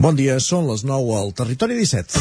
Bon 0.00 0.16
dia, 0.16 0.38
són 0.40 0.64
les 0.64 0.80
9 0.88 1.12
al 1.12 1.34
Territori 1.36 1.76
17. 1.76 2.16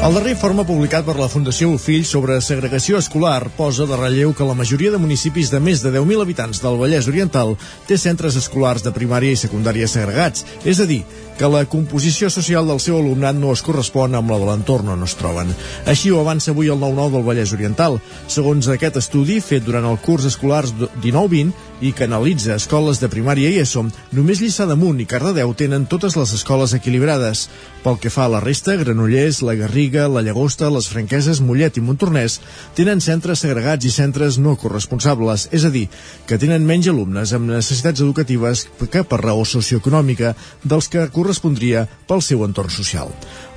El 0.00 0.16
darrer 0.16 0.32
informe 0.32 0.64
publicat 0.66 1.04
per 1.06 1.14
la 1.14 1.28
Fundació 1.30 1.68
Bofill 1.70 2.02
sobre 2.08 2.40
segregació 2.42 2.98
escolar 2.98 3.52
posa 3.54 3.86
de 3.86 3.94
relleu 3.94 4.32
que 4.34 4.48
la 4.48 4.56
majoria 4.58 4.90
de 4.90 4.98
municipis 4.98 5.52
de 5.54 5.60
més 5.62 5.84
de 5.84 5.92
10.000 5.94 6.24
habitants 6.24 6.58
del 6.64 6.80
Vallès 6.80 7.06
Oriental 7.06 7.54
té 7.86 7.94
centres 7.94 8.34
escolars 8.40 8.82
de 8.82 8.90
primària 8.96 9.30
i 9.30 9.38
secundària 9.38 9.86
segregats, 9.86 10.42
és 10.66 10.82
a 10.82 10.88
dir, 10.90 11.04
que 11.40 11.48
la 11.48 11.62
composició 11.64 12.28
social 12.28 12.66
del 12.68 12.82
seu 12.84 12.98
alumnat 12.98 13.38
no 13.38 13.54
es 13.54 13.62
correspon 13.64 14.12
amb 14.18 14.28
la 14.28 14.36
de 14.42 14.44
l'entorn 14.44 14.90
on 14.92 15.06
es 15.06 15.14
troben. 15.16 15.48
Així 15.88 16.12
ho 16.12 16.18
avança 16.20 16.50
avui 16.52 16.68
el 16.68 16.76
9-9 16.76 17.14
del 17.14 17.24
Vallès 17.24 17.54
Oriental. 17.56 17.96
Segons 18.28 18.68
aquest 18.68 18.98
estudi, 19.00 19.38
fet 19.40 19.64
durant 19.64 19.88
el 19.88 19.96
curs 20.04 20.28
escolar 20.28 20.66
19-20 20.68 21.80
i 21.80 21.94
que 21.96 22.04
analitza 22.04 22.58
escoles 22.60 23.00
de 23.00 23.08
primària 23.08 23.48
i 23.48 23.62
ESO, 23.62 23.86
només 24.12 24.42
Lliçà 24.44 24.66
d'Amunt 24.68 25.00
i 25.00 25.06
Cardedeu 25.08 25.54
tenen 25.56 25.86
totes 25.88 26.12
les 26.20 26.34
escoles 26.36 26.74
equilibrades. 26.76 27.46
Pel 27.80 27.96
que 27.96 28.12
fa 28.12 28.26
a 28.26 28.32
la 28.34 28.42
resta, 28.44 28.74
Granollers, 28.76 29.40
la 29.40 29.54
Garriga, 29.56 30.04
la 30.12 30.20
Llagosta, 30.20 30.68
les 30.68 30.90
Franqueses, 30.92 31.40
Mollet 31.40 31.80
i 31.80 31.84
Montornès 31.86 32.36
tenen 32.76 33.00
centres 33.00 33.40
segregats 33.40 33.88
i 33.88 33.94
centres 33.94 34.36
no 34.36 34.58
corresponsables, 34.60 35.48
és 35.56 35.64
a 35.64 35.72
dir, 35.72 35.86
que 36.28 36.36
tenen 36.36 36.68
menys 36.68 36.90
alumnes 36.92 37.32
amb 37.32 37.48
necessitats 37.48 38.04
educatives 38.04 38.66
que 38.92 39.06
per 39.08 39.22
raó 39.24 39.46
socioeconòmica 39.48 40.34
dels 40.68 40.92
que 40.92 41.08
corresponen 41.08 41.29
correspondria 41.30 41.86
pel 42.08 42.22
seu 42.26 42.42
entorn 42.44 42.70
social. 42.74 43.10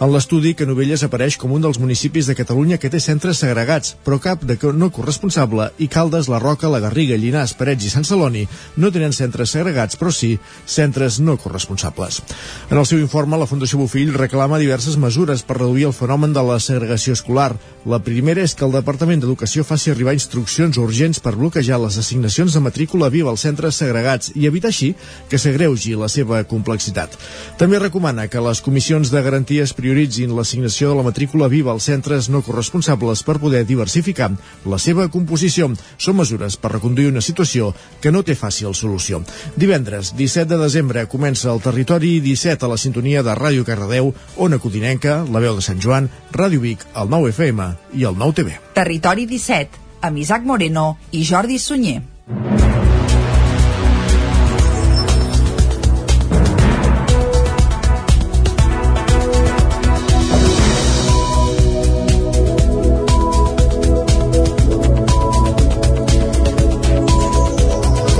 En 0.03 0.11
l'estudi, 0.11 0.53
que 0.53 0.65
Novelles 0.67 1.03
apareix 1.05 1.37
com 1.39 1.53
un 1.55 1.61
dels 1.63 1.79
municipis 1.79 2.27
de 2.27 2.35
Catalunya 2.35 2.77
que 2.77 2.89
té 2.91 2.99
centres 2.99 3.39
segregats, 3.39 3.95
però 4.05 4.19
cap 4.21 4.43
de 4.43 4.57
no 4.73 4.89
corresponsable, 4.91 5.71
i 5.79 5.87
Caldes, 5.87 6.27
La 6.27 6.39
Roca, 6.39 6.69
La 6.69 6.81
Garriga, 6.83 7.15
Llinars, 7.15 7.53
Parets 7.53 7.85
i 7.85 7.89
Sant 7.89 8.03
Celoni 8.03 8.47
no 8.77 8.91
tenen 8.91 9.13
centres 9.13 9.53
segregats, 9.55 9.95
però 9.95 10.11
sí 10.11 10.37
centres 10.65 11.19
no 11.19 11.37
corresponsables. 11.37 12.21
En 12.69 12.77
el 12.77 12.85
seu 12.85 12.99
informe, 12.99 13.37
la 13.37 13.47
Fundació 13.47 13.79
Bofill 13.79 14.13
reclama 14.13 14.59
diverses 14.59 14.97
mesures 14.97 15.41
per 15.41 15.57
reduir 15.57 15.87
el 15.87 15.95
fenomen 15.95 16.33
de 16.33 16.43
la 16.43 16.59
segregació 16.59 17.13
escolar. 17.13 17.53
La 17.85 17.99
primera 18.03 18.43
és 18.43 18.53
que 18.55 18.65
el 18.65 18.75
Departament 18.75 19.23
d'Educació 19.23 19.63
faci 19.63 19.91
arribar 19.91 20.13
instruccions 20.13 20.77
urgents 20.77 21.19
per 21.23 21.35
bloquejar 21.39 21.79
les 21.81 21.97
assignacions 21.97 22.53
de 22.53 22.63
matrícula 22.63 23.09
viva 23.09 23.31
als 23.31 23.45
centres 23.47 23.79
segregats 23.79 24.33
i 24.35 24.47
evitar 24.47 24.71
així 24.71 24.93
que 25.29 25.39
s'agreugi 25.39 25.95
la 25.99 26.11
seva 26.11 26.43
complexitat. 26.43 27.15
També 27.63 27.79
recomana 27.79 28.25
que 28.27 28.41
les 28.43 28.59
comissions 28.59 29.07
de 29.07 29.21
garanties 29.23 29.71
prioritzin 29.71 30.33
l'assignació 30.35 30.89
de 30.89 30.97
la 30.97 31.05
matrícula 31.05 31.47
viva 31.47 31.71
als 31.71 31.85
centres 31.87 32.27
no 32.27 32.41
corresponsables 32.43 33.21
per 33.23 33.37
poder 33.39 33.61
diversificar 33.63 34.27
la 34.67 34.79
seva 34.85 35.05
composició. 35.13 35.69
Són 35.95 36.17
mesures 36.17 36.57
per 36.59 36.73
reconduir 36.73 37.13
una 37.13 37.23
situació 37.23 37.69
que 38.03 38.11
no 38.11 38.25
té 38.27 38.35
fàcil 38.35 38.75
solució. 38.75 39.21
Divendres, 39.55 40.11
17 40.19 40.51
de 40.51 40.59
desembre, 40.59 41.05
comença 41.07 41.53
el 41.53 41.63
territori 41.63 42.17
17 42.25 42.67
a 42.67 42.73
la 42.73 42.81
sintonia 42.83 43.23
de 43.23 43.31
Ràdio 43.39 43.63
Cardedeu, 43.63 44.11
Ona 44.35 44.59
Codinenca, 44.59 45.21
La 45.31 45.39
Veu 45.39 45.55
de 45.55 45.63
Sant 45.63 45.79
Joan, 45.79 46.11
Ràdio 46.35 46.59
Vic, 46.67 46.83
el 46.99 47.07
9 47.15 47.31
FM 47.31 47.69
i 47.95 48.03
el 48.03 48.19
9 48.19 48.41
TV. 48.41 48.59
Territori 48.75 49.23
17, 49.31 49.85
amb 50.03 50.19
Isaac 50.19 50.43
Moreno 50.43 50.97
i 51.15 51.23
Jordi 51.23 51.63
Sunyer. 51.63 52.01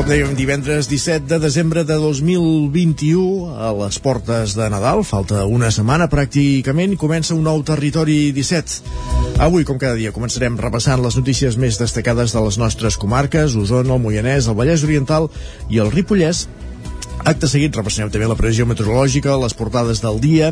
Com 0.03 0.09
dèiem, 0.12 0.34
divendres 0.36 0.90
17 0.91 1.30
de 1.31 1.38
desembre 1.40 1.86
de 1.88 1.96
2021, 1.96 3.53
a 3.56 3.69
les 3.78 3.96
portes 4.03 4.52
de 4.52 4.66
Nadal, 4.68 5.00
falta 5.08 5.46
una 5.47 5.69
setmana 5.72 6.09
pràcticament, 6.12 6.97
comença 7.00 7.31
un 7.31 7.46
nou 7.47 7.64
territori 7.64 8.34
17. 8.36 8.81
Avui, 9.47 9.63
com 9.63 9.80
cada 9.80 9.96
dia, 9.96 10.12
començarem 10.12 10.59
repassant 10.59 11.00
les 11.00 11.16
notícies 11.16 11.56
més 11.56 11.80
destacades 11.80 12.36
de 12.36 12.44
les 12.44 12.59
nostres 12.59 13.00
comarques, 13.00 13.56
Osona, 13.56 13.96
el 13.96 14.03
Moianès, 14.03 14.52
el 14.52 14.59
Vallès 14.59 14.84
Oriental 14.84 15.30
i 15.72 15.80
el 15.80 15.96
Ripollès, 15.96 16.50
Acte 17.23 17.47
seguit 17.47 17.78
repassarem 17.78 18.09
també 18.11 18.25
la 18.28 18.35
previsió 18.35 18.66
meteorològica, 18.67 19.38
les 19.39 19.53
portades 19.56 20.01
del 20.03 20.17
dia 20.19 20.50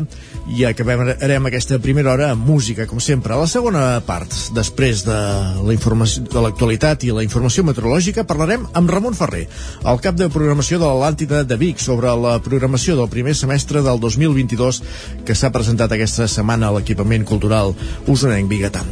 i 0.56 0.62
acabarem 0.64 1.48
aquesta 1.48 1.76
primera 1.84 2.14
hora 2.14 2.30
amb 2.32 2.48
música, 2.48 2.86
com 2.88 2.96
sempre. 2.96 3.34
A 3.34 3.42
la 3.42 3.48
segona 3.50 3.82
part, 4.06 4.32
després 4.56 5.02
de 5.04 5.18
la 5.66 5.76
informació 5.76 6.24
de 6.32 6.40
l'actualitat 6.46 7.04
i 7.04 7.12
la 7.12 7.26
informació 7.26 7.66
meteorològica, 7.68 8.24
parlarem 8.24 8.64
amb 8.72 8.94
Ramon 8.94 9.18
Ferrer, 9.18 9.44
el 9.84 10.00
cap 10.00 10.16
de 10.16 10.30
programació 10.32 10.80
de 10.80 10.88
l'Atlàntida 10.88 11.44
de 11.44 11.60
Vic, 11.60 11.82
sobre 11.82 12.16
la 12.16 12.38
programació 12.40 12.96
del 12.96 13.12
primer 13.12 13.36
semestre 13.36 13.84
del 13.84 14.00
2022 14.00 14.80
que 15.28 15.36
s'ha 15.36 15.52
presentat 15.52 15.92
aquesta 15.92 16.24
setmana 16.24 16.72
a 16.72 16.78
l'equipament 16.78 17.28
cultural 17.28 17.76
usonenc 18.08 18.48
Bigatà. 18.48 18.88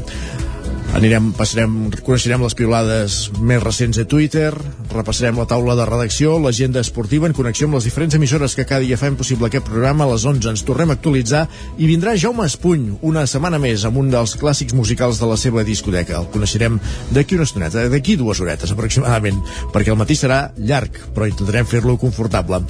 Anirem, 0.91 1.29
passarem, 1.39 1.75
coneixerem 2.03 2.43
les 2.43 2.55
piolades 2.59 3.17
més 3.47 3.61
recents 3.63 4.01
a 4.03 4.05
Twitter, 4.11 4.49
repassarem 4.91 5.39
la 5.39 5.47
taula 5.49 5.77
de 5.79 5.85
redacció, 5.87 6.33
l'agenda 6.43 6.83
esportiva 6.83 7.29
en 7.29 7.37
connexió 7.37 7.69
amb 7.69 7.79
les 7.79 7.87
diferents 7.87 8.17
emissores 8.19 8.57
que 8.59 8.67
cada 8.67 8.83
dia 8.83 8.99
fan 8.99 9.15
possible 9.17 9.47
aquest 9.47 9.69
programa. 9.69 10.05
A 10.05 10.11
les 10.11 10.27
11 10.27 10.51
ens 10.51 10.65
tornem 10.67 10.91
a 10.91 10.97
actualitzar 10.99 11.45
i 11.79 11.87
vindrà 11.87 12.17
Jaume 12.19 12.49
Espuny 12.51 12.97
una 13.07 13.23
setmana 13.31 13.63
més 13.63 13.87
amb 13.87 14.03
un 14.03 14.11
dels 14.11 14.35
clàssics 14.41 14.75
musicals 14.75 15.23
de 15.23 15.31
la 15.31 15.39
seva 15.39 15.63
discoteca. 15.65 16.19
El 16.19 16.29
coneixerem 16.35 16.83
d'aquí 17.15 17.39
una 17.39 17.47
estoneta, 17.47 17.87
d'aquí 17.87 18.19
dues 18.19 18.43
horetes 18.43 18.75
aproximadament, 18.75 19.39
perquè 19.71 19.95
el 19.95 20.01
matí 20.01 20.19
serà 20.19 20.49
llarg, 20.59 20.99
però 21.15 21.31
intentarem 21.31 21.71
fer-lo 21.71 22.01
confortable. 22.03 22.65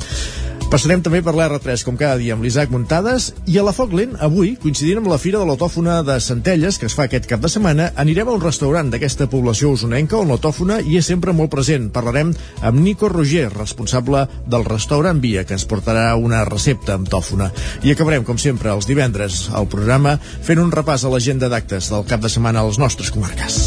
Passarem 0.70 1.00
també 1.03 1.19
per 1.19 1.32
l'R3, 1.34 1.82
com 1.82 1.97
cada 1.98 2.14
dia, 2.20 2.36
amb 2.36 2.44
l'Isaac 2.47 2.70
Muntades, 2.70 3.25
i 3.50 3.56
a 3.58 3.64
la 3.66 3.72
Foc 3.75 3.91
Lent, 3.91 4.12
avui, 4.22 4.53
coincidint 4.62 5.00
amb 5.00 5.08
la 5.10 5.19
Fira 5.19 5.41
de 5.41 5.48
l'Autòfona 5.48 5.97
de 6.06 6.14
Centelles, 6.22 6.78
que 6.78 6.86
es 6.86 6.94
fa 6.94 7.08
aquest 7.08 7.26
cap 7.26 7.42
de 7.42 7.50
setmana, 7.50 7.88
anirem 7.98 8.31
a 8.31 8.36
un 8.38 8.44
restaurant 8.44 8.92
d'aquesta 8.92 9.26
població 9.32 9.72
usonenca 9.75 10.20
on 10.20 10.31
l'autòfona 10.31 10.78
hi 10.86 11.00
és 11.00 11.10
sempre 11.10 11.34
molt 11.34 11.50
present. 11.50 11.91
Parlarem 11.91 12.31
amb 12.62 12.84
Nico 12.86 13.10
Roger, 13.10 13.48
responsable 13.50 14.22
del 14.47 14.69
restaurant 14.70 15.19
Via, 15.19 15.42
que 15.42 15.58
ens 15.58 15.66
portarà 15.66 16.12
una 16.14 16.44
recepta 16.47 16.94
amb 16.94 17.10
tòfona. 17.10 17.50
I 17.82 17.91
acabarem, 17.91 18.22
com 18.22 18.38
sempre, 18.38 18.70
els 18.70 18.87
divendres 18.87 19.48
al 19.50 19.66
programa, 19.66 20.20
fent 20.22 20.62
un 20.62 20.70
repàs 20.70 21.02
a 21.02 21.10
l'agenda 21.10 21.50
d'actes 21.50 21.91
del 21.91 22.06
cap 22.06 22.22
de 22.22 22.31
setmana 22.31 22.62
a 22.62 22.70
les 22.70 22.78
nostres 22.78 23.10
comarques. 23.10 23.64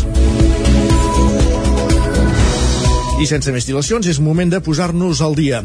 I 3.22 3.28
sense 3.30 3.52
més 3.54 3.68
dilacions, 3.70 4.08
és 4.10 4.20
moment 4.20 4.50
de 4.50 4.62
posar-nos 4.64 5.22
al 5.22 5.38
dia. 5.38 5.62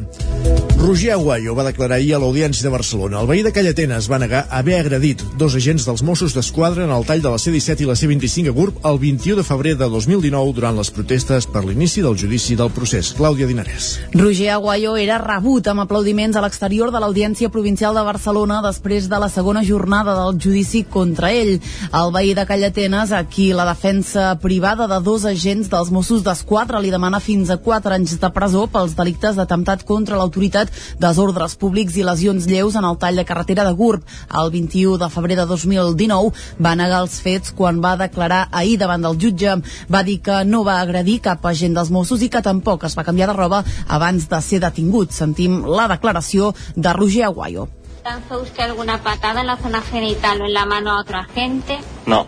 Roger 0.79 1.11
Aguayo 1.13 1.57
va 1.57 1.65
declarar 1.67 1.97
ahir 1.97 2.13
a 2.15 2.19
l'Audiència 2.23 2.63
de 2.63 2.71
Barcelona. 2.71 3.19
El 3.21 3.27
veí 3.27 3.43
de 3.43 3.51
Callatenes 3.53 4.07
va 4.09 4.21
negar 4.23 4.45
haver 4.55 4.77
agredit 4.79 5.25
dos 5.37 5.57
agents 5.59 5.85
dels 5.85 6.05
Mossos 6.07 6.37
d'Esquadra 6.37 6.85
en 6.87 6.93
el 6.95 7.05
tall 7.05 7.21
de 7.21 7.33
la 7.33 7.39
C-17 7.43 7.83
i 7.83 7.89
la 7.89 7.97
C-25 7.99 8.53
a 8.53 8.55
Gurb 8.55 8.87
el 8.87 9.01
21 9.03 9.41
de 9.41 9.45
febrer 9.45 9.75
de 9.77 9.89
2019 9.91 10.55
durant 10.55 10.79
les 10.79 10.91
protestes 10.95 11.49
per 11.51 11.65
l'inici 11.67 12.01
del 12.05 12.17
judici 12.17 12.55
del 12.57 12.71
procés. 12.71 13.11
Clàudia 13.19 13.49
Dinarès. 13.51 13.89
Roger 14.15 14.53
Aguayo 14.55 14.95
era 14.97 15.19
rebut 15.19 15.67
amb 15.69 15.83
aplaudiments 15.83 16.39
a 16.39 16.45
l'exterior 16.47 16.95
de 16.95 17.03
l'Audiència 17.03 17.51
Provincial 17.51 17.99
de 17.99 18.07
Barcelona 18.07 18.63
després 18.65 19.11
de 19.11 19.19
la 19.19 19.29
segona 19.29 19.65
jornada 19.67 20.15
del 20.23 20.39
judici 20.39 20.85
contra 20.89 21.33
ell. 21.35 21.59
El 21.91 22.15
veí 22.15 22.33
de 22.39 22.47
Callatenes, 22.47 23.13
a 23.13 23.25
qui 23.27 23.51
la 23.53 23.67
defensa 23.67 24.31
privada 24.41 24.87
de 24.87 25.03
dos 25.03 25.27
agents 25.27 25.69
dels 25.75 25.91
Mossos 25.91 26.23
d'Esquadra 26.23 26.81
li 26.81 26.95
demana 26.95 27.19
fins 27.21 27.38
a 27.47 27.56
4 27.62 27.94
anys 27.94 28.16
de 28.19 28.28
presó 28.34 28.65
pels 28.66 28.97
delictes 28.99 29.37
d'atemptat 29.38 29.84
contra 29.87 30.19
l'autoritat 30.19 30.72
desordres 30.99 31.54
públics 31.60 31.94
i 31.94 32.03
lesions 32.03 32.49
lleus 32.50 32.75
en 32.75 32.87
el 32.88 32.99
tall 32.99 33.21
de 33.21 33.25
carretera 33.28 33.62
de 33.69 33.76
Gurb. 33.78 34.03
El 34.34 34.50
21 34.50 34.99
de 34.99 35.09
febrer 35.15 35.37
de 35.38 35.47
2019 35.47 36.32
va 36.67 36.75
negar 36.75 37.05
els 37.05 37.20
fets 37.23 37.55
quan 37.55 37.79
va 37.85 37.94
declarar 38.00 38.49
ahir 38.50 38.75
davant 38.82 39.06
del 39.06 39.19
jutge. 39.23 39.55
Va 39.87 40.02
dir 40.02 40.19
que 40.26 40.40
no 40.44 40.64
va 40.67 40.81
agredir 40.81 41.20
cap 41.23 41.46
agent 41.46 41.79
dels 41.79 41.94
Mossos 41.94 42.26
i 42.26 42.29
que 42.29 42.43
tampoc 42.43 42.82
es 42.90 42.99
va 42.99 43.06
canviar 43.06 43.31
de 43.31 43.38
roba 43.38 43.62
abans 43.87 44.26
de 44.29 44.43
ser 44.43 44.58
detingut. 44.67 45.14
Sentim 45.14 45.62
la 45.67 45.87
declaració 45.94 46.52
de 46.75 46.93
Roger 46.93 47.25
Aguayo. 47.31 47.69
¿Lanzó 48.05 48.43
usted 48.43 48.64
alguna 48.64 48.99
patada 49.02 49.43
en 49.43 49.46
la 49.46 49.56
zona 49.58 49.82
genital 49.82 50.41
o 50.43 50.46
en 50.46 50.55
la 50.55 50.67
mano 50.67 50.91
a 50.91 51.00
otro 51.00 51.19
agente? 51.19 51.79
No, 52.06 52.26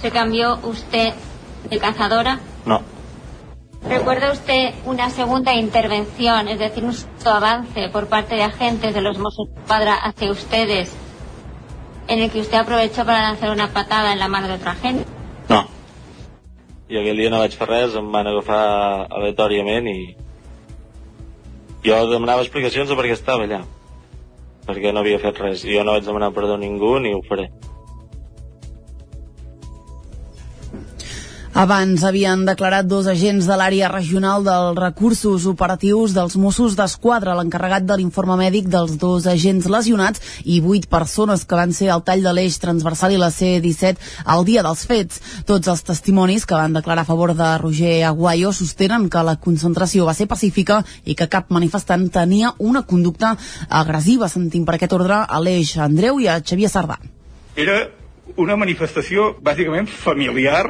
¿Se 0.00 0.10
cambió 0.10 0.58
usted 0.64 1.12
de 1.70 1.78
cazadora? 1.78 2.40
no, 2.66 2.80
¿Recuerda 3.88 4.32
usted 4.32 4.74
una 4.86 5.10
segunda 5.10 5.54
intervención, 5.54 6.48
es 6.48 6.58
decir, 6.58 6.84
un 6.84 6.94
avance 7.24 7.88
por 7.90 8.08
parte 8.08 8.36
de 8.36 8.42
agentes 8.44 8.94
de 8.94 9.00
los 9.00 9.18
Mossos 9.18 9.48
Cuadra 9.66 9.94
hacia 9.94 10.30
ustedes, 10.30 10.94
en 12.08 12.20
el 12.20 12.30
que 12.30 12.40
usted 12.40 12.58
aprovechó 12.58 13.04
para 13.04 13.22
lanzar 13.22 13.50
una 13.50 13.72
patada 13.72 14.12
en 14.12 14.18
la 14.18 14.28
mano 14.28 14.48
de 14.48 14.54
otro 14.54 14.70
agente? 14.70 15.04
no. 15.48 15.66
I 16.88 16.98
aquell 17.00 17.16
dia 17.16 17.30
no 17.32 17.38
vaig 17.40 17.54
fer 17.56 17.66
res, 17.70 17.94
em 17.96 18.08
van 18.12 18.26
agafar 18.28 18.62
aleatòriament 19.16 19.86
i... 19.88 20.00
Jo 21.82 22.02
demanava 22.10 22.44
explicacions 22.44 22.90
de 22.90 22.98
per 22.98 23.06
què 23.06 23.16
estava 23.16 23.46
allà. 23.48 23.62
perquè 24.66 24.92
no 24.92 25.00
havia 25.00 25.18
fet 25.18 25.38
res. 25.40 25.64
Jo 25.66 25.84
no 25.84 25.96
vaig 25.96 26.04
demanar 26.04 26.32
perdó 26.36 26.54
a 26.54 26.60
ningú 26.60 26.98
ni 27.00 27.14
ho 27.14 27.22
faré. 27.28 27.48
Abans 31.52 32.00
havien 32.08 32.46
declarat 32.48 32.86
dos 32.88 33.04
agents 33.12 33.44
de 33.44 33.56
l'àrea 33.60 33.90
regional 33.92 34.40
dels 34.40 34.78
recursos 34.78 35.44
operatius 35.50 36.14
dels 36.16 36.32
Mossos 36.40 36.72
d'Esquadra, 36.78 37.34
l'encarregat 37.36 37.84
de 37.84 37.98
l'informe 38.00 38.38
mèdic 38.40 38.70
dels 38.72 38.94
dos 38.96 39.26
agents 39.28 39.66
lesionats 39.68 40.22
i 40.48 40.62
vuit 40.64 40.86
persones 40.88 41.44
que 41.44 41.58
van 41.58 41.74
ser 41.76 41.90
al 41.92 42.00
tall 42.06 42.24
de 42.24 42.32
l'eix 42.32 42.56
transversal 42.56 43.12
i 43.12 43.18
la 43.20 43.28
C-17 43.28 44.00
al 44.24 44.46
dia 44.48 44.62
dels 44.64 44.86
fets. 44.88 45.20
Tots 45.44 45.68
els 45.68 45.84
testimonis 45.84 46.46
que 46.48 46.56
van 46.56 46.72
declarar 46.72 47.04
a 47.04 47.10
favor 47.10 47.34
de 47.36 47.48
Roger 47.60 47.98
Aguayo 48.08 48.54
sostenen 48.56 49.10
que 49.12 49.20
la 49.20 49.36
concentració 49.36 50.06
va 50.08 50.14
ser 50.16 50.30
pacífica 50.30 50.80
i 51.04 51.12
que 51.12 51.28
cap 51.28 51.52
manifestant 51.52 52.06
tenia 52.08 52.54
una 52.60 52.86
conducta 52.88 53.34
agressiva. 53.68 54.30
Sentim 54.32 54.64
per 54.64 54.78
aquest 54.78 54.96
ordre 54.96 55.20
a 55.28 55.42
l'eix 55.44 55.76
Andreu 55.76 56.16
i 56.16 56.32
a 56.32 56.40
Xavier 56.40 56.72
Sardà. 56.72 56.96
Era 57.60 57.76
una 58.40 58.56
manifestació 58.56 59.34
bàsicament 59.44 59.92
familiar 59.92 60.64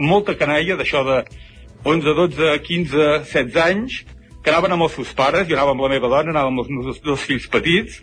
molta 0.00 0.36
canalla 0.38 0.76
d'això 0.80 1.04
de 1.06 1.22
11, 1.84 2.14
12, 2.16 2.52
15, 2.64 3.08
16 3.30 3.58
anys, 3.64 4.02
que 4.42 4.52
anaven 4.52 4.76
amb 4.76 4.86
els 4.86 4.94
seus 4.96 5.12
pares, 5.16 5.48
jo 5.48 5.56
anava 5.56 5.74
amb 5.74 5.84
la 5.84 5.92
meva 5.92 6.10
dona, 6.12 6.32
anava 6.32 6.52
amb 6.52 6.64
els 6.64 6.70
meus 6.72 7.00
dos 7.04 7.24
fills 7.24 7.48
petits, 7.48 8.00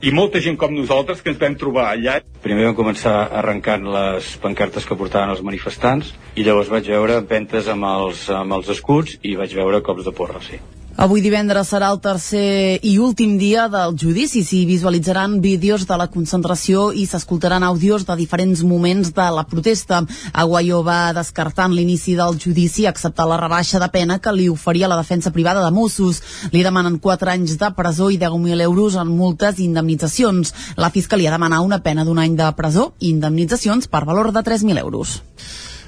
i 0.00 0.12
molta 0.14 0.40
gent 0.40 0.56
com 0.56 0.74
nosaltres 0.74 1.22
que 1.22 1.32
ens 1.32 1.40
vam 1.40 1.56
trobar 1.58 1.88
allà. 1.90 2.18
Primer 2.44 2.68
vam 2.68 2.76
començar 2.78 3.16
arrencant 3.40 3.88
les 3.90 4.30
pancartes 4.42 4.86
que 4.86 4.98
portaven 4.98 5.34
els 5.34 5.42
manifestants 5.42 6.14
i 6.38 6.46
llavors 6.46 6.70
vaig 6.70 6.92
veure 6.94 7.20
ventes 7.26 7.70
amb 7.72 7.88
els, 7.90 8.28
amb 8.30 8.60
els 8.60 8.70
escuts 8.76 9.18
i 9.22 9.34
vaig 9.40 9.56
veure 9.58 9.82
cops 9.82 10.06
de 10.06 10.14
porra, 10.14 10.44
sí. 10.44 10.60
Avui 10.98 11.20
divendres 11.22 11.68
serà 11.70 11.92
el 11.94 12.00
tercer 12.02 12.80
i 12.82 12.96
últim 12.98 13.36
dia 13.38 13.68
del 13.70 13.92
judici. 13.94 14.40
S'hi 14.42 14.64
visualitzaran 14.66 15.36
vídeos 15.38 15.84
de 15.86 15.94
la 16.00 16.08
concentració 16.10 16.88
i 16.90 17.04
s'escoltaran 17.06 17.62
àudios 17.62 18.02
de 18.08 18.16
diferents 18.18 18.64
moments 18.66 19.12
de 19.14 19.26
la 19.36 19.44
protesta. 19.46 20.00
Aguayo 20.32 20.80
va 20.82 21.12
descartant 21.14 21.70
l'inici 21.70 22.16
del 22.18 22.40
judici 22.42 22.88
acceptar 22.90 23.28
la 23.30 23.38
rebaixa 23.38 23.78
de 23.78 23.88
pena 23.94 24.18
que 24.18 24.34
li 24.34 24.48
oferia 24.50 24.90
la 24.90 24.98
defensa 24.98 25.30
privada 25.30 25.62
de 25.62 25.70
Mossos. 25.70 26.18
Li 26.50 26.66
demanen 26.66 26.98
4 26.98 27.30
anys 27.36 27.54
de 27.62 27.70
presó 27.78 28.10
i 28.10 28.18
10.000 28.18 28.66
euros 28.66 28.98
en 28.98 29.14
multes 29.22 29.62
i 29.62 29.70
indemnitzacions. 29.70 30.54
La 30.74 30.90
Fiscalia 30.90 31.30
demana 31.30 31.62
una 31.62 31.78
pena 31.78 32.02
d'un 32.02 32.18
any 32.18 32.34
de 32.34 32.50
presó 32.58 32.90
i 32.98 33.14
indemnitzacions 33.14 33.86
per 33.86 34.02
valor 34.02 34.34
de 34.34 34.42
3.000 34.42 34.82
euros. 34.82 35.20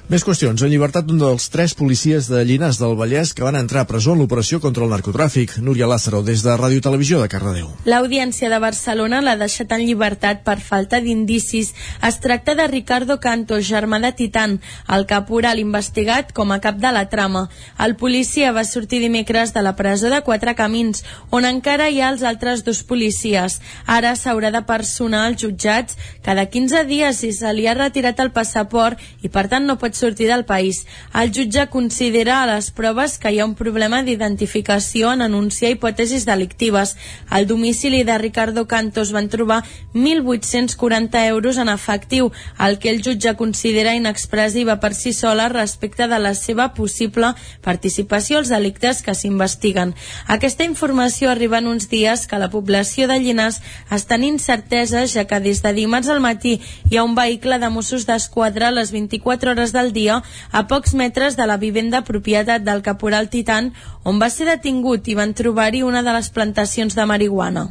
Més 0.09 0.23
qüestions. 0.25 0.61
En 0.61 0.69
llibertat 0.71 1.09
un 1.11 1.19
dels 1.21 1.45
tres 1.53 1.73
policies 1.77 2.27
de 2.27 2.41
Llinars 2.43 2.79
del 2.81 2.97
Vallès 2.99 3.33
que 3.37 3.45
van 3.45 3.55
entrar 3.55 3.83
a 3.83 3.87
presó 3.87 4.13
en 4.15 4.19
l'operació 4.23 4.59
contra 4.59 4.83
el 4.83 4.91
narcotràfic. 4.91 5.57
Núria 5.63 5.87
Lázaro, 5.87 6.23
des 6.25 6.41
de 6.43 6.55
Ràdio 6.57 6.81
Televisió 6.83 7.21
de 7.21 7.29
Cardedeu. 7.31 7.69
L'Audiència 7.85 8.49
de 8.51 8.59
Barcelona 8.59 9.21
l'ha 9.21 9.37
deixat 9.39 9.71
en 9.71 9.85
llibertat 9.85 10.41
per 10.43 10.57
falta 10.59 10.99
d'indicis. 10.99 11.73
Es 12.03 12.19
tracta 12.23 12.55
de 12.55 12.67
Ricardo 12.67 13.19
Canto, 13.23 13.61
germà 13.61 14.01
de 14.03 14.11
Titan, 14.17 14.57
el 14.89 15.05
caporal 15.07 15.61
investigat 15.61 16.33
com 16.33 16.51
a 16.51 16.59
cap 16.59 16.81
de 16.81 16.91
la 16.91 17.05
trama. 17.09 17.47
El 17.79 17.95
policia 17.95 18.51
va 18.51 18.65
sortir 18.67 18.99
dimecres 18.99 19.53
de 19.53 19.63
la 19.63 19.75
presó 19.75 20.09
de 20.09 20.21
Quatre 20.27 20.55
Camins, 20.55 21.05
on 21.29 21.45
encara 21.45 21.89
hi 21.89 22.01
ha 22.01 22.11
els 22.11 22.23
altres 22.23 22.65
dos 22.67 22.83
policies. 22.83 23.61
Ara 23.85 24.15
s'haurà 24.15 24.51
de 24.51 24.65
personar 24.67 25.27
als 25.27 25.41
jutjats 25.43 25.97
cada 26.21 26.45
15 26.45 26.83
dies 26.85 27.17
si 27.23 27.31
se 27.33 27.49
li 27.53 27.65
ha 27.67 27.73
retirat 27.73 28.19
el 28.19 28.31
passaport 28.35 28.99
i 29.23 29.29
per 29.31 29.47
tant 29.47 29.65
no 29.65 29.79
pot 29.79 29.90
sortir 29.93 30.27
del 30.27 30.45
país. 30.45 30.85
El 31.13 31.31
jutge 31.31 31.67
considera 31.69 32.41
a 32.43 32.47
les 32.55 32.71
proves 32.71 33.17
que 33.17 33.31
hi 33.31 33.39
ha 33.39 33.45
un 33.45 33.55
problema 33.55 34.01
d'identificació 34.03 35.11
en 35.13 35.21
anunciar 35.21 35.71
hipòtesis 35.71 36.25
delictives. 36.25 36.95
Al 37.29 37.47
domicili 37.47 38.03
de 38.03 38.17
Ricardo 38.17 38.67
Cantos 38.67 39.11
van 39.11 39.29
trobar 39.29 39.63
1.840 39.93 41.25
euros 41.27 41.57
en 41.57 41.69
efectiu, 41.69 42.31
el 42.59 42.79
que 42.79 42.89
el 42.89 43.01
jutge 43.01 43.35
considera 43.35 43.95
inexpressiva 43.95 44.79
per 44.79 44.93
si 44.93 45.13
sola 45.13 45.49
respecte 45.49 46.07
de 46.07 46.19
la 46.19 46.33
seva 46.35 46.73
possible 46.73 47.33
participació 47.61 48.39
als 48.39 48.49
delictes 48.49 49.01
que 49.01 49.15
s'investiguen. 49.15 49.95
Aquesta 50.27 50.65
informació 50.65 51.29
arriba 51.29 51.59
en 51.59 51.67
uns 51.67 51.89
dies 51.89 52.27
que 52.27 52.39
la 52.39 52.49
població 52.49 53.07
de 53.07 53.19
Llinars 53.19 53.61
està 53.89 54.17
en 54.19 54.27
incertesa 54.27 55.05
ja 55.07 55.25
que 55.27 55.39
des 55.39 55.61
de 55.63 55.73
dimarts 55.73 56.09
al 56.09 56.21
matí 56.23 56.59
hi 56.89 56.97
ha 56.97 57.03
un 57.03 57.15
vehicle 57.15 57.59
de 57.59 57.69
Mossos 57.69 58.05
d'Esquadra 58.07 58.69
a 58.69 58.75
les 58.75 58.91
24 58.91 59.51
hores 59.51 59.73
del 59.81 59.91
dia 59.97 60.21
a 60.51 60.63
pocs 60.69 60.95
metres 60.95 61.35
de 61.35 61.49
la 61.49 61.57
vivenda 61.57 62.05
propietat 62.07 62.63
del 62.63 62.85
caporal 62.85 63.29
Titan 63.33 63.73
on 64.05 64.21
va 64.21 64.29
ser 64.29 64.47
detingut 64.53 65.07
i 65.11 65.17
van 65.17 65.35
trobar-hi 65.35 65.83
una 65.83 66.05
de 66.05 66.15
les 66.15 66.31
plantacions 66.31 66.95
de 66.95 67.05
marihuana. 67.05 67.67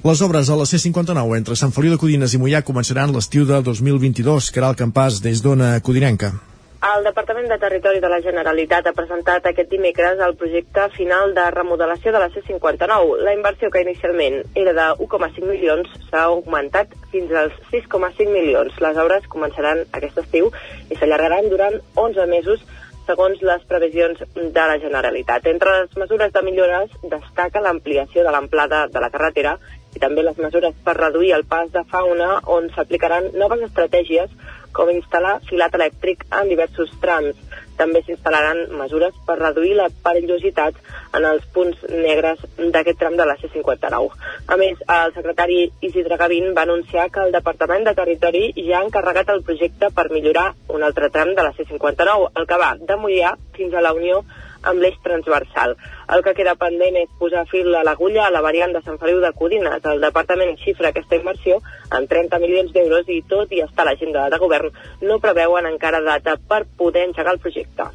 Les 0.00 0.20
obres 0.24 0.48
a 0.48 0.56
la 0.56 0.64
C-59 0.64 1.36
entre 1.36 1.56
Sant 1.60 1.74
Feliu 1.76 1.92
de 1.92 2.00
Codines 2.00 2.32
i 2.32 2.38
Mollà 2.40 2.62
començaran 2.64 3.12
l'estiu 3.12 3.44
de 3.44 3.60
2022, 3.66 4.48
que 4.48 4.62
era 4.62 4.70
el 4.72 4.78
campàs 4.78 5.20
des 5.20 5.42
d'Ona 5.44 5.74
Codinenca. 5.84 6.38
El 6.80 7.04
Departament 7.04 7.44
de 7.52 7.58
Territori 7.60 8.00
de 8.00 8.08
la 8.08 8.22
Generalitat 8.24 8.86
ha 8.88 8.94
presentat 8.96 9.44
aquest 9.44 9.68
dimecres 9.68 10.20
el 10.24 10.32
projecte 10.40 10.86
final 10.94 11.34
de 11.36 11.42
remodelació 11.52 12.08
de 12.14 12.22
la 12.22 12.30
C-59. 12.32 13.18
La 13.20 13.34
inversió 13.36 13.68
que 13.68 13.82
inicialment 13.84 14.38
era 14.56 14.72
de 14.78 14.86
1,5 15.04 15.44
milions 15.44 15.90
s'ha 16.06 16.22
augmentat 16.30 16.94
fins 17.12 17.34
als 17.36 17.58
6,5 17.74 18.32
milions. 18.32 18.78
Les 18.80 19.00
obres 19.02 19.28
començaran 19.34 19.82
aquest 19.98 20.22
estiu 20.22 20.48
i 20.88 20.96
s'allargaran 20.96 21.50
durant 21.52 21.76
11 22.00 22.26
mesos 22.32 22.64
segons 23.10 23.42
les 23.44 23.66
previsions 23.68 24.24
de 24.32 24.64
la 24.72 24.78
Generalitat. 24.80 25.50
Entre 25.52 25.74
les 25.82 26.00
mesures 26.00 26.32
de 26.32 26.42
millores 26.46 26.96
destaca 27.12 27.60
l'ampliació 27.60 28.24
de 28.24 28.32
l'amplada 28.32 28.86
de 28.88 29.04
la 29.04 29.12
carretera 29.12 29.58
i 29.94 30.00
també 30.00 30.24
les 30.24 30.38
mesures 30.38 30.72
per 30.86 30.96
reduir 30.96 31.34
el 31.36 31.44
pas 31.44 31.68
de 31.74 31.84
fauna 31.92 32.38
on 32.56 32.70
s'aplicaran 32.72 33.32
noves 33.34 33.68
estratègies 33.68 34.32
com 34.76 34.90
instal·lar 34.92 35.38
filat 35.48 35.74
elèctric 35.78 36.26
en 36.36 36.50
diversos 36.50 36.92
trams. 37.02 37.38
També 37.80 38.02
s'instal·laran 38.04 38.74
mesures 38.76 39.14
per 39.26 39.38
reduir 39.40 39.72
la 39.78 39.88
perillositat 40.04 40.76
en 41.16 41.26
els 41.30 41.46
punts 41.54 41.80
negres 41.88 42.42
d'aquest 42.58 43.00
tram 43.00 43.16
de 43.16 43.26
la 43.28 43.38
C-59. 43.40 44.10
A 44.52 44.58
més, 44.60 44.82
el 44.96 45.14
secretari 45.16 45.62
Isidre 45.88 46.18
Gavín 46.20 46.52
va 46.56 46.66
anunciar 46.68 47.08
que 47.14 47.24
el 47.24 47.32
Departament 47.32 47.88
de 47.88 47.96
Territori 47.96 48.44
ja 48.58 48.80
ha 48.80 48.84
encarregat 48.84 49.32
el 49.32 49.42
projecte 49.48 49.90
per 49.96 50.10
millorar 50.12 50.50
un 50.68 50.84
altre 50.84 51.08
tram 51.14 51.32
de 51.34 51.48
la 51.48 51.54
C-59, 51.56 52.30
el 52.36 52.46
que 52.46 52.60
va 52.60 52.74
de 52.76 53.00
Mollà 53.00 53.34
fins 53.56 53.74
a 53.74 53.84
la 53.84 53.96
Unió 53.96 54.20
amb 54.62 54.82
l'eix 54.82 54.98
transversal. 55.04 55.76
El 56.14 56.24
que 56.26 56.34
queda 56.34 56.56
pendent 56.60 56.98
és 57.00 57.16
posar 57.20 57.46
fil 57.50 57.74
a 57.74 57.84
l'agulla 57.86 58.26
a 58.26 58.34
la 58.34 58.42
variant 58.44 58.74
de 58.76 58.82
Sant 58.84 58.98
Feliu 59.00 59.22
de 59.24 59.32
Codines. 59.36 59.84
El 59.94 60.04
departament 60.04 60.56
xifra 60.60 60.90
aquesta 60.90 61.20
inversió 61.20 61.60
en 61.96 62.06
30 62.10 62.42
milions 62.44 62.74
d'euros 62.76 63.08
i 63.08 63.22
tot 63.30 63.52
i 63.52 63.64
està 63.64 63.86
l'agenda 63.86 64.28
de 64.30 64.42
govern 64.42 64.70
no 65.02 65.20
preveuen 65.24 65.70
encara 65.70 66.04
data 66.04 66.36
per 66.36 66.64
poder 66.76 67.08
engegar 67.08 67.36
el 67.36 67.42
projecte. 67.42 67.90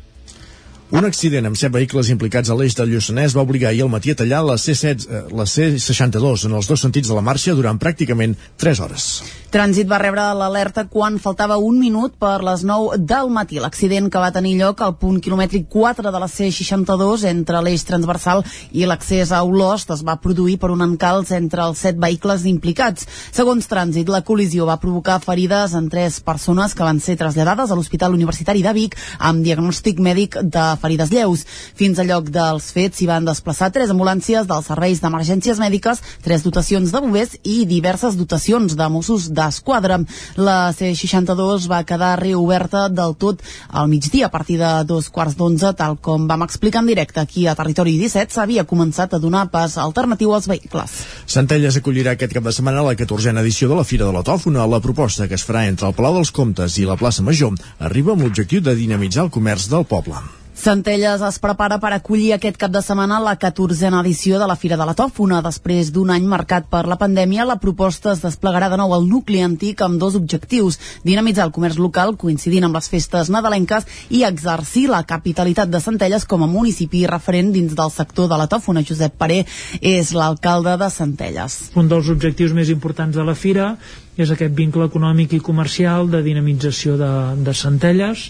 Un 0.93 1.01
accident 1.01 1.47
amb 1.49 1.57
set 1.57 1.71
vehicles 1.73 2.11
implicats 2.13 2.51
a 2.53 2.55
l'eix 2.55 2.75
del 2.77 2.91
Lluçanès 2.93 3.33
va 3.33 3.41
obligar 3.41 3.71
ahir 3.71 3.81
al 3.81 3.89
matí 3.89 4.11
a 4.13 4.17
tallar 4.19 4.43
la 4.45 4.53
C7, 4.53 5.07
eh, 5.09 5.21
la 5.33 5.47
C62 5.49 6.45
en 6.45 6.53
els 6.59 6.67
dos 6.69 6.83
sentits 6.85 7.09
de 7.09 7.15
la 7.17 7.23
marxa 7.25 7.55
durant 7.57 7.79
pràcticament 7.81 8.35
3 8.61 8.81
hores. 8.85 9.07
Trànsit 9.49 9.89
va 9.89 9.97
rebre 9.97 10.21
l'alerta 10.37 10.83
quan 10.91 11.17
faltava 11.17 11.57
un 11.57 11.79
minut 11.79 12.13
per 12.19 12.43
les 12.43 12.61
9 12.67 12.99
del 12.99 13.31
matí. 13.33 13.57
L'accident 13.57 14.11
que 14.11 14.21
va 14.21 14.29
tenir 14.35 14.57
lloc 14.59 14.83
al 14.83 14.93
punt 14.99 15.17
quilomètric 15.23 15.65
4 15.73 16.11
de 16.11 16.21
la 16.21 16.27
C62 16.27 17.23
entre 17.31 17.63
l'eix 17.65 17.85
transversal 17.87 18.43
i 18.71 18.85
l'accés 18.85 19.31
a 19.31 19.41
Olost 19.41 19.89
es 19.95 20.05
va 20.05 20.19
produir 20.21 20.59
per 20.59 20.69
un 20.69 20.85
encalç 20.85 21.31
entre 21.39 21.65
els 21.65 21.81
set 21.81 21.97
vehicles 21.97 22.45
implicats. 22.45 23.07
Segons 23.31 23.65
Trànsit, 23.71 24.11
la 24.11 24.21
col·lisió 24.27 24.69
va 24.69 24.77
provocar 24.77 25.17
ferides 25.23 25.73
en 25.73 25.89
tres 25.89 26.19
persones 26.19 26.75
que 26.75 26.85
van 26.85 26.99
ser 26.99 27.17
traslladades 27.17 27.71
a 27.71 27.79
l'Hospital 27.79 28.13
Universitari 28.13 28.61
de 28.61 28.75
Vic 28.75 28.99
amb 29.17 29.41
diagnòstic 29.41 29.97
mèdic 29.97 30.37
de 30.75 30.81
ferides 30.81 31.11
lleus. 31.11 31.45
Fins 31.75 31.99
al 31.99 32.11
lloc 32.11 32.29
dels 32.33 32.69
fets 32.75 32.99
s'hi 32.99 33.07
van 33.09 33.25
desplaçar 33.25 33.71
tres 33.73 33.91
ambulàncies 33.93 34.47
dels 34.49 34.67
serveis 34.69 35.01
d'emergències 35.01 35.59
mèdiques, 35.61 36.01
tres 36.23 36.43
dotacions 36.45 36.91
de 36.91 37.01
bombers 37.01 37.35
i 37.43 37.63
diverses 37.65 38.17
dotacions 38.19 38.75
de 38.75 38.89
Mossos 38.91 39.29
d'Esquadra. 39.33 40.01
La 40.35 40.73
C-62 40.75 41.69
va 41.71 41.83
quedar 41.87 42.15
reoberta 42.19 42.87
del 42.89 43.15
tot 43.19 43.41
al 43.69 43.89
migdia 43.89 44.27
a 44.27 44.33
partir 44.33 44.59
de 44.59 44.71
dos 44.87 45.09
quarts 45.09 45.37
d'onze, 45.39 45.73
tal 45.77 45.97
com 45.97 46.27
vam 46.27 46.45
explicar 46.45 46.83
en 46.83 46.91
directe 46.91 47.21
aquí 47.21 47.47
a 47.47 47.55
Territori 47.55 47.97
17, 47.99 48.33
s'havia 48.35 48.65
començat 48.67 49.13
a 49.13 49.21
donar 49.21 49.47
pas 49.51 49.77
alternatiu 49.81 50.33
als 50.35 50.49
vehicles. 50.51 50.95
Centelles 51.25 51.79
acollirà 51.79 52.15
aquest 52.15 52.35
cap 52.35 52.45
de 52.45 52.55
setmana 52.55 52.85
la 52.85 52.95
14a 52.97 53.39
edició 53.41 53.69
de 53.71 53.79
la 53.79 53.87
Fira 53.87 54.07
de 54.07 54.15
la 54.15 54.23
Tòfona. 54.25 54.65
La 54.65 54.81
proposta 54.83 55.29
que 55.29 55.37
es 55.39 55.45
farà 55.47 55.65
entre 55.69 55.87
el 55.89 55.97
Palau 55.97 56.17
dels 56.19 56.33
Comtes 56.35 56.79
i 56.81 56.87
la 56.87 56.99
plaça 56.99 57.23
Major 57.23 57.53
arriba 57.79 58.15
amb 58.15 58.25
l'objectiu 58.25 58.61
de 58.61 58.75
dinamitzar 58.75 59.27
el 59.27 59.33
comerç 59.37 59.69
del 59.71 59.85
poble. 59.85 60.44
Centelles 60.55 61.19
es 61.19 61.37
prepara 61.43 61.75
per 61.83 61.89
acollir 61.91 62.29
aquest 62.31 62.55
cap 62.55 62.71
de 62.71 62.79
setmana 62.81 63.17
la 63.19 63.33
14a 63.35 63.99
edició 63.99 64.37
de 64.39 64.45
la 64.47 64.55
Fira 64.55 64.77
de 64.79 64.85
la 64.87 64.93
Tòfona. 64.95 65.41
Després 65.43 65.89
d'un 65.91 66.13
any 66.15 66.23
marcat 66.31 66.69
per 66.71 66.85
la 66.87 66.95
pandèmia, 66.95 67.43
la 67.45 67.57
proposta 67.59 68.13
es 68.13 68.21
desplegarà 68.23 68.69
de 68.71 68.79
nou 68.79 68.93
al 68.95 69.03
nucli 69.03 69.41
antic 69.43 69.83
amb 69.83 69.99
dos 69.99 70.15
objectius. 70.15 70.79
Dinamitzar 71.03 71.49
el 71.49 71.51
comerç 71.51 71.75
local, 71.75 72.15
coincidint 72.15 72.63
amb 72.63 72.79
les 72.79 72.87
festes 72.87 73.29
nadalenques, 73.29 73.83
i 74.09 74.23
exercir 74.23 74.87
la 74.89 75.03
capitalitat 75.03 75.69
de 75.69 75.83
Centelles 75.83 76.23
com 76.23 76.47
a 76.47 76.49
municipi 76.49 77.03
referent 77.11 77.51
dins 77.51 77.75
del 77.75 77.91
sector 77.91 78.31
de 78.31 78.39
la 78.39 78.47
tòfona. 78.47 78.85
Josep 78.87 79.19
Paré 79.19 79.43
és 79.81 80.13
l'alcalde 80.15 80.77
de 80.79 80.89
Centelles. 80.89 81.59
Un 81.75 81.91
dels 81.91 82.07
objectius 82.15 82.55
més 82.55 82.71
importants 82.71 83.15
de 83.15 83.27
la 83.27 83.35
Fira 83.35 83.73
és 84.15 84.31
aquest 84.31 84.55
vincle 84.55 84.87
econòmic 84.87 85.35
i 85.35 85.43
comercial 85.43 86.07
de 86.07 86.23
dinamització 86.23 86.95
de, 86.95 87.11
de 87.43 87.53
Centelles 87.53 88.29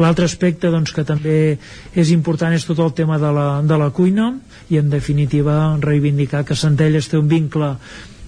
L'altre 0.00 0.24
aspecte 0.24 0.70
doncs, 0.72 0.94
que 0.96 1.04
també 1.04 1.58
és 1.92 2.12
important 2.14 2.54
és 2.56 2.64
tot 2.64 2.78
el 2.80 2.94
tema 2.96 3.18
de 3.20 3.32
la, 3.36 3.48
de 3.60 3.76
la 3.76 3.90
cuina 3.92 4.32
i 4.72 4.80
en 4.80 4.88
definitiva 4.92 5.76
reivindicar 5.82 6.44
que 6.48 6.56
Centelles 6.56 7.10
té 7.10 7.20
un 7.20 7.28
vincle 7.28 7.74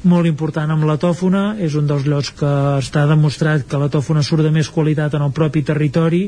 molt 0.08 0.26
important 0.26 0.70
amb 0.72 0.86
la 0.88 0.96
tòfona, 1.00 1.42
és 1.62 1.76
un 1.78 1.86
dels 1.86 2.06
llocs 2.08 2.32
que 2.38 2.50
està 2.80 3.04
demostrat 3.10 3.64
que 3.68 3.78
la 3.78 3.90
tòfona 3.92 4.22
surt 4.26 4.42
de 4.42 4.50
més 4.54 4.70
qualitat 4.72 5.14
en 5.14 5.22
el 5.26 5.34
propi 5.34 5.62
territori 5.66 6.24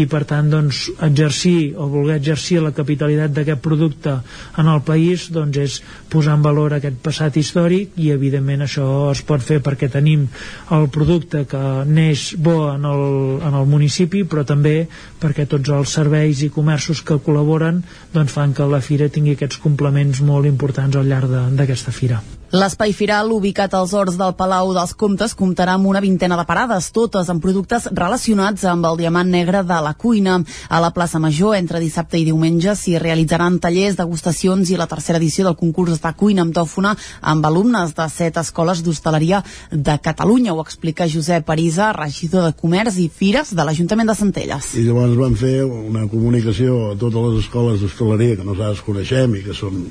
i 0.00 0.06
per 0.08 0.22
tant 0.28 0.48
doncs, 0.50 0.86
exercir 1.04 1.74
o 1.76 1.88
voler 1.92 2.18
exercir 2.18 2.62
la 2.64 2.72
capitalitat 2.76 3.34
d'aquest 3.36 3.60
producte 3.64 4.14
en 4.58 4.72
el 4.72 4.80
país 4.86 5.28
doncs, 5.34 5.58
és 5.58 5.78
posar 6.08 6.38
en 6.38 6.46
valor 6.46 6.76
aquest 6.76 7.00
passat 7.04 7.36
històric 7.36 7.98
i 8.00 8.10
evidentment 8.14 8.64
això 8.64 8.88
es 9.12 9.22
pot 9.28 9.44
fer 9.44 9.60
perquè 9.64 9.90
tenim 9.92 10.26
el 10.74 10.88
producte 10.94 11.44
que 11.50 11.62
neix 11.84 12.32
bo 12.38 12.72
en 12.72 12.88
el, 12.88 13.04
en 13.44 13.60
el 13.60 13.68
municipi 13.68 14.24
però 14.24 14.46
també 14.48 14.88
perquè 15.20 15.48
tots 15.50 15.68
els 15.74 15.92
serveis 16.00 16.42
i 16.42 16.52
comerços 16.54 17.04
que 17.04 17.20
col·laboren 17.20 17.82
doncs, 18.14 18.32
fan 18.32 18.56
que 18.56 18.68
la 18.68 18.80
fira 18.84 19.12
tingui 19.12 19.36
aquests 19.36 19.60
complements 19.62 20.24
molt 20.24 20.48
importants 20.48 20.96
al 20.96 21.08
llarg 21.08 21.32
d'aquesta 21.58 21.92
fira. 21.92 22.22
L'espai 22.48 22.94
firal, 22.96 23.28
ubicat 23.28 23.74
als 23.76 23.90
horts 23.92 24.14
del 24.16 24.30
Palau 24.32 24.70
dels 24.72 24.94
Comtes, 24.96 25.34
comptarà 25.36 25.74
amb 25.76 25.84
una 25.90 26.00
vintena 26.00 26.36
de 26.38 26.46
parades, 26.48 26.86
totes 26.96 27.28
amb 27.28 27.42
productes 27.44 27.90
relacionats 27.92 28.64
amb 28.64 28.88
el 28.88 28.96
diamant 28.96 29.28
negre 29.28 29.60
de 29.68 29.80
la 29.84 29.92
cuina. 29.92 30.38
A 30.72 30.80
la 30.80 30.88
plaça 30.96 31.20
Major, 31.20 31.58
entre 31.58 31.82
dissabte 31.82 32.16
i 32.16 32.24
diumenge, 32.24 32.72
s'hi 32.72 32.96
realitzaran 32.96 33.60
tallers, 33.60 33.98
degustacions 34.00 34.72
i 34.72 34.80
la 34.80 34.88
tercera 34.88 35.20
edició 35.20 35.44
del 35.44 35.58
concurs 35.60 36.00
de 36.00 36.14
cuina 36.16 36.46
amb 36.46 36.56
tòfona 36.56 36.96
amb 37.20 37.44
alumnes 37.44 37.92
de 37.92 38.08
set 38.08 38.40
escoles 38.40 38.80
d'hostaleria 38.80 39.44
de 39.70 40.00
Catalunya. 40.00 40.56
Ho 40.56 40.64
explica 40.64 41.04
Josep 41.04 41.44
Parisa, 41.44 41.92
regidor 41.92 42.48
de 42.48 42.56
Comerç 42.56 42.96
i 42.96 43.10
Fires 43.12 43.52
de 43.52 43.60
l'Ajuntament 43.60 44.08
de 44.08 44.16
Centelles. 44.24 44.72
I 44.72 44.88
llavors 44.88 45.20
vam 45.20 45.36
fer 45.36 45.58
una 45.68 46.08
comunicació 46.08 46.94
a 46.94 46.96
totes 46.96 47.28
les 47.28 47.42
escoles 47.44 47.84
d'hostaleria 47.84 48.40
que 48.40 48.48
nosaltres 48.54 48.86
coneixem 48.88 49.36
i 49.36 49.44
que 49.44 49.52
són 49.52 49.84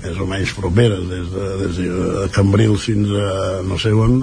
més 0.00 0.20
o 0.20 0.26
menys 0.28 0.54
properes 0.56 1.04
des 1.10 1.28
de, 1.34 1.48
des 1.64 1.80
de 1.80 2.28
Cambrils 2.34 2.86
fins 2.88 3.10
a 3.12 3.60
no 3.66 3.78
sé 3.80 3.92
on 3.92 4.22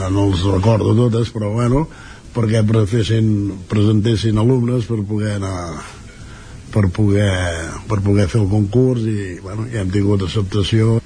no 0.00 0.26
els 0.28 0.44
recordo 0.46 0.94
totes 0.94 1.32
però 1.34 1.52
bueno 1.54 1.86
perquè 2.34 2.62
presentessin 2.66 4.38
alumnes 4.38 4.86
per 4.86 5.00
poder 5.06 5.34
anar 5.40 5.56
per 6.70 6.86
poder, 6.94 7.30
per 7.90 7.98
poder 7.98 8.28
fer 8.30 8.44
el 8.44 8.48
concurs 8.50 9.02
i 9.02 9.40
bueno, 9.42 9.66
ja 9.72 9.82
hem 9.82 9.90
tingut 9.90 10.22
acceptació 10.22 10.99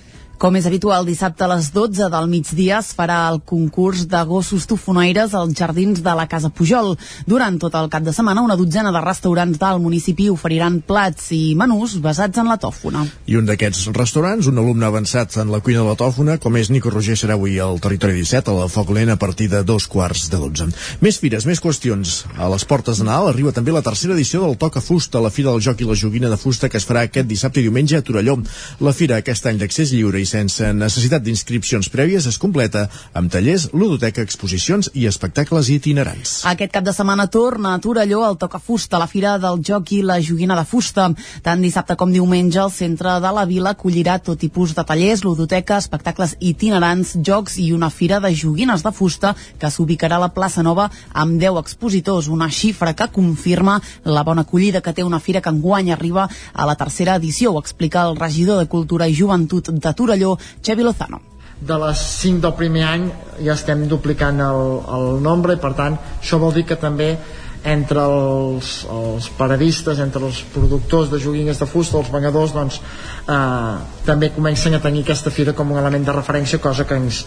com 0.45 0.59
és 0.59 0.67
habitual, 0.69 1.07
dissabte 1.09 1.41
a 1.47 1.47
les 1.55 1.71
12 1.73 2.11
del 2.13 2.27
migdia 2.29 2.83
es 2.83 2.91
farà 2.93 3.31
el 3.31 3.39
concurs 3.49 4.03
de 4.13 4.19
gossos 4.29 4.67
tofonaires 4.69 5.33
als 5.33 5.55
jardins 5.57 6.03
de 6.05 6.13
la 6.19 6.27
Casa 6.29 6.51
Pujol. 6.53 6.99
Durant 7.25 7.55
tot 7.63 7.73
el 7.81 7.87
cap 7.89 8.05
de 8.05 8.13
setmana, 8.13 8.43
una 8.45 8.57
dotzena 8.61 8.91
de 8.93 9.01
restaurants 9.01 9.57
del 9.63 9.81
municipi 9.81 10.27
oferiran 10.29 10.83
plats 10.85 11.31
i 11.33 11.55
menús 11.57 11.95
basats 12.05 12.43
en 12.43 12.51
la 12.53 12.59
tòfona. 12.61 13.07
I 13.25 13.39
un 13.41 13.49
d'aquests 13.49 13.87
restaurants, 13.97 14.51
un 14.53 14.61
alumne 14.61 14.85
avançat 14.85 15.39
en 15.41 15.49
la 15.49 15.63
cuina 15.65 15.81
de 15.81 15.87
la 15.89 15.97
tòfona, 16.03 16.37
com 16.37 16.61
és 16.61 16.69
Nico 16.69 16.93
Roger, 16.93 17.17
serà 17.17 17.39
avui 17.41 17.57
al 17.57 17.81
Territori 17.81 18.19
17, 18.21 18.53
a 18.53 18.67
la 18.67 18.69
Foc 18.69 18.93
Lent, 18.93 19.15
a 19.15 19.17
partir 19.17 19.49
de 19.49 19.65
dos 19.65 19.89
quarts 19.89 20.27
de 20.29 20.43
12. 20.45 20.69
Més 21.01 21.23
fires, 21.25 21.49
més 21.49 21.65
qüestions. 21.65 22.19
A 22.37 22.51
les 22.53 22.69
portes 22.69 23.01
de 23.01 23.09
Nadal 23.09 23.31
arriba 23.33 23.55
també 23.57 23.73
la 23.73 23.85
tercera 23.89 24.13
edició 24.13 24.45
del 24.45 24.61
Toca 24.61 24.85
Fusta, 24.85 25.25
la 25.25 25.33
Fira 25.33 25.57
del 25.57 25.65
Joc 25.65 25.81
i 25.81 25.89
la 25.89 25.97
Joguina 25.97 26.29
de 26.29 26.37
Fusta, 26.37 26.69
que 26.69 26.77
es 26.77 26.85
farà 26.85 27.09
aquest 27.09 27.33
dissabte 27.33 27.65
i 27.65 27.67
diumenge 27.71 27.97
a 27.97 28.05
Torelló. 28.05 28.37
La 28.85 28.93
fira, 28.93 29.17
aquest 29.25 29.49
any 29.49 29.65
d'accés 29.65 29.97
lliure 29.97 30.21
i 30.21 30.34
sense 30.35 30.73
necessitat 30.75 31.23
d'inscripcions 31.23 31.89
prèvies 31.93 32.27
es 32.27 32.39
completa 32.43 32.89
amb 33.15 33.31
tallers, 33.33 33.69
ludoteca, 33.73 34.25
exposicions 34.25 34.91
i 34.99 35.07
espectacles 35.11 35.71
itinerants. 35.71 36.41
Aquest 36.51 36.73
cap 36.75 36.87
de 36.87 36.95
setmana 36.97 37.29
torna 37.31 37.75
a 37.75 37.81
Torelló 37.83 38.25
el 38.27 38.39
Toca 38.41 38.59
Fusta, 38.59 38.99
la 38.99 39.09
fira 39.11 39.37
del 39.39 39.61
joc 39.65 39.93
i 39.95 40.01
la 40.03 40.19
joguina 40.23 40.57
de 40.59 40.65
fusta. 40.67 41.07
Tant 41.45 41.63
dissabte 41.63 41.97
com 42.01 42.13
diumenge 42.13 42.61
el 42.63 42.73
centre 42.75 43.19
de 43.23 43.33
la 43.37 43.45
vila 43.51 43.75
acollirà 43.75 44.19
tot 44.19 44.41
tipus 44.41 44.75
de 44.75 44.85
tallers, 44.87 45.25
ludoteca, 45.27 45.79
espectacles 45.79 46.37
itinerants, 46.41 47.15
jocs 47.27 47.59
i 47.63 47.71
una 47.77 47.91
fira 47.91 48.21
de 48.25 48.33
joguines 48.35 48.83
de 48.83 48.93
fusta 48.95 49.35
que 49.61 49.71
s'ubicarà 49.71 50.19
a 50.19 50.25
la 50.27 50.33
plaça 50.35 50.65
Nova 50.67 50.89
amb 51.13 51.39
10 51.41 51.61
expositors, 51.63 52.31
una 52.33 52.51
xifra 52.51 52.95
que 52.97 53.11
confirma 53.13 53.81
la 54.05 54.25
bona 54.27 54.43
acollida 54.43 54.83
que 54.83 54.95
té 54.97 55.05
una 55.05 55.21
fira 55.21 55.43
que 55.45 55.53
enguany 55.53 55.93
arriba 55.93 56.29
a 56.53 56.67
la 56.67 56.77
tercera 56.81 57.17
edició, 57.21 57.53
ho 57.53 57.63
explica 57.63 58.07
el 58.09 58.17
regidor 58.17 58.59
de 58.59 58.71
Cultura 58.71 59.09
i 59.09 59.17
Joventut 59.17 59.71
de 59.71 59.93
Torelló, 59.95 60.14
Xavi 60.65 60.83
Lozano 60.83 61.21
de 61.61 61.77
les 61.79 62.01
5 62.21 62.43
del 62.43 62.55
primer 62.59 62.85
any 62.85 63.07
ja 63.45 63.55
estem 63.55 63.87
duplicant 63.89 64.41
el, 64.43 64.63
el 64.97 65.23
nombre 65.23 65.55
i 65.55 65.63
per 65.63 65.73
tant 65.79 65.97
això 66.19 66.41
vol 66.43 66.53
dir 66.53 66.67
que 66.69 66.77
també 66.77 67.15
entre 67.65 68.03
els, 68.05 68.85
els 68.93 69.31
paradistes, 69.39 69.99
entre 70.05 70.27
els 70.27 70.43
productors 70.53 71.09
de 71.09 71.19
joguines 71.19 71.57
de 71.57 71.67
fusta, 71.67 71.97
els 71.97 72.11
venedors, 72.13 72.53
doncs 72.53 72.77
eh, 72.77 73.79
també 74.05 74.29
comencen 74.37 74.77
a 74.77 74.83
tenir 74.85 75.01
aquesta 75.07 75.33
fira 75.33 75.55
com 75.57 75.73
un 75.73 75.81
element 75.81 76.05
de 76.05 76.13
referència, 76.13 76.61
cosa 76.61 76.85
que 76.85 76.99
ens, 77.01 77.23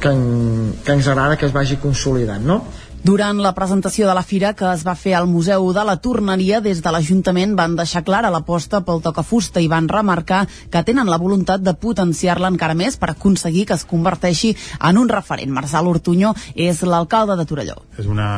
que, 0.00 0.08
en, 0.08 0.72
que 0.82 0.96
ens 0.96 1.10
agrada 1.12 1.36
que 1.36 1.44
es 1.44 1.52
vagi 1.52 1.76
consolidant, 1.82 2.48
no? 2.48 2.62
Durant 3.06 3.38
la 3.38 3.52
presentació 3.54 4.08
de 4.08 4.14
la 4.18 4.24
fira 4.26 4.50
que 4.58 4.66
es 4.66 4.80
va 4.86 4.96
fer 4.98 5.12
al 5.14 5.28
Museu 5.30 5.68
de 5.76 5.82
la 5.86 5.94
Torneria, 6.02 6.58
des 6.64 6.80
de 6.82 6.90
l'Ajuntament 6.90 7.52
van 7.58 7.76
deixar 7.78 8.02
clara 8.02 8.32
l'aposta 8.34 8.80
pel 8.82 9.02
tocafusta 9.04 9.62
i 9.62 9.68
van 9.70 9.86
remarcar 9.92 10.40
que 10.72 10.82
tenen 10.88 11.06
la 11.12 11.18
voluntat 11.22 11.62
de 11.62 11.76
potenciar-la 11.84 12.50
encara 12.50 12.74
més 12.74 12.96
per 12.98 13.12
aconseguir 13.12 13.62
que 13.68 13.76
es 13.78 13.86
converteixi 13.86 14.56
en 14.90 14.98
un 14.98 15.12
referent. 15.12 15.54
Marçal 15.54 15.86
Ortuño 15.86 16.34
és 16.56 16.82
l'alcalde 16.82 17.38
de 17.38 17.46
Torelló. 17.46 17.78
És 17.94 18.10
una, 18.10 18.28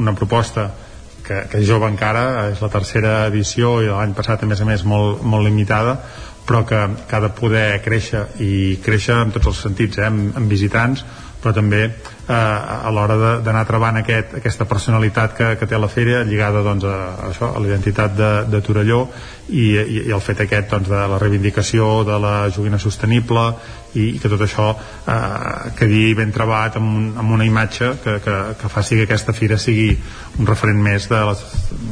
una 0.00 0.16
proposta 0.16 0.70
que, 1.26 1.44
que 1.50 1.60
és 1.60 1.68
jove 1.68 1.90
encara, 1.92 2.48
és 2.54 2.64
la 2.64 2.72
tercera 2.72 3.16
edició 3.26 3.82
i 3.84 3.92
l'any 3.92 4.16
passat 4.16 4.40
a 4.40 4.48
més 4.48 4.64
a 4.64 4.72
més 4.72 4.88
molt, 4.88 5.20
molt 5.20 5.44
limitada, 5.44 5.98
però 6.48 6.64
que, 6.64 6.80
que 7.04 7.18
ha 7.18 7.26
de 7.26 7.34
poder 7.36 7.82
créixer 7.84 8.24
i 8.40 8.78
créixer 8.80 9.20
en 9.26 9.36
tots 9.36 9.52
els 9.52 9.66
sentits, 9.68 10.00
eh? 10.00 10.08
amb, 10.08 10.32
amb 10.38 10.48
visitants, 10.48 11.04
però 11.42 11.52
també 11.52 11.90
eh, 12.28 12.34
a 12.34 12.90
l'hora 12.92 13.16
d'anar 13.44 13.64
trebant 13.66 13.98
aquest, 14.00 14.36
aquesta 14.40 14.66
personalitat 14.68 15.34
que, 15.36 15.48
que 15.58 15.66
té 15.66 15.80
la 15.80 15.88
fèria 15.88 16.22
lligada 16.28 16.62
doncs, 16.66 16.84
a, 16.84 16.96
a 17.14 17.30
això, 17.30 17.50
a 17.54 17.62
l'identitat 17.64 18.16
de, 18.16 18.30
de 18.52 18.60
Torelló 18.64 19.00
i, 19.48 19.66
i, 19.74 20.00
i 20.06 20.14
el 20.14 20.24
fet 20.24 20.44
aquest 20.44 20.70
doncs, 20.74 20.90
de 20.92 21.02
la 21.12 21.20
reivindicació 21.20 22.04
de 22.08 22.18
la 22.22 22.34
joguina 22.54 22.78
sostenible 22.78 23.48
i, 23.94 24.14
i 24.14 24.18
que 24.20 24.30
tot 24.30 24.44
això 24.44 24.70
eh, 24.76 25.74
quedi 25.78 26.12
ben 26.18 26.32
trebat 26.34 26.76
amb, 26.80 26.96
un, 27.00 27.12
amb 27.24 27.38
una 27.38 27.48
imatge 27.48 27.94
que, 28.04 28.18
que, 28.24 28.40
que 28.60 28.72
faci 28.72 29.00
que 29.00 29.08
aquesta 29.08 29.36
fira 29.36 29.58
sigui 29.58 29.94
un 30.38 30.48
referent 30.48 30.82
més 30.82 31.08
de 31.08 31.22
les 31.32 31.46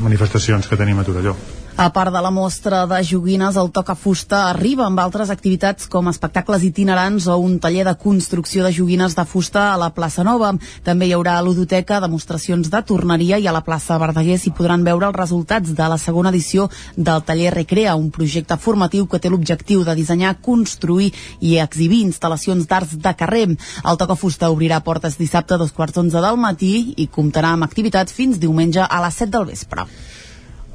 manifestacions 0.05 0.69
que 0.69 0.79
tenim 0.79 1.01
a 1.01 1.09
Torelló. 1.09 1.37
A 1.79 1.91
part 1.93 2.11
de 2.11 2.21
la 2.25 2.31
mostra 2.31 2.87
de 2.89 3.03
joguines, 3.05 3.57
el 3.61 3.69
Toca 3.69 3.95
Fusta 3.95 4.39
arriba 4.49 4.87
amb 4.87 4.97
altres 5.03 5.29
activitats 5.29 5.85
com 5.93 6.07
espectacles 6.09 6.63
itinerants 6.65 7.27
o 7.29 7.37
un 7.37 7.59
taller 7.61 7.85
de 7.85 7.93
construcció 8.01 8.65
de 8.65 8.71
joguines 8.73 9.13
de 9.13 9.25
fusta 9.29 9.75
a 9.75 9.77
la 9.77 9.91
plaça 9.93 10.25
Nova. 10.25 10.55
També 10.89 11.05
hi 11.05 11.13
haurà 11.13 11.35
ludoteca, 11.45 12.01
demostracions 12.01 12.73
de 12.73 12.81
torneria 12.81 13.37
i 13.37 13.45
a 13.45 13.53
la 13.53 13.61
plaça 13.61 14.01
Verdaguer 14.01 14.39
s'hi 14.41 14.55
podran 14.57 14.89
veure 14.89 15.11
els 15.11 15.21
resultats 15.21 15.77
de 15.77 15.91
la 15.93 16.01
segona 16.01 16.33
edició 16.33 16.71
del 16.97 17.21
taller 17.29 17.53
Recrea, 17.53 18.01
un 18.01 18.09
projecte 18.09 18.57
formatiu 18.57 19.05
que 19.05 19.21
té 19.21 19.29
l'objectiu 19.29 19.85
de 19.85 20.01
dissenyar, 20.01 20.39
construir 20.41 21.13
i 21.45 21.59
exhibir 21.61 22.07
instal·lacions 22.09 22.65
d'arts 22.65 22.97
de 22.97 23.17
carrer. 23.21 23.51
El 23.85 24.01
Toca 24.01 24.17
Fusta 24.17 24.49
obrirà 24.49 24.81
portes 24.81 25.21
dissabte 25.21 25.53
a 25.53 25.61
dos 25.61 25.77
quarts 25.77 26.01
d'onze 26.01 26.25
del 26.25 26.41
matí 26.41 26.95
i 26.97 27.13
comptarà 27.13 27.53
amb 27.53 27.69
activitats 27.69 28.17
fins 28.17 28.41
diumenge 28.41 28.81
a 28.81 29.05
les 29.05 29.27
7 29.27 29.37
del 29.37 29.53
vespre. 29.53 29.91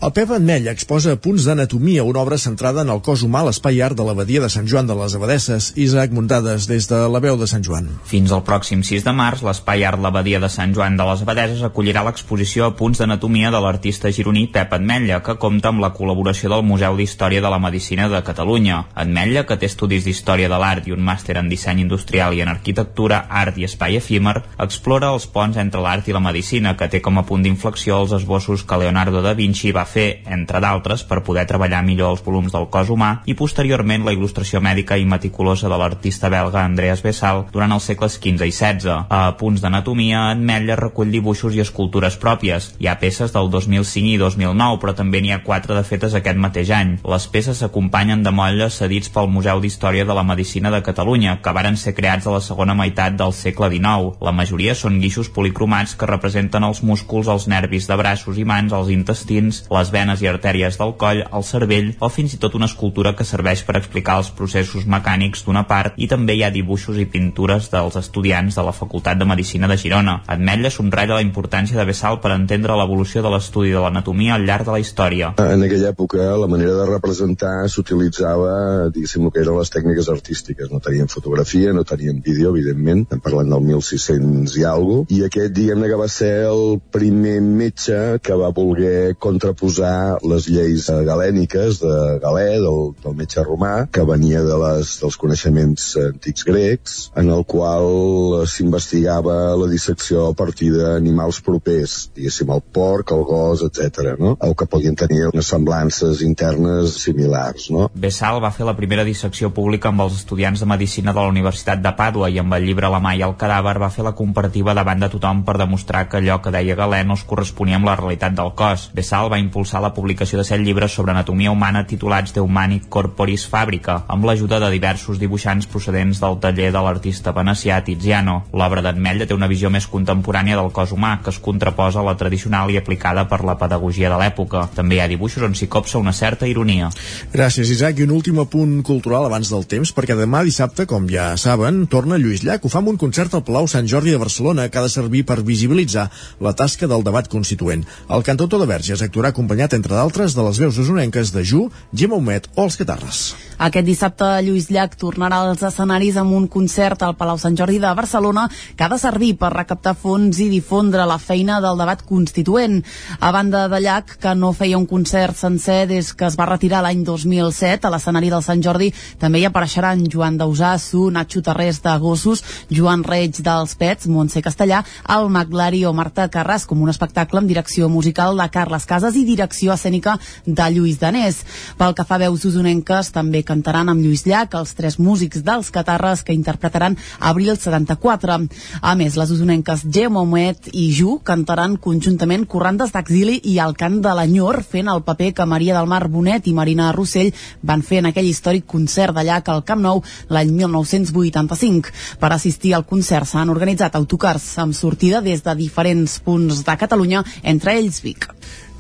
El 0.01 0.10
Pep 0.17 0.31
Ametlla 0.34 0.72
exposa 0.74 1.12
punts 1.22 1.43
d'anatomia, 1.46 2.01
una 2.10 2.24
obra 2.24 2.38
centrada 2.41 2.81
en 2.81 2.89
el 2.89 3.03
cos 3.05 3.22
humà 3.22 3.43
l'espai 3.46 3.84
art 3.86 3.93
de 4.00 4.01
l'abadia 4.01 4.39
de 4.41 4.48
Sant 4.50 4.65
Joan 4.65 4.88
de 4.89 4.96
les 4.98 5.13
Abadesses. 5.13 5.67
Isaac 5.77 6.15
Muntades, 6.17 6.65
des 6.65 6.88
de 6.89 7.01
la 7.05 7.20
veu 7.22 7.36
de 7.38 7.46
Sant 7.46 7.62
Joan. 7.62 7.91
Fins 8.10 8.31
al 8.34 8.41
pròxim 8.48 8.81
6 8.81 9.05
de 9.05 9.13
març, 9.13 9.43
l'espai 9.46 9.86
art 9.86 10.01
l'abadia 10.01 10.39
de 10.41 10.50
Sant 10.50 10.74
Joan 10.74 10.98
de 10.98 11.05
les 11.05 11.22
Abadeses 11.22 11.62
acollirà 11.67 12.01
l'exposició 12.08 12.65
a 12.65 12.74
punts 12.79 12.98
d'anatomia 12.98 13.51
de 13.53 13.60
l'artista 13.62 14.10
gironí 14.10 14.48
Pep 14.55 14.74
Ametlla, 14.79 15.20
que 15.22 15.36
compta 15.43 15.70
amb 15.70 15.86
la 15.86 15.91
col·laboració 15.93 16.50
del 16.50 16.65
Museu 16.65 16.98
d'Història 16.98 17.46
de 17.46 17.53
la 17.53 17.62
Medicina 17.62 18.10
de 18.10 18.24
Catalunya. 18.25 18.79
Ametlla, 19.05 19.46
que 19.46 19.60
té 19.62 19.70
estudis 19.70 20.10
d'Història 20.10 20.50
de 20.50 20.62
l'Art 20.65 20.89
i 20.89 20.98
un 20.98 21.05
màster 21.12 21.38
en 21.38 21.53
Disseny 21.53 21.86
Industrial 21.86 22.34
i 22.34 22.41
en 22.41 22.50
Arquitectura, 22.55 23.27
Art 23.29 23.62
i 23.62 23.70
Espai 23.70 24.01
Efímer, 24.01 24.39
explora 24.58 25.13
els 25.13 25.29
ponts 25.29 25.62
entre 25.62 25.86
l'art 25.86 26.10
i 26.10 26.17
la 26.17 26.25
medicina, 26.25 26.74
que 26.74 26.89
té 26.89 27.05
com 27.05 27.22
a 27.22 27.27
punt 27.29 27.46
d'inflexió 27.46 28.01
els 28.01 28.17
esbossos 28.17 28.65
que 28.65 28.81
Leonardo 28.81 29.22
da 29.22 29.38
Vinci 29.38 29.70
va 29.70 29.86
fer, 29.91 30.07
entre 30.31 30.62
d'altres, 30.63 31.03
per 31.07 31.21
poder 31.27 31.45
treballar 31.50 31.83
millor 31.86 32.15
els 32.15 32.24
volums 32.25 32.53
del 32.55 32.69
cos 32.71 32.89
humà 32.93 33.12
i 33.29 33.36
posteriorment 33.38 34.05
la 34.07 34.13
il·lustració 34.15 34.62
mèdica 34.63 34.98
i 34.98 35.05
meticulosa 35.05 35.69
de 35.69 35.77
l'artista 35.77 36.31
belga 36.31 36.63
Andreas 36.63 37.03
Bessal 37.03 37.45
durant 37.51 37.75
els 37.75 37.88
segles 37.91 38.17
XV 38.17 38.48
i 38.48 38.51
XVI. 38.55 39.05
A 39.10 39.36
punts 39.39 39.62
d'anatomia, 39.62 40.29
en 40.31 40.43
Metlla 40.48 40.77
recull 40.79 41.12
dibuixos 41.12 41.55
i 41.55 41.63
escultures 41.63 42.17
pròpies. 42.21 42.71
Hi 42.79 42.88
ha 42.88 42.98
peces 43.01 43.33
del 43.36 43.50
2005 43.51 44.15
i 44.15 44.17
2009, 44.21 44.79
però 44.81 44.95
també 44.98 45.21
n'hi 45.21 45.33
ha 45.36 45.41
quatre 45.45 45.75
de 45.77 45.83
fetes 45.88 46.15
aquest 46.17 46.39
mateix 46.39 46.71
any. 46.75 46.95
Les 47.03 47.27
peces 47.31 47.62
s'acompanyen 47.62 48.24
de 48.24 48.33
motlles 48.36 48.79
cedits 48.81 49.12
pel 49.13 49.29
Museu 49.31 49.62
d'Història 49.62 50.05
de 50.07 50.15
la 50.17 50.25
Medicina 50.27 50.71
de 50.74 50.81
Catalunya, 50.86 51.38
que 51.43 51.55
varen 51.55 51.77
ser 51.77 51.95
creats 51.98 52.27
a 52.27 52.36
la 52.36 52.43
segona 52.43 52.75
meitat 52.77 53.17
del 53.19 53.33
segle 53.38 53.71
XIX. 53.74 54.15
La 54.21 54.36
majoria 54.36 54.75
són 54.77 55.00
guixos 55.01 55.31
policromats 55.33 55.95
que 55.95 56.10
representen 56.10 56.65
els 56.67 56.83
músculs, 56.86 57.29
els 57.31 57.48
nervis 57.51 57.88
de 57.89 57.98
braços 58.00 58.38
i 58.38 58.45
mans, 58.48 58.74
els 58.74 58.91
intestins, 58.93 59.63
les 59.81 59.91
venes 59.93 60.21
i 60.21 60.29
artèries 60.29 60.77
del 60.77 60.93
coll, 61.01 61.23
el 61.25 61.45
cervell 61.47 61.91
o 62.00 62.09
fins 62.13 62.35
i 62.35 62.39
tot 62.41 62.55
una 62.57 62.69
escultura 62.69 63.15
que 63.17 63.25
serveix 63.27 63.63
per 63.65 63.77
explicar 63.79 64.19
els 64.21 64.31
processos 64.38 64.85
mecànics 64.85 65.45
d'una 65.47 65.65
part 65.69 65.97
i 65.97 66.07
també 66.11 66.38
hi 66.38 66.43
ha 66.45 66.51
dibuixos 66.53 67.00
i 67.01 67.07
pintures 67.09 67.71
dels 67.73 67.97
estudiants 67.97 68.57
de 68.57 68.65
la 68.67 68.75
Facultat 68.75 69.17
de 69.17 69.27
Medicina 69.27 69.69
de 69.71 69.77
Girona. 69.81 70.19
Ametlla 70.35 70.71
somralla 70.73 71.17
la 71.17 71.25
importància 71.25 71.79
de 71.79 71.88
Bessal 71.89 72.19
per 72.21 72.33
entendre 72.35 72.77
l'evolució 72.77 73.23
de 73.25 73.33
l'estudi 73.33 73.73
de 73.73 73.81
l'anatomia 73.81 74.35
al 74.38 74.45
llarg 74.45 74.69
de 74.69 74.75
la 74.75 74.81
història. 74.83 75.33
En 75.41 75.65
aquella 75.65 75.91
època 75.95 76.29
la 76.43 76.50
manera 76.51 76.77
de 76.77 76.88
representar 76.91 77.53
s'utilitzava, 77.71 78.53
diguéssim, 78.93 79.29
que 79.31 79.43
eren 79.43 79.57
les 79.57 79.73
tècniques 79.73 80.09
artístiques. 80.13 80.69
No 80.71 80.81
tenien 80.83 81.09
fotografia, 81.11 81.73
no 81.73 81.85
tenien 81.88 82.21
vídeo, 82.21 82.53
evidentment, 82.53 83.05
estem 83.07 83.23
parlant 83.23 83.50
del 83.55 83.65
1600 83.71 84.57
i 84.61 84.65
alguna 84.67 85.05
i 85.09 85.21
aquest, 85.25 85.53
diguem-ne, 85.55 85.88
que 85.89 86.00
va 86.00 86.07
ser 86.11 86.31
el 86.50 86.79
primer 86.93 87.39
metge 87.41 87.97
que 88.23 88.38
va 88.38 88.51
voler 88.55 89.15
contraposar 89.19 89.71
les 89.80 90.48
lleis 90.51 90.90
galèniques 90.90 91.80
de 91.82 91.96
Galè, 92.24 92.60
del, 92.60 92.92
del 93.04 93.16
metge 93.18 93.44
romà, 93.46 93.88
que 93.92 94.04
venia 94.08 94.42
de 94.44 94.58
les, 94.63 94.96
dels 95.01 95.18
coneixements 95.22 95.88
antics 96.01 96.46
grecs, 96.48 96.98
en 97.18 97.32
el 97.32 97.46
qual 97.46 98.46
s'investigava 98.50 99.56
la 99.60 99.70
dissecció 99.72 100.28
a 100.30 100.36
partir 100.38 100.72
d'animals 100.75 101.42
propers, 101.46 101.98
diguéssim, 102.16 102.51
el 102.54 102.63
porc, 102.74 103.13
el 103.16 103.24
gos, 103.28 103.63
etc. 103.68 104.16
no? 104.20 104.36
o 104.40 104.54
que 104.58 104.68
podien 104.68 104.96
tenir 104.96 105.28
unes 105.30 105.48
semblances 105.48 106.22
internes 106.25 106.98
similars. 107.04 107.70
No? 107.74 107.88
Bessal 107.94 108.42
va 108.44 108.51
fer 108.56 108.66
la 108.68 108.75
primera 108.78 109.06
dissecció 109.08 109.51
pública 109.56 109.92
amb 109.92 110.06
els 110.06 110.20
estudiants 110.22 110.62
de 110.62 110.70
Medicina 110.70 111.13
de 111.13 111.22
la 111.22 111.32
Universitat 111.32 111.82
de 111.84 111.94
Pàdua 111.98 112.32
i 112.32 112.40
amb 112.42 112.58
el 112.58 112.66
llibre 112.68 112.90
La 112.92 113.01
mà 113.04 113.13
i 113.18 113.24
el 113.25 113.38
cadàver 113.40 113.78
va 113.82 113.92
fer 113.94 114.06
la 114.08 114.16
comparativa 114.18 114.75
davant 114.78 115.01
de 115.04 115.12
tothom 115.13 115.44
per 115.48 115.58
demostrar 115.62 116.08
que 116.10 116.20
allò 116.20 116.40
que 116.42 116.54
deia 116.54 116.78
Galè 116.80 117.04
no 117.08 117.18
es 117.20 117.25
corresponia 117.28 117.80
amb 117.80 117.90
la 117.90 117.98
realitat 118.00 118.36
del 118.38 118.54
cos. 118.58 118.90
Bessal 118.96 119.32
va 119.32 119.40
impulsar 119.42 119.61
la 119.62 119.94
publicació 119.94 120.39
de 120.39 120.44
set 120.48 120.62
llibres 120.62 120.94
sobre 120.96 121.12
anatomia 121.12 121.51
humana 121.51 121.84
titulats 121.88 122.34
De 122.34 122.41
Humani 122.41 122.80
Corporis 122.89 123.46
Fabrica, 123.48 124.03
amb 124.08 124.25
l'ajuda 124.25 124.60
de 124.60 124.70
diversos 124.74 125.20
dibuixants 125.22 125.68
procedents 125.68 126.20
del 126.22 126.39
taller 126.41 126.72
de 126.74 126.82
l'artista 126.82 127.34
venecià 127.36 127.82
Tiziano. 127.86 128.46
L'obra 128.53 128.82
d'Atmetlla 128.82 129.27
té 129.27 129.36
una 129.38 129.50
visió 129.51 129.70
més 129.70 129.88
contemporània 129.88 130.58
del 130.58 130.72
cos 130.74 130.94
humà, 130.96 131.20
que 131.22 131.30
es 131.30 131.39
contraposa 131.39 132.01
a 132.01 132.06
la 132.08 132.15
tradicional 132.18 132.72
i 132.72 132.77
aplicada 132.77 133.27
per 133.30 133.44
la 133.46 133.58
pedagogia 133.58 134.10
de 134.10 134.18
l'època. 134.22 134.68
També 134.75 134.98
hi 134.98 135.03
ha 135.03 135.10
dibuixos 135.12 135.46
on 135.46 135.56
s'hi 135.56 135.70
copsa 135.70 136.01
una 136.01 136.13
certa 136.13 136.50
ironia. 136.50 136.89
Gràcies, 137.34 137.70
Isaac. 137.70 138.00
I 138.00 138.08
un 138.08 138.15
últim 138.18 138.39
apunt 138.41 138.80
cultural 138.88 139.27
abans 139.27 139.51
del 139.53 139.68
temps, 139.70 139.94
perquè 139.94 140.18
demà 140.18 140.44
dissabte, 140.48 140.88
com 140.89 141.08
ja 141.10 141.32
saben, 141.38 141.86
torna 141.91 142.18
Lluís 142.18 142.44
Llach. 142.44 142.65
Ho 142.65 142.74
fa 142.74 142.82
amb 142.82 142.94
un 142.94 143.00
concert 143.01 143.36
al 143.38 143.46
Palau 143.46 143.70
Sant 143.70 143.88
Jordi 143.88 144.12
de 144.12 144.22
Barcelona 144.22 144.70
que 144.70 144.80
ha 144.80 144.86
de 144.86 144.94
servir 144.94 145.25
per 145.25 145.41
visibilitzar 145.46 146.10
la 146.41 146.56
tasca 146.58 146.88
del 146.88 147.03
debat 147.06 147.30
constituent. 147.30 147.86
El 148.10 148.24
cantautor 148.24 148.62
de 148.62 148.70
Verges 148.70 149.01
actuarà 149.06 149.32
acompanyat, 149.41 149.74
entre 149.74 149.98
d'altres, 149.98 150.36
de 150.38 150.43
les 150.45 150.60
veus 150.62 150.77
usonenques 150.77 151.31
de 151.33 151.41
Ju, 151.43 151.69
Gemma 151.98 152.19
Humet 152.21 152.45
o 152.53 152.67
els 152.67 152.77
Catarres. 152.77 153.31
Aquest 153.62 153.86
dissabte 153.86 154.25
Lluís 154.41 154.71
Llach 154.74 154.95
tornarà 154.98 155.38
als 155.45 155.62
escenaris 155.62 156.15
amb 156.17 156.33
un 156.33 156.48
concert 156.50 157.03
al 157.05 157.13
Palau 157.17 157.38
Sant 157.38 157.53
Jordi 157.57 157.77
de 157.77 157.91
Barcelona 157.93 158.48
que 158.50 158.86
ha 158.86 158.89
de 158.89 158.98
servir 158.98 159.36
per 159.38 159.51
recaptar 159.53 159.93
fons 159.93 160.39
i 160.41 160.48
difondre 160.50 161.05
la 161.05 161.19
feina 161.21 161.60
del 161.62 161.77
debat 161.77 162.01
constituent. 162.01 162.79
A 163.19 163.29
banda 163.31 163.67
de 163.69 163.79
Llach, 163.83 164.15
que 164.21 164.33
no 164.33 164.50
feia 164.57 164.79
un 164.79 164.88
concert 164.89 165.38
sencer 165.38 165.86
des 165.91 166.10
que 166.17 166.25
es 166.25 166.38
va 166.39 166.50
retirar 166.50 166.81
l'any 166.81 167.03
2007 167.05 167.86
a 167.86 167.91
l'escenari 167.93 168.31
del 168.33 168.41
Sant 168.41 168.63
Jordi, 168.65 168.89
també 169.21 169.41
hi 169.41 169.45
apareixeran 169.50 170.07
Joan 170.10 170.41
Dausà, 170.41 170.74
Su, 170.81 171.10
Nacho 171.13 171.43
Tarrés 171.45 171.83
de 171.86 171.98
Gossos, 172.01 172.41
Joan 172.74 173.05
Reig 173.05 173.43
dels 173.45 173.77
Pets, 173.77 174.10
Montse 174.10 174.41
Castellà, 174.41 174.81
el 175.05 175.29
Maglari 175.29 175.83
o 175.86 175.93
Marta 175.93 176.25
Carràs, 176.33 176.66
com 176.66 176.81
un 176.81 176.89
espectacle 176.89 177.42
amb 177.42 177.50
direcció 177.50 177.89
musical 177.89 178.37
de 178.42 178.50
Carles 178.50 178.89
Casas 178.89 179.18
i 179.18 179.25
direcció 179.31 179.74
escènica 179.74 180.17
de 180.46 180.70
Lluís 180.75 181.00
Danés. 181.01 181.41
Pel 181.79 181.96
que 181.98 182.05
fa 182.07 182.20
a 182.20 182.24
veus 182.25 182.46
usonenques, 182.48 183.11
també 183.15 183.44
cantaran 183.48 183.89
amb 183.91 184.03
Lluís 184.03 184.25
Llach 184.27 184.55
els 184.59 184.75
tres 184.77 185.00
músics 185.00 185.44
dels 185.48 185.72
Catarres 185.74 186.24
que 186.27 186.35
interpretaran 186.35 186.98
Abril 187.20 187.55
74. 187.57 188.37
A 188.81 188.96
més, 189.00 189.17
les 189.17 189.31
usonenques 189.31 189.85
Gemma 189.87 190.22
Homet 190.22 190.72
i 190.74 190.89
Ju 190.96 191.17
cantaran 191.24 191.77
conjuntament 191.81 192.46
Corrandes 192.50 192.94
d'Exili 192.94 193.39
i 193.51 193.57
El 193.63 193.75
cant 193.79 194.00
de 194.03 194.13
l'Enyor, 194.17 194.61
fent 194.67 194.91
el 194.91 195.03
paper 195.07 195.31
que 195.37 195.48
Maria 195.48 195.77
del 195.77 195.89
Mar 195.89 196.03
Bonet 196.11 196.48
i 196.48 196.55
Marina 196.57 196.91
Rossell 196.96 197.31
van 197.61 197.83
fer 197.85 198.01
en 198.01 198.11
aquell 198.11 198.29
històric 198.29 198.67
concert 198.67 199.15
de 199.15 199.25
Llach 199.27 199.51
al 199.53 199.63
Camp 199.67 199.83
Nou 199.83 200.03
l'any 200.29 200.51
1985. 200.57 201.94
Per 202.22 202.31
assistir 202.31 202.75
al 202.75 202.87
concert 202.89 203.29
s'han 203.29 203.53
organitzat 203.53 203.96
autocars 204.00 204.48
amb 204.63 204.77
sortida 204.77 205.22
des 205.22 205.44
de 205.46 205.55
diferents 205.55 206.20
punts 206.25 206.65
de 206.67 206.77
Catalunya, 206.83 207.24
entre 207.44 207.77
ells 207.79 208.01
Vic. 208.03 208.29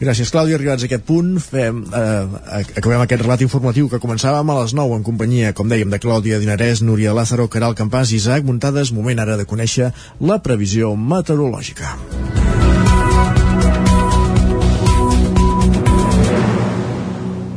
Gràcies, 0.01 0.31
Clàudia. 0.33 0.57
Arribats 0.57 0.81
a 0.81 0.87
aquest 0.89 1.03
punt, 1.05 1.35
fem, 1.37 1.83
eh, 1.93 2.55
acabem 2.79 3.03
aquest 3.03 3.21
relat 3.21 3.41
informatiu 3.45 3.87
que 3.89 3.99
començàvem 4.01 4.49
a 4.49 4.55
les 4.63 4.73
9 4.73 4.97
en 4.97 5.03
companyia, 5.03 5.53
com 5.53 5.69
dèiem, 5.69 5.91
de 5.93 5.99
Clàudia 5.99 6.39
Dinarès, 6.41 6.81
Núria 6.81 7.13
Lázaro, 7.13 7.47
Caral 7.47 7.75
Campàs 7.75 8.11
i 8.11 8.15
Isaac 8.15 8.43
Muntades. 8.43 8.91
Moment 8.91 9.19
ara 9.19 9.37
de 9.37 9.45
conèixer 9.45 9.93
la 10.19 10.39
previsió 10.41 10.95
meteorològica. 10.95 11.97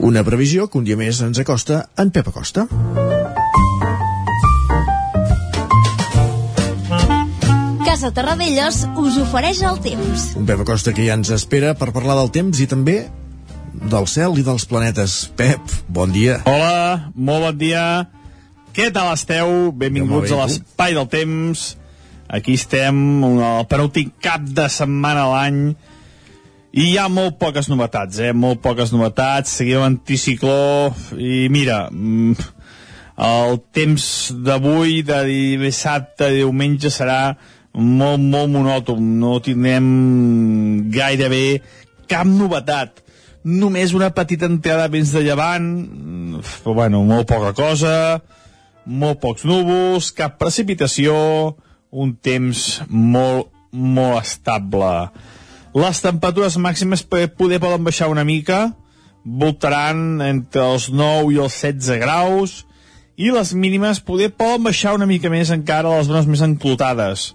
Una 0.00 0.22
previsió 0.22 0.68
que 0.68 0.76
un 0.76 0.84
dia 0.84 1.00
més 1.00 1.22
ens 1.24 1.38
acosta 1.38 1.88
en 1.96 2.10
Pep 2.10 2.28
Acosta. 2.28 2.68
Casa 8.04 8.20
Terradellos 8.20 8.78
us 9.00 9.14
ofereix 9.16 9.62
el 9.64 9.78
temps. 9.80 10.24
Un 10.36 10.44
Pep 10.44 10.60
Acosta 10.60 10.92
que 10.92 11.06
ja 11.06 11.14
ens 11.16 11.30
espera 11.32 11.70
per 11.72 11.86
parlar 11.94 12.18
del 12.18 12.28
temps 12.34 12.58
i 12.60 12.66
també 12.68 12.98
del 13.72 14.08
cel 14.12 14.36
i 14.36 14.44
dels 14.44 14.66
planetes. 14.68 15.14
Pep, 15.38 15.72
bon 15.88 16.12
dia. 16.12 16.34
Hola, 16.44 17.08
molt 17.16 17.46
bon 17.46 17.56
dia. 17.62 17.84
Què 18.76 18.90
tal 18.92 19.08
esteu? 19.14 19.70
Benvinguts 19.72 20.28
Ja, 20.28 20.36
bé, 20.36 20.36
a 20.36 20.50
l'Espai 20.50 20.98
del 20.98 21.08
Temps. 21.14 21.64
Aquí 22.28 22.58
estem, 22.60 23.00
el 23.24 23.64
penúltim 23.72 24.12
cap 24.20 24.44
de 24.52 24.68
setmana 24.68 25.24
a 25.24 25.32
l'any. 25.32 25.64
I 26.76 26.90
hi 26.90 27.00
ha 27.00 27.08
molt 27.08 27.40
poques 27.40 27.72
novetats, 27.72 28.20
eh? 28.20 28.36
Molt 28.36 28.60
poques 28.60 28.92
novetats. 28.92 29.56
Seguim 29.62 29.80
anticicló 29.80 30.92
i 31.16 31.48
mira, 31.48 31.86
mm, 31.88 32.36
el 33.32 33.60
temps 33.72 34.06
d'avui, 34.44 35.00
de 35.08 35.24
dissabte 35.64 36.34
diumenge, 36.36 36.92
serà 36.92 37.38
molt, 37.74 38.22
molt 38.22 38.52
monòton. 38.54 39.00
No 39.20 39.38
tindrem 39.44 40.90
gairebé 40.94 41.60
cap 42.10 42.28
novetat. 42.28 43.02
Només 43.44 43.92
una 43.92 44.08
petita 44.14 44.48
entrada 44.48 44.88
vents 44.88 45.12
de 45.12 45.20
llevant, 45.26 45.66
mm, 45.84 46.40
però 46.64 46.74
bueno, 46.74 47.02
molt 47.04 47.28
poca 47.28 47.52
cosa, 47.52 48.22
molt 48.86 49.20
pocs 49.20 49.44
núvols, 49.44 50.10
cap 50.12 50.38
precipitació, 50.38 51.56
un 51.90 52.14
temps 52.16 52.82
molt, 52.88 53.50
molt 53.70 54.22
estable. 54.22 55.10
Les 55.74 56.00
temperatures 56.00 56.56
màximes 56.56 57.02
poder 57.02 57.58
poden 57.60 57.84
baixar 57.84 58.08
una 58.08 58.24
mica, 58.24 58.72
voltaran 59.24 60.22
entre 60.22 60.62
els 60.62 60.88
9 60.90 61.32
i 61.34 61.40
els 61.42 61.56
16 61.60 62.00
graus, 62.00 62.64
i 63.16 63.30
les 63.30 63.52
mínimes 63.54 64.00
poder 64.00 64.30
poden 64.34 64.64
baixar 64.64 64.94
una 64.94 65.06
mica 65.06 65.30
més 65.30 65.50
encara 65.50 65.88
a 65.90 65.98
les 65.98 66.08
zones 66.08 66.26
més 66.26 66.42
enclotades. 66.42 67.34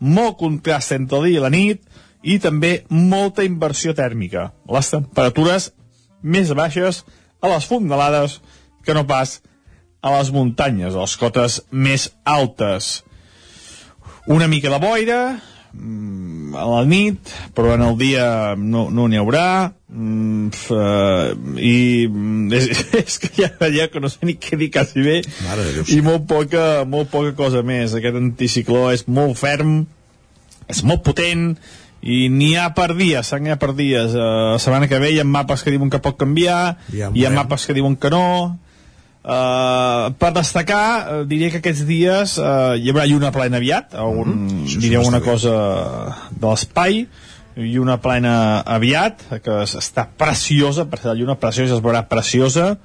Molt 0.00 0.38
contrast 0.38 0.94
entre 0.94 1.18
el 1.18 1.28
dia 1.28 1.40
i 1.40 1.42
la 1.42 1.52
nit, 1.52 1.82
i 2.22 2.38
també 2.42 2.84
molta 2.90 3.46
inversió 3.46 3.94
tèrmica. 3.94 4.52
Les 4.70 4.90
temperatures 4.90 5.70
més 6.22 6.50
baixes 6.54 7.04
a 7.40 7.50
les 7.52 7.66
fondalades 7.66 8.38
que 8.84 8.94
no 8.94 9.06
pas 9.06 9.38
a 10.02 10.14
les 10.16 10.30
muntanyes, 10.34 10.94
a 10.94 11.04
les 11.04 11.16
cotes 11.18 11.60
més 11.70 12.08
altes. 12.24 13.02
Una 14.26 14.48
mica 14.48 14.70
de 14.70 14.78
boira, 14.82 15.20
a 15.72 16.66
la 16.68 16.84
nit, 16.88 17.32
però 17.54 17.74
en 17.76 17.84
el 17.84 17.98
dia 18.00 18.54
no 18.56 18.88
no 18.94 19.06
n'hi 19.08 19.20
haurà, 19.20 19.72
mm, 19.88 20.48
eh, 20.74 21.32
i 21.60 21.74
mm, 22.08 22.52
és, 22.58 22.84
és 23.02 23.18
que 23.22 23.32
ja 23.36 23.50
allà 23.66 23.88
que 23.92 24.00
no 24.00 24.10
sé 24.12 24.28
ni 24.28 24.38
què 24.40 24.58
dir 24.60 24.70
quasi 24.74 25.04
bé, 25.04 25.18
Mare 25.46 25.66
i 25.94 26.00
molt 26.04 26.28
poca, 26.30 26.84
molt 26.88 27.12
poca 27.12 27.34
cosa 27.38 27.62
més. 27.62 27.96
Aquest 27.98 28.16
anticicló 28.20 28.88
és 28.94 29.06
molt 29.08 29.38
ferm, 29.38 29.82
és 30.68 30.82
molt 30.84 31.04
potent 31.06 31.52
i 32.00 32.28
n'hi 32.30 32.52
ha 32.56 32.68
per 32.76 32.92
dies, 32.94 33.32
n'hi 33.42 33.50
ha 33.50 33.58
per 33.58 33.72
dies. 33.74 34.14
Uh, 34.14 34.54
la 34.54 34.62
setmana 34.62 34.88
que 34.90 35.00
ve 35.02 35.12
hi 35.12 35.20
ha 35.20 35.26
mapes 35.26 35.64
que 35.66 35.74
diuen 35.74 35.90
que 35.90 36.02
pot 36.02 36.18
canviar 36.18 36.78
Ja 36.94 37.10
hi 37.10 37.26
ha 37.26 37.34
mapes 37.34 37.66
que 37.66 37.74
diuen 37.76 37.96
que 37.98 38.10
no 38.14 38.58
Uh, 39.28 40.08
per 40.16 40.30
destacar, 40.32 40.84
uh, 41.20 41.24
diria 41.28 41.50
que 41.52 41.58
aquests 41.60 41.82
dies 41.84 42.38
uh, 42.40 42.72
hi 42.80 42.88
haurà 42.88 43.02
lluna 43.10 43.28
plena 43.34 43.58
aviat, 43.60 43.92
algun, 44.00 44.30
mm, 44.48 45.02
una 45.04 45.18
bé. 45.20 45.24
cosa 45.26 45.52
de 46.32 46.46
l'espai, 46.46 47.02
lluna 47.58 47.98
plena 48.00 48.62
aviat, 48.64 49.26
que 49.44 49.58
es- 49.66 49.74
està 49.76 50.06
preciosa, 50.08 50.86
per 50.88 51.00
ser 51.02 51.10
la 51.12 51.14
lluna 51.20 51.34
preciosa, 51.36 51.74
es 51.76 51.82
veurà 51.84 52.06
preciosa. 52.08 52.78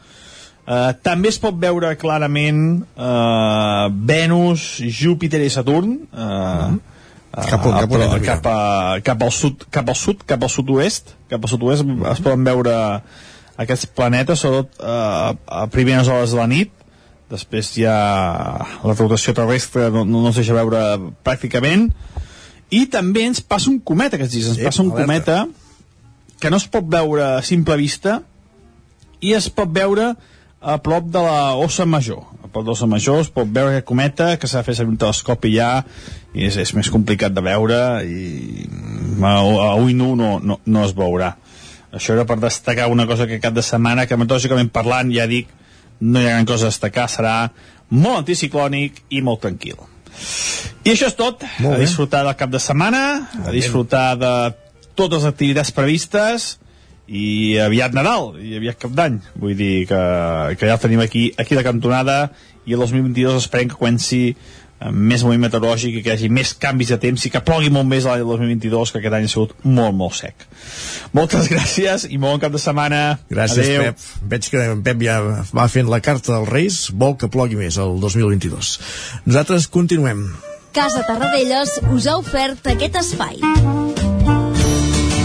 Uh, 0.68 0.92
també 1.04 1.30
es 1.32 1.40
pot 1.40 1.56
veure 1.60 1.96
clarament 2.00 2.84
uh, 2.98 3.88
Venus, 3.92 4.82
Júpiter 4.84 5.40
i 5.44 5.50
Saturn, 5.52 5.98
uh, 6.12 6.74
Cap 7.34 7.66
on- 7.66 7.74
cap 7.80 7.92
on 7.92 8.00
de 8.00 8.08
mirar? 8.08 8.22
cap, 8.22 8.46
a, 8.52 9.00
cap 9.02 9.24
al 9.24 9.32
sud, 9.32 9.64
cap 9.72 9.88
al 9.90 9.96
sud, 9.96 10.24
cap 10.28 10.44
al 10.44 10.50
sud-oest, 10.54 11.16
cap 11.32 11.44
al 11.44 11.50
sud-oest 11.50 11.84
es 12.12 12.20
poden 12.22 12.44
veure 12.46 12.76
aquests 13.60 13.90
planetes, 13.94 14.42
sobretot 14.42 14.80
eh, 14.82 15.36
a 15.46 15.66
primeres 15.74 16.10
hores 16.10 16.34
de 16.34 16.40
la 16.40 16.48
nit, 16.50 16.72
després 17.34 17.72
ja 17.78 17.96
la 18.84 18.96
rotació 18.98 19.34
terrestre 19.38 19.90
no, 19.94 20.04
no, 20.06 20.22
no 20.26 20.34
es 20.34 20.40
deixa 20.42 20.58
veure 20.58 20.84
pràcticament, 21.26 21.90
i 22.74 22.86
també 22.90 23.28
ens 23.28 23.42
passa 23.46 23.70
un 23.70 23.80
cometa 23.86 24.18
aquests 24.18 24.34
dies, 24.34 24.52
ens 24.54 24.64
passa 24.66 24.82
un 24.82 24.92
alerta. 24.92 25.06
cometa 25.06 26.40
que 26.42 26.52
no 26.52 26.60
es 26.60 26.68
pot 26.68 26.88
veure 26.90 27.38
a 27.38 27.44
simple 27.46 27.78
vista 27.80 28.20
i 29.24 29.34
es 29.38 29.48
pot 29.54 29.70
veure 29.72 30.14
a 30.64 30.78
prop 30.84 31.06
de 31.12 31.22
la 31.22 31.54
Ossa 31.60 31.86
Major. 31.86 32.24
A 32.44 32.48
prop 32.48 32.64
de 32.64 32.72
l'Ossa 32.72 32.88
Major 32.88 33.22
es 33.22 33.30
pot 33.32 33.48
veure 33.48 33.76
aquest 33.76 33.88
cometa 33.88 34.34
que 34.40 34.48
s'ha 34.48 34.62
de 34.62 34.68
fer 34.68 34.76
servir 34.80 34.96
un 34.96 35.00
telescopi 35.00 35.54
ja 35.56 35.70
i 36.34 36.48
és, 36.48 36.58
és 36.60 36.74
més 36.76 36.90
complicat 36.92 37.36
de 37.36 37.44
veure 37.46 37.80
i 38.08 38.68
a, 39.22 39.38
a 39.38 39.74
ull 39.80 39.94
nu 39.96 40.14
no, 40.20 40.38
no, 40.44 40.60
no 40.66 40.86
es 40.88 40.96
veurà. 40.98 41.34
Això 41.94 42.16
era 42.16 42.26
per 42.26 42.40
destacar 42.42 42.90
una 42.90 43.06
cosa 43.10 43.28
que 43.30 43.42
cap 43.42 43.54
de 43.54 43.64
setmana, 43.66 44.08
que 44.10 44.18
meteorològicament 44.18 44.72
parlant, 44.74 45.12
ja 45.14 45.28
dic, 45.30 45.52
no 46.02 46.22
hi 46.22 46.28
ha 46.28 46.36
gran 46.36 46.50
cosa 46.50 46.68
a 46.68 46.74
destacar, 46.74 47.06
serà 47.12 47.36
molt 47.94 48.24
anticiclònic 48.24 49.04
i 49.14 49.22
molt 49.22 49.44
tranquil. 49.46 49.78
I 50.84 50.92
això 50.92 51.08
és 51.08 51.16
tot. 51.18 51.46
A 51.46 51.78
disfrutar 51.80 52.24
del 52.26 52.36
cap 52.40 52.52
de 52.52 52.60
setmana, 52.62 53.04
a 53.46 53.54
disfrutar 53.54 54.08
de 54.20 54.34
totes 54.98 55.24
les 55.24 55.30
activitats 55.30 55.72
previstes 55.74 56.54
i 57.08 57.60
aviat 57.60 57.96
Nadal 57.96 58.38
i 58.40 58.56
aviat 58.56 58.80
Cap 58.80 58.94
d'Any 58.96 59.18
vull 59.36 59.58
dir 59.60 59.86
que, 59.90 60.02
que 60.56 60.70
ja 60.70 60.78
el 60.78 60.82
tenim 60.82 61.02
aquí 61.04 61.26
aquí 61.38 61.58
de 61.58 61.64
cantonada 61.66 62.32
i 62.64 62.76
el 62.78 62.80
2022 62.80 63.42
esperem 63.42 63.72
que 63.72 63.80
comenci 63.80 64.22
més 64.92 65.24
moviment 65.24 65.48
meteorològic 65.48 66.00
i 66.00 66.04
que 66.04 66.12
hi 66.12 66.18
hagi 66.18 66.32
més 66.34 66.54
canvis 66.60 66.92
de 66.96 67.00
temps 67.02 67.26
i 67.26 67.32
que 67.32 67.44
plogui 67.46 67.72
molt 67.74 67.88
més 67.90 68.08
l'any 68.10 68.26
2022 68.28 68.92
que 68.92 69.02
aquest 69.02 69.18
any 69.20 69.28
ha 69.30 69.32
sigut 69.32 69.56
molt 69.64 69.96
molt 69.96 70.18
sec 70.20 70.48
moltes 71.16 71.50
gràcies 71.54 72.08
i 72.10 72.18
molt 72.18 72.34
bon 72.34 72.46
cap 72.48 72.56
de 72.56 72.62
setmana 72.62 73.04
Gràcies, 73.30 73.68
Adeu. 73.68 73.92
Pep. 73.92 74.08
Veig 74.34 74.50
que 74.54 74.64
en 74.72 74.82
Pep 74.86 75.04
ja 75.06 75.20
va 75.54 75.68
fent 75.72 75.92
la 75.92 76.02
carta 76.06 76.38
als 76.40 76.50
Reis, 76.50 76.80
vol 77.04 77.18
que 77.20 77.30
plogui 77.34 77.60
més 77.60 77.80
el 77.82 78.00
2022. 78.04 78.74
Nosaltres 79.28 79.70
continuem. 79.74 80.26
Casa 80.74 81.06
Tarradellas 81.06 81.78
us 81.94 82.10
ha 82.10 82.18
ofert 82.22 82.74
aquest 82.74 83.00
espai. 83.04 84.13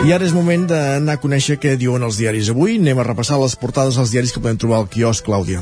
I 0.00 0.14
ara 0.16 0.24
és 0.24 0.32
moment 0.32 0.62
d'anar 0.64 1.18
a 1.18 1.20
conèixer 1.20 1.58
què 1.60 1.74
diuen 1.76 2.00
els 2.06 2.16
diaris 2.16 2.48
avui. 2.48 2.78
Anem 2.80 3.02
a 3.02 3.04
repassar 3.04 3.36
les 3.42 3.52
portades 3.60 3.98
dels 4.00 4.14
diaris 4.14 4.32
que 4.32 4.40
podem 4.40 4.56
trobar 4.62 4.78
al 4.80 4.88
quiosc, 4.88 5.26
Clàudia. 5.26 5.60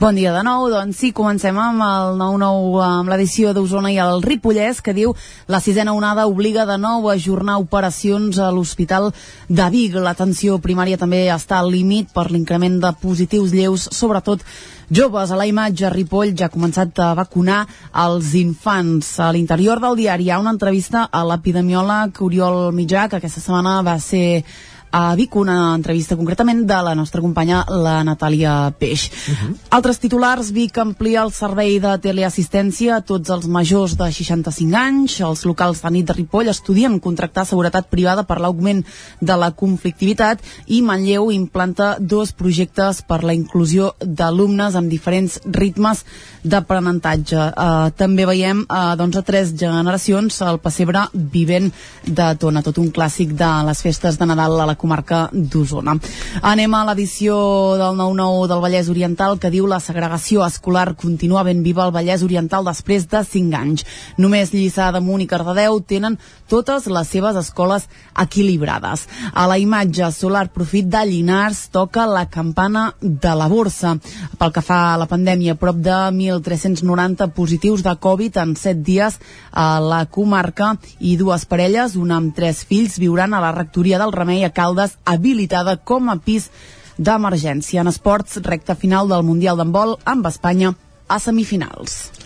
Bon 0.00 0.16
dia 0.16 0.30
de 0.32 0.40
nou, 0.40 0.62
doncs 0.72 0.96
sí, 0.96 1.10
comencem 1.12 1.58
amb 1.60 1.82
el 1.84 2.14
9-9, 2.16 2.78
amb 2.80 3.10
l'edició 3.12 3.50
d'Osona 3.52 3.90
i 3.92 3.98
el 4.00 4.22
Ripollès, 4.24 4.78
que 4.80 4.94
diu 4.96 5.10
la 5.44 5.60
sisena 5.60 5.92
onada 5.92 6.24
obliga 6.24 6.64
de 6.64 6.78
nou 6.80 7.04
a 7.04 7.18
ajornar 7.18 7.58
operacions 7.60 8.38
a 8.40 8.48
l'Hospital 8.48 9.10
de 9.50 9.66
Vic. 9.74 9.98
L'atenció 10.00 10.56
primària 10.64 10.96
també 10.96 11.26
està 11.28 11.58
al 11.60 11.68
límit 11.68 12.14
per 12.16 12.30
l'increment 12.30 12.80
de 12.80 12.94
positius 13.02 13.52
lleus, 13.52 13.90
sobretot 13.92 14.40
joves. 14.88 15.36
A 15.36 15.36
la 15.36 15.50
imatge, 15.52 15.92
Ripoll 15.92 16.32
ja 16.32 16.48
ha 16.48 16.56
començat 16.56 16.96
a 16.96 17.12
vacunar 17.20 17.66
els 18.06 18.32
infants. 18.40 19.18
A 19.20 19.28
l'interior 19.36 19.84
del 19.84 20.00
diari 20.00 20.30
hi 20.30 20.32
ha 20.32 20.40
una 20.40 20.56
entrevista 20.56 21.10
a 21.12 21.26
l'epidemiòleg 21.28 22.24
Oriol 22.24 22.70
Mitjà, 22.72 23.04
que 23.10 23.20
aquesta 23.20 23.44
setmana 23.44 23.82
va 23.84 24.00
ser 24.00 24.46
a 24.90 25.14
Vic, 25.14 25.36
una 25.36 25.74
entrevista 25.74 26.16
concretament 26.16 26.64
de 26.66 26.78
la 26.82 26.94
nostra 26.94 27.20
companya, 27.22 27.64
la 27.68 28.00
Natàlia 28.04 28.72
Peix. 28.78 29.10
Uh 29.10 29.34
-huh. 29.34 29.54
Altres 29.70 29.98
titulars, 29.98 30.50
Vic 30.50 30.78
amplia 30.78 31.22
el 31.22 31.32
servei 31.32 31.78
de 31.80 31.98
teleassistència 31.98 32.96
a 32.96 33.00
tots 33.00 33.30
els 33.30 33.46
majors 33.46 33.96
de 33.96 34.12
65 34.12 34.76
anys. 34.76 35.20
Els 35.20 35.44
locals 35.44 35.82
de 35.82 35.90
nit 35.90 36.06
de 36.06 36.12
Ripoll 36.12 36.48
estudien 36.48 37.00
contractar 37.00 37.46
seguretat 37.46 37.88
privada 37.88 38.22
per 38.22 38.40
l'augment 38.40 38.84
de 39.20 39.36
la 39.36 39.50
conflictivitat 39.50 40.40
i 40.66 40.82
Manlleu 40.82 41.30
implanta 41.30 41.96
dos 41.98 42.32
projectes 42.32 43.02
per 43.02 43.22
la 43.24 43.34
inclusió 43.34 43.94
d'alumnes 44.00 44.74
amb 44.74 44.90
diferents 44.90 45.40
ritmes 45.44 46.04
d'aprenentatge. 46.42 47.36
Uh, 47.36 47.90
també 47.96 48.26
veiem 48.26 48.64
uh, 48.68 48.96
doncs, 48.96 49.16
a 49.16 49.22
tres 49.22 49.52
generacions 49.54 50.40
el 50.40 50.58
pessebre 50.58 51.06
vivent 51.12 51.70
de 52.06 52.34
Tona, 52.40 52.62
tot 52.62 52.78
un 52.78 52.90
clàssic 52.90 53.34
de 53.36 53.50
les 53.66 53.82
festes 53.82 54.18
de 54.18 54.26
Nadal 54.26 54.60
a 54.60 54.66
la 54.66 54.76
comarca 54.80 55.26
d'Osona. 55.32 55.96
Anem 56.40 56.74
a 56.74 56.82
l'edició 56.88 57.36
del 57.80 57.98
9-9 58.00 58.48
del 58.50 58.62
Vallès 58.64 58.88
Oriental 58.92 59.38
que 59.38 59.52
diu 59.52 59.68
la 59.68 59.80
segregació 59.84 60.44
escolar 60.46 60.94
continua 60.96 61.44
ben 61.46 61.62
viva 61.66 61.84
al 61.84 61.94
Vallès 61.94 62.24
Oriental 62.24 62.64
després 62.66 63.06
de 63.10 63.22
5 63.24 63.60
anys. 63.60 63.84
Només 64.16 64.54
Lliçà 64.54 64.90
d'Amunt 64.94 65.24
i 65.24 65.28
Cardedeu 65.30 65.80
tenen 65.84 66.18
totes 66.50 66.88
les 66.90 67.08
seves 67.08 67.36
escoles 67.38 67.86
equilibrades. 68.18 69.06
A 69.32 69.46
la 69.50 69.58
imatge 69.60 70.10
solar 70.14 70.48
profit 70.54 70.88
de 70.90 71.04
Llinars 71.06 71.68
toca 71.70 72.06
la 72.06 72.26
campana 72.30 72.94
de 73.00 73.34
la 73.36 73.48
borsa. 73.48 73.96
Pel 74.38 74.54
que 74.54 74.64
fa 74.64 74.80
a 74.94 74.98
la 75.00 75.08
pandèmia, 75.10 75.58
prop 75.60 75.78
de 75.78 75.96
1.390 76.10 77.30
positius 77.36 77.84
de 77.86 77.94
Covid 78.00 78.40
en 78.42 78.56
7 78.56 78.82
dies 78.86 79.20
a 79.52 79.78
la 79.80 80.04
comarca 80.06 80.74
i 80.98 81.16
dues 81.20 81.46
parelles, 81.46 81.96
una 81.96 82.18
amb 82.20 82.34
tres 82.36 82.64
fills, 82.66 82.98
viuran 83.00 83.34
a 83.34 83.42
la 83.42 83.52
rectoria 83.56 83.98
del 84.00 84.14
Remei 84.14 84.44
a 84.44 84.52
Caldes, 84.70 84.98
habilitada 85.04 85.76
com 85.76 86.10
a 86.10 86.16
pis 86.22 86.50
d'emergència. 86.96 87.82
En 87.82 87.90
esports, 87.90 88.38
recta 88.46 88.78
final 88.78 89.10
del 89.10 89.26
Mundial 89.26 89.58
d'handbol 89.58 89.98
amb 90.06 90.30
Espanya 90.30 90.74
a 91.10 91.18
semifinals. 91.18 92.19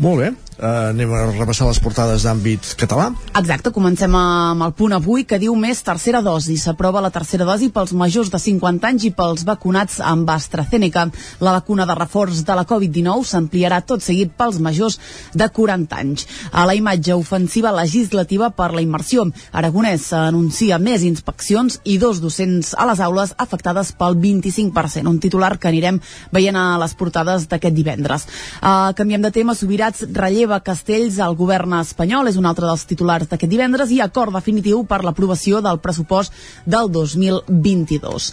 Molt 0.00 0.16
bé, 0.16 0.28
uh, 0.32 0.90
anem 0.94 1.10
a 1.12 1.26
repassar 1.28 1.66
les 1.68 1.78
portades 1.84 2.22
d'àmbit 2.24 2.70
català. 2.80 3.10
Exacte, 3.36 3.68
comencem 3.68 4.14
amb 4.16 4.64
el 4.64 4.72
punt 4.72 4.94
avui 4.96 5.26
que 5.28 5.36
diu 5.42 5.52
més 5.60 5.82
tercera 5.84 6.22
dosi. 6.24 6.56
S'aprova 6.56 7.02
la 7.04 7.10
tercera 7.12 7.44
dosi 7.44 7.68
pels 7.68 7.92
majors 7.92 8.30
de 8.32 8.40
50 8.40 8.88
anys 8.88 9.04
i 9.04 9.10
pels 9.12 9.44
vacunats 9.44 9.98
amb 10.00 10.30
AstraZeneca. 10.32 11.04
La 11.44 11.52
vacuna 11.58 11.84
de 11.84 11.96
reforç 11.98 12.40
de 12.48 12.56
la 12.56 12.64
Covid-19 12.70 13.28
s'ampliarà 13.28 13.82
tot 13.84 14.00
seguit 14.00 14.32
pels 14.40 14.56
majors 14.64 14.96
de 15.36 15.50
40 15.52 16.00
anys. 16.00 16.24
A 16.50 16.64
la 16.64 16.78
imatge 16.78 17.12
ofensiva 17.12 17.74
legislativa 17.76 18.48
per 18.48 18.70
la 18.72 18.80
immersió. 18.80 19.26
Aragonès 19.52 20.08
anuncia 20.16 20.80
més 20.80 21.04
inspeccions 21.04 21.76
i 21.84 21.98
dos 22.00 22.22
docents 22.24 22.72
a 22.72 22.88
les 22.88 23.04
aules 23.04 23.36
afectades 23.36 23.92
pel 24.00 24.16
25%. 24.16 25.04
Un 25.12 25.20
titular 25.20 25.58
que 25.58 25.68
anirem 25.68 26.00
veient 26.32 26.56
a 26.56 26.78
les 26.80 26.96
portades 26.96 27.44
d'aquest 27.52 27.76
divendres. 27.76 28.26
Uh, 28.62 28.96
canviem 28.96 29.20
de 29.20 29.34
tema, 29.34 29.49
Subirats 29.54 30.04
relleva 30.14 30.60
Castells 30.64 31.18
al 31.20 31.36
govern 31.38 31.74
espanyol, 31.80 32.28
és 32.30 32.38
un 32.40 32.46
altre 32.48 32.66
dels 32.68 32.84
titulars 32.88 33.28
d'aquest 33.30 33.50
divendres, 33.50 33.90
i 33.90 34.00
acord 34.00 34.34
definitiu 34.34 34.82
per 34.88 35.02
l'aprovació 35.04 35.60
del 35.64 35.80
pressupost 35.82 36.34
del 36.66 36.90
2022. 36.92 38.30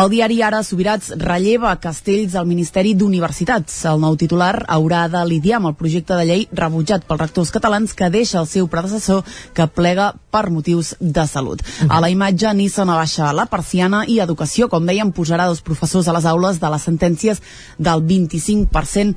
El 0.00 0.10
diari 0.12 0.40
Ara 0.46 0.62
Subirats 0.66 1.12
relleva 1.20 1.74
Castells 1.82 2.36
al 2.36 2.48
Ministeri 2.48 2.94
d'Universitats. 2.94 3.76
El 3.90 4.00
nou 4.02 4.16
titular 4.20 4.64
haurà 4.68 5.06
de 5.12 5.24
lidiar 5.26 5.58
amb 5.60 5.72
el 5.72 5.76
projecte 5.78 6.16
de 6.18 6.26
llei 6.28 6.46
rebutjat 6.52 7.06
pels 7.08 7.20
rectors 7.24 7.52
catalans 7.54 7.94
que 7.94 8.10
deixa 8.10 8.40
el 8.40 8.48
seu 8.50 8.68
predecessor 8.68 9.24
que 9.54 9.66
plega 9.66 10.12
per 10.30 10.48
motius 10.50 10.94
de 11.00 11.26
salut. 11.26 11.62
A 11.88 12.00
la 12.00 12.10
imatge, 12.10 12.52
Nissan 12.54 12.90
abaixa 12.90 13.32
la 13.34 13.46
persiana 13.50 14.04
i 14.06 14.20
Educació, 14.22 14.68
com 14.70 14.86
dèiem, 14.86 15.12
posarà 15.12 15.48
dos 15.50 15.62
professors 15.66 16.08
a 16.08 16.14
les 16.16 16.26
aules 16.26 16.60
de 16.62 16.70
les 16.70 16.86
sentències 16.86 17.42
del 17.78 18.02
25% 18.06 19.14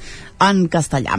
en 0.49 0.65
castellà. 0.67 1.17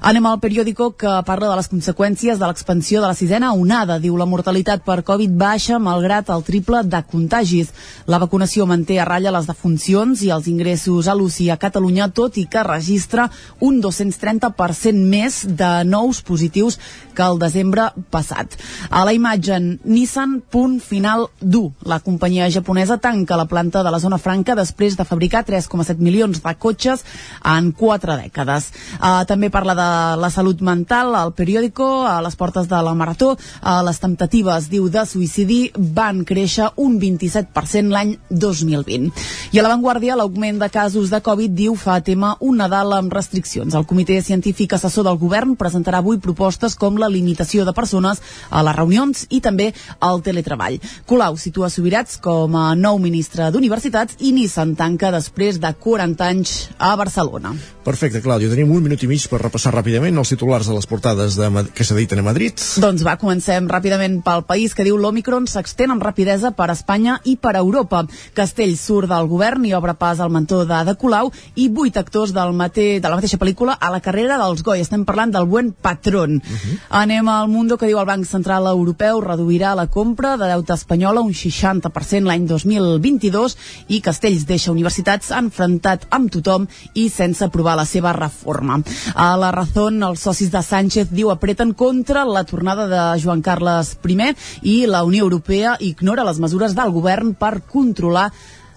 Anem 0.00 0.26
al 0.26 0.40
periòdico 0.40 0.90
que 0.98 1.12
parla 1.26 1.50
de 1.50 1.56
les 1.58 1.70
conseqüències 1.72 2.38
de 2.38 2.46
l'expansió 2.46 3.00
de 3.00 3.06
la 3.08 3.16
sisena 3.18 3.52
onada. 3.54 3.98
Diu 4.02 4.16
la 4.16 4.28
mortalitat 4.28 4.84
per 4.84 5.02
Covid 5.06 5.32
baixa 5.38 5.78
malgrat 5.82 6.30
el 6.34 6.44
triple 6.46 6.82
de 6.84 7.02
contagis. 7.10 7.72
La 8.06 8.20
vacunació 8.22 8.66
manté 8.66 8.98
a 9.00 9.06
ratlla 9.08 9.34
les 9.36 9.48
defuncions 9.48 10.22
i 10.22 10.32
els 10.34 10.48
ingressos 10.52 11.08
a 11.08 11.14
l'UCI 11.14 11.50
a 11.50 11.58
Catalunya, 11.60 12.10
tot 12.10 12.36
i 12.36 12.46
que 12.50 12.64
registra 12.66 13.30
un 13.60 13.80
230% 13.82 15.06
més 15.16 15.42
de 15.46 15.72
nous 15.84 16.22
positius 16.22 16.78
que 17.16 17.24
el 17.24 17.40
desembre 17.40 17.88
passat. 18.12 18.54
A 18.90 19.04
la 19.08 19.14
imatge, 19.16 19.58
Nissan, 19.88 20.40
punt 20.52 20.78
final 20.84 21.26
dur. 21.40 21.70
La 21.88 21.98
companyia 22.04 22.50
japonesa 22.52 22.98
tanca 23.02 23.38
la 23.40 23.48
planta 23.48 23.82
de 23.82 23.90
la 23.90 24.00
zona 24.02 24.18
franca 24.18 24.54
després 24.58 24.96
de 24.98 25.06
fabricar 25.08 25.44
3,7 25.48 25.96
milions 25.98 26.42
de 26.42 26.54
cotxes 26.60 27.04
en 27.44 27.72
quatre 27.72 28.18
dècades. 28.20 28.70
Uh, 29.00 29.24
també 29.28 29.50
parla 29.50 29.74
de 29.78 29.88
la 30.20 30.30
salut 30.30 30.60
mental 30.60 31.14
al 31.16 31.32
periòdico, 31.36 32.04
a 32.06 32.20
les 32.24 32.36
portes 32.36 32.68
de 32.68 32.82
la 32.82 32.94
Marató. 32.94 33.34
Uh, 33.36 33.80
les 33.86 34.00
temptatives, 34.02 34.68
diu, 34.72 34.90
de 34.92 35.06
suïcidi 35.08 35.60
van 35.76 36.24
créixer 36.28 36.70
un 36.76 37.00
27% 37.00 37.92
l'any 37.92 38.16
2020. 38.30 39.10
I 39.52 39.60
a 39.60 39.64
l'avantguàrdia, 39.64 40.16
l'augment 40.18 40.60
de 40.60 40.70
casos 40.72 41.10
de 41.12 41.22
Covid, 41.24 41.54
diu, 41.56 41.76
fa 41.80 41.98
tema 42.04 42.34
un 42.40 42.60
Nadal 42.60 42.94
amb 42.96 43.12
restriccions. 43.12 43.74
El 43.74 43.86
Comitè 43.88 44.18
Científic 44.24 44.76
Assessor 44.76 45.06
del 45.06 45.18
Govern 45.20 45.56
presentarà 45.60 46.00
avui 46.02 46.18
propostes 46.22 46.76
com 46.76 46.96
la 47.00 47.05
limitació 47.08 47.64
de 47.64 47.74
persones 47.76 48.22
a 48.50 48.62
les 48.66 48.76
reunions 48.76 49.26
i 49.30 49.40
també 49.40 49.72
al 50.00 50.22
teletreball. 50.22 50.80
Colau 51.06 51.36
situa 51.36 51.70
Subirats 51.70 52.18
com 52.22 52.56
a 52.56 52.74
nou 52.74 52.98
ministre 53.02 53.50
d'Universitats 53.52 54.18
i 54.20 54.32
Nissan 54.32 54.74
tanca 54.76 55.12
després 55.14 55.60
de 55.62 55.72
40 55.72 56.30
anys 56.30 56.56
a 56.78 56.94
Barcelona. 56.96 57.54
Perfecte, 57.86 58.18
Clàudia. 58.18 58.50
Tenim 58.50 58.72
un 58.74 58.82
minut 58.82 59.02
i 59.04 59.06
mig 59.06 59.28
per 59.30 59.38
repassar 59.38 59.70
ràpidament 59.70 60.16
els 60.18 60.32
titulars 60.32 60.66
de 60.66 60.74
les 60.74 60.88
portades 60.90 61.36
de, 61.38 61.46
que 61.70 61.84
s'editen 61.86 62.18
a 62.18 62.24
Madrid. 62.26 62.58
Doncs 62.82 63.04
va, 63.06 63.14
comencem 63.20 63.68
ràpidament 63.70 64.18
pel 64.26 64.42
país 64.48 64.74
que 64.74 64.82
diu 64.86 64.98
l'Omicron 64.98 65.46
s'extén 65.46 65.94
amb 65.94 66.02
rapidesa 66.02 66.50
per 66.56 66.66
Espanya 66.74 67.20
i 67.24 67.36
per 67.38 67.54
Europa. 67.60 68.02
Castell 68.34 68.74
surt 68.80 69.12
del 69.12 69.30
govern 69.30 69.64
i 69.68 69.74
obre 69.78 69.94
pas 69.94 70.18
al 70.18 70.34
mentó 70.34 70.64
de, 70.66 70.80
de 70.88 70.96
Colau 70.98 71.30
i 71.54 71.68
vuit 71.70 71.96
actors 71.96 72.34
del 72.34 72.56
mate, 72.58 72.88
de 72.98 73.08
la 73.08 73.20
mateixa 73.20 73.38
pel·lícula 73.38 73.78
a 73.78 73.92
la 73.94 74.02
carrera 74.02 74.40
dels 74.42 74.64
Goi. 74.66 74.82
Estem 74.82 75.06
parlant 75.06 75.36
del 75.36 75.46
buen 75.46 75.70
patrón. 75.70 76.40
Uh 76.42 76.56
-huh. 76.56 76.78
Anem 76.96 77.28
al 77.28 77.50
Mundo 77.52 77.76
que 77.76 77.90
diu 77.90 77.98
el 78.00 78.06
Banc 78.08 78.24
Central 78.24 78.64
Europeu 78.70 79.18
reduirà 79.20 79.74
la 79.76 79.84
compra 79.92 80.30
de 80.40 80.46
deute 80.48 80.72
espanyola 80.72 81.20
un 81.20 81.34
60% 81.36 82.24
l'any 82.24 82.46
2022 82.48 83.56
i 83.92 83.98
Castells 84.00 84.46
deixa 84.48 84.72
universitats 84.72 85.28
enfrontat 85.36 86.08
amb 86.16 86.32
tothom 86.32 86.64
i 86.96 87.10
sense 87.12 87.44
aprovar 87.44 87.76
la 87.76 87.84
seva 87.84 88.16
reforma. 88.16 88.80
A 89.12 89.28
la 89.36 89.52
Razón, 89.52 90.00
els 90.08 90.24
socis 90.24 90.48
de 90.48 90.64
Sánchez 90.64 91.12
diu 91.12 91.28
apreten 91.34 91.76
contra 91.76 92.24
la 92.24 92.46
tornada 92.48 92.88
de 92.88 93.04
Joan 93.20 93.44
Carles 93.44 93.98
I 94.00 94.32
i 94.62 94.86
la 94.86 95.04
Unió 95.04 95.28
Europea 95.28 95.76
ignora 95.80 96.24
les 96.24 96.40
mesures 96.40 96.72
del 96.72 96.96
govern 96.96 97.34
per 97.34 97.60
controlar 97.60 98.30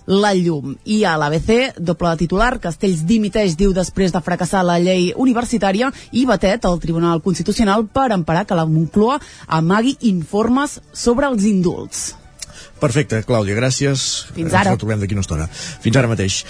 la 0.09 0.33
llum. 0.33 0.73
I 0.89 1.03
a 1.05 1.15
l'ABC, 1.21 1.75
doble 1.77 2.15
titular, 2.17 2.57
Castells 2.59 3.05
dimiteix, 3.07 3.55
diu, 3.59 3.73
després 3.77 4.11
de 4.11 4.21
fracassar 4.25 4.63
la 4.65 4.79
llei 4.81 5.11
universitària 5.15 5.91
i 6.11 6.25
Batet 6.25 6.65
al 6.65 6.79
Tribunal 6.81 7.21
Constitucional 7.21 7.85
per 7.85 8.09
emparar 8.15 8.47
que 8.49 8.57
la 8.57 8.65
Moncloa 8.65 9.19
amagui 9.47 9.95
informes 10.09 10.79
sobre 10.91 11.29
els 11.29 11.45
indults. 11.45 12.09
Perfecte, 12.79 13.21
Clàudia, 13.27 13.57
gràcies. 13.57 14.03
Fins 14.33 14.53
ara. 14.53 14.71
Ens 14.71 14.79
retrobem 14.79 15.01
d'aquí 15.01 15.15
una 15.17 15.25
estona. 15.25 15.47
Fins 15.83 15.99
ara 15.99 16.09
mateix. 16.11 16.43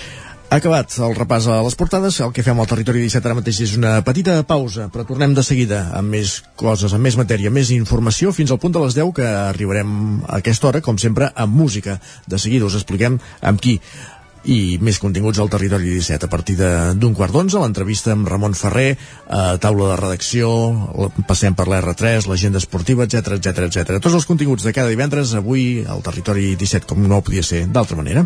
Acabat 0.50 0.96
el 1.06 1.12
repàs 1.14 1.46
a 1.46 1.60
les 1.62 1.76
portades, 1.78 2.16
el 2.26 2.32
que 2.34 2.42
fem 2.42 2.58
al 2.58 2.66
territori 2.66 3.04
17 3.04 3.28
ara 3.30 3.36
mateix 3.38 3.60
és 3.68 3.76
una 3.78 3.92
petita 4.02 4.40
pausa, 4.50 4.88
però 4.90 5.04
tornem 5.06 5.36
de 5.38 5.44
seguida 5.46 5.84
amb 5.94 6.10
més 6.16 6.40
coses, 6.58 6.96
amb 6.98 7.06
més 7.06 7.20
matèria, 7.20 7.52
més 7.54 7.70
informació, 7.76 8.32
fins 8.34 8.50
al 8.50 8.58
punt 8.64 8.74
de 8.74 8.82
les 8.82 8.98
10 8.98 9.12
que 9.20 9.28
arribarem 9.30 9.92
a 10.24 10.40
aquesta 10.40 10.72
hora, 10.72 10.82
com 10.82 10.98
sempre, 10.98 11.30
amb 11.38 11.54
música. 11.54 12.00
De 12.26 12.42
seguida 12.42 12.66
us 12.66 12.80
expliquem 12.82 13.20
amb 13.46 13.62
qui 13.62 13.78
i 14.50 14.80
més 14.82 14.98
continguts 14.98 15.38
al 15.38 15.54
Territori 15.54 15.94
17 15.94 16.26
a 16.26 16.34
partir 16.34 16.58
d'un 16.58 17.14
quart 17.14 17.38
d'onze, 17.38 17.62
l'entrevista 17.62 18.18
amb 18.18 18.26
Ramon 18.34 18.58
Ferrer, 18.58 18.90
eh, 18.98 19.56
taula 19.62 19.94
de 19.94 20.02
redacció 20.02 20.50
passem 21.30 21.54
per 21.54 21.70
l'R3, 21.70 22.26
l'agenda 22.26 22.58
esportiva, 22.58 23.06
etc 23.06 23.38
etc 23.38 23.70
etc. 23.70 24.02
Tots 24.02 24.18
els 24.18 24.26
continguts 24.26 24.66
de 24.66 24.74
cada 24.74 24.90
divendres 24.90 25.38
avui 25.38 25.86
al 25.86 26.02
Territori 26.02 26.56
17, 26.58 26.90
com 26.90 27.06
no 27.06 27.22
podia 27.22 27.46
ser 27.46 27.68
d'altra 27.70 28.02
manera. 28.02 28.26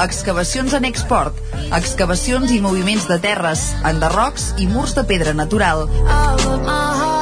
Excavacions 0.00 0.72
en 0.74 0.86
export. 0.88 1.36
Excavacions 1.76 2.50
i 2.52 2.60
moviments 2.64 3.04
de 3.10 3.18
terres, 3.22 3.68
enderrocs 3.88 4.52
i 4.62 4.66
murs 4.70 4.96
de 4.96 5.04
pedra 5.08 5.34
natural. 5.36 5.84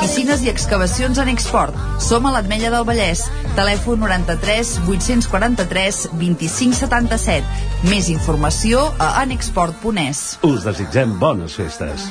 Piscines 0.01 0.45
i 0.47 0.49
excavacions 0.53 1.19
en 1.21 1.29
export. 1.33 1.77
Som 2.01 2.27
a 2.27 2.35
l'Atmella 2.37 2.71
del 2.73 2.87
Vallès. 2.89 3.27
Telèfon 3.59 4.01
93 4.07 4.79
843 4.87 6.01
2577. 6.15 7.45
Més 7.91 8.09
informació 8.15 8.89
a 8.99 9.13
anexport.es. 9.27 10.25
Us 10.47 10.67
desitgem 10.67 11.19
bones 11.21 11.59
festes. 11.61 12.11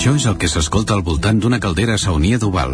Això 0.00 0.14
és 0.16 0.24
el 0.30 0.38
que 0.40 0.48
s'escolta 0.48 0.94
al 0.96 1.02
voltant 1.04 1.36
d'una 1.44 1.58
caldera 1.60 1.98
saunia 2.00 2.40
d'Oval. 2.40 2.72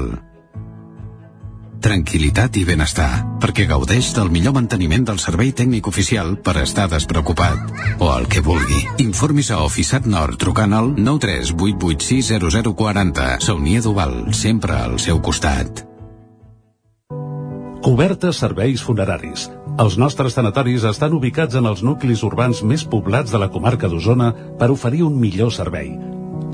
Tranquilitat 1.82 2.54
i 2.60 2.62
benestar, 2.68 3.24
perquè 3.42 3.64
gaudeix 3.66 4.12
del 4.14 4.30
millor 4.30 4.54
manteniment 4.54 5.02
del 5.08 5.18
servei 5.18 5.50
tècnic 5.50 5.88
oficial 5.90 6.38
per 6.38 6.62
estar 6.62 6.86
despreocupat. 6.94 7.58
O 7.98 8.14
el 8.14 8.30
que 8.30 8.38
vulgui. 8.46 8.78
Informis 9.08 9.50
a 9.50 9.58
Oficiat 9.66 10.06
Nord 10.06 10.38
trucant 10.38 10.70
al 10.70 10.94
938860040. 10.94 13.42
Saunia 13.42 13.82
d'Oval, 13.82 14.30
sempre 14.30 14.78
al 14.78 15.02
seu 15.02 15.18
costat. 15.18 15.82
Cobertes 17.82 18.38
serveis 18.38 18.78
funeraris. 18.86 19.50
Els 19.82 19.98
nostres 19.98 20.30
tanatoris 20.38 20.86
estan 20.86 21.10
ubicats 21.18 21.58
en 21.58 21.66
els 21.66 21.82
nuclis 21.82 22.22
urbans 22.22 22.62
més 22.62 22.86
poblats 22.86 23.34
de 23.34 23.38
la 23.42 23.50
comarca 23.50 23.90
d'Osona 23.90 24.30
per 24.60 24.70
oferir 24.70 25.02
un 25.10 25.18
millor 25.18 25.50
servei. 25.50 26.14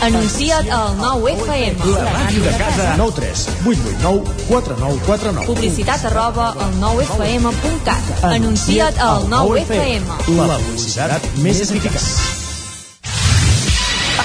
Anuncia't 0.00 0.70
al 0.70 0.96
9FM. 0.96 1.76
La 1.90 2.12
màquina 2.12 2.44
de 2.44 2.56
casa. 2.56 2.94
9 2.96 3.12
3 3.16 3.48
8 3.66 3.78
8 3.82 3.98
9 4.02 4.22
4 4.48 4.76
9 4.78 5.00
4 5.06 5.32
9. 5.32 5.46
Publicitat 5.46 6.04
arroba 6.04 6.52
al 6.54 6.72
9FM.cat. 6.78 8.24
Anuncia't 8.24 8.98
al 9.02 9.26
9FM. 9.26 10.06
La 10.38 10.58
publicitat 10.62 11.26
més 11.42 11.62
eficaç. 11.66 12.06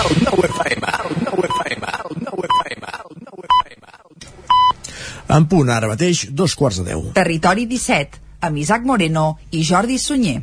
El 0.04 0.16
9FM, 0.28 0.84
el 0.94 1.10
9FM, 1.26 1.84
el 1.90 2.12
9FM, 2.30 2.84
el 2.94 3.10
9FM. 3.34 3.84
En 5.38 5.48
punt, 5.50 5.70
ara 5.74 5.90
mateix, 5.90 6.28
dos 6.30 6.54
quarts 6.56 6.84
de 6.84 6.92
deu. 6.92 7.10
Territori 7.18 7.66
17, 7.66 8.22
amb 8.46 8.62
Isaac 8.62 8.86
Moreno 8.86 9.40
i 9.50 9.66
Jordi 9.66 9.98
Sunyer. 9.98 10.42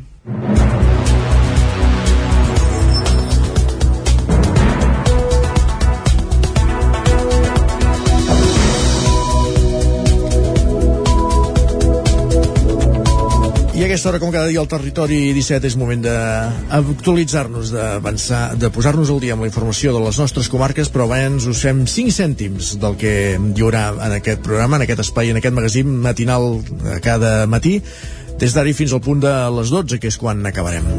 Aquesta 14.01 14.15
hora, 14.15 14.19
com 14.23 14.31
cada 14.33 14.49
dia 14.49 14.57
al 14.57 14.65
territori 14.65 15.17
17, 15.29 15.67
és 15.69 15.75
moment 15.77 15.99
d'actualitzar-nos, 16.01 17.69
d'avançar, 17.69 18.39
de 18.57 18.71
posar-nos 18.73 19.11
al 19.13 19.19
dia 19.21 19.35
amb 19.35 19.45
la 19.45 19.49
informació 19.51 19.93
de 19.93 20.01
les 20.01 20.17
nostres 20.17 20.49
comarques, 20.49 20.89
però 20.89 21.05
abans 21.05 21.45
us 21.45 21.61
fem 21.61 21.83
5 21.85 22.15
cèntims 22.15 22.71
del 22.81 22.97
que 22.97 23.13
hi 23.37 23.61
haurà 23.61 23.83
en 24.07 24.17
aquest 24.17 24.41
programa, 24.41 24.79
en 24.79 24.87
aquest 24.87 25.05
espai, 25.05 25.29
en 25.29 25.37
aquest 25.37 25.53
magazín 25.53 25.93
matinal 26.01 26.49
eh, 26.57 26.97
cada 27.05 27.45
matí, 27.45 27.77
des 28.41 28.57
d'ara 28.57 28.73
fins 28.73 28.97
al 28.97 29.05
punt 29.05 29.21
de 29.21 29.35
les 29.59 29.69
12, 29.69 30.01
que 30.01 30.09
és 30.09 30.17
quan 30.17 30.41
acabarem. 30.49 30.89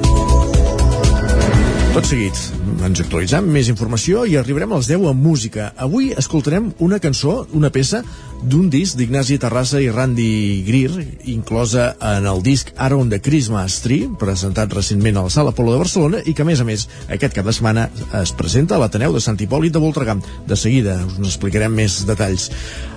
Tot 1.93 2.07
seguit, 2.07 2.39
ens 2.87 3.03
actualitzem 3.03 3.51
més 3.51 3.67
informació 3.69 4.23
i 4.31 4.39
arribarem 4.39 4.71
als 4.79 4.87
10 4.89 5.11
amb 5.11 5.27
música. 5.27 5.73
Avui 5.75 6.15
escoltarem 6.17 6.71
una 6.79 7.03
cançó, 7.03 7.43
una 7.53 7.75
peça 7.75 8.05
d'un 8.43 8.67
disc 8.71 8.97
d'Ignasi 8.99 9.37
Terrassa 9.39 9.79
i 9.79 9.91
Randy 9.93 10.63
Greer, 10.67 11.05
inclosa 11.31 11.93
en 12.03 12.27
el 12.27 12.43
disc 12.43 12.73
Aaron 12.77 13.11
the 13.13 13.21
Christmas 13.23 13.79
Tree, 13.85 14.09
presentat 14.19 14.73
recentment 14.75 15.21
a 15.21 15.23
la 15.27 15.31
Sala 15.31 15.53
Polo 15.55 15.77
de 15.77 15.83
Barcelona 15.83 16.23
i 16.27 16.35
que, 16.35 16.43
a 16.43 16.49
més 16.49 16.61
a 16.61 16.67
més, 16.67 16.89
aquest 17.07 17.37
cap 17.37 17.47
de 17.47 17.55
setmana 17.55 17.87
es 18.19 18.33
presenta 18.35 18.75
a 18.77 18.81
l'Ateneu 18.83 19.15
de 19.15 19.23
Sant 19.23 19.39
Hipòlit 19.39 19.75
de 19.75 19.83
Voltregà. 19.83 20.17
De 20.49 20.59
seguida 20.59 20.97
us 21.07 21.21
n'explicarem 21.23 21.71
més 21.75 22.01
detalls. 22.09 22.49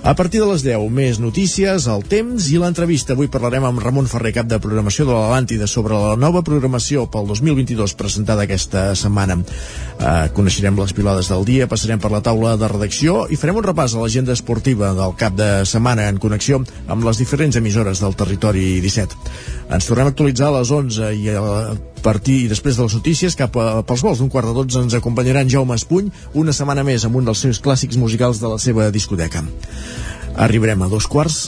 A 0.02 0.16
partir 0.18 0.42
de 0.42 0.48
les 0.50 0.64
10, 0.66 0.88
més 0.90 1.20
notícies, 1.22 1.86
el 1.86 2.02
temps 2.10 2.50
i 2.50 2.58
l'entrevista. 2.58 3.14
Avui 3.14 3.30
parlarem 3.30 3.68
amb 3.68 3.82
Ramon 3.82 4.10
Ferrer, 4.10 4.34
cap 4.40 4.50
de 4.50 4.58
programació 4.62 5.06
de 5.06 5.14
l'Atlàntida, 5.14 5.70
sobre 5.70 5.94
la 5.94 6.18
nova 6.18 6.42
programació 6.46 7.06
pel 7.12 7.30
2022 7.30 7.94
presentada 7.94 8.48
aquesta 8.48 8.88
setmana. 8.98 9.38
Eh, 9.38 10.28
coneixerem 10.34 10.78
les 10.82 10.94
pilades 10.96 11.30
del 11.30 11.46
dia, 11.46 11.70
passarem 11.70 12.02
per 12.02 12.10
la 12.10 12.24
taula 12.24 12.56
de 12.58 12.70
redacció 12.74 13.24
i 13.30 13.38
farem 13.38 13.62
un 13.62 13.68
repàs 13.70 13.94
a 13.94 14.02
l'agenda 14.02 14.34
esportiva 14.34 14.92
del 14.96 15.14
cap 15.16 15.35
de 15.38 15.48
setmana 15.68 16.08
en 16.10 16.20
connexió 16.22 16.60
amb 16.88 17.04
les 17.06 17.20
diferents 17.20 17.58
emissores 17.60 18.00
del 18.02 18.16
territori 18.18 18.80
17. 18.84 19.18
Ens 19.76 19.88
tornem 19.88 20.08
a 20.08 20.14
actualitzar 20.14 20.50
a 20.50 20.56
les 20.58 20.72
11 20.72 21.12
i 21.16 21.28
a 21.34 21.74
partir 22.06 22.42
i 22.44 22.48
després 22.50 22.78
de 22.78 22.86
les 22.86 22.96
notícies 22.96 23.36
cap 23.38 23.56
a, 23.58 23.82
pels 23.86 24.04
vols 24.06 24.22
d'un 24.22 24.30
quart 24.32 24.48
de 24.48 24.54
12 24.56 24.86
ens 24.86 24.96
acompanyarà 24.98 25.42
en 25.42 25.52
Jaume 25.52 25.76
Espuny 25.78 26.12
una 26.34 26.54
setmana 26.56 26.86
més 26.86 27.04
amb 27.04 27.18
un 27.18 27.28
dels 27.28 27.42
seus 27.46 27.60
clàssics 27.62 27.98
musicals 27.98 28.40
de 28.42 28.52
la 28.54 28.58
seva 28.62 28.90
discoteca. 28.94 29.44
Arribarem 30.36 30.82
a 30.82 30.90
dos 30.92 31.08
quarts 31.10 31.46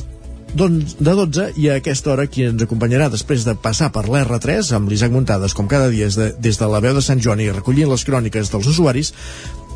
de 0.54 1.12
12 1.12 1.52
i 1.60 1.68
a 1.68 1.76
aquesta 1.76 2.12
hora 2.12 2.26
qui 2.26 2.46
ens 2.48 2.62
acompanyarà 2.64 3.10
després 3.12 3.44
de 3.44 3.54
passar 3.60 3.90
per 3.92 4.06
l'R3 4.08 4.72
amb 4.76 4.88
l'Isaac 4.88 5.12
Muntades 5.12 5.54
com 5.54 5.68
cada 5.68 5.90
dia 5.92 6.08
des 6.08 6.16
de, 6.16 6.28
des 6.40 6.58
de 6.58 6.68
la 6.72 6.80
veu 6.80 6.96
de 6.96 7.04
Sant 7.04 7.20
Joan 7.20 7.42
i 7.44 7.50
recollint 7.52 7.90
les 7.92 8.04
cròniques 8.08 8.50
dels 8.52 8.70
usuaris 8.72 9.12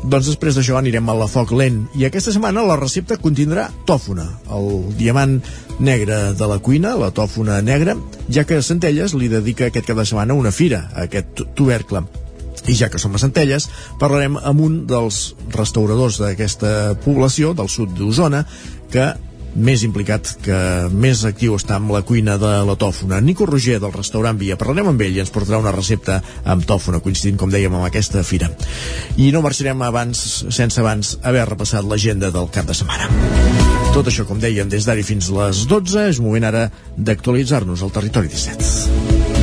doncs 0.03 0.27
després 0.27 0.57
d'això 0.57 0.75
anirem 0.77 1.07
a 1.09 1.15
la 1.15 1.29
foc 1.31 1.53
lent. 1.55 1.83
I 1.95 2.07
aquesta 2.07 2.33
setmana 2.35 2.65
la 2.67 2.77
recepta 2.79 3.17
contindrà 3.21 3.69
tòfona, 3.87 4.25
el 4.51 4.67
diamant 4.99 5.37
negre 5.79 6.33
de 6.37 6.49
la 6.49 6.59
cuina, 6.63 6.95
la 6.99 7.11
tòfona 7.15 7.61
negra 7.63 7.95
ja 8.29 8.43
que 8.47 8.61
Centelles 8.61 9.15
li 9.15 9.31
dedica 9.31 9.69
aquest 9.69 9.87
cap 9.87 9.99
de 9.99 10.05
setmana 10.05 10.35
una 10.37 10.51
fira 10.51 10.87
a 10.91 11.07
aquest 11.07 11.45
tubercle. 11.55 12.03
I 12.67 12.75
ja 12.79 12.87
que 12.91 12.99
som 12.99 13.15
a 13.15 13.19
Centelles, 13.19 13.67
parlarem 13.99 14.37
amb 14.39 14.63
un 14.63 14.81
dels 14.87 15.33
restauradors 15.55 16.19
d'aquesta 16.21 16.95
població 17.03 17.51
del 17.57 17.71
sud 17.71 17.95
d'Osona 17.97 18.45
que 18.91 19.11
més 19.55 19.83
implicat, 19.85 20.33
que 20.43 20.57
més 20.89 21.23
actiu 21.27 21.57
està 21.57 21.77
amb 21.77 21.93
la 21.93 22.01
cuina 22.05 22.37
de 22.41 22.51
la 22.67 22.75
tòfona. 22.79 23.21
Nico 23.21 23.45
Roger, 23.49 23.79
del 23.83 23.93
restaurant 23.93 24.39
Via. 24.39 24.57
Parlarem 24.59 24.91
amb 24.93 25.05
ell 25.05 25.17
i 25.17 25.23
ens 25.23 25.33
portarà 25.33 25.61
una 25.61 25.73
recepta 25.75 26.19
amb 26.45 26.65
tòfona, 26.69 27.01
coincidint, 27.03 27.37
com 27.39 27.53
dèiem, 27.53 27.73
amb 27.73 27.87
aquesta 27.87 28.23
fira. 28.25 28.49
I 29.17 29.31
no 29.35 29.43
marxarem 29.45 29.85
abans, 29.85 30.23
sense 30.49 30.81
abans 30.81 31.17
haver 31.21 31.45
repassat 31.49 31.85
l'agenda 31.85 32.31
del 32.33 32.49
cap 32.53 32.69
de 32.69 32.77
setmana. 32.77 33.09
Tot 33.93 34.09
això, 34.09 34.25
com 34.25 34.41
dèiem, 34.41 34.69
des 34.71 34.87
d'ara 34.89 35.05
fins 35.05 35.29
les 35.29 35.65
12, 35.69 36.09
és 36.09 36.21
moment 36.23 36.49
ara 36.49 36.67
d'actualitzar-nos 36.97 37.85
al 37.85 37.93
territori 37.93 38.31
17. 38.33 39.42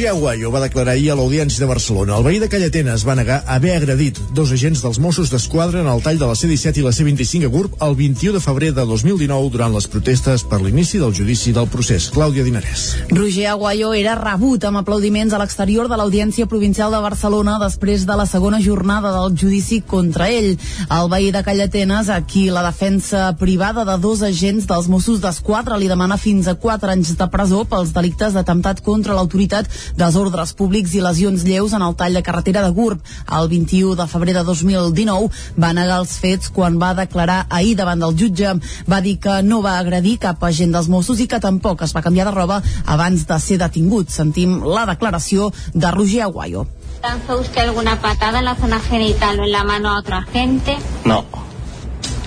Roger 0.00 0.16
Aguayo 0.16 0.50
va 0.50 0.62
declarar 0.62 0.94
ahir 0.94 1.10
a 1.12 1.14
l'Audiència 1.14 1.60
de 1.60 1.66
Barcelona. 1.68 2.14
El 2.16 2.24
veí 2.24 2.38
de 2.40 2.46
Callatenes 2.48 3.02
va 3.04 3.12
negar 3.18 3.42
haver 3.44 3.74
agredit 3.76 4.16
dos 4.32 4.48
agents 4.48 4.80
dels 4.80 4.96
Mossos 4.96 5.28
d'Esquadra 5.28 5.82
en 5.82 5.88
el 5.92 6.00
tall 6.00 6.16
de 6.16 6.24
la 6.24 6.32
C-17 6.32 6.80
i 6.80 6.84
la 6.86 6.92
C-25 6.96 7.44
a 7.44 7.50
GURB 7.52 7.74
el 7.84 7.96
21 7.98 8.38
de 8.38 8.40
febrer 8.40 8.70
de 8.72 8.86
2019 8.88 9.50
durant 9.52 9.74
les 9.76 9.86
protestes 9.92 10.40
per 10.48 10.62
l'inici 10.62 10.96
del 10.96 11.12
judici 11.12 11.52
del 11.52 11.68
procés. 11.68 12.06
Clàudia 12.14 12.46
Dinarès. 12.46 12.84
Roger 13.10 13.50
Aguayo 13.50 13.90
era 13.92 14.14
rebut 14.16 14.64
amb 14.64 14.80
aplaudiments 14.80 15.36
a 15.36 15.42
l'exterior 15.42 15.90
de 15.92 16.00
l'Audiència 16.00 16.48
Provincial 16.48 16.96
de 16.96 17.02
Barcelona 17.04 17.58
després 17.60 18.08
de 18.08 18.16
la 18.16 18.24
segona 18.24 18.62
jornada 18.64 19.12
del 19.18 19.36
judici 19.36 19.82
contra 19.84 20.30
ell. 20.32 20.56
El 20.88 21.12
veí 21.12 21.28
de 21.28 21.44
Callatenes, 21.44 22.08
a 22.08 22.22
qui 22.24 22.46
la 22.48 22.64
defensa 22.64 23.34
privada 23.36 23.84
de 23.84 23.98
dos 24.00 24.24
agents 24.24 24.64
dels 24.64 24.88
Mossos 24.88 25.20
d'Esquadra 25.20 25.76
li 25.76 25.92
demana 25.92 26.16
fins 26.16 26.48
a 26.48 26.56
4 26.56 26.96
anys 26.96 27.12
de 27.20 27.28
presó 27.28 27.66
pels 27.68 27.92
delictes 27.92 28.32
d'atemptat 28.32 28.80
contra 28.80 29.12
l'autoritat 29.12 29.68
desordres 29.96 30.52
públics 30.54 30.94
i 30.94 31.00
lesions 31.04 31.44
lleus 31.44 31.72
en 31.72 31.82
el 31.82 31.94
tall 31.96 32.14
de 32.14 32.22
carretera 32.22 32.62
de 32.62 32.70
Gurb. 32.70 33.00
El 33.30 33.48
21 33.48 33.96
de 33.96 34.06
febrer 34.06 34.34
de 34.34 34.44
2019 34.44 35.30
va 35.60 35.72
negar 35.72 36.00
els 36.00 36.16
fets 36.18 36.50
quan 36.50 36.78
va 36.80 36.94
declarar 36.94 37.46
ahir 37.48 37.76
davant 37.76 38.00
del 38.00 38.16
jutge. 38.18 38.54
Va 38.90 39.00
dir 39.00 39.18
que 39.20 39.42
no 39.42 39.62
va 39.62 39.78
agredir 39.78 40.18
cap 40.18 40.42
agent 40.44 40.72
dels 40.72 40.88
Mossos 40.88 41.20
i 41.20 41.26
que 41.28 41.40
tampoc 41.40 41.82
es 41.82 41.94
va 41.96 42.02
canviar 42.02 42.26
de 42.30 42.34
roba 42.36 42.62
abans 42.86 43.26
de 43.26 43.38
ser 43.40 43.58
detingut. 43.58 44.10
Sentim 44.10 44.60
la 44.64 44.86
declaració 44.86 45.52
de 45.74 45.90
Roger 45.90 46.22
Aguayo. 46.22 46.66
¿Lanzó 47.02 47.40
usted 47.40 47.62
alguna 47.62 48.00
patada 48.00 48.40
en 48.40 48.44
la 48.44 48.56
zona 48.56 48.78
genital 48.78 49.40
o 49.40 49.44
en 49.44 49.52
la 49.52 49.64
mano 49.64 49.88
a 49.88 49.98
otro 49.98 50.16
agente? 50.16 50.76
No, 51.04 51.24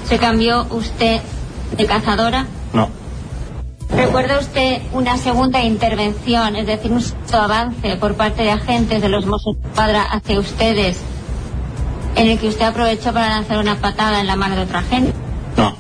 ¿Se 0.10 0.17
cambió 0.17 0.65
usted 0.71 1.21
de 1.78 1.86
cazadora? 1.86 2.45
no, 2.73 2.89
¿Recuerda 3.89 4.39
usted 4.39 4.82
una 4.93 5.17
segunda 5.17 5.63
intervención, 5.63 6.56
es 6.56 6.65
decir, 6.65 6.91
un 6.91 7.04
avance 7.34 7.96
por 7.98 8.15
parte 8.15 8.43
de 8.43 8.52
agentes 8.52 9.02
de 9.02 9.10
los 9.10 9.26
Mossos 9.26 9.56
Escuadra 9.63 10.04
hacia 10.04 10.39
ustedes 10.39 11.02
en 12.15 12.30
el 12.30 12.39
que 12.39 12.48
usted 12.48 12.65
aprovechó 12.65 13.13
para 13.13 13.30
lanzar 13.30 13.58
una 13.58 13.80
patada 13.80 14.19
en 14.22 14.28
la 14.28 14.36
mano 14.36 14.56
de 14.56 14.62
otro 14.63 14.78
agente? 14.78 15.13
no. 15.58 15.76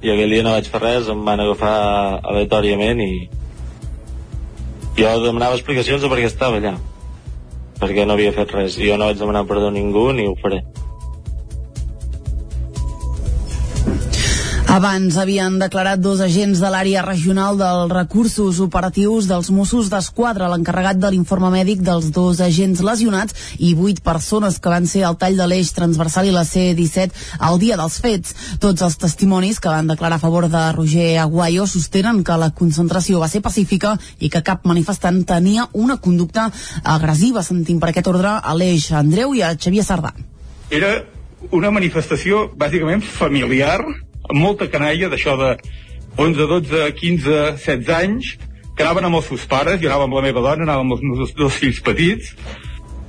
I 0.00 0.10
aquell 0.14 0.30
dia 0.30 0.44
no 0.46 0.52
vaig 0.54 0.68
fer 0.70 0.78
res, 0.78 1.08
em 1.10 1.24
van 1.26 1.40
agafar 1.42 2.20
aleatòriament 2.22 3.00
i 3.02 3.12
jo 4.98 5.14
demanava 5.24 5.56
explicacions 5.58 6.02
de 6.02 6.10
per 6.10 6.20
què 6.20 6.28
estava 6.30 6.60
allà 6.60 6.76
perquè 7.80 8.06
no 8.06 8.14
havia 8.14 8.34
fet 8.34 8.54
res 8.54 8.78
jo 8.78 8.98
no 8.98 9.10
vaig 9.10 9.18
demanar 9.18 9.46
perdó 9.50 9.72
a 9.72 9.74
ningú 9.74 10.12
ni 10.12 10.26
ho 10.26 10.36
faré 10.42 10.62
Abans 14.68 15.16
havien 15.16 15.54
declarat 15.56 15.96
dos 16.04 16.20
agents 16.20 16.60
de 16.60 16.68
l'àrea 16.68 17.00
regional 17.00 17.56
dels 17.56 17.88
recursos 17.88 18.58
operatius 18.60 19.24
dels 19.24 19.48
Mossos 19.48 19.88
d'Esquadra, 19.88 20.50
l'encarregat 20.52 20.98
de 21.00 21.08
l'informe 21.14 21.48
mèdic 21.54 21.80
dels 21.86 22.10
dos 22.12 22.42
agents 22.44 22.82
lesionats 22.84 23.54
i 23.64 23.72
vuit 23.78 24.02
persones 24.04 24.58
que 24.60 24.68
van 24.68 24.84
ser 24.84 25.06
al 25.08 25.16
tall 25.16 25.40
de 25.40 25.46
l'eix 25.48 25.72
transversal 25.72 26.28
i 26.28 26.34
la 26.36 26.44
C-17 26.44 27.40
al 27.48 27.56
dia 27.62 27.78
dels 27.80 27.96
fets. 28.04 28.36
Tots 28.60 28.84
els 28.84 29.00
testimonis 29.00 29.56
que 29.56 29.72
van 29.72 29.88
declarar 29.88 30.20
a 30.20 30.24
favor 30.26 30.50
de 30.52 30.64
Roger 30.76 31.14
Aguayo 31.22 31.64
sostenen 31.66 32.20
que 32.22 32.36
la 32.36 32.50
concentració 32.52 33.22
va 33.24 33.32
ser 33.32 33.40
pacífica 33.40 33.94
i 34.20 34.28
que 34.28 34.44
cap 34.44 34.68
manifestant 34.68 35.22
tenia 35.24 35.64
una 35.72 35.96
conducta 35.96 36.50
agressiva. 36.84 37.40
Sentim 37.42 37.80
per 37.80 37.94
aquest 37.94 38.12
ordre 38.12 38.36
a 38.36 38.52
l'eix 38.52 38.90
Andreu 38.92 39.32
i 39.32 39.40
a 39.40 39.54
Xavier 39.56 39.86
Sardà. 39.88 40.12
era 40.70 40.92
una 41.54 41.70
manifestació 41.70 42.50
bàsicament 42.58 43.00
familiar, 43.00 43.80
molta 44.34 44.68
canalla 44.68 45.10
d'això 45.12 45.36
de 45.40 45.56
11, 46.18 46.46
12, 46.50 46.92
15, 46.98 47.36
16 47.64 47.92
anys, 47.94 48.32
que 48.76 48.86
anaven 48.86 49.08
amb 49.08 49.18
els 49.20 49.28
seus 49.30 49.44
pares, 49.50 49.80
jo 49.82 49.90
anava 49.90 50.06
amb 50.08 50.16
la 50.18 50.24
meva 50.28 50.42
dona, 50.44 50.66
anava 50.66 50.84
amb 50.84 50.96
els 50.96 51.04
meus 51.04 51.34
dos 51.34 51.58
fills 51.58 51.80
petits, 51.84 52.34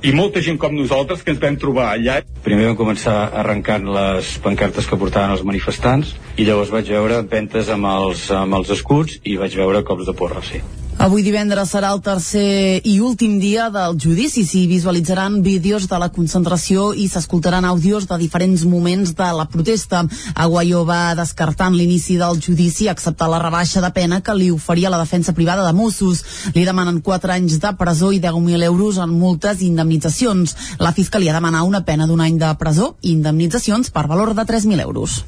i 0.02 0.12
molta 0.16 0.40
gent 0.40 0.56
com 0.58 0.72
nosaltres 0.72 1.22
que 1.22 1.34
ens 1.34 1.40
vam 1.42 1.58
trobar 1.60 1.90
allà. 1.92 2.20
Primer 2.44 2.70
vam 2.70 2.78
començar 2.78 3.16
arrencant 3.42 3.84
les 3.92 4.36
pancartes 4.44 4.88
que 4.88 4.98
portaven 5.00 5.34
els 5.34 5.44
manifestants 5.44 6.14
i 6.40 6.46
llavors 6.48 6.72
vaig 6.72 6.88
veure 6.94 7.20
ventes 7.28 7.68
amb 7.68 7.90
els, 7.90 8.30
amb 8.32 8.56
els 8.60 8.72
escuts 8.78 9.20
i 9.28 9.36
vaig 9.40 9.58
veure 9.60 9.84
cops 9.84 10.08
de 10.08 10.16
porra, 10.16 10.40
sí. 10.46 10.62
Avui 11.00 11.22
divendres 11.24 11.70
serà 11.72 11.94
el 11.94 12.02
tercer 12.04 12.82
i 12.84 12.98
últim 13.00 13.38
dia 13.40 13.70
del 13.72 13.94
judici. 13.96 14.42
S'hi 14.44 14.66
visualitzaran 14.68 15.38
vídeos 15.40 15.86
de 15.88 15.96
la 15.96 16.10
concentració 16.12 16.90
i 16.92 17.06
s'escoltaran 17.08 17.64
àudios 17.64 18.04
de 18.10 18.18
diferents 18.20 18.66
moments 18.68 19.14
de 19.16 19.30
la 19.38 19.46
protesta. 19.48 20.02
Aguayó 20.34 20.82
va 20.84 21.14
descartant 21.16 21.72
l'inici 21.72 22.18
del 22.20 22.36
judici 22.44 22.90
acceptar 22.92 23.30
la 23.32 23.40
rebaixa 23.40 23.80
de 23.80 23.92
pena 23.96 24.20
que 24.20 24.36
li 24.36 24.50
oferia 24.52 24.92
la 24.92 25.00
defensa 25.00 25.32
privada 25.32 25.64
de 25.64 25.72
Mossos. 25.72 26.20
Li 26.52 26.68
demanen 26.68 27.00
4 27.00 27.32
anys 27.38 27.56
de 27.64 27.72
presó 27.80 28.12
i 28.12 28.20
10.000 28.20 28.68
euros 28.68 29.00
en 29.00 29.16
multes 29.24 29.64
i 29.64 29.72
indemnitzacions. 29.72 30.56
La 30.84 30.92
Fiscalia 30.92 31.32
demana 31.32 31.64
una 31.64 31.80
pena 31.80 32.04
d'un 32.04 32.20
any 32.20 32.36
de 32.36 32.52
presó 32.60 32.98
i 33.00 33.16
indemnitzacions 33.16 33.88
per 33.88 34.04
valor 34.04 34.36
de 34.36 34.44
3.000 34.44 34.84
euros. 34.84 35.22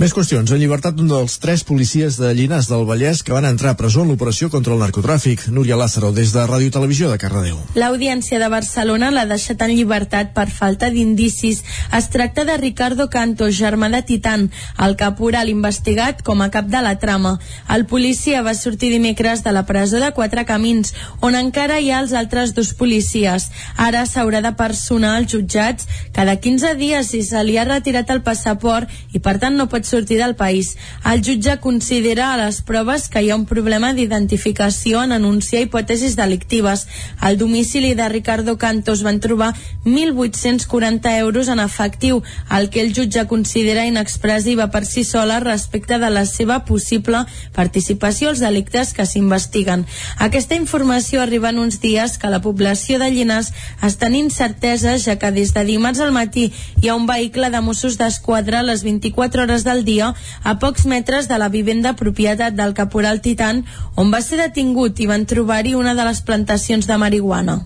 Més 0.00 0.14
qüestions. 0.16 0.48
En 0.48 0.56
llibertat 0.56 0.96
un 1.02 1.10
dels 1.10 1.34
tres 1.42 1.60
policies 1.68 2.16
de 2.16 2.30
Llinars 2.32 2.70
del 2.70 2.86
Vallès 2.88 3.20
que 3.20 3.34
van 3.34 3.44
entrar 3.44 3.74
a 3.74 3.76
presó 3.76 4.00
en 4.00 4.08
l'operació 4.08 4.48
contra 4.48 4.72
el 4.72 4.80
narcotràfic. 4.90 5.46
Núria 5.48 5.76
Lázaro, 5.76 6.10
des 6.12 6.32
de 6.32 6.42
Ràdio 6.46 6.70
Televisió 6.74 7.10
de 7.10 7.18
Cardedeu. 7.18 7.58
L'Audiència 7.78 8.40
de 8.42 8.48
Barcelona 8.50 9.10
l'ha 9.14 9.24
deixat 9.30 9.62
en 9.62 9.70
llibertat 9.70 10.32
per 10.34 10.48
falta 10.50 10.90
d'indicis. 10.90 11.62
Es 11.94 12.08
tracta 12.10 12.44
de 12.44 12.56
Ricardo 12.58 13.08
Canto, 13.10 13.48
germà 13.50 13.90
de 13.90 14.02
Titan, 14.02 14.48
el 14.78 14.96
caporal 14.96 15.48
investigat 15.48 16.22
com 16.26 16.42
a 16.42 16.50
cap 16.50 16.66
de 16.66 16.82
la 16.82 16.96
trama. 16.98 17.38
El 17.70 17.86
policia 17.86 18.42
va 18.42 18.54
sortir 18.54 18.90
dimecres 18.90 19.44
de 19.44 19.52
la 19.52 19.64
presó 19.66 20.00
de 20.02 20.10
Quatre 20.12 20.44
Camins, 20.44 20.92
on 21.20 21.38
encara 21.38 21.78
hi 21.78 21.90
ha 21.90 22.00
els 22.02 22.12
altres 22.12 22.54
dos 22.54 22.74
policies. 22.74 23.50
Ara 23.76 24.04
s'haurà 24.06 24.42
de 24.42 24.52
personar 24.58 25.14
als 25.16 25.30
jutjats 25.32 25.86
cada 26.12 26.36
15 26.36 26.74
dies 26.74 27.12
si 27.14 27.22
se 27.22 27.44
li 27.44 27.56
ha 27.58 27.68
retirat 27.68 28.10
el 28.10 28.24
passaport 28.26 28.90
i 29.14 29.22
per 29.22 29.38
tant 29.38 29.56
no 29.56 29.68
pot 29.70 29.86
sortir 29.86 30.18
del 30.18 30.34
país. 30.34 30.74
El 31.06 31.22
jutge 31.22 31.60
considera 31.60 32.32
a 32.32 32.40
les 32.42 32.62
proves 32.66 33.08
que 33.08 33.22
hi 33.22 33.30
ha 33.30 33.38
un 33.38 33.46
problema 33.46 33.94
d'identificació 33.94 34.79
en 34.86 35.12
anunciar 35.12 35.62
hipòtesis 35.62 36.16
delictives. 36.16 36.86
Al 37.20 37.36
domicili 37.38 37.94
de 37.94 38.08
Ricardo 38.08 38.56
Cantos 38.58 39.02
van 39.02 39.20
trobar 39.20 39.54
1.840 39.84 41.18
euros 41.18 41.48
en 41.48 41.60
efectiu, 41.60 42.22
el 42.50 42.70
que 42.70 42.80
el 42.80 42.94
jutge 42.94 43.26
considera 43.26 43.86
inexpressiva 43.86 44.70
per 44.70 44.86
si 44.86 45.04
sola 45.04 45.40
respecte 45.40 45.98
de 45.98 46.10
la 46.10 46.24
seva 46.26 46.64
possible 46.64 47.26
participació 47.54 48.30
als 48.30 48.40
delictes 48.40 48.94
que 48.94 49.06
s'investiguen. 49.06 49.86
Aquesta 50.18 50.56
informació 50.56 51.20
arriba 51.20 51.50
en 51.50 51.58
uns 51.58 51.80
dies 51.80 52.16
que 52.18 52.30
la 52.32 52.40
població 52.40 52.98
de 52.98 53.10
Llinars 53.10 53.52
està 53.82 54.08
en 54.08 54.16
incertesa 54.16 54.96
ja 54.98 55.18
que 55.20 55.30
des 55.30 55.52
de 55.54 55.64
dimarts 55.64 56.00
al 56.00 56.12
matí 56.12 56.52
hi 56.80 56.88
ha 56.88 56.96
un 56.96 57.06
vehicle 57.06 57.50
de 57.50 57.60
Mossos 57.60 57.98
d'Esquadra 58.00 58.60
a 58.60 58.66
les 58.66 58.82
24 58.82 59.44
hores 59.44 59.64
del 59.64 59.84
dia 59.84 60.14
a 60.42 60.58
pocs 60.58 60.86
metres 60.86 61.28
de 61.28 61.38
la 61.38 61.48
vivenda 61.48 61.94
propietat 61.96 62.54
del 62.56 62.74
caporal 62.74 63.20
Titan 63.20 63.64
on 63.96 64.12
va 64.12 64.22
ser 64.22 64.40
detingut 64.60 64.98
i 65.00 65.08
van 65.08 65.24
trobar-hi 65.24 65.74
una 65.74 65.94
de 65.96 66.04
les 66.04 66.20
plantacions 66.20 66.86
de 66.86 66.96
marihuana. 67.00 67.60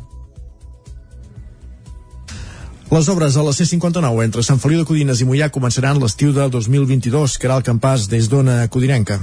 Les 2.91 3.09
obres 3.09 3.37
a 3.37 3.43
la 3.43 3.53
C-59 3.53 4.23
entre 4.23 4.43
Sant 4.47 4.61
Feliu 4.63 4.79
de 4.79 4.87
Codines 4.87 5.21
i 5.21 5.27
Mollà 5.27 5.51
començaran 5.51 5.99
l'estiu 5.99 6.31
del 6.33 6.53
2022, 6.55 7.39
que 7.39 7.49
era 7.49 7.57
el 7.59 7.67
campàs 7.67 8.07
des 8.07 8.29
d'Ona 8.31 8.69
Codinenca. 8.71 9.19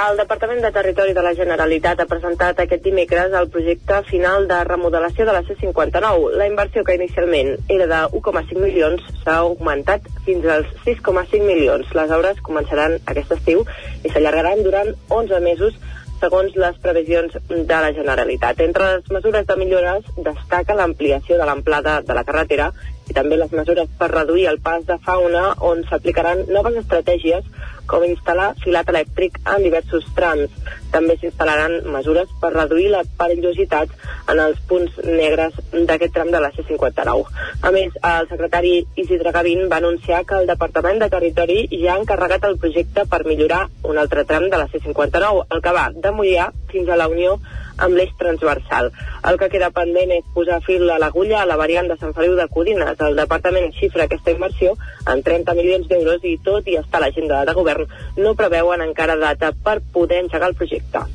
El 0.00 0.16
Departament 0.16 0.62
de 0.62 0.70
Territori 0.72 1.12
de 1.12 1.20
la 1.20 1.34
Generalitat 1.34 2.00
ha 2.00 2.06
presentat 2.08 2.62
aquest 2.62 2.84
dimecres 2.86 3.34
el 3.36 3.50
projecte 3.50 4.00
final 4.08 4.46
de 4.48 4.62
remodelació 4.64 5.26
de 5.26 5.34
la 5.34 5.42
C-59. 5.42 6.30
La 6.40 6.46
inversió 6.48 6.84
que 6.86 6.94
inicialment 6.96 7.56
era 7.68 7.88
de 7.90 8.00
1,5 8.16 8.62
milions 8.62 9.02
s'ha 9.24 9.40
augmentat 9.42 10.06
fins 10.24 10.46
als 10.46 10.70
6,5 10.86 11.42
milions. 11.44 11.90
Les 11.92 12.16
obres 12.16 12.40
començaran 12.46 13.00
aquest 13.04 13.34
estiu 13.36 13.66
i 14.04 14.14
s'allargaran 14.14 14.62
durant 14.64 14.94
11 15.10 15.42
mesos 15.44 15.76
segons 16.20 16.54
les 16.62 16.78
previsions 16.84 17.36
de 17.48 17.80
la 17.84 17.92
Generalitat. 17.96 18.60
Entre 18.60 18.88
les 18.94 19.10
mesures 19.16 19.46
de 19.46 19.56
millores 19.56 20.08
destaca 20.16 20.76
l'ampliació 20.76 21.38
de 21.40 21.48
l'amplada 21.48 22.00
de 22.06 22.16
la 22.16 22.24
carretera 22.28 22.70
i 23.10 23.16
també 23.16 23.40
les 23.40 23.52
mesures 23.56 23.88
per 23.98 24.10
reduir 24.12 24.46
el 24.50 24.60
pas 24.62 24.84
de 24.86 24.98
fauna 25.06 25.54
on 25.72 25.82
s'aplicaran 25.88 26.44
noves 26.48 26.76
estratègies 26.84 27.46
com 27.90 28.04
instal·lar 28.06 28.52
filat 28.62 28.90
elèctric 28.92 29.40
en 29.44 29.64
diversos 29.66 30.06
trams. 30.16 30.52
També 30.94 31.16
s'instal·laran 31.18 31.90
mesures 31.94 32.30
per 32.42 32.52
reduir 32.54 32.88
la 32.94 33.02
perillositat 33.18 33.92
en 34.32 34.42
els 34.42 34.58
punts 34.70 34.98
negres 35.06 35.56
d'aquest 35.72 36.14
tram 36.14 36.30
de 36.34 36.42
la 36.42 36.50
C-59. 36.54 37.24
A 37.66 37.72
més, 37.74 37.96
el 38.12 38.28
secretari 38.30 38.74
Isidre 39.02 39.34
Gavín 39.34 39.66
va 39.72 39.80
anunciar 39.82 40.24
que 40.26 40.38
el 40.40 40.50
Departament 40.50 41.02
de 41.02 41.10
Territori 41.12 41.64
ja 41.82 41.94
ha 41.94 42.00
encarregat 42.02 42.46
el 42.48 42.58
projecte 42.62 43.06
per 43.10 43.24
millorar 43.26 43.64
un 43.82 43.98
altre 43.98 44.24
tram 44.24 44.48
de 44.50 44.62
la 44.62 44.68
C-59, 44.70 45.46
el 45.50 45.64
que 45.64 45.74
va 45.76 45.88
de 45.94 46.14
Mollà 46.14 46.50
fins 46.70 46.88
a 46.88 46.98
la 46.98 47.10
Unió 47.10 47.38
amb 47.80 47.96
l'eix 47.98 48.12
transversal. 48.20 48.90
El 49.30 49.38
que 49.40 49.50
queda 49.52 49.72
pendent 49.76 50.12
és 50.16 50.26
posar 50.34 50.60
fil 50.66 50.88
a 50.90 50.98
l'agulla 51.02 51.42
a 51.42 51.48
la 51.48 51.58
variant 51.60 51.88
de 51.90 51.98
Sant 52.00 52.14
Feliu 52.16 52.36
de 52.38 52.48
Codines. 52.48 53.00
El 53.08 53.18
departament 53.18 53.72
xifra 53.78 54.08
aquesta 54.08 54.36
inversió 54.36 54.76
en 55.06 55.24
30 55.26 55.56
milions 55.58 55.88
d'euros 55.90 56.24
i 56.24 56.36
tot 56.44 56.68
i 56.68 56.78
estar 56.80 57.00
a 57.00 57.06
l'agenda 57.06 57.44
de 57.48 57.56
govern 57.56 57.88
no 58.16 58.36
preveuen 58.38 58.84
encara 58.84 59.18
data 59.20 59.52
per 59.64 59.80
poder 59.92 60.24
engegar 60.24 60.52
el 60.52 60.60
projecte. 60.62 61.06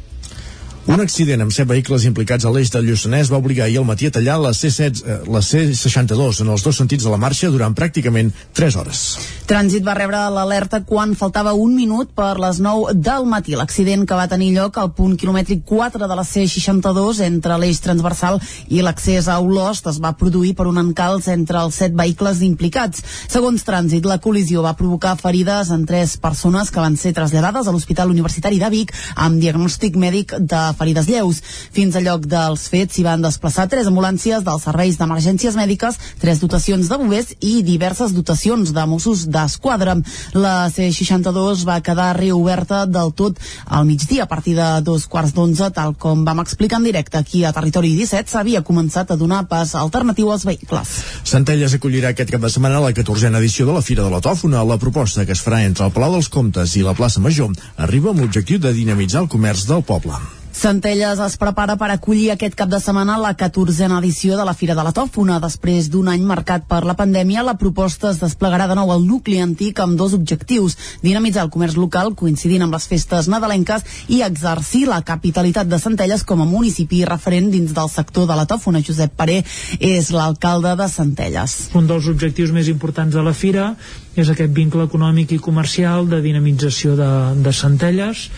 Un 0.86 1.02
accident 1.02 1.42
amb 1.42 1.50
set 1.50 1.66
vehicles 1.66 2.04
implicats 2.06 2.46
a 2.46 2.52
l'eix 2.54 2.70
del 2.70 2.86
Lluçanès 2.86 3.32
va 3.34 3.40
obligar 3.42 3.66
ahir 3.66 3.80
al 3.80 3.88
matí 3.90 4.06
a 4.06 4.14
tallar 4.14 4.36
la, 4.38 4.52
C7, 4.54 5.00
eh, 5.02 5.16
la 5.34 5.40
C62 5.42 6.44
en 6.44 6.52
els 6.54 6.62
dos 6.62 6.78
sentits 6.78 7.08
de 7.08 7.10
la 7.10 7.18
marxa 7.18 7.50
durant 7.50 7.74
pràcticament 7.74 8.30
3 8.54 8.78
hores. 8.78 9.02
Trànsit 9.50 9.82
va 9.86 9.96
rebre 9.98 10.20
l'alerta 10.30 10.84
quan 10.86 11.16
faltava 11.18 11.56
un 11.58 11.74
minut 11.74 12.12
per 12.14 12.36
les 12.38 12.60
9 12.62 12.94
del 13.02 13.26
matí. 13.26 13.56
L'accident 13.58 14.06
que 14.06 14.20
va 14.20 14.28
tenir 14.30 14.52
lloc 14.54 14.78
al 14.78 14.92
punt 14.94 15.16
quilomètric 15.18 15.64
4 15.66 16.06
de 16.06 16.20
la 16.20 16.26
C62 16.26 17.24
entre 17.26 17.58
l'eix 17.58 17.82
transversal 17.82 18.38
i 18.70 18.86
l'accés 18.86 19.26
a 19.26 19.40
Olost 19.42 19.90
es 19.90 19.98
va 19.98 20.14
produir 20.14 20.54
per 20.54 20.70
un 20.70 20.78
encalç 20.84 21.32
entre 21.34 21.66
els 21.66 21.82
set 21.82 21.98
vehicles 21.98 22.44
implicats. 22.46 23.02
Segons 23.26 23.66
Trànsit, 23.66 24.06
la 24.06 24.20
col·lisió 24.22 24.62
va 24.62 24.78
provocar 24.78 25.18
ferides 25.18 25.74
en 25.74 25.90
tres 25.90 26.14
persones 26.22 26.70
que 26.70 26.86
van 26.86 26.94
ser 26.94 27.16
traslladades 27.18 27.66
a 27.66 27.74
l'Hospital 27.74 28.14
Universitari 28.14 28.62
de 28.62 28.70
Vic 28.70 28.94
amb 29.16 29.42
diagnòstic 29.42 29.98
mèdic 29.98 30.38
de 30.38 30.64
ferides 30.78 31.10
lleus. 31.10 31.42
Fins 31.76 31.96
al 31.96 32.06
lloc 32.08 32.28
dels 32.30 32.68
fets 32.72 32.96
s'hi 32.96 33.06
van 33.06 33.24
desplaçar 33.26 33.68
tres 33.72 33.90
ambulàncies 33.92 34.44
dels 34.46 34.66
serveis 34.68 35.00
d'emergències 35.00 35.58
mèdiques, 35.58 36.00
tres 36.22 36.42
dotacions 36.44 36.90
de 36.90 37.00
bombers 37.02 37.34
i 37.42 37.62
diverses 37.66 38.14
dotacions 38.16 38.74
de 38.76 38.86
Mossos 38.86 39.26
d'Esquadra. 39.32 39.98
La 40.34 40.70
C62 40.70 41.66
va 41.68 41.82
quedar 41.86 42.14
reoberta 42.18 42.86
del 42.86 43.14
tot 43.14 43.40
al 43.66 43.86
migdia 43.86 44.24
a 44.24 44.32
partir 44.32 44.56
de 44.56 44.70
dos 44.86 45.08
quarts 45.08 45.34
d'onze, 45.36 45.70
tal 45.76 45.96
com 46.00 46.24
vam 46.26 46.44
explicar 46.44 46.80
en 46.80 46.88
directe 46.88 47.18
aquí 47.18 47.44
a 47.46 47.54
Territori 47.56 47.96
17, 47.96 48.30
s'havia 48.32 48.64
començat 48.66 49.12
a 49.12 49.20
donar 49.20 49.46
pas 49.50 49.76
alternatiu 49.76 50.32
als 50.32 50.46
vehicles. 50.46 50.96
Centelles 51.24 51.76
acollirà 51.78 52.14
aquest 52.14 52.32
cap 52.34 52.42
de 52.42 52.52
setmana 52.52 52.82
la 52.84 52.94
14a 52.96 53.34
edició 53.40 53.68
de 53.68 53.76
la 53.78 53.84
Fira 53.86 54.06
de 54.06 54.14
la 54.14 54.22
Tòfona. 54.22 54.64
La 54.66 54.80
proposta 54.82 55.26
que 55.26 55.36
es 55.36 55.44
farà 55.46 55.64
entre 55.66 55.86
el 55.88 55.94
Palau 55.96 56.16
dels 56.18 56.30
Comtes 56.30 56.76
i 56.76 56.86
la 56.86 56.96
plaça 56.98 57.24
Major 57.24 57.54
arriba 57.78 58.12
amb 58.12 58.24
l'objectiu 58.24 58.60
de 58.60 58.74
dinamitzar 58.74 59.26
el 59.26 59.32
comerç 59.32 59.68
del 59.70 59.86
poble. 59.86 60.45
Centelles 60.56 61.20
es 61.20 61.34
prepara 61.36 61.74
per 61.76 61.89
acollir 61.91 62.30
aquest 62.32 62.53
cap 62.56 62.70
de 62.72 62.78
setmana 62.80 63.18
la 63.20 63.34
14a 63.36 63.97
edició 63.97 64.38
de 64.39 64.45
la 64.47 64.53
Fira 64.56 64.74
de 64.78 64.86
la 64.88 64.93
Tòfona. 64.95 65.41
Després 65.43 65.89
d'un 65.91 66.08
any 66.08 66.24
marcat 66.24 66.64
per 66.70 66.80
la 66.88 66.95
pandèmia, 66.95 67.43
la 67.43 67.58
proposta 67.60 68.14
es 68.14 68.22
desplegarà 68.22 68.70
de 68.72 68.78
nou 68.80 68.93
al 68.93 69.03
nucli 69.03 69.41
antic 69.43 69.82
amb 69.84 69.99
dos 69.99 70.16
objectius. 70.16 70.78
Dinamitzar 71.03 71.43
el 71.43 71.51
comerç 71.51 71.76
local, 71.76 72.14
coincidint 72.16 72.64
amb 72.64 72.78
les 72.78 72.88
festes 72.88 73.28
nadalenques, 73.28 73.84
i 74.08 74.22
exercir 74.24 74.86
la 74.88 75.01
capitalitat 75.03 75.68
de 75.68 75.82
Centelles 75.84 76.24
com 76.24 76.39
a 76.39 76.47
municipi 76.47 77.03
referent 77.03 77.51
dins 77.51 77.76
del 77.76 77.91
sector 77.91 78.24
de 78.32 78.39
la 78.39 78.47
Tòfona. 78.47 78.80
Josep 78.80 79.12
Paré 79.12 79.41
és 79.84 80.14
l'alcalde 80.16 80.72
de 80.80 80.88
Centelles. 80.88 81.58
Un 81.76 81.91
dels 81.91 82.08
objectius 82.08 82.56
més 82.56 82.72
importants 82.72 83.12
de 83.12 83.28
la 83.28 83.36
Fira 83.36 83.74
és 84.16 84.32
aquest 84.32 84.56
vincle 84.56 84.88
econòmic 84.88 85.36
i 85.36 85.41
comercial 85.43 86.08
de 86.08 86.22
dinamització 86.24 86.95
de, 86.95 87.12
de 87.43 87.51
Centelles. 87.51 88.30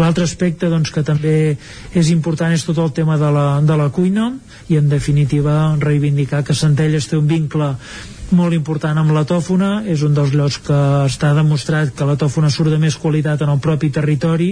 L'altre 0.00 0.24
aspecte 0.24 0.70
doncs, 0.72 0.92
que 0.94 1.04
també 1.04 1.34
és 1.92 2.10
important 2.12 2.52
és 2.54 2.64
tot 2.64 2.78
el 2.80 2.92
tema 2.96 3.18
de 3.20 3.28
la, 3.34 3.48
de 3.60 3.76
la 3.76 3.90
cuina 3.92 4.30
i 4.72 4.78
en 4.80 4.88
definitiva 4.88 5.76
reivindicar 5.80 6.44
que 6.46 6.56
Centelles 6.56 7.10
té 7.10 7.18
un 7.20 7.28
vincle 7.28 7.74
molt 8.36 8.54
important 8.54 8.98
amb 9.00 9.12
la 9.14 9.24
tòfona, 9.28 9.70
és 9.90 10.02
un 10.06 10.14
dels 10.14 10.32
llocs 10.36 10.58
que 10.66 10.78
està 11.06 11.32
demostrat 11.36 11.92
que 11.96 12.06
la 12.08 12.16
tòfona 12.20 12.50
surt 12.52 12.72
de 12.72 12.78
més 12.82 12.96
qualitat 13.00 13.42
en 13.44 13.52
el 13.52 13.60
propi 13.62 13.90
territori 13.94 14.50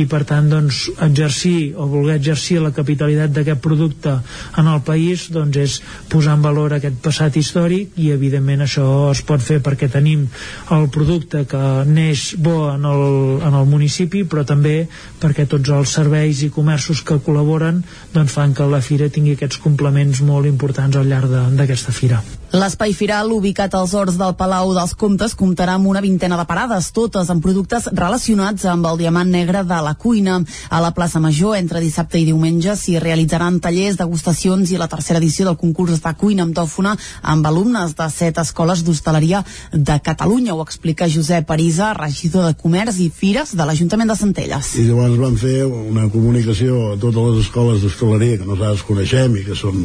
i 0.00 0.04
per 0.10 0.22
tant 0.28 0.48
doncs, 0.50 0.86
exercir 1.04 1.74
o 1.76 1.88
voler 1.90 2.18
exercir 2.18 2.58
la 2.62 2.72
capitalitat 2.76 3.34
d'aquest 3.34 3.62
producte 3.64 4.14
en 4.58 4.70
el 4.72 4.80
país 4.86 5.28
doncs, 5.34 5.56
és 5.58 5.78
posar 6.08 6.38
en 6.38 6.46
valor 6.46 6.76
aquest 6.76 6.98
passat 7.04 7.36
històric 7.40 7.98
i 8.00 8.10
evidentment 8.14 8.64
això 8.64 8.88
es 9.12 9.22
pot 9.26 9.42
fer 9.44 9.60
perquè 9.64 9.90
tenim 9.92 10.26
el 10.74 10.88
producte 10.94 11.44
que 11.50 11.62
neix 11.88 12.32
bo 12.38 12.70
en 12.72 12.88
el, 12.88 13.06
en 13.44 13.54
el 13.54 13.68
municipi 13.68 14.24
però 14.24 14.44
també 14.48 14.76
perquè 15.20 15.48
tots 15.50 15.74
els 15.74 15.94
serveis 16.00 16.42
i 16.46 16.52
comerços 16.54 17.02
que 17.04 17.20
col·laboren 17.24 17.82
doncs, 18.14 18.34
fan 18.34 18.54
que 18.54 18.68
la 18.68 18.82
fira 18.84 19.10
tingui 19.12 19.36
aquests 19.36 19.62
complements 19.64 20.22
molt 20.24 20.48
importants 20.50 20.96
al 20.96 21.08
llarg 21.10 21.56
d'aquesta 21.58 21.94
fira. 21.94 22.22
L'espai 22.48 22.94
firal, 22.96 23.28
ubicat 23.28 23.74
als 23.76 23.92
horts 23.92 24.14
del 24.16 24.32
Palau 24.32 24.70
dels 24.72 24.94
Comtes, 24.96 25.34
comptarà 25.36 25.74
amb 25.76 25.84
una 25.90 26.00
vintena 26.00 26.36
de 26.40 26.46
parades, 26.48 26.86
totes 26.96 27.28
amb 27.28 27.42
productes 27.44 27.90
relacionats 27.92 28.64
amb 28.64 28.86
el 28.88 28.96
diamant 29.02 29.28
negre 29.28 29.60
de 29.68 29.80
la 29.84 29.92
cuina. 30.00 30.38
A 30.72 30.80
la 30.80 30.94
plaça 30.96 31.20
Major, 31.20 31.58
entre 31.58 31.82
dissabte 31.84 32.16
i 32.16 32.24
diumenge, 32.24 32.72
s'hi 32.72 32.96
realitzaran 33.04 33.58
tallers, 33.60 33.98
degustacions 34.00 34.72
i 34.72 34.80
la 34.80 34.88
tercera 34.88 35.20
edició 35.20 35.44
del 35.44 35.58
concurs 35.60 36.00
de 36.00 36.14
cuina 36.16 36.46
amb 36.46 36.56
tòfona 36.56 36.94
amb 37.20 37.50
alumnes 37.50 37.92
de 37.98 38.08
set 38.16 38.40
escoles 38.40 38.80
d'hostaleria 38.80 39.44
de 39.74 39.98
Catalunya. 40.00 40.56
Ho 40.56 40.64
explica 40.64 41.10
Josep 41.12 41.44
Parisa, 41.52 41.92
regidor 42.00 42.48
de 42.48 42.56
Comerç 42.56 43.02
i 43.04 43.10
Fires 43.12 43.52
de 43.52 43.68
l'Ajuntament 43.68 44.08
de 44.08 44.16
Centelles. 44.16 44.72
I 44.80 44.88
llavors 44.88 45.20
vam 45.20 45.36
fer 45.36 45.66
una 45.68 46.08
comunicació 46.08 46.94
a 46.94 46.96
totes 46.96 47.20
les 47.28 47.44
escoles 47.44 47.84
d'hostaleria 47.84 48.40
que 48.40 48.48
nosaltres 48.48 48.88
coneixem 48.88 49.36
i 49.36 49.44
que 49.44 49.58
són 49.66 49.84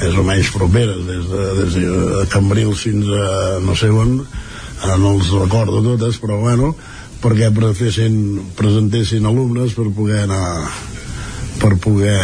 més 0.00 0.18
o 0.18 0.24
menys 0.26 0.50
properes 0.54 1.00
des 1.08 1.30
de, 1.30 1.46
des 1.60 1.78
de 1.80 2.26
Cambrils 2.32 2.84
fins 2.86 3.08
a 3.08 3.30
no 3.64 3.76
sé 3.78 3.90
on 3.90 4.18
no 4.86 5.14
els 5.14 5.32
recordo 5.32 5.82
totes 5.84 6.20
però 6.22 6.38
bueno 6.42 6.74
perquè 7.22 7.48
presentessin, 7.54 8.52
presentessin 8.58 9.24
alumnes 9.26 9.74
per 9.74 9.88
poder 9.96 10.24
anar 10.26 10.68
per 11.56 11.72
poder, 11.80 12.20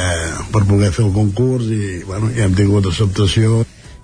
per 0.53 0.67
poder 0.69 0.91
fer 0.93 1.07
el 1.07 1.15
concurs 1.17 1.71
i 1.73 2.03
bueno, 2.05 2.29
ja 2.37 2.45
hem 2.45 2.57
tingut 2.59 2.87
acceptació 2.91 3.63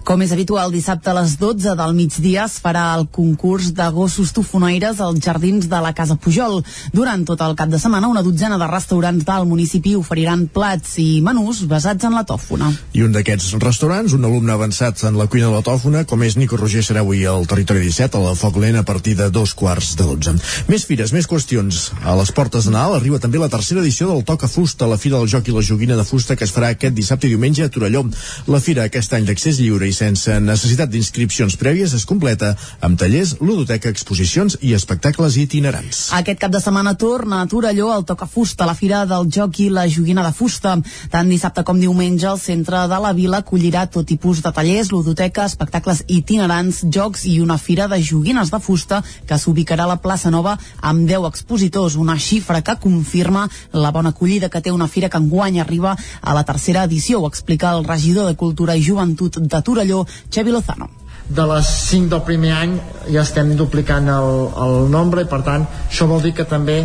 com 0.08 0.22
és 0.24 0.30
habitual, 0.32 0.70
dissabte 0.72 1.10
a 1.12 1.14
les 1.18 1.34
12 1.36 1.74
del 1.76 1.90
migdia 1.92 2.46
es 2.46 2.54
farà 2.64 2.94
el 2.96 3.02
concurs 3.12 3.74
de 3.76 3.84
gossos 3.92 4.30
tofonaires 4.32 5.02
als 5.04 5.20
jardins 5.20 5.66
de 5.68 5.80
la 5.84 5.90
Casa 5.92 6.14
Pujol. 6.16 6.62
Durant 6.96 7.26
tot 7.28 7.42
el 7.44 7.52
cap 7.58 7.68
de 7.68 7.76
setmana, 7.76 8.08
una 8.08 8.22
dotzena 8.24 8.56
de 8.56 8.68
restaurants 8.70 9.26
del 9.28 9.44
municipi 9.50 9.92
oferiran 9.98 10.46
plats 10.54 10.94
i 11.02 11.20
menús 11.20 11.60
basats 11.68 12.08
en 12.08 12.16
la 12.16 12.22
tòfona. 12.24 12.70
I 12.96 13.04
un 13.04 13.12
d'aquests 13.12 13.58
restaurants, 13.60 14.14
un 14.16 14.24
alumne 14.24 14.54
avançat 14.54 15.02
en 15.04 15.18
la 15.20 15.26
cuina 15.28 15.50
de 15.50 15.58
la 15.58 15.66
tòfona, 15.66 16.06
com 16.08 16.24
és 16.24 16.38
Nico 16.40 16.56
Roger, 16.56 16.80
serà 16.86 17.04
avui 17.04 17.26
al 17.28 17.44
Territori 17.44 17.84
17, 17.84 18.16
a 18.16 18.30
la 18.30 18.32
Foc 18.38 18.56
Lent, 18.64 18.80
a 18.80 18.86
partir 18.88 19.12
de 19.20 19.28
dos 19.28 19.52
quarts 19.52 19.92
de 20.00 20.08
12. 20.08 20.38
Més 20.72 20.88
fires, 20.88 21.12
més 21.12 21.28
qüestions. 21.28 21.82
A 22.00 22.16
les 22.16 22.32
portes 22.32 22.64
de 22.64 22.72
Nadal 22.72 22.96
arriba 22.96 23.20
també 23.20 23.44
la 23.44 23.50
tercera 23.52 23.84
edició 23.84 24.08
del 24.14 24.24
Toca 24.24 24.48
Fusta, 24.48 24.88
la 24.88 24.96
Fira 24.96 25.20
del 25.20 25.28
Joc 25.28 25.52
i 25.52 25.58
la 25.58 25.66
Joguina 25.68 26.00
de 26.00 26.08
Fusta, 26.08 26.32
que 26.32 26.48
es 26.48 26.56
farà 26.56 26.72
aquest 26.72 26.96
dissabte 26.96 27.28
i 27.28 27.36
diumenge 27.36 27.68
a 27.68 27.68
Torelló. 27.68 28.06
La 28.48 28.64
fira, 28.64 28.88
aquest 28.88 29.12
any 29.12 29.28
d'accés 29.28 29.60
lliure 29.60 29.84
i 29.84 29.97
sense 29.98 30.38
necessitat 30.40 30.90
d'inscripcions 30.92 31.56
prèvies 31.58 31.94
es 31.96 32.06
completa 32.08 32.54
amb 32.84 32.98
tallers, 33.00 33.36
ludoteca, 33.40 33.90
exposicions 33.90 34.58
i 34.62 34.74
espectacles 34.76 35.36
itinerants. 35.42 36.08
Aquest 36.18 36.40
cap 36.42 36.54
de 36.54 36.60
setmana 36.62 36.94
torna 37.00 37.42
a 37.42 37.48
Torelló 37.50 37.90
el 37.96 38.06
Toca 38.08 38.28
Fusta, 38.30 38.66
la 38.68 38.76
fira 38.78 39.04
del 39.10 39.28
joc 39.34 39.58
i 39.64 39.68
la 39.72 39.86
joguina 39.90 40.24
de 40.26 40.32
fusta. 40.36 40.76
Tant 41.10 41.30
dissabte 41.32 41.64
com 41.66 41.80
diumenge 41.80 42.28
el 42.30 42.40
centre 42.42 42.84
de 42.90 43.00
la 43.02 43.12
vila 43.16 43.42
acollirà 43.42 43.86
tot 43.90 44.06
tipus 44.08 44.42
de 44.44 44.52
tallers, 44.54 44.92
ludoteca, 44.94 45.46
espectacles 45.48 46.04
itinerants, 46.06 46.84
jocs 46.94 47.24
i 47.28 47.38
una 47.42 47.58
fira 47.58 47.88
de 47.90 48.00
joguines 48.02 48.52
de 48.54 48.60
fusta 48.62 49.02
que 49.26 49.38
s'ubicarà 49.40 49.84
a 49.88 49.92
la 49.94 50.00
plaça 50.04 50.30
Nova 50.30 50.56
amb 50.80 51.08
10 51.08 51.26
expositors, 51.28 51.96
una 51.96 52.18
xifra 52.18 52.62
que 52.62 52.76
confirma 52.80 53.48
la 53.72 53.90
bona 53.94 54.12
acollida 54.14 54.48
que 54.52 54.62
té 54.62 54.72
una 54.72 54.88
fira 54.88 55.08
que 55.08 55.18
enguany 55.18 55.60
arriba 55.60 55.96
a 56.20 56.34
la 56.34 56.44
tercera 56.44 56.84
edició, 56.84 57.22
ho 57.22 57.28
explica 57.28 57.72
el 57.76 57.84
regidor 57.84 58.28
de 58.28 58.36
Cultura 58.36 58.76
i 58.76 58.84
Joventut 58.84 59.38
de 59.38 59.62
Torelló, 59.62 59.87
Xavi 59.96 60.54
Lozano 60.54 60.88
de 61.28 61.44
les 61.44 61.66
5 61.90 62.08
del 62.08 62.22
primer 62.24 62.54
any 62.56 62.74
ja 63.12 63.20
estem 63.20 63.52
duplicant 63.56 64.08
el, 64.08 64.30
el 64.64 64.76
nombre 64.88 65.24
i 65.24 65.28
per 65.28 65.42
tant 65.44 65.66
això 65.84 66.08
vol 66.08 66.22
dir 66.24 66.32
que 66.32 66.46
també 66.48 66.78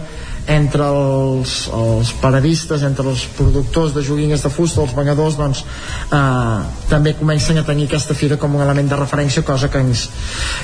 entre 0.52 0.84
els, 0.84 1.54
els 1.72 2.12
paradistes, 2.20 2.84
entre 2.84 3.08
els 3.08 3.24
productors 3.38 3.94
de 3.96 4.04
joguines 4.04 4.44
de 4.44 4.52
fusta, 4.52 4.84
els 4.84 4.92
venedors 4.98 5.38
doncs 5.40 5.64
eh, 5.64 6.60
també 6.90 7.16
comencen 7.16 7.62
a 7.62 7.64
tenir 7.64 7.88
aquesta 7.88 8.18
fira 8.20 8.36
com 8.36 8.60
un 8.60 8.66
element 8.66 8.92
de 8.92 9.00
referència 9.00 9.48
cosa 9.48 9.72
que 9.72 9.80
ens, 9.80 10.10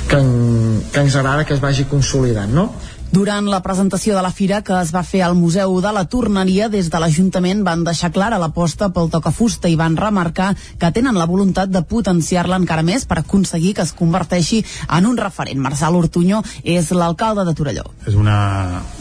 que, 0.09 0.19
en, 0.19 0.83
que 0.91 1.05
ens 1.05 1.15
agrada 1.15 1.47
que 1.47 1.55
es 1.55 1.63
vagi 1.63 1.87
consolidant 1.87 2.51
no? 2.51 2.73
Durant 3.09 3.47
la 3.49 3.63
presentació 3.65 4.13
de 4.13 4.21
la 4.21 4.29
fira 4.29 4.59
que 4.61 4.75
es 4.77 4.91
va 4.93 5.01
fer 5.01 5.23
al 5.25 5.33
Museu 5.33 5.79
de 5.81 5.89
la 5.95 6.03
Torneria, 6.13 6.67
des 6.69 6.91
de 6.93 6.99
l'Ajuntament 7.01 7.63
van 7.65 7.81
deixar 7.87 8.11
clara 8.13 8.37
l'aposta 8.37 8.91
pel 8.93 9.09
tocafusta 9.09 9.71
i 9.71 9.77
van 9.79 9.97
remarcar 9.97 10.51
que 10.77 10.91
tenen 10.93 11.17
la 11.17 11.25
voluntat 11.25 11.73
de 11.73 11.81
potenciar-la 11.81 12.59
encara 12.61 12.85
més 12.85 13.07
per 13.09 13.17
aconseguir 13.23 13.73
que 13.73 13.87
es 13.87 13.95
converteixi 13.97 14.61
en 14.85 15.09
un 15.09 15.17
referent. 15.17 15.57
Marçal 15.57 15.97
Ortuño 15.97 16.43
és 16.61 16.93
l'alcalde 16.93 17.47
de 17.49 17.55
Torelló. 17.57 17.89
És 18.05 18.13
una, 18.13 18.37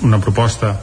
una 0.00 0.22
proposta 0.24 0.78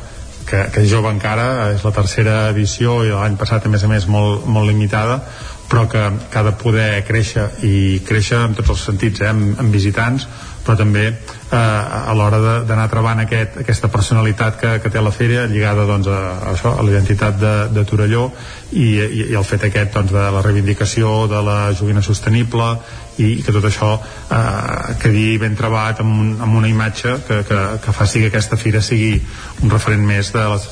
que, 0.46 0.68
que 0.70 0.86
és 0.86 0.92
jove 0.94 1.10
encara, 1.10 1.72
és 1.74 1.82
la 1.82 1.96
tercera 1.98 2.38
edició 2.54 3.00
i 3.08 3.10
l'any 3.10 3.42
passat 3.42 3.66
a 3.66 3.74
més 3.74 3.82
a 3.82 3.90
més 3.90 4.06
molt, 4.06 4.46
molt 4.46 4.70
limitada 4.70 5.24
però 5.66 5.88
que, 5.90 6.02
que 6.30 6.38
ha 6.38 6.44
de 6.46 6.54
poder 6.62 6.90
créixer 7.08 7.48
i 7.66 8.02
créixer 8.06 8.38
en 8.38 8.54
tots 8.58 8.70
els 8.76 8.84
sentits, 8.86 9.24
eh, 9.24 9.32
amb, 9.32 9.56
amb 9.60 9.74
visitants 9.74 10.28
però 10.66 10.76
també 10.80 11.06
eh, 11.08 11.56
a 11.56 12.14
l'hora 12.18 12.40
d'anar 12.66 12.88
trobant 12.90 13.22
aquest, 13.22 13.60
aquesta 13.62 13.90
personalitat 13.94 14.60
que, 14.62 14.72
que 14.84 14.92
té 14.92 15.02
la 15.04 15.14
fèria 15.14 15.46
lligada 15.52 15.86
doncs, 15.88 16.10
a, 16.10 16.20
a, 16.34 16.54
això, 16.56 16.74
a 16.76 16.86
l'identitat 16.86 17.40
de, 17.40 17.54
de 17.76 17.86
Torelló 17.88 18.28
i, 18.74 18.88
i, 19.00 19.26
i 19.30 19.38
el 19.38 19.46
fet 19.48 19.68
aquest 19.70 19.94
doncs, 19.96 20.14
de 20.16 20.28
la 20.36 20.44
reivindicació 20.46 21.16
de 21.32 21.42
la 21.46 21.58
joguina 21.78 22.04
sostenible 22.06 22.72
i, 23.18 23.38
i 23.40 23.44
que 23.46 23.54
tot 23.56 23.70
això 23.70 23.94
eh, 23.96 24.96
quedi 25.02 25.28
ben 25.42 25.58
trebat 25.60 26.02
amb, 26.04 26.16
un, 26.24 26.32
amb 26.42 26.62
una 26.62 26.72
imatge 26.72 27.20
que, 27.28 27.44
que, 27.48 27.62
que 27.86 27.96
faci 27.96 28.26
que 28.26 28.34
aquesta 28.34 28.60
fira 28.60 28.82
sigui 28.84 29.20
un 29.62 29.72
referent 29.72 30.04
més 30.06 30.34
de 30.36 30.48
les 30.56 30.72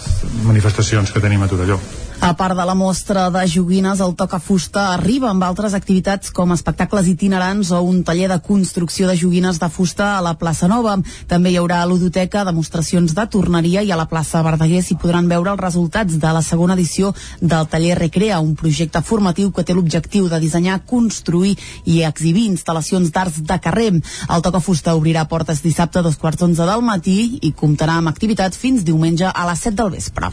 manifestacions 0.49 1.13
que 1.13 1.23
tenim 1.23 1.45
a 1.45 1.51
Torelló. 1.51 1.79
A 2.21 2.33
part 2.37 2.55
de 2.55 2.65
la 2.65 2.73
mostra 2.73 3.29
de 3.29 3.41
joguines, 3.47 3.99
el 3.99 4.13
Toca 4.15 4.39
Fusta 4.39 4.93
arriba 4.93 5.29
amb 5.29 5.43
altres 5.43 5.73
activitats 5.73 6.31
com 6.31 6.53
espectacles 6.55 7.07
itinerants 7.11 7.71
o 7.71 7.81
un 7.83 8.03
taller 8.03 8.29
de 8.31 8.37
construcció 8.43 9.07
de 9.07 9.15
joguines 9.19 9.59
de 9.59 9.69
fusta 9.69 10.17
a 10.17 10.21
la 10.23 10.33
plaça 10.39 10.69
Nova. 10.71 10.95
També 11.27 11.51
hi 11.51 11.57
haurà 11.59 11.81
ludoteca, 11.85 12.45
demostracions 12.47 13.15
de 13.17 13.25
torneria 13.27 13.83
i 13.83 13.91
a 13.91 13.97
la 13.99 14.07
plaça 14.11 14.43
Verdaguer 14.45 14.83
s'hi 14.83 14.97
podran 15.01 15.27
veure 15.31 15.51
els 15.51 15.63
resultats 15.63 16.19
de 16.19 16.33
la 16.35 16.41
segona 16.41 16.77
edició 16.77 17.13
del 17.41 17.67
taller 17.67 17.97
Recrea, 17.99 18.39
un 18.39 18.55
projecte 18.55 19.01
formatiu 19.01 19.51
que 19.51 19.63
té 19.63 19.75
l'objectiu 19.75 20.29
de 20.29 20.39
dissenyar, 20.39 20.83
construir 20.85 21.57
i 21.85 22.03
exhibir 22.03 22.45
instal·lacions 22.51 23.11
d'arts 23.11 23.41
de 23.43 23.59
carrer. 23.59 23.91
El 24.29 24.45
Toca 24.45 24.63
Fusta 24.63 24.95
obrirà 24.95 25.25
portes 25.27 25.63
dissabte 25.63 25.99
a 25.99 26.05
dos 26.07 26.15
quarts 26.21 26.39
d'onze 26.39 26.69
del 26.69 26.87
matí 26.87 27.39
i 27.41 27.51
comptarà 27.51 27.99
amb 27.99 28.13
activitat 28.13 28.55
fins 28.55 28.87
diumenge 28.87 29.27
a 29.27 29.49
les 29.49 29.67
7 29.67 29.77
del 29.83 29.93
vespre. 29.97 30.31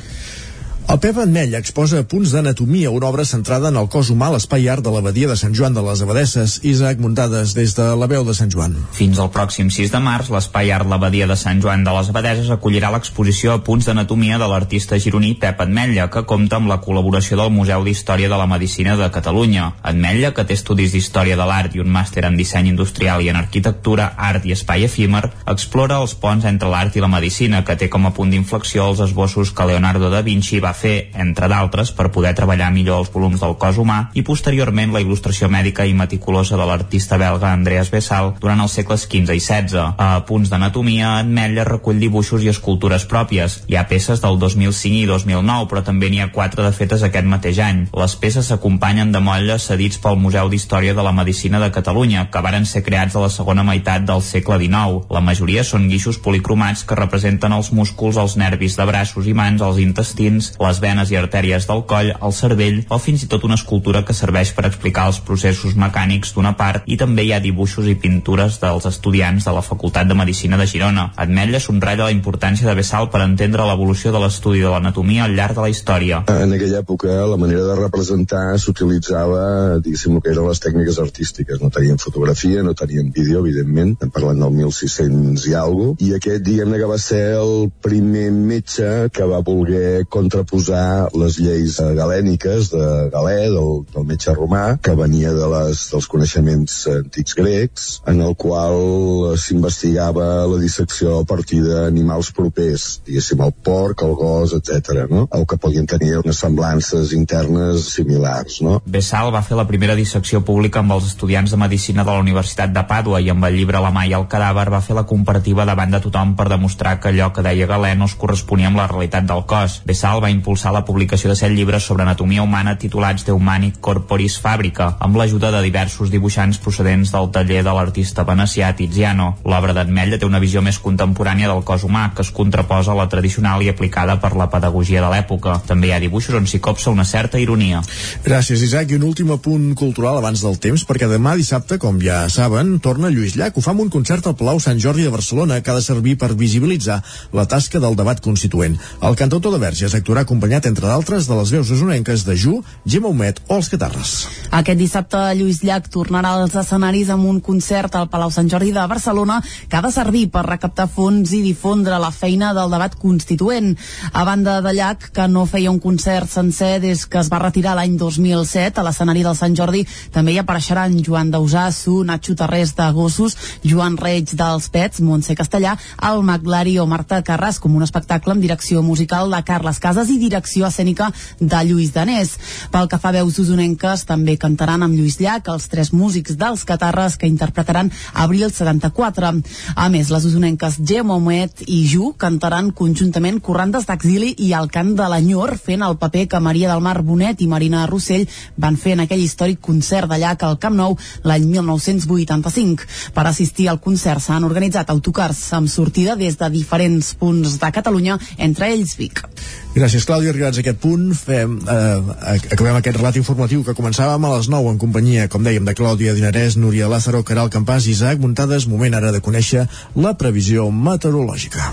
El 0.91 0.99
Pep 0.99 1.21
Ametlla 1.23 1.61
exposa 1.63 2.01
punts 2.11 2.33
d'anatomia, 2.35 2.91
una 2.91 3.07
obra 3.07 3.23
centrada 3.23 3.69
en 3.71 3.77
el 3.79 3.87
cos 3.87 4.09
humà 4.11 4.27
l'espai 4.33 4.65
art 4.73 4.83
de 4.83 4.91
l'abadia 4.91 5.29
de 5.31 5.37
Sant 5.39 5.53
Joan 5.55 5.77
de 5.77 5.85
les 5.87 6.01
Abadesses. 6.03 6.57
Isaac 6.67 6.99
Muntades, 6.99 7.53
des 7.55 7.77
de 7.79 7.85
la 7.95 8.09
veu 8.11 8.25
de 8.27 8.33
Sant 8.35 8.51
Joan. 8.51 8.73
Fins 8.97 9.21
al 9.23 9.29
pròxim 9.31 9.71
6 9.71 9.93
de 9.95 10.01
març, 10.03 10.33
l'espai 10.35 10.73
art 10.75 10.91
l'abadia 10.91 11.29
de 11.31 11.37
Sant 11.39 11.63
Joan 11.63 11.85
de 11.87 11.95
les 11.95 12.11
Abadeses 12.11 12.51
acollirà 12.51 12.91
l'exposició 12.91 13.53
a 13.53 13.61
punts 13.69 13.87
d'anatomia 13.87 14.41
de 14.43 14.49
l'artista 14.51 14.99
gironí 15.05 15.37
Pep 15.39 15.63
Ametlla, 15.63 16.09
que 16.11 16.25
compta 16.33 16.59
amb 16.59 16.73
la 16.73 16.81
col·laboració 16.83 17.39
del 17.39 17.55
Museu 17.55 17.87
d'Història 17.87 18.33
de 18.35 18.43
la 18.43 18.51
Medicina 18.51 18.99
de 18.99 19.13
Catalunya. 19.15 19.69
Ametlla, 19.93 20.35
que 20.35 20.43
té 20.43 20.59
estudis 20.59 20.91
d'Història 20.91 21.39
de 21.39 21.47
l'Art 21.47 21.79
i 21.79 21.85
un 21.87 21.95
màster 22.01 22.27
en 22.27 22.35
disseny 22.35 22.73
industrial 22.73 23.23
i 23.23 23.31
en 23.31 23.39
arquitectura, 23.39 24.11
art 24.19 24.43
i 24.43 24.59
espai 24.59 24.89
efímer, 24.91 25.23
explora 25.55 26.03
els 26.03 26.19
ponts 26.19 26.51
entre 26.51 26.75
l'art 26.75 26.99
i 26.99 27.07
la 27.07 27.15
medicina, 27.15 27.63
que 27.63 27.79
té 27.79 27.87
com 27.87 28.11
a 28.11 28.15
punt 28.19 28.35
d'inflexió 28.35 28.91
els 28.91 29.07
esbossos 29.07 29.55
que 29.55 29.71
Leonardo 29.71 30.11
da 30.11 30.27
Vinci 30.27 30.59
va 30.59 30.75
fer, 30.81 30.97
entre 31.15 31.49
d'altres, 31.53 31.93
per 31.97 32.11
poder 32.15 32.33
treballar 32.39 32.71
millor 32.75 33.05
els 33.05 33.13
volums 33.13 33.43
del 33.43 33.57
cos 33.61 33.79
humà 33.81 34.01
i 34.17 34.25
posteriorment 34.27 34.95
la 34.95 35.03
il·lustració 35.05 35.51
mèdica 35.53 35.87
i 35.87 35.95
meticulosa 35.97 36.57
de 36.57 36.67
l'artista 36.67 37.19
belga 37.21 37.53
Andreas 37.53 37.91
Bessal 37.93 38.35
durant 38.41 38.65
els 38.65 38.75
segles 38.79 39.07
XV 39.07 39.37
i 39.37 39.41
XVI. 39.41 39.95
A 40.01 40.25
punts 40.27 40.51
d'anatomia, 40.51 41.19
en 41.21 41.33
Metlla 41.35 41.67
recull 41.69 42.01
dibuixos 42.01 42.45
i 42.45 42.51
escultures 42.53 43.05
pròpies. 43.11 43.61
Hi 43.69 43.77
ha 43.77 43.87
peces 43.91 44.23
del 44.23 44.39
2005 44.41 45.03
i 45.03 45.07
2009, 45.11 45.69
però 45.71 45.85
també 45.87 46.11
n'hi 46.11 46.23
ha 46.25 46.31
quatre 46.35 46.65
de 46.65 46.73
fetes 46.77 47.05
aquest 47.07 47.29
mateix 47.29 47.61
any. 47.65 47.85
Les 47.97 48.17
peces 48.21 48.51
s'acompanyen 48.51 49.13
de 49.13 49.23
motlles 49.25 49.69
cedits 49.71 50.01
pel 50.03 50.19
Museu 50.21 50.51
d'Història 50.51 50.95
de 50.97 51.05
la 51.07 51.15
Medicina 51.17 51.61
de 51.63 51.71
Catalunya, 51.75 52.29
que 52.31 52.45
varen 52.45 52.67
ser 52.67 52.85
creats 52.87 53.17
a 53.17 53.25
la 53.27 53.33
segona 53.33 53.65
meitat 53.67 54.07
del 54.09 54.23
segle 54.25 54.59
XIX. 54.63 55.05
La 55.11 55.25
majoria 55.25 55.65
són 55.67 55.89
guixos 55.91 56.21
policromats 56.23 56.85
que 56.85 56.99
representen 56.99 57.55
els 57.57 57.73
músculs, 57.77 58.19
els 58.21 58.37
nervis 58.41 58.77
de 58.79 58.87
braços 58.89 59.27
i 59.27 59.37
mans, 59.37 59.63
els 59.63 59.81
intestins, 59.83 60.53
la 60.61 60.70
les 60.71 60.81
venes 60.83 61.11
i 61.11 61.19
artèries 61.19 61.67
del 61.67 61.83
coll, 61.91 62.13
el 62.15 62.35
cervell 62.37 62.81
o 62.89 62.99
fins 63.03 63.25
i 63.25 63.29
tot 63.31 63.45
una 63.47 63.59
escultura 63.59 64.05
que 64.07 64.15
serveix 64.15 64.53
per 64.55 64.69
explicar 64.69 65.09
els 65.11 65.21
processos 65.27 65.75
mecànics 65.79 66.35
d'una 66.37 66.55
part 66.59 66.87
i 66.87 66.99
també 67.01 67.27
hi 67.27 67.33
ha 67.35 67.43
dibuixos 67.43 67.89
i 67.91 67.97
pintures 67.99 68.61
dels 68.63 68.87
estudiants 68.91 69.47
de 69.49 69.55
la 69.57 69.65
Facultat 69.67 70.09
de 70.09 70.17
Medicina 70.19 70.59
de 70.61 70.69
Girona. 70.71 71.09
Admetlla 71.25 71.61
subratlla 71.61 72.07
la 72.07 72.15
importància 72.15 72.69
de 72.69 72.77
Bessal 72.79 73.11
per 73.11 73.25
entendre 73.25 73.67
l'evolució 73.67 74.13
de 74.15 74.23
l'estudi 74.23 74.63
de 74.63 74.71
l'anatomia 74.71 75.27
al 75.27 75.35
llarg 75.37 75.59
de 75.59 75.67
la 75.67 75.73
història. 75.73 76.23
En 76.31 76.55
aquella 76.57 76.85
època 76.85 77.19
la 77.33 77.39
manera 77.41 77.67
de 77.67 77.79
representar 77.81 78.45
s'utilitzava, 78.63 79.43
diguéssim, 79.83 80.17
el 80.17 80.25
que 80.25 80.35
eren 80.35 80.49
les 80.49 80.63
tècniques 80.63 81.01
artístiques. 81.03 81.61
No 81.61 81.73
tenien 81.75 81.99
fotografia, 81.99 82.63
no 82.63 82.77
tenien 82.79 83.11
vídeo, 83.17 83.43
evidentment, 83.43 83.97
estem 83.97 84.15
parlant 84.15 84.45
del 84.45 84.55
1600 84.63 85.49
i 85.51 85.57
alguna 85.59 85.97
i 86.01 86.13
aquest, 86.17 86.43
diguem-ne, 86.45 86.79
que 86.81 86.89
va 86.91 86.99
ser 87.01 87.23
el 87.41 87.71
primer 87.83 88.29
metge 88.35 89.09
que 89.15 89.27
va 89.29 89.41
voler 89.45 90.05
contraposar 90.09 90.50
les 90.55 91.39
lleis 91.39 91.79
galèniques 91.81 92.71
de 92.73 92.87
Galè, 93.13 93.49
del, 93.53 93.85
del 93.95 94.07
metge 94.07 94.35
romà, 94.35 94.77
que 94.83 94.95
venia 94.99 95.33
de 95.35 95.49
les, 95.53 95.85
dels 95.93 96.09
coneixements 96.11 96.77
antics 96.91 97.37
grecs, 97.39 97.89
en 98.11 98.21
el 98.21 98.35
qual 98.35 99.37
s'investigava 99.39 100.47
la 100.51 100.59
dissecció 100.61 101.21
a 101.21 101.25
partir 101.25 101.63
d'animals 101.65 102.33
propers, 102.37 103.01
diguéssim, 103.07 103.43
el 103.45 103.53
porc, 103.53 104.03
el 104.07 104.15
gos, 104.19 104.55
etc. 104.57 105.07
no? 105.11 105.27
el 105.33 105.47
que 105.47 105.59
podien 105.61 105.87
tenir 105.87 106.17
unes 106.19 106.41
semblances 106.41 107.13
internes 107.17 107.89
similars. 107.95 108.61
No? 108.65 108.81
Bessal 108.85 109.33
va 109.35 109.43
fer 109.47 109.59
la 109.59 109.67
primera 109.69 109.97
dissecció 109.99 110.43
pública 110.47 110.81
amb 110.83 110.97
els 110.97 111.11
estudiants 111.13 111.51
de 111.51 111.61
Medicina 111.61 112.05
de 112.05 112.13
la 112.13 112.23
Universitat 112.25 112.73
de 112.75 112.85
Pàdua 112.89 113.21
i 113.21 113.31
amb 113.33 113.47
el 113.49 113.57
llibre 113.59 113.83
La 113.83 113.93
mà 113.95 114.07
i 114.09 114.15
el 114.17 114.27
cadàver 114.31 114.69
va 114.73 114.83
fer 114.85 114.97
la 114.97 115.07
comparativa 115.09 115.67
davant 115.69 115.95
de 115.95 116.03
tothom 116.03 116.35
per 116.39 116.49
demostrar 116.51 116.99
que 117.01 117.11
allò 117.13 117.31
que 117.35 117.45
deia 117.47 117.69
Galè 117.71 117.95
no 117.99 118.09
es 118.11 118.17
corresponia 118.19 118.71
amb 118.71 118.81
la 118.81 118.89
realitat 118.91 119.27
del 119.29 119.45
cos. 119.51 119.81
Bessal 119.87 120.23
va 120.23 120.31
impulsar 120.41 120.73
la 120.75 120.83
publicació 120.89 121.31
de 121.31 121.37
set 121.39 121.53
llibres 121.53 121.85
sobre 121.85 122.03
anatomia 122.03 122.43
humana 122.43 122.79
titulats 122.81 123.27
De 123.29 123.37
Humani 123.37 123.75
Corporis 123.81 124.39
Fabrica, 124.41 124.95
amb 124.99 125.21
l'ajuda 125.21 125.53
de 125.53 125.63
diversos 125.67 126.11
dibuixants 126.11 126.59
procedents 126.65 127.13
del 127.13 127.29
taller 127.31 127.61
de 127.63 127.75
l'artista 127.77 128.25
venecià 128.25 128.73
Tiziano. 128.77 129.35
L'obra 129.45 129.75
d'Atmetlla 129.77 130.19
té 130.19 130.27
una 130.27 130.41
visió 130.43 130.63
més 130.65 130.81
contemporània 130.81 131.51
del 131.51 131.63
cos 131.67 131.85
humà, 131.85 132.09
que 132.15 132.25
es 132.25 132.33
contraposa 132.35 132.95
a 132.95 132.99
la 132.99 133.09
tradicional 133.13 133.63
i 133.63 133.69
aplicada 133.71 134.17
per 134.23 134.33
la 134.39 134.49
pedagogia 134.51 135.05
de 135.05 135.11
l'època. 135.13 135.59
També 135.69 135.91
hi 135.91 135.95
ha 135.95 136.01
dibuixos 136.03 136.39
on 136.39 136.49
s'hi 136.49 136.63
copsa 136.65 136.91
una 136.95 137.05
certa 137.05 137.39
ironia. 137.39 137.83
Gràcies, 138.25 138.65
Isaac. 138.65 138.91
I 138.91 138.99
un 138.99 139.07
últim 139.07 139.31
apunt 139.35 139.71
cultural 139.79 140.19
abans 140.19 140.43
del 140.43 140.59
temps, 140.63 140.87
perquè 140.89 141.09
demà 141.11 141.37
dissabte, 141.37 141.79
com 141.83 142.01
ja 142.03 142.23
saben, 142.33 142.79
torna 142.81 143.13
Lluís 143.13 143.37
Llach. 143.37 143.59
Ho 143.59 143.65
fa 143.65 143.75
amb 143.75 143.85
un 143.85 143.93
concert 143.93 144.27
al 144.27 144.39
Palau 144.39 144.61
Sant 144.63 144.81
Jordi 144.81 145.05
de 145.05 145.13
Barcelona 145.13 145.61
que 145.61 145.71
ha 145.71 145.77
de 145.77 145.85
servir 145.85 146.17
per 146.19 146.33
visibilitzar 146.35 147.01
la 147.37 147.47
tasca 147.51 147.83
del 147.83 147.99
debat 147.99 148.23
constituent. 148.25 148.79
El 149.03 149.19
cantautor 149.21 149.55
de 149.55 149.61
Verges 149.63 149.95
actuarà 149.99 150.25
acompanyat, 150.31 150.69
entre 150.71 150.87
d'altres, 150.87 151.27
de 151.27 151.35
les 151.35 151.51
veus 151.51 151.71
usonenques 151.75 152.23
de 152.23 152.37
Ju, 152.39 152.61
Gemma 152.87 153.11
Humet 153.11 153.41
o 153.49 153.57
els 153.59 153.69
Catarres. 153.73 154.11
Aquest 154.55 154.79
dissabte 154.79 155.19
Lluís 155.35 155.59
Llach 155.67 155.89
tornarà 155.91 156.37
als 156.39 156.55
escenaris 156.55 157.11
amb 157.11 157.27
un 157.27 157.41
concert 157.43 157.97
al 157.99 158.07
Palau 158.13 158.31
Sant 158.31 158.47
Jordi 158.47 158.71
de 158.71 158.85
Barcelona 158.87 159.41
que 159.43 159.77
ha 159.77 159.83
de 159.83 159.91
servir 159.91 160.29
per 160.31 160.45
recaptar 160.47 160.87
fons 160.87 161.33
i 161.35 161.41
difondre 161.43 161.99
la 161.99 162.13
feina 162.15 162.53
del 162.55 162.71
debat 162.71 162.95
constituent. 162.95 163.73
A 164.13 164.23
banda 164.29 164.61
de 164.63 164.75
Llach, 164.77 165.09
que 165.11 165.27
no 165.27 165.49
feia 165.51 165.73
un 165.73 165.81
concert 165.83 166.31
sencer 166.31 166.79
des 166.85 167.03
que 167.11 167.19
es 167.19 167.33
va 167.33 167.43
retirar 167.43 167.75
l'any 167.75 167.99
2007 167.99 168.79
a 168.79 168.87
l'escenari 168.87 169.27
del 169.27 169.35
Sant 169.35 169.59
Jordi, 169.59 169.83
també 170.15 170.37
hi 170.37 170.39
apareixeran 170.45 170.95
Joan 171.03 171.35
Dausassu, 171.35 172.05
Nacho 172.07 172.37
Tarrés 172.39 172.77
de 172.79 172.87
Gossos, 172.95 173.35
Joan 173.67 173.99
Reig 173.99 174.37
dels 174.39 174.71
Pets, 174.71 175.03
Montse 175.03 175.35
Castellà, 175.35 175.75
el 176.07 176.23
Maglari 176.23 176.79
o 176.79 176.87
Marta 176.87 177.19
Carràs, 177.27 177.59
com 177.59 177.75
un 177.75 177.83
espectacle 177.83 178.37
amb 178.37 178.47
direcció 178.47 178.87
musical 178.87 179.35
de 179.35 179.43
Carles 179.43 179.83
Casas 179.83 180.15
i 180.15 180.20
direcció 180.21 180.69
escènica 180.69 181.11
de 181.41 181.63
Lluís 181.67 181.95
Danés. 181.97 182.37
Pel 182.71 182.89
que 182.91 183.01
fa 183.01 183.11
a 183.11 183.17
veus 183.19 183.39
usonenques, 183.43 184.05
també 184.07 184.37
cantaran 184.39 184.85
amb 184.87 184.95
Lluís 184.95 185.19
Llach 185.21 185.49
els 185.51 185.69
tres 185.73 185.93
músics 185.97 186.37
dels 186.39 186.65
Catarres 186.69 187.17
que 187.19 187.31
interpretaran 187.31 187.91
Abril 188.13 188.53
74. 188.53 189.33
A 189.75 189.89
més, 189.91 190.11
les 190.13 190.27
usonenques 190.29 190.79
Gemma 190.87 191.17
Omet 191.17 191.65
i 191.67 191.83
Ju 191.91 192.13
cantaran 192.21 192.71
conjuntament 192.77 193.41
Corrandes 193.41 193.89
d'Exili 193.89 194.35
i 194.47 194.53
El 194.57 194.71
cant 194.73 194.95
de 194.99 195.09
l'Enyor, 195.11 195.57
fent 195.59 195.83
el 195.87 195.97
paper 195.99 196.27
que 196.31 196.43
Maria 196.45 196.71
del 196.71 196.85
Mar 196.85 197.01
Bonet 197.03 197.41
i 197.41 197.49
Marina 197.51 197.87
Rossell 197.91 198.29
van 198.61 198.77
fer 198.77 198.95
en 198.97 199.05
aquell 199.07 199.25
històric 199.25 199.61
concert 199.65 200.11
de 200.11 200.21
Llach 200.21 200.45
al 200.47 200.59
Camp 200.63 200.77
Nou 200.77 200.97
l'any 201.25 201.47
1985. 201.51 202.89
Per 203.15 203.27
assistir 203.27 203.69
al 203.71 203.81
concert 203.83 204.23
s'han 204.25 204.47
organitzat 204.49 204.91
autocars 204.91 205.41
amb 205.57 205.71
sortida 205.71 206.17
des 206.17 206.39
de 206.41 206.51
diferents 206.53 207.15
punts 207.21 207.59
de 207.61 207.73
Catalunya, 207.73 208.19
entre 208.39 208.73
ells 208.75 208.97
Vic. 208.99 209.23
Gràcies, 209.71 210.03
Clàudia. 210.03 210.33
Arribats 210.35 210.59
a 210.59 210.65
aquest 210.65 210.81
punt, 210.83 211.13
fem, 211.15 211.59
eh, 211.63 212.31
acabem 212.51 212.75
aquest 212.77 212.97
relat 212.97 213.17
informatiu 213.17 213.63
que 213.65 213.75
començàvem 213.79 214.25
a 214.27 214.37
les 214.37 214.49
9 214.51 214.73
en 214.73 214.79
companyia, 214.79 215.29
com 215.29 215.45
dèiem, 215.47 215.65
de 215.65 215.75
Clàudia 215.75 216.15
Dinarès, 216.15 216.57
Núria 216.57 216.89
Lázaro, 216.89 217.23
Caral 217.23 217.51
Campàs 217.51 217.87
i 217.87 217.93
Isaac 217.95 218.19
Muntades. 218.19 218.67
Moment 218.67 218.95
ara 218.95 219.13
de 219.13 219.21
conèixer 219.21 219.69
la 219.95 220.15
previsió 220.19 220.71
meteorològica. 220.71 221.73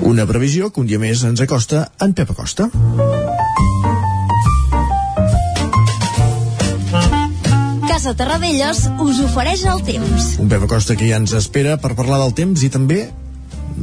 Una 0.00 0.26
previsió 0.26 0.72
que 0.72 0.80
un 0.80 0.86
dia 0.86 0.98
més 0.98 1.22
ens 1.22 1.40
acosta 1.40 1.90
en 2.00 2.14
Pep 2.14 2.30
Acosta. 2.30 2.70
Casa 8.00 8.16
Terradellos 8.16 8.78
us 9.04 9.18
ofereix 9.20 9.60
el 9.68 9.82
temps. 9.84 10.38
Un 10.40 10.48
Pep 10.48 10.62
Acosta 10.64 10.94
que 10.96 11.04
ja 11.10 11.18
ens 11.20 11.34
espera 11.36 11.74
per 11.76 11.90
parlar 11.98 12.16
del 12.22 12.30
temps 12.38 12.62
i 12.64 12.70
també 12.72 13.02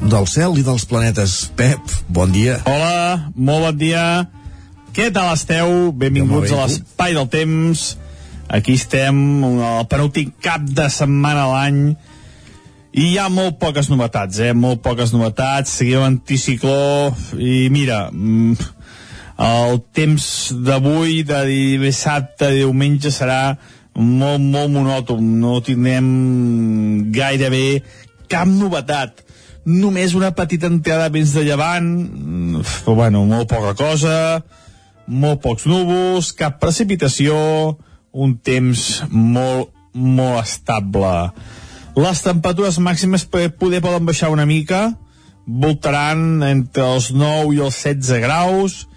del 0.09 0.26
cel 0.26 0.57
i 0.57 0.63
dels 0.65 0.88
planetes. 0.89 1.36
Pep, 1.53 1.93
bon 2.09 2.34
dia. 2.34 2.55
Hola, 2.65 3.28
molt 3.36 3.68
bon 3.68 3.78
dia. 3.78 4.05
Què 4.97 5.11
tal 5.13 5.30
esteu? 5.36 5.91
Benvinguts 5.93 6.49
a 6.49 6.63
l'Espai 6.63 7.13
del 7.13 7.30
Temps. 7.30 7.86
Aquí 8.57 8.80
estem, 8.82 9.22
el 9.45 9.86
penúltim 9.93 10.34
cap 10.41 10.65
de 10.65 10.89
setmana 10.97 11.45
a 11.45 11.53
l'any. 11.53 11.80
I 12.97 13.07
hi 13.11 13.15
ha 13.22 13.30
molt 13.30 13.61
poques 13.61 13.93
novetats, 13.93 14.41
eh? 14.41 14.49
Molt 14.57 14.82
poques 14.82 15.13
novetats. 15.13 15.78
Seguim 15.78 16.01
anticicló 16.09 17.13
i 17.38 17.68
mira, 17.70 18.07
mm, 18.09 18.57
el 19.45 19.82
temps 19.93 20.28
d'avui, 20.57 21.22
de 21.22 21.45
dissabte, 21.86 22.55
diumenge, 22.57 23.13
serà 23.13 23.59
molt, 23.98 24.43
molt 24.43 24.72
monòton. 24.74 25.24
No 25.41 25.58
tindrem 25.66 26.08
gairebé 27.14 27.82
cap 28.30 28.48
novetat. 28.48 29.24
Només 29.68 30.16
una 30.16 30.32
petita 30.36 30.70
entrada 30.72 31.10
vents 31.12 31.34
de 31.36 31.43
llevant, 31.43 31.84
mm, 31.84 32.62
però 32.86 32.95
bueno, 32.95 33.26
molt 33.26 33.50
poca 33.52 33.74
cosa, 33.76 34.43
molt 35.08 35.41
pocs 35.41 35.66
núvols, 35.68 36.32
cap 36.32 36.60
precipitació, 36.62 37.78
un 38.14 38.38
temps 38.38 39.04
molt, 39.12 39.74
molt 39.93 40.39
estable. 40.45 41.32
Les 41.98 42.22
temperatures 42.22 42.80
màximes 42.80 43.26
poder 43.26 43.82
poden 43.82 44.06
baixar 44.06 44.30
una 44.30 44.45
mica, 44.45 44.93
voltaran 45.48 46.43
entre 46.43 46.86
els 46.93 47.12
9 47.12 47.56
i 47.56 47.60
els 47.60 47.76
16 47.84 48.22
graus, 48.24 48.88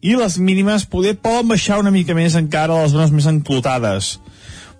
i 0.00 0.14
les 0.16 0.38
mínimes 0.38 0.86
poder 0.86 1.16
poden 1.18 1.48
baixar 1.48 1.78
una 1.80 1.90
mica 1.90 2.14
més 2.14 2.36
encara 2.38 2.74
a 2.74 2.84
les 2.84 2.92
zones 2.92 3.10
més 3.10 3.26
enclotades. 3.26 4.18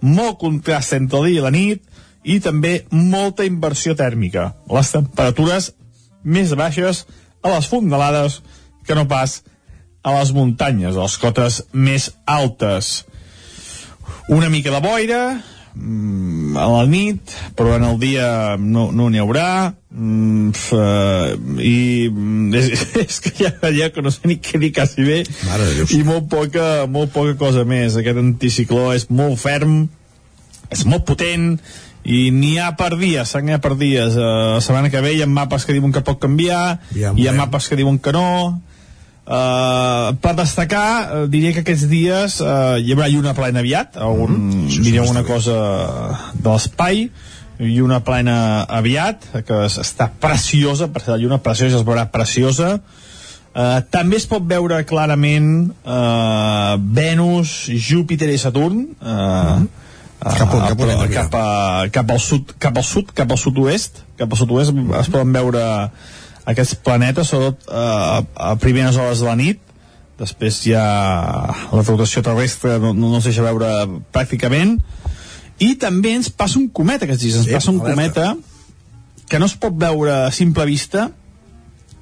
Molt 0.01 0.39
contrast 0.41 0.95
entre 0.97 1.21
el 1.21 1.31
dia 1.31 1.41
i 1.41 1.45
la 1.45 1.53
nit, 1.55 1.85
i 2.25 2.39
també 2.41 2.85
molta 2.91 3.47
inversió 3.49 3.95
tèrmica. 3.97 4.55
Les 4.69 4.93
temperatures 4.93 5.71
més 6.25 6.53
baixes 6.57 7.05
a 7.43 7.55
les 7.55 7.69
fondalades 7.69 8.41
que 8.87 8.97
no 8.97 9.07
pas 9.09 9.41
a 10.03 10.17
les 10.19 10.33
muntanyes, 10.37 10.97
a 10.97 11.07
les 11.07 11.17
cotes 11.21 11.63
més 11.73 12.11
altes. 12.27 13.05
Una 14.29 14.51
mica 14.53 14.73
de 14.73 14.81
boira, 14.85 15.23
a 15.75 16.67
la 16.67 16.85
nit, 16.91 17.35
però 17.57 17.77
en 17.77 17.85
el 17.87 17.99
dia 18.03 18.57
no 18.59 18.89
n'hi 18.91 19.19
no 19.19 19.25
haurà, 19.25 19.75
mm, 19.91 20.51
f, 20.51 20.81
i 21.63 22.09
mm, 22.11 22.55
és, 22.59 22.87
és 23.05 23.21
que 23.25 23.33
ja, 23.39 23.53
ja 23.75 23.91
que 23.95 24.03
no 24.03 24.11
sé 24.15 24.27
ni 24.29 24.41
què 24.43 24.59
dir 24.63 24.73
quasi 24.77 25.07
bé, 25.07 25.21
i 25.95 26.03
molt 26.07 26.31
poca, 26.33 26.87
molt 26.91 27.15
poca 27.15 27.37
cosa 27.39 27.65
més. 27.65 27.99
Aquest 28.01 28.19
anticicló 28.19 28.91
és 28.97 29.07
molt 29.11 29.39
ferm, 29.41 29.85
és 30.71 30.85
molt 30.87 31.07
potent, 31.07 31.55
i 32.05 32.31
n'hi 32.33 32.57
ha 32.59 32.73
per 32.79 32.95
dies, 32.97 33.35
n'hi 33.45 33.55
ha 33.55 33.61
per 33.63 33.77
dies. 33.79 34.17
Uh, 34.17 34.57
la 34.57 34.65
setmana 34.65 34.91
que 34.91 35.03
ve 35.05 35.15
hi 35.15 35.23
ha 35.23 35.29
mapes 35.31 35.67
que 35.69 35.77
diuen 35.77 35.93
que 35.93 36.03
pot 36.05 36.19
canviar 36.23 36.81
Ja, 36.97 37.13
hi 37.13 37.29
ha 37.29 37.37
mapes 37.37 37.69
que 37.69 37.77
diuen 37.79 38.01
que 38.01 38.15
no 38.17 38.63
uh, 39.31 40.11
per 40.21 40.35
destacar 40.39 40.87
uh, 41.23 41.27
diria 41.31 41.53
que 41.55 41.63
aquests 41.65 41.87
dies 41.91 42.41
uh, 42.43 42.77
hi 42.83 42.93
haurà 42.95 43.09
lluna 43.13 43.35
plena 43.39 43.63
aviat 43.63 43.97
algun, 43.97 44.33
mm 44.37 44.69
-hmm. 44.69 44.83
diré 44.85 45.01
una 45.07 45.23
cosa 45.23 45.57
de 46.35 46.49
l'espai 46.51 47.11
i 47.61 47.81
una 47.81 48.01
plena 48.01 48.65
aviat 48.69 49.25
que 49.47 49.65
es- 49.67 49.79
està 49.79 50.09
preciosa 50.21 50.89
per 50.89 51.03
ser 51.03 51.13
la 51.13 51.19
lluna 51.23 51.39
preciosa 51.39 51.77
es 51.77 51.85
veurà 51.87 52.11
preciosa 52.11 52.81
Uh, 53.51 53.81
també 53.91 54.15
es 54.17 54.27
pot 54.31 54.45
veure 54.47 54.85
clarament 54.87 55.73
uh, 55.85 56.77
Venus, 56.79 57.67
Júpiter 57.67 58.29
i 58.31 58.39
Saturn 58.39 58.87
uh, 59.03 59.59
Cap 60.23 60.55
on- 60.55 60.69
cap 60.69 60.81
on 60.81 60.87
de 60.87 60.95
mirar? 60.95 61.09
cap, 61.11 61.35
a, 61.35 61.89
cap 61.91 62.11
al 62.11 62.21
sud, 62.21 62.53
cap 62.63 62.77
al 62.79 62.85
sud, 62.85 63.11
cap 63.13 63.29
al 63.33 63.39
sud-oest, 63.39 64.05
cap 64.17 64.31
al 64.31 64.39
sud-oest 64.39 64.71
es 65.01 65.09
poden 65.11 65.33
veure 65.35 65.91
aquests 66.49 66.75
planetes, 66.85 67.29
sobretot 67.29 67.69
eh, 67.69 68.23
a 68.35 68.55
primeres 68.61 68.97
hores 68.97 69.21
de 69.21 69.27
la 69.29 69.37
nit, 69.37 69.61
després 70.21 70.63
ja 70.69 70.85
la 71.73 71.83
rotació 71.87 72.23
terrestre 72.23 72.79
no, 72.83 72.93
no 72.95 73.15
ens 73.17 73.25
deixa 73.29 73.45
veure 73.45 73.71
pràcticament, 74.13 74.79
i 75.61 75.75
també 75.81 76.15
ens 76.17 76.31
passa 76.33 76.59
un 76.61 76.69
cometa 76.73 77.05
aquests 77.05 77.23
dies, 77.25 77.37
ens 77.41 77.49
Sí, 77.49 77.53
passa 77.57 77.71
un 77.73 77.81
alerta. 77.81 77.95
cometa 78.33 79.27
que 79.31 79.39
no 79.39 79.47
es 79.47 79.55
pot 79.61 79.77
veure 79.79 80.13
a 80.27 80.31
simple 80.35 80.65
vista 80.67 81.11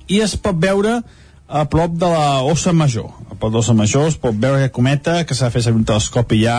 i 0.09 0.21
es 0.25 0.37
pot 0.41 0.57
veure 0.57 1.01
a 1.49 1.65
prop 1.69 1.95
de 1.97 2.07
la 2.09 2.43
Ossa 2.45 2.73
Major. 2.77 3.09
A 3.31 3.35
prop 3.35 3.51
de 3.53 3.57
l'Ossa 3.59 3.75
Major 3.77 4.07
es 4.09 4.17
pot 4.21 4.37
veure 4.37 4.59
aquest 4.61 4.75
cometa 4.77 5.23
que 5.25 5.35
s'ha 5.37 5.49
de 5.49 5.55
fer 5.55 5.63
servir 5.65 5.81
un 5.81 5.87
telescopi 5.89 6.43
ja 6.43 6.57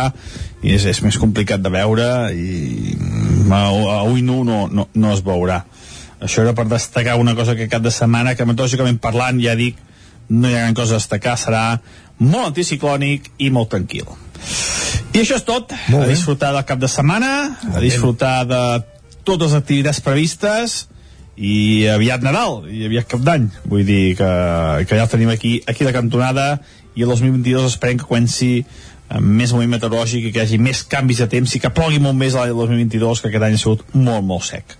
i 0.65 0.73
és, 0.75 0.85
és 0.89 1.01
més 1.05 1.17
complicat 1.21 1.61
de 1.61 1.69
veure 1.73 2.07
i 2.33 2.95
mm, 2.97 3.51
a, 3.53 3.63
a 3.99 3.99
ull 4.09 4.23
nu 4.25 4.43
no, 4.47 4.63
no, 4.67 4.87
no 4.93 5.11
es 5.13 5.21
veurà. 5.25 5.63
Això 6.19 6.43
era 6.43 6.53
per 6.55 6.67
destacar 6.67 7.17
una 7.19 7.35
cosa 7.35 7.55
que 7.55 7.69
cap 7.71 7.83
de 7.83 7.91
setmana, 7.95 8.35
que 8.35 8.47
meteorològicament 8.47 8.99
parlant, 8.99 9.39
ja 9.43 9.55
dic, 9.55 9.77
no 10.29 10.49
hi 10.49 10.55
ha 10.55 10.65
gran 10.65 10.77
cosa 10.77 10.97
a 10.97 11.01
destacar, 11.01 11.37
serà 11.39 11.63
molt 12.19 12.51
anticiclònic 12.51 13.31
i 13.39 13.49
molt 13.55 13.71
tranquil. 13.71 14.09
I 15.13 15.23
això 15.23 15.39
és 15.39 15.45
tot. 15.47 15.73
Molt 15.89 16.05
a 16.05 16.11
disfrutar 16.11 16.51
del 16.53 16.67
cap 16.67 16.79
de 16.79 16.89
setmana, 16.91 17.31
a 17.73 17.81
disfrutar 17.83 18.43
de 18.47 18.63
totes 19.23 19.51
les 19.51 19.59
activitats 19.61 20.01
previstes 20.03 20.79
i 21.39 21.87
aviat 21.87 22.23
Nadal 22.25 22.65
i 22.67 22.83
aviat 22.87 23.07
Cap 23.07 23.23
d'Any 23.23 23.47
vull 23.71 23.85
dir 23.87 24.15
que, 24.19 24.29
que 24.83 24.97
ja 24.97 25.05
el 25.05 25.11
tenim 25.11 25.31
aquí 25.31 25.59
aquí 25.71 25.87
de 25.87 25.93
cantonada 25.95 26.47
i 26.99 27.05
el 27.05 27.11
2022 27.13 27.69
esperem 27.69 28.01
que 28.01 28.09
comenci 28.09 28.65
més 29.17 29.53
moviment 29.55 29.77
meteorològic 29.79 30.29
i 30.29 30.33
que 30.33 30.43
hi 30.43 30.45
hagi 30.45 30.61
més 30.61 30.83
canvis 30.85 31.23
de 31.23 31.29
temps 31.31 31.55
i 31.55 31.63
que 31.63 31.73
plogui 31.73 31.97
molt 32.03 32.17
més 32.19 32.37
l'any 32.37 32.53
2022 32.53 33.23
que 33.23 33.31
aquest 33.31 33.47
any 33.47 33.57
ha 33.57 33.61
sigut 33.61 33.83
molt 33.97 34.25
molt 34.29 34.45
sec 34.45 34.77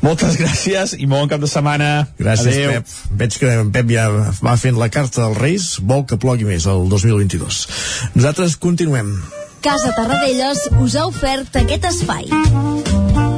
moltes 0.00 0.40
gràcies 0.40 0.96
i 0.96 1.04
molt 1.06 1.26
bon 1.26 1.34
cap 1.34 1.44
de 1.44 1.50
setmana 1.50 1.88
Gràcies, 2.18 2.54
Adéu. 2.54 2.70
Pep. 2.78 2.86
Veig 3.20 3.38
que 3.40 3.54
en 3.62 3.72
Pep 3.74 3.90
ja 3.92 4.06
va 4.42 4.56
fent 4.60 4.78
la 4.80 4.90
carta 4.92 5.26
als 5.26 5.40
Reis, 5.40 5.68
vol 5.82 6.06
que 6.08 6.18
plogui 6.20 6.48
més 6.48 6.66
el 6.70 6.88
2022. 6.90 7.64
Nosaltres 8.18 8.58
continuem. 8.60 9.14
Casa 9.64 9.92
Tarradellas 9.96 10.68
us 10.82 10.94
ha 10.98 11.08
ofert 11.10 11.58
aquest 11.62 11.90
espai. 11.90 13.37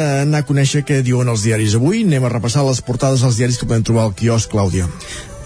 D'anar 0.00 0.42
a 0.42 0.48
conèixer 0.48 0.82
què 0.88 1.00
diuen 1.06 1.28
els 1.30 1.44
diaris 1.46 1.76
avui. 1.78 2.02
Anem 2.06 2.26
a 2.26 2.32
repassar 2.32 2.64
les 2.66 2.80
portades 2.84 3.24
dels 3.24 3.38
diaris 3.40 3.60
que 3.60 3.68
podem 3.68 3.86
trobar 3.86 4.08
al 4.08 4.16
quiosc, 4.16 4.50
Clàudia. 4.52 4.88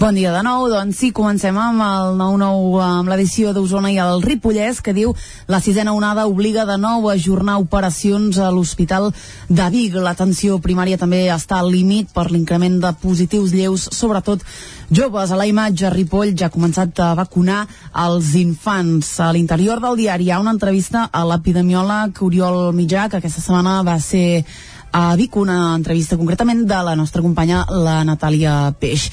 Bon 0.05 0.13
dia 0.13 0.35
de 0.35 0.43
nou, 0.45 0.67
doncs 0.69 0.99
sí, 1.01 1.09
comencem 1.17 1.57
amb 1.57 1.81
el 1.81 2.19
9-9, 2.19 2.81
amb 2.85 3.09
l'edició 3.09 3.55
d'Osona 3.57 3.89
i 3.89 3.95
el 4.03 4.21
Ripollès, 4.21 4.83
que 4.85 4.93
diu 4.93 5.15
la 5.49 5.63
sisena 5.65 5.95
onada 5.97 6.27
obliga 6.29 6.67
de 6.69 6.77
nou 6.77 7.09
a 7.09 7.15
ajornar 7.15 7.55
operacions 7.63 8.37
a 8.37 8.51
l'Hospital 8.53 9.15
de 9.49 9.69
Vic. 9.73 9.97
L'atenció 9.97 10.59
primària 10.61 11.01
també 11.01 11.23
està 11.33 11.63
al 11.63 11.73
límit 11.73 12.13
per 12.13 12.27
l'increment 12.29 12.77
de 12.83 12.93
positius 13.01 13.57
lleus, 13.57 13.89
sobretot 13.97 14.45
joves. 14.93 15.33
A 15.33 15.41
la 15.41 15.49
imatge, 15.49 15.89
Ripoll 15.89 16.37
ja 16.37 16.51
ha 16.51 16.53
començat 16.53 17.01
a 17.01 17.15
vacunar 17.17 17.63
els 18.05 18.35
infants. 18.37 19.15
A 19.25 19.33
l'interior 19.33 19.81
del 19.81 19.97
diari 20.05 20.29
hi 20.29 20.35
ha 20.37 20.43
una 20.45 20.53
entrevista 20.53 21.09
a 21.09 21.25
l'epidemiòleg 21.33 22.21
Oriol 22.29 22.77
Mitjà, 22.77 23.09
que 23.09 23.23
aquesta 23.23 23.41
setmana 23.41 23.81
va 23.89 23.97
ser 24.05 24.45
a 24.95 25.17
Vic, 25.19 25.35
una 25.35 25.75
entrevista 25.75 26.17
concretament 26.17 26.61
de 26.71 26.77
la 26.87 26.95
nostra 26.95 27.21
companya, 27.21 27.65
la 27.67 27.97
Natàlia 28.07 28.71
Peix. 28.79 29.09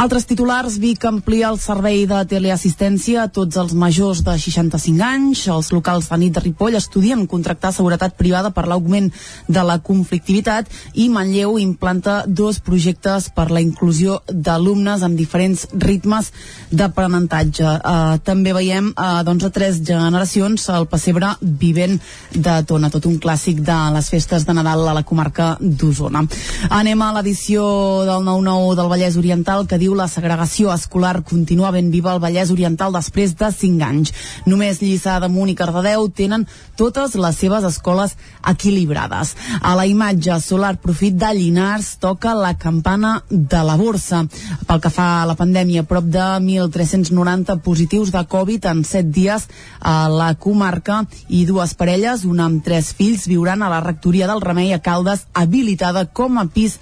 Altres 0.00 0.24
titulars, 0.24 0.78
Vic 0.80 1.04
amplia 1.04 1.50
el 1.52 1.58
servei 1.60 2.06
de 2.08 2.22
teleassistència 2.30 3.26
a 3.26 3.28
tots 3.28 3.58
els 3.60 3.74
majors 3.76 4.22
de 4.24 4.38
65 4.40 5.04
anys. 5.04 5.42
Els 5.52 5.68
locals 5.76 6.08
de 6.08 6.18
nit 6.22 6.32
de 6.32 6.40
Ripoll 6.40 6.78
estudien 6.78 7.26
contractar 7.28 7.74
seguretat 7.76 8.16
privada 8.16 8.48
per 8.56 8.64
l'augment 8.64 9.10
de 9.44 9.64
la 9.68 9.76
conflictivitat 9.84 10.72
i 10.94 11.10
Manlleu 11.12 11.58
implanta 11.60 12.22
dos 12.26 12.62
projectes 12.64 13.28
per 13.36 13.50
la 13.52 13.60
inclusió 13.60 14.22
d'alumnes 14.32 15.04
amb 15.04 15.20
diferents 15.20 15.66
ritmes 15.84 16.32
d'aprenentatge. 16.72 17.66
Uh, 17.76 18.16
també 18.24 18.56
veiem 18.56 18.88
uh, 18.94 19.20
doncs, 19.28 19.44
a 19.44 19.52
tres 19.52 19.82
generacions 19.84 20.64
el 20.72 20.88
pessebre 20.88 21.34
vivent 21.42 22.00
de 22.32 22.56
Tona, 22.64 22.88
tot 22.88 23.04
un 23.10 23.20
clàssic 23.20 23.60
de 23.60 23.78
les 23.92 24.08
festes 24.16 24.48
de 24.48 24.56
Nadal 24.56 24.88
a 24.88 24.96
la 24.96 25.04
comarca 25.10 25.56
d'Osona. 25.60 26.22
Anem 26.70 27.02
a 27.02 27.10
l'edició 27.16 27.64
del 28.06 28.24
9-9 28.26 28.76
del 28.78 28.90
Vallès 28.92 29.18
Oriental 29.20 29.66
que 29.66 29.78
diu 29.80 29.96
la 29.98 30.08
segregació 30.08 30.70
escolar 30.72 31.24
continua 31.26 31.72
ben 31.74 31.90
viva 31.90 32.12
al 32.14 32.22
Vallès 32.22 32.52
Oriental 32.54 32.94
després 32.94 33.34
de 33.38 33.50
5 33.50 33.86
anys. 33.86 34.14
Només 34.46 34.80
Lliçà 34.82 35.18
d'Amunt 35.20 35.50
i 35.52 35.56
Cardedeu 35.58 36.08
tenen 36.14 36.46
totes 36.78 37.16
les 37.18 37.36
seves 37.36 37.66
escoles 37.66 38.16
equilibrades. 38.48 39.34
A 39.60 39.74
la 39.76 39.86
imatge 39.90 40.38
solar 40.40 40.76
profit 40.80 41.18
de 41.20 41.32
Llinars 41.36 41.96
toca 42.00 42.34
la 42.38 42.54
campana 42.58 43.18
de 43.30 43.62
la 43.66 43.76
borsa. 43.80 44.22
Pel 44.66 44.80
que 44.80 44.92
fa 44.92 45.08
a 45.20 45.26
la 45.28 45.36
pandèmia, 45.38 45.84
prop 45.88 46.06
de 46.06 46.22
1.390 46.40 47.58
positius 47.64 48.12
de 48.14 48.24
Covid 48.30 48.70
en 48.70 48.84
7 48.84 49.10
dies 49.10 49.48
a 49.80 50.08
la 50.08 50.34
comarca 50.34 51.02
i 51.28 51.44
dues 51.48 51.74
parelles, 51.74 52.24
una 52.24 52.46
amb 52.48 52.64
tres 52.64 52.92
fills, 52.96 53.26
viuran 53.30 53.62
a 53.62 53.70
la 53.72 53.80
rectoria 53.84 54.28
del 54.30 54.42
Remei 54.44 54.72
a 54.74 54.80
Caldes, 55.00 55.24
habilitada 55.32 56.04
com 56.12 56.38
a 56.38 56.44
pis 56.44 56.76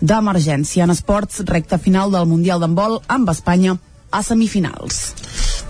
d'emergència. 0.00 0.84
En 0.84 0.92
esports, 0.94 1.42
recta 1.48 1.78
final 1.78 2.12
del 2.14 2.28
Mundial 2.30 2.62
d'handbol 2.62 3.00
amb 3.10 3.30
Espanya 3.30 3.74
a 4.14 4.22
semifinals. 4.22 5.00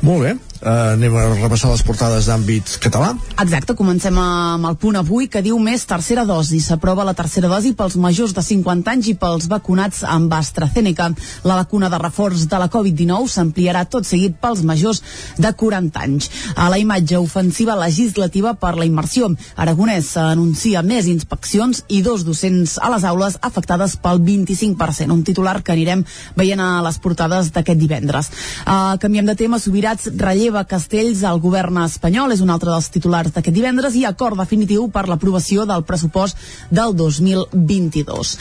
Molt 0.05 0.27
bé, 0.27 0.35
uh, 0.65 0.95
anem 0.95 1.15
a 1.17 1.25
repassar 1.37 1.71
les 1.71 1.83
portades 1.85 2.27
d'àmbit 2.29 2.79
català. 2.83 3.13
Exacte, 3.43 3.77
comencem 3.77 4.17
amb 4.21 4.69
el 4.69 4.77
punt 4.81 4.97
avui 4.99 5.29
que 5.29 5.43
diu 5.45 5.59
més 5.63 5.85
tercera 5.89 6.25
dosi. 6.29 6.61
S'aprova 6.65 7.05
la 7.07 7.15
tercera 7.15 7.51
dosi 7.53 7.75
pels 7.77 7.97
majors 8.01 8.35
de 8.35 8.43
50 8.43 8.93
anys 8.95 9.11
i 9.13 9.17
pels 9.21 9.49
vacunats 9.51 10.03
amb 10.09 10.33
AstraZeneca. 10.35 11.11
La 11.45 11.59
vacuna 11.61 11.91
de 11.93 12.01
reforç 12.01 12.47
de 12.51 12.61
la 12.61 12.71
Covid-19 12.73 13.31
s'ampliarà 13.31 13.85
tot 13.91 14.09
seguit 14.09 14.37
pels 14.41 14.65
majors 14.65 15.03
de 15.39 15.53
40 15.53 16.05
anys. 16.05 16.31
A 16.57 16.71
la 16.73 16.81
imatge 16.81 17.21
ofensiva 17.21 17.77
legislativa 17.79 18.55
per 18.55 18.75
la 18.79 18.89
immersió. 18.89 19.31
Aragonès 19.57 20.15
anuncia 20.21 20.83
més 20.83 21.09
inspeccions 21.11 21.85
i 21.89 22.01
dos 22.03 22.25
docents 22.25 22.79
a 22.81 22.91
les 22.95 23.05
aules 23.09 23.39
afectades 23.43 23.97
pel 24.01 24.23
25%. 24.25 25.13
Un 25.13 25.25
titular 25.27 25.61
que 25.63 25.75
anirem 25.75 26.05
veient 26.37 26.61
a 26.61 26.81
les 26.85 26.99
portades 27.03 27.51
d'aquest 27.55 27.81
divendres. 27.81 28.31
Uh, 28.65 28.97
canviem 29.03 29.27
de 29.27 29.37
tema, 29.39 29.61
Subirats 29.61 30.11
relleva 30.15 30.54
Castells 30.63 31.25
al 31.27 31.41
govern 31.43 31.81
espanyol, 31.83 32.31
és 32.31 32.43
un 32.45 32.53
altre 32.55 32.71
dels 32.71 32.87
titulars 32.95 33.35
d'aquest 33.35 33.57
divendres, 33.57 33.97
i 33.99 34.05
acord 34.07 34.39
definitiu 34.39 34.87
per 34.95 35.09
l'aprovació 35.11 35.65
del 35.67 35.83
pressupost 35.83 36.39
del 36.71 36.95
2022. 36.95 38.35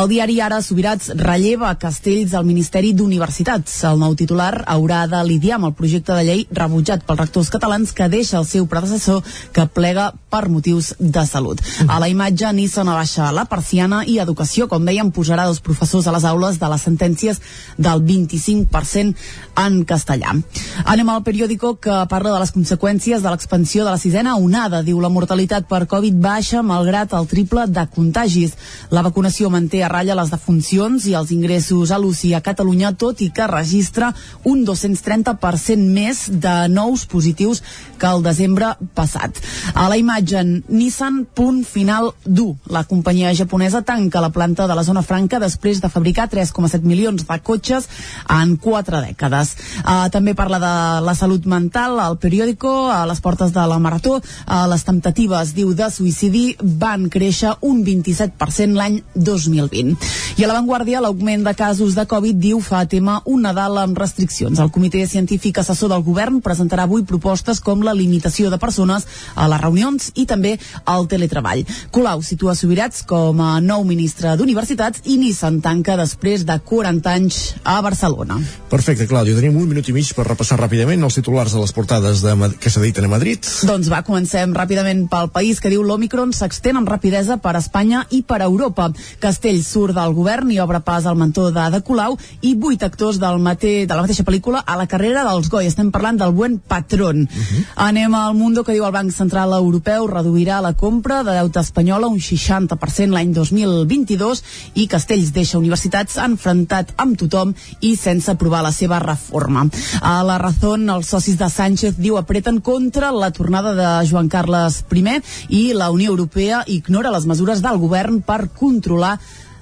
El 0.00 0.08
diari 0.08 0.38
Ara, 0.40 0.62
Subirats 0.64 1.12
relleva 1.18 1.74
Castells 1.76 2.32
al 2.32 2.48
Ministeri 2.48 2.94
d'Universitats. 2.96 3.76
El 3.84 4.00
nou 4.00 4.14
titular 4.16 4.64
haurà 4.64 5.02
de 5.10 5.20
lidiar 5.28 5.58
amb 5.58 5.68
el 5.68 5.76
projecte 5.76 6.16
de 6.16 6.24
llei 6.24 6.46
rebutjat 6.48 7.04
pels 7.04 7.20
rectors 7.20 7.52
catalans 7.52 7.92
que 7.92 8.08
deixa 8.08 8.38
el 8.38 8.46
seu 8.48 8.64
predecessor 8.70 9.20
que 9.52 9.66
plega 9.66 10.12
per 10.30 10.46
motius 10.48 10.94
de 10.98 11.26
salut. 11.26 11.60
A 11.88 11.98
la 11.98 12.08
imatge, 12.08 12.52
Nissan 12.54 12.88
abaixa 12.88 13.32
la 13.34 13.44
persiana 13.50 14.04
i 14.06 14.18
Educació, 14.22 14.68
com 14.70 14.84
dèiem, 14.86 15.10
posarà 15.12 15.48
els 15.50 15.60
professors 15.64 16.06
a 16.06 16.14
les 16.14 16.24
aules 16.28 16.60
de 16.60 16.68
les 16.70 16.84
sentències 16.88 17.40
del 17.76 18.04
25% 18.06 19.14
en 19.58 19.82
castellà. 19.88 20.36
Anem 20.84 21.08
al 21.10 21.24
periòdico 21.26 21.57
periòdico 21.58 21.80
que 21.80 22.06
parla 22.08 22.32
de 22.32 22.40
les 22.40 22.52
conseqüències 22.52 23.22
de 23.22 23.30
l'expansió 23.30 23.84
de 23.84 23.90
la 23.90 23.98
sisena 23.98 24.36
onada. 24.36 24.82
Diu 24.82 25.00
la 25.00 25.08
mortalitat 25.08 25.66
per 25.68 25.86
Covid 25.86 26.14
baixa 26.14 26.62
malgrat 26.62 27.12
el 27.12 27.26
triple 27.26 27.66
de 27.66 27.86
contagis. 27.94 28.54
La 28.90 29.02
vacunació 29.02 29.50
manté 29.50 29.82
a 29.82 29.88
ratlla 29.88 30.14
les 30.14 30.30
defuncions 30.30 31.06
i 31.06 31.14
els 31.14 31.30
ingressos 31.30 31.90
a 31.90 31.98
l'UCI 31.98 32.34
a 32.34 32.40
Catalunya, 32.40 32.92
tot 32.94 33.20
i 33.20 33.30
que 33.30 33.46
registra 33.46 34.12
un 34.44 34.64
230% 34.64 35.76
més 35.78 36.28
de 36.30 36.68
nous 36.68 37.06
positius 37.06 37.62
que 37.98 38.06
el 38.06 38.22
desembre 38.22 38.76
passat. 38.94 39.34
A 39.74 39.88
la 39.88 39.98
imatge, 39.98 40.44
Nissan 40.68 41.24
punt 41.34 41.64
final 41.66 42.12
dur. 42.24 42.54
La 42.66 42.84
companyia 42.84 43.34
japonesa 43.34 43.82
tanca 43.82 44.20
la 44.20 44.30
planta 44.30 44.66
de 44.68 44.74
la 44.74 44.84
zona 44.84 45.02
franca 45.02 45.40
després 45.42 45.80
de 45.82 45.90
fabricar 45.90 46.28
3,7 46.30 46.82
milions 46.86 47.26
de 47.26 47.40
cotxes 47.42 47.88
en 48.30 48.56
quatre 48.56 49.02
dècades. 49.02 49.56
Uh, 49.82 50.06
també 50.12 50.34
parla 50.38 50.60
de 50.62 50.74
la 51.04 51.14
salut 51.18 51.37
mental 51.46 52.00
al 52.00 52.18
periòdico, 52.18 52.88
a 52.90 53.04
les 53.06 53.20
portes 53.20 53.52
de 53.54 53.66
la 53.70 53.78
Marató. 53.78 54.18
Uh, 54.18 54.64
les 54.70 54.84
temptatives, 54.84 55.52
diu, 55.54 55.74
de 55.76 55.90
suïcidi 55.92 56.56
van 56.60 57.08
créixer 57.12 57.54
un 57.62 57.84
27% 57.86 58.74
l'any 58.74 59.02
2020. 59.14 59.94
I 60.38 60.44
a 60.44 60.50
l'avantguàrdia, 60.50 61.02
l'augment 61.04 61.44
de 61.46 61.54
casos 61.54 61.94
de 61.94 62.06
Covid, 62.08 62.38
diu, 62.40 62.60
fa 62.64 62.84
tema 62.86 63.20
un 63.26 63.42
Nadal 63.46 63.78
amb 63.82 63.98
restriccions. 63.98 64.58
El 64.58 64.72
Comitè 64.74 65.04
Científic 65.06 65.60
Assessor 65.62 65.92
del 65.92 66.04
Govern 66.06 66.40
presentarà 66.44 66.88
avui 66.88 67.04
propostes 67.06 67.60
com 67.60 67.82
la 67.84 67.94
limitació 67.94 68.50
de 68.50 68.58
persones 68.58 69.06
a 69.34 69.48
les 69.50 69.62
reunions 69.62 70.10
i 70.16 70.26
també 70.26 70.56
al 70.84 71.06
teletreball. 71.10 71.64
Colau 71.94 72.22
situa 72.22 72.56
Subirats 72.58 73.04
com 73.08 73.40
a 73.44 73.58
nou 73.60 73.84
ministre 73.88 74.34
d'Universitats 74.38 75.04
i 75.06 75.18
Nissan 75.20 75.60
tanca 75.64 75.96
després 75.98 76.44
de 76.48 76.58
40 76.64 77.12
anys 77.12 77.40
a 77.64 77.78
Barcelona. 77.84 78.38
Perfecte, 78.70 79.08
Clàudio. 79.08 79.36
Tenim 79.38 79.56
un 79.58 79.68
minut 79.70 79.88
i 79.88 79.94
mig 79.96 80.10
per 80.16 80.26
repassar 80.28 80.58
ràpidament 80.60 81.04
els 81.04 81.18
titulars 81.28 81.52
de 81.52 81.60
les 81.60 81.72
portades 81.76 82.20
de, 82.24 82.32
que 82.56 82.70
s'editen 82.72 83.04
a 83.04 83.08
Madrid. 83.12 83.44
Doncs 83.68 83.90
va, 83.92 84.00
comencem 84.00 84.54
ràpidament 84.56 85.02
pel 85.12 85.28
país 85.28 85.58
que 85.60 85.68
diu 85.68 85.82
l'Omicron 85.84 86.30
s'extén 86.32 86.78
amb 86.80 86.88
rapidesa 86.88 87.36
per 87.36 87.52
Espanya 87.58 88.06
i 88.16 88.22
per 88.24 88.38
Europa. 88.46 88.86
Castell 89.20 89.58
surt 89.60 89.92
del 89.98 90.14
govern 90.16 90.48
i 90.48 90.56
obre 90.64 90.80
pas 90.80 91.04
al 91.04 91.18
mentó 91.20 91.50
de, 91.52 91.66
de 91.74 91.82
Colau 91.84 92.16
i 92.40 92.54
vuit 92.56 92.80
actors 92.80 93.18
del 93.20 93.36
mate, 93.44 93.84
de 93.84 93.92
la 93.92 94.06
mateixa 94.06 94.24
pel·lícula 94.24 94.62
a 94.64 94.78
la 94.80 94.86
carrera 94.88 95.26
dels 95.26 95.50
Goi. 95.52 95.68
Estem 95.68 95.90
parlant 95.92 96.16
del 96.16 96.32
buen 96.32 96.56
patrón. 96.64 97.28
Uh 97.28 97.44
-huh. 97.44 97.66
Anem 97.76 98.14
al 98.14 98.32
Mundo 98.34 98.64
que 98.64 98.72
diu 98.72 98.86
el 98.86 98.96
Banc 98.96 99.12
Central 99.12 99.52
Europeu 99.52 100.06
reduirà 100.06 100.62
la 100.62 100.72
compra 100.72 101.22
de 101.24 101.36
deute 101.36 101.60
espanyola 101.60 102.06
un 102.06 102.20
60% 102.20 103.12
l'any 103.12 103.34
2022 103.34 104.42
i 104.74 104.88
Castells 104.88 105.32
deixa 105.32 105.58
universitats 105.58 106.16
enfrontat 106.16 106.94
amb 106.96 107.18
tothom 107.18 107.54
i 107.80 107.96
sense 107.96 108.30
aprovar 108.30 108.62
la 108.62 108.72
seva 108.72 108.98
reforma. 108.98 109.68
A 110.00 110.22
la 110.24 110.38
Razón, 110.38 110.88
els 110.88 111.17
socis 111.18 111.34
de 111.34 111.48
Sánchez 111.50 111.96
diu 111.98 112.14
apreten 112.14 112.60
contra 112.62 113.10
la 113.10 113.32
tornada 113.34 113.72
de 113.74 114.06
Joan 114.06 114.28
Carles 114.30 114.84
I 114.94 115.18
i 115.48 115.72
la 115.74 115.90
Unió 115.90 116.12
Europea 116.12 116.62
ignora 116.66 117.10
les 117.10 117.26
mesures 117.26 117.60
del 117.60 117.78
govern 117.78 118.20
per 118.22 118.48
controlar 118.54 119.18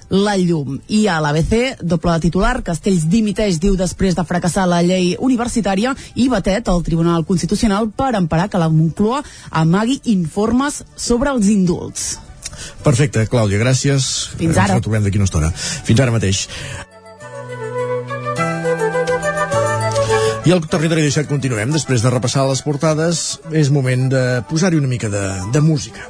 la 0.09 0.37
llum. 0.37 0.77
I 0.87 1.07
a 1.07 1.17
l'ABC, 1.19 1.81
doble 1.81 2.19
titular, 2.21 2.61
Castells 2.61 3.07
dimiteix, 3.09 3.57
diu, 3.59 3.75
després 3.75 4.13
de 4.13 4.23
fracassar 4.23 4.67
la 4.67 4.83
llei 4.85 5.15
universitària 5.17 5.95
i 6.13 6.29
batet 6.29 6.69
al 6.69 6.83
Tribunal 6.83 7.25
Constitucional 7.25 7.89
per 7.89 8.13
emparar 8.15 8.49
que 8.49 8.61
la 8.61 8.69
Moncloa 8.69 9.23
amagui 9.49 9.97
informes 10.13 10.83
sobre 10.95 11.33
els 11.33 11.49
indults. 11.49 12.19
Perfecte, 12.85 13.25
Clàudia, 13.25 13.57
gràcies. 13.57 14.29
Fins 14.37 14.61
ara. 14.61 14.77
Ens 14.77 14.83
retrobem 14.83 15.09
d'aquí 15.09 15.17
una 15.17 15.25
estona. 15.25 15.51
Fins 15.57 16.05
ara 16.05 16.13
mateix. 16.13 16.45
I 20.47 20.51
al 20.55 20.61
territori 20.63 21.01
17 21.03 21.27
continuem. 21.27 21.73
Després 21.75 21.99
de 21.99 22.11
repassar 22.13 22.45
les 22.47 22.61
portades, 22.63 23.17
és 23.51 23.67
moment 23.67 24.05
de 24.07 24.21
posar-hi 24.47 24.77
una 24.79 24.87
mica 24.87 25.09
de, 25.11 25.23
de 25.51 25.59
música. 25.59 26.05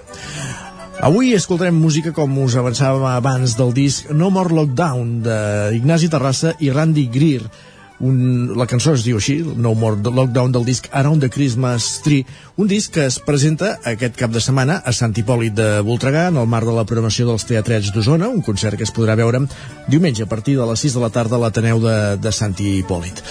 Avui 1.08 1.32
escoltarem 1.34 1.74
música 1.74 2.12
com 2.14 2.36
us 2.44 2.54
avançàvem 2.60 3.08
abans 3.10 3.56
del 3.58 3.74
disc 3.74 4.12
No 4.14 4.30
More 4.30 4.54
Lockdown 4.54 5.24
d'Ignasi 5.26 6.12
Terrassa 6.14 6.54
i 6.62 6.70
Randy 6.70 7.08
Greer. 7.10 7.50
Un, 7.98 8.54
la 8.54 8.68
cançó 8.70 8.94
es 8.94 9.08
diu 9.08 9.18
així, 9.18 9.40
No 9.42 9.74
More 9.74 10.06
Lockdown 10.06 10.54
del 10.54 10.70
disc 10.70 10.86
Around 10.92 11.26
the 11.26 11.34
Christmas 11.34 11.96
Tree, 12.06 12.28
un 12.62 12.70
disc 12.70 12.94
que 12.94 13.08
es 13.10 13.18
presenta 13.18 13.80
aquest 13.90 14.22
cap 14.22 14.30
de 14.30 14.44
setmana 14.44 14.84
a 14.86 14.94
Sant 14.94 15.18
Hipòlit 15.18 15.58
de 15.58 15.72
Voltregà 15.88 16.28
en 16.30 16.38
el 16.38 16.46
marc 16.46 16.70
de 16.70 16.78
la 16.78 16.86
programació 16.86 17.26
dels 17.32 17.50
Teatrets 17.50 17.90
d'Osona, 17.90 18.30
un 18.30 18.46
concert 18.46 18.78
que 18.78 18.86
es 18.86 18.94
podrà 18.94 19.18
veure 19.18 19.48
diumenge 19.90 20.30
a 20.30 20.30
partir 20.30 20.60
de 20.62 20.70
les 20.70 20.86
6 20.86 21.00
de 21.00 21.08
la 21.08 21.10
tarda 21.10 21.42
a 21.42 21.48
l'Ateneu 21.48 21.82
de, 21.82 21.96
de 22.22 22.38
Sant 22.38 22.54
Hipòlit. 22.62 23.26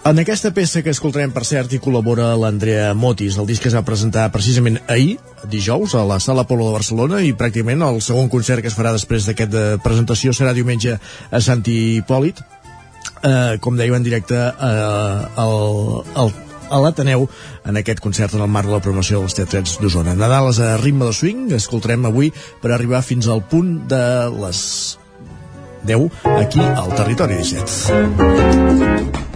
En 0.00 0.16
aquesta 0.16 0.48
peça 0.56 0.80
que 0.80 0.92
escoltarem, 0.94 1.28
per 1.28 1.42
cert, 1.44 1.74
hi 1.76 1.78
col·labora 1.82 2.30
l'Andrea 2.40 2.94
Motis. 2.96 3.36
El 3.36 3.44
disc 3.50 3.66
es 3.68 3.74
va 3.76 3.82
presentar 3.84 4.30
precisament 4.32 4.78
ahir, 4.88 5.18
dijous, 5.52 5.92
a 5.92 6.06
la 6.08 6.16
Sala 6.24 6.46
Polo 6.48 6.70
de 6.70 6.72
Barcelona 6.72 7.20
i 7.20 7.34
pràcticament 7.36 7.84
el 7.84 8.00
segon 8.00 8.30
concert 8.32 8.64
que 8.64 8.72
es 8.72 8.76
farà 8.78 8.94
després 8.96 9.28
d'aquest 9.28 9.52
de 9.52 9.64
presentació 9.84 10.32
serà 10.32 10.54
diumenge 10.56 10.96
a 10.96 11.42
Sant 11.44 11.60
Hipòlit. 11.68 12.40
Eh, 13.20 13.60
com 13.60 13.76
dèieu 13.76 13.92
en 13.98 14.06
directe 14.06 14.40
eh, 14.40 15.42
al, 15.44 15.56
al, 16.16 16.32
a 16.72 16.80
l'Ateneu 16.80 17.28
en 17.68 17.76
aquest 17.76 18.00
concert 18.00 18.32
en 18.38 18.46
el 18.46 18.48
marc 18.48 18.72
de 18.72 18.78
la 18.78 18.84
promoció 18.84 19.20
dels 19.20 19.36
teatrets 19.36 19.76
d'Osona. 19.84 20.16
Nadal 20.16 20.48
és 20.54 20.62
a 20.64 20.78
ritme 20.80 21.10
de 21.10 21.12
swing, 21.12 21.50
escoltarem 21.60 22.08
avui 22.08 22.32
per 22.64 22.72
arribar 22.72 23.04
fins 23.04 23.28
al 23.28 23.44
punt 23.52 23.82
de 23.92 24.04
les 24.40 24.62
10 25.84 26.08
aquí 26.38 26.64
al 26.64 26.96
Territori 26.96 27.36
17. 27.44 29.28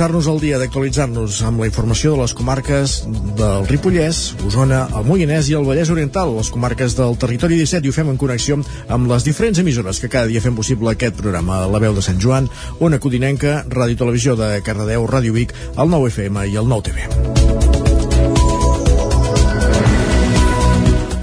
Posar-nos 0.00 0.28
al 0.32 0.38
dia, 0.40 0.56
d'actualitzar-nos 0.56 1.42
amb 1.44 1.60
la 1.60 1.66
informació 1.68 2.14
de 2.14 2.22
les 2.22 2.32
comarques 2.32 2.94
del 3.36 3.66
Ripollès, 3.68 4.20
Osona, 4.48 4.78
el 4.96 5.04
Moianès 5.04 5.50
i 5.52 5.58
el 5.58 5.66
Vallès 5.68 5.92
Oriental, 5.92 6.32
les 6.38 6.48
comarques 6.48 6.96
del 6.96 7.18
territori 7.20 7.58
17, 7.60 7.84
i 7.84 7.92
ho 7.92 7.98
fem 7.98 8.08
en 8.08 8.16
connexió 8.16 8.56
amb 8.88 9.12
les 9.12 9.28
diferents 9.28 9.60
emissores 9.60 10.00
que 10.00 10.08
cada 10.08 10.30
dia 10.32 10.40
fem 10.40 10.56
possible 10.56 10.94
aquest 10.94 11.20
programa. 11.20 11.66
La 11.68 11.84
veu 11.84 11.92
de 11.92 12.00
Sant 12.06 12.16
Joan, 12.16 12.48
Ona 12.80 12.96
Codinenca, 12.96 13.58
Ràdio 13.68 14.00
Televisió 14.06 14.40
de 14.40 14.54
Cardedeu, 14.64 15.04
Ràdio 15.04 15.36
Vic, 15.36 15.52
el 15.76 15.92
9 15.92 16.14
FM 16.14 16.48
i 16.48 16.56
el 16.56 16.72
9 16.72 16.88
TV. 16.88 17.19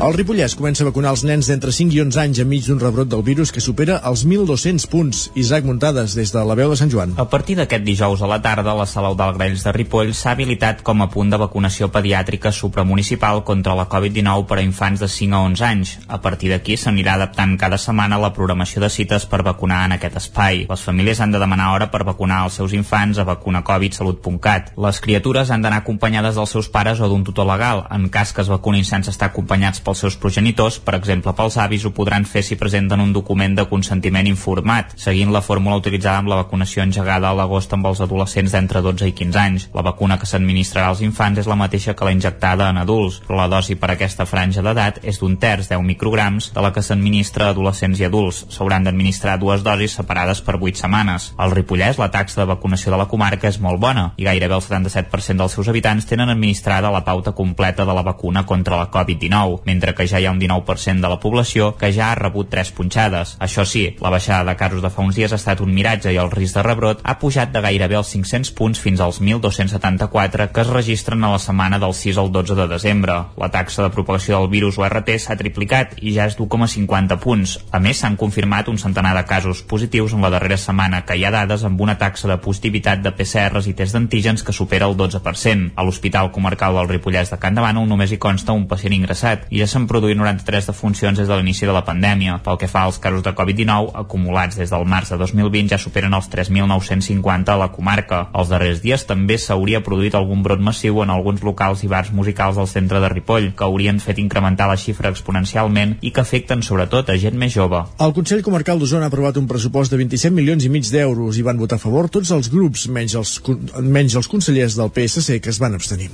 El 0.08 0.14
Ripollès 0.16 0.53
comença 0.55 0.86
a 0.86 0.88
vacunar 0.88 1.10
els 1.12 1.26
nens 1.28 1.49
d'entre 1.49 1.74
5 1.76 1.91
i 1.91 1.97
11 1.99 2.20
anys 2.22 2.39
enmig 2.39 2.64
d'un 2.64 2.78
rebrot 2.80 3.10
del 3.12 3.24
virus 3.28 3.49
que 3.51 3.60
supera 3.60 3.97
els 4.08 4.22
1.200 4.24 4.86
punts. 4.88 5.24
Isaac 5.36 5.66
Muntades, 5.68 6.14
des 6.16 6.30
de 6.32 6.43
la 6.47 6.55
veu 6.55 6.70
de 6.72 6.78
Sant 6.80 6.93
Joan. 6.93 7.16
A 7.20 7.26
partir 7.28 7.58
d'aquest 7.60 7.84
dijous 7.84 8.22
a 8.24 8.30
la 8.32 8.38
tarda, 8.39 8.72
la 8.78 8.86
Sala 8.88 9.12
Grells 9.36 9.66
de 9.66 9.74
Ripoll 9.76 10.14
s'ha 10.16 10.32
habilitat 10.32 10.80
com 10.88 11.03
a 11.03 11.10
punt 11.12 11.34
de 11.34 11.39
vacunació 11.41 11.89
pediàtrica 11.91 12.53
supramunicipal 12.55 13.41
contra 13.43 13.76
la 13.76 13.89
Covid-19 13.91 14.45
per 14.47 14.60
a 14.62 14.64
infants 14.64 15.03
de 15.03 15.10
5 15.12 15.36
a 15.36 15.41
11 15.49 15.66
anys. 15.72 15.91
A 16.08 16.22
partir 16.24 16.53
d'aquí 16.53 16.78
s'anirà 16.78 17.18
adaptant 17.20 17.58
cada 17.60 17.76
setmana 17.76 18.22
la 18.24 18.32
programació 18.32 18.86
de 18.86 18.89
cites 18.89 19.28
per 19.28 19.41
vacunar 19.43 19.82
en 19.89 19.97
aquest 19.97 20.22
espai. 20.24 20.64
Les 20.72 20.88
famílies 20.88 21.20
han 21.20 21.36
de 21.36 21.43
demanar 21.43 21.74
hora 21.74 21.89
per 21.91 22.05
vacunar 22.08 22.45
els 22.45 22.55
seus 22.62 22.72
infants 22.72 23.20
a 23.20 23.28
vacunacovidsalut.cat. 23.28 24.72
Les 24.88 25.03
criatures 25.03 25.51
han 25.51 25.68
d'anar 25.68 25.84
acompanyades 25.84 26.39
dels 26.39 26.55
seus 26.55 26.72
pares 26.72 27.03
o 27.03 27.12
d'un 27.12 27.28
tutor 27.28 27.51
legal. 27.51 27.84
En 27.91 28.08
cas 28.08 28.32
que 28.32 28.47
es 28.47 28.55
vacunin 28.55 28.88
sense 28.88 29.12
estar 29.12 29.34
acompanyats 29.36 29.84
pels 29.84 29.97
seus 30.00 30.18
progenitors, 30.18 30.80
per 30.80 30.95
exemple 30.98 31.34
pels 31.38 31.58
avis, 31.62 31.86
ho 31.86 31.91
podran 31.95 32.26
fer 32.26 32.43
si 32.43 32.58
presenten 32.60 33.02
un 33.04 33.14
document 33.14 33.56
de 33.58 33.66
consentiment 33.70 34.28
informat, 34.30 34.93
seguint 35.00 35.32
la 35.34 35.41
fórmula 35.41 35.78
utilitzada 35.82 36.22
amb 36.22 36.32
la 36.32 36.39
vacunació 36.43 36.84
engegada 36.84 37.30
a 37.30 37.38
l'agost 37.38 37.74
amb 37.74 37.89
els 37.89 38.02
adolescents 38.06 38.54
d'entre 38.56 38.82
12 38.86 39.10
i 39.10 39.16
15 39.18 39.41
anys. 39.41 39.68
La 39.76 39.86
vacuna 39.86 40.18
que 40.20 40.30
s'administrarà 40.30 40.91
als 40.91 41.02
infants 41.06 41.41
és 41.43 41.50
la 41.50 41.60
mateixa 41.60 41.95
que 41.95 42.06
la 42.06 42.14
injectada 42.16 42.70
en 42.70 42.82
adults, 42.82 43.22
però 43.28 43.41
la 43.41 43.50
dosi 43.52 43.76
per 43.76 43.91
aquesta 43.93 44.26
franja 44.26 44.64
d'edat 44.66 45.02
és 45.04 45.20
d'un 45.22 45.38
terç, 45.41 45.70
10 45.72 45.84
micrograms, 45.86 46.52
de 46.54 46.64
la 46.64 46.74
que 46.74 46.84
s'administra 46.86 47.48
a 47.48 47.56
adolescents 47.56 48.00
i 48.00 48.08
adults. 48.08 48.45
S'hauran 48.54 48.88
d'administrar 48.88 49.38
dues 49.41 49.64
dosis 49.66 49.98
separades 50.00 50.41
per 50.41 50.58
8 50.60 50.84
setmanes. 50.84 51.32
Al 51.38 51.56
Ripollès, 51.56 52.00
la 52.02 52.12
taxa 52.12 52.41
de 52.41 52.50
vacunació 52.50 52.91
de 52.93 53.02
la 53.02 53.10
comarca 53.10 53.50
és 53.50 53.60
molt 53.64 53.82
bona 53.82 54.12
i 54.18 54.28
gairebé 54.28 54.56
el 54.58 54.64
77% 54.64 55.41
dels 55.41 55.56
seus 55.58 55.68
habitants 55.72 56.08
tenen 56.10 56.30
administrada 56.30 56.91
la 56.93 57.04
pauta 57.06 57.34
completa 57.38 57.86
de 57.86 57.93
la 57.93 58.04
vacuna 58.04 58.45
contra 58.45 58.78
la 58.78 58.89
Covid-19, 58.91 59.62
mentre 59.66 59.87
que 59.96 60.08
ja 60.08 60.20
hi 60.20 60.26
ha 60.26 60.32
un 60.32 60.40
19% 60.42 61.02
de 61.02 61.12
la 61.12 61.20
població 61.20 61.74
que 61.78 61.92
ja 61.94 62.12
ha 62.12 62.20
rebut 62.20 62.50
tres 62.50 62.72
punxades. 62.72 63.36
Això 63.40 63.66
sí, 63.66 63.86
la 64.02 64.12
baixada 64.14 64.44
de 64.48 64.58
casos 64.60 64.82
de 64.82 64.92
fa 64.92 65.06
uns 65.06 65.16
dies 65.16 65.32
ha 65.32 65.40
estat 65.40 65.62
un 65.62 65.74
miratge 65.74 66.14
i 66.14 66.20
el 66.22 66.32
risc 66.32 66.58
de 66.58 66.66
rebrot 66.66 67.02
ha 67.04 67.18
pujat 67.20 67.52
de 67.54 67.62
gairebé 67.64 67.98
els 68.00 68.12
500 68.16 68.52
punts 68.58 68.82
fins 68.82 69.02
als 69.04 69.22
1.274 69.22 70.50
que 70.52 70.62
es 70.62 70.74
registren 70.74 71.24
a 71.24 71.32
la 71.34 71.40
setmana 71.40 71.80
del 71.80 71.94
6 71.94 72.18
al 72.18 72.32
12 72.32 72.56
de 72.56 72.68
desembre. 72.68 73.18
La 73.38 73.52
taxa 73.54 73.84
de 73.84 73.94
propagació 73.94 74.40
del 74.40 74.52
virus 74.52 74.78
URT 74.78 75.14
s'ha 75.22 75.38
triplicat 75.40 75.98
i 76.02 76.14
ja 76.16 76.28
és 76.28 76.38
d'1,50 76.38 77.20
punts. 77.24 77.58
A 77.72 77.80
més, 77.84 78.00
s'han 78.02 78.18
confirmat 78.20 78.70
un 78.72 78.80
centenar 78.82 79.14
de 79.18 79.26
casos 79.30 79.64
positius 79.64 80.14
en 80.14 80.24
la 80.26 80.32
darrera 80.34 80.58
setmana 80.58 81.04
que 81.06 81.18
hi 81.18 81.26
ha 81.26 81.34
dades 81.34 81.64
amb 81.68 81.82
una 81.82 81.98
taxa 81.98 82.30
de 82.30 82.38
positivitat 82.44 83.04
de 83.04 83.14
PCRs 83.16 83.70
i 83.70 83.76
tests 83.78 83.96
d'antígens 83.96 84.44
que 84.44 84.56
supera 84.56 84.88
el 84.90 84.98
12%. 84.98 85.72
A 85.76 85.86
l'Hospital 85.86 86.32
Comarcal 86.32 86.78
del 86.78 86.90
Ripollès 86.92 87.32
de 87.32 87.40
Can 87.42 87.58
Davano 87.58 87.86
només 87.86 88.12
hi 88.12 88.22
consta 88.22 88.56
un 88.56 88.68
pacient 88.68 88.96
ingressat 88.98 89.48
i 89.50 89.62
ja 89.62 89.70
s'han 89.78 89.88
produït 89.89 90.17
93 90.17 90.71
defuncions 90.71 91.19
des 91.19 91.30
de 91.30 91.36
l'inici 91.38 91.67
de 91.67 91.73
la 91.75 91.84
pandèmia. 91.86 92.39
Pel 92.43 92.57
que 92.57 92.69
fa 92.71 92.86
als 92.88 92.97
casos 93.01 93.21
de 93.23 93.34
Covid-19, 93.38 93.91
acumulats 94.01 94.57
des 94.57 94.71
del 94.73 94.86
març 94.89 95.11
de 95.13 95.19
2020 95.21 95.69
ja 95.69 95.78
superen 95.78 96.15
els 96.17 96.30
3.950 96.34 97.53
a 97.53 97.57
la 97.61 97.69
comarca. 97.73 98.23
Els 98.34 98.49
darrers 98.49 98.82
dies 98.82 99.05
també 99.05 99.38
s'hauria 99.38 99.84
produït 99.86 100.15
algun 100.17 100.41
brot 100.43 100.63
massiu 100.63 101.03
en 101.03 101.13
alguns 101.13 101.43
locals 101.45 101.84
i 101.86 101.91
bars 101.91 102.09
musicals 102.11 102.57
del 102.57 102.69
centre 102.71 103.01
de 103.03 103.11
Ripoll, 103.13 103.51
que 103.53 103.67
haurien 103.67 104.01
fet 104.01 104.17
incrementar 104.23 104.69
la 104.71 104.80
xifra 104.82 105.11
exponencialment 105.13 105.97
i 106.01 106.11
que 106.11 106.23
afecten 106.23 106.63
sobretot 106.65 107.11
a 107.11 107.17
gent 107.21 107.38
més 107.38 107.53
jove. 107.53 107.84
El 108.01 108.15
Consell 108.17 108.43
Comarcal 108.45 108.82
d'Osona 108.82 109.05
ha 109.05 109.13
aprovat 109.13 109.38
un 109.38 109.47
pressupost 109.47 109.93
de 109.93 110.01
27 110.01 110.34
milions 110.34 110.65
i 110.65 110.73
mig 110.73 110.89
d'euros 110.89 111.38
i 111.38 111.45
van 111.45 111.61
votar 111.61 111.78
a 111.78 111.84
favor 111.84 112.09
tots 112.09 112.34
els 112.34 112.49
grups, 112.49 112.88
menys 112.89 113.17
els, 113.19 113.36
menys 113.84 114.17
els 114.17 114.32
consellers 114.32 114.80
del 114.80 114.91
PSC 114.95 115.38
que 115.43 115.53
es 115.53 115.61
van 115.61 115.78
abstenir. 115.78 116.09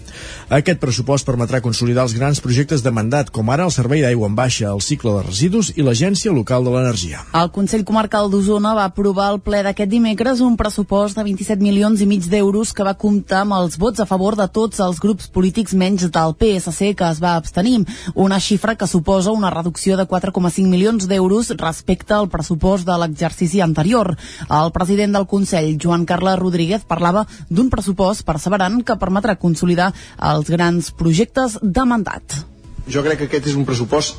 Aquest 0.50 0.82
pressupost 0.84 1.28
permetrà 1.28 1.64
consolidar 1.64 2.08
els 2.10 2.18
grans 2.18 2.44
projectes 2.44 2.84
de 2.84 2.92
mandat, 2.92 3.32
com 3.32 3.53
ara 3.54 3.66
el 3.68 3.72
servei 3.72 4.02
d'aigua 4.02 4.28
en 4.30 4.36
baixa, 4.36 4.72
el 4.72 4.82
cicle 4.82 5.12
de 5.14 5.24
residus 5.28 5.70
i 5.78 5.84
l'Agència 5.86 6.32
Local 6.34 6.66
de 6.66 6.72
l'Energia. 6.74 7.22
El 7.38 7.52
Consell 7.54 7.84
Comarcal 7.86 8.32
d'Osona 8.32 8.74
va 8.74 8.86
aprovar 8.90 9.28
al 9.30 9.40
ple 9.46 9.62
d'aquest 9.66 9.92
dimecres 9.92 10.42
un 10.42 10.56
pressupost 10.58 11.18
de 11.20 11.26
27 11.28 11.62
milions 11.62 12.02
i 12.02 12.08
mig 12.10 12.26
d'euros 12.32 12.74
que 12.74 12.86
va 12.88 12.96
comptar 12.98 13.44
amb 13.44 13.58
els 13.60 13.78
vots 13.78 14.02
a 14.02 14.08
favor 14.10 14.38
de 14.40 14.48
tots 14.50 14.82
els 14.84 15.02
grups 15.04 15.30
polítics 15.34 15.76
menys 15.78 16.08
del 16.08 16.34
PSC 16.40 16.94
que 16.98 17.10
es 17.10 17.22
va 17.22 17.36
abstenir, 17.38 17.84
una 18.16 18.40
xifra 18.40 18.76
que 18.76 18.90
suposa 18.90 19.36
una 19.36 19.52
reducció 19.54 19.98
de 19.98 20.08
4,5 20.10 20.66
milions 20.70 21.08
d'euros 21.10 21.54
respecte 21.60 22.18
al 22.18 22.32
pressupost 22.34 22.88
de 22.88 22.98
l'exercici 23.04 23.62
anterior. 23.62 24.16
El 24.50 24.74
president 24.74 25.14
del 25.14 25.28
Consell, 25.28 25.78
Joan 25.82 26.08
Carles 26.10 26.40
Rodríguez, 26.42 26.88
parlava 26.88 27.28
d'un 27.50 27.70
pressupost 27.70 28.26
perseverant 28.26 28.82
que 28.82 28.98
permetrà 28.98 29.38
consolidar 29.38 29.92
els 30.34 30.50
grans 30.50 30.90
projectes 30.98 31.60
de 31.62 31.86
mandat. 31.86 32.53
Jo 32.88 33.04
crec 33.06 33.22
que 33.22 33.30
aquest 33.30 33.48
és 33.52 33.56
un 33.60 33.66
pressupost, 33.68 34.18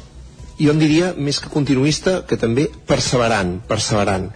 jo 0.58 0.72
en 0.72 0.80
diria, 0.80 1.12
més 1.18 1.40
que 1.42 1.50
continuista, 1.52 2.22
que 2.28 2.38
també 2.40 2.68
perseverant, 2.88 3.58
perseverant. 3.68 4.30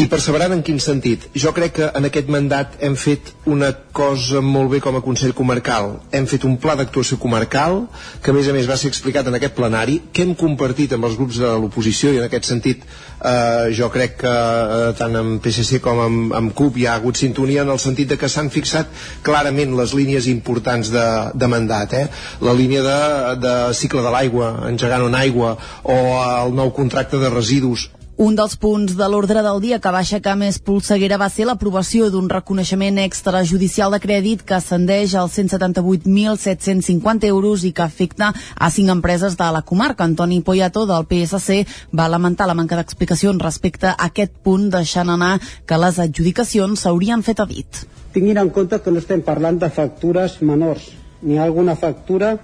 I 0.00 0.06
perseverant 0.08 0.54
en 0.54 0.62
quin 0.64 0.78
sentit? 0.80 1.26
Jo 1.36 1.50
crec 1.52 1.74
que 1.76 1.86
en 1.98 2.06
aquest 2.08 2.30
mandat 2.32 2.78
hem 2.86 2.94
fet 2.96 3.34
una 3.52 3.68
cosa 3.92 4.40
molt 4.40 4.70
bé 4.72 4.78
com 4.80 4.96
a 4.96 5.02
Consell 5.04 5.34
Comarcal. 5.36 5.90
Hem 6.16 6.24
fet 6.30 6.46
un 6.48 6.54
pla 6.62 6.72
d'actuació 6.78 7.18
comarcal, 7.20 7.82
que 8.24 8.32
a 8.32 8.36
més 8.36 8.48
a 8.48 8.54
més 8.56 8.70
va 8.70 8.78
ser 8.80 8.88
explicat 8.88 9.28
en 9.28 9.36
aquest 9.36 9.58
plenari, 9.58 9.98
que 10.16 10.24
hem 10.24 10.32
compartit 10.40 10.94
amb 10.96 11.04
els 11.10 11.18
grups 11.20 11.42
de 11.42 11.52
l'oposició 11.52 12.14
i 12.14 12.22
en 12.22 12.24
aquest 12.30 12.48
sentit 12.48 12.86
eh, 12.86 13.68
jo 13.76 13.90
crec 13.92 14.16
que 14.24 14.32
eh, 14.32 14.80
tant 14.96 15.20
amb 15.20 15.44
PSC 15.44 15.82
com 15.84 16.00
amb, 16.06 16.34
amb 16.40 16.56
CUP 16.56 16.80
hi 16.80 16.88
ha 16.88 16.96
hagut 16.96 17.20
sintonia 17.20 17.68
en 17.68 17.76
el 17.76 17.84
sentit 17.84 18.14
de 18.14 18.16
que 18.16 18.32
s'han 18.32 18.48
fixat 18.48 18.88
clarament 19.26 19.76
les 19.76 19.92
línies 19.92 20.32
importants 20.32 20.94
de, 20.96 21.06
de 21.36 21.52
mandat. 21.58 21.92
Eh? 22.00 22.06
La 22.48 22.56
línia 22.56 22.88
de, 22.88 22.98
de 23.44 23.56
cicle 23.76 24.00
de 24.00 24.16
l'aigua, 24.16 24.54
engegant 24.72 25.04
una 25.12 25.20
aigua, 25.28 25.58
o 25.84 26.02
el 26.24 26.56
nou 26.56 26.72
contracte 26.72 27.20
de 27.20 27.36
residus, 27.36 27.90
Un 28.20 28.34
dels 28.36 28.52
punts 28.60 28.92
de 28.98 29.06
l'ordre 29.08 29.40
del 29.40 29.62
dia 29.64 29.78
que 29.80 29.90
va 29.94 30.02
aixecar 30.04 30.34
més 30.36 30.58
polseguera 30.60 31.16
va 31.20 31.30
ser 31.32 31.46
l'aprovació 31.48 32.10
d'un 32.12 32.26
reconeixement 32.28 32.98
extrajudicial 33.00 33.94
de 33.96 34.00
crèdit 34.02 34.42
que 34.44 34.58
ascendeix 34.58 35.14
als 35.16 35.38
178.750 35.38 37.24
euros 37.30 37.64
i 37.64 37.72
que 37.72 37.80
afecta 37.86 38.28
a 38.36 38.68
cinc 38.74 38.92
empreses 38.92 39.38
de 39.40 39.48
la 39.56 39.62
comarca. 39.72 40.04
Antoni 40.04 40.42
Poyato, 40.44 40.84
del 40.84 41.08
PSC, 41.08 41.64
va 41.96 42.10
lamentar 42.12 42.44
la 42.44 42.58
manca 42.60 42.76
d'explicacions 42.76 43.40
respecte 43.40 43.88
a 43.88 43.96
aquest 44.10 44.36
punt, 44.44 44.68
deixant 44.76 45.08
anar 45.16 45.40
que 45.64 45.80
les 45.80 45.96
adjudicacions 46.04 46.76
s'haurien 46.84 47.24
fet 47.24 47.40
a 47.40 47.48
dit. 47.48 47.88
Tinguin 48.12 48.44
en 48.44 48.52
compte 48.52 48.84
que 48.84 48.92
no 48.92 49.00
estem 49.00 49.24
parlant 49.24 49.56
de 49.64 49.72
factures 49.72 50.42
menors, 50.44 50.92
ni 51.22 51.40
alguna 51.40 51.72
factura 51.72 52.36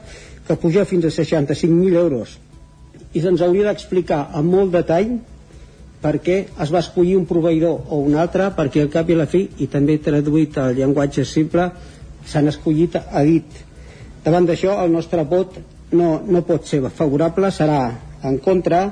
que 0.48 0.56
puja 0.56 0.88
fins 0.88 1.04
a 1.04 1.12
65.000 1.20 2.00
euros. 2.00 2.40
I 3.12 3.20
se'ns 3.20 3.44
hauria 3.44 3.68
d'explicar 3.68 4.30
amb 4.32 4.56
molt 4.56 4.72
detall 4.72 5.35
per 6.02 6.16
què 6.22 6.36
es 6.62 6.72
va 6.72 6.82
escollir 6.84 7.16
un 7.18 7.26
proveïdor 7.28 7.92
o 7.92 8.00
un 8.04 8.16
altre, 8.20 8.50
perquè 8.56 8.84
al 8.84 8.92
cap 8.92 9.08
i 9.10 9.16
a 9.16 9.22
la 9.22 9.28
fi, 9.30 9.46
i 9.62 9.68
també 9.72 9.98
traduït 10.02 10.58
al 10.60 10.76
llenguatge 10.76 11.24
simple, 11.24 11.70
s'han 12.26 12.50
escollit 12.52 12.98
a 13.00 13.22
dit. 13.26 13.64
Davant 14.24 14.46
d'això, 14.46 14.76
el 14.84 14.92
nostre 14.92 15.24
vot 15.24 15.58
no, 15.92 16.20
no 16.26 16.42
pot 16.46 16.66
ser 16.66 16.82
favorable, 16.90 17.50
serà 17.54 17.80
en 18.26 18.38
contra 18.42 18.84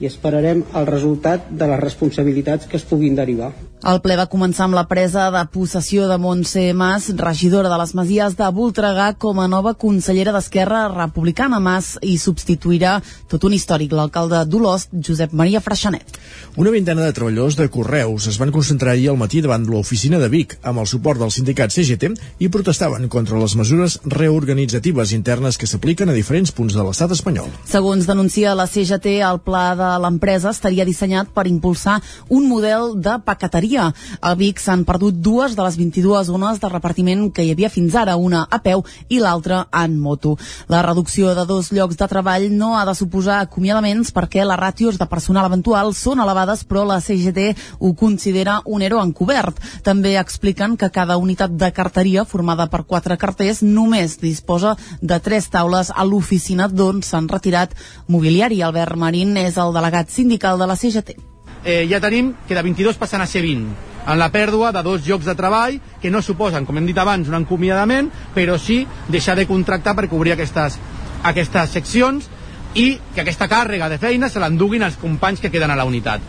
i 0.00 0.08
esperarem 0.08 0.64
el 0.74 0.88
resultat 0.88 1.50
de 1.50 1.68
les 1.70 1.80
responsabilitats 1.80 2.66
que 2.66 2.80
es 2.80 2.88
puguin 2.88 3.18
derivar. 3.18 3.52
El 3.80 4.02
ple 4.04 4.12
va 4.18 4.26
començar 4.28 4.66
amb 4.66 4.76
la 4.76 4.82
presa 4.84 5.30
de 5.32 5.40
possessió 5.48 6.04
de 6.08 6.18
Montse 6.20 6.66
Mas, 6.76 7.06
regidora 7.16 7.70
de 7.72 7.78
les 7.80 7.94
Masies 7.96 8.34
de 8.36 8.48
Voltregà, 8.52 9.14
com 9.16 9.40
a 9.40 9.46
nova 9.48 9.72
consellera 9.72 10.34
d'Esquerra 10.36 10.82
Republicana. 10.92 11.60
Mas 11.64 11.94
i 12.04 12.18
substituirà 12.20 12.98
tot 13.28 13.46
un 13.48 13.54
històric, 13.56 13.94
l'alcalde 13.96 14.42
d'Olost, 14.44 14.92
Josep 14.92 15.32
Maria 15.32 15.62
Freixanet. 15.64 16.18
Una 16.60 16.74
vintena 16.74 17.06
de 17.06 17.14
treballadors 17.16 17.56
de 17.56 17.70
Correus 17.72 18.26
es 18.28 18.36
van 18.40 18.52
concentrar 18.52 18.92
ahir 18.92 19.08
al 19.14 19.16
matí 19.20 19.40
davant 19.40 19.64
l'oficina 19.64 20.20
de 20.20 20.28
Vic 20.28 20.58
amb 20.60 20.84
el 20.84 20.90
suport 20.90 21.20
del 21.20 21.32
sindicat 21.32 21.72
CGT 21.72 22.12
i 22.44 22.50
protestaven 22.52 23.08
contra 23.08 23.40
les 23.40 23.56
mesures 23.56 23.96
reorganitzatives 24.04 25.16
internes 25.16 25.56
que 25.56 25.70
s'apliquen 25.70 26.12
a 26.12 26.18
diferents 26.18 26.52
punts 26.52 26.76
de 26.76 26.84
l'estat 26.84 27.16
espanyol. 27.16 27.48
Segons 27.64 28.04
denuncia 28.04 28.52
la 28.54 28.68
CGT, 28.68 29.22
el 29.24 29.40
pla 29.40 29.72
de 29.78 29.89
l'empresa 29.98 30.50
estaria 30.54 30.84
dissenyat 30.84 31.32
per 31.34 31.46
impulsar 31.50 32.00
un 32.28 32.46
model 32.48 32.94
de 33.00 33.16
paqueteria. 33.24 33.90
A 34.20 34.34
Vic 34.34 34.60
s'han 34.60 34.84
perdut 34.84 35.18
dues 35.18 35.56
de 35.56 35.64
les 35.66 35.76
22 35.80 36.26
zones 36.30 36.60
de 36.60 36.68
repartiment 36.68 37.26
que 37.32 37.44
hi 37.44 37.50
havia 37.54 37.70
fins 37.72 37.94
ara, 37.94 38.16
una 38.16 38.46
a 38.50 38.60
peu 38.62 38.84
i 39.08 39.18
l'altra 39.18 39.66
en 39.72 39.98
moto. 39.98 40.36
La 40.68 40.82
reducció 40.82 41.34
de 41.34 41.46
dos 41.46 41.72
llocs 41.72 41.96
de 41.96 42.08
treball 42.08 42.48
no 42.56 42.76
ha 42.78 42.84
de 42.84 42.94
suposar 42.94 43.40
acomiadaments 43.40 44.12
perquè 44.14 44.44
les 44.44 44.60
ràtios 44.60 44.98
de 44.98 45.08
personal 45.10 45.48
eventual 45.48 45.94
són 45.94 46.20
elevades, 46.20 46.64
però 46.64 46.84
la 46.86 47.00
CGT 47.00 47.50
ho 47.78 47.94
considera 47.94 48.60
un 48.66 48.82
ero 48.82 49.00
encobert. 49.02 49.58
També 49.82 50.16
expliquen 50.20 50.76
que 50.76 50.90
cada 50.90 51.16
unitat 51.16 51.56
de 51.56 51.72
carteria 51.72 52.24
formada 52.24 52.68
per 52.70 52.84
quatre 52.84 53.16
carters 53.18 53.62
només 53.62 54.18
disposa 54.20 54.76
de 55.00 55.18
tres 55.20 55.48
taules 55.50 55.90
a 55.94 56.04
l'oficina 56.04 56.68
d'on 56.68 57.02
s'han 57.02 57.28
retirat 57.28 57.74
mobiliari. 58.08 58.62
Albert 58.62 58.96
Marín 58.96 59.36
és 59.40 59.56
el 59.58 59.72
delegat 59.80 60.12
sindical 60.12 60.60
de 60.60 60.68
la 60.70 60.76
CGT. 60.76 61.16
eh, 61.64 61.86
ja 61.90 62.00
tenim 62.00 62.34
que 62.48 62.54
de 62.54 62.62
22 62.62 62.96
passen 62.96 63.20
a 63.20 63.26
ser 63.26 63.42
20 63.42 63.74
en 64.06 64.18
la 64.18 64.30
pèrdua 64.32 64.72
de 64.72 64.82
dos 64.82 65.06
llocs 65.06 65.26
de 65.26 65.34
treball 65.36 65.80
que 66.00 66.10
no 66.10 66.22
suposen, 66.22 66.64
com 66.66 66.78
hem 66.78 66.86
dit 66.88 66.98
abans, 66.98 67.28
un 67.28 67.36
acomiadament, 67.36 68.10
però 68.34 68.58
sí 68.58 68.86
deixar 69.08 69.36
de 69.36 69.46
contractar 69.46 69.94
per 69.96 70.08
cobrir 70.08 70.32
aquestes, 70.32 70.78
aquestes 71.22 71.74
seccions 71.76 72.30
i 72.74 72.94
que 73.14 73.22
aquesta 73.22 73.48
càrrega 73.50 73.90
de 73.90 73.98
feina 73.98 74.30
se 74.30 74.40
l'enduguin 74.40 74.86
els 74.86 74.96
companys 75.00 75.40
que 75.40 75.50
queden 75.50 75.70
a 75.70 75.76
la 75.76 75.84
unitat. 75.84 76.22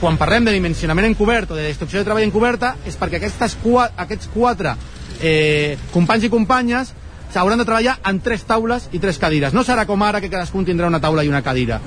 Quan 0.00 0.16
parlem 0.18 0.46
de 0.48 0.54
dimensionament 0.56 1.06
encobert 1.12 1.52
o 1.52 1.58
de 1.58 1.68
destrucció 1.68 2.00
de 2.00 2.08
treball 2.08 2.24
encoberta 2.26 2.76
és 2.86 2.96
perquè 2.98 3.20
aquestes, 3.20 3.58
aquests 3.96 4.30
quatre 4.32 4.74
eh, 5.20 5.76
companys 5.92 6.26
i 6.26 6.32
companyes 6.32 6.94
s'hauran 7.32 7.60
de 7.60 7.68
treballar 7.68 7.98
en 8.08 8.18
tres 8.20 8.42
taules 8.44 8.88
i 8.92 8.98
tres 8.98 9.18
cadires. 9.18 9.54
No 9.54 9.62
serà 9.64 9.86
com 9.86 10.02
ara 10.02 10.20
que 10.20 10.32
cadascun 10.32 10.66
tindrà 10.66 10.90
una 10.90 11.00
taula 11.00 11.24
i 11.24 11.30
una 11.30 11.42
cadira. 11.42 11.80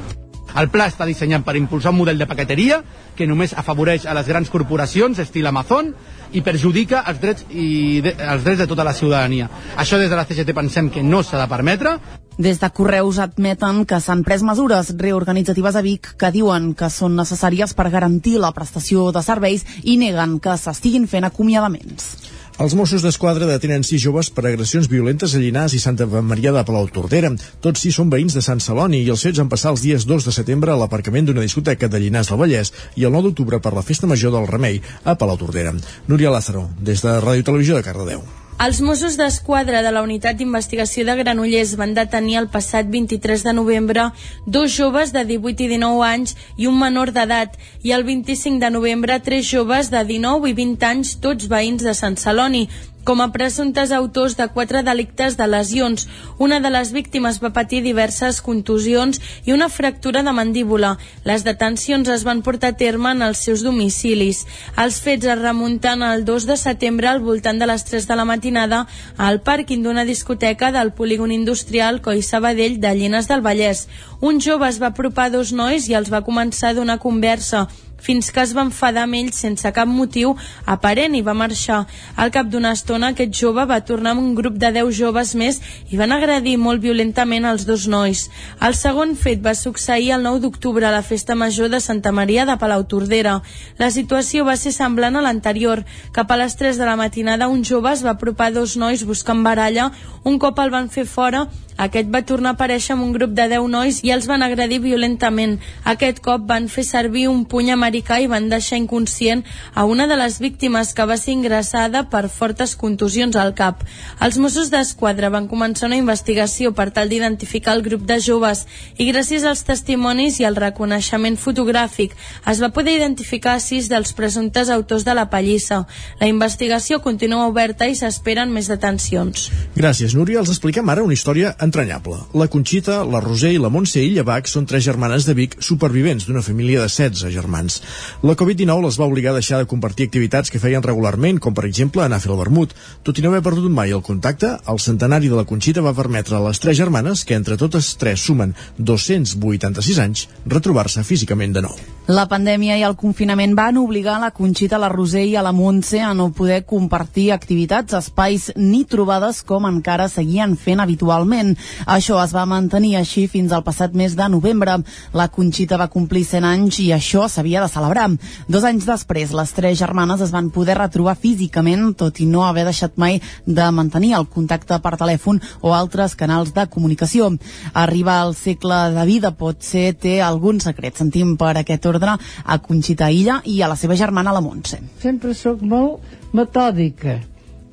El 0.56 0.70
pla 0.72 0.86
està 0.88 1.04
dissenyat 1.08 1.44
per 1.44 1.58
impulsar 1.60 1.92
un 1.92 1.98
model 2.00 2.20
de 2.22 2.28
paqueteria 2.30 2.80
que 3.16 3.28
només 3.28 3.54
afavoreix 3.58 4.06
a 4.08 4.14
les 4.16 4.28
grans 4.28 4.52
corporacions, 4.52 5.20
estil 5.20 5.48
Amazon, 5.50 5.90
i 6.32 6.44
perjudica 6.46 7.02
els 7.12 7.20
drets, 7.20 7.48
i 7.52 8.00
de, 8.06 8.14
els 8.16 8.46
drets 8.46 8.62
de 8.64 8.68
tota 8.72 8.86
la 8.88 8.94
ciutadania. 8.96 9.50
Això 9.76 10.00
des 10.00 10.10
de 10.12 10.16
la 10.16 10.24
CGT 10.28 10.56
pensem 10.56 10.90
que 10.90 11.04
no 11.04 11.24
s'ha 11.24 11.42
de 11.42 11.50
permetre. 11.52 11.98
Des 12.38 12.60
de 12.60 12.70
Correus 12.76 13.20
admeten 13.24 13.84
que 13.88 14.00
s'han 14.04 14.24
pres 14.28 14.44
mesures 14.44 14.94
reorganitzatives 15.00 15.76
a 15.76 15.84
Vic 15.84 16.14
que 16.20 16.32
diuen 16.36 16.74
que 16.76 16.90
són 16.92 17.16
necessàries 17.20 17.76
per 17.76 17.92
garantir 17.92 18.38
la 18.40 18.52
prestació 18.56 19.12
de 19.16 19.24
serveis 19.24 19.68
i 19.84 20.00
neguen 20.00 20.40
que 20.40 20.56
s'estiguin 20.60 21.08
fent 21.08 21.28
acomiadaments. 21.28 22.35
Els 22.56 22.72
Mossos 22.72 23.04
d'Esquadra 23.04 23.50
detenen 23.50 23.84
sis 23.84 24.00
joves 24.00 24.30
per 24.32 24.46
agressions 24.48 24.88
violentes 24.88 25.34
a 25.36 25.42
Llinars 25.42 25.74
i 25.76 25.80
Santa 25.84 26.06
Maria 26.08 26.54
de 26.56 26.62
Palau 26.64 26.88
Tordera. 26.88 27.34
Tots 27.60 27.84
sis 27.84 27.98
són 28.00 28.14
veïns 28.14 28.38
de 28.38 28.44
Sant 28.46 28.64
Celoni 28.64 29.02
i 29.04 29.12
els 29.12 29.26
fets 29.28 29.42
van 29.44 29.52
passar 29.52 29.74
els 29.76 29.84
dies 29.84 30.08
2 30.08 30.30
de 30.30 30.36
setembre 30.38 30.72
a 30.72 30.80
l'aparcament 30.80 31.28
d'una 31.28 31.44
discoteca 31.44 31.92
de 31.92 32.00
Llinars 32.00 32.32
del 32.32 32.40
Vallès 32.40 32.72
i 32.96 33.04
el 33.04 33.12
9 33.12 33.28
d'octubre 33.28 33.60
per 33.60 33.76
la 33.76 33.84
Festa 33.84 34.08
Major 34.08 34.32
del 34.38 34.48
Remei 34.48 34.80
a 35.04 35.20
Palau 35.20 35.36
Tordera. 35.44 35.76
Núria 36.08 36.32
Lázaro, 36.32 36.70
des 36.80 37.04
de 37.04 37.20
Ràdio 37.20 37.44
Televisió 37.52 37.76
de 37.76 37.84
Cardedeu. 37.84 38.24
Els 38.64 38.78
Mossos 38.80 39.18
d'Esquadra 39.20 39.82
de 39.84 39.90
la 39.92 40.02
Unitat 40.06 40.38
d'Investigació 40.40 41.04
de 41.04 41.16
Granollers 41.20 41.74
van 41.76 41.92
detenir 41.98 42.38
el 42.40 42.46
passat 42.54 42.88
23 42.88 43.44
de 43.44 43.54
novembre 43.58 44.06
dos 44.48 44.72
joves 44.72 45.12
de 45.12 45.26
18 45.28 45.66
i 45.66 45.68
19 45.74 46.06
anys 46.08 46.38
i 46.56 46.70
un 46.72 46.80
menor 46.80 47.12
d'edat 47.12 47.60
i 47.84 47.92
el 47.92 48.08
25 48.08 48.64
de 48.64 48.70
novembre 48.72 49.20
tres 49.26 49.50
joves 49.52 49.92
de 49.92 50.06
19 50.08 50.54
i 50.54 50.56
20 50.62 50.88
anys, 50.88 51.18
tots 51.20 51.52
veïns 51.52 51.84
de 51.84 51.94
Sant 52.00 52.16
Celoni, 52.16 52.70
com 53.06 53.22
a 53.22 53.30
presumptes 53.32 53.94
autors 53.96 54.36
de 54.36 54.48
quatre 54.50 54.82
delictes 54.84 55.38
de 55.38 55.48
lesions. 55.48 56.08
Una 56.42 56.60
de 56.60 56.72
les 56.74 56.92
víctimes 56.92 57.38
va 57.40 57.54
patir 57.54 57.84
diverses 57.86 58.42
contusions 58.42 59.22
i 59.46 59.54
una 59.54 59.70
fractura 59.70 60.24
de 60.26 60.34
mandíbula. 60.34 60.96
Les 61.24 61.46
detencions 61.46 62.10
es 62.10 62.26
van 62.28 62.42
portar 62.42 62.74
a 62.74 62.78
terme 62.82 63.14
en 63.14 63.22
els 63.22 63.46
seus 63.46 63.64
domicilis. 63.64 64.44
Els 64.82 65.00
fets 65.06 65.30
es 65.30 65.40
remunten 65.40 66.04
el 66.04 66.26
2 66.26 66.50
de 66.50 66.58
setembre 66.58 67.08
al 67.08 67.22
voltant 67.22 67.62
de 67.62 67.70
les 67.70 67.86
3 67.86 68.10
de 68.10 68.20
la 68.20 68.26
matinada 68.26 68.86
al 69.18 69.42
pàrquing 69.46 69.86
d'una 69.86 70.04
discoteca 70.04 70.74
del 70.74 70.92
polígon 70.98 71.32
industrial 71.32 72.02
Coi 72.02 72.26
Sabadell 72.26 72.82
de 72.82 72.96
Llenes 72.98 73.30
del 73.30 73.46
Vallès. 73.46 73.88
Un 74.20 74.42
jove 74.42 74.68
es 74.68 74.82
va 74.82 74.90
apropar 74.94 75.30
a 75.30 75.38
dos 75.38 75.54
nois 75.54 75.86
i 75.88 75.94
els 75.94 76.10
va 76.12 76.26
començar 76.26 76.74
a 76.74 76.80
donar 76.82 76.98
conversa 77.04 77.68
fins 78.06 78.30
que 78.32 78.44
es 78.44 78.54
va 78.56 78.66
enfadar 78.68 79.06
amb 79.06 79.18
ells 79.18 79.40
sense 79.42 79.72
cap 79.74 79.90
motiu 79.90 80.36
aparent 80.76 81.16
i 81.18 81.24
va 81.26 81.34
marxar. 81.38 81.82
Al 82.16 82.32
cap 82.36 82.52
d'una 82.52 82.74
estona 82.78 83.12
aquest 83.14 83.34
jove 83.40 83.66
va 83.66 83.82
tornar 83.90 84.14
amb 84.14 84.24
un 84.24 84.36
grup 84.38 84.60
de 84.62 84.72
10 84.78 84.94
joves 85.00 85.34
més 85.42 85.60
i 85.90 85.98
van 86.02 86.14
agredir 86.14 86.56
molt 86.62 86.84
violentament 86.86 87.50
els 87.50 87.66
dos 87.66 87.88
nois. 87.92 88.28
El 88.62 88.78
segon 88.78 89.16
fet 89.20 89.42
va 89.46 89.56
succeir 89.58 90.12
el 90.16 90.26
9 90.28 90.44
d'octubre 90.46 90.86
a 90.86 90.94
la 90.94 91.04
festa 91.04 91.36
major 91.36 91.70
de 91.74 91.82
Santa 91.82 92.12
Maria 92.12 92.46
de 92.46 92.58
Palautordera. 92.62 93.40
La 93.82 93.92
situació 93.92 94.46
va 94.46 94.58
ser 94.62 94.76
semblant 94.76 95.18
a 95.18 95.26
l'anterior. 95.26 95.84
Cap 96.14 96.32
a 96.32 96.40
les 96.42 96.56
3 96.62 96.78
de 96.78 96.86
la 96.86 96.98
matinada 97.00 97.50
un 97.50 97.64
jove 97.66 97.94
es 97.94 98.06
va 98.06 98.16
apropar 98.16 98.52
dos 98.54 98.78
nois 98.78 99.06
buscant 99.06 99.44
baralla, 99.44 99.92
un 100.24 100.40
cop 100.40 100.60
el 100.60 100.74
van 100.74 100.90
fer 100.90 101.06
fora 101.10 101.48
aquest 101.78 102.08
va 102.12 102.22
tornar 102.24 102.54
a 102.54 102.56
aparèixer 102.56 102.94
amb 102.96 103.04
un 103.04 103.12
grup 103.12 103.34
de 103.36 103.48
10 103.52 103.68
nois 103.72 104.00
i 104.08 104.12
els 104.16 104.28
van 104.30 104.44
agredir 104.46 104.80
violentament. 104.80 105.58
Aquest 105.84 106.22
cop 106.24 106.46
van 106.48 106.70
fer 106.72 106.86
servir 106.88 107.28
un 107.28 107.44
puny 107.52 107.72
americà 107.74 108.22
i 108.24 108.30
van 108.32 108.48
deixar 108.50 108.80
inconscient 108.80 109.44
a 109.74 109.84
una 109.86 110.08
de 110.08 110.16
les 110.16 110.40
víctimes 110.40 110.94
que 110.96 111.06
va 111.06 111.18
ser 111.18 111.34
ingressada 111.36 112.06
per 112.10 112.30
fortes 112.30 112.76
contusions 112.80 113.36
al 113.36 113.54
cap. 113.58 113.84
Els 114.24 114.38
Mossos 114.40 114.72
d'Esquadra 114.72 115.30
van 115.34 115.50
començar 115.52 115.90
una 115.90 116.00
investigació 116.00 116.72
per 116.72 116.92
tal 116.96 117.12
d'identificar 117.12 117.76
el 117.76 117.84
grup 117.84 118.06
de 118.08 118.20
joves 118.24 118.66
i 118.98 119.10
gràcies 119.12 119.44
als 119.44 119.66
testimonis 119.68 120.40
i 120.40 120.48
al 120.48 120.56
reconeixement 120.56 121.36
fotogràfic 121.36 122.16
es 122.48 122.62
va 122.64 122.72
poder 122.72 122.96
identificar 122.96 123.60
sis 123.60 123.90
dels 123.92 124.14
presumptes 124.16 124.70
autors 124.70 125.04
de 125.04 125.14
la 125.14 125.28
pallissa. 125.30 125.84
La 126.22 126.32
investigació 126.32 127.02
continua 127.04 127.50
oberta 127.52 127.88
i 127.90 127.96
s'esperen 128.00 128.52
més 128.54 128.72
detencions. 128.72 129.50
Gràcies, 129.76 130.16
Núria. 130.16 130.40
Els 130.40 130.54
expliquem 130.54 130.90
ara 130.90 131.04
una 131.04 131.14
història 131.14 131.56
entranyable. 131.66 132.20
La 132.38 132.48
Conxita, 132.52 133.02
la 133.04 133.22
Roser 133.24 133.52
i 133.56 133.62
la 133.62 133.72
Montse 133.74 134.04
Illavac 134.04 134.48
són 134.52 134.68
tres 134.70 134.86
germanes 134.86 135.26
de 135.28 135.36
Vic 135.38 135.58
supervivents 135.66 136.28
d'una 136.28 136.44
família 136.46 136.84
de 136.84 136.90
16 136.92 137.34
germans. 137.34 137.82
La 138.24 138.38
Covid-19 138.40 138.86
les 138.86 139.00
va 139.02 139.10
obligar 139.10 139.34
a 139.34 139.40
deixar 139.40 139.60
de 139.62 139.70
compartir 139.70 140.08
activitats 140.08 140.54
que 140.54 140.62
feien 140.62 140.86
regularment, 140.86 141.42
com 141.42 141.58
per 141.58 141.66
exemple 141.68 142.06
anar 142.06 142.22
a 142.22 142.24
fer 142.24 142.32
el 142.34 142.40
vermut. 142.40 142.76
Tot 143.04 143.18
i 143.20 143.26
no 143.26 143.34
haver 143.34 143.44
perdut 143.46 143.68
mai 143.72 143.92
el 143.96 144.06
contacte, 144.06 144.56
el 144.72 144.80
centenari 144.80 145.32
de 145.32 145.40
la 145.40 145.48
Conxita 145.50 145.84
va 145.86 145.96
permetre 145.98 146.38
a 146.38 146.44
les 146.48 146.62
tres 146.62 146.78
germanes, 146.78 147.26
que 147.26 147.36
entre 147.36 147.58
totes 147.58 147.96
tres 148.02 148.24
sumen 148.26 148.56
286 148.78 150.00
anys, 150.06 150.28
retrobar-se 150.46 151.04
físicament 151.04 151.54
de 151.56 151.66
nou. 151.66 151.76
La 152.06 152.28
pandèmia 152.30 152.76
i 152.78 152.84
el 152.86 152.94
confinament 152.94 153.56
van 153.58 153.80
obligar 153.82 154.20
la 154.22 154.30
Conxita, 154.30 154.78
la 154.78 154.92
Roser 154.94 155.24
i 155.26 155.36
a 155.40 155.42
la 155.42 155.56
Montse 155.56 156.04
a 156.06 156.12
no 156.14 156.28
poder 156.38 156.60
compartir 156.70 157.32
activitats, 157.34 157.96
espais 157.98 158.52
ni 158.56 158.84
trobades 158.86 159.42
com 159.42 159.66
encara 159.66 160.06
seguien 160.12 160.54
fent 160.54 160.84
habitualment. 160.84 161.55
Això 161.86 162.20
es 162.24 162.34
va 162.36 162.46
mantenir 162.50 162.96
així 163.00 163.26
fins 163.32 163.52
al 163.52 163.64
passat 163.64 163.94
mes 163.94 164.16
de 164.16 164.28
novembre. 164.30 164.78
La 165.14 165.28
Conxita 165.28 165.80
va 165.82 165.90
complir 165.92 166.26
100 166.26 166.50
anys 166.50 166.80
i 166.84 166.90
això 166.96 167.28
s'havia 167.30 167.64
de 167.64 167.72
celebrar. 167.72 168.10
Dos 168.48 168.64
anys 168.68 168.86
després, 168.88 169.34
les 169.34 169.54
tres 169.56 169.78
germanes 169.80 170.22
es 170.22 170.34
van 170.34 170.50
poder 170.54 170.78
retrobar 170.78 171.16
físicament, 171.20 171.94
tot 171.98 172.20
i 172.20 172.28
no 172.30 172.46
haver 172.46 172.66
deixat 172.68 172.98
mai 173.02 173.20
de 173.46 173.70
mantenir 173.72 174.14
el 174.18 174.28
contacte 174.32 174.80
per 174.82 174.96
telèfon 175.00 175.42
o 175.62 175.74
altres 175.74 176.16
canals 176.16 176.54
de 176.56 176.68
comunicació. 176.72 177.32
Arribar 177.74 178.20
al 178.22 178.36
segle 178.36 178.80
de 178.96 179.06
vida 179.08 179.32
pot 179.32 179.64
ser 179.64 179.94
té 180.00 180.20
algun 180.22 180.60
secret. 180.64 180.98
Sentim 180.98 181.36
per 181.38 181.56
aquest 181.60 181.86
ordre 181.90 182.16
a 182.18 182.60
Conxita 182.60 183.10
Illa 183.12 183.42
i 183.46 183.62
a 183.62 183.70
la 183.72 183.78
seva 183.80 183.98
germana 184.00 184.34
la 184.36 184.44
Montse. 184.44 184.82
Sempre 185.02 185.34
sóc 185.34 185.62
molt 185.62 186.34
metòdica. 186.36 187.20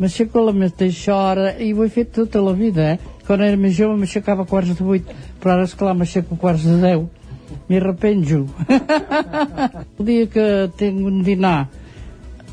M'aixeco 0.03 0.41
a 0.41 0.49
la 0.49 0.55
mateixa 0.57 1.15
hora 1.15 1.51
i 1.63 1.73
ho 1.73 1.85
he 1.85 1.91
fet 1.93 2.15
tota 2.17 2.41
la 2.43 2.55
vida, 2.59 2.95
eh? 2.95 3.12
Quan 3.27 3.45
era 3.47 3.59
més 3.61 3.77
jove 3.77 3.99
m'aixecava 4.01 4.47
quarts 4.49 4.75
de 4.79 4.85
vuit, 4.85 5.13
però 5.43 5.57
ara, 5.57 5.69
esclar, 5.69 5.95
m'aixeco 5.99 6.39
quarts 6.41 6.67
de 6.67 6.79
deu. 6.83 7.07
M'hi 7.69 7.79
arrepenjo. 7.79 8.47
el 9.99 10.09
dia 10.09 10.27
que 10.33 10.49
tinc 10.79 11.07
un 11.07 11.23
dinar 11.27 11.69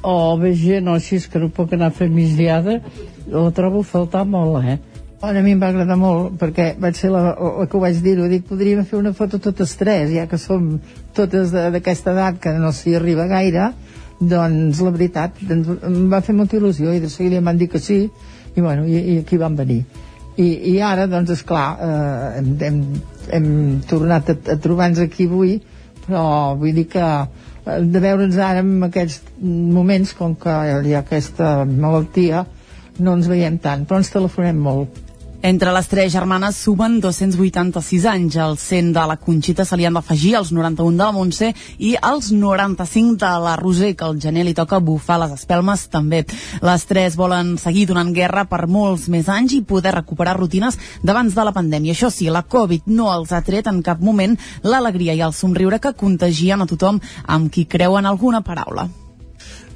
o 0.02 0.38
ve 0.40 0.54
gent 0.56 0.88
o 0.88 0.96
així 0.96 1.20
que 1.32 1.40
no 1.41 1.50
puc 1.52 1.74
anar 1.76 1.90
a 1.90 1.96
fer 1.96 2.10
migdiada, 2.12 2.80
la 3.28 3.50
trobo 3.56 3.82
a 3.84 3.90
faltar 3.90 4.26
molt, 4.28 4.64
eh? 4.64 4.78
Bueno, 5.20 5.40
a 5.40 5.44
mi 5.44 5.52
em 5.52 5.60
va 5.60 5.68
agradar 5.74 5.98
molt 6.00 6.38
perquè 6.40 6.70
vaig 6.80 6.96
ser 6.96 7.10
la, 7.12 7.34
la 7.36 7.66
que 7.68 7.76
ho 7.76 7.82
vaig 7.84 7.98
dir-ho 8.00 8.30
dic, 8.32 8.46
podríem 8.48 8.86
fer 8.88 8.96
una 9.02 9.12
foto 9.12 9.36
totes 9.44 9.74
tres 9.76 10.14
ja 10.14 10.30
que 10.32 10.38
som 10.40 10.78
totes 11.18 11.52
d'aquesta 11.52 12.14
edat 12.14 12.38
que 12.40 12.54
no 12.56 12.72
s'hi 12.72 12.96
arriba 12.96 13.26
gaire 13.28 13.74
doncs 14.22 14.80
la 14.80 14.94
veritat 14.96 15.41
doncs, 15.41 15.74
em 15.84 16.06
va 16.14 16.22
fer 16.24 16.38
molta 16.38 16.56
il·lusió 16.56 16.96
i 16.96 17.04
de 17.04 17.12
seguida 17.12 17.41
em 17.41 17.52
van 17.52 17.60
dir 17.60 17.68
que 17.68 17.84
sí 17.84 18.06
i, 18.06 18.62
bueno, 18.62 18.88
i, 18.88 18.96
i 18.96 19.18
aquí 19.26 19.36
van 19.41 19.60
venir 19.60 19.82
i, 20.40 20.48
i 20.74 20.78
ara 20.86 21.07
doncs 21.11 21.34
esclar 21.36 21.66
eh, 21.84 22.40
hem, 22.40 22.53
hem, 22.64 22.80
hem 23.36 23.49
tornat 23.90 24.32
a, 24.32 24.38
a 24.53 24.57
trobar-nos 24.61 25.03
aquí 25.03 25.28
avui 25.30 25.57
però 26.06 26.24
vull 26.60 26.78
dir 26.78 26.88
que 26.94 27.03
eh, 27.03 27.82
de 27.84 28.03
veure'ns 28.03 28.40
ara 28.40 28.64
en 28.64 28.88
aquests 28.88 29.36
moments 29.41 30.16
com 30.18 30.38
que 30.40 30.56
hi 30.86 30.95
ha 30.95 31.03
aquesta 31.03 31.60
malaltia 31.70 32.45
no 32.99 33.16
ens 33.16 33.30
veiem 33.32 33.60
tant, 33.64 33.86
però 33.88 34.02
ens 34.02 34.11
telefonem 34.11 34.57
molt 34.60 35.09
Entre 35.41 35.72
les 35.72 35.88
tres 35.88 36.11
germanes 36.11 36.57
sumen 36.60 36.98
286 36.99 38.06
anys. 38.11 38.36
Al 38.36 38.57
100 38.57 38.91
de 38.91 39.06
la 39.07 39.16
Conxita 39.16 39.64
se 39.64 39.78
li 39.80 39.86
han 39.88 39.95
d'afegir 39.95 40.34
els 40.36 40.52
91 40.52 40.98
de 40.98 41.06
la 41.06 41.14
Montse 41.16 41.53
i 41.80 41.94
els 41.95 42.34
95 42.36 43.16
de 43.22 43.32
la 43.45 43.56
Roser, 43.56 43.94
que 43.95 44.03
al 44.03 44.20
gener 44.20 44.44
li 44.44 44.53
toca 44.53 44.82
bufar 44.84 45.22
les 45.24 45.38
espelmes 45.40 45.88
també. 45.88 46.26
Les 46.60 46.86
tres 46.86 47.16
volen 47.16 47.56
seguir 47.57 47.88
donant 47.88 48.11
guerra 48.11 48.44
per 48.52 48.68
molts 48.68 49.07
més 49.07 49.32
anys 49.32 49.56
i 49.56 49.64
poder 49.64 49.95
recuperar 49.95 50.36
rutines 50.36 50.76
d'abans 51.07 51.32
de 51.32 51.48
la 51.48 51.56
pandèmia. 51.56 51.95
Això 51.95 52.11
sí, 52.11 52.28
la 52.28 52.44
Covid 52.44 52.91
no 52.91 53.07
els 53.16 53.32
ha 53.32 53.40
tret 53.40 53.72
en 53.72 53.80
cap 53.82 54.03
moment 54.03 54.36
l'alegria 54.64 55.16
i 55.16 55.24
el 55.24 55.32
somriure 55.32 55.80
que 55.80 55.95
contagien 55.95 56.60
a 56.60 56.68
tothom 56.68 56.99
amb 57.28 57.48
qui 57.48 57.64
creuen 57.64 58.06
alguna 58.06 58.44
paraula. 58.44 58.90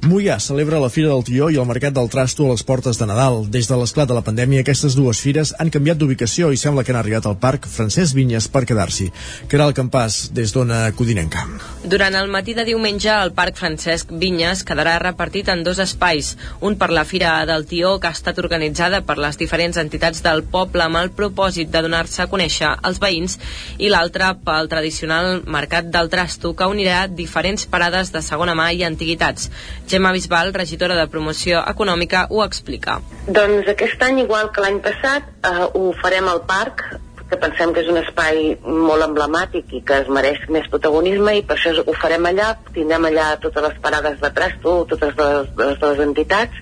Mollà 0.04 0.34
celebra 0.36 0.76
la 0.82 0.90
Fira 0.92 1.08
del 1.08 1.22
Tió 1.24 1.46
i 1.48 1.56
el 1.56 1.64
Mercat 1.64 1.94
del 1.96 2.10
Trasto 2.12 2.44
a 2.44 2.50
les 2.50 2.62
portes 2.68 2.98
de 3.00 3.06
Nadal. 3.08 3.46
Des 3.48 3.64
de 3.70 3.76
l'esclat 3.80 4.08
de 4.10 4.12
la 4.12 4.20
pandèmia, 4.24 4.60
aquestes 4.60 4.92
dues 4.98 5.16
fires 5.24 5.54
han 5.56 5.70
canviat 5.72 5.96
d'ubicació 5.96 6.50
i 6.52 6.58
sembla 6.60 6.82
que 6.84 6.92
han 6.92 6.98
arribat 7.00 7.24
al 7.24 7.38
Parc 7.40 7.64
Francesc 7.72 8.12
Vinyes 8.12 8.50
per 8.52 8.66
quedar-s'hi. 8.68 9.06
Caral 9.48 9.72
Campàs, 9.72 10.18
des 10.36 10.52
d'Ona 10.52 10.90
Codinenca. 10.92 11.46
Durant 11.88 12.18
el 12.20 12.28
matí 12.28 12.52
de 12.52 12.66
diumenge, 12.68 13.08
el 13.14 13.32
Parc 13.32 13.56
Francesc 13.56 14.12
Vinyes 14.12 14.60
quedarà 14.68 14.98
repartit 15.00 15.48
en 15.48 15.62
dos 15.64 15.80
espais, 15.80 16.34
un 16.60 16.76
per 16.76 16.90
la 16.92 17.06
Fira 17.08 17.32
del 17.48 17.64
Tió, 17.64 17.94
que 17.96 18.12
ha 18.12 18.18
estat 18.18 18.42
organitzada 18.44 19.00
per 19.08 19.16
les 19.16 19.40
diferents 19.40 19.80
entitats 19.80 20.20
del 20.26 20.44
poble 20.44 20.84
amb 20.84 21.00
el 21.00 21.14
propòsit 21.16 21.72
de 21.72 21.84
donar-se 21.88 22.26
a 22.26 22.28
conèixer 22.28 22.74
als 22.74 23.00
veïns, 23.00 23.38
i 23.78 23.88
l'altre 23.88 24.34
pel 24.44 24.68
tradicional 24.68 25.40
Mercat 25.48 25.88
del 25.88 26.12
Trasto, 26.12 26.52
que 26.52 26.68
unirà 26.68 27.06
diferents 27.08 27.64
parades 27.64 28.12
de 28.12 28.20
segona 28.20 28.52
mà 28.52 28.68
i 28.76 28.84
antiguitats. 28.84 29.48
Gemma 29.94 30.10
Bisbal, 30.10 30.50
regidora 30.52 30.96
de 30.98 31.06
Promoció 31.06 31.60
Econòmica, 31.70 32.24
ho 32.34 32.40
explica. 32.42 32.96
Doncs 33.30 33.68
aquest 33.70 34.00
any, 34.02 34.24
igual 34.24 34.48
que 34.50 34.64
l'any 34.64 34.80
passat, 34.82 35.28
eh, 35.46 35.68
ho 35.70 35.92
farem 36.00 36.26
al 36.26 36.40
parc, 36.48 36.82
que 37.30 37.38
pensem 37.38 37.70
que 37.72 37.84
és 37.84 37.90
un 37.92 38.00
espai 38.00 38.40
molt 38.66 39.06
emblemàtic 39.06 39.70
i 39.78 39.82
que 39.86 40.00
es 40.02 40.10
mereix 40.16 40.40
més 40.56 40.66
protagonisme 40.72 41.36
i 41.38 41.44
per 41.46 41.54
això 41.54 41.76
ho 41.78 41.94
farem 42.00 42.26
allà, 42.26 42.48
tindrem 42.74 43.06
allà 43.06 43.28
totes 43.44 43.62
les 43.68 43.78
parades 43.86 44.18
de 44.24 44.32
trasto, 44.40 44.74
totes 44.90 45.14
les, 45.20 45.54
les, 45.62 45.78
les 45.86 46.02
entitats. 46.08 46.58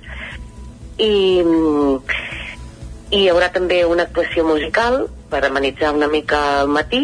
I, 0.98 1.40
mm, 1.40 1.96
i 3.16 3.22
hi 3.22 3.24
haurà 3.32 3.48
també 3.56 3.80
una 3.88 4.04
actuació 4.10 4.44
musical 4.44 5.06
per 5.32 5.40
amenitzar 5.48 5.96
una 5.96 6.12
mica 6.12 6.44
el 6.60 6.68
matí 6.76 7.02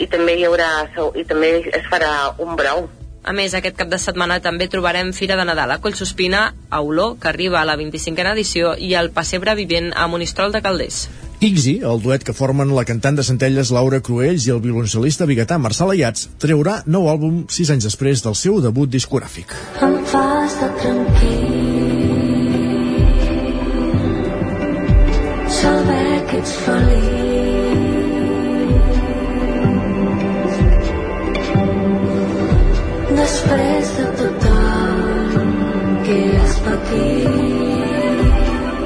i 0.00 0.08
també 0.08 0.40
hi 0.40 0.48
haurà 0.48 0.72
i 1.12 1.28
també 1.28 1.54
es 1.68 1.86
farà 1.92 2.12
un 2.40 2.56
brou 2.56 2.88
A 3.22 3.32
més, 3.32 3.54
aquest 3.54 3.76
cap 3.78 3.90
de 3.90 3.98
setmana 4.02 4.40
també 4.42 4.66
trobarem 4.66 5.12
Fira 5.14 5.36
de 5.38 5.44
Nadal 5.46 5.70
a 5.70 5.78
Collsospina, 5.82 6.40
a 6.70 6.80
Olor, 6.82 7.18
que 7.22 7.28
arriba 7.30 7.60
a 7.60 7.66
la 7.68 7.76
25a 7.78 8.32
edició, 8.32 8.72
i 8.74 8.94
el 8.98 9.12
Passebre 9.14 9.54
Vivent 9.54 9.92
a 9.94 10.08
Monistrol 10.10 10.50
de 10.50 10.62
Calders. 10.64 11.04
Ixi, 11.42 11.76
el 11.86 12.02
duet 12.02 12.22
que 12.26 12.34
formen 12.34 12.74
la 12.74 12.84
cantant 12.86 13.16
de 13.18 13.22
Centelles 13.26 13.70
Laura 13.74 14.02
Cruells 14.02 14.46
i 14.46 14.52
el 14.54 14.60
violoncel·lista 14.62 15.26
biguetà 15.30 15.58
Marçal 15.58 15.94
Ayats, 15.94 16.28
treurà 16.42 16.80
nou 16.86 17.06
àlbum 17.10 17.44
sis 17.50 17.70
anys 17.70 17.86
després 17.90 18.22
del 18.26 18.38
seu 18.38 18.60
debut 18.62 18.90
discogràfic. 18.90 19.54
Em 19.82 19.96
fa 20.10 20.26
estar 20.46 20.70
tranquil 20.82 22.22
saber 25.62 26.22
que 26.30 26.38
ets 26.42 26.54
feliç 26.66 27.11
has 36.92 37.00
patit 37.00 37.31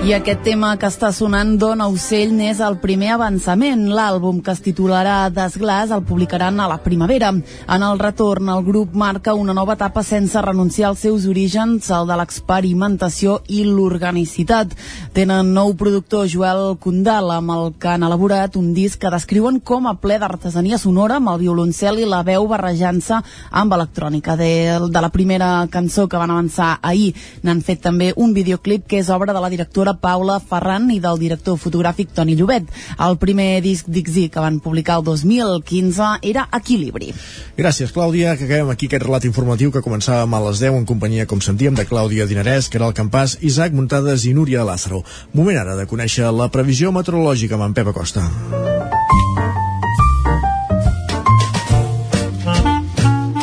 I 0.06 0.12
aquest 0.14 0.44
tema 0.46 0.68
que 0.78 0.86
està 0.86 1.08
sonant 1.10 1.56
Dona 1.58 1.88
Ocell 1.90 2.30
n'és 2.30 2.60
el 2.62 2.76
primer 2.78 3.08
avançament. 3.16 3.80
L'àlbum 3.90 4.36
que 4.38 4.52
es 4.54 4.60
titularà 4.62 5.16
Desglàs 5.34 5.90
el 5.90 6.04
publicaran 6.06 6.60
a 6.62 6.68
la 6.70 6.76
primavera. 6.84 7.32
En 7.34 7.82
el 7.82 7.98
retorn, 7.98 8.46
el 8.54 8.62
grup 8.62 8.94
marca 8.94 9.34
una 9.34 9.56
nova 9.56 9.74
etapa 9.74 10.04
sense 10.06 10.38
renunciar 10.46 10.92
als 10.92 11.02
seus 11.02 11.26
orígens, 11.26 11.88
el 11.90 12.06
de 12.06 12.18
l'experimentació 12.20 13.40
i 13.50 13.64
l'organicitat. 13.66 14.76
Tenen 15.16 15.50
nou 15.56 15.74
productor, 15.74 16.30
Joel 16.30 16.76
Condal, 16.78 17.32
amb 17.34 17.56
el 17.56 17.74
que 17.74 17.90
han 17.96 18.06
elaborat 18.06 18.54
un 18.62 18.70
disc 18.78 19.02
que 19.02 19.10
descriuen 19.10 19.58
com 19.58 19.90
a 19.90 19.96
ple 19.98 20.20
d'artesania 20.22 20.78
sonora, 20.78 21.18
amb 21.18 21.34
el 21.34 21.42
violoncel 21.42 21.98
i 21.98 22.06
la 22.06 22.22
veu 22.22 22.46
barrejant-se 22.46 23.18
amb 23.50 23.74
electrònica. 23.80 24.38
De, 24.38 24.54
de 24.86 25.02
la 25.02 25.10
primera 25.10 25.50
cançó 25.66 26.06
que 26.06 26.22
van 26.22 26.30
avançar 26.30 26.76
ahir, 26.80 27.10
n'han 27.42 27.66
fet 27.66 27.82
també 27.90 28.12
un 28.14 28.38
videoclip 28.38 28.86
que 28.86 29.02
és 29.02 29.10
obra 29.10 29.34
de 29.34 29.42
la 29.42 29.50
directora 29.50 29.95
Paula 30.01 30.39
Ferran 30.40 30.90
i 30.94 31.01
del 31.02 31.18
director 31.20 31.59
fotogràfic 31.60 32.12
Toni 32.14 32.36
Llobet. 32.39 32.68
El 33.02 33.18
primer 33.23 33.62
disc 33.64 33.89
d'Ixi 33.89 34.28
que 34.32 34.43
van 34.43 34.60
publicar 34.60 34.98
el 35.01 35.06
2015 35.09 36.12
era 36.23 36.47
Equilibri. 36.56 37.12
Gràcies, 37.56 37.93
Clàudia, 37.94 38.36
que 38.36 38.47
acabem 38.48 38.73
aquí 38.73 38.90
aquest 38.90 39.06
relat 39.06 39.27
informatiu 39.28 39.73
que 39.73 39.85
començàvem 39.85 40.36
a 40.36 40.43
les 40.48 40.62
10 40.62 40.81
en 40.82 40.86
companyia, 40.89 41.27
com 41.27 41.40
sentíem, 41.40 41.74
de 41.74 41.86
Clàudia 41.89 42.28
Dinarès, 42.28 42.70
Caral 42.73 42.94
Campàs, 42.97 43.39
Isaac 43.40 43.73
Muntades 43.77 44.24
i 44.24 44.35
Núria 44.36 44.64
Lázaro. 44.64 45.02
Moment 45.35 45.59
ara 45.60 45.77
de 45.77 45.89
conèixer 45.90 46.31
la 46.32 46.51
previsió 46.52 46.93
meteorològica 46.93 47.59
amb 47.59 47.70
en 47.70 47.77
Pep 47.81 47.94
Acosta. 47.94 48.27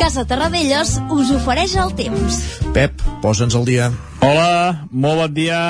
Casa 0.04 0.26
Terradellos 0.28 0.98
us 1.10 1.30
ofereix 1.32 1.72
el 1.80 1.94
temps. 1.96 2.36
Pep, 2.76 3.00
posa'ns 3.22 3.56
al 3.56 3.64
dia. 3.64 3.88
Hola, 4.20 4.84
molt 4.92 5.22
bon 5.22 5.34
dia. 5.34 5.60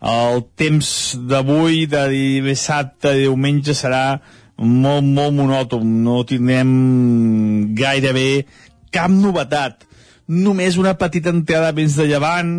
El 0.00 0.42
temps 0.58 0.88
d'avui, 1.28 1.86
de 1.88 2.06
dissabte 2.44 3.14
i 3.16 3.24
diumenge, 3.24 3.74
serà 3.74 4.20
molt, 4.58 5.04
molt 5.04 5.34
monòton. 5.36 5.84
No 6.04 6.22
tindrem 6.28 7.74
gairebé 7.78 8.46
cap 8.92 9.10
novetat. 9.12 9.84
Només 10.26 10.76
una 10.76 10.96
petita 10.98 11.30
entrada 11.30 11.72
vents 11.72 11.96
de 11.96 12.08
llevant, 12.10 12.50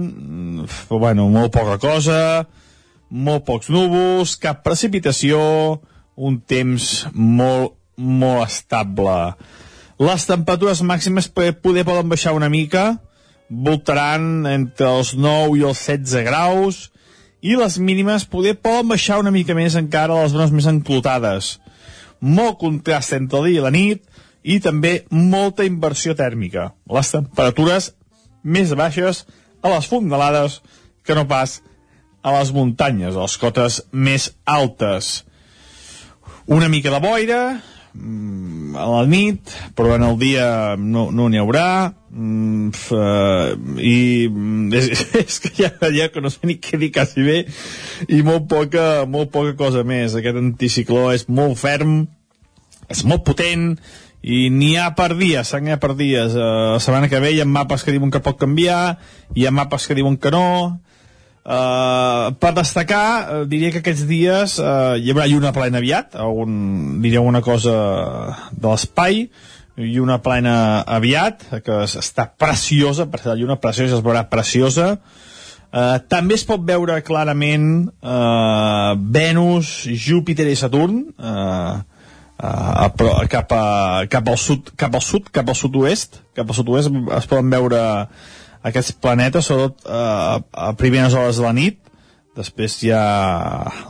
però 0.88 1.02
bueno, 1.04 1.28
molt 1.30 1.52
poca 1.52 1.76
cosa, 1.84 2.48
molt 3.12 3.44
pocs 3.48 3.68
núvols, 3.74 4.38
cap 4.40 4.64
precipitació, 4.64 5.40
un 6.16 6.40
temps 6.40 7.08
molt, 7.14 7.76
molt 7.98 8.48
estable. 8.48 9.18
Les 10.00 10.28
temperatures 10.30 10.84
màximes 10.86 11.28
poder 11.28 11.84
poden 11.84 12.08
baixar 12.08 12.36
una 12.38 12.50
mica, 12.50 13.02
voltaran 13.50 14.46
entre 14.48 14.88
els 15.00 15.16
9 15.18 15.58
i 15.60 15.66
els 15.68 15.84
16 15.90 16.24
graus, 16.28 16.88
i 17.48 17.56
les 17.56 17.78
mínimes 17.80 18.26
poder 18.28 18.58
poden 18.60 18.90
baixar 18.92 19.22
una 19.22 19.32
mica 19.32 19.56
més 19.56 19.78
encara 19.80 20.12
a 20.14 20.26
les 20.26 20.34
zones 20.34 20.52
més 20.52 20.68
enclotades. 20.68 21.54
Molt 22.20 22.58
contrast 22.60 23.16
entre 23.16 23.40
el 23.40 23.48
dia 23.48 23.62
i 23.62 23.64
la 23.64 23.72
nit 23.72 24.04
i 24.44 24.58
també 24.64 25.06
molta 25.12 25.64
inversió 25.68 26.16
tèrmica. 26.18 26.74
Les 26.92 27.12
temperatures 27.14 27.94
més 28.44 28.74
baixes 28.76 29.24
a 29.64 29.72
les 29.72 29.88
fondalades 29.88 30.60
que 31.08 31.16
no 31.16 31.24
pas 31.30 31.62
a 32.24 32.34
les 32.36 32.52
muntanyes, 32.52 33.16
a 33.16 33.24
les 33.24 33.38
cotes 33.40 33.82
més 33.92 34.32
altes. 34.44 35.24
Una 36.48 36.68
mica 36.72 36.92
de 36.92 37.00
boira, 37.04 37.42
a 38.78 38.86
la 38.92 39.06
nit, 39.10 39.54
però 39.76 39.96
en 39.96 40.06
el 40.06 40.18
dia 40.20 40.76
no 40.78 41.08
n'hi 41.12 41.38
no 41.38 41.44
haurà, 41.44 41.94
mm, 42.12 42.70
uh, 42.94 43.80
i 43.82 44.28
mm, 44.30 44.74
és, 44.78 45.06
és 45.24 45.40
que 45.44 45.54
ja, 45.58 45.72
ja 45.94 46.10
que 46.14 46.24
no 46.24 46.32
sé 46.34 46.48
ni 46.48 46.58
què 46.62 46.80
dir 46.80 46.92
quasi 46.96 47.26
bé, 47.26 47.38
i 48.08 48.22
molt 48.28 48.48
poca, 48.52 49.06
molt 49.10 49.32
poca 49.34 49.56
cosa 49.60 49.84
més. 49.88 50.16
Aquest 50.18 50.42
anticicló 50.42 51.10
és 51.16 51.28
molt 51.30 51.58
ferm, 51.60 52.04
és 52.88 53.04
molt 53.08 53.26
potent, 53.28 53.74
i 54.28 54.48
n'hi 54.52 54.74
ha 54.80 54.92
per 54.98 55.14
dies, 55.18 55.54
n'hi 55.62 55.76
ha 55.76 55.82
per 55.82 55.94
dies. 55.98 56.36
Uh, 56.36 56.76
la 56.76 56.84
setmana 56.84 57.10
que 57.12 57.22
ve 57.24 57.34
hi 57.36 57.42
ha 57.44 57.50
mapes 57.50 57.86
que 57.86 57.96
diuen 57.96 58.14
que 58.14 58.24
pot 58.24 58.40
canviar, 58.40 58.98
hi 59.36 59.48
ha 59.48 59.56
mapes 59.56 59.88
que 59.88 59.98
diuen 59.98 60.20
que 60.22 60.34
no, 60.34 60.48
Uh, 61.48 62.34
per 62.44 62.50
destacar, 62.58 63.04
uh, 63.24 63.44
diria 63.48 63.72
que 63.72 63.80
aquests 63.80 64.04
dies 64.10 64.58
uh, 64.60 64.98
hi 65.00 65.14
haurà 65.14 65.30
lluna 65.32 65.54
plena 65.56 65.80
aviat, 65.80 66.18
algun, 66.20 66.98
diria 67.00 67.22
una 67.24 67.40
cosa 67.40 67.76
de 68.52 68.68
l'espai, 68.68 69.22
i 69.80 70.00
una 70.04 70.18
plena 70.26 70.58
aviat, 70.84 71.46
que 71.64 71.78
es- 71.86 71.96
està 72.02 72.26
preciosa, 72.36 73.06
per 73.08 73.22
ser 73.22 73.32
la 73.32 73.38
lluna 73.40 73.56
preciosa, 73.64 73.96
es 73.96 74.04
veurà 74.04 74.26
preciosa. 74.28 74.98
Uh, 75.72 76.00
també 76.12 76.36
es 76.36 76.44
pot 76.48 76.64
veure 76.68 77.00
clarament 77.08 77.70
uh, 78.04 78.96
Venus, 79.00 79.86
Júpiter 79.88 80.50
i 80.52 80.56
Saturn, 80.60 81.00
uh, 81.16 81.78
uh, 82.44 82.88
pro- 82.98 83.20
cap, 83.32 83.52
a, 83.56 84.04
cap 84.12 84.28
al 84.34 84.40
sud, 84.42 84.74
cap 84.76 84.96
al 85.00 85.04
sud, 85.06 85.32
cap 85.32 85.48
al 85.48 85.56
sud-oest, 85.60 86.20
cap 86.36 86.50
al 86.52 86.60
sud-oest 86.60 86.92
es 87.22 87.28
poden 87.32 87.52
veure 87.56 87.82
aquests 88.68 88.96
planetes, 89.02 89.48
sobretot 89.50 89.88
uh, 89.88 90.40
a 90.52 90.72
primeres 90.80 91.16
hores 91.18 91.40
de 91.40 91.46
la 91.46 91.54
nit, 91.56 91.80
després 92.38 92.78
ja 92.84 93.02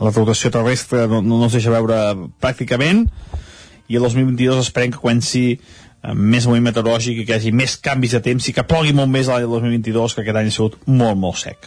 la 0.00 0.12
rotació 0.14 0.50
terrestre 0.54 1.04
no, 1.10 1.20
no 1.20 1.42
els 1.44 1.58
deixa 1.58 1.74
veure 1.74 1.98
pràcticament, 2.40 3.04
i 3.88 3.96
el 3.96 4.04
2022 4.04 4.62
esperem 4.66 4.94
que 4.94 5.02
comenci 5.02 5.44
més 6.14 6.46
moviment 6.46 6.68
meteorològic 6.68 7.20
i 7.20 7.24
que 7.26 7.34
hi 7.34 7.36
hagi 7.40 7.52
més 7.52 7.74
canvis 7.82 8.14
de 8.14 8.20
temps 8.22 8.46
i 8.46 8.54
que 8.54 8.64
plogui 8.68 8.94
molt 8.94 9.10
més 9.10 9.28
l'any 9.28 9.48
2022 9.50 10.14
que 10.14 10.22
aquest 10.22 10.38
any 10.38 10.50
ha 10.50 10.54
sigut 10.54 10.76
molt 10.86 11.18
molt 11.18 11.40
sec 11.40 11.66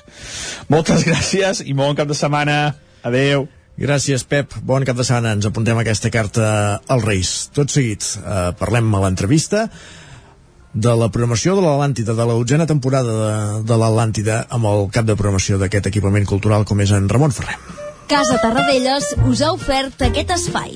moltes 0.72 1.04
gràcies 1.10 1.66
i 1.66 1.76
molt 1.76 1.92
bon 1.92 2.00
cap 2.00 2.14
de 2.14 2.18
setmana 2.18 2.62
adeu 3.04 3.50
Gràcies, 3.82 4.22
Pep. 4.30 4.52
Bon 4.68 4.84
cap 4.86 4.98
de 5.00 5.02
setmana. 5.08 5.32
Ens 5.34 5.48
apuntem 5.48 5.80
aquesta 5.80 6.12
carta 6.14 6.48
als 6.92 7.06
Reis. 7.08 7.30
Tot 7.56 7.72
seguit, 7.72 8.04
eh, 8.20 8.52
parlem 8.60 8.92
a 8.94 9.00
l'entrevista 9.02 9.64
de 10.74 10.96
la 10.96 11.10
programació 11.12 11.56
de 11.58 11.66
l'Atlàntida, 11.66 12.16
de 12.16 12.26
la 12.26 12.38
dotzena 12.38 12.68
temporada 12.68 13.18
de, 13.18 13.62
de 13.68 13.78
l'Atlàntida, 13.78 14.46
amb 14.50 14.72
el 14.72 14.88
cap 14.94 15.08
de 15.10 15.18
programació 15.20 15.60
d'aquest 15.62 15.92
equipament 15.92 16.28
cultural 16.30 16.66
com 16.66 16.82
és 16.82 16.96
en 16.96 17.10
Ramon 17.12 17.36
Ferrer. 17.36 17.60
Casa 18.12 18.40
Tarradellas 18.44 19.14
us 19.28 19.44
ha 19.44 19.54
ofert 19.56 20.04
aquest 20.08 20.36
espai. 20.36 20.76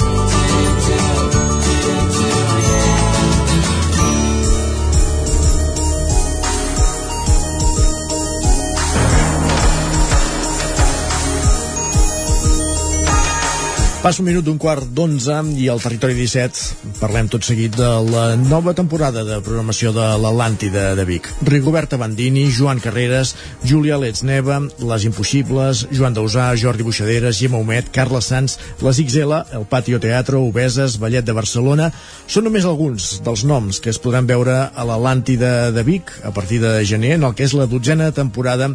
Passa 14.01 14.23
un 14.23 14.25
minut 14.25 14.41
d'un 14.41 14.57
quart 14.57 14.87
d'onze 14.97 15.35
i 15.61 15.67
al 15.69 15.77
Territori 15.77 16.15
17 16.17 16.95
parlem 16.97 17.27
tot 17.29 17.45
seguit 17.45 17.75
de 17.77 17.89
la 18.07 18.23
nova 18.33 18.71
temporada 18.73 19.21
de 19.27 19.35
programació 19.45 19.91
de 19.93 20.07
l'Atlàntida 20.23 20.95
de 20.97 21.05
Vic. 21.05 21.29
Rigoberta 21.45 21.99
Bandini, 22.01 22.47
Joan 22.49 22.81
Carreras, 22.81 23.35
Júlia 23.61 23.99
Letzneva, 24.01 24.57
Les 24.81 25.05
Impossibles, 25.05 25.83
Joan 25.93 26.17
Dausà, 26.17 26.47
Jordi 26.57 26.87
Buixaderes, 26.87 27.37
Gemma 27.37 27.61
Humet, 27.61 27.91
Carles 27.93 28.31
Sanz, 28.33 28.57
Les 28.81 29.03
XL, 29.03 29.35
El 29.53 29.67
Patio 29.69 30.01
Teatro, 30.01 30.41
Obeses, 30.49 30.97
Ballet 30.97 31.21
de 31.21 31.37
Barcelona... 31.37 31.91
Són 32.31 32.45
només 32.47 32.63
alguns 32.63 33.17
dels 33.25 33.41
noms 33.43 33.81
que 33.83 33.89
es 33.91 33.97
podran 33.99 34.25
veure 34.25 34.53
a 34.71 34.85
l'Atlàntida 34.87 35.69
de 35.75 35.83
Vic 35.83 36.13
a 36.23 36.31
partir 36.31 36.61
de 36.63 36.77
gener, 36.87 37.17
en 37.17 37.25
el 37.27 37.35
que 37.35 37.43
és 37.43 37.53
la 37.53 37.67
dotzena 37.67 38.09
temporada 38.15 38.69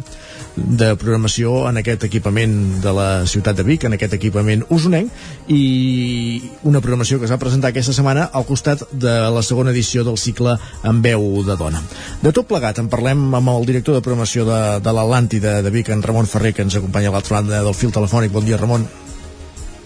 de 0.55 0.91
programació 0.95 1.63
en 1.69 1.81
aquest 1.81 2.05
equipament 2.05 2.53
de 2.83 2.93
la 2.93 3.09
ciutat 3.25 3.57
de 3.57 3.65
Vic, 3.65 3.87
en 3.89 3.97
aquest 3.97 4.13
equipament 4.13 4.63
usonenc, 4.69 5.16
i 5.47 6.41
una 6.67 6.81
programació 6.83 7.19
que 7.19 7.27
es 7.27 7.33
va 7.33 7.39
presentar 7.41 7.71
aquesta 7.71 7.95
setmana 7.95 8.27
al 8.33 8.45
costat 8.47 8.83
de 8.91 9.15
la 9.33 9.43
segona 9.45 9.71
edició 9.71 10.03
del 10.07 10.19
cicle 10.19 10.57
En 10.83 11.01
veu 11.01 11.43
de 11.47 11.55
dona. 11.59 11.81
De 12.21 12.33
tot 12.35 12.47
plegat, 12.49 12.81
en 12.81 12.91
parlem 12.91 13.23
amb 13.37 13.53
el 13.53 13.65
director 13.69 13.97
de 13.97 14.03
programació 14.03 14.45
de, 14.47 14.59
de 14.83 14.93
l'Atlàntida 14.93 15.61
de 15.63 15.73
Vic, 15.73 15.89
en 15.93 16.03
Ramon 16.03 16.27
Ferrer, 16.27 16.53
que 16.53 16.65
ens 16.67 16.75
acompanya 16.77 17.11
a 17.13 17.17
l'altra 17.17 17.39
banda 17.39 17.63
del 17.63 17.77
fil 17.77 17.95
telefònic. 17.95 18.33
Bon 18.35 18.45
dia, 18.45 18.59
Ramon. 18.59 18.85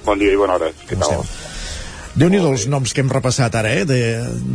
Bon 0.05 0.19
dia 0.19 0.33
i 0.33 0.39
bona 0.39 0.57
hora. 0.57 0.73
Què 0.89 0.97
tal? 0.97 1.25
déu 2.11 2.27
nhi 2.27 2.41
els 2.43 2.65
noms 2.67 2.91
que 2.91 2.99
hem 3.03 3.11
repassat 3.11 3.55
ara, 3.55 3.71
eh, 3.71 3.85
de, 3.87 3.99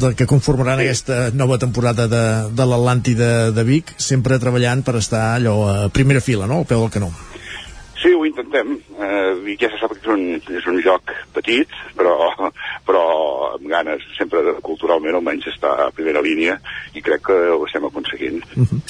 de 0.01 0.13
que 0.17 0.27
conformaran 0.29 0.83
sí. 0.83 0.89
aquesta 0.89 1.31
nova 1.33 1.57
temporada 1.63 2.05
de, 2.11 2.25
de 2.53 2.67
l'Atlàntida 2.69 3.31
de 3.57 3.65
Vic, 3.65 3.95
sempre 3.97 4.41
treballant 4.43 4.85
per 4.85 4.99
estar 5.01 5.23
allò 5.39 5.57
a 5.71 5.77
primera 5.89 6.21
fila, 6.21 6.49
no?, 6.51 6.61
al 6.61 6.69
peu 6.69 6.85
del 6.85 6.93
canó. 6.93 7.13
Sí, 8.03 8.13
ho 8.13 8.25
intentem. 8.29 8.75
Eh, 9.01 9.57
ja 9.61 9.71
se 9.73 9.79
sap 9.81 9.95
que 9.95 10.03
és 10.03 10.11
un, 10.13 10.25
és 10.59 10.67
un 10.69 10.81
joc 10.85 11.13
petit, 11.33 11.71
però, 11.97 12.13
però 12.87 13.03
amb 13.55 13.67
ganes, 13.71 14.05
sempre 14.19 14.57
culturalment 14.67 15.17
almenys 15.17 15.49
està 15.53 15.73
a 15.87 15.91
primera 15.97 16.21
línia 16.25 16.59
i 16.95 17.03
crec 17.05 17.25
que 17.29 17.37
ho 17.55 17.63
estem 17.67 17.85
aconseguint. 17.89 18.43
Uh 18.57 18.67
-huh. 18.67 18.81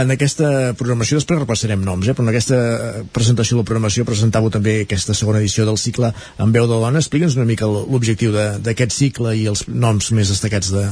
En 0.00 0.10
aquesta 0.10 0.74
programació, 0.78 1.16
després 1.16 1.38
repassarem 1.38 1.84
noms, 1.84 2.08
eh? 2.08 2.14
però 2.14 2.22
en 2.22 2.28
aquesta 2.28 3.04
presentació 3.12 3.56
de 3.56 3.62
la 3.62 3.68
programació 3.70 4.04
presentàveu 4.04 4.50
també 4.50 4.80
aquesta 4.82 5.14
segona 5.14 5.38
edició 5.38 5.64
del 5.64 5.78
cicle 5.78 6.12
en 6.38 6.52
veu 6.52 6.66
de 6.66 6.80
dona. 6.80 6.98
Explica'ns 6.98 7.36
una 7.36 7.44
mica 7.44 7.66
l'objectiu 7.66 8.32
d'aquest 8.32 8.92
cicle 8.92 9.36
i 9.36 9.46
els 9.46 9.68
noms 9.68 10.10
més 10.12 10.28
destacats 10.28 10.72
de, 10.72 10.88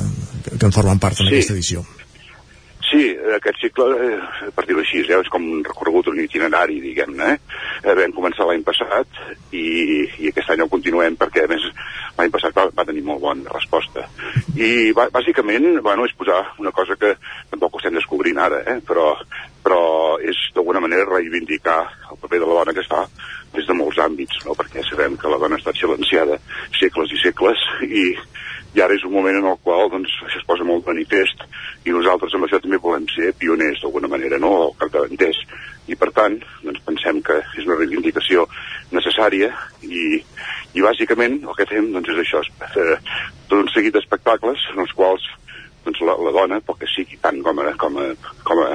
que 0.59 0.67
en 0.67 0.73
formen 0.73 0.99
part 0.99 1.21
en 1.21 1.27
Sí. 1.27 1.35
aquesta 1.35 1.53
edició. 1.55 1.85
Sí, 2.91 3.05
aquest 3.37 3.61
cicle, 3.63 3.87
eh, 4.03 4.51
per 4.57 4.65
dir-ho 4.67 4.81
així, 4.83 5.05
eh, 5.05 5.19
és 5.21 5.29
com 5.31 5.45
un 5.47 5.61
recorregut, 5.63 6.09
un 6.11 6.19
itinerari, 6.19 6.81
diguem-ne. 6.83 7.29
Eh? 7.85 7.95
Vam 7.95 8.15
començar 8.17 8.49
l'any 8.49 8.65
passat 8.67 9.21
i, 9.55 10.09
i 10.19 10.31
aquest 10.33 10.51
any 10.51 10.65
ho 10.65 10.69
continuem 10.73 11.15
perquè, 11.21 11.45
a 11.47 11.51
més, 11.53 11.69
l'any 12.19 12.33
passat 12.35 12.57
va, 12.57 12.67
va 12.75 12.87
tenir 12.89 13.05
molt 13.07 13.23
bona 13.23 13.55
resposta. 13.55 14.09
I 14.59 14.91
bà- 14.97 15.07
bàsicament, 15.15 15.79
bueno, 15.87 16.09
és 16.09 16.17
posar 16.19 16.41
una 16.59 16.73
cosa 16.75 16.97
que 16.99 17.15
tampoc 17.53 17.75
ho 17.77 17.79
estem 17.79 17.95
descobrint 17.95 18.43
ara, 18.43 18.65
eh? 18.67 18.81
però, 18.87 19.13
però 19.63 19.83
és 20.19 20.43
d'alguna 20.57 20.83
manera 20.83 21.07
reivindicar 21.07 21.79
el 22.11 22.19
paper 22.19 22.43
de 22.43 22.47
la 22.51 22.59
dona 22.59 22.75
que 22.75 22.83
es 22.83 22.91
fa 22.91 23.05
des 23.55 23.67
de 23.67 23.75
molts 23.75 23.99
àmbits, 24.03 24.43
no? 24.47 24.59
perquè 24.59 24.83
sabem 24.89 25.15
que 25.19 25.31
la 25.31 25.39
dona 25.39 25.55
ha 25.55 25.63
estat 25.63 25.79
silenciada 25.79 26.39
segles 26.79 27.15
i 27.15 27.23
segles 27.23 27.63
i, 27.87 28.05
i 28.75 28.83
ara 28.83 28.95
és 28.95 29.05
un 29.07 29.13
moment 29.15 29.37
en 29.37 29.49
el 29.51 29.59
qual 29.65 29.91
doncs, 29.91 30.13
això 30.27 30.39
es 30.39 30.47
posa 30.47 30.67
molt 30.67 30.87
manifest 30.87 31.43
i 31.87 31.95
nosaltres 31.95 32.37
amb 32.37 32.47
això 32.47 32.61
també 32.63 32.79
volem 32.83 33.09
ser 33.11 33.33
pioners 33.41 33.83
d'alguna 33.83 34.11
manera, 34.13 34.39
no? 34.39 34.53
o 34.69 34.71
capdavanters 34.79 35.41
i 35.91 35.99
per 35.99 36.11
tant 36.15 36.39
doncs, 36.63 36.83
pensem 36.87 37.19
que 37.27 37.41
és 37.59 37.67
una 37.67 37.81
reivindicació 37.81 38.47
necessària 38.95 39.51
i, 39.83 40.21
i 40.75 40.87
bàsicament 40.87 41.41
el 41.43 41.59
que 41.59 41.69
fem 41.71 41.91
doncs, 41.97 42.13
és 42.15 42.23
això, 42.23 42.45
és 42.47 42.73
fer 42.77 42.89
tot 43.51 43.59
un 43.61 43.71
seguit 43.75 43.97
d'espectacles 43.97 44.71
en 44.75 44.85
els 44.87 44.95
quals 44.95 45.27
doncs, 45.85 46.03
la, 46.07 46.15
la 46.15 46.35
dona, 46.37 46.61
pel 46.63 46.79
que 46.81 46.91
sigui, 46.95 47.19
tant 47.23 47.41
com 47.43 47.63
a, 47.63 47.73
com 47.81 47.97
a, 47.99 48.11
com 48.47 48.61
a 48.67 48.69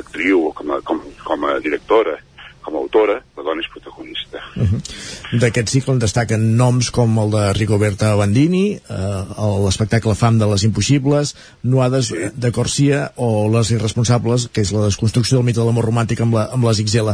actriu, 0.00 0.48
com 0.56 0.72
a, 0.72 0.80
com, 0.86 1.02
com 1.24 1.48
a 1.50 1.58
directora, 1.64 2.16
com 2.64 2.76
a 2.78 2.82
autora, 2.82 3.18
la 3.36 3.44
dona 3.44 3.62
és 3.62 3.68
protagonista. 3.72 4.40
Uh 4.56 4.64
-huh. 4.64 5.38
D'aquest 5.40 5.68
cicle 5.68 5.92
en 5.94 5.98
destaquen 5.98 6.56
noms 6.56 6.90
com 6.90 7.18
el 7.18 7.30
de 7.30 7.52
Rigoberta 7.52 8.14
Bandini, 8.14 8.74
eh, 8.74 9.24
l'espectacle 9.64 10.14
Fam 10.14 10.38
de 10.38 10.46
les 10.46 10.62
Impossibles, 10.64 11.34
Nuades 11.62 12.06
sí. 12.06 12.16
de 12.34 12.52
Corsia 12.52 13.12
o 13.16 13.48
Les 13.50 13.70
Irresponsables, 13.70 14.48
que 14.48 14.60
és 14.62 14.72
la 14.72 14.84
desconstrucció 14.86 15.38
del 15.38 15.44
mite 15.46 15.60
de 15.60 15.66
l'amor 15.66 15.84
romàntic 15.84 16.20
amb, 16.20 16.34
la, 16.34 16.48
amb 16.52 16.64
les 16.64 16.78
XL. 16.78 17.10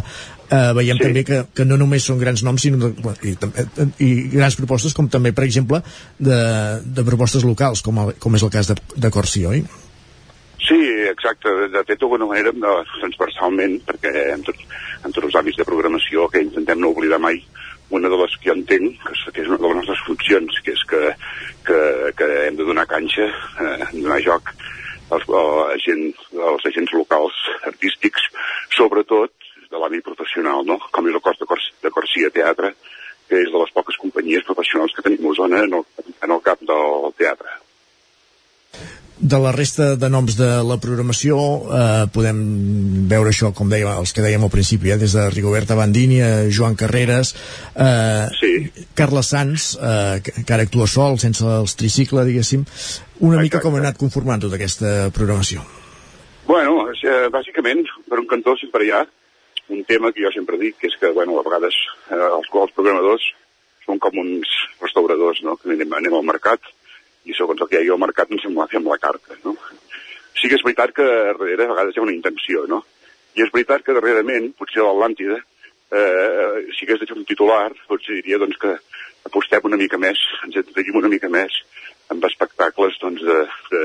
Eh, 0.51 0.73
veiem 0.75 0.97
sí. 0.97 1.03
també 1.03 1.25
que, 1.25 1.45
que 1.55 1.65
no 1.65 1.77
només 1.77 2.03
són 2.05 2.19
grans 2.19 2.43
noms, 2.43 2.63
sinó 2.63 2.79
de, 2.79 2.95
i, 3.23 3.37
també- 3.37 3.67
i 3.99 4.29
grans 4.33 4.57
propostes, 4.57 4.95
com 4.95 5.09
també, 5.09 5.33
per 5.33 5.45
exemple, 5.45 5.83
de, 6.19 6.81
de 6.85 7.05
propostes 7.05 7.45
locals, 7.45 7.83
com, 7.83 7.99
el, 7.99 8.15
com 8.19 8.35
és 8.35 8.43
el 8.43 8.51
cas 8.51 8.67
de, 8.67 8.75
de 8.97 9.11
Corsia, 9.11 9.49
oi? 9.49 9.65
Sí, 10.61 10.81
exacte. 11.11 11.49
De, 11.49 11.69
de 11.73 11.85
fet, 11.89 11.99
d'alguna 11.99 12.27
manera, 12.29 12.53
no, 12.55 12.77
transversalment, 13.01 13.81
perquè 13.89 14.13
en, 14.35 14.43
tot, 14.47 14.57
en 15.05 15.13
tots 15.13 15.27
els 15.29 15.39
àmbits 15.41 15.59
de 15.61 15.67
programació 15.69 16.29
que 16.33 16.43
intentem 16.45 16.81
no 16.81 16.93
oblidar 16.95 17.21
mai 17.23 17.41
una 17.91 18.09
de 18.09 18.19
les 18.21 18.37
que 18.39 18.51
jo 18.51 18.55
entenc, 18.55 19.01
que 19.03 19.15
és, 19.17 19.23
que 19.35 19.43
és 19.43 19.49
una 19.51 19.59
de 19.59 19.69
les 19.69 19.81
nostres 19.81 20.03
funcions, 20.07 20.61
que 20.65 20.75
és 20.77 20.85
que, 20.91 21.01
que, 21.67 21.81
que 22.19 22.29
hem 22.47 22.59
de 22.59 22.67
donar 22.69 22.87
canxa, 22.91 23.27
eh, 23.65 23.89
donar 23.97 24.21
joc 24.23 24.53
als, 25.11 25.27
a 25.27 25.79
gent, 25.83 26.07
als 26.53 26.67
agents 26.71 26.95
locals 26.95 27.41
artístics, 27.67 28.29
sobretot 28.77 29.35
de 29.71 29.79
l'àmbit 29.79 30.07
professional, 30.07 30.65
no? 30.67 30.79
com 30.91 31.09
és 31.11 31.19
el 31.19 31.25
cos 31.25 31.39
de, 31.39 31.49
Cors, 31.51 31.67
de 31.83 31.93
Corsia 31.95 32.31
Teatre, 32.35 32.73
que 33.31 33.43
és 33.45 33.51
de 33.51 33.59
les 33.63 33.75
poques 33.75 33.99
companyies 34.03 34.47
professionals 34.47 34.95
que 34.95 35.05
tenim 35.07 35.27
a 35.27 35.35
Osona 35.35 35.65
en 35.67 35.79
el, 35.79 35.85
en 36.27 36.35
el 36.35 36.41
cap 36.47 36.63
del 36.67 37.13
teatre. 37.19 37.60
De 39.21 39.37
la 39.37 39.51
resta 39.53 39.97
de 40.01 40.09
noms 40.09 40.33
de 40.39 40.49
la 40.65 40.79
programació 40.81 41.37
eh, 41.77 42.07
podem 42.13 42.39
veure 43.11 43.29
això, 43.29 43.51
com 43.53 43.69
deia, 43.69 43.93
els 44.01 44.15
que 44.17 44.25
dèiem 44.25 44.47
al 44.47 44.53
principi, 44.53 44.89
eh, 44.95 44.97
des 44.97 45.13
de 45.13 45.27
Rigoberta 45.29 45.77
Bandini, 45.77 46.23
a 46.25 46.31
Joan 46.49 46.73
Carreras, 46.81 47.35
eh, 47.77 48.31
sí. 48.39 48.53
Carles 48.97 49.29
Sanz, 49.35 49.75
eh, 49.77 50.23
que, 50.25 50.47
ara 50.49 50.65
actua 50.65 50.89
sol, 50.89 51.19
sense 51.21 51.45
els 51.45 51.77
tricicle, 51.77 52.25
diguéssim. 52.25 52.65
Una 53.21 53.45
mica 53.45 53.61
com 53.61 53.77
ha 53.77 53.83
anat 53.85 54.01
conformant 54.01 54.41
tota 54.41 54.57
aquesta 54.57 55.11
programació. 55.13 55.67
Bueno, 56.49 56.89
és, 56.89 57.05
eh, 57.05 57.29
bàsicament, 57.29 57.85
per 58.09 58.23
un 58.25 58.27
cantó 58.31 58.57
sempre 58.57 58.89
hi 58.89 58.95
ha 58.97 59.05
un 59.69 59.85
tema 59.85 60.11
que 60.13 60.25
jo 60.25 60.33
sempre 60.33 60.57
dic, 60.59 60.81
que 60.81 60.89
és 60.89 60.97
que, 60.99 61.13
bueno, 61.13 61.37
a 61.39 61.45
vegades 61.45 61.77
eh, 62.09 62.17
els, 62.17 62.49
els 62.49 62.73
programadors 62.73 63.29
són 63.85 64.01
com 64.01 64.17
uns 64.25 64.49
restauradors, 64.81 65.45
no?, 65.45 65.61
que 65.61 65.75
anem, 65.77 65.93
anem 66.01 66.17
al 66.17 66.27
mercat 66.27 66.73
i 67.29 67.37
segons 67.37 67.61
el 67.61 67.69
que 67.69 67.79
hi 67.79 67.83
hagi 67.83 67.93
al 67.95 68.03
mercat 68.03 68.33
ens 68.33 68.47
la, 68.57 68.67
fem 68.71 68.87
la 68.89 68.99
carta, 68.99 69.37
no? 69.45 69.57
Sí 70.41 70.49
que 70.49 70.57
és 70.57 70.65
veritat 70.65 70.95
que 70.97 71.05
darrere 71.05 71.67
a 71.67 71.73
vegades 71.75 71.97
hi 71.97 72.01
ha 72.01 72.07
una 72.07 72.17
intenció, 72.17 72.65
no? 72.71 72.83
I 73.37 73.45
és 73.45 73.53
veritat 73.55 73.85
que 73.87 73.95
darrerament, 73.97 74.51
potser 74.59 74.83
l'Atlàntida, 74.83 75.39
eh, 75.93 76.67
si 76.77 76.87
hagués 76.87 77.03
de 77.03 77.11
fer 77.11 77.19
un 77.19 77.27
titular, 77.29 77.69
potser 77.91 78.21
diria 78.21 78.41
doncs, 78.41 78.59
que 78.61 78.77
apostem 79.29 79.67
una 79.69 79.79
mica 79.81 80.01
més, 80.01 80.21
ens 80.47 80.57
entreguem 80.63 81.01
una 81.03 81.13
mica 81.13 81.29
més 81.29 81.61
amb 82.11 82.25
espectacles 82.27 82.97
doncs, 83.03 83.23
de, 83.23 83.41
de, 83.71 83.83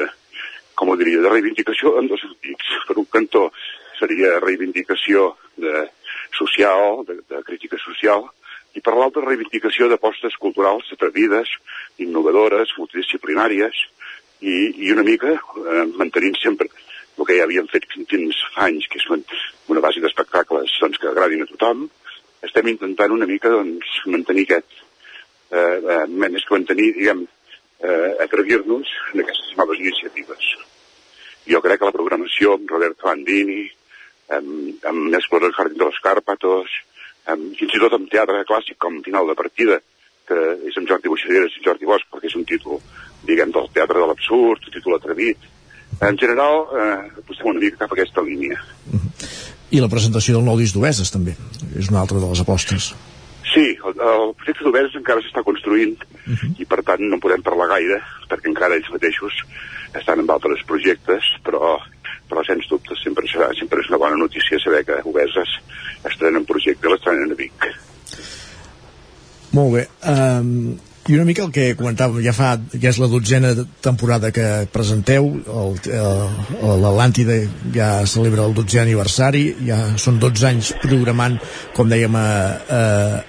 com 0.80 0.90
ho 0.90 0.98
diria, 1.00 1.22
de 1.22 1.34
reivindicació 1.34 1.98
en 2.00 2.08
dos 2.12 2.24
sentits. 2.24 2.72
Per 2.88 2.98
un 2.98 3.10
cantó 3.12 3.50
seria 4.00 4.40
reivindicació 4.40 5.34
de, 5.58 5.86
programació 8.84 9.88
d'apostes 9.90 10.36
culturals 10.42 10.92
atrevides, 10.92 11.52
innovadores, 12.04 12.74
multidisciplinàries, 12.78 13.76
i, 14.42 14.56
i 14.86 14.92
una 14.92 15.04
mica 15.04 15.32
eh, 15.32 15.86
mantenint 15.96 16.36
sempre 16.42 16.68
el 17.18 17.26
que 17.26 17.38
ja 17.38 17.46
havíem 17.46 17.68
fet 17.72 17.86
fins 17.88 18.40
fa 18.54 18.66
anys, 18.68 18.88
que 18.92 19.00
és 19.00 19.06
una 19.72 19.84
base 19.84 20.02
d'espectacles 20.04 20.74
doncs, 20.82 21.00
que 21.00 21.08
agradin 21.08 21.46
a 21.46 21.48
tothom, 21.48 21.86
estem 22.44 22.68
intentant 22.68 23.14
una 23.16 23.28
mica 23.30 23.52
doncs, 23.54 24.02
mantenir 24.12 24.44
aquest, 24.50 24.82
eh, 25.52 25.80
eh, 25.80 26.04
més 26.08 26.44
que 26.44 26.58
mantenir, 26.58 26.92
diguem, 26.98 27.24
eh, 27.80 28.12
atrevir-nos 28.26 28.92
en 29.14 29.24
aquestes 29.24 29.56
noves 29.58 29.80
iniciatives. 29.80 30.52
Jo 31.48 31.62
crec 31.62 31.80
que 31.80 31.88
la 31.88 31.96
programació 31.96 32.58
amb 32.58 32.70
Roberto 32.70 33.08
Bandini, 33.08 33.64
amb, 34.36 34.84
amb 34.92 35.10
Néstor 35.14 35.46
del 35.46 35.54
Jardín 35.54 35.78
de 35.78 35.86
los 35.86 36.00
Cárpatos, 36.04 36.70
amb, 37.32 37.52
fins 37.60 37.76
i 37.76 37.82
tot 37.82 37.96
amb 37.98 38.10
teatre 38.12 38.46
clàssic 38.50 38.78
com 38.82 39.02
Final 39.06 39.30
de 39.30 39.38
Partida, 39.40 39.80
que 40.26 40.38
és 40.70 40.78
amb 40.80 40.90
Jordi 40.90 41.12
Buixaderes 41.12 41.58
i 41.58 41.66
Jordi 41.66 41.90
Bosch, 41.90 42.08
perquè 42.12 42.30
és 42.32 42.38
un 42.38 42.46
títol, 42.50 42.80
diguem, 43.26 43.52
del 43.54 43.70
teatre 43.74 44.02
de 44.02 44.08
l'absurd, 44.10 44.66
un 44.66 44.74
títol 44.74 44.98
atrevit. 44.98 45.50
En 46.02 46.18
general, 46.20 46.66
eh, 46.76 47.22
apostem 47.22 47.52
una 47.52 47.62
mica 47.62 47.84
cap 47.84 47.94
a 47.94 47.98
aquesta 48.00 48.24
línia. 48.26 48.58
I 49.72 49.82
la 49.82 49.92
presentació 49.92 50.38
del 50.38 50.48
nou 50.48 50.58
disc 50.60 50.76
d'Obeses, 50.76 51.12
també. 51.14 51.36
És 51.78 51.90
una 51.92 52.02
altra 52.02 52.20
de 52.20 52.30
les 52.30 52.42
apostes. 52.42 52.94
Sí, 53.54 53.66
el, 53.88 53.94
el 53.94 54.34
projecte 54.40 54.66
d'Obeses 54.66 54.98
encara 55.00 55.22
s'està 55.24 55.44
construint 55.46 55.96
uh 56.02 56.34
-huh. 56.34 56.52
i 56.60 56.66
per 56.66 56.82
tant 56.84 57.02
no 57.02 57.22
podem 57.24 57.42
parlar 57.42 57.70
gaire 57.70 58.02
perquè 58.30 58.50
encara 58.50 58.76
ells 58.76 58.90
mateixos 58.92 59.34
estan 60.00 60.24
en 60.24 60.32
altres 60.32 60.64
projectes, 60.70 61.28
però 61.46 61.76
però 62.26 62.42
sens 62.46 62.66
dubte 62.70 62.96
sempre, 62.98 63.28
serà, 63.30 63.52
sempre 63.54 63.84
és 63.84 63.90
una 63.92 64.00
bona 64.02 64.18
notícia 64.18 64.58
saber 64.58 64.82
que 64.88 64.98
Obeses 65.06 65.52
estrenen 66.10 66.42
un 66.42 66.48
projecte 66.50 66.88
i 66.88 66.92
l'estrenen 66.92 67.36
a 67.36 67.38
Vic. 67.38 67.68
Molt 69.56 69.76
bé. 69.76 69.84
Um, 70.10 70.74
i 71.08 71.14
una 71.14 71.26
mica 71.26 71.44
el 71.46 71.52
que 71.54 71.76
comentàvem, 71.78 72.24
ja 72.26 72.32
fa, 72.34 72.56
ja 72.74 72.90
és 72.90 72.98
la 72.98 73.06
dotzena 73.12 73.52
temporada 73.86 74.32
que 74.34 74.66
presenteu, 74.74 75.28
l'Atlàntida 75.46 77.36
ja 77.76 77.90
celebra 78.10 78.48
el 78.50 78.56
12è 78.58 78.82
aniversari, 78.82 79.44
ja 79.68 79.78
són 80.02 80.18
12 80.24 80.48
anys 80.50 80.72
programant, 80.82 81.38
com 81.78 81.92
dèiem, 81.92 82.18
a, 82.18 82.26
a, 82.58 82.80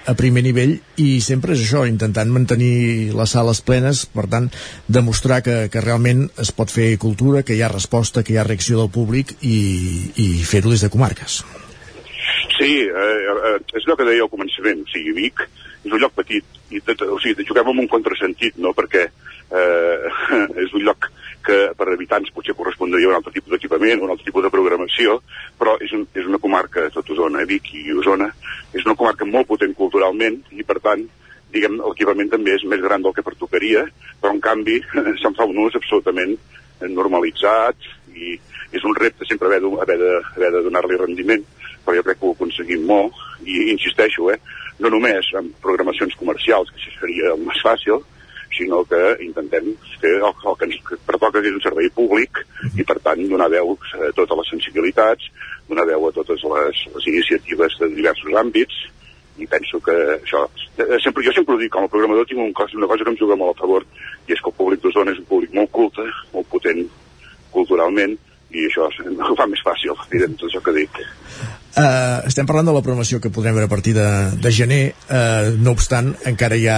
a 0.09 0.15
primer 0.17 0.41
nivell, 0.47 0.73
i 0.97 1.19
sempre 1.21 1.53
és 1.53 1.61
això, 1.67 1.83
intentant 1.85 2.33
mantenir 2.33 3.13
les 3.13 3.37
sales 3.37 3.61
plenes, 3.61 4.07
per 4.09 4.25
tant, 4.31 4.49
demostrar 4.89 5.43
que, 5.45 5.59
que 5.69 5.85
realment 5.85 6.25
es 6.41 6.49
pot 6.49 6.73
fer 6.73 6.89
cultura, 6.97 7.45
que 7.45 7.53
hi 7.53 7.61
ha 7.61 7.69
resposta, 7.69 8.25
que 8.25 8.33
hi 8.33 8.41
ha 8.41 8.47
reacció 8.47 8.81
del 8.81 8.89
públic, 8.89 9.37
i, 9.45 9.61
i 10.17 10.27
fer-ho 10.49 10.73
des 10.73 10.81
de 10.81 10.89
comarques. 10.89 11.43
Sí, 12.57 12.73
eh, 12.89 13.15
eh, 13.37 13.55
és 13.77 13.85
el 13.85 13.93
que 13.93 14.09
deia 14.09 14.25
al 14.25 14.33
començament, 14.33 14.81
o 14.81 14.89
sigui, 14.95 15.13
Vic 15.21 15.45
és 15.87 15.95
un 15.95 16.03
lloc 16.03 16.15
petit, 16.17 16.45
i 16.75 16.81
tot, 16.83 17.05
o 17.07 17.17
sigui, 17.23 17.45
juguem 17.47 17.71
amb 17.71 17.85
un 17.85 17.89
contrasentit, 17.91 18.59
no?, 18.61 18.73
perquè 18.77 19.07
eh, 19.07 20.09
és 20.63 20.73
un 20.75 20.83
lloc 20.85 21.09
que 21.47 21.59
per 21.79 21.87
habitants 21.93 22.33
potser 22.35 22.55
correspondria 22.57 23.07
a 23.07 23.13
un 23.13 23.17
altre 23.19 23.31
tipus 23.31 23.53
d'equipament, 23.53 24.01
un 24.03 24.11
altre 24.11 24.27
tipus 24.27 24.43
de 24.43 24.51
programació, 24.51 25.21
però 25.59 25.77
és, 25.83 25.93
un, 25.95 26.03
és 26.17 26.27
una 26.27 26.41
comarca, 26.43 26.89
tot 26.93 27.13
Osona, 27.15 27.45
Vic 27.47 27.71
i 27.77 27.85
Osona, 27.95 28.27
és 28.75 28.83
una 28.83 28.97
comarca 28.99 29.27
molt 29.27 29.47
potent 29.47 29.75
culturalment 29.77 30.41
i, 30.51 30.65
per 30.67 30.81
tant, 30.83 31.05
diguem, 31.53 31.79
l'equipament 31.79 32.33
també 32.33 32.57
és 32.57 32.67
més 32.67 32.83
gran 32.83 33.05
del 33.05 33.15
que 33.15 33.23
pertocaria, 33.23 33.85
però 34.19 34.35
en 34.35 34.43
canvi 34.43 34.81
se'n 35.21 35.37
fa 35.37 35.47
un 35.47 35.63
ús 35.63 35.79
absolutament 35.79 36.35
normalitzat 36.83 37.87
i 38.13 38.35
és 38.75 38.83
un 38.83 38.95
repte 38.97 39.25
sempre 39.25 39.47
haver 39.47 39.61
de, 39.63 39.71
haver 39.81 39.97
de, 40.01 40.11
haver 40.35 40.51
de 40.57 40.63
donar-li 40.65 40.99
rendiment, 40.99 41.45
però 41.85 41.95
jo 41.95 42.03
crec 42.03 42.19
que 42.19 42.27
ho 42.27 42.35
aconseguim 42.35 42.83
molt 42.89 43.15
i 43.47 43.69
insisteixo, 43.71 44.27
eh, 44.33 44.41
no 44.79 44.91
només 44.93 45.31
amb 45.39 45.55
programacions 45.63 46.15
comercials, 46.19 46.69
que 46.71 46.81
això 46.81 46.93
seria 46.99 47.33
el 47.33 47.43
més 47.45 47.61
fàcil, 47.65 48.01
sinó 48.57 48.83
que 48.87 48.99
intentem 49.25 49.73
fer 50.01 50.13
el, 50.17 50.31
el 50.31 50.57
que 50.59 50.67
ens 50.67 50.77
pertoca 51.05 51.41
que 51.41 51.49
és 51.49 51.57
un 51.57 51.63
servei 51.63 51.89
públic 51.93 52.39
i 52.79 52.85
per 52.87 52.97
tant 53.05 53.23
donar 53.29 53.49
veu 53.53 53.73
a 53.75 54.11
totes 54.15 54.37
les 54.39 54.51
sensibilitats, 54.53 55.31
donar 55.69 55.87
veu 55.89 56.07
a 56.07 56.13
totes 56.15 56.45
les, 56.53 56.85
les 56.95 57.09
iniciatives 57.13 57.75
de 57.81 57.91
diversos 57.95 58.37
àmbits 58.39 58.85
i 59.37 59.45
penso 59.45 59.79
que 59.85 59.93
això, 60.15 60.47
eh, 60.81 60.97
sempre, 61.03 61.23
jo 61.25 61.33
sempre 61.35 61.55
ho 61.55 61.59
dic, 61.61 61.69
com 61.73 61.85
a 61.85 61.91
programador 61.91 62.25
tinc 62.25 62.41
un 62.41 62.55
cos, 62.57 62.73
una 62.73 62.89
cosa 62.89 63.03
que 63.03 63.13
em 63.13 63.19
juga 63.19 63.37
molt 63.37 63.53
a 63.53 63.61
favor 63.61 63.85
i 64.25 64.33
és 64.33 64.41
que 64.41 64.49
el 64.49 64.57
públic 64.57 64.81
d'Osona 64.81 65.13
és 65.13 65.21
un 65.21 65.29
públic 65.29 65.53
molt 65.53 65.71
culte, 65.75 66.07
molt 66.33 66.49
potent 66.49 66.81
culturalment 67.53 68.17
i 68.55 68.65
això 68.65 68.87
ho 69.29 69.37
fa 69.37 69.47
més 69.51 69.61
fàcil, 69.65 69.93
evident, 70.07 70.37
tot 70.39 70.49
això 70.49 70.63
que 70.65 70.77
dic. 70.79 71.01
Uh, 71.77 72.25
estem 72.25 72.47
parlant 72.49 72.65
de 72.65 72.73
la 72.73 72.81
programació 72.81 73.19
que 73.21 73.29
podrem 73.29 73.53
veure 73.53 73.67
a 73.67 73.69
partir 73.69 73.91
de, 73.93 74.05
de 74.41 74.49
gener 74.49 74.79
uh, 75.13 75.51
no 75.61 75.75
obstant, 75.75 76.07
encara 76.25 76.57
hi 76.57 76.63
ha 76.73 76.77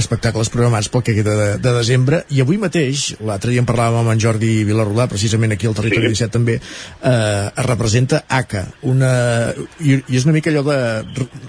espectacles 0.00 0.48
programats 0.50 0.88
pel 0.90 1.04
que 1.06 1.14
queda 1.14 1.36
de, 1.38 1.44
de 1.62 1.74
desembre 1.76 2.24
i 2.34 2.40
avui 2.42 2.58
mateix, 2.58 3.12
l'altre 3.22 3.52
dia 3.52 3.62
en 3.62 3.68
parlàvem 3.68 4.00
amb 4.00 4.10
en 4.10 4.22
Jordi 4.24 4.64
Vilarrodà, 4.66 5.06
precisament 5.12 5.54
aquí 5.54 5.70
al 5.70 5.76
Territori 5.78 6.10
sí. 6.10 6.24
17 6.26 6.34
també, 6.34 6.56
uh, 6.58 7.46
es 7.46 7.68
representa 7.68 8.24
ACA 8.26 8.64
una, 8.90 9.12
i, 9.86 10.00
i 10.00 10.18
és 10.18 10.26
una 10.26 10.34
mica 10.34 10.50
allò 10.50 10.64
de 10.66 10.80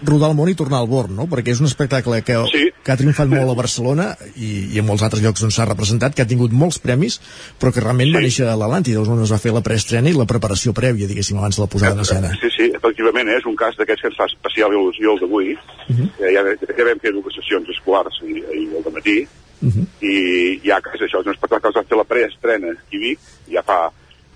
rodar 0.06 0.30
el 0.30 0.38
món 0.38 0.54
i 0.54 0.56
tornar 0.60 0.84
al 0.84 0.92
born 0.92 1.18
no? 1.18 1.26
perquè 1.32 1.56
és 1.56 1.64
un 1.64 1.72
espectacle 1.72 2.22
que, 2.28 2.38
sí. 2.54 2.68
que 2.86 2.94
ha 2.94 3.00
triomfat 3.02 3.34
molt 3.34 3.56
a 3.56 3.58
Barcelona 3.64 4.12
i, 4.36 4.76
i 4.76 4.84
en 4.84 4.86
molts 4.86 5.08
altres 5.10 5.26
llocs 5.26 5.42
on 5.50 5.50
s'ha 5.50 5.66
representat, 5.72 6.14
que 6.14 6.22
ha 6.22 6.30
tingut 6.30 6.54
molts 6.54 6.78
premis 6.86 7.18
però 7.58 7.74
que 7.74 7.82
realment 7.82 8.14
sí. 8.14 8.16
va 8.20 8.24
néixer 8.28 8.46
a 8.46 8.54
l'Atlàntida 8.62 9.02
on 9.02 9.26
es 9.26 9.34
va 9.34 9.42
fer 9.42 9.58
la 9.58 9.66
preestrena 9.66 10.14
i 10.14 10.14
la 10.14 10.30
preparació 10.30 10.78
prèvia, 10.78 11.10
diguéssim, 11.10 11.42
abans 11.42 11.58
de 11.58 11.66
la 11.66 11.72
posada 11.72 11.98
en 11.98 12.06
escena. 12.06 12.36
Sí, 12.38 12.54
sí, 12.54 12.70
efectivament, 12.92 13.30
és 13.32 13.46
un 13.48 13.56
cas 13.56 13.78
d'aquests 13.80 14.04
que 14.04 14.10
ens 14.12 14.18
fa 14.20 14.28
especial 14.28 14.76
il·lusió 14.76 15.14
el 15.14 15.22
d'avui. 15.22 15.54
Uh 15.56 15.96
-huh. 15.96 16.08
eh, 16.20 16.34
ja, 16.36 16.44
ja 16.44 16.86
vam 16.86 17.00
fer 17.00 17.12
dues 17.14 17.36
sessions 17.36 17.70
escolars 17.70 18.22
ahir, 18.22 18.44
ahir 18.52 18.68
al 18.76 18.94
matí, 18.94 19.28
uh 19.62 19.70
-huh. 19.70 19.86
i 20.02 20.60
ja 20.64 20.82
que 20.82 20.92
és 20.96 21.02
això, 21.02 21.20
és 21.22 21.26
un 21.26 21.34
espectacle 21.34 21.62
que 21.62 21.70
es 21.70 21.76
va 21.76 21.90
fer 21.90 21.98
la 21.98 22.04
preestrena 22.04 22.68
aquí 22.72 22.98
a 22.98 23.00
Vic, 23.00 23.20
ja 23.48 23.64
fa, 23.64 23.92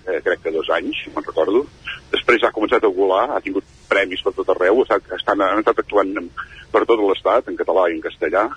eh, 0.06 0.20
crec 0.22 0.42
que 0.42 0.50
dos 0.50 0.68
anys, 0.70 0.96
si 1.04 1.10
me'n 1.10 1.24
recordo. 1.24 1.66
Després 2.10 2.42
ha 2.42 2.52
començat 2.52 2.82
a 2.84 2.88
volar, 2.88 3.30
ha 3.30 3.40
tingut 3.40 3.64
premis 3.88 4.22
per 4.22 4.32
tot 4.32 4.48
arreu, 4.48 4.82
estan, 4.82 5.00
estan, 5.12 5.40
han 5.40 5.58
estat 5.58 5.78
actuant 5.78 6.30
per 6.72 6.86
tot 6.86 6.98
l'estat, 7.00 7.48
en 7.48 7.56
català 7.56 7.88
i 7.90 7.94
en 7.94 8.00
castellà, 8.00 8.50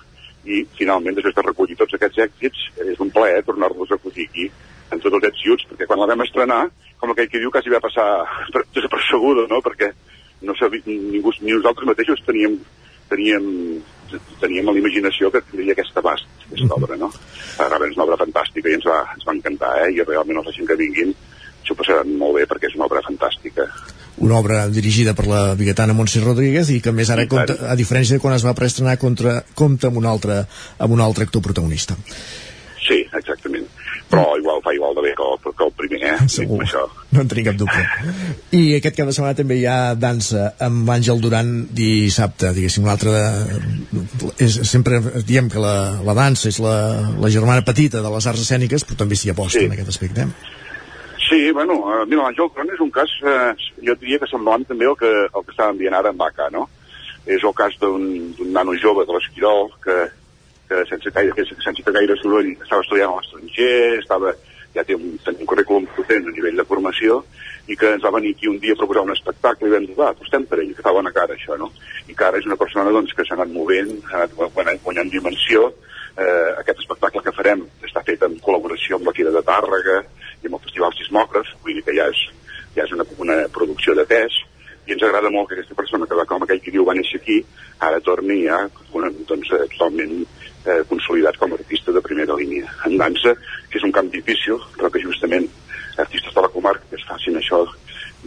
i 0.44 0.66
finalment, 0.78 1.14
després 1.14 1.34
de 1.34 1.42
recollir 1.42 1.76
tots 1.76 1.94
aquests 1.94 2.18
èxits, 2.18 2.58
és 2.76 3.00
un 3.00 3.10
plaer 3.10 3.42
tornar-los 3.42 3.90
a 3.90 3.94
recollir 3.94 4.28
aquí 4.28 4.50
en 4.90 5.00
tots 5.00 5.14
els 5.14 5.24
èxits, 5.24 5.66
perquè 5.68 5.86
quan 5.86 6.00
la 6.00 6.06
vam 6.06 6.22
estrenar, 6.22 6.70
com 7.00 7.12
aquell 7.12 7.30
que 7.32 7.40
diu, 7.42 7.52
quasi 7.52 7.72
va 7.72 7.82
passar 7.82 8.06
desapercebuda, 8.76 9.46
no?, 9.50 9.62
perquè 9.64 9.90
no 10.46 10.56
sabia, 10.56 10.84
ningú, 10.86 11.32
ni 11.40 11.52
nosaltres 11.52 11.88
mateixos 11.88 12.22
teníem, 12.26 12.56
teníem, 13.10 13.44
teníem 14.40 14.68
a 14.68 14.74
l'imaginació 14.76 15.30
que 15.32 15.42
tindria 15.50 15.76
aquest 15.76 15.96
abast, 16.00 16.28
aquesta 16.46 16.66
-hmm. 16.66 16.78
obra, 16.78 16.96
no? 16.96 17.10
Realment 17.58 17.90
és 17.90 17.96
una 17.96 18.06
obra 18.08 18.22
fantàstica 18.24 18.68
i 18.68 18.74
ens 18.78 18.86
va, 18.86 19.04
ens 19.14 19.26
va 19.26 19.36
encantar, 19.36 19.72
eh? 19.84 19.92
I 19.92 20.04
realment 20.04 20.38
els 20.38 20.56
gent 20.56 20.68
que 20.68 20.76
vinguin 20.76 21.14
s'ho 21.64 21.74
passaran 21.74 22.16
molt 22.16 22.34
bé 22.36 22.46
perquè 22.46 22.68
és 22.68 22.76
una 22.76 22.86
obra 22.86 23.02
fantàstica 23.02 23.68
una 24.20 24.38
obra 24.38 24.68
dirigida 24.68 25.14
per 25.14 25.26
la 25.26 25.54
biguetana 25.54 25.94
Montse 25.96 26.20
Rodríguez 26.20 26.68
i 26.70 26.80
que 26.84 26.92
més 26.92 27.10
ara, 27.10 27.26
compta, 27.26 27.56
a 27.72 27.76
diferència 27.76 28.16
de 28.16 28.20
quan 28.20 28.34
es 28.34 28.44
va 28.44 28.54
preestrenar, 28.54 28.98
contra, 29.00 29.42
compta 29.54 29.88
amb 29.88 29.96
un 29.96 30.06
altre, 30.06 30.44
amb 30.78 30.92
un 30.92 31.00
altre 31.00 31.24
actor 31.24 31.42
protagonista. 31.42 31.96
Però 34.10 34.24
igual 34.34 34.58
fa 34.64 34.72
igual 34.74 34.94
de 34.96 35.04
bé 35.04 35.12
que 35.14 35.22
el, 35.22 35.54
que 35.54 35.64
el 35.64 35.72
primer, 35.78 36.00
eh? 36.08 36.28
Segur, 36.34 36.58
això. 36.64 36.82
no 37.14 37.22
en 37.22 37.28
tinc 37.30 37.46
cap 37.46 37.58
dubte. 37.60 37.82
I 38.58 38.62
aquest 38.80 38.96
cap 38.98 39.06
de 39.06 39.14
setmana 39.14 39.38
també 39.38 39.60
hi 39.60 39.66
ha 39.70 39.94
dansa 39.94 40.48
amb 40.66 40.90
Àngel 40.90 41.22
Duran 41.22 41.52
dissabte, 41.78 42.50
diguéssim, 42.56 42.88
un 42.88 42.90
altre 42.90 43.14
de... 43.14 44.02
És, 44.42 44.58
sempre 44.70 44.98
diem 45.26 45.50
que 45.52 45.62
la, 45.62 45.76
la 46.06 46.16
dansa 46.18 46.50
és 46.50 46.58
la, 46.64 46.74
la 47.22 47.30
germana 47.30 47.62
petita 47.66 48.02
de 48.02 48.12
les 48.16 48.26
arts 48.26 48.42
escèniques, 48.42 48.86
però 48.88 48.98
també 49.04 49.18
s'hi 49.20 49.30
aposta 49.30 49.62
sí. 49.62 49.70
en 49.70 49.78
aquest 49.78 49.94
aspecte. 49.94 50.26
Sí, 51.28 51.44
bueno, 51.54 51.78
uh, 51.86 52.02
mira, 52.10 52.24
l'Àngel 52.26 52.50
Duran 52.50 52.74
és 52.74 52.82
un 52.82 52.90
cas, 52.90 53.14
uh, 53.22 53.52
jo 53.86 53.94
diria 54.02 54.18
que 54.18 54.30
semblant 54.32 54.66
també 54.66 54.90
el 54.90 54.98
que, 54.98 55.10
el 55.30 55.44
que 55.44 55.54
estàvem 55.54 55.78
dient 55.78 55.94
ara 55.94 56.10
amb 56.10 56.18
Baca, 56.18 56.50
no? 56.50 56.66
És 57.30 57.44
el 57.46 57.54
cas 57.54 57.76
d'un 57.78 58.02
nano 58.50 58.74
jove 58.82 59.06
de 59.06 59.14
l'Esquirol 59.14 59.70
que, 59.84 60.00
que 60.70 60.86
sense, 60.86 61.10
gaire, 61.10 61.34
sense 61.66 61.92
gaire 61.98 62.16
soroll 62.22 62.52
estava 62.54 62.84
estudiant 62.84 63.10
a 63.10 63.18
l'estranger, 63.18 63.98
estava, 63.98 64.32
ja 64.76 64.84
té 64.86 64.94
un, 64.94 65.16
un 65.18 65.48
currículum 65.50 65.88
potent 65.96 66.28
a 66.30 66.34
nivell 66.36 66.60
de 66.60 66.66
formació 66.68 67.24
i 67.70 67.76
que 67.78 67.90
ens 67.96 68.04
va 68.06 68.12
venir 68.14 68.30
aquí 68.36 68.46
un 68.50 68.60
dia 68.62 68.76
a 68.76 68.78
proposar 68.78 69.02
un 69.06 69.14
espectacle 69.14 69.66
i 69.66 69.74
vam 69.74 69.88
dir, 69.88 69.96
va, 69.98 70.12
apostem 70.14 70.46
per 70.46 70.60
ell, 70.62 70.70
que 70.76 70.84
fa 70.86 70.94
bona 70.94 71.12
cara 71.14 71.34
això, 71.34 71.58
no? 71.58 71.72
I 72.06 72.14
que 72.14 72.26
ara 72.26 72.38
és 72.38 72.46
una 72.46 72.58
persona 72.60 72.94
doncs, 72.94 73.14
que 73.18 73.26
s'ha 73.26 73.34
anat 73.38 73.50
movent, 73.54 73.92
ha 74.10 74.24
anat 74.24 74.82
guanyant 74.86 75.10
dimensió, 75.10 75.66
eh, 76.16 76.50
aquest 76.62 76.84
espectacle 76.84 77.22
que 77.26 77.34
farem 77.34 77.66
està 77.86 78.02
fet 78.06 78.22
en 78.26 78.38
col·laboració 78.44 78.98
amb 78.98 79.10
la 79.10 79.14
Quira 79.16 79.34
de 79.34 79.42
Tàrrega 79.46 79.98
i 80.40 80.48
amb 80.48 80.56
el 80.58 80.64
Festival 80.68 80.94
Sismògraf, 80.98 81.50
vull 81.64 81.78
dir 81.78 81.86
que 81.86 81.96
ja 81.98 82.06
és, 82.14 82.22
ja 82.78 82.86
és 82.86 82.94
una, 82.94 83.06
una 83.18 83.42
producció 83.54 83.98
de 83.98 84.06
pes, 84.10 84.38
i 84.86 84.94
ens 84.94 85.02
agrada 85.06 85.30
molt 85.30 85.48
que 85.48 85.58
aquesta 85.58 85.76
persona 85.78 86.06
que 86.06 86.18
va 86.18 86.26
com 86.28 86.42
aquell 86.42 86.60
que 86.64 86.72
diu 86.74 86.84
va 86.86 86.94
néixer 86.96 87.20
aquí, 87.20 87.40
ara 87.86 88.00
torni 88.00 88.42
ja 88.44 88.62
doncs, 88.92 89.52
eh, 89.52 89.66
totalment 89.76 90.14
eh, 90.20 90.80
consolidat 90.88 91.38
com 91.40 91.52
a 91.52 91.58
artista 91.60 91.92
de 91.92 92.02
primera 92.04 92.36
línia. 92.36 92.68
En 92.86 92.96
dansa, 93.00 93.34
que 93.70 93.78
és 93.78 93.86
un 93.86 93.92
camp 93.92 94.10
difícil, 94.12 94.58
però 94.76 94.90
que 94.90 95.02
justament 95.04 95.48
artistes 96.00 96.34
de 96.34 96.40
la 96.40 96.48
comarca 96.48 96.86
que 96.90 96.96
es 96.96 97.06
facin 97.08 97.36
això 97.36 97.64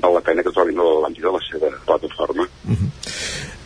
val 0.02 0.16
la 0.18 0.24
pena 0.26 0.44
que 0.44 0.54
trobin 0.54 0.80
l'Atlàntida 0.80 1.30
de 1.30 1.36
la 1.38 1.44
seva 1.50 1.70
plataforma. 1.86 2.48
Uh 2.66 2.78
-huh. 2.78 2.90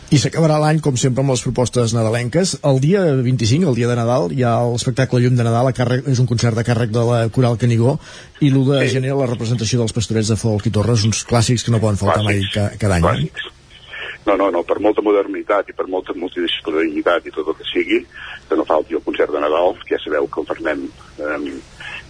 I 0.08 0.16
s'acabarà 0.16 0.56
l'any, 0.56 0.78
com 0.80 0.96
sempre, 0.96 1.20
amb 1.20 1.34
les 1.34 1.42
propostes 1.44 1.92
nadalenques. 1.92 2.54
El 2.64 2.78
dia 2.80 3.02
25, 3.20 3.66
el 3.68 3.74
dia 3.76 3.90
de 3.90 3.96
Nadal, 3.98 4.30
hi 4.32 4.40
ha 4.40 4.54
l'espectacle 4.64 5.20
Llum 5.20 5.34
de 5.36 5.44
Nadal, 5.44 5.68
a 5.68 5.74
càrrec, 5.76 6.06
és 6.08 6.22
un 6.22 6.28
concert 6.30 6.56
de 6.56 6.64
càrrec 6.64 6.94
de 6.94 7.02
la 7.04 7.18
Coral 7.34 7.58
Canigó, 7.60 7.98
i 8.40 8.48
l'1 8.48 8.70
de 8.70 8.86
gener 8.88 9.12
la 9.18 9.26
representació 9.28 9.82
dels 9.82 9.92
pastorets 9.92 10.30
de 10.32 10.38
Folk 10.40 10.70
i 10.70 10.72
Torres, 10.72 11.04
uns 11.04 11.20
clàssics 11.28 11.66
que 11.66 11.74
no 11.74 11.82
poden 11.82 12.00
faltar 12.00 12.22
mai 12.24 12.40
ca, 12.54 12.70
cada 12.80 12.96
any. 12.96 13.04
Clàssics. 13.04 13.50
No, 14.30 14.38
no, 14.40 14.48
no, 14.54 14.62
per 14.64 14.78
molta 14.80 15.04
modernitat 15.04 15.68
i 15.68 15.76
per 15.76 15.86
molta 15.92 16.16
multidisciplinaritat 16.16 17.28
i 17.28 17.34
tot 17.36 17.52
el 17.52 17.58
que 17.60 17.68
sigui, 17.68 18.00
que 18.48 18.56
no 18.56 18.64
falti 18.68 18.96
el 18.96 19.04
concert 19.04 19.36
de 19.36 19.44
Nadal, 19.44 19.76
que 19.84 19.92
ja 19.92 20.00
sabeu 20.06 20.30
que 20.32 20.40
el 20.40 20.48
farem 20.48 20.88
um, 20.88 21.46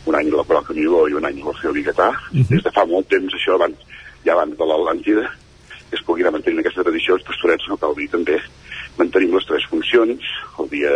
un 0.07 0.21
any 0.23 0.31
a 0.31 0.39
la 0.39 0.47
Coral 0.47 0.71
Canigó 0.71 1.03
i 1.11 1.19
un 1.19 1.27
any 1.27 1.43
a 1.43 1.51
l'Orfeo 1.51 1.75
Biguetà. 1.75 2.13
Mhm. 2.31 2.47
Des 2.55 2.65
de 2.71 2.75
fa 2.79 2.87
molt 2.87 3.11
temps, 3.11 3.35
això 3.35 3.59
abans, 3.59 3.83
ja 4.23 4.39
abans 4.39 4.55
de 4.55 4.71
l'Atlàntida, 4.71 5.27
que 5.91 5.97
es 5.97 6.05
pugui 6.07 6.23
anar 6.25 6.35
mantenint 6.37 6.61
aquesta 6.63 6.85
tradició, 6.85 7.17
els 7.17 7.25
pastorets, 7.27 7.67
no 7.69 7.77
cal 7.81 7.95
dir 7.97 8.09
també, 8.13 8.39
mantenim 8.99 9.35
les 9.37 9.47
tres 9.49 9.65
funcions, 9.71 10.21
el 10.61 10.69
dia 10.73 10.93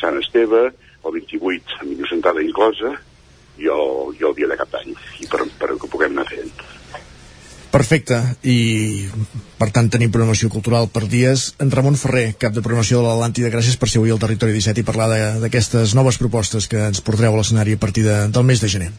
Sant 0.00 0.18
Esteve, 0.20 0.70
el 1.06 1.12
28 1.14 1.80
amb 1.80 1.90
millor 1.92 2.08
sentada 2.10 2.42
inclosa, 2.44 2.94
i 3.56 3.70
el, 3.72 4.12
i 4.20 4.24
el 4.28 4.34
dia 4.36 4.48
de 4.50 4.56
cap 4.60 4.68
d'any, 4.74 4.92
i 5.22 5.28
per, 5.32 5.46
per 5.58 5.70
que 5.80 5.88
puguem 5.88 6.12
anar 6.18 6.26
fent. 6.28 6.50
Perfecte, 7.72 8.16
i 8.48 9.04
per 9.60 9.68
tant 9.74 9.88
tenim 9.92 10.08
programació 10.12 10.48
cultural 10.52 10.86
per 10.92 11.02
dies. 11.12 11.50
En 11.60 11.68
Ramon 11.74 11.96
Ferrer, 12.00 12.30
cap 12.40 12.54
de 12.56 12.62
programació 12.64 13.02
de 13.02 13.08
l'Atlàntida, 13.10 13.50
gràcies 13.52 13.76
per 13.76 13.88
ser 13.92 13.98
avui 14.00 14.12
al 14.14 14.20
Territori 14.22 14.54
17 14.54 14.80
i 14.80 14.86
parlar 14.86 15.08
de- 15.12 15.40
d'aquestes 15.42 15.92
noves 15.98 16.16
propostes 16.20 16.68
que 16.72 16.78
ens 16.88 17.02
portareu 17.04 17.34
a 17.34 17.40
l'escenari 17.42 17.74
a 17.76 17.80
partir 17.82 18.04
de, 18.06 18.16
del 18.32 18.44
mes 18.48 18.62
de 18.64 18.68
gener. 18.72 18.90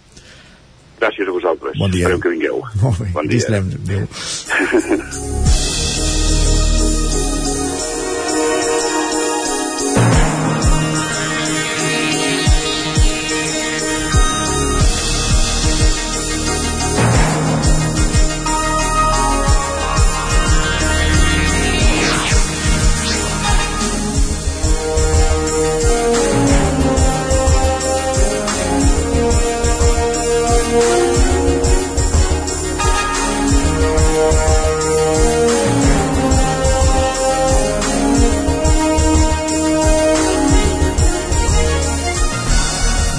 Gràcies 0.99 1.25
a 1.29 1.31
vosaltres. 1.31 1.56
Bon 1.77 1.89
dia. 1.93 2.07
Esperem 2.07 2.21
que 2.21 2.29
vingueu. 2.35 2.61
Molt 2.81 2.99
bé, 2.99 3.09
bon 3.13 3.27
dia. 3.27 3.61
Adéu. 3.61 4.07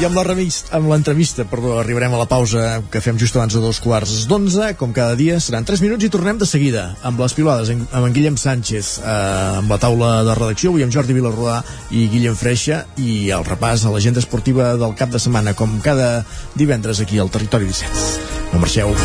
amb 0.09 0.17
la 0.17 0.25
revista, 0.25 0.73
amb 0.79 0.89
l'entrevista, 0.89 1.45
perdó, 1.49 1.75
arribarem 1.83 2.15
a 2.17 2.21
la 2.23 2.29
pausa 2.29 2.81
que 2.89 3.03
fem 3.05 3.19
just 3.21 3.37
abans 3.37 3.53
de 3.53 3.61
dos 3.61 3.81
quarts 3.85 4.25
d'onze, 4.31 4.71
com 4.81 4.95
cada 4.97 5.17
dia, 5.19 5.37
seran 5.41 5.67
3 5.69 5.83
minuts 5.85 6.07
i 6.07 6.11
tornem 6.13 6.41
de 6.41 6.49
seguida 6.49 6.87
amb 7.05 7.21
les 7.21 7.37
pilades, 7.37 7.69
amb 7.75 8.09
en 8.09 8.17
Guillem 8.17 8.39
Sánchez, 8.41 8.95
eh, 9.03 9.19
amb 9.61 9.69
la 9.69 9.81
taula 9.83 10.13
de 10.25 10.39
redacció, 10.39 10.73
avui 10.73 10.87
amb 10.87 10.95
Jordi 10.95 11.17
Vilarrodà 11.19 11.61
i 11.93 12.09
Guillem 12.09 12.39
Freixa, 12.41 12.87
i 12.97 13.29
el 13.37 13.45
repàs 13.45 13.85
a 13.85 13.93
l'agenda 13.93 14.25
esportiva 14.25 14.73
del 14.81 14.97
cap 14.97 15.13
de 15.13 15.21
setmana, 15.21 15.53
com 15.59 15.77
cada 15.85 16.25
divendres 16.57 17.05
aquí 17.05 17.21
al 17.21 17.33
Territori 17.35 17.69
17. 17.69 18.53
No 18.55 18.65
marxeu. 18.65 18.97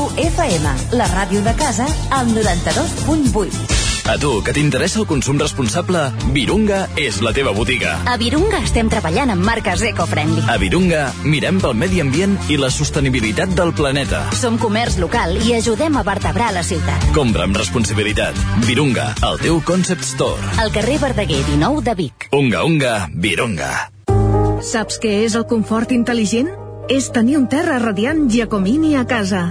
Nou 0.00 0.08
FM, 0.16 0.96
la 0.96 1.06
ràdio 1.12 1.42
de 1.44 1.52
casa, 1.58 1.84
al 2.14 2.30
92.8. 2.32 3.78
A 4.08 4.14
tu, 4.18 4.30
que 4.42 4.54
t'interessa 4.56 5.02
el 5.02 5.06
consum 5.06 5.36
responsable, 5.38 6.00
Virunga 6.32 6.86
és 6.98 7.18
la 7.20 7.34
teva 7.36 7.52
botiga. 7.52 7.98
A 8.08 8.16
Virunga 8.18 8.62
estem 8.64 8.88
treballant 8.90 9.34
amb 9.34 9.44
marques 9.44 9.84
eco-friendly. 9.90 10.46
A 10.48 10.56
Virunga 10.62 11.02
mirem 11.22 11.60
pel 11.60 11.76
medi 11.76 12.00
ambient 12.00 12.38
i 12.48 12.56
la 12.58 12.72
sostenibilitat 12.72 13.52
del 13.58 13.74
planeta. 13.76 14.24
Som 14.40 14.56
comerç 14.62 14.96
local 15.02 15.36
i 15.44 15.54
ajudem 15.58 16.00
a 16.00 16.06
vertebrar 16.06 16.50
la 16.56 16.64
ciutat. 16.64 17.10
Compra 17.14 17.44
amb 17.44 17.60
responsabilitat. 17.60 18.40
Virunga, 18.64 19.12
el 19.28 19.38
teu 19.44 19.60
concept 19.68 20.08
store. 20.08 20.56
Al 20.64 20.72
carrer 20.72 20.98
Verdaguer 21.04 21.44
19 21.52 21.84
de 21.84 21.98
Vic. 22.00 22.30
Unga, 22.32 22.64
unga, 22.64 22.98
Virunga. 23.12 23.72
Saps 24.64 24.98
què 25.00 25.20
és 25.28 25.36
el 25.36 25.44
confort 25.50 25.92
intel·ligent? 25.92 26.48
És 26.90 27.12
tenir 27.14 27.36
un 27.38 27.50
terra 27.52 27.78
radiant 27.78 28.30
Giacomini 28.32 28.96
a 28.98 29.04
casa. 29.06 29.50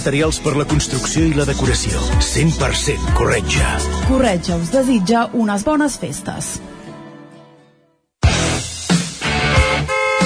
materials 0.01 0.39
per 0.41 0.55
la 0.57 0.65
construcció 0.65 1.27
i 1.29 1.33
la 1.37 1.43
decoració. 1.45 1.99
100% 2.25 3.11
Corretja. 3.13 3.67
Corretja 4.07 4.57
us 4.57 4.71
desitja 4.73 5.27
unes 5.37 5.61
bones 5.67 5.97
festes. 6.01 6.55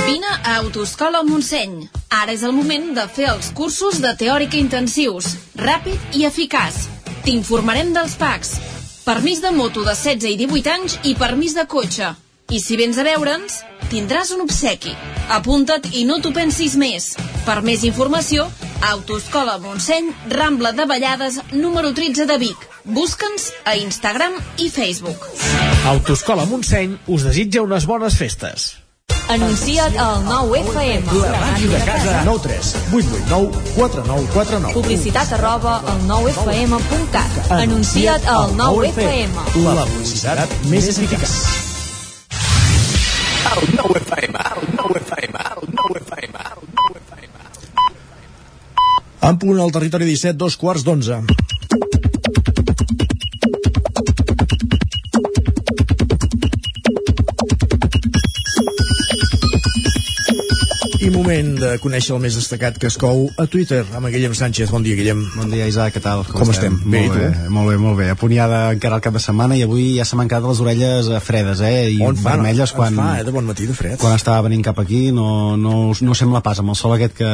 Vine 0.05 0.31
a 0.31 0.55
Autoscola 0.61 1.25
Montseny. 1.27 1.89
Ara 2.07 2.31
és 2.31 2.45
el 2.47 2.55
moment 2.55 2.93
de 2.95 3.03
fer 3.11 3.27
els 3.33 3.51
cursos 3.51 3.99
de 3.99 4.15
teòrica 4.15 4.55
intensius, 4.55 5.33
ràpid 5.59 6.15
i 6.15 6.23
eficaç. 6.29 6.85
T'informarem 7.27 7.91
dels 7.91 8.15
PACs. 8.15 8.55
Permís 9.03 9.43
de 9.43 9.51
moto 9.51 9.83
de 9.83 9.91
16 9.91 10.31
i 10.31 10.39
18 10.45 10.71
anys 10.77 11.01
i 11.03 11.17
permís 11.19 11.57
de 11.57 11.67
cotxe. 11.67 12.13
I 12.49 12.59
si 12.61 12.77
vens 12.77 12.97
a 13.01 13.03
veure'ns, 13.03 13.63
tindràs 13.89 14.29
un 14.35 14.43
obsequi. 14.43 14.93
Apunta't 15.33 15.87
i 15.97 16.03
no 16.05 16.19
t'ho 16.21 16.29
pensis 16.35 16.75
més. 16.77 17.15
Per 17.45 17.57
més 17.65 17.83
informació, 17.87 18.45
Autoscola 18.85 19.57
Montseny, 19.63 20.11
Rambla 20.29 20.71
de 20.77 20.85
Vallades, 20.85 21.39
número 21.53 21.93
13 21.97 22.27
de 22.29 22.37
Vic. 22.37 22.69
Busca'ns 22.85 23.49
a 23.65 23.75
Instagram 23.81 24.37
i 24.61 24.69
Facebook. 24.69 25.25
Autoscola 25.89 26.45
Montseny 26.45 26.99
us 27.07 27.25
desitja 27.25 27.65
unes 27.65 27.89
bones 27.89 28.17
festes. 28.21 28.75
Anuncia't 29.27 29.97
al 29.97 30.21
9FM. 30.29 31.09
La 31.17 31.39
màquina 31.41 31.79
de 31.79 31.83
casa. 31.85 32.21
9 32.29 32.39
3 32.45 32.73
8 32.93 33.21
8 33.25 33.29
9 33.33 33.63
4 33.73 34.05
9 34.05 34.29
4 34.37 34.59
9. 34.69 34.73
Publicitat 34.77 35.33
arroba 35.33 35.79
al 35.81 36.01
9FM.cat. 36.05 37.51
Anuncia't 37.57 38.29
al 38.29 38.53
9FM. 38.53 39.47
La 39.65 39.85
publicitat 39.89 40.59
més 40.69 40.93
eficaç. 40.93 41.64
En 49.25 49.39
punt 49.41 49.57
al 49.59 49.71
territori 49.73 50.05
17, 50.05 50.37
dos 50.37 50.55
quarts 50.61 50.83
d'onze. 50.85 51.17
I 61.05 61.11
moment 61.13 61.51
de 61.61 61.67
conèixer 61.77 62.15
el 62.15 62.21
més 62.23 62.33
destacat 62.33 62.79
que 62.81 62.87
es 62.89 62.95
cou 62.97 63.27
a 63.37 63.43
Twitter 63.45 63.83
amb 63.93 64.07
Guillem 64.09 64.33
Sánchez. 64.33 64.71
Bon 64.73 64.81
dia, 64.81 64.97
Guillem. 64.97 65.19
Bon 65.35 65.51
dia, 65.53 65.67
Isaac, 65.69 65.93
què 65.93 66.01
tal? 66.01 66.23
Com 66.25 66.49
estem? 66.49 66.79
Bé, 66.81 67.03
i 67.05 67.09
Molt 67.11 67.19
bé, 67.19 67.49
molt 67.53 67.69
bé, 67.69 67.75
molt 67.83 67.99
bé. 67.99 68.07
A 68.09 68.15
punt 68.17 68.33
ja 68.33 68.47
d'encarar 68.49 68.97
el 68.97 69.03
cap 69.05 69.13
de 69.13 69.21
setmana 69.21 69.53
i 69.53 69.61
avui 69.61 69.83
ja 69.99 70.05
se 70.09 70.17
m'han 70.17 70.31
quedat 70.31 70.47
les 70.49 70.61
orelles 70.65 71.11
eh, 71.11 71.19
fredes, 71.21 71.61
eh? 71.61 71.91
I 71.93 71.99
On 72.07 72.17
fa, 72.17 72.31
vermelles 72.33 72.73
quan, 72.73 72.97
fa, 72.97 73.19
eh, 73.19 73.27
de 73.27 73.33
bon 73.35 73.45
matí, 73.45 73.67
de 73.69 73.77
fred. 73.77 73.99
quan 74.01 74.17
estava 74.17 74.47
venint 74.47 74.65
cap 74.65 74.81
aquí 74.81 75.11
no, 75.13 75.53
no, 75.61 75.75
no 75.93 76.17
sembla 76.17 76.41
pas 76.41 76.63
amb 76.63 76.73
el 76.73 76.79
sol 76.79 76.95
aquest 76.97 77.13
que, 77.19 77.29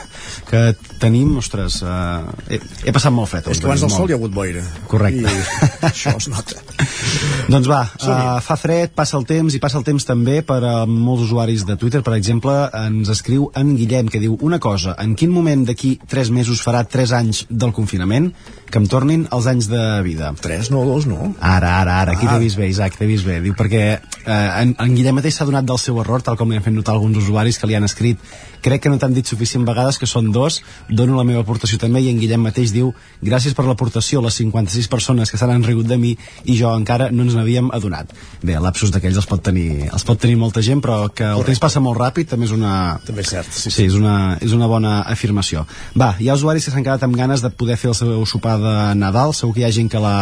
que 0.50 0.62
tenim, 1.00 1.32
ostres, 1.40 1.80
uh, 1.80 2.28
he, 2.52 2.60
he 2.84 2.92
passat 2.92 3.12
molt 3.12 3.32
fred. 3.32 3.48
És 3.48 3.62
que 3.62 3.70
abans 3.70 3.86
del 3.86 3.92
sol 3.94 4.12
hi 4.12 4.18
ha 4.18 4.20
hagut 4.20 4.36
boira. 4.36 4.66
Correcte. 4.90 5.32
I 5.32 5.88
això 5.88 6.12
es 6.20 6.28
nota. 6.28 6.60
Doncs 7.54 7.72
va, 7.72 7.80
uh, 7.88 8.36
fa 8.44 8.60
fred, 8.60 8.92
passa 8.96 9.16
el 9.16 9.24
temps 9.28 9.56
i 9.56 9.64
passa 9.64 9.80
el 9.80 9.88
temps 9.88 10.04
també 10.04 10.42
per 10.44 10.60
a 10.60 10.76
molts 10.84 11.24
usuaris 11.30 11.64
de 11.64 11.80
Twitter, 11.80 12.04
per 12.04 12.18
exemple, 12.20 12.52
ens 12.84 13.13
escriu 13.14 13.48
en 13.56 13.74
Guillem 13.78 14.10
que 14.12 14.20
diu 14.22 14.36
una 14.44 14.58
cosa, 14.60 14.96
en 15.00 15.14
quin 15.18 15.32
moment 15.32 15.64
d'aquí 15.66 15.94
3 16.10 16.30
mesos 16.34 16.60
farà 16.64 16.84
3 16.84 17.12
anys 17.16 17.44
del 17.48 17.72
confinament 17.72 18.32
que 18.70 18.80
em 18.82 18.86
tornin 18.90 19.26
els 19.34 19.46
anys 19.50 19.68
de 19.70 19.82
vida? 20.06 20.32
3, 20.42 20.70
no, 20.74 20.84
2, 20.88 21.06
no. 21.10 21.32
Ara, 21.40 21.76
ara, 21.80 22.00
ara, 22.02 22.12
aquí 22.18 22.26
Ah. 22.26 22.34
t'he 22.34 22.42
vist 22.44 22.58
bé, 22.58 22.68
Isaac, 22.68 22.96
t'he 22.98 23.06
vist 23.06 23.24
bé. 23.26 23.40
Diu 23.40 23.54
perquè 23.54 23.84
eh, 24.00 24.62
en, 24.62 24.74
en 24.78 24.94
Guillem 24.96 25.14
mateix 25.20 25.38
s'ha 25.38 25.46
donat 25.48 25.64
del 25.64 25.78
seu 25.78 26.00
error, 26.02 26.22
tal 26.22 26.36
com 26.36 26.50
li 26.50 26.58
han 26.58 26.66
fet 26.66 26.74
notar 26.74 26.94
alguns 26.98 27.18
usuaris 27.22 27.58
que 27.58 27.70
li 27.70 27.78
han 27.78 27.86
escrit 27.86 28.18
crec 28.64 28.84
que 28.84 28.92
no 28.92 28.98
t'han 29.00 29.14
dit 29.14 29.28
suficient 29.28 29.66
vegades 29.68 29.98
que 30.00 30.08
són 30.08 30.30
dos, 30.32 30.60
dono 30.88 31.18
la 31.18 31.26
meva 31.28 31.44
aportació 31.44 31.78
també 31.80 32.00
i 32.04 32.10
en 32.12 32.20
Guillem 32.20 32.42
mateix 32.48 32.72
diu 32.72 32.92
gràcies 33.22 33.54
per 33.56 33.66
l'aportació 33.68 34.22
les 34.24 34.38
56 34.40 34.88
persones 34.92 35.30
que 35.30 35.40
s'han 35.40 35.66
rigut 35.66 35.88
de 35.90 35.98
mi 36.00 36.14
i 36.44 36.56
jo 36.58 36.72
encara 36.72 37.10
no 37.12 37.26
ens 37.26 37.36
n'havíem 37.36 37.70
adonat. 37.76 38.14
Bé, 38.42 38.56
lapsus 38.60 38.92
d'aquells 38.94 39.20
els 39.20 39.28
pot 39.28 39.44
tenir 39.44 39.90
els 39.90 40.06
pot 40.08 40.20
tenir 40.20 40.38
molta 40.40 40.64
gent, 40.64 40.80
però 40.84 41.10
que 41.12 41.28
el 41.28 41.44
temps 41.46 41.62
passa 41.62 41.82
molt 41.84 42.00
ràpid 42.00 42.32
també 42.32 42.48
és 42.48 42.56
una... 42.56 42.74
També 43.04 43.24
és 43.24 43.32
cert, 43.36 43.52
sí, 43.52 43.70
sí 43.70 43.88
és, 43.90 43.98
una, 43.98 44.38
és 44.40 44.56
una 44.56 44.68
bona 44.70 44.96
afirmació. 45.02 45.66
Va, 45.98 46.14
hi 46.18 46.30
ha 46.30 46.38
usuaris 46.38 46.64
que 46.64 46.74
s'han 46.74 46.86
quedat 46.86 47.04
amb 47.06 47.16
ganes 47.18 47.44
de 47.44 47.52
poder 47.52 47.78
fer 47.80 47.92
el 47.92 47.98
seu 47.98 48.26
sopar 48.28 48.58
de 48.62 48.74
Nadal, 48.98 49.36
segur 49.36 49.54
que 49.54 49.64
hi 49.64 49.68
ha 49.68 49.74
gent 49.74 49.92
que 49.92 50.02
la 50.02 50.16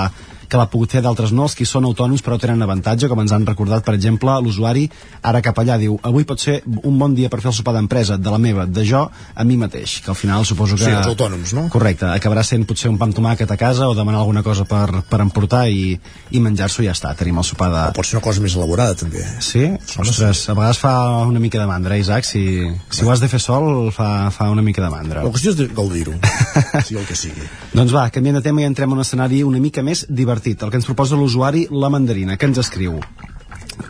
que 0.53 0.61
l'ha 0.61 0.69
pogut 0.69 0.93
fer 0.93 1.01
d'altres 1.05 1.33
no, 1.33 1.47
els 1.49 1.57
qui 1.57 1.65
són 1.69 1.87
autònoms 1.89 2.21
però 2.25 2.37
tenen 2.41 2.61
avantatge, 2.67 3.09
com 3.09 3.23
ens 3.25 3.33
han 3.33 3.47
recordat 3.49 3.87
per 3.87 3.97
exemple 3.97 4.35
l'usuari 4.45 4.85
ara 5.29 5.41
cap 5.45 5.59
allà 5.63 5.79
diu 5.81 5.97
avui 6.05 6.27
pot 6.29 6.41
ser 6.41 6.61
un 6.69 6.99
bon 7.01 7.17
dia 7.17 7.31
per 7.33 7.41
fer 7.41 7.49
el 7.53 7.57
sopar 7.57 7.73
d'empresa 7.79 8.19
de 8.21 8.33
la 8.33 8.41
meva, 8.43 8.67
de 8.67 8.85
jo, 8.87 9.07
a 9.09 9.45
mi 9.49 9.57
mateix 9.57 10.01
que 10.05 10.13
al 10.13 10.19
final 10.19 10.45
suposo 10.45 10.77
que... 10.77 10.85
Sí, 10.85 10.93
els 10.93 11.09
autònoms, 11.09 11.55
no? 11.57 11.67
Correcte, 11.73 12.11
acabarà 12.13 12.45
sent 12.45 12.67
potser 12.69 12.91
un 12.93 12.99
pa 13.01 13.09
amb 13.09 13.17
tomàquet 13.17 13.51
a 13.51 13.59
casa 13.61 13.89
o 13.89 13.97
demanar 13.97 14.21
alguna 14.21 14.43
cosa 14.45 14.67
per, 14.69 15.03
per 15.09 15.21
emportar 15.25 15.65
i, 15.71 15.97
i 16.31 16.43
menjar-s'ho 16.43 16.85
i 16.85 16.89
ja 16.91 16.97
està, 16.97 17.15
tenim 17.19 17.41
el 17.41 17.47
sopar 17.47 17.71
de... 17.73 17.83
O 17.93 17.97
pot 17.97 18.09
ser 18.09 18.19
una 18.19 18.25
cosa 18.25 18.45
més 18.45 18.57
elaborada, 18.59 18.97
també. 18.99 19.25
Sí? 19.45 19.65
Ostres, 20.03 20.45
a 20.49 20.57
vegades 20.59 20.81
fa 20.83 20.93
una 21.29 21.43
mica 21.43 21.61
de 21.61 21.69
mandra, 21.71 21.99
Isaac? 22.01 22.27
Si, 22.29 22.45
si 22.91 23.07
ho 23.07 23.13
has 23.13 23.23
de 23.23 23.31
fer 23.33 23.41
sol, 23.43 23.91
fa, 23.95 24.31
fa 24.35 24.51
una 24.53 24.65
mica 24.65 24.85
de 24.85 24.91
mandra. 24.93 25.25
La 25.25 25.33
qüestió 25.33 25.55
és 25.55 25.75
gaudir-ho, 25.77 26.17
sigui 26.87 27.01
el 27.01 27.09
que 27.09 27.19
sigui. 27.19 27.47
Doncs 27.73 27.95
va, 27.95 28.09
canviem 28.15 28.39
de 28.39 28.45
tema 28.45 28.65
i 28.65 28.69
entrem 28.69 28.93
en 28.93 29.01
un 29.01 29.07
escenari 29.07 29.43
una 29.47 29.63
mica 29.63 29.85
més 29.87 30.05
divertit, 30.09 30.42
el 30.47 30.71
que 30.71 30.81
ens 30.81 30.89
proposa 30.89 31.17
l'usuari 31.17 31.69
La 31.71 31.91
Mandarina, 31.93 32.37
que 32.37 32.47
ens 32.51 32.59
escriu. 32.59 32.99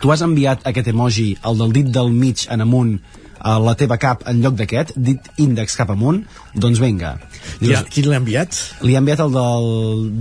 Tu 0.00 0.12
has 0.12 0.22
enviat 0.22 0.66
aquest 0.68 0.92
emoji, 0.92 1.32
el 1.48 1.58
del 1.58 1.72
dit 1.72 1.90
del 1.90 2.12
mig 2.12 2.46
en 2.50 2.60
amunt, 2.64 2.96
a 3.42 3.58
la 3.58 3.74
teva 3.74 3.98
cap 3.98 4.22
en 4.30 4.38
lloc 4.42 4.54
d'aquest, 4.54 4.92
dit 4.94 5.28
índex 5.42 5.74
cap 5.74 5.90
amunt, 5.90 6.20
doncs 6.54 6.78
vinga. 6.78 7.16
Ja, 7.58 7.80
qui 7.82 8.04
l'ha 8.06 8.20
enviat? 8.20 8.54
Li 8.86 8.94
ha 8.94 9.00
enviat 9.02 9.22
el 9.24 9.32
del 9.34 9.66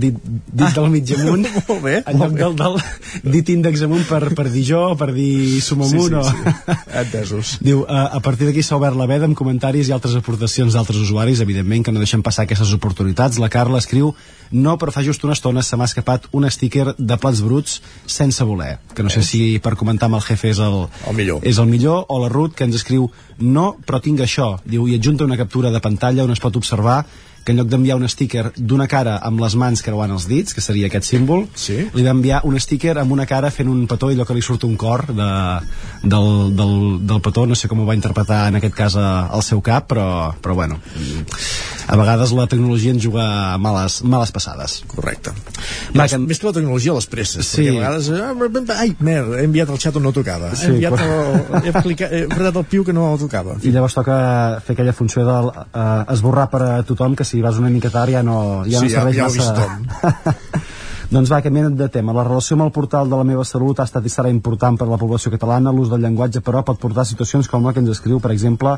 dit, 0.02 0.18
dit 0.50 0.66
ah, 0.66 0.72
del 0.74 0.88
mig 0.90 1.12
amunt 1.14 1.46
molt 1.68 1.84
bé, 1.84 1.94
en 2.10 2.18
lloc 2.18 2.34
del, 2.40 2.56
del 2.58 3.36
dit 3.36 3.52
índex 3.54 3.84
amunt 3.86 4.04
per, 4.10 4.24
per 4.34 4.48
dir 4.50 4.64
jo, 4.72 4.82
per 4.98 5.12
dir 5.14 5.62
som 5.62 5.84
Sí, 5.86 5.94
amunt 5.94 6.18
sí, 6.18 6.18
o... 6.18 6.24
sí. 6.26 6.78
Entesos. 7.04 7.54
Diu, 7.68 7.86
a, 7.86 8.08
a 8.18 8.22
partir 8.24 8.50
d'aquí 8.50 8.66
s'ha 8.66 8.78
obert 8.80 8.98
la 8.98 9.06
veda 9.10 9.30
amb 9.30 9.38
comentaris 9.38 9.90
i 9.90 9.94
altres 9.94 10.18
aportacions 10.18 10.74
d'altres 10.74 10.98
usuaris, 11.06 11.44
evidentment 11.46 11.86
que 11.86 11.94
no 11.94 12.02
deixen 12.02 12.26
passar 12.26 12.48
aquestes 12.48 12.74
oportunitats. 12.74 13.38
La 13.42 13.52
Carla 13.52 13.78
escriu 13.82 14.16
no, 14.52 14.76
però 14.78 14.92
fa 14.94 15.02
just 15.02 15.24
una 15.24 15.34
estona 15.36 15.62
se 15.64 15.76
m'ha 15.76 15.88
escapat 15.88 16.28
un 16.36 16.48
sticker 16.50 16.92
de 16.98 17.18
plats 17.18 17.42
bruts 17.42 17.80
sense 18.06 18.44
voler, 18.44 18.78
que 18.94 19.02
no 19.02 19.10
sé 19.10 19.24
si 19.26 19.58
per 19.64 19.74
comentar 19.80 20.10
amb 20.10 20.20
el 20.20 20.24
jefe 20.26 20.52
és 20.52 20.60
el, 20.62 20.86
el 21.08 21.16
millor. 21.16 21.42
és 21.48 21.58
el 21.58 21.68
millor, 21.70 22.04
o 22.08 22.20
la 22.22 22.30
Ruth 22.32 22.54
que 22.56 22.68
ens 22.68 22.76
escriu 22.78 23.10
no, 23.40 23.72
però 23.86 24.00
tinc 24.04 24.20
això, 24.20 24.54
diu, 24.64 24.86
i 24.88 24.96
adjunta 25.00 25.24
una 25.24 25.40
captura 25.40 25.72
de 25.72 25.80
pantalla 25.80 26.24
on 26.24 26.32
es 26.36 26.42
pot 26.42 26.56
observar 26.60 27.02
que 27.44 27.52
en 27.52 27.58
lloc 27.58 27.70
d'enviar 27.72 27.96
un 27.98 28.08
sticker 28.08 28.50
d'una 28.56 28.86
cara 28.90 29.16
amb 29.22 29.40
les 29.42 29.56
mans 29.58 29.82
creuant 29.82 30.12
els 30.14 30.28
dits, 30.30 30.54
que 30.54 30.64
seria 30.64 30.88
aquest 30.90 31.08
símbol, 31.08 31.46
sí. 31.54 31.78
li 31.94 32.06
va 32.06 32.14
enviar 32.14 32.42
un 32.48 32.58
sticker 32.60 32.96
amb 33.02 33.12
una 33.12 33.26
cara 33.26 33.50
fent 33.50 33.70
un 33.70 33.86
petó 33.90 34.10
i 34.10 34.16
allò 34.16 34.26
que 34.28 34.36
li 34.36 34.44
surt 34.44 34.66
un 34.68 34.76
cor 34.80 35.06
de, 35.10 35.30
del, 36.02 36.30
del, 36.58 36.76
del 37.06 37.20
petó, 37.24 37.46
no 37.46 37.58
sé 37.58 37.70
com 37.70 37.82
ho 37.82 37.88
va 37.88 37.98
interpretar 37.98 38.46
en 38.52 38.60
aquest 38.60 38.76
cas 38.78 38.96
al 38.96 39.42
seu 39.46 39.62
cap, 39.64 39.88
però, 39.90 40.06
però 40.42 40.54
bueno, 40.58 40.78
a 41.86 41.96
vegades 41.98 42.32
la 42.32 42.46
tecnologia 42.46 42.92
ens 42.94 43.02
juga 43.02 43.24
males, 43.58 44.00
males 44.04 44.30
passades. 44.32 44.80
Correcte. 44.88 45.32
Va, 45.92 46.04
Més, 46.04 46.14
més 46.22 46.40
que 46.40 46.48
la 46.48 46.54
tecnologia, 46.56 46.94
les 46.96 47.08
presses. 47.10 47.46
Sí. 47.46 47.66
Perquè 47.66 47.82
a 47.82 47.92
vegades... 47.92 48.08
eh, 48.08 48.78
Ai, 48.82 48.94
mer, 49.04 49.22
he 49.38 49.46
enviat 49.46 49.70
el 49.72 49.80
xat 49.82 49.98
on 49.98 50.06
no 50.06 50.12
tocava. 50.14 50.52
Sí, 50.56 50.70
he 50.70 50.74
enviat 50.76 50.96
el, 51.04 51.66
he, 51.68 51.72
clicat, 51.84 52.14
he 52.14 52.22
apretat 52.28 52.60
el 52.62 52.66
piu 52.70 52.86
que 52.86 52.94
no 52.96 53.10
tocava. 53.20 53.58
I 53.62 53.74
llavors 53.74 53.96
toca 53.98 54.16
fer 54.64 54.76
aquella 54.76 54.94
funció 54.96 55.26
del 55.26 55.50
uh, 55.52 55.82
esborrar 56.14 56.48
per 56.52 56.62
a 56.64 56.70
tothom, 56.86 57.16
que 57.18 57.26
si 57.32 57.40
vas 57.42 57.56
una 57.58 57.70
mica 57.72 57.90
tard 57.90 58.12
ja 58.12 58.22
no, 58.22 58.62
ja 58.68 58.78
Sí, 58.82 58.86
no 58.86 58.90
ja- 58.92 59.00
serveix 59.00 59.16
ja 59.16 59.28
vist 59.32 59.38
massa. 59.56 60.36
Doncs 61.12 61.28
va, 61.28 61.42
canviant 61.44 61.74
de 61.76 61.88
tema. 61.92 62.14
La 62.16 62.22
relació 62.24 62.56
amb 62.56 62.64
el 62.64 62.70
portal 62.72 63.10
de 63.10 63.16
la 63.20 63.24
meva 63.28 63.42
salut 63.44 63.80
ha 63.82 63.84
estat 63.84 64.06
i 64.08 64.12
serà 64.12 64.30
important 64.32 64.78
per 64.80 64.86
a 64.86 64.90
la 64.94 64.96
població 65.00 65.28
catalana. 65.34 65.72
L'ús 65.76 65.90
del 65.92 66.00
llenguatge, 66.00 66.40
però, 66.40 66.62
pot 66.64 66.78
portar 66.80 67.02
a 67.04 67.08
situacions 67.10 67.50
com 67.52 67.66
la 67.68 67.74
que 67.76 67.82
ens 67.84 67.90
escriu, 67.92 68.16
per 68.24 68.30
exemple, 68.32 68.72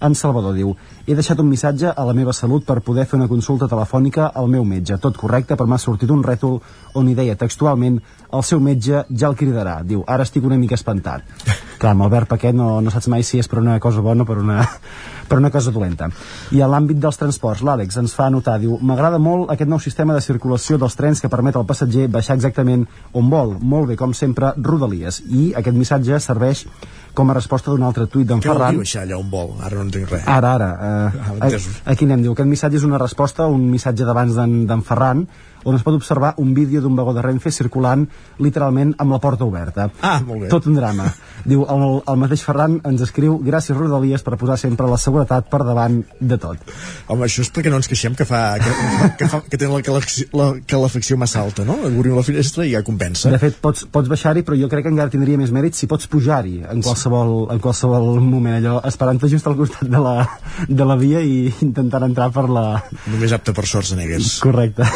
en 0.00 0.14
Salvador 0.14 0.54
diu 0.56 0.74
He 1.06 1.14
deixat 1.14 1.40
un 1.42 1.48
missatge 1.50 1.90
a 1.90 2.04
la 2.06 2.14
meva 2.14 2.32
salut 2.36 2.64
per 2.66 2.80
poder 2.86 3.06
fer 3.08 3.18
una 3.18 3.28
consulta 3.28 3.68
telefònica 3.68 4.30
al 4.34 4.48
meu 4.48 4.64
metge. 4.64 4.98
Tot 5.02 5.16
correcte, 5.18 5.56
però 5.56 5.66
m'ha 5.66 5.78
sortit 5.78 6.10
un 6.10 6.22
rètol 6.22 6.60
on 6.94 7.08
hi 7.08 7.16
deia 7.18 7.36
textualment 7.36 7.98
el 8.32 8.44
seu 8.46 8.60
metge 8.62 9.04
ja 9.10 9.28
el 9.28 9.36
cridarà. 9.36 9.80
Diu, 9.82 10.04
ara 10.06 10.22
estic 10.26 10.44
una 10.46 10.58
mica 10.60 10.78
espantat. 10.78 11.26
Clar, 11.80 11.94
amb 11.94 12.04
el 12.04 12.12
verb 12.12 12.34
aquest 12.36 12.54
no, 12.54 12.68
no 12.84 12.92
saps 12.92 13.08
mai 13.10 13.24
si 13.26 13.40
és 13.40 13.48
per 13.48 13.58
una 13.58 13.78
cosa 13.80 14.04
bona 14.04 14.22
o 14.22 14.28
per 14.28 14.36
una, 14.38 14.60
per 15.30 15.40
una 15.40 15.50
cosa 15.50 15.72
dolenta. 15.74 16.10
I 16.54 16.62
a 16.62 16.68
l'àmbit 16.70 17.00
dels 17.00 17.18
transports, 17.18 17.64
l'Àlex 17.66 17.98
ens 18.02 18.14
fa 18.14 18.28
notar, 18.30 18.58
diu, 18.62 18.76
m'agrada 18.84 19.18
molt 19.18 19.50
aquest 19.50 19.70
nou 19.70 19.80
sistema 19.82 20.14
de 20.14 20.22
circulació 20.22 20.78
dels 20.78 20.96
trens 20.98 21.24
que 21.24 21.32
permet 21.32 21.56
al 21.56 21.66
passatger 21.66 22.06
baixar 22.12 22.36
exactament 22.38 22.86
on 23.16 23.32
vol. 23.32 23.56
Molt 23.60 23.90
bé, 23.90 23.98
com 23.98 24.14
sempre, 24.14 24.54
Rodalies. 24.60 25.22
I 25.26 25.50
aquest 25.58 25.80
missatge 25.80 26.20
serveix 26.20 26.66
com 27.14 27.30
a 27.30 27.34
resposta 27.34 27.70
d'un 27.70 27.82
altre 27.82 28.06
tuit 28.06 28.26
d'en 28.26 28.40
Què 28.40 28.48
vol 28.48 28.56
Ferran. 28.58 28.76
baixar 28.78 29.02
allà 29.04 29.18
on 29.18 29.30
vol? 29.30 29.54
Ara 29.62 29.76
no 29.76 29.82
entenc 29.82 30.10
res. 30.10 30.22
Ara, 30.26 30.54
ara. 30.54 30.70
Eh, 30.80 31.30
Ah, 31.40 31.90
aquí 31.92 32.04
anem, 32.04 32.22
diu, 32.22 32.32
aquest 32.32 32.48
missatge 32.48 32.76
és 32.76 32.84
una 32.84 32.98
resposta 32.98 33.44
a 33.44 33.46
un 33.48 33.68
missatge 33.70 34.04
d'abans 34.04 34.34
d'en 34.34 34.82
Ferran, 34.82 35.26
on 35.64 35.76
es 35.76 35.84
pot 35.86 35.96
observar 35.96 36.34
un 36.38 36.54
vídeo 36.54 36.80
d'un 36.80 36.96
vagó 36.96 37.14
de 37.16 37.22
Renfe 37.24 37.52
circulant 37.52 38.06
literalment 38.38 38.94
amb 38.98 39.12
la 39.14 39.20
porta 39.22 39.44
oberta. 39.44 39.90
Ah, 40.00 40.20
molt 40.24 40.44
bé. 40.44 40.48
Tot 40.52 40.66
un 40.70 40.78
drama. 40.78 41.08
Diu, 41.44 41.64
el, 41.68 41.84
el 42.08 42.20
mateix 42.20 42.42
Ferran 42.44 42.78
ens 42.88 43.04
escriu 43.04 43.38
gràcies 43.44 43.76
Rodalies 43.76 44.24
per 44.26 44.38
posar 44.40 44.58
sempre 44.60 44.88
la 44.90 44.98
seguretat 45.00 45.48
per 45.52 45.62
davant 45.64 46.00
de 46.20 46.38
tot. 46.40 46.72
Home, 47.08 47.26
això 47.26 47.44
és 47.44 47.52
perquè 47.52 47.72
no 47.72 47.80
ens 47.80 47.88
queixem 47.90 48.16
que 48.18 48.26
fa 48.28 48.42
que, 48.60 48.72
que, 49.20 49.28
fa, 49.30 49.42
que 49.46 49.56
tenen 49.56 49.74
la, 49.76 49.82
calefacció, 49.86 50.28
la 50.36 50.48
calefacció 50.68 51.18
massa 51.20 51.42
alta, 51.44 51.64
no? 51.68 51.78
Obrim 51.90 52.16
la 52.16 52.24
finestra 52.26 52.66
i 52.68 52.74
ja 52.74 52.82
compensa. 52.86 53.32
De 53.32 53.40
fet, 53.42 53.58
pots, 53.62 53.86
pots 53.92 54.10
baixar-hi, 54.10 54.44
però 54.46 54.58
jo 54.58 54.68
crec 54.72 54.86
que 54.86 54.92
encara 54.92 55.12
tindria 55.12 55.40
més 55.40 55.52
mèrit 55.54 55.76
si 55.78 55.88
pots 55.90 56.08
pujar-hi 56.10 56.60
en 56.70 56.84
qualsevol, 56.84 57.34
en 57.54 57.62
qualsevol 57.62 58.20
moment, 58.20 58.58
allò, 58.60 58.78
esperant-te 58.88 59.30
just 59.32 59.48
al 59.48 59.56
costat 59.58 59.88
de 59.90 60.02
la, 60.02 60.16
de 60.68 60.88
la 60.88 60.98
via 61.00 61.22
i 61.24 61.50
intentant 61.64 62.08
entrar 62.08 62.30
per 62.34 62.46
la... 62.50 62.66
Només 63.10 63.34
apte 63.36 63.54
per 63.56 63.66
sorts 63.68 63.94
negues. 63.98 64.38
Correcte. 64.44 64.86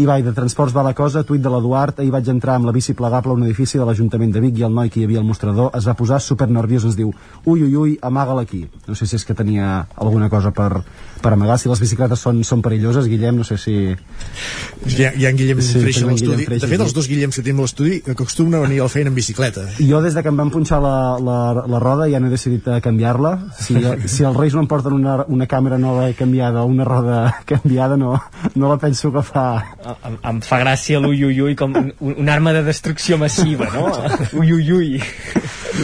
I 0.00 0.06
vai, 0.08 0.22
de 0.24 0.32
transports 0.32 0.74
va 0.74 0.84
la 0.86 0.94
cosa, 0.96 1.24
tuit 1.26 1.42
de 1.42 1.50
l'Eduard, 1.52 1.98
ahir 2.00 2.12
vaig 2.14 2.28
entrar 2.32 2.56
amb 2.56 2.68
la 2.68 2.72
bici 2.72 2.94
plegable 2.96 3.34
a 3.34 3.38
un 3.38 3.44
edifici 3.44 3.78
de 3.78 3.84
l'Ajuntament 3.84 4.32
de 4.32 4.40
Vic 4.40 4.60
i 4.60 4.64
el 4.66 4.74
noi 4.74 4.90
que 4.90 5.00
hi 5.00 5.04
havia 5.08 5.20
al 5.20 5.28
mostrador 5.28 5.70
es 5.76 5.88
va 5.88 5.96
posar 5.98 6.20
super 6.24 6.48
nerviós, 6.48 6.86
ens 6.88 6.96
diu, 6.96 7.12
ui, 7.44 7.62
ui, 7.62 7.74
ui, 7.76 7.96
amaga-la 8.02 8.46
aquí. 8.46 8.64
No 8.88 8.96
sé 8.96 9.06
si 9.06 9.18
és 9.18 9.26
que 9.26 9.36
tenia 9.36 9.86
alguna 9.96 10.30
cosa 10.32 10.54
per, 10.56 10.82
per 11.20 11.34
amagar, 11.34 11.58
si 11.60 11.68
les 11.68 11.82
bicicletes 11.82 12.22
són, 12.22 12.42
són 12.46 12.62
perilloses, 12.64 13.08
Guillem, 13.10 13.42
no 13.42 13.44
sé 13.44 13.58
si... 13.60 13.76
Hi 13.90 15.04
ha, 15.04 15.12
hi 15.12 15.26
ha 15.26 15.34
en 15.34 15.40
Guillem 15.40 15.60
Sí, 15.60 15.80
Freixa 15.84 16.06
a 16.06 16.10
l'estudi. 16.10 16.46
De 16.48 16.68
fet, 16.70 16.80
els 16.80 16.94
dos 16.96 17.08
Guillems 17.10 17.36
que 17.36 17.44
tenim 17.44 17.60
a 17.60 17.66
l'estudi 17.66 18.00
acostumen 18.10 18.56
a 18.58 18.62
venir 18.64 18.80
a 18.80 18.88
la 18.88 18.92
feina 18.92 19.12
en 19.12 19.16
bicicleta. 19.18 19.66
Jo 19.78 20.00
des 20.04 20.16
de 20.16 20.22
que 20.24 20.32
em 20.32 20.40
van 20.40 20.52
punxar 20.52 20.80
la, 20.82 20.94
la, 21.20 21.38
la 21.68 21.82
roda 21.82 22.08
ja 22.10 22.20
n'he 22.22 22.32
decidit 22.32 22.66
canviar-la. 22.82 23.34
Si, 23.60 23.76
si 24.10 24.26
els 24.26 24.38
Reis 24.38 24.56
no 24.56 24.64
em 24.64 24.70
porten 24.70 24.96
una, 24.96 25.20
una 25.28 25.48
càmera 25.50 25.78
nova 25.78 26.08
canviada 26.18 26.64
o 26.64 26.70
una 26.70 26.88
roda 26.88 27.20
canviada, 27.50 28.00
no, 28.00 28.16
no 28.54 28.72
la 28.72 28.78
penso 28.80 29.12
agafar. 29.12 29.59
Em, 30.06 30.16
em 30.30 30.40
fa 30.44 30.58
gràcia 30.62 31.00
l'ui 31.02 31.22
ui 31.24 31.40
ui 31.42 31.56
com 31.58 31.74
un, 31.76 31.92
una 32.10 32.32
arma 32.34 32.52
de 32.56 32.62
destrucció 32.66 33.18
massiva, 33.20 33.68
no? 33.74 33.88
Ui 34.40 34.52
ui 34.52 34.72
ui. 34.72 34.90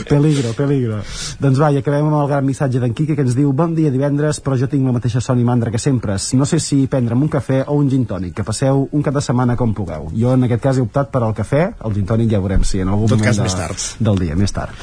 Peligro, 0.09 0.53
peligro. 0.57 1.01
Doncs 1.41 1.61
va, 1.61 1.71
i 1.73 1.81
acabem 1.81 2.07
amb 2.09 2.19
el 2.21 2.31
gran 2.31 2.47
missatge 2.47 2.81
d'en 2.83 2.95
Quique 2.97 3.17
que 3.17 3.25
ens 3.25 3.37
diu 3.39 3.53
Bon 3.57 3.75
dia 3.77 3.93
divendres, 3.95 4.41
però 4.45 4.59
jo 4.61 4.69
tinc 4.71 4.85
la 4.87 4.95
mateixa 4.97 5.23
son 5.25 5.41
i 5.41 5.47
mandra 5.47 5.73
que 5.73 5.81
sempre. 5.83 6.19
No 6.37 6.49
sé 6.49 6.61
si 6.63 6.83
prendre'm 6.91 7.23
un 7.27 7.33
cafè 7.33 7.63
o 7.67 7.79
un 7.81 7.91
gin 7.91 8.05
tònic. 8.09 8.35
Que 8.37 8.47
passeu 8.47 8.87
un 8.91 9.05
cap 9.07 9.17
de 9.17 9.25
setmana 9.25 9.57
com 9.57 9.75
pugueu. 9.77 10.11
Jo 10.17 10.35
en 10.37 10.49
aquest 10.49 10.63
cas 10.63 10.81
he 10.81 10.85
optat 10.85 11.13
per 11.15 11.23
al 11.25 11.37
cafè, 11.37 11.69
el 11.87 11.97
gin 11.97 12.09
tònic 12.09 12.35
ja 12.35 12.43
veurem 12.43 12.67
si 12.67 12.83
en 12.85 12.93
algun 12.93 13.09
tot 13.09 13.19
moment 13.19 13.31
cas, 13.31 13.41
de, 13.41 13.49
més 13.49 13.61
tard. 13.63 13.87
del 14.11 14.27
dia, 14.27 14.37
més 14.37 14.53
tard. 14.53 14.75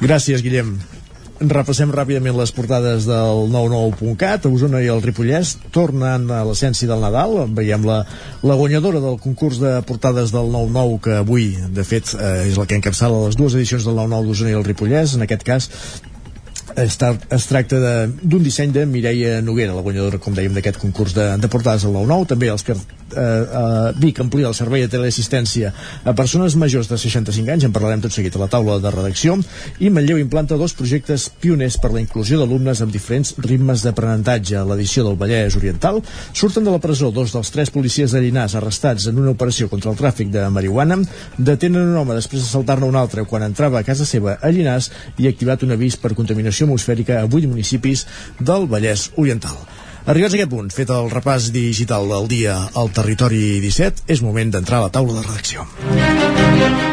Gràcies, 0.00 0.44
Guillem. 0.44 0.76
Repassem 1.38 1.92
ràpidament 1.94 2.34
les 2.34 2.50
portades 2.50 3.04
del 3.06 3.44
99.cat. 3.52 4.46
A 4.48 4.50
Osona 4.50 4.80
i 4.82 4.88
el 4.90 5.02
Ripollès 5.04 5.54
tornen 5.70 6.26
a 6.34 6.40
l'essència 6.48 6.88
del 6.90 7.04
Nadal. 7.04 7.44
Veiem 7.54 7.86
la, 7.86 8.00
la 8.42 8.56
guanyadora 8.58 8.98
del 9.04 9.20
concurs 9.22 9.60
de 9.62 9.76
portades 9.86 10.34
del 10.34 10.50
99 10.50 10.98
que 11.04 11.14
avui, 11.20 11.52
de 11.54 11.86
fet, 11.86 12.10
eh, 12.18 12.48
és 12.50 12.58
la 12.58 12.66
que 12.66 12.74
encapçala 12.80 13.28
les 13.28 13.38
dues 13.38 13.54
edicions 13.54 13.86
del 13.86 13.94
99 14.00 14.32
d'Osona 14.32 14.50
i 14.50 14.58
el 14.58 14.66
Ripollès. 14.66 15.14
En 15.14 15.22
aquest 15.28 15.46
cas, 15.46 15.70
es, 16.74 16.98
es 17.30 17.46
tracta 17.46 17.78
d'un 18.18 18.42
disseny 18.42 18.74
de 18.74 18.86
Mireia 18.90 19.38
Noguera, 19.42 19.78
la 19.78 19.86
guanyadora, 19.86 20.18
com 20.18 20.34
dèiem, 20.34 20.58
d'aquest 20.58 20.82
concurs 20.82 21.14
de, 21.14 21.30
de 21.38 21.50
portades 21.50 21.86
al 21.86 21.94
9-9. 21.94 22.32
També 22.34 22.50
els 22.50 22.66
que 22.66 22.74
eh, 23.14 23.22
eh, 23.22 23.92
Vic 23.98 24.20
amplia 24.20 24.48
el 24.48 24.56
servei 24.56 24.84
de 24.84 24.90
teleassistència 24.92 25.72
a 26.04 26.14
persones 26.16 26.56
majors 26.56 26.90
de 26.90 26.98
65 26.98 27.52
anys, 27.54 27.66
en 27.68 27.74
parlarem 27.74 28.02
tot 28.04 28.14
seguit 28.14 28.36
a 28.36 28.42
la 28.42 28.50
taula 28.52 28.78
de 28.82 28.92
redacció, 28.94 29.36
i 29.80 29.90
Manlleu 29.90 30.20
implanta 30.20 30.58
dos 30.60 30.74
projectes 30.78 31.28
pioners 31.40 31.78
per 31.80 31.92
la 31.94 32.02
inclusió 32.02 32.38
d'alumnes 32.40 32.82
amb 32.82 32.94
diferents 32.94 33.34
ritmes 33.44 33.84
d'aprenentatge. 33.86 34.64
L'edició 34.68 35.06
del 35.06 35.18
Vallès 35.20 35.56
Oriental 35.58 36.02
surten 36.32 36.66
de 36.66 36.74
la 36.74 36.82
presó 36.82 37.10
dos 37.14 37.32
dels 37.34 37.52
tres 37.54 37.72
policies 37.74 38.12
de 38.12 38.22
Llinars 38.22 38.56
arrestats 38.58 39.08
en 39.08 39.18
una 39.18 39.34
operació 39.36 39.68
contra 39.68 39.92
el 39.92 39.98
tràfic 39.98 40.32
de 40.34 40.46
marihuana, 40.52 41.00
detenen 41.38 41.92
un 41.92 41.98
home 42.02 42.16
després 42.18 42.42
de 42.44 42.50
saltar-ne 42.50 42.88
un 42.88 42.96
altre 42.98 43.24
quan 43.28 43.46
entrava 43.46 43.80
a 43.80 43.86
casa 43.86 44.06
seva 44.08 44.38
a 44.42 44.52
Llinars 44.52 44.90
i 45.18 45.26
ha 45.26 45.34
activat 45.34 45.64
un 45.66 45.76
avís 45.76 45.96
per 45.96 46.16
contaminació 46.18 46.68
atmosfèrica 46.68 47.20
a 47.22 47.26
8 47.28 47.48
municipis 47.48 48.06
del 48.40 48.68
Vallès 48.70 49.10
Oriental. 49.16 49.56
Arribats 50.08 50.32
a 50.32 50.38
aquest 50.38 50.48
punt, 50.48 50.70
fet 50.72 50.88
el 50.88 51.10
repàs 51.12 51.50
digital 51.52 52.08
del 52.08 52.30
dia 52.32 52.54
al 52.80 52.88
territori 52.96 53.58
17, 53.60 54.06
és 54.08 54.24
moment 54.24 54.56
d'entrar 54.56 54.80
a 54.80 54.86
la 54.86 54.92
taula 54.94 55.20
de 55.20 55.26
redacció. 55.28 56.87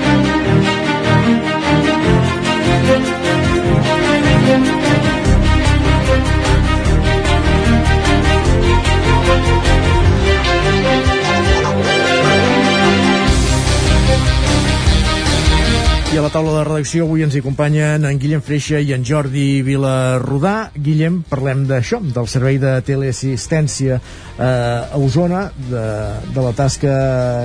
La 16.26 16.32
taula 16.34 16.56
de 16.56 16.62
redacció 16.66 17.04
avui 17.06 17.22
ens 17.22 17.36
hi 17.36 17.42
acompanyen 17.44 18.08
en 18.10 18.18
Guillem 18.18 18.42
Freixa 18.42 18.80
i 18.82 18.96
en 18.96 19.04
Jordi 19.06 19.62
Vilarrodà. 19.62 20.72
Guillem, 20.74 21.20
parlem 21.30 21.68
d'això, 21.70 22.00
del 22.02 22.26
servei 22.32 22.58
de 22.58 22.72
teleassistència 22.88 24.00
eh, 24.00 24.48
a 24.48 24.98
Osona, 24.98 25.44
de, 25.70 25.86
de 26.34 26.48
la 26.48 26.56
tasca 26.58 26.96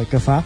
que 0.08 0.22
fa 0.24 0.40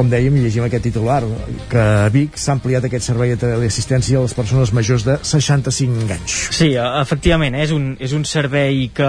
com 0.00 0.08
dèiem, 0.08 0.32
llegim 0.40 0.64
aquest 0.64 0.86
titular, 0.88 1.20
que 1.68 1.80
a 1.80 2.08
Vic 2.12 2.38
s'ha 2.40 2.54
ampliat 2.56 2.86
aquest 2.86 3.04
servei 3.04 3.34
de 3.34 3.38
teleassistència 3.42 4.16
a 4.16 4.22
les 4.24 4.32
persones 4.32 4.70
majors 4.72 5.04
de 5.04 5.18
65 5.28 6.06
anys. 6.14 6.36
Sí, 6.56 6.70
eh, 6.72 6.86
efectivament, 7.02 7.58
és 7.60 7.74
un, 7.76 7.90
és 8.00 8.14
un 8.16 8.24
servei 8.24 8.86
que 8.96 9.08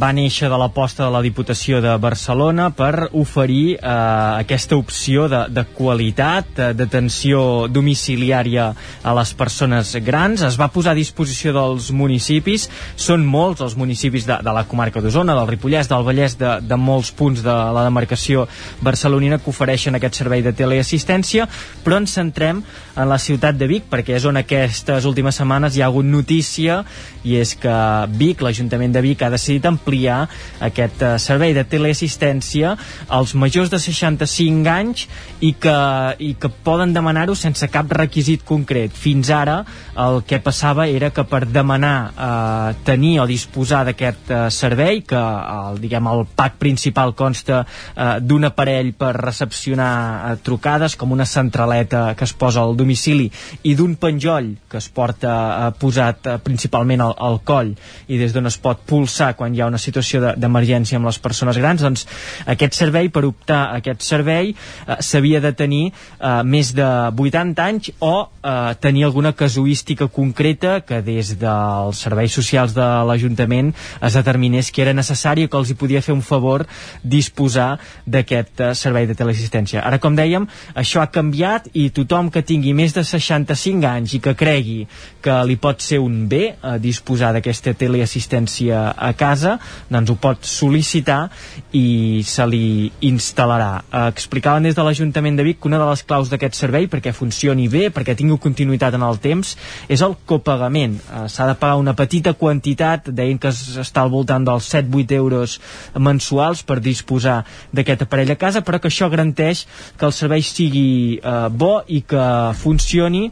va 0.00 0.10
néixer 0.16 0.48
de 0.48 0.60
l'aposta 0.60 1.04
de 1.04 1.10
la 1.12 1.20
Diputació 1.24 1.82
de 1.84 1.92
Barcelona 2.00 2.70
per 2.72 3.10
oferir 3.12 3.74
eh, 3.74 3.82
aquesta 3.84 4.78
opció 4.80 5.26
de, 5.28 5.42
de 5.52 5.66
qualitat, 5.76 6.54
eh, 6.56 6.70
d'atenció 6.78 7.66
domiciliària 7.68 8.70
a 9.04 9.14
les 9.20 9.34
persones 9.36 9.92
grans. 10.08 10.46
Es 10.48 10.56
va 10.56 10.70
posar 10.72 10.94
a 10.94 11.00
disposició 11.02 11.52
dels 11.52 11.90
municipis, 11.92 12.70
són 12.96 13.28
molts 13.28 13.60
els 13.60 13.76
municipis 13.76 14.24
de, 14.30 14.40
de 14.40 14.56
la 14.56 14.64
comarca 14.72 15.04
d'Osona, 15.04 15.36
del 15.36 15.52
Ripollès, 15.52 15.92
del 15.92 16.08
Vallès, 16.08 16.38
de, 16.40 16.56
de 16.64 16.80
molts 16.80 17.12
punts 17.12 17.44
de 17.44 17.60
la 17.76 17.84
demarcació 17.90 18.48
barcelonina 18.80 19.42
que 19.42 19.52
ofereixen 19.52 20.00
aquest 20.00 20.13
servei 20.14 20.44
de 20.44 20.54
teleassistència, 20.56 21.48
però 21.84 22.00
ens 22.00 22.14
centrem 22.16 22.62
en 22.94 23.08
la 23.10 23.18
ciutat 23.18 23.58
de 23.58 23.66
Vic, 23.70 23.88
perquè 23.90 24.16
és 24.18 24.26
on 24.28 24.38
aquestes 24.38 25.06
últimes 25.08 25.34
setmanes 25.40 25.74
hi 25.74 25.82
ha 25.82 25.90
hagut 25.90 26.06
notícia, 26.06 26.82
i 27.24 27.38
és 27.40 27.54
que 27.58 27.74
Vic, 28.20 28.42
l'Ajuntament 28.44 28.92
de 28.94 29.02
Vic, 29.04 29.22
ha 29.24 29.32
decidit 29.32 29.66
ampliar 29.66 30.24
aquest 30.62 31.02
eh, 31.02 31.14
servei 31.22 31.54
de 31.56 31.64
teleassistència 31.66 32.74
als 33.08 33.34
majors 33.34 33.72
de 33.72 33.80
65 33.80 34.70
anys 34.70 35.06
i 35.40 35.54
que, 35.60 35.76
i 36.20 36.34
que 36.40 36.50
poden 36.66 36.92
demanar-ho 36.94 37.34
sense 37.38 37.66
cap 37.72 37.90
requisit 37.96 38.44
concret. 38.46 38.92
Fins 38.94 39.32
ara 39.34 39.62
el 40.00 40.22
que 40.28 40.40
passava 40.44 40.86
era 40.88 41.10
que 41.14 41.24
per 41.28 41.44
demanar 41.48 41.96
eh, 42.12 42.74
tenir 42.86 43.16
o 43.22 43.28
disposar 43.30 43.84
d'aquest 43.88 44.30
eh, 44.30 44.42
servei, 44.54 45.02
que 45.08 45.18
el, 45.18 45.80
diguem, 45.82 46.12
el 46.12 46.26
pack 46.36 46.60
principal 46.60 47.14
consta 47.16 47.64
eh, 47.64 48.18
d'un 48.20 48.50
aparell 48.50 48.92
per 48.98 49.14
recepcionar 49.16 49.92
eh, 50.04 50.36
trucades, 50.46 50.96
com 50.96 51.12
una 51.12 51.26
centraleta 51.26 52.14
que 52.18 52.24
es 52.24 52.32
posa 52.32 52.62
al 52.62 52.76
domicili, 52.76 53.30
i 53.62 53.74
d'un 53.78 53.96
penjoll 54.00 54.52
que 54.70 54.78
es 54.80 54.88
porta 54.88 55.34
eh, 55.68 55.70
posat 55.80 56.26
eh, 56.26 56.38
principalment 56.44 57.02
al, 57.04 57.14
al 57.18 57.40
coll 57.44 57.74
i 58.08 58.18
des 58.20 58.32
d'on 58.34 58.46
es 58.50 58.58
pot 58.58 58.80
pulsar 58.86 59.32
quan 59.38 59.54
hi 59.54 59.60
ha 59.62 59.68
una 59.70 59.78
situació 59.80 60.20
de- 60.22 60.34
d'emergència 60.36 60.98
amb 60.98 61.06
les 61.10 61.18
persones 61.18 61.58
grans, 61.60 61.82
doncs 61.82 62.06
aquest 62.50 62.74
servei, 62.78 63.08
per 63.08 63.24
optar 63.28 63.60
a 63.68 63.78
aquest 63.82 64.02
servei, 64.06 64.54
eh, 64.54 64.96
s'havia 65.00 65.40
de 65.44 65.52
tenir 65.52 65.84
eh, 65.92 66.42
més 66.44 66.72
de 66.74 66.86
80 67.14 67.64
anys 67.64 67.90
o 68.00 68.14
eh, 68.42 68.74
tenir 68.80 69.04
alguna 69.04 69.32
casuística 69.32 70.08
concreta 70.08 70.80
que 70.86 71.00
des 71.02 71.34
dels 71.40 72.00
serveis 72.04 72.32
socials 72.34 72.74
de 72.74 72.84
l'Ajuntament 73.08 73.72
es 74.00 74.14
determinés 74.18 74.70
que 74.72 74.82
era 74.82 74.92
necessari 74.96 75.46
que 75.48 75.56
els 75.60 75.70
hi 75.70 75.76
podia 75.78 76.02
fer 76.02 76.14
un 76.14 76.22
favor 76.22 76.66
disposar 77.02 77.78
d'aquest 78.06 78.60
eh, 78.60 78.72
servei 78.74 79.06
de 79.06 79.14
teleassistència. 79.14 79.83
Ara, 79.84 79.98
com 80.00 80.16
dèiem, 80.16 80.46
això 80.74 81.02
ha 81.02 81.10
canviat 81.12 81.68
i 81.76 81.90
tothom 81.94 82.30
que 82.32 82.42
tingui 82.42 82.72
més 82.74 82.94
de 82.96 83.04
65 83.04 83.84
anys 83.88 84.14
i 84.16 84.20
que 84.24 84.32
cregui 84.34 84.86
que 85.24 85.34
li 85.44 85.56
pot 85.60 85.80
ser 85.84 85.98
un 86.00 86.24
bé 86.28 86.42
eh, 86.54 86.76
disposar 86.80 87.32
d'aquesta 87.36 87.74
teleassistència 87.76 88.80
a 88.96 89.12
casa, 89.18 89.58
doncs 89.92 90.10
ho 90.12 90.16
pot 90.20 90.44
sol·licitar 90.48 91.28
i 91.76 92.22
se 92.26 92.46
li 92.48 92.90
instal·larà. 93.04 93.82
Eh, 93.90 94.06
explicaven 94.14 94.64
des 94.68 94.76
de 94.76 94.84
l'Ajuntament 94.86 95.36
de 95.38 95.46
Vic 95.46 95.60
que 95.60 95.68
una 95.68 95.78
de 95.82 95.88
les 95.90 96.02
claus 96.04 96.30
d'aquest 96.32 96.56
servei 96.58 96.88
perquè 96.90 97.12
funcioni 97.16 97.68
bé, 97.68 97.88
perquè 97.94 98.16
tingui 98.16 98.38
continuïtat 98.40 98.94
en 98.98 99.04
el 99.06 99.18
temps, 99.22 99.54
és 99.88 100.02
el 100.04 100.16
copagament. 100.26 100.98
Eh, 101.04 101.26
S'ha 101.34 101.46
de 101.50 101.54
pagar 101.58 101.76
una 101.80 101.94
petita 101.98 102.32
quantitat, 102.38 103.08
deien 103.10 103.38
que 103.38 103.48
es- 103.48 103.76
està 103.80 104.02
al 104.04 104.10
voltant 104.10 104.44
dels 104.46 104.68
7-8 104.72 105.12
euros 105.16 105.58
mensuals 105.98 106.62
per 106.62 106.80
disposar 106.80 107.44
d'aquest 107.72 108.02
aparell 108.06 108.30
a 108.32 108.36
casa, 108.36 108.62
però 108.62 108.80
que 108.80 108.88
això 108.88 109.08
garanteix 109.10 109.66
que 109.98 110.06
el 110.06 110.14
servei 110.16 110.44
sigui 110.44 111.18
eh, 111.18 111.48
bo 111.50 111.80
i 111.88 112.02
que 112.08 112.26
funcioni 112.60 113.28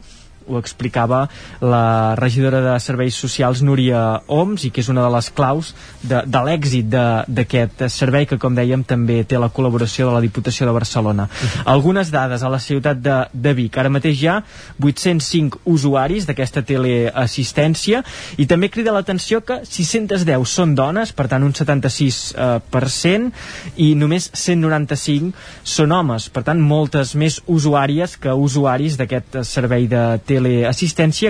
ho 0.47 0.59
explicava 0.59 1.25
la 1.61 2.15
regidora 2.19 2.61
de 2.61 2.75
Serveis 2.83 3.15
Socials 3.15 3.61
Núria 3.65 4.21
Oms 4.27 4.65
i 4.67 4.71
que 4.73 4.83
és 4.83 4.89
una 4.91 5.03
de 5.05 5.11
les 5.13 5.29
claus 5.35 5.73
de, 6.01 6.21
de 6.25 6.43
l'èxit 6.45 6.89
d'aquest 6.89 7.85
servei 7.93 8.27
que 8.29 8.39
com 8.41 8.55
dèiem 8.55 8.83
també 8.87 9.21
té 9.27 9.39
la 9.39 9.51
col·laboració 9.53 10.09
de 10.09 10.15
la 10.15 10.23
Diputació 10.23 10.67
de 10.67 10.75
Barcelona. 10.75 11.27
Algunes 11.65 12.11
dades 12.13 12.43
a 12.43 12.51
la 12.51 12.59
ciutat 12.59 12.99
de, 13.03 13.17
de 13.33 13.53
Vic. 13.57 13.77
Ara 13.77 13.91
mateix 13.93 14.21
hi 14.21 14.29
ha 14.31 14.37
805 14.81 15.63
usuaris 15.69 16.27
d'aquesta 16.27 16.63
teleassistència 16.67 18.03
i 18.37 18.47
també 18.49 18.69
crida 18.73 18.93
l'atenció 18.95 19.41
que 19.45 19.61
610 19.67 20.47
són 20.49 20.75
dones, 20.75 21.13
per 21.15 21.27
tant 21.31 21.43
un 21.45 21.53
76% 21.55 23.13
eh, 23.13 23.31
i 23.77 23.93
només 23.99 24.29
195 24.33 25.33
són 25.75 25.93
homes, 25.95 26.29
per 26.33 26.43
tant 26.47 26.61
moltes 26.61 27.15
més 27.19 27.39
usuàries 27.47 28.17
que 28.21 28.33
usuaris 28.33 28.97
d'aquest 28.99 29.41
servei 29.47 29.87
de 29.87 30.03
teleassistència 30.27 30.32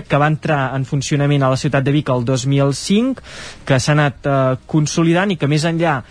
que 0.10 0.20
va 0.22 0.30
entrar 0.32 0.76
en 0.76 0.86
funcionament 0.86 1.44
a 1.44 1.52
la 1.54 1.60
ciutat 1.60 1.84
de 1.86 1.94
Vic 1.96 2.12
el 2.14 2.26
2005, 2.26 3.24
que 3.66 3.80
s'ha 3.80 3.96
anat 3.96 4.30
eh, 4.30 4.38
consolidant 4.70 5.34
i 5.34 5.40
que 5.40 5.50
més 5.52 5.66
enllà 5.70 6.02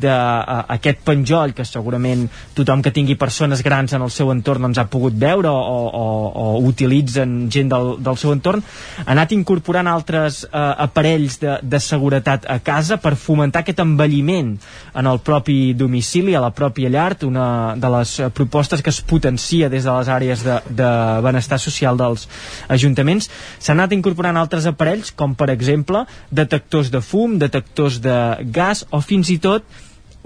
d'aquest 0.00 1.02
penjoll 1.06 1.54
que 1.56 1.66
segurament 1.66 2.26
tothom 2.56 2.82
que 2.82 2.92
tingui 2.94 3.18
persones 3.18 3.62
grans 3.64 3.94
en 3.96 4.04
el 4.04 4.12
seu 4.14 4.32
entorn 4.32 4.68
doncs, 4.68 4.78
ha 4.78 4.86
pogut 4.90 5.16
veure 5.18 5.50
o, 5.50 5.78
o, 5.88 6.06
o 6.28 6.46
utilitzen 6.68 7.48
gent 7.52 7.70
del, 7.72 7.94
del 8.04 8.18
seu 8.20 8.32
entorn, 8.34 8.62
ha 9.04 9.10
anat 9.14 9.32
incorporant 9.36 9.88
altres 9.90 10.44
eh, 10.46 10.50
aparells 10.88 11.38
de, 11.42 11.58
de 11.62 11.80
seguretat 11.82 12.46
a 12.48 12.58
casa 12.64 12.98
per 13.02 13.14
fomentar 13.18 13.64
aquest 13.64 13.82
envelliment 13.84 14.54
en 14.94 15.10
el 15.10 15.20
propi 15.24 15.74
domicili, 15.78 16.34
a 16.34 16.42
la 16.42 16.52
pròpia 16.54 16.90
llar, 16.92 17.08
una 17.24 17.74
de 17.76 17.90
les 17.94 18.14
propostes 18.34 18.82
que 18.82 18.90
es 18.90 19.00
potencia 19.00 19.68
des 19.72 19.84
de 19.84 19.94
les 19.94 20.08
àrees 20.12 20.44
de, 20.44 20.58
de 20.76 20.90
benestar 21.24 21.58
social 21.62 21.96
dels 21.98 22.26
ajuntaments. 22.68 23.30
S'han 23.58 23.78
anat 23.78 23.96
incorporant 23.96 24.36
altres 24.36 24.68
aparells, 24.68 25.12
com 25.16 25.34
per 25.38 25.50
exemple 25.54 26.04
detectors 26.30 26.92
de 26.92 27.02
fum, 27.04 27.38
detectors 27.40 28.00
de 28.04 28.18
gas 28.54 28.84
o 28.90 29.00
fins 29.04 29.30
i 29.32 29.38
tot 29.42 29.64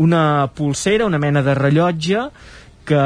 una 0.03 0.51
pulsera, 0.55 1.07
una 1.07 1.21
mena 1.23 1.43
de 1.47 1.55
rellotge 1.59 2.27
que 2.89 3.03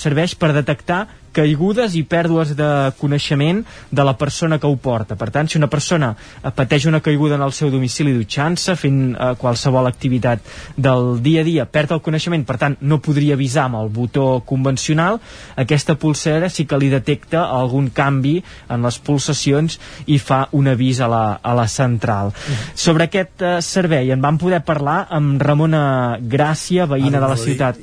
serveix 0.00 0.34
per 0.40 0.54
detectar 0.56 1.04
caigudes 1.32 1.94
i 1.98 2.02
pèrdues 2.08 2.54
de 2.58 2.68
coneixement 3.00 3.62
de 3.90 4.04
la 4.06 4.16
persona 4.18 4.58
que 4.58 4.68
ho 4.68 4.76
porta. 4.76 5.16
Per 5.18 5.30
tant, 5.32 5.48
si 5.48 5.58
una 5.58 5.70
persona 5.70 6.12
eh, 6.14 6.50
pateix 6.54 6.86
una 6.90 7.00
caiguda 7.04 7.36
en 7.38 7.44
el 7.46 7.54
seu 7.56 7.70
domicili 7.72 8.14
dutxant-se, 8.16 8.76
fent 8.78 9.00
eh, 9.14 9.32
qualsevol 9.40 9.88
activitat 9.90 10.44
del 10.76 11.20
dia 11.22 11.44
a 11.44 11.46
dia, 11.46 11.66
perd 11.66 11.96
el 11.96 12.02
coneixement, 12.04 12.44
per 12.46 12.58
tant, 12.60 12.76
no 12.80 13.00
podria 13.02 13.36
avisar 13.38 13.68
amb 13.68 13.80
el 13.80 13.92
botó 13.94 14.42
convencional, 14.46 15.20
aquesta 15.60 15.96
pulsera 16.00 16.50
sí 16.50 16.66
que 16.66 16.78
li 16.80 16.90
detecta 16.92 17.46
algun 17.50 17.90
canvi 17.94 18.38
en 18.70 18.86
les 18.86 18.98
pulsacions 18.98 19.78
i 20.10 20.18
fa 20.18 20.42
un 20.56 20.70
avís 20.70 21.00
a 21.00 21.08
la, 21.10 21.24
a 21.42 21.54
la 21.56 21.66
central. 21.70 22.32
Mm. 22.34 22.74
Sobre 22.74 23.08
aquest 23.08 23.44
eh, 23.46 23.56
servei 23.64 24.12
en 24.14 24.22
vam 24.24 24.38
poder 24.40 24.62
parlar 24.66 25.04
amb 25.10 25.40
Ramona 25.42 26.18
Gràcia, 26.20 26.86
veïna 26.90 27.18
ah, 27.18 27.20
no, 27.20 27.26
de 27.26 27.32
la 27.32 27.38
ciutat. 27.40 27.80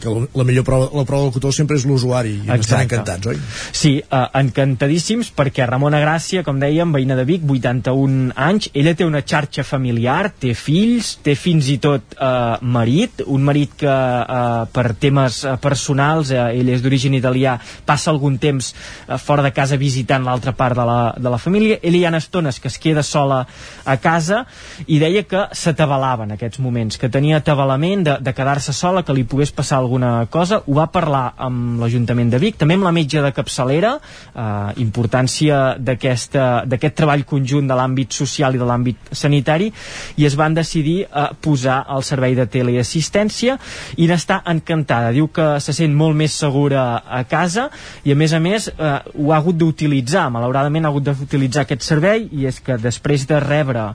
Que 0.00 0.14
la 0.36 0.46
millor 0.46 0.66
prova, 0.66 0.90
la 0.94 1.06
prova 1.08 1.28
del 1.28 1.34
cotó 1.36 1.52
sempre 1.54 1.78
és 1.80 1.86
l'usuari, 1.88 2.36
i 2.46 2.54
Exacte 2.54 2.89
encantats, 2.90 3.30
oi? 3.30 3.38
Sí, 3.72 3.92
uh, 4.02 4.26
encantadíssims 4.40 5.30
perquè 5.36 5.66
Ramona 5.68 6.00
Gràcia, 6.02 6.42
com 6.46 6.60
dèiem, 6.60 6.92
veïna 6.94 7.16
de 7.18 7.24
Vic, 7.28 7.44
81 7.46 8.34
anys, 8.36 8.70
ella 8.74 8.94
té 8.98 9.06
una 9.06 9.22
xarxa 9.22 9.64
familiar, 9.66 10.32
té 10.40 10.54
fills, 10.58 11.16
té 11.24 11.36
fins 11.38 11.70
i 11.70 11.78
tot 11.82 12.16
uh, 12.18 12.58
marit, 12.62 13.24
un 13.26 13.44
marit 13.46 13.76
que 13.80 13.90
uh, 13.90 14.66
per 14.72 14.86
temes 15.00 15.42
uh, 15.44 15.56
personals, 15.62 16.32
uh, 16.34 16.48
ell 16.50 16.72
és 16.74 16.82
d'origen 16.84 17.14
italià, 17.18 17.56
passa 17.86 18.10
algun 18.12 18.38
temps 18.42 18.72
uh, 18.74 19.16
fora 19.20 19.44
de 19.46 19.52
casa 19.54 19.78
visitant 19.80 20.26
l'altra 20.26 20.54
part 20.56 20.76
de 20.78 20.86
la, 20.86 21.00
de 21.16 21.32
la 21.32 21.40
família, 21.40 21.78
ell 21.82 21.96
hi 21.96 22.04
ha 22.06 22.14
estones 22.18 22.58
que 22.60 22.68
es 22.68 22.78
queda 22.82 23.04
sola 23.06 23.44
a 23.84 23.96
casa 24.02 24.44
i 24.86 24.98
deia 24.98 25.22
que 25.28 25.46
s'atabalava 25.56 26.26
en 26.26 26.34
aquests 26.34 26.60
moments, 26.62 26.98
que 26.98 27.10
tenia 27.12 27.38
atabalament 27.40 28.04
de, 28.06 28.16
de 28.20 28.34
quedar-se 28.34 28.74
sola, 28.76 29.04
que 29.06 29.14
li 29.16 29.24
pogués 29.28 29.52
passar 29.54 29.78
alguna 29.78 30.26
cosa, 30.30 30.60
ho 30.66 30.76
va 30.76 30.88
parlar 30.92 31.30
amb 31.38 31.80
l'Ajuntament 31.80 32.32
de 32.32 32.40
Vic, 32.42 32.58
també 32.60 32.79
amb 32.80 32.88
la 32.88 32.94
metge 32.96 33.20
de 33.20 33.30
capçalera, 33.36 33.94
eh, 34.34 34.80
importància 34.80 35.76
d'aquest 35.78 36.96
treball 36.96 37.26
conjunt 37.28 37.68
de 37.68 37.76
l'àmbit 37.76 38.16
social 38.16 38.56
i 38.56 38.60
de 38.60 38.66
l'àmbit 38.66 39.12
sanitari, 39.12 39.70
i 40.16 40.26
es 40.26 40.36
van 40.36 40.56
decidir 40.56 41.04
a 41.10 41.28
eh, 41.28 41.36
posar 41.40 41.84
el 41.92 42.02
servei 42.06 42.34
de 42.34 42.46
teleassistència 42.48 43.58
i 44.00 44.08
n'està 44.08 44.40
encantada. 44.50 45.12
Diu 45.12 45.28
que 45.28 45.60
se 45.60 45.74
sent 45.76 45.94
molt 45.94 46.16
més 46.16 46.32
segura 46.32 47.02
a 47.04 47.22
casa 47.28 47.68
i 48.04 48.12
a 48.12 48.16
més 48.16 48.32
a 48.32 48.40
més 48.40 48.70
eh, 48.70 48.92
ho 49.14 49.32
ha 49.32 49.38
hagut 49.40 49.58
d'utilitzar, 49.60 50.28
malauradament 50.32 50.86
ha 50.86 50.92
hagut 50.92 51.10
d'utilitzar 51.10 51.66
aquest 51.66 51.84
servei 51.84 52.28
i 52.32 52.46
és 52.48 52.60
que 52.64 52.78
després 52.80 53.26
de 53.28 53.40
rebre 53.40 53.90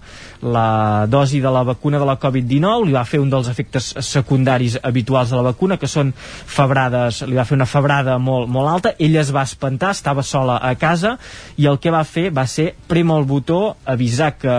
la 0.46 1.06
dosi 1.10 1.42
de 1.42 1.52
la 1.52 1.64
vacuna 1.64 2.00
de 2.00 2.06
la 2.06 2.20
Covid-19 2.22 2.86
li 2.86 2.94
va 2.94 3.06
fer 3.08 3.20
un 3.24 3.32
dels 3.32 3.50
efectes 3.50 3.94
secundaris 4.06 4.78
habituals 4.84 5.32
de 5.32 5.40
la 5.40 5.50
vacuna 5.50 5.80
que 5.82 5.90
són 5.90 6.12
febrades, 6.16 7.24
li 7.26 7.38
va 7.38 7.46
fer 7.48 7.58
una 7.58 7.70
febrada 7.70 8.18
molt, 8.20 8.50
molt 8.52 8.70
alta, 8.70 8.75
ella 9.00 9.22
es 9.22 9.32
va 9.36 9.44
espantar, 9.44 9.92
estava 9.92 10.24
sola 10.24 10.58
a 10.62 10.74
casa 10.76 11.16
i 11.58 11.68
el 11.70 11.80
que 11.80 11.94
va 11.94 12.04
fer 12.04 12.30
va 12.36 12.46
ser 12.48 12.74
prema 12.88 13.18
el 13.20 13.26
botó, 13.26 13.76
avisar 13.86 14.34
que 14.38 14.56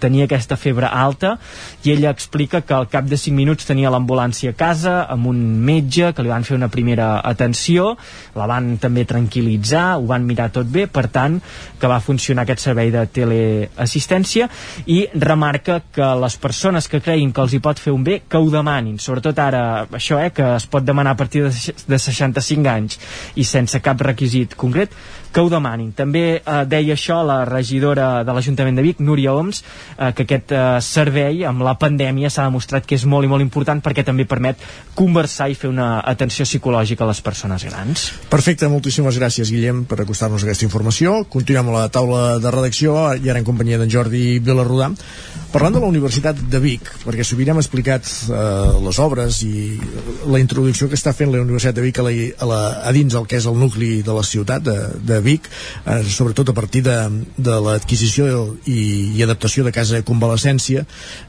tenia 0.00 0.26
aquesta 0.28 0.56
febre 0.56 0.88
alta 0.88 1.36
i 1.84 1.92
ella 1.92 2.10
explica 2.10 2.62
que 2.62 2.74
al 2.74 2.88
cap 2.88 3.08
de 3.08 3.18
5 3.18 3.36
minuts 3.36 3.68
tenia 3.68 3.90
l'ambulància 3.90 4.52
a 4.54 4.58
casa 4.58 5.02
amb 5.08 5.28
un 5.30 5.40
metge 5.64 6.12
que 6.14 6.24
li 6.24 6.32
van 6.32 6.44
fer 6.44 6.56
una 6.56 6.70
primera 6.72 7.20
atenció, 7.24 7.96
la 8.38 8.46
van 8.50 8.76
també 8.82 9.04
tranquil·litzar, 9.08 9.98
ho 9.98 10.06
van 10.08 10.26
mirar 10.26 10.50
tot 10.54 10.68
bé, 10.70 10.86
per 10.86 11.08
tant, 11.12 11.38
que 11.78 11.90
va 11.90 12.00
funcionar 12.04 12.44
aquest 12.44 12.64
servei 12.66 12.92
de 12.94 13.04
teleassistència 13.06 14.48
i 14.86 15.00
remarca 15.14 15.80
que 15.94 16.08
les 16.22 16.36
persones 16.40 16.88
que 16.88 17.02
creguin 17.04 17.32
que 17.32 17.44
els 17.44 17.54
hi 17.54 17.62
pot 17.64 17.80
fer 17.80 17.94
un 17.94 18.04
bé, 18.04 18.20
que 18.28 18.40
ho 18.40 18.50
demanin, 18.52 18.98
sobretot 19.02 19.38
ara 19.42 19.62
això, 19.86 20.20
eh, 20.22 20.32
que 20.34 20.54
es 20.56 20.66
pot 20.70 20.84
demanar 20.84 21.14
a 21.14 21.20
partir 21.20 21.44
de 21.46 21.98
65 21.98 22.68
anys 22.72 22.98
i 23.36 23.44
sense 23.58 23.82
cap 23.84 24.00
requisit 24.06 24.54
concret, 24.58 24.94
que 25.32 25.40
ho 25.40 25.50
demanin. 25.52 25.92
També 25.96 26.24
eh, 26.38 26.58
deia 26.68 26.96
això 26.96 27.20
la 27.26 27.42
regidora 27.48 28.24
de 28.24 28.34
l'Ajuntament 28.34 28.78
de 28.78 28.84
Vic, 28.84 29.02
Núria 29.04 29.34
Oms, 29.36 29.62
eh, 29.96 30.12
que 30.16 30.26
aquest 30.26 30.54
eh, 30.54 30.64
servei 30.84 31.44
amb 31.48 31.64
la 31.66 31.76
pandèmia 31.80 32.30
s'ha 32.32 32.46
demostrat 32.48 32.86
que 32.88 32.96
és 32.98 33.06
molt 33.08 33.26
i 33.26 33.30
molt 33.30 33.44
important 33.44 33.82
perquè 33.84 34.04
també 34.06 34.26
permet 34.28 34.62
conversar 34.98 35.50
i 35.50 35.56
fer 35.58 35.70
una 35.70 35.98
atenció 36.00 36.46
psicològica 36.48 37.04
a 37.04 37.10
les 37.12 37.22
persones 37.24 37.64
grans. 37.68 38.08
Perfecte, 38.30 38.70
moltíssimes 38.72 39.18
gràcies 39.20 39.52
Guillem 39.52 39.84
per 39.88 40.00
acostar-nos 40.02 40.44
aquesta 40.44 40.66
informació. 40.66 41.22
Continuem 41.30 41.72
a 41.72 41.76
la 41.78 41.88
taula 41.92 42.22
de 42.42 42.54
redacció 42.54 42.96
i 43.16 43.28
ara 43.28 43.42
en 43.42 43.46
companyia 43.46 43.78
d'en 43.80 43.92
Jordi 43.92 44.38
Vilarrodà. 44.44 44.92
Parlant 45.48 45.78
de 45.78 45.80
la 45.80 45.88
Universitat 45.88 46.36
de 46.52 46.58
Vic, 46.60 46.90
perquè 47.06 47.24
sovint 47.24 47.54
hem 47.54 47.60
explicat 47.62 48.04
eh, 48.04 48.38
les 48.84 48.98
obres 49.00 49.38
i 49.46 49.78
la 50.28 50.40
introducció 50.42 50.90
que 50.90 50.98
està 50.98 51.14
fent 51.16 51.32
la 51.32 51.40
Universitat 51.40 51.78
de 51.78 51.84
Vic 51.86 52.00
a, 52.02 52.04
la, 52.04 52.12
a, 52.12 52.48
la, 52.50 52.58
a 52.84 52.92
dins 52.92 53.16
el 53.16 53.24
que 53.30 53.38
és 53.40 53.46
el 53.48 53.56
nucli 53.56 54.02
de 54.04 54.16
la 54.16 54.24
ciutat 54.28 54.66
de, 54.66 54.76
de 55.08 55.17
Vic, 55.24 55.48
eh, 55.84 56.02
sobretot 56.08 56.52
a 56.52 56.56
partir 56.56 56.82
de, 56.86 56.96
de 57.36 57.56
l'adquisició 57.64 58.28
i, 58.66 58.80
i 59.16 59.24
adaptació 59.24 59.64
de 59.66 59.72
Casa 59.74 60.02
Convalescència, 60.06 60.84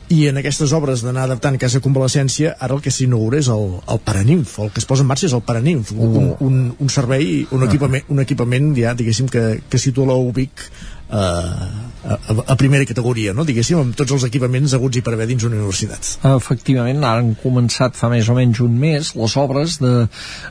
i 0.09 0.23
en 0.29 0.39
aquestes 0.41 0.73
obres 0.73 1.03
d'anar 1.05 1.27
adaptant 1.27 1.59
Casa 1.61 1.81
Convalescència, 1.85 2.55
ara 2.59 2.77
el 2.77 2.83
que 2.85 2.93
s'inaugura 2.93 3.41
és 3.41 3.49
el, 3.53 3.65
el 3.87 4.03
Paraninf, 4.05 4.57
el 4.63 4.71
que 4.73 4.83
es 4.83 4.89
posa 4.89 5.05
en 5.05 5.11
marxa 5.11 5.27
és 5.29 5.35
el 5.37 5.45
Paraninf, 5.45 5.93
un, 5.95 6.15
un, 6.21 6.29
un, 6.45 6.61
un 6.79 6.93
servei, 6.93 7.43
un 7.55 7.65
equipament, 7.67 8.07
un 8.09 8.23
equipament 8.25 8.71
ja, 8.77 8.95
diguéssim, 8.97 9.29
que, 9.31 9.45
que 9.69 9.81
situa 9.81 10.09
l'UBIC 10.09 10.69
a, 11.09 12.17
a 12.47 12.55
primera 12.55 12.85
categoria, 12.85 13.33
no? 13.33 13.45
diguéssim, 13.47 13.79
amb 13.81 13.97
tots 13.97 14.13
els 14.15 14.25
equipaments 14.27 14.73
aguts 14.77 14.99
i 14.99 15.03
per 15.05 15.15
haver 15.15 15.27
dins 15.29 15.45
una 15.47 15.59
universitat. 15.59 16.13
Efectivament, 16.31 17.03
han 17.03 17.33
començat 17.41 17.97
fa 17.99 18.11
més 18.11 18.29
o 18.29 18.37
menys 18.37 18.61
un 18.65 18.77
mes 18.79 19.13
les 19.19 19.37
obres 19.41 19.79
de 19.83 19.93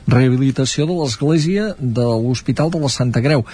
rehabilitació 0.07 0.87
de 0.89 0.97
l'església 1.01 1.73
de 1.79 2.07
l'Hospital 2.23 2.73
de 2.75 2.83
la 2.83 2.91
Santa 2.93 3.23
Creu 3.25 3.45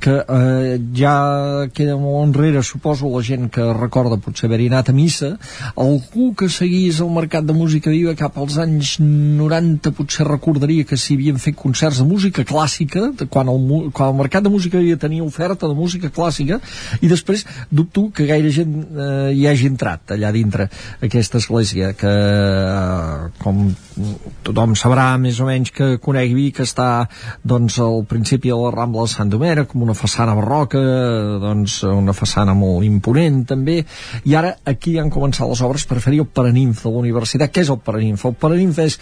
que 0.00 0.14
eh, 0.20 0.78
ja 0.96 1.66
queda 1.74 1.96
molt 2.00 2.28
enrere, 2.28 2.62
suposo, 2.62 3.08
la 3.12 3.22
gent 3.24 3.48
que 3.52 3.64
recorda 3.76 4.18
potser 4.20 4.48
haver-hi 4.48 4.68
anat 4.70 4.90
a 4.90 4.94
missa, 4.96 5.34
algú 5.80 6.32
que 6.38 6.48
seguís 6.52 7.00
el 7.04 7.12
mercat 7.14 7.46
de 7.46 7.56
música 7.56 7.92
viva 7.92 8.14
cap 8.18 8.36
als 8.38 8.58
anys 8.60 8.96
90 9.00 9.94
potser 9.96 10.26
recordaria 10.28 10.84
que 10.88 10.98
s'hi 11.00 11.18
havien 11.18 11.40
fet 11.40 11.56
concerts 11.58 12.02
de 12.02 12.08
música 12.08 12.44
clàssica, 12.44 13.10
de 13.16 13.28
quan, 13.30 13.48
el, 13.52 13.90
quan 13.96 14.12
el 14.12 14.18
mercat 14.20 14.44
de 14.44 14.52
música 14.52 14.82
viva 14.82 15.00
tenia 15.00 15.24
oferta 15.24 15.70
de 15.70 15.78
música 15.78 16.12
clàssica, 16.12 16.60
i 17.00 17.10
després 17.10 17.46
dubto 17.70 18.08
que 18.14 18.28
gaire 18.28 18.52
gent 18.54 18.76
eh, 18.84 19.32
hi 19.34 19.48
hagi 19.48 19.70
entrat 19.72 20.14
allà 20.16 20.32
dintre 20.34 20.68
aquesta 21.04 21.40
església, 21.40 21.94
que 21.98 22.12
eh, 22.12 23.30
com 23.40 23.66
tothom 24.44 24.74
sabrà 24.78 25.14
més 25.20 25.38
o 25.40 25.48
menys 25.48 25.72
que 25.74 25.94
conegui 26.02 26.50
que 26.54 26.66
està 26.66 27.06
doncs 27.46 27.78
al 27.82 28.02
principi 28.10 28.50
de 28.50 28.58
la 28.58 28.72
Rambla 28.74 29.06
de 29.06 29.14
Sant 29.14 29.30
Domènec, 29.30 29.70
com 29.70 29.84
una 29.86 29.93
una 29.94 30.00
façana 30.00 30.34
barroca, 30.34 30.80
doncs 31.40 31.82
una 31.86 32.12
façana 32.12 32.54
molt 32.58 32.84
imponent 32.84 33.44
també, 33.46 33.78
i 34.26 34.34
ara 34.34 34.56
aquí 34.66 34.98
han 34.98 35.10
començat 35.10 35.48
les 35.48 35.62
obres 35.62 35.86
per 35.86 36.00
fer-hi 36.02 36.20
el 36.22 36.26
Paraninf 36.26 36.82
de 36.82 36.90
la 36.90 37.02
universitat. 37.04 37.52
Què 37.54 37.62
és 37.62 37.70
el 37.70 37.78
Paraninf? 37.84 38.24
El 38.26 38.34
Paraninf 38.34 38.80
és 38.82 38.98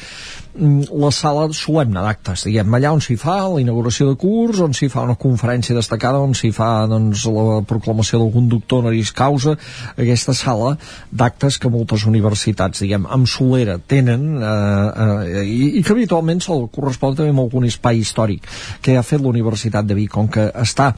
mm, 0.55 0.93
la 1.01 1.11
sala 1.11 1.49
solemne 1.57 2.03
d'actes, 2.05 2.45
diguem, 2.49 2.77
allà 2.77 2.93
on 2.93 3.01
s'hi 3.01 3.17
fa 3.17 3.39
la 3.49 3.61
inauguració 3.63 4.11
de 4.11 4.19
curs, 4.21 4.61
on 4.61 4.77
s'hi 4.77 4.91
fa 4.93 5.07
una 5.07 5.17
conferència 5.17 5.77
destacada, 5.77 6.21
on 6.21 6.37
s'hi 6.37 6.53
fa 6.53 6.85
doncs, 6.91 7.25
la 7.33 7.63
proclamació 7.69 8.21
d'algun 8.21 8.51
doctor 8.53 8.83
honoris 8.83 9.15
causa, 9.17 9.57
aquesta 9.97 10.37
sala 10.37 10.77
d'actes 11.11 11.59
que 11.59 11.73
moltes 11.73 12.05
universitats, 12.11 12.85
diguem, 12.85 13.09
amb 13.09 13.31
solera 13.31 13.79
tenen 13.79 14.29
eh, 14.37 14.53
eh, 14.53 15.45
i, 15.47 15.71
i 15.81 15.83
que 15.83 15.97
habitualment 15.97 16.43
se'l 16.45 16.69
correspon 16.73 17.17
també 17.17 17.33
amb 17.33 17.47
algun 17.47 17.67
espai 17.69 18.03
històric 18.03 18.45
que 18.83 18.99
ha 18.99 19.07
fet 19.07 19.23
la 19.23 19.31
Universitat 19.33 19.87
de 19.87 19.97
Vic, 19.97 20.11
com 20.13 20.29
que 20.33 20.49
està 20.59 20.72
està 20.73 20.93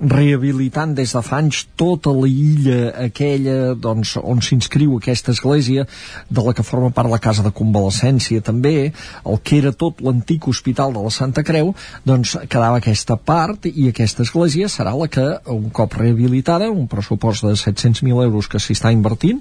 rehabilitant 0.00 0.94
des 0.94 1.12
de 1.14 1.22
fa 1.22 1.38
anys 1.38 1.64
tota 1.78 2.10
l'illa 2.14 2.90
aquella 3.06 3.74
doncs, 3.78 4.16
on 4.18 4.42
s'inscriu 4.42 4.96
aquesta 4.98 5.32
església 5.32 5.86
de 6.30 6.42
la 6.42 6.54
que 6.54 6.66
forma 6.66 6.90
part 6.90 7.10
la 7.10 7.20
casa 7.22 7.44
de 7.44 7.52
convalescència 7.54 8.42
també, 8.42 8.92
el 9.24 9.38
que 9.44 9.58
era 9.62 9.72
tot 9.72 10.02
l'antic 10.02 10.48
hospital 10.48 10.92
de 10.92 11.02
la 11.04 11.12
Santa 11.14 11.44
Creu 11.46 11.74
doncs 12.04 12.34
quedava 12.50 12.80
aquesta 12.82 13.16
part 13.16 13.68
i 13.70 13.88
aquesta 13.88 14.26
església 14.26 14.68
serà 14.68 14.96
la 14.98 15.08
que 15.08 15.24
un 15.54 15.70
cop 15.70 15.94
rehabilitada, 15.94 16.70
un 16.70 16.88
pressupost 16.90 17.46
de 17.46 17.54
700.000 17.54 18.24
euros 18.24 18.50
que 18.50 18.58
s'hi 18.58 18.74
està 18.74 18.90
invertint 18.92 19.40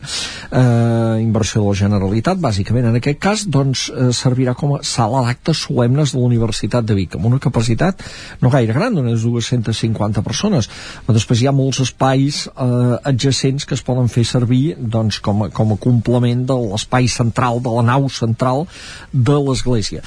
eh, 0.52 1.18
inversió 1.24 1.64
de 1.64 1.68
la 1.68 1.80
Generalitat 1.82 2.38
bàsicament 2.38 2.92
en 2.92 3.00
aquest 3.02 3.20
cas 3.24 3.48
doncs 3.50 3.88
eh, 3.90 4.12
servirà 4.14 4.54
com 4.54 4.78
a 4.78 4.84
sala 4.86 5.26
d'actes 5.26 5.66
solemnes 5.66 6.14
de 6.14 6.22
la 6.22 6.30
Universitat 6.30 6.86
de 6.86 6.98
Vic 6.98 7.18
amb 7.18 7.32
una 7.32 7.42
capacitat 7.42 8.06
no 8.42 8.54
gaire 8.54 8.74
gran, 8.78 8.98
unes 9.02 9.26
250 9.26 10.22
persones 10.22 10.43
però 10.44 11.16
després 11.16 11.42
hi 11.42 11.48
ha 11.50 11.56
molts 11.56 11.82
espais 11.86 12.44
eh, 12.48 12.98
adjacents 13.10 13.66
que 13.66 13.78
es 13.78 13.84
poden 13.86 14.12
fer 14.12 14.26
servir 14.28 14.76
doncs, 14.78 15.20
com, 15.24 15.46
a, 15.46 15.50
com 15.50 15.74
a 15.74 15.80
complement 15.80 16.46
de 16.50 16.60
l'espai 16.68 17.08
central, 17.12 17.62
de 17.64 17.74
la 17.74 17.86
nau 17.94 18.10
central 18.12 18.68
de 19.14 19.40
l'església. 19.48 20.04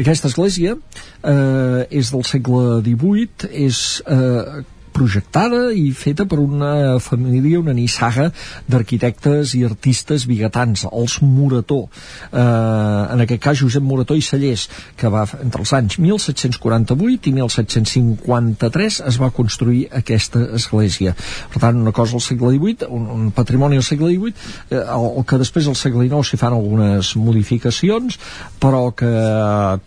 Aquesta 0.00 0.30
església 0.30 0.76
eh, 0.76 1.86
és 1.90 2.12
del 2.14 2.24
segle 2.24 2.80
XVIII 2.86 3.50
és 3.66 3.80
eh, 4.08 4.62
projectada 5.00 5.70
i 5.72 5.90
feta 5.96 6.26
per 6.28 6.38
una 6.42 6.98
família, 7.00 7.60
una 7.60 7.72
nissaga 7.76 8.28
d'arquitectes 8.68 9.54
i 9.56 9.64
artistes 9.64 10.26
biguetans, 10.28 10.84
els 10.90 11.18
Morató. 11.24 11.86
Eh, 12.30 12.40
en 12.40 13.24
aquest 13.24 13.42
cas, 13.42 13.60
Josep 13.62 13.84
Morató 13.84 14.16
i 14.18 14.24
Sallés, 14.24 14.66
que 15.00 15.08
va 15.12 15.24
entre 15.40 15.64
els 15.64 15.72
anys 15.76 15.98
1748 16.02 17.30
i 17.30 17.34
1753 17.38 19.00
es 19.08 19.20
va 19.20 19.30
construir 19.34 19.86
aquesta 20.00 20.42
església. 20.58 21.14
Per 21.52 21.62
tant, 21.62 21.80
una 21.80 21.94
cosa 21.96 22.18
al 22.18 22.24
segle 22.24 22.52
XVIII, 22.56 22.90
un, 22.90 23.08
un 23.16 23.30
patrimoni 23.36 23.80
al 23.80 23.86
segle 23.86 24.12
XVIII, 24.12 24.34
eh, 24.70 24.82
el, 24.82 25.08
el 25.20 25.26
que 25.28 25.40
després 25.40 25.70
al 25.70 25.78
segle 25.78 26.06
XIX 26.08 26.28
s'hi 26.28 26.40
fan 26.40 26.56
algunes 26.56 27.14
modificacions, 27.16 28.18
però 28.60 28.90
que 28.96 29.10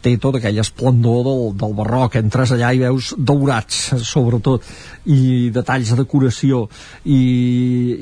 té 0.02 0.16
tot 0.22 0.40
aquell 0.40 0.62
esplendor 0.64 1.24
del, 1.28 1.46
del 1.62 1.78
barroc. 1.78 2.18
Entres 2.20 2.56
allà 2.56 2.74
i 2.74 2.82
veus 2.82 3.14
daurats, 3.18 3.86
sobretot, 4.08 4.66
i 5.10 5.50
detalls 5.54 5.92
de 5.92 6.00
decoració. 6.04 6.68
I, 7.04 7.20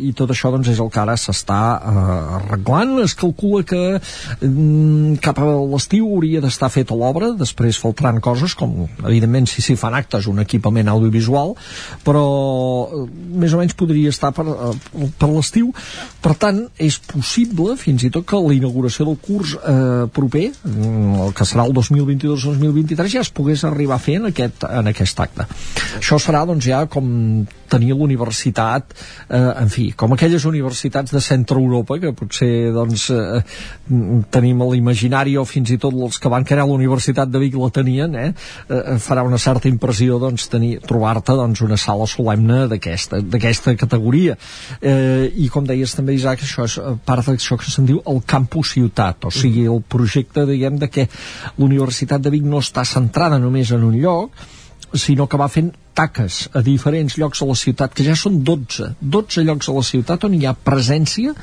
i 0.09 0.11
tot 0.17 0.33
això 0.33 0.51
doncs 0.53 0.71
és 0.71 0.81
el 0.81 0.91
que 0.93 1.01
ara 1.01 1.17
s'està 1.19 1.61
eh, 1.77 2.05
arreglant. 2.39 2.97
Es 3.05 3.15
calcula 3.17 3.63
que 3.67 3.81
mm, 3.97 5.17
cap 5.23 5.41
a 5.41 5.49
l'estiu 5.73 6.09
hauria 6.11 6.41
d'estar 6.43 6.71
feta 6.73 6.97
l'obra 6.97 7.31
després 7.37 7.79
faltaran 7.81 8.21
coses 8.23 8.55
com 8.57 8.85
evidentment 9.01 9.49
si 9.49 9.63
s'hi 9.63 9.77
fan 9.79 9.95
actes 9.97 10.27
un 10.29 10.41
equipament 10.43 10.89
audiovisual 10.91 11.55
però 12.05 12.25
eh, 12.85 13.03
més 13.41 13.53
o 13.53 13.61
menys 13.61 13.75
podria 13.77 14.11
estar 14.13 14.31
per, 14.35 14.45
eh, 14.47 15.07
per 15.19 15.29
l'estiu. 15.31 15.71
Per 16.21 16.35
tant 16.39 16.63
és 16.81 16.97
possible 17.11 17.75
fins 17.81 18.05
i 18.05 18.11
tot 18.13 18.27
que 18.27 18.39
la 18.41 18.55
inauguració 18.55 19.07
del 19.09 19.19
curs 19.21 19.55
eh, 19.57 20.07
proper 20.13 20.47
mm, 20.51 21.25
el 21.27 21.35
que 21.37 21.47
serà 21.47 21.65
el 21.67 21.75
2022-2023 21.77 23.15
ja 23.15 23.25
es 23.25 23.31
pogués 23.33 23.65
arribar 23.67 23.97
a 23.97 24.03
fer 24.03 24.19
en 24.21 24.29
aquest, 24.31 24.65
en 24.69 24.91
aquest 24.91 25.19
acte. 25.23 25.47
Això 25.99 26.19
serà 26.21 26.43
doncs 26.49 26.67
ja 26.67 26.83
com 26.91 27.07
tenir 27.71 27.95
l'universitat 27.95 28.91
eh, 29.29 29.39
en 29.39 29.71
fi, 29.71 29.91
com 29.97 30.13
aquelles 30.13 30.45
universitats 30.49 31.13
de 31.15 31.21
centre 31.23 31.59
Europa 31.59 31.97
que 32.01 32.11
potser 32.17 32.71
doncs 32.75 33.07
eh, 33.15 33.41
tenim 34.33 34.63
l'imaginari 34.67 35.37
o 35.39 35.45
fins 35.47 35.71
i 35.71 35.79
tot 35.81 35.95
els 35.95 36.19
que 36.19 36.31
van 36.31 36.45
crear 36.47 36.67
la 36.67 36.75
Universitat 36.75 37.31
de 37.31 37.41
Vic 37.41 37.55
la 37.59 37.71
tenien 37.73 38.17
eh, 38.19 38.27
eh, 38.31 38.97
farà 38.99 39.23
una 39.27 39.39
certa 39.41 39.71
impressió 39.71 40.19
doncs 40.21 40.49
tenir 40.51 40.73
trobar-te 40.87 41.35
doncs 41.39 41.63
una 41.65 41.79
sala 41.79 42.07
solemne 42.09 42.65
d'aquesta 42.71 43.21
d'aquesta 43.21 43.75
categoria. 43.79 44.37
Eh, 44.81 45.31
i 45.43 45.47
com 45.53 45.65
deies 45.67 45.95
també 45.95 46.15
Isaac 46.17 46.43
això 46.43 46.67
és 46.67 46.77
part 47.07 47.27
d'això 47.27 47.57
que 47.59 47.71
se'n 47.71 47.87
diu 47.87 48.01
el 48.11 48.23
campus 48.27 48.75
ciutat 48.75 49.27
o 49.27 49.31
sigui 49.33 49.67
el 49.69 49.83
projecte 49.87 50.45
diguem 50.49 50.79
de 50.81 50.89
que 50.91 51.07
l'Universitat 51.57 52.23
de 52.23 52.33
Vic 52.33 52.47
no 52.47 52.61
està 52.63 52.85
centrada 52.87 53.39
només 53.39 53.71
en 53.71 53.85
un 53.87 53.97
lloc 54.01 54.35
sinó 54.93 55.27
que 55.27 55.39
va 55.39 55.47
fent 55.51 55.71
taques 55.97 56.47
a 56.53 56.63
diferents 56.65 57.17
llocs 57.19 57.41
a 57.41 57.49
la 57.49 57.57
ciutat, 57.57 57.93
que 57.95 58.05
ja 58.05 58.15
són 58.17 58.41
12, 58.47 58.93
12 59.01 59.45
llocs 59.47 59.69
a 59.69 59.75
la 59.75 59.85
ciutat 59.85 60.27
on 60.27 60.35
hi 60.37 60.45
ha 60.47 60.53
presència 60.55 61.33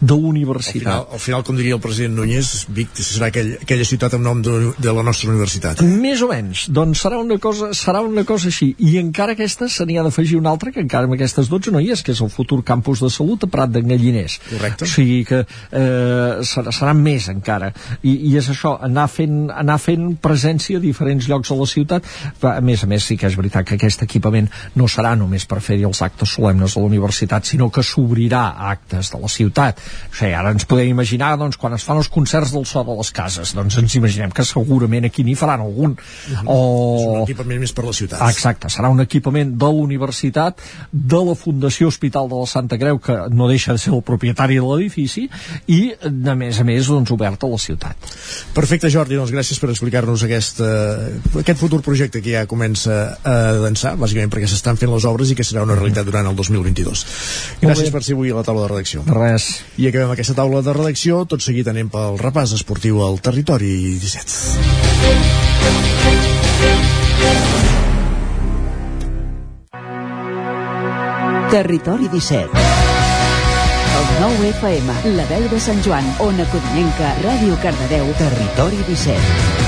de 0.00 0.16
l'universitat. 0.18 0.92
Al 0.92 1.18
final, 1.18 1.18
al 1.18 1.24
final, 1.26 1.44
com 1.46 1.58
diria 1.58 1.76
el 1.78 1.82
president 1.82 2.16
Núñez, 2.18 2.50
Vic 2.74 2.92
serà 2.98 3.30
aquell, 3.30 3.54
aquella 3.62 3.86
ciutat 3.88 4.16
amb 4.16 4.26
nom 4.26 4.42
de, 4.44 4.56
de 4.78 4.94
la 4.94 5.04
nostra 5.06 5.30
universitat. 5.30 5.82
Més 5.82 6.22
o 6.24 6.28
menys, 6.30 6.66
doncs 6.74 7.04
serà 7.04 7.18
una 7.22 7.38
cosa, 7.42 7.72
serà 7.76 8.02
una 8.04 8.24
cosa 8.28 8.50
així, 8.50 8.72
i 8.78 8.96
encara 9.00 9.36
aquesta 9.36 9.68
se 9.72 9.86
n'hi 9.88 9.98
ha 9.98 10.04
d'afegir 10.06 10.38
una 10.38 10.52
altra, 10.52 10.72
que 10.74 10.82
encara 10.84 11.08
amb 11.08 11.16
aquestes 11.16 11.50
12 11.52 11.72
no 11.74 11.82
hi 11.82 11.92
és, 11.94 12.02
que 12.02 12.14
és 12.14 12.22
el 12.24 12.30
futur 12.32 12.62
campus 12.66 13.02
de 13.04 13.10
salut 13.12 13.46
a 13.46 13.50
Prat 13.52 13.72
d'en 13.72 13.88
Galliners. 13.88 14.38
Correcte. 14.50 14.86
O 14.86 14.90
sigui 14.90 15.22
que 15.28 15.42
eh, 15.44 16.42
serà, 16.48 16.74
serà 16.74 16.94
més 16.98 17.28
encara. 17.32 17.72
I, 18.02 18.16
I 18.32 18.36
és 18.40 18.50
això, 18.52 18.76
anar 18.82 19.08
fent, 19.12 19.46
anar 19.52 19.78
fent 19.82 20.12
presència 20.22 20.80
a 20.80 20.84
diferents 20.84 21.28
llocs 21.30 21.52
a 21.52 21.58
la 21.58 21.68
ciutat, 21.70 22.08
a 22.42 22.60
més 22.64 22.84
a 22.84 22.90
més 22.90 23.06
sí 23.06 23.18
que 23.20 23.28
és 23.30 23.38
veritat 23.38 23.68
que 23.68 23.78
aquest 23.78 23.91
equipament 24.00 24.48
no 24.74 24.88
serà 24.88 25.12
només 25.18 25.44
per 25.44 25.60
fer-hi 25.60 25.84
els 25.84 26.00
actes 26.02 26.32
solemnes 26.38 26.74
de 26.74 26.80
la 26.80 26.88
universitat, 26.88 27.44
sinó 27.44 27.68
que 27.70 27.84
s'obrirà 27.84 28.42
a 28.56 28.70
actes 28.72 29.12
de 29.12 29.20
la 29.20 29.28
ciutat. 29.28 29.82
O 30.08 30.16
sigui, 30.16 30.32
ara 30.38 30.54
ens 30.54 30.64
podem 30.68 30.88
imaginar, 30.88 31.34
doncs, 31.36 31.58
quan 31.60 31.76
es 31.76 31.84
fan 31.84 32.00
els 32.00 32.08
concerts 32.08 32.54
del 32.54 32.64
so 32.68 32.84
de 32.86 32.96
les 32.96 33.12
cases, 33.12 33.52
doncs 33.54 33.76
ens 33.82 33.96
imaginem 33.98 34.32
que 34.32 34.44
segurament 34.48 35.08
aquí 35.08 35.24
n'hi 35.26 35.36
faran 35.36 35.60
algun. 35.60 35.92
Uh 35.92 36.32
-huh. 36.32 36.44
O... 36.46 36.56
És 36.98 37.06
un 37.06 37.22
equipament 37.22 37.60
més 37.60 37.72
per 37.72 37.84
la 37.84 37.92
ciutat. 37.92 38.20
Exacte, 38.30 38.68
serà 38.68 38.90
un 38.90 39.00
equipament 39.00 39.56
de 39.58 39.66
la 39.66 39.82
universitat, 39.88 40.60
de 40.90 41.20
la 41.24 41.34
Fundació 41.34 41.88
Hospital 41.88 42.28
de 42.28 42.34
la 42.34 42.46
Santa 42.46 42.78
Creu, 42.78 42.98
que 42.98 43.16
no 43.30 43.48
deixa 43.48 43.72
de 43.72 43.78
ser 43.78 43.92
el 43.92 44.02
propietari 44.02 44.54
de 44.54 44.66
l'edifici, 44.66 45.28
i, 45.66 45.92
a 46.02 46.34
més 46.34 46.60
a 46.60 46.64
més, 46.64 46.86
doncs, 46.86 47.10
obert 47.10 47.42
a 47.44 47.46
la 47.46 47.58
ciutat. 47.58 47.96
Perfecte, 48.54 48.90
Jordi, 48.90 49.16
doncs 49.16 49.32
gràcies 49.32 49.58
per 49.60 49.70
explicar-nos 49.70 50.22
aquest, 50.22 50.60
aquest 51.38 51.58
futur 51.58 51.82
projecte 51.82 52.22
que 52.22 52.32
ja 52.36 52.46
comença 52.46 53.18
a 53.22 53.36
dansar, 53.82 53.98
bàsicament 53.98 54.30
perquè 54.32 54.48
s'estan 54.48 54.78
fent 54.78 54.92
les 54.92 55.04
obres 55.08 55.30
i 55.30 55.36
que 55.36 55.44
serà 55.46 55.62
una 55.66 55.74
realitat 55.74 56.06
durant 56.06 56.26
el 56.26 56.36
2022. 56.36 57.04
Gràcies 57.62 57.90
per 57.90 58.02
ser 58.02 58.14
avui 58.14 58.30
a 58.30 58.38
la 58.38 58.44
taula 58.46 58.62
de 58.66 58.68
redacció. 58.72 59.02
Res. 59.08 59.62
I 59.78 59.88
acabem 59.90 60.10
aquesta 60.14 60.34
taula 60.38 60.62
de 60.62 60.72
redacció, 60.76 61.24
tot 61.26 61.42
seguit 61.42 61.68
anem 61.68 61.90
pel 61.92 62.18
repàs 62.20 62.54
esportiu 62.54 63.02
al 63.04 63.18
territori 63.20 63.98
17. 63.98 64.70
Territori 71.52 72.08
17. 72.08 72.48
El 73.92 74.06
9 74.22 74.48
FM, 74.54 74.94
la 75.18 75.26
veu 75.28 75.44
de 75.52 75.58
Sant 75.60 75.82
Joan, 75.84 76.06
Ona 76.24 76.46
Codinenca, 76.54 77.12
Ràdio 77.26 77.58
Cardedeu, 77.60 78.08
Territori 78.22 78.80
17. 78.88 79.61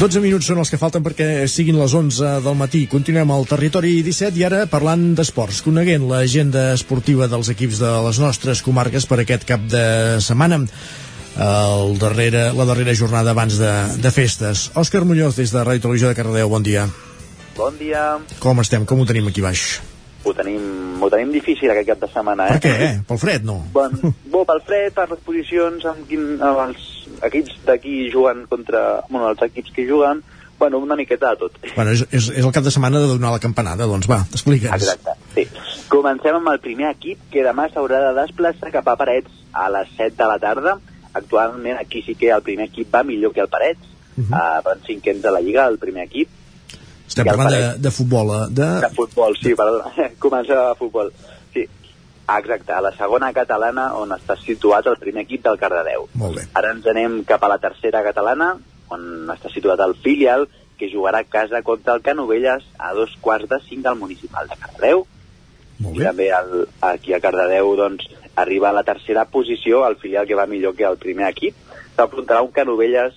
12 0.00 0.22
minuts 0.24 0.46
són 0.48 0.56
els 0.62 0.70
que 0.72 0.78
falten 0.80 1.02
perquè 1.04 1.44
siguin 1.44 1.76
les 1.76 1.92
11 1.92 2.38
del 2.40 2.54
matí. 2.56 2.86
Continuem 2.88 3.28
al 3.34 3.42
territori 3.44 3.98
17 4.00 4.38
i 4.40 4.44
ara 4.46 4.62
parlant 4.64 5.02
d'esports, 5.18 5.58
coneguent 5.60 6.06
l'agenda 6.08 6.70
esportiva 6.72 7.26
dels 7.28 7.50
equips 7.52 7.82
de 7.82 7.90
les 8.06 8.20
nostres 8.22 8.62
comarques 8.64 9.04
per 9.04 9.18
aquest 9.20 9.44
cap 9.44 9.66
de 9.68 9.82
setmana. 10.24 10.62
El 11.36 12.00
darrere, 12.00 12.46
la 12.56 12.64
darrera 12.70 12.94
jornada 12.96 13.34
abans 13.36 13.58
de, 13.60 13.74
de 14.00 14.12
festes. 14.14 14.70
Òscar 14.72 15.04
Muñoz, 15.04 15.36
des 15.36 15.52
de 15.52 15.66
Ràdio 15.68 15.84
Televisió 15.84 16.08
de 16.08 16.16
Cardedeu, 16.16 16.48
bon 16.48 16.64
dia. 16.64 16.86
Bon 17.58 17.76
dia. 17.76 18.06
Com 18.40 18.64
estem? 18.64 18.88
Com 18.88 19.04
ho 19.04 19.08
tenim 19.10 19.28
aquí 19.28 19.44
baix? 19.44 19.82
Ho 20.24 20.32
tenim, 20.32 20.96
ho 20.96 21.12
tenim 21.12 21.36
difícil 21.36 21.74
aquest 21.74 21.92
cap 21.92 22.00
de 22.06 22.08
setmana, 22.08 22.48
eh? 22.48 22.56
Per 22.56 22.64
què? 22.64 22.72
Eh? 22.88 22.96
Pel 23.04 23.20
fred, 23.20 23.44
no? 23.44 23.58
Bon, 23.76 24.00
bo, 24.32 24.46
pel 24.48 24.64
fred, 24.64 24.96
per 24.96 25.10
les 25.12 25.20
posicions, 25.28 25.84
amb, 25.92 26.08
quin, 26.08 26.38
amb 26.40 26.64
els 26.70 26.88
equips 27.28 27.56
d'aquí 27.66 28.10
juguen 28.12 28.46
contra... 28.50 29.02
Bueno, 29.08 29.30
els 29.30 29.42
equips 29.42 29.72
que 29.76 29.86
juguen, 29.88 30.22
bueno, 30.60 30.78
una 30.78 30.96
miqueta 30.96 31.30
de 31.30 31.36
tot. 31.36 31.58
Bueno, 31.74 31.94
és, 31.96 32.04
és, 32.12 32.30
és 32.36 32.44
el 32.44 32.52
cap 32.52 32.64
de 32.64 32.70
setmana 32.70 33.00
de 33.00 33.08
donar 33.08 33.32
la 33.32 33.42
campanada, 33.42 33.88
doncs 33.88 34.08
va, 34.10 34.20
explica'ns. 34.28 34.84
Exacte, 34.84 35.16
sí. 35.34 35.46
Comencem 35.90 36.36
amb 36.36 36.52
el 36.52 36.60
primer 36.62 36.90
equip, 36.92 37.22
que 37.32 37.44
demà 37.46 37.70
s'haurà 37.72 38.02
de 38.04 38.10
desplaçar 38.20 38.72
cap 38.74 38.90
a 38.92 38.96
Parets 39.00 39.40
a 39.56 39.70
les 39.72 39.88
7 39.96 40.18
de 40.20 40.28
la 40.28 40.36
tarda. 40.42 40.76
Actualment 41.16 41.80
aquí 41.80 42.04
sí 42.06 42.14
que 42.14 42.28
el 42.30 42.44
primer 42.46 42.68
equip 42.68 42.92
va 42.94 43.02
millor 43.02 43.32
que 43.34 43.40
el 43.40 43.48
Parets, 43.48 43.80
uh 43.80 44.22
-huh. 44.22 44.36
uh, 44.36 44.62
van 44.68 44.84
cinquens 44.86 45.22
de 45.22 45.30
la 45.30 45.40
Lliga, 45.40 45.66
el 45.66 45.78
primer 45.78 46.04
equip. 46.04 46.28
Estem 47.08 47.26
parlant 47.26 47.50
de, 47.50 47.78
de 47.82 47.90
futbol, 47.90 48.28
eh? 48.36 48.46
De... 48.50 48.68
de 48.86 48.90
futbol, 48.94 49.34
sí, 49.42 49.54
perdona. 49.54 49.90
Comença 50.24 50.70
a 50.70 50.74
futbol. 50.74 51.10
Exacte, 52.38 52.72
a 52.72 52.80
la 52.84 52.92
segona 52.94 53.32
catalana 53.34 53.90
on 53.98 54.12
està 54.14 54.36
situat 54.38 54.86
el 54.86 54.98
primer 55.02 55.24
equip 55.26 55.42
del 55.46 55.58
Cardedeu. 55.58 56.06
Molt 56.20 56.38
bé. 56.38 56.46
Ara 56.58 56.72
ens 56.76 56.86
anem 56.90 57.20
cap 57.28 57.42
a 57.44 57.50
la 57.50 57.58
tercera 57.62 58.02
catalana, 58.06 58.52
on 58.94 59.30
està 59.34 59.50
situat 59.52 59.80
el 59.86 59.96
filial, 60.04 60.46
que 60.80 60.88
jugarà 60.88 61.20
a 61.20 61.28
casa 61.28 61.60
contra 61.62 61.94
el 61.94 62.02
Canovelles 62.02 62.64
a 62.78 62.94
dos 62.96 63.12
quarts 63.20 63.48
de 63.50 63.58
cinc 63.66 63.84
del 63.84 63.98
municipal 64.00 64.48
de 64.48 64.56
Cardedeu. 64.56 65.04
Molt 65.80 65.96
bé. 65.96 66.02
I 66.02 66.06
també 66.06 66.28
el, 66.36 66.54
aquí 66.88 67.12
a 67.12 67.20
Cardedeu 67.20 67.74
doncs, 67.76 68.06
arriba 68.40 68.70
a 68.70 68.76
la 68.76 68.84
tercera 68.84 69.26
posició, 69.28 69.84
el 69.86 69.98
filial 70.00 70.26
que 70.26 70.38
va 70.38 70.48
millor 70.48 70.76
que 70.76 70.86
el 70.88 70.96
primer 71.00 71.28
equip. 71.28 71.56
S'afrontarà 71.96 72.40
un 72.46 72.52
Canovelles 72.56 73.16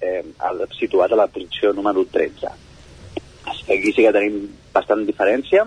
eh, 0.00 0.24
situat 0.78 1.12
a 1.12 1.20
la 1.20 1.28
posició 1.28 1.72
número 1.76 2.04
13. 2.04 2.52
Així 3.44 3.64
que 3.66 3.76
aquí 3.78 3.92
sí 3.92 4.06
que 4.06 4.14
tenim 4.14 4.46
bastant 4.72 5.04
diferència 5.06 5.66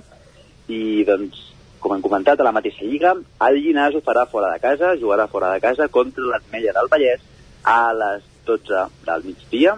i 0.72 1.04
doncs, 1.08 1.42
com 1.80 1.96
hem 1.96 2.04
comentat, 2.04 2.40
a 2.40 2.48
la 2.48 2.54
mateixa 2.56 2.86
lliga, 2.86 3.14
el 3.48 3.60
Llinàs 3.62 3.96
ho 3.98 4.02
farà 4.06 4.26
fora 4.32 4.52
de 4.54 4.62
casa, 4.64 4.96
jugarà 5.02 5.28
fora 5.32 5.52
de 5.54 5.62
casa 5.64 5.88
contra 5.92 6.26
l'Atmella 6.32 6.74
del 6.78 6.90
Vallès 6.92 7.22
a 7.66 7.94
les 7.94 8.24
12 8.46 8.86
del 9.06 9.28
migdia. 9.28 9.76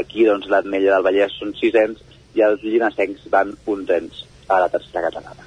Aquí, 0.00 0.24
doncs, 0.26 0.48
l'Atmella 0.50 0.96
del 0.96 1.06
Vallès 1.06 1.36
són 1.38 1.54
sisens 1.58 2.02
i 2.34 2.42
els 2.42 2.62
llinasencs 2.66 3.28
van 3.30 3.54
onzens 3.70 4.24
a 4.48 4.60
la 4.64 4.70
tercera 4.72 5.06
catalana. 5.08 5.46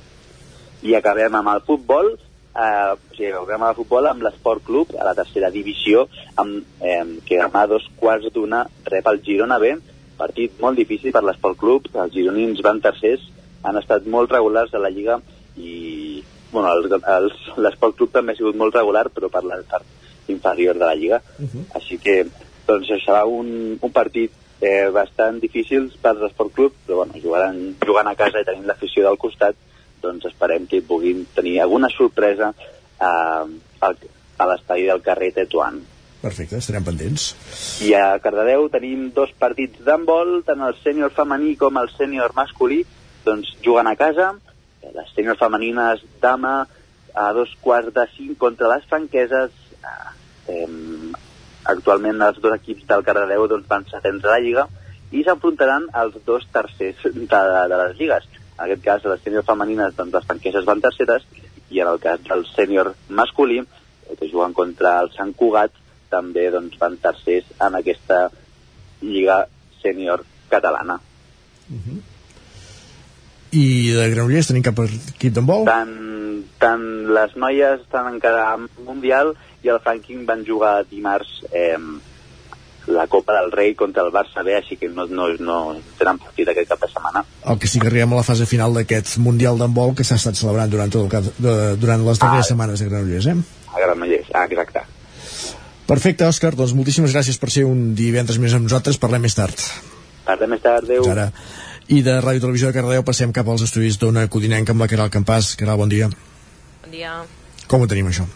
I 0.87 0.95
acabem 0.95 1.35
amb 1.35 1.53
el 1.53 1.63
futbol, 1.67 2.13
eh, 2.13 2.93
o 2.93 3.15
sigui, 3.15 3.31
acabem 3.33 3.61
amb 3.61 3.69
el 3.71 3.77
futbol 3.81 4.07
amb 4.07 4.23
l'Esport 4.23 4.63
Club 4.65 4.95
a 4.95 5.07
la 5.07 5.15
tercera 5.17 5.51
divisió, 5.51 6.07
amb, 6.35 6.63
eh, 6.81 7.03
que 7.25 7.41
demà 7.41 7.67
dos 7.67 7.87
quarts 7.99 8.31
d'una 8.33 8.65
rep 8.85 9.07
el 9.11 9.23
Girona 9.25 9.59
B, 9.59 9.75
partit 10.17 10.59
molt 10.61 10.77
difícil 10.77 11.13
per 11.13 11.23
l'Esport 11.23 11.57
Club, 11.59 11.89
els 11.93 12.13
gironins 12.13 12.61
van 12.65 12.81
tercers, 12.81 13.21
han 13.67 13.77
estat 13.81 14.07
molt 14.07 14.31
regulars 14.31 14.73
a 14.73 14.81
la 14.81 14.91
Lliga 14.93 15.19
i 15.57 16.23
bueno, 16.51 16.71
l'Esport 17.59 17.97
Club 17.97 18.11
també 18.13 18.33
ha 18.33 18.39
sigut 18.39 18.55
molt 18.55 18.75
regular, 18.75 19.07
però 19.13 19.29
per 19.31 19.43
la 19.43 19.59
part 19.67 20.31
inferior 20.31 20.77
de 20.77 20.85
la 20.85 20.95
Lliga. 20.95 21.21
Així 21.75 21.97
que 21.99 22.21
doncs, 22.67 22.91
serà 23.03 23.23
un, 23.27 23.77
un 23.81 23.91
partit 23.95 24.31
eh, 24.61 24.89
bastant 24.93 25.41
difícil 25.43 25.89
per 26.01 26.15
l'Esport 26.17 26.53
Club, 26.55 26.77
però 26.85 27.01
bueno, 27.03 27.19
jugaran, 27.23 27.59
jugant 27.83 28.11
a 28.11 28.15
casa 28.19 28.41
i 28.41 28.47
tenint 28.47 28.67
l'afició 28.67 29.05
del 29.07 29.19
costat, 29.19 29.59
doncs 30.01 30.27
esperem 30.29 30.67
que 30.69 30.83
puguin 30.85 31.25
tenir 31.35 31.59
alguna 31.61 31.89
sorpresa 31.93 32.53
eh, 32.53 33.45
al, 33.87 34.01
a 34.37 34.49
l'estadi 34.51 34.87
del 34.89 35.03
carrer 35.05 35.33
Tetuan. 35.35 35.79
Perfecte, 36.17 36.57
estarem 36.57 36.85
pendents. 36.85 37.29
I 37.85 37.93
a 37.93 38.17
Cardedeu 38.21 38.65
tenim 38.73 39.11
dos 39.15 39.29
partits 39.37 39.83
d'handbol, 39.85 40.41
tant 40.47 40.63
el 40.65 40.73
sènior 40.81 41.13
femení 41.13 41.53
com 41.59 41.77
el 41.77 41.91
sènior 41.93 42.33
masculí, 42.37 42.81
doncs 43.27 43.53
juguen 43.65 43.89
a 43.91 43.95
casa, 43.99 44.31
les 44.95 45.13
sènior 45.15 45.37
femenines 45.39 46.03
dama 46.23 46.61
a 47.17 47.31
dos 47.33 47.53
quarts 47.61 47.93
de 47.93 48.05
cinc 48.15 48.37
contra 48.37 48.69
les 48.71 48.85
franqueses, 48.89 49.53
eh, 49.83 51.11
actualment 51.67 52.21
els 52.23 52.39
dos 52.43 52.53
equips 52.55 52.85
del 52.89 53.03
Cardedeu 53.03 53.47
doncs, 53.51 53.67
van 53.67 53.85
setents 53.89 54.25
a 54.25 54.35
la 54.35 54.43
Lliga 54.43 54.67
i 55.11 55.23
s'enfrontaran 55.23 55.87
els 56.01 56.15
dos 56.27 56.45
tercers 56.53 57.03
de, 57.03 57.41
de 57.71 57.81
les 57.81 57.97
lligues. 57.99 58.27
En 58.57 58.63
aquest 58.65 58.83
cas, 58.85 59.03
les 59.11 59.23
sènior 59.23 59.45
femenines, 59.47 59.95
doncs, 59.97 60.13
les 60.15 60.29
franqueses 60.29 60.67
van 60.67 60.83
terceres 60.83 61.27
i 61.69 61.81
en 61.83 61.91
el 61.91 61.99
cas 62.03 62.23
del 62.27 62.45
sènior 62.53 62.93
masculí, 63.09 63.59
eh, 63.61 64.15
que 64.15 64.29
juguen 64.31 64.55
contra 64.57 64.97
el 65.03 65.11
Sant 65.15 65.33
Cugat, 65.37 65.75
també 66.11 66.47
doncs, 66.53 66.77
van 66.79 66.95
tercers 67.03 67.49
en 67.59 67.75
aquesta 67.81 68.27
lliga 69.01 69.43
sènior 69.81 70.23
catalana. 70.49 71.01
I 73.51 73.93
de 73.95 74.09
Granollers 74.11 74.49
tenim 74.51 74.63
cap 74.65 74.79
equip 74.83 75.33
d'handbol? 75.35 75.65
Tant, 75.69 75.95
tant 76.59 76.83
les 77.15 77.35
noies 77.39 77.79
estan 77.81 78.09
encara 78.15 78.53
en 78.57 78.67
Mundial 78.85 79.33
i 79.63 79.71
el 79.71 79.79
Franking 79.83 80.25
van 80.27 80.43
jugar 80.47 80.81
dimarts 80.89 81.43
eh, 81.51 81.77
la 82.87 83.05
Copa 83.11 83.33
del 83.35 83.51
Rei 83.51 83.73
contra 83.75 84.03
el 84.03 84.11
Barça 84.15 84.43
B, 84.47 84.53
així 84.55 84.77
que 84.79 84.87
no, 84.87 85.05
no, 85.11 85.27
no 85.43 85.57
tenen 85.99 86.19
partit 86.23 86.47
aquest 86.51 86.69
cap 86.69 86.83
de 86.83 86.87
setmana. 86.91 87.23
El 87.47 87.57
que 87.59 87.67
sí 87.67 87.81
que 87.83 87.89
arribem 87.89 88.13
a 88.15 88.19
la 88.21 88.23
fase 88.27 88.45
final 88.47 88.73
d'aquest 88.77 89.17
Mundial 89.23 89.59
d'handbol 89.59 89.95
que 89.95 90.05
s'ha 90.07 90.15
estat 90.19 90.39
celebrant 90.39 90.71
durant, 90.71 90.91
tot 90.93 91.03
el 91.03 91.11
cap, 91.11 91.27
de, 91.37 91.55
durant 91.79 92.05
les 92.07 92.19
darreres 92.21 92.45
Ah. 92.45 92.51
setmanes 92.53 92.79
de 92.79 92.87
Granollers, 92.87 93.27
eh? 93.27 93.35
A 93.73 93.79
Granollers, 93.83 94.29
ah, 94.33 94.45
exacte. 94.45 94.85
Perfecte, 95.87 96.25
Òscar, 96.27 96.53
doncs 96.55 96.73
moltíssimes 96.75 97.13
gràcies 97.15 97.37
per 97.39 97.49
ser 97.51 97.63
un 97.67 97.93
divendres 97.95 98.39
més 98.43 98.55
amb 98.55 98.67
nosaltres, 98.67 98.97
parlem 98.99 99.21
més 99.23 99.35
tard. 99.35 99.55
Parlem 100.27 100.49
més 100.55 100.61
tard, 100.63 100.83
adéu. 100.83 101.07
Ara. 101.11 101.29
I 101.87 102.01
de 102.03 102.17
Ràdio 102.19 102.43
Televisió 102.43 102.67
de 102.67 102.75
Cardedeu 102.75 103.03
passem 103.07 103.31
cap 103.31 103.47
als 103.47 103.61
estudis 103.63 103.95
d'Ona 104.01 104.25
Codinenca 104.27 104.73
amb 104.75 104.83
la 104.83 104.89
Caral 104.91 105.13
Campàs. 105.13 105.53
Caral, 105.55 105.79
bon 105.79 105.87
dia. 105.87 106.09
Bon 106.83 106.91
dia. 106.91 107.13
Com 107.71 107.85
ho 107.85 107.87
tenim, 107.87 108.09
això? 108.11 108.27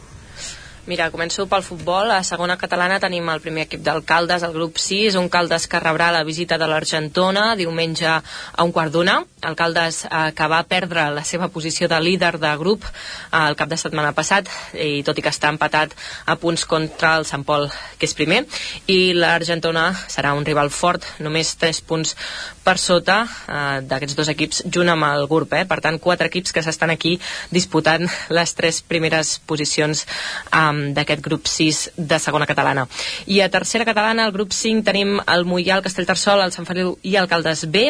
Mira, 0.90 1.12
començo 1.14 1.44
pel 1.46 1.62
futbol. 1.62 2.10
A 2.10 2.24
segona 2.26 2.56
catalana 2.58 2.98
tenim 3.00 3.28
el 3.30 3.42
primer 3.44 3.68
equip 3.68 3.84
d'alcaldes, 3.86 4.42
el 4.48 4.56
grup 4.56 4.80
6, 4.82 5.14
un 5.20 5.28
caldes 5.30 5.68
que 5.70 5.80
rebrà 5.80 6.10
la 6.16 6.24
visita 6.26 6.58
de 6.58 6.66
l'Argentona 6.68 7.52
diumenge 7.60 8.08
a 8.10 8.66
un 8.66 8.72
quart 8.74 8.92
d'una. 8.92 9.20
Alcaldes 9.46 10.02
eh, 10.08 10.24
que 10.34 10.48
va 10.50 10.64
perdre 10.66 11.06
la 11.14 11.24
seva 11.28 11.52
posició 11.54 11.88
de 11.92 12.00
líder 12.02 12.34
de 12.42 12.56
grup 12.58 12.88
eh, 12.88 13.44
el 13.44 13.56
cap 13.60 13.70
de 13.70 13.78
setmana 13.78 14.16
passat, 14.18 14.50
i 14.74 15.04
tot 15.06 15.20
i 15.20 15.26
que 15.26 15.30
està 15.30 15.52
empatat 15.54 15.94
a 16.26 16.36
punts 16.42 16.66
contra 16.66 17.14
el 17.20 17.30
Sant 17.30 17.46
Pol, 17.46 17.70
que 18.00 18.10
és 18.10 18.18
primer, 18.18 18.46
i 18.90 19.14
l'Argentona 19.14 19.92
serà 20.08 20.34
un 20.34 20.48
rival 20.50 20.74
fort, 20.74 21.06
només 21.22 21.54
3 21.62 21.84
punts 21.86 22.16
per 22.64 22.78
sota 22.78 23.24
eh, 23.26 23.82
d'aquests 23.88 24.18
dos 24.18 24.30
equips, 24.32 24.64
junt 24.74 24.90
amb 24.94 25.08
el 25.08 25.26
grup. 25.30 25.54
Eh? 25.58 25.64
Per 25.70 25.80
tant, 25.84 25.98
quatre 26.02 26.30
equips 26.30 26.54
que 26.54 26.64
s'estan 26.64 26.94
aquí 26.94 27.18
disputant 27.52 28.06
les 28.30 28.54
tres 28.58 28.82
primeres 28.86 29.38
posicions 29.50 30.06
um, 30.54 30.82
d'aquest 30.96 31.24
grup 31.26 31.50
6 31.50 31.82
de 31.98 32.20
segona 32.22 32.48
catalana. 32.50 32.88
I 33.26 33.42
a 33.42 33.50
tercera 33.54 33.88
catalana, 33.88 34.26
al 34.26 34.36
grup 34.36 34.54
5, 34.54 34.86
tenim 34.88 35.18
el 35.26 35.46
Mollà, 35.50 35.80
el 35.80 35.86
Castellterçol, 35.86 36.44
el 36.46 36.54
Sant 36.56 36.68
Feliu 36.70 36.96
i 37.08 37.16
el 37.20 37.30
Caldes 37.32 37.66
B. 37.72 37.88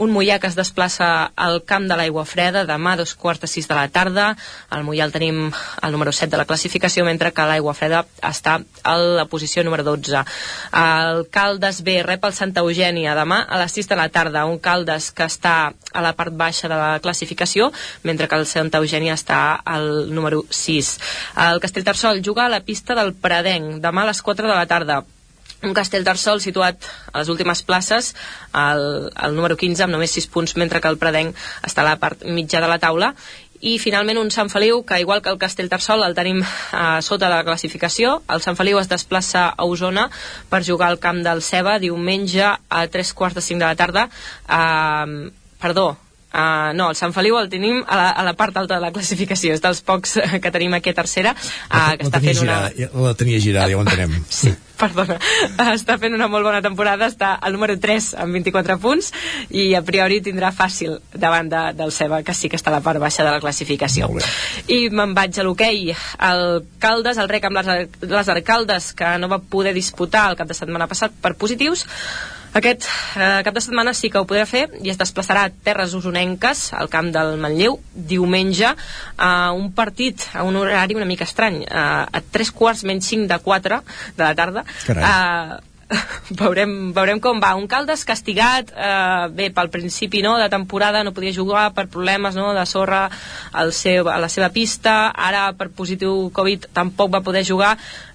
Un 0.00 0.14
Mollà 0.14 0.38
que 0.40 0.50
es 0.50 0.58
desplaça 0.58 1.10
al 1.36 1.60
camp 1.68 1.88
de 1.90 1.98
l'aigua 1.98 2.24
freda 2.28 2.64
demà 2.68 2.94
a 2.94 3.02
dos 3.02 3.14
quarts 3.14 3.44
de 3.44 3.50
sis 3.50 3.68
de 3.68 3.76
la 3.76 3.88
tarda. 3.92 4.32
Al 4.70 4.86
Mollà 4.86 5.08
el 5.08 5.14
tenim 5.14 5.50
al 5.82 5.92
número 5.92 6.12
7 6.12 6.32
de 6.32 6.40
la 6.40 6.48
classificació, 6.48 7.04
mentre 7.04 7.32
que 7.34 7.48
l'aigua 7.48 7.76
freda 7.76 8.04
està 8.24 8.58
a 8.82 8.96
la 8.98 9.28
posició 9.28 9.64
número 9.64 9.84
12. 9.84 10.24
El 10.80 11.24
Caldes 11.34 11.82
B 11.84 12.00
rep 12.02 12.24
el 12.24 12.36
Santa 12.36 12.64
Eugènia 12.64 13.14
demà 13.18 13.42
a 13.44 13.60
les 13.60 13.74
6 13.76 13.90
de 13.90 13.98
la 13.98 14.08
tarda. 14.14 14.46
Un 14.46 14.60
Caldes 14.62 15.10
que 15.12 15.26
està 15.26 15.56
a 15.74 16.04
la 16.04 16.14
part 16.16 16.34
baixa 16.38 16.70
de 16.70 16.78
la 16.78 17.00
classificació, 17.04 17.72
mentre 18.02 18.28
que 18.30 18.38
el 18.38 18.46
Santa 18.46 18.80
Eugènia 18.82 19.18
està 19.18 19.40
al 19.58 20.14
número 20.14 20.44
6. 20.50 20.94
El 21.48 21.60
Castellterçol 21.64 22.22
juga 22.22 22.46
a 22.46 22.54
la 22.54 22.62
pista 22.64 22.96
del 22.98 23.12
Pradenc 23.14 23.82
demà 23.84 24.06
a 24.06 24.12
les 24.12 24.22
4 24.22 24.48
de 24.48 24.54
la 24.54 24.70
tarda 24.70 25.02
un 25.64 25.74
Castellterçol 25.74 26.42
situat 26.44 26.84
a 27.12 27.22
les 27.22 27.30
últimes 27.32 27.62
places, 27.64 28.12
al, 28.52 29.10
al 29.14 29.36
número 29.36 29.56
15, 29.56 29.86
amb 29.86 29.96
només 29.96 30.12
6 30.12 30.28
punts, 30.32 30.56
mentre 30.60 30.80
que 30.80 30.90
el 30.92 31.00
Pradenc 31.00 31.36
està 31.64 31.82
a 31.82 31.88
la 31.88 31.96
part 32.02 32.24
mitja 32.24 32.60
de 32.60 32.70
la 32.70 32.78
taula, 32.82 33.14
i 33.64 33.78
finalment 33.80 34.20
un 34.20 34.30
Sant 34.34 34.50
Feliu 34.52 34.82
que 34.84 35.00
igual 35.00 35.22
que 35.24 35.32
el 35.32 35.40
Castellterçol 35.40 36.04
el 36.04 36.16
tenim 36.16 36.42
a 36.44 37.00
sota 37.02 37.30
de 37.30 37.32
la 37.32 37.46
classificació. 37.48 38.18
El 38.28 38.44
Sant 38.44 38.58
Feliu 38.60 38.78
es 38.80 38.90
desplaça 38.92 39.46
a 39.48 39.64
Osona 39.64 40.10
per 40.52 40.64
jugar 40.68 40.92
al 40.92 41.00
camp 41.00 41.22
del 41.24 41.40
Ceba 41.42 41.78
diumenge 41.80 42.44
a 42.44 42.86
tres 42.92 43.14
quarts 43.16 43.40
de 43.40 43.46
cinc 43.48 43.64
de 43.64 43.68
la 43.70 43.78
tarda. 43.80 44.08
Uh, 44.44 45.30
perdó 45.64 45.94
Uh, 46.34 46.72
no, 46.74 46.88
el 46.90 46.96
Sant 46.98 47.12
Feliu 47.14 47.36
el 47.38 47.46
tenim 47.52 47.84
a 47.86 47.96
la, 48.00 48.08
a 48.10 48.24
la 48.26 48.32
part 48.34 48.56
alta 48.58 48.74
de 48.74 48.82
la 48.82 48.90
classificació, 48.90 49.54
és 49.54 49.62
dels 49.62 49.84
pocs 49.86 50.16
eh, 50.18 50.40
que 50.42 50.50
tenim 50.50 50.74
aquí 50.74 50.90
a 50.90 50.96
tercera, 50.98 51.30
uh, 51.38 51.92
que 51.94 52.02
la, 52.02 52.08
està 52.08 52.18
tenia 52.18 52.32
fent 52.34 52.42
una... 52.42 52.56
girada, 52.58 52.72
ja- 52.80 53.04
la 53.06 53.12
tenia 53.20 53.38
girada, 53.44 53.70
ja 53.70 53.78
ho 53.78 53.84
entenem. 53.86 54.16
Sí. 54.34 54.50
perdona, 54.74 55.14
està 55.70 55.94
fent 56.02 56.16
una 56.16 56.26
molt 56.28 56.42
bona 56.48 56.58
temporada, 56.60 57.06
està 57.06 57.28
al 57.38 57.54
número 57.54 57.76
3 57.78 58.08
amb 58.24 58.34
24 58.34 58.74
punts 58.82 59.12
i 59.54 59.68
a 59.78 59.84
priori 59.86 60.18
tindrà 60.26 60.50
fàcil 60.50 60.96
davant 61.14 61.46
de, 61.52 61.62
del 61.78 61.92
Ceba, 61.94 62.18
que 62.26 62.34
sí 62.34 62.50
que 62.50 62.58
està 62.58 62.72
a 62.72 62.74
la 62.74 62.82
part 62.82 62.98
baixa 62.98 63.22
de 63.22 63.30
la 63.30 63.38
classificació. 63.40 64.10
I 64.66 64.88
me'n 64.90 65.14
vaig 65.14 65.38
a 65.38 65.46
l'hoquei. 65.46 65.94
El 65.94 66.44
Caldes, 66.82 67.22
el 67.22 67.30
rec 67.30 67.46
amb 67.46 67.62
les, 67.62 67.94
les 68.02 68.32
arcaldes, 68.34 68.90
que 68.98 69.14
no 69.22 69.30
va 69.30 69.38
poder 69.38 69.72
disputar 69.78 70.26
el 70.32 70.36
cap 70.42 70.50
de 70.50 70.58
setmana 70.58 70.90
passat 70.90 71.14
per 71.22 71.36
positius, 71.38 71.86
aquest 72.54 72.86
eh, 73.18 73.42
cap 73.44 73.54
de 73.54 73.62
setmana 73.64 73.94
sí 73.98 74.10
que 74.10 74.20
ho 74.20 74.28
podrà 74.30 74.46
fer 74.46 74.64
i 74.82 74.92
es 74.92 74.98
desplaçarà 75.00 75.46
a 75.48 75.52
Terres 75.66 75.94
Usonenques, 75.98 76.68
al 76.78 76.90
camp 76.92 77.10
del 77.14 77.36
Manlleu, 77.42 77.80
diumenge, 77.94 78.70
a 79.18 79.30
un 79.56 79.72
partit 79.74 80.28
a 80.34 80.46
un 80.46 80.56
horari 80.60 80.94
una 80.94 81.08
mica 81.08 81.26
estrany, 81.26 81.62
eh, 81.66 81.68
a 81.74 82.24
tres 82.30 82.52
quarts 82.54 82.84
menys 82.86 83.10
cinc 83.10 83.28
de 83.30 83.38
4 83.42 83.82
de 84.16 84.24
la 84.24 84.34
tarda. 84.38 84.64
Carai. 84.86 85.04
Eh, 85.04 85.73
veurem, 86.40 86.92
veurem 86.94 87.20
com 87.20 87.40
va. 87.42 87.54
Un 87.58 87.66
Caldes 87.70 88.04
castigat, 88.08 88.72
eh, 88.74 89.26
bé, 89.34 89.50
pel 89.54 89.70
principi 89.72 90.22
no, 90.24 90.36
de 90.40 90.48
temporada 90.52 91.04
no 91.04 91.14
podia 91.16 91.34
jugar 91.34 91.70
per 91.76 91.86
problemes 91.92 92.36
no, 92.38 92.52
de 92.56 92.64
sorra 92.66 93.08
al 93.52 93.72
seu, 93.72 94.08
a 94.08 94.18
la 94.22 94.30
seva 94.32 94.50
pista, 94.54 95.10
ara 95.10 95.46
per 95.58 95.70
positiu 95.74 96.30
Covid 96.34 96.70
tampoc 96.76 97.12
va 97.14 97.22
poder 97.24 97.44
jugar, 97.46 97.74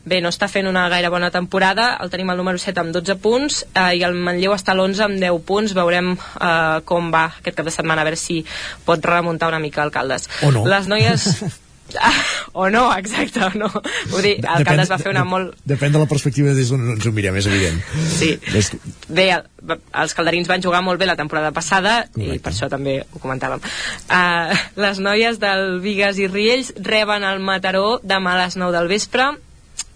bé, 0.10 0.22
no 0.22 0.32
està 0.34 0.50
fent 0.50 0.68
una 0.70 0.88
gaire 0.90 1.12
bona 1.14 1.32
temporada, 1.32 1.92
el 2.02 2.12
tenim 2.12 2.30
al 2.32 2.40
número 2.42 2.62
7 2.62 2.82
amb 2.82 2.96
12 2.96 3.20
punts 3.22 3.64
eh, 3.74 4.00
i 4.00 4.04
el 4.08 4.18
Manlleu 4.18 4.56
està 4.56 4.74
a 4.74 4.80
l'11 4.80 5.06
amb 5.06 5.22
10 5.22 5.42
punts, 5.46 5.78
veurem 5.78 6.14
eh, 6.16 6.82
com 6.90 7.14
va 7.14 7.28
aquest 7.38 7.58
cap 7.62 7.70
de 7.70 7.76
setmana, 7.76 8.04
a 8.04 8.10
veure 8.10 8.20
si 8.20 8.44
pot 8.86 9.04
remuntar 9.06 9.52
una 9.54 9.62
mica 9.64 9.84
el 9.86 9.94
Caldes. 9.96 10.30
O 10.44 10.54
no. 10.56 10.68
Les 10.70 10.90
noies... 10.92 11.32
Ah, 11.98 12.14
o 12.62 12.70
no, 12.70 12.84
exacte, 12.98 13.42
o 13.46 13.50
no. 13.58 13.70
Vull 14.12 14.22
dir, 14.26 14.36
el 14.44 14.66
Caldes 14.68 14.92
va 14.92 14.98
fer 15.02 15.10
una 15.14 15.24
molt... 15.26 15.56
Depèn 15.70 15.94
de 15.96 16.02
la 16.04 16.08
perspectiva 16.10 16.54
des 16.58 16.70
d'on 16.70 16.84
ens 16.96 17.08
ho 17.10 17.12
mirem, 17.16 17.36
és 17.42 17.48
evident. 17.50 17.82
Sí. 18.14 18.36
És... 18.54 18.72
Bé, 19.10 19.30
el- 19.40 19.78
els 20.04 20.14
calderins 20.16 20.48
van 20.48 20.62
jugar 20.64 20.82
molt 20.86 21.00
bé 21.02 21.08
la 21.10 21.18
temporada 21.20 21.52
passada 21.56 22.06
Correcte. 22.14 22.36
i 22.38 22.40
per 22.46 22.54
això 22.54 22.70
també 22.72 23.00
ho 23.12 23.20
comentàvem. 23.20 23.62
Uh, 24.08 24.56
les 24.80 25.02
noies 25.04 25.40
del 25.42 25.80
Vigues 25.84 26.20
i 26.22 26.28
Riells 26.30 26.74
reben 26.86 27.26
el 27.28 27.40
Mataró 27.44 28.00
demà 28.04 28.36
a 28.38 28.44
les 28.46 28.56
9 28.60 28.76
del 28.78 28.88
vespre 28.92 29.32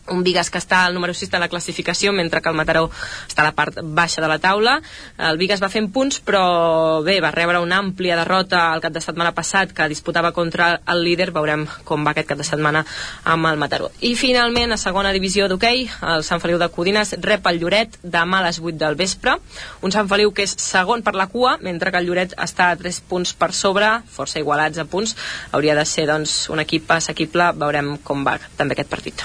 un 0.09 0.23
Vigas 0.23 0.49
que 0.49 0.59
està 0.59 0.83
al 0.85 0.93
número 0.93 1.13
6 1.13 1.31
de 1.31 1.39
la 1.39 1.47
classificació 1.47 2.11
mentre 2.13 2.41
que 2.41 2.49
el 2.49 2.55
Mataró 2.55 2.89
està 3.27 3.43
a 3.43 3.47
la 3.49 3.55
part 3.55 3.79
baixa 3.83 4.21
de 4.21 4.27
la 4.27 4.39
taula. 4.39 4.79
El 5.17 5.37
Vigas 5.37 5.61
va 5.63 5.71
fent 5.71 5.89
punts 5.93 6.19
però 6.23 7.01
bé, 7.05 7.19
va 7.23 7.31
rebre 7.31 7.61
una 7.63 7.79
àmplia 7.79 8.17
derrota 8.19 8.65
el 8.73 8.83
cap 8.83 8.93
de 8.93 9.01
setmana 9.03 9.33
passat 9.35 9.71
que 9.73 9.87
disputava 9.91 10.33
contra 10.33 10.81
el 10.87 11.03
líder. 11.05 11.31
Veurem 11.31 11.65
com 11.87 12.03
va 12.05 12.11
aquest 12.11 12.29
cap 12.29 12.39
de 12.41 12.47
setmana 12.47 12.83
amb 13.23 13.47
el 13.51 13.59
Mataró. 13.61 13.91
I 14.01 14.15
finalment 14.19 14.73
a 14.73 14.79
segona 14.81 15.13
divisió 15.15 15.47
d'hoquei 15.47 15.87
el 16.13 16.23
Sant 16.27 16.41
Feliu 16.43 16.59
de 16.59 16.69
Codines 16.73 17.15
rep 17.21 17.47
el 17.47 17.61
Lloret 17.61 17.97
demà 18.03 18.41
a 18.41 18.47
les 18.47 18.59
8 18.59 18.77
del 18.81 18.97
vespre. 18.99 19.37
Un 19.81 19.95
Sant 19.95 20.09
Feliu 20.11 20.33
que 20.35 20.47
és 20.47 20.55
segon 20.59 21.03
per 21.03 21.15
la 21.15 21.27
cua 21.31 21.57
mentre 21.61 21.91
que 21.91 22.01
el 22.01 22.09
Lloret 22.09 22.35
està 22.37 22.71
a 22.71 22.79
3 22.79 22.99
punts 23.09 23.33
per 23.37 23.53
sobre 23.53 23.89
força 24.11 24.41
igualats 24.41 24.81
a 24.81 24.85
punts. 24.85 25.15
Hauria 25.51 25.75
de 25.75 25.85
ser 25.85 26.07
doncs 26.09 26.49
un 26.53 26.59
equip 26.63 26.91
assequible. 26.91 27.51
Veurem 27.59 27.95
com 28.03 28.25
va 28.25 28.37
també 28.57 28.75
aquest 28.77 28.89
partit. 28.91 29.23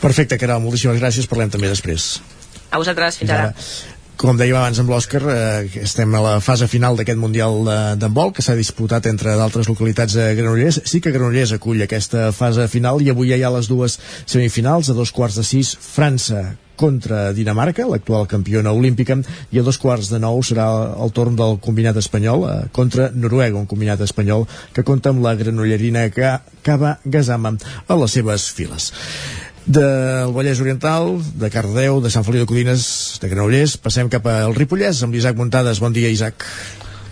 Perfecte, 0.00 0.19
Caral, 0.28 0.60
moltíssimes 0.60 1.00
gràcies, 1.00 1.26
parlem 1.26 1.50
també 1.50 1.68
després. 1.68 2.20
a 2.70 2.78
vosaltres, 2.78 3.16
fins 3.18 3.30
ara. 3.30 3.54
Com 4.20 4.36
dèiem 4.36 4.54
abans 4.54 4.78
amb 4.78 4.90
l'Òscar, 4.90 5.22
eh, 5.32 5.80
estem 5.82 6.14
a 6.14 6.20
la 6.20 6.40
fase 6.40 6.66
final 6.68 6.94
d'aquest 6.96 7.16
Mundial 7.18 7.64
de- 7.64 7.96
d'handbol 7.96 8.32
que 8.34 8.42
s'ha 8.42 8.54
disputat 8.54 9.06
entre 9.06 9.34
d'altres 9.34 9.66
localitats 9.66 10.12
de 10.12 10.34
Granollers. 10.34 10.82
Sí 10.84 11.00
que 11.00 11.10
Granollers 11.10 11.52
acull 11.52 11.80
aquesta 11.82 12.30
fase 12.30 12.68
final 12.68 13.00
i 13.00 13.08
avui 13.08 13.30
ja 13.30 13.36
hi 13.36 13.42
ha 13.42 13.50
les 13.50 13.66
dues 13.66 13.98
semifinals. 14.26 14.90
A 14.90 14.92
dos 14.92 15.10
quarts 15.10 15.36
de 15.36 15.42
sis, 15.42 15.74
França 15.80 16.56
contra 16.76 17.32
Dinamarca, 17.32 17.86
l'actual 17.86 18.26
campiona 18.26 18.72
olímpica, 18.72 19.16
i 19.52 19.58
a 19.58 19.62
dos 19.62 19.76
quarts 19.78 20.08
de 20.10 20.18
nou 20.18 20.40
serà 20.42 20.96
el 21.02 21.10
torn 21.12 21.34
del 21.36 21.58
combinat 21.58 21.96
espanyol 21.96 22.44
eh, 22.48 22.68
contra 22.72 23.10
Noruega, 23.14 23.56
un 23.58 23.66
combinat 23.66 24.00
espanyol 24.00 24.46
que 24.72 24.82
compta 24.84 25.08
amb 25.10 25.22
la 25.24 25.34
granollerina 25.34 26.08
Ka- 26.10 26.42
Kaba 26.62 26.98
Gazama 27.04 27.56
a 27.88 27.94
les 27.96 28.10
seves 28.10 28.50
files 28.50 28.92
del 29.66 30.32
Vallès 30.32 30.60
Oriental, 30.60 31.18
de 31.36 31.50
Cardeu, 31.50 32.00
de 32.00 32.10
Sant 32.10 32.24
Feliu 32.26 32.44
de 32.44 32.48
Codines, 32.50 32.84
de 33.22 33.30
Granollers. 33.30 33.76
Passem 33.82 34.10
cap 34.12 34.26
al 34.30 34.56
Ripollès 34.56 35.02
amb 35.04 35.14
l'Isaac 35.14 35.38
Muntades. 35.38 35.82
Bon 35.82 35.92
dia, 35.92 36.10
Isaac. 36.12 36.46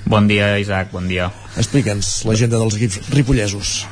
Bon 0.09 0.29
dia, 0.29 0.57
Isaac, 0.59 0.93
bon 0.93 1.09
dia. 1.11 1.29
Explica'ns 1.61 2.23
l'agenda 2.29 2.61
dels 2.61 2.79
equips 2.79 3.11
ripollesos. 3.13 3.83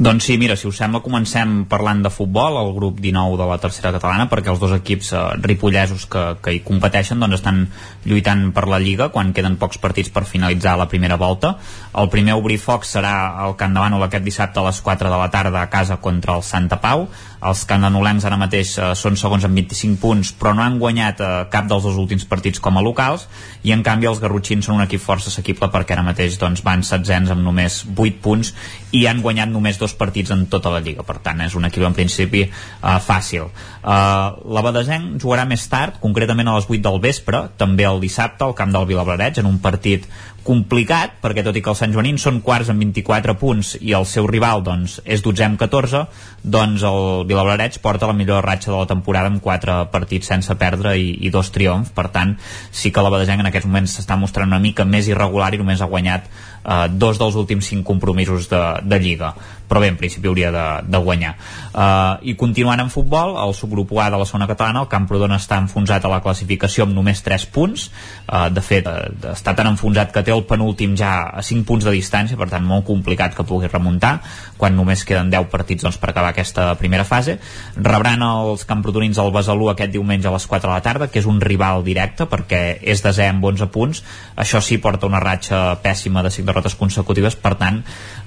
Doncs 0.00 0.24
sí, 0.24 0.38
mira, 0.40 0.54
si 0.56 0.64
us 0.64 0.78
sembla, 0.80 1.02
comencem 1.04 1.66
parlant 1.68 1.98
de 2.00 2.08
futbol, 2.08 2.54
el 2.56 2.70
grup 2.72 3.02
19 3.04 3.36
de 3.36 3.48
la 3.50 3.58
tercera 3.60 3.90
catalana, 3.92 4.30
perquè 4.30 4.48
els 4.48 4.60
dos 4.62 4.72
equips 4.72 5.10
eh, 5.12 5.24
ripollesos 5.44 6.06
que, 6.08 6.22
que 6.40 6.54
hi 6.56 6.62
competeixen 6.64 7.20
doncs 7.20 7.36
estan 7.36 7.66
lluitant 8.08 8.46
per 8.56 8.64
la 8.72 8.78
Lliga 8.80 9.10
quan 9.12 9.34
queden 9.36 9.58
pocs 9.60 9.76
partits 9.82 10.08
per 10.08 10.24
finalitzar 10.24 10.78
la 10.80 10.88
primera 10.88 11.20
volta. 11.20 11.58
El 12.00 12.08
primer 12.08 12.38
obrir 12.40 12.56
foc 12.62 12.88
serà 12.88 13.12
el 13.44 13.58
Camp 13.60 13.76
de 13.76 13.84
Bànol 13.84 14.06
aquest 14.06 14.24
dissabte 14.24 14.62
a 14.62 14.64
les 14.70 14.80
4 14.88 15.12
de 15.12 15.20
la 15.20 15.28
tarda 15.28 15.60
a 15.60 15.68
casa 15.68 16.00
contra 16.00 16.38
el 16.40 16.48
Santa 16.48 16.80
Pau. 16.80 17.04
Els 17.40 17.62
candanolencs 17.64 18.26
ara 18.28 18.36
mateix 18.40 18.74
eh, 18.76 18.90
són 18.98 19.16
segons 19.16 19.46
amb 19.48 19.56
25 19.56 19.96
punts, 20.02 20.32
però 20.36 20.52
no 20.56 20.64
han 20.64 20.76
guanyat 20.80 21.22
eh, 21.24 21.30
cap 21.52 21.68
dels 21.70 21.86
dos 21.86 21.96
últims 22.00 22.26
partits 22.28 22.60
com 22.60 22.76
a 22.76 22.84
locals, 22.84 23.26
i 23.64 23.72
en 23.72 23.84
canvi 23.86 24.10
els 24.10 24.20
garrotxins 24.20 24.68
són 24.68 24.76
un 24.76 24.84
equip 24.84 25.00
força 25.00 25.30
assequible 25.32 25.70
perquè 25.72 25.96
ara 25.96 26.04
mateix 26.04 26.36
doncs, 26.40 26.60
van 26.66 26.84
setzents 26.84 27.32
amb 27.32 27.44
només 27.46 27.80
8 27.96 28.20
punts 28.20 28.52
i 28.96 29.06
han 29.08 29.22
guanyat 29.24 29.48
només 29.48 29.80
dos 29.80 29.94
partits 29.96 30.34
en 30.34 30.44
tota 30.52 30.72
la 30.74 30.82
Lliga, 30.84 31.04
per 31.06 31.16
tant 31.24 31.40
és 31.40 31.56
un 31.56 31.64
equip 31.68 31.86
en 31.88 31.96
principi 31.96 32.44
eh, 32.44 32.98
fàcil. 33.06 33.48
Eh, 33.48 34.28
la 34.56 34.64
Badesenc 34.66 35.16
jugarà 35.22 35.46
més 35.48 35.64
tard, 35.72 35.96
concretament 36.04 36.50
a 36.52 36.58
les 36.58 36.68
8 36.68 36.82
del 36.90 37.00
vespre, 37.00 37.46
també 37.56 37.88
el 37.88 38.04
dissabte 38.04 38.44
al 38.44 38.56
camp 38.58 38.76
del 38.76 38.88
Vilablareig, 38.92 39.40
en 39.40 39.48
un 39.48 39.58
partit 39.64 40.04
complicat, 40.50 41.12
perquè 41.22 41.44
tot 41.46 41.54
i 41.54 41.62
que 41.62 41.70
els 41.70 41.78
Sant 41.78 41.92
Joanins 41.94 42.24
són 42.26 42.40
quarts 42.42 42.72
amb 42.72 42.82
24 42.82 43.36
punts 43.38 43.76
i 43.78 43.94
el 43.94 44.06
seu 44.10 44.26
rival 44.26 44.64
doncs, 44.66 44.98
és 45.06 45.22
12 45.22 45.46
amb 45.46 45.60
14, 45.60 46.02
doncs 46.42 46.84
el 46.88 47.00
Vilablareig 47.30 47.78
porta 47.84 48.08
la 48.10 48.16
millor 48.18 48.42
ratxa 48.46 48.72
de 48.72 48.78
la 48.78 48.88
temporada 48.90 49.30
amb 49.30 49.42
4 49.44 49.76
partits 49.92 50.32
sense 50.32 50.56
perdre 50.58 50.96
i, 50.98 51.12
i 51.22 51.30
dos 51.30 51.52
triomfs, 51.54 51.94
per 51.94 52.08
tant 52.10 52.34
sí 52.74 52.90
que 52.90 53.04
la 53.04 53.12
Badesenc 53.14 53.44
en 53.44 53.50
aquests 53.52 53.70
moments 53.70 53.94
s'està 53.98 54.18
mostrant 54.18 54.50
una 54.50 54.62
mica 54.62 54.88
més 54.88 55.10
irregular 55.12 55.52
i 55.54 55.62
només 55.62 55.84
ha 55.84 55.90
guanyat 55.92 56.26
eh, 56.64 56.86
dos 56.90 57.18
dels 57.18 57.38
últims 57.40 57.66
5 57.72 57.84
compromisos 57.86 58.48
de, 58.50 58.62
de 58.84 59.00
Lliga 59.00 59.34
però 59.70 59.78
bé, 59.78 59.92
en 59.92 59.96
principi 60.00 60.26
hauria 60.26 60.50
de, 60.50 60.64
de 60.90 60.98
guanyar. 60.98 61.36
Uh, 61.70 62.18
I 62.26 62.34
continuant 62.34 62.80
en 62.82 62.90
futbol, 62.90 63.36
el 63.38 63.52
subgrup 63.54 63.92
A 64.02 64.08
de 64.10 64.18
la 64.18 64.26
zona 64.26 64.48
catalana, 64.50 64.82
el 64.82 64.90
Camprodon 64.90 65.30
està 65.36 65.60
enfonsat 65.62 66.02
a 66.02 66.10
la 66.10 66.18
classificació 66.24 66.88
amb 66.88 66.96
només 66.96 67.22
3 67.22 67.44
punts. 67.54 67.84
Uh, 68.26 68.48
de 68.50 68.64
fet, 68.66 68.88
uh, 68.90 69.30
està 69.30 69.54
tan 69.54 69.70
enfonsat 69.70 70.10
que 70.10 70.24
té 70.26 70.34
el 70.34 70.42
penúltim 70.50 70.96
ja 70.98 71.12
a 71.38 71.44
5 71.46 71.62
punts 71.68 71.86
de 71.86 71.94
distància, 71.94 72.38
per 72.40 72.48
tant, 72.50 72.66
molt 72.66 72.88
complicat 72.88 73.36
que 73.36 73.46
pugui 73.46 73.70
remuntar, 73.70 74.16
quan 74.58 74.74
només 74.74 75.06
queden 75.06 75.30
10 75.30 75.46
partits 75.54 75.86
doncs, 75.86 76.00
per 76.02 76.10
acabar 76.10 76.34
aquesta 76.34 76.66
primera 76.80 77.06
fase. 77.06 77.38
Rebran 77.78 78.26
els 78.26 78.66
camprodonins 78.66 79.22
el 79.22 79.30
Besalú 79.30 79.70
aquest 79.70 79.94
diumenge 79.94 80.26
a 80.26 80.34
les 80.34 80.48
4 80.50 80.66
de 80.66 80.74
la 80.74 80.82
tarda, 80.82 81.10
que 81.14 81.22
és 81.22 81.30
un 81.30 81.38
rival 81.38 81.86
directe, 81.86 82.26
perquè 82.26 82.80
és 82.82 83.06
desè 83.06 83.30
amb 83.30 83.46
11 83.46 83.70
punts. 83.70 84.02
Això 84.34 84.58
sí 84.58 84.82
porta 84.82 85.06
una 85.06 85.22
ratxa 85.22 85.78
pèssima 85.78 86.26
de 86.26 86.34
5 86.34 86.49
derrotes 86.50 86.76
consecutives, 86.78 87.38
per 87.38 87.54
tant, 87.60 87.80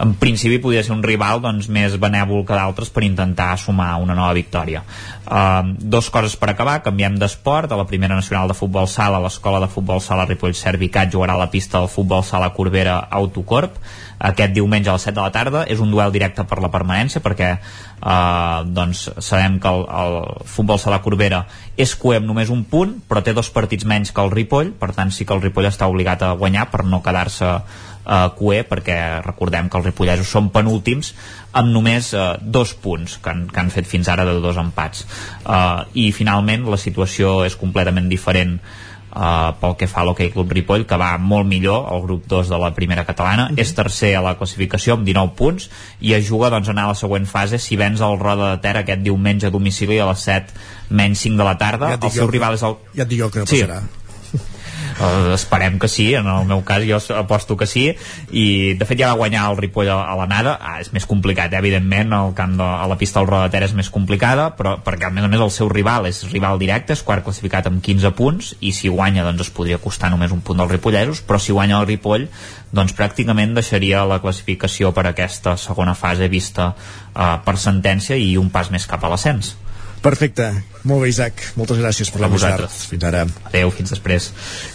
en 0.04 0.16
principi 0.20 0.62
podria 0.64 0.84
ser 0.84 0.95
un 0.95 1.04
rival 1.06 1.44
doncs, 1.44 1.70
més 1.70 2.00
benèvol 2.00 2.45
que 2.48 2.58
d'altres 2.58 2.90
per 2.94 3.06
intentar 3.06 3.54
sumar 3.62 3.94
una 4.02 4.16
nova 4.18 4.34
victòria. 4.34 4.84
Uh, 5.24 5.76
dos 5.80 6.10
coses 6.12 6.36
per 6.36 6.50
acabar, 6.52 6.82
canviem 6.84 7.16
d'esport. 7.20 7.72
A 7.72 7.80
la 7.80 7.88
primera 7.88 8.16
nacional 8.16 8.50
de 8.52 8.58
futbol 8.58 8.88
sala, 8.91 9.22
l'escola 9.24 9.62
de 9.64 9.70
futbol 9.72 10.02
sala 10.04 10.26
Ripoll 10.28 10.56
Servicat 10.58 11.12
jugarà 11.14 11.38
a 11.38 11.44
la 11.45 11.52
pista 11.52 11.80
del 11.80 11.91
futbol 11.91 12.24
sala 12.28 12.52
Corbera 12.56 12.98
Autocorp. 13.10 13.80
Aquest 14.24 14.54
diumenge 14.56 14.88
a 14.88 14.95
les 14.95 15.04
7 15.04 15.16
de 15.18 15.24
la 15.24 15.32
tarda 15.36 15.64
és 15.68 15.82
un 15.84 15.91
duel 15.91 16.12
directe 16.14 16.45
per 16.48 16.62
la 16.64 16.70
permanència 16.72 17.20
perquè 17.24 17.50
eh, 17.56 18.60
doncs 18.64 19.10
sabem 19.20 19.58
que 19.60 19.72
el, 19.72 19.84
el 19.84 20.20
futbol 20.48 20.80
sala 20.80 21.02
Corbera 21.04 21.44
és 21.76 21.95
cué 22.00 22.20
amb 22.22 22.30
només 22.30 22.52
un 22.54 22.64
punt 22.70 22.94
però 23.10 23.24
té 23.24 23.34
dos 23.36 23.50
partits 23.52 23.88
menys 23.90 24.14
que 24.14 24.24
el 24.24 24.32
Ripoll. 24.32 24.72
Per 24.80 24.94
tant 24.95 25.12
sí 25.12 25.28
que 25.28 25.36
el 25.36 25.44
Ripoll 25.44 25.68
està 25.72 25.90
obligat 25.91 26.24
a 26.24 26.34
guanyar 26.40 26.70
per 26.72 26.86
no 26.88 27.02
quedar-se 27.04 27.58
eh, 28.05 28.30
cué 28.38 28.63
perquè 28.67 29.21
recordem 29.25 29.69
que 29.69 29.77
els 29.77 29.85
ripollesos 29.85 30.27
són 30.27 30.49
penúltims 30.49 31.13
amb 31.53 31.69
només 31.73 32.13
eh, 32.13 32.38
dos 32.41 32.73
punts 32.73 33.17
que 33.23 33.30
han, 33.30 33.47
que 33.49 33.59
han 33.59 33.69
fet 33.71 33.85
fins 33.88 34.07
ara 34.09 34.25
de 34.25 34.39
dos 34.41 34.57
empats 34.57 35.05
eh, 35.45 35.84
i 35.93 36.11
finalment 36.11 36.65
la 36.69 36.77
situació 36.77 37.43
és 37.45 37.55
completament 37.55 38.09
diferent 38.09 38.59
Uh, 39.13 39.51
pel 39.61 39.75
que 39.77 39.85
fa 39.85 39.99
a 40.01 40.05
l'Hockey 40.07 40.31
Club 40.34 40.49
Ripoll 40.57 40.88
que 40.89 40.97
va 40.97 41.11
molt 41.21 41.45
millor 41.45 41.84
al 41.93 41.99
grup 42.01 42.23
2 42.25 42.47
de 42.49 42.57
la 42.57 42.71
primera 42.73 43.03
catalana 43.05 43.43
Mhm. 43.51 43.59
és 43.61 43.73
tercer 43.77 44.15
a 44.17 44.23
la 44.25 44.31
classificació 44.39 44.95
amb 44.95 45.05
19 45.05 45.35
punts 45.38 45.69
i 46.01 46.15
es 46.17 46.25
juga 46.25 46.49
doncs, 46.49 46.67
anar 46.69 46.85
a 46.85 46.88
la 46.88 46.95
següent 46.97 47.27
fase 47.30 47.59
si 47.59 47.75
vens 47.77 48.01
el 48.01 48.17
Roda 48.17 48.55
de 48.55 48.57
Ter 48.63 48.75
aquest 48.80 49.03
diumenge 49.05 49.45
a 49.45 49.51
domicili 49.51 49.99
a 49.99 50.07
les 50.09 50.17
7 50.25 50.49
menys 50.89 51.19
5 51.27 51.38
de 51.38 51.43
la 51.43 51.53
tarda 51.59 51.89
Ja 51.89 51.93
et 51.93 52.01
dic 52.01 52.09
el 52.09 52.17
seu 52.17 52.27
rival 52.27 52.55
és 52.55 52.63
el... 52.63 52.75
Ja 52.95 53.03
et 53.03 53.09
dic 53.13 53.19
jo 53.19 53.30
que 53.30 53.39
no 53.39 53.45
Sí. 53.45 53.61
passarà. 53.61 53.84
Uh, 54.94 55.34
esperem 55.34 55.80
que 55.80 55.88
sí, 55.90 56.14
en 56.14 56.28
el 56.30 56.45
meu 56.45 56.61
cas 56.61 56.84
jo 56.86 56.99
aposto 57.18 57.56
que 57.57 57.65
sí 57.65 57.88
i 58.30 58.74
de 58.78 58.86
fet 58.86 58.99
ja 58.99 59.10
va 59.10 59.18
guanyar 59.24 59.48
el 59.49 59.57
Ripoll 59.57 59.90
a, 59.90 60.14
l'anada 60.20 60.53
ah, 60.61 60.76
és 60.84 60.91
més 60.94 61.07
complicat, 61.10 61.49
eh? 61.49 61.61
evidentment 61.64 62.14
el 62.14 62.36
camp 62.38 62.53
de, 62.60 62.68
a 62.68 62.86
la 62.90 62.98
pista 62.99 63.20
del 63.20 63.32
Roda 63.32 63.48
de 63.48 63.56
Ter 63.56 63.64
és 63.65 63.74
més 63.74 63.90
complicada 63.90 64.52
però 64.57 64.76
perquè 64.86 65.10
a 65.10 65.14
més 65.15 65.26
a 65.26 65.32
més 65.32 65.41
el 65.41 65.53
seu 65.56 65.72
rival 65.72 66.06
és 66.11 66.22
rival 66.30 66.61
directe, 66.61 66.94
és 66.94 67.02
quart 67.02 67.26
classificat 67.26 67.72
amb 67.72 67.82
15 67.82 68.14
punts 68.20 68.53
i 68.61 68.76
si 68.76 68.91
guanya 68.94 69.26
doncs 69.26 69.48
es 69.48 69.53
podria 69.56 69.82
costar 69.82 70.11
només 70.14 70.36
un 70.36 70.45
punt 70.45 70.61
dels 70.61 70.76
ripollesos, 70.76 71.24
però 71.26 71.41
si 71.41 71.57
guanya 71.57 71.82
el 71.82 71.90
Ripoll 71.90 72.30
doncs 72.74 72.94
pràcticament 72.94 73.57
deixaria 73.57 74.06
la 74.06 74.22
classificació 74.22 74.94
per 74.94 75.07
aquesta 75.10 75.57
segona 75.57 75.98
fase 75.98 76.30
vista 76.30 76.74
uh, 76.74 77.41
per 77.45 77.57
sentència 77.57 78.18
i 78.18 78.36
un 78.38 78.53
pas 78.53 78.70
més 78.74 78.86
cap 78.90 79.02
a 79.02 79.14
l'ascens 79.14 79.56
Perfecte. 80.03 80.51
Molt 80.84 80.99
bé, 81.05 81.07
Isaac. 81.13 81.39
Moltes 81.55 81.77
gràcies 81.80 82.09
per 82.11 82.19
la 82.19 82.27
A 82.27 82.31
vosaltres. 82.34 82.73
Fins 82.91 83.05
ara. 83.07 83.21
Adéu, 83.47 83.69
fins 83.71 83.93
després. 83.93 84.25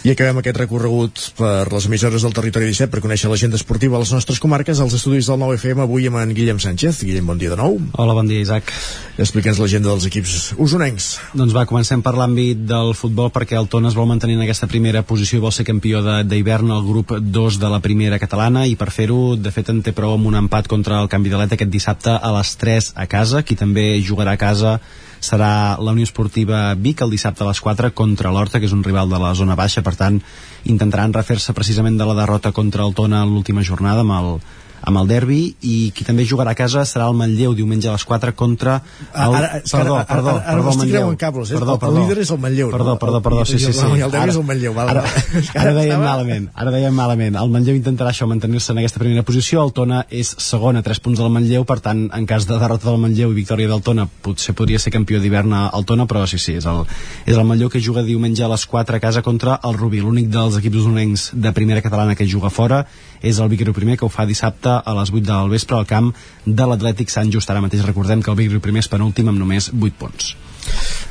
I 0.01 0.09
acabem 0.15 0.39
aquest 0.41 0.57
recorregut 0.57 1.19
per 1.37 1.67
les 1.69 1.85
emissores 1.85 2.23
del 2.25 2.33
territori 2.33 2.65
17 2.65 2.89
per 2.89 3.03
conèixer 3.03 3.29
l'agenda 3.29 3.59
esportiva 3.59 3.99
a 3.99 4.01
les 4.01 4.09
nostres 4.15 4.39
comarques, 4.41 4.79
als 4.81 4.95
estudis 4.97 5.27
del 5.29 5.37
9FM, 5.37 5.83
avui 5.83 6.07
amb 6.09 6.17
en 6.17 6.33
Guillem 6.33 6.57
Sánchez. 6.57 7.03
Guillem, 7.05 7.27
bon 7.29 7.37
dia 7.37 7.51
de 7.53 7.59
nou. 7.61 7.77
Hola, 8.01 8.15
bon 8.17 8.25
dia, 8.25 8.41
Isaac. 8.41 8.73
Explica'ns 9.21 9.59
l'agenda 9.61 9.91
dels 9.91 10.07
equips 10.09 10.55
usonencs. 10.57 11.11
Doncs 11.37 11.53
va, 11.53 11.67
comencem 11.69 12.01
per 12.01 12.15
l'àmbit 12.17 12.63
del 12.65 12.95
futbol 12.97 13.29
perquè 13.35 13.59
el 13.61 13.69
Tona 13.69 13.91
es 13.93 13.97
vol 13.99 14.09
mantenir 14.09 14.39
en 14.39 14.41
aquesta 14.47 14.65
primera 14.71 15.03
posició 15.05 15.37
i 15.37 15.43
vol 15.45 15.53
ser 15.53 15.67
campió 15.67 16.01
de- 16.01 16.23
d'hivern 16.23 16.71
al 16.73 16.81
grup 16.87 17.13
2 17.21 17.59
de 17.61 17.69
la 17.69 17.81
primera 17.85 18.17
catalana 18.17 18.65
i 18.65 18.73
per 18.75 18.89
fer-ho, 18.89 19.35
de 19.37 19.51
fet, 19.53 19.69
en 19.69 19.83
té 19.85 19.93
prou 19.93 20.15
amb 20.17 20.25
un 20.25 20.41
empat 20.41 20.65
contra 20.67 21.03
el 21.03 21.07
canvi 21.07 21.29
d'Alet 21.29 21.53
aquest 21.53 21.69
dissabte 21.69 22.17
a 22.17 22.33
les 22.39 22.55
3 22.57 22.93
a 22.95 23.05
casa, 23.05 23.43
qui 23.43 23.53
també 23.55 24.01
jugarà 24.01 24.33
a 24.33 24.37
casa 24.41 24.79
serà 25.19 25.77
la 25.79 25.93
Unió 25.95 26.07
Esportiva 26.07 26.73
Vic 26.75 27.03
el 27.03 27.11
dissabte 27.13 27.43
a 27.43 27.49
les 27.49 27.61
4 27.61 27.91
contra 27.95 28.31
l'Horta, 28.31 28.59
que 28.59 28.69
és 28.69 28.75
un 28.75 28.83
rival 28.83 29.11
de 29.11 29.19
la 29.21 29.33
zona 29.35 29.57
baixa, 29.59 29.83
per 29.85 29.95
tant 29.99 30.21
intentaran 30.65 31.13
refer-se 31.15 31.55
precisament 31.55 31.97
de 31.99 32.07
la 32.07 32.17
derrota 32.17 32.51
contra 32.55 32.85
el 32.87 32.95
Tona 32.95 33.25
l'última 33.25 33.63
jornada 33.63 34.05
amb 34.05 34.15
el, 34.17 34.31
amb 34.81 34.97
el 35.01 35.07
derbi 35.07 35.55
i 35.61 35.91
qui 35.95 36.05
també 36.07 36.25
jugarà 36.25 36.51
a 36.51 36.55
casa 36.55 36.85
serà 36.85 37.07
el 37.09 37.15
Manlleu 37.19 37.53
diumenge 37.55 37.89
a 37.89 37.93
les 37.97 38.05
4 38.05 38.33
contra 38.35 38.81
el... 39.13 39.35
Ara, 39.35 39.49
que 39.59 39.69
perdó, 39.71 39.95
ara- 39.97 40.05
perdó, 40.07 40.29
ara- 40.29 40.43
ara 40.45 40.55
perdó, 40.55 40.63
m'estic 40.69 40.93
Manlleu. 40.93 41.17
cables, 41.17 41.51
eh? 41.51 41.53
Perdó, 41.59 41.71
El- 41.71 41.75
el 41.75 41.79
perdó. 41.79 41.99
líder 41.99 42.17
és 42.23 42.31
el 42.31 42.39
Manlleu, 42.39 42.69
Perdó, 42.71 42.85
no? 42.93 42.99
perdó, 42.99 43.21
perdó, 43.21 43.45
sí, 43.45 43.59
sí, 43.59 43.73
sí. 43.73 43.85
i 43.97 44.01
el 44.01 44.11
derbi 44.11 44.29
és 44.29 44.35
el 44.39 44.45
Manlleu, 44.47 44.73
val, 44.73 44.89
ara, 44.89 45.03
ara 45.55 45.71
ara 45.71 45.83
estava- 45.83 46.03
malament, 46.05 46.49
ara 46.55 46.71
dèiem 46.71 46.93
malament. 46.95 47.35
El 47.41 47.49
Manlleu 47.53 47.75
intentarà 47.75 48.13
això, 48.13 48.27
mantenir-se 48.29 48.71
en 48.73 48.79
aquesta 48.83 48.99
primera 49.03 49.23
posició, 49.27 49.63
el 49.65 49.73
Tona 49.73 50.05
és 50.09 50.33
segon 50.39 50.77
a 50.79 50.83
3 50.85 50.99
punts 51.05 51.19
del 51.19 51.29
Manlleu, 51.33 51.65
per 51.65 51.79
tant, 51.85 52.05
en 52.13 52.25
cas 52.29 52.47
de 52.47 52.57
derrota 52.59 52.89
del 52.89 52.99
Manlleu 53.01 53.31
i 53.31 53.37
victòria 53.41 53.67
del 53.69 53.81
Tona, 53.85 54.07
potser 54.07 54.55
podria 54.55 54.79
ser 54.79 54.91
campió 54.95 55.19
d'hivern 55.19 55.53
al 55.53 55.85
Tona, 55.85 56.05
però 56.07 56.25
sí, 56.27 56.37
sí, 56.39 56.55
és 56.59 56.65
el, 56.69 56.83
és 57.25 57.35
el 57.37 57.45
Manlleu 57.45 57.69
que 57.69 57.81
juga 57.83 58.03
diumenge 58.03 58.43
a 58.43 58.49
les 58.51 58.65
4 58.65 58.95
a 58.95 58.99
casa 58.99 59.21
contra 59.21 59.59
el 59.63 59.77
Rubí. 59.77 59.99
L'únic 59.99 60.29
dels 60.31 60.55
equips 60.57 60.77
usonencs 60.83 61.29
de 61.33 61.51
primera 61.53 61.81
catalana 61.81 62.15
que 62.15 62.27
juga 62.29 62.49
fora 62.49 62.85
és 63.21 63.39
el 63.39 63.49
Vic 63.51 63.63
Riu 63.65 63.75
primer, 63.75 63.97
que 63.97 64.07
ho 64.07 64.11
fa 64.13 64.27
dissabte 64.29 64.75
a 64.79 64.93
les 64.99 65.11
8 65.11 65.25
del 65.27 65.49
vespre 65.51 65.77
al 65.77 65.89
camp 65.89 66.11
de 66.45 66.69
l'Atlètic 66.69 67.11
Sant 67.11 67.31
Just. 67.33 67.49
Ara 67.49 67.63
mateix 67.63 67.85
recordem 67.85 68.23
que 68.23 68.31
el 68.31 68.39
Vic 68.39 68.53
Riu 68.53 68.63
primer 68.63 68.85
és 68.85 68.91
penúltim 68.91 69.31
amb 69.31 69.39
només 69.41 69.71
8 69.73 69.99
punts. 69.99 70.35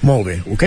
Molt 0.06 0.26
bé, 0.28 0.40
ok? 0.46 0.64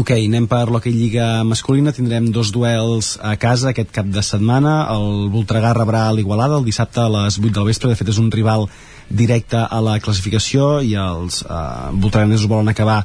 Ok, 0.00 0.14
anem 0.16 0.46
per 0.48 0.70
l'hoquei 0.72 0.94
Lliga 0.96 1.42
masculina, 1.44 1.92
tindrem 1.92 2.30
dos 2.32 2.48
duels 2.54 3.18
a 3.20 3.34
casa 3.36 3.72
aquest 3.72 3.90
cap 3.92 4.08
de 4.08 4.22
setmana, 4.24 4.86
el 4.94 5.28
Voltregà 5.34 5.74
rebrà 5.76 6.06
l'Igualada 6.16 6.56
el 6.56 6.64
dissabte 6.64 7.02
a 7.02 7.10
les 7.12 7.36
8 7.36 7.52
del 7.58 7.68
vespre, 7.68 7.90
de 7.90 7.98
fet 7.98 8.08
és 8.08 8.20
un 8.22 8.30
rival 8.32 8.64
directe 9.12 9.60
a 9.60 9.80
la 9.84 9.98
classificació 10.00 10.78
i 10.80 10.94
els 10.96 11.42
eh, 11.44 11.60
voltreganesos 12.00 12.48
volen 12.48 12.72
acabar 12.72 13.02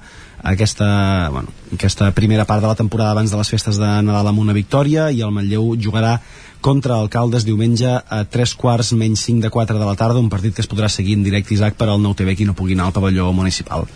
aquesta, 0.48 1.30
bueno, 1.34 1.52
aquesta 1.74 2.12
primera 2.16 2.46
part 2.46 2.62
de 2.62 2.72
la 2.72 2.80
temporada 2.80 3.12
abans 3.12 3.32
de 3.32 3.38
les 3.38 3.50
festes 3.50 3.80
de 3.82 3.90
Nadal 4.08 4.32
amb 4.32 4.40
una 4.40 4.56
victòria 4.56 5.10
i 5.12 5.20
el 5.26 5.34
Manlleu 5.36 5.74
jugarà 5.76 6.18
contra 6.68 6.98
Alcaldes 7.00 7.46
diumenge 7.48 7.88
a 7.88 8.18
3 8.28 8.54
quarts 8.60 8.90
menys 9.00 9.22
5 9.24 9.46
de 9.46 9.50
4 9.54 9.80
de 9.80 9.86
la 9.88 9.96
tarda, 9.96 10.20
un 10.20 10.28
partit 10.28 10.52
que 10.52 10.60
es 10.60 10.68
podrà 10.68 10.90
seguir 10.92 11.16
en 11.16 11.24
directe 11.24 11.54
Isaac 11.56 11.78
per 11.80 11.88
al 11.88 12.02
nou 12.04 12.12
TV 12.18 12.36
qui 12.36 12.48
no 12.50 12.58
pugui 12.60 12.76
anar 12.76 12.90
al 12.90 12.96
pavelló 12.98 13.30
municipal. 13.32 13.88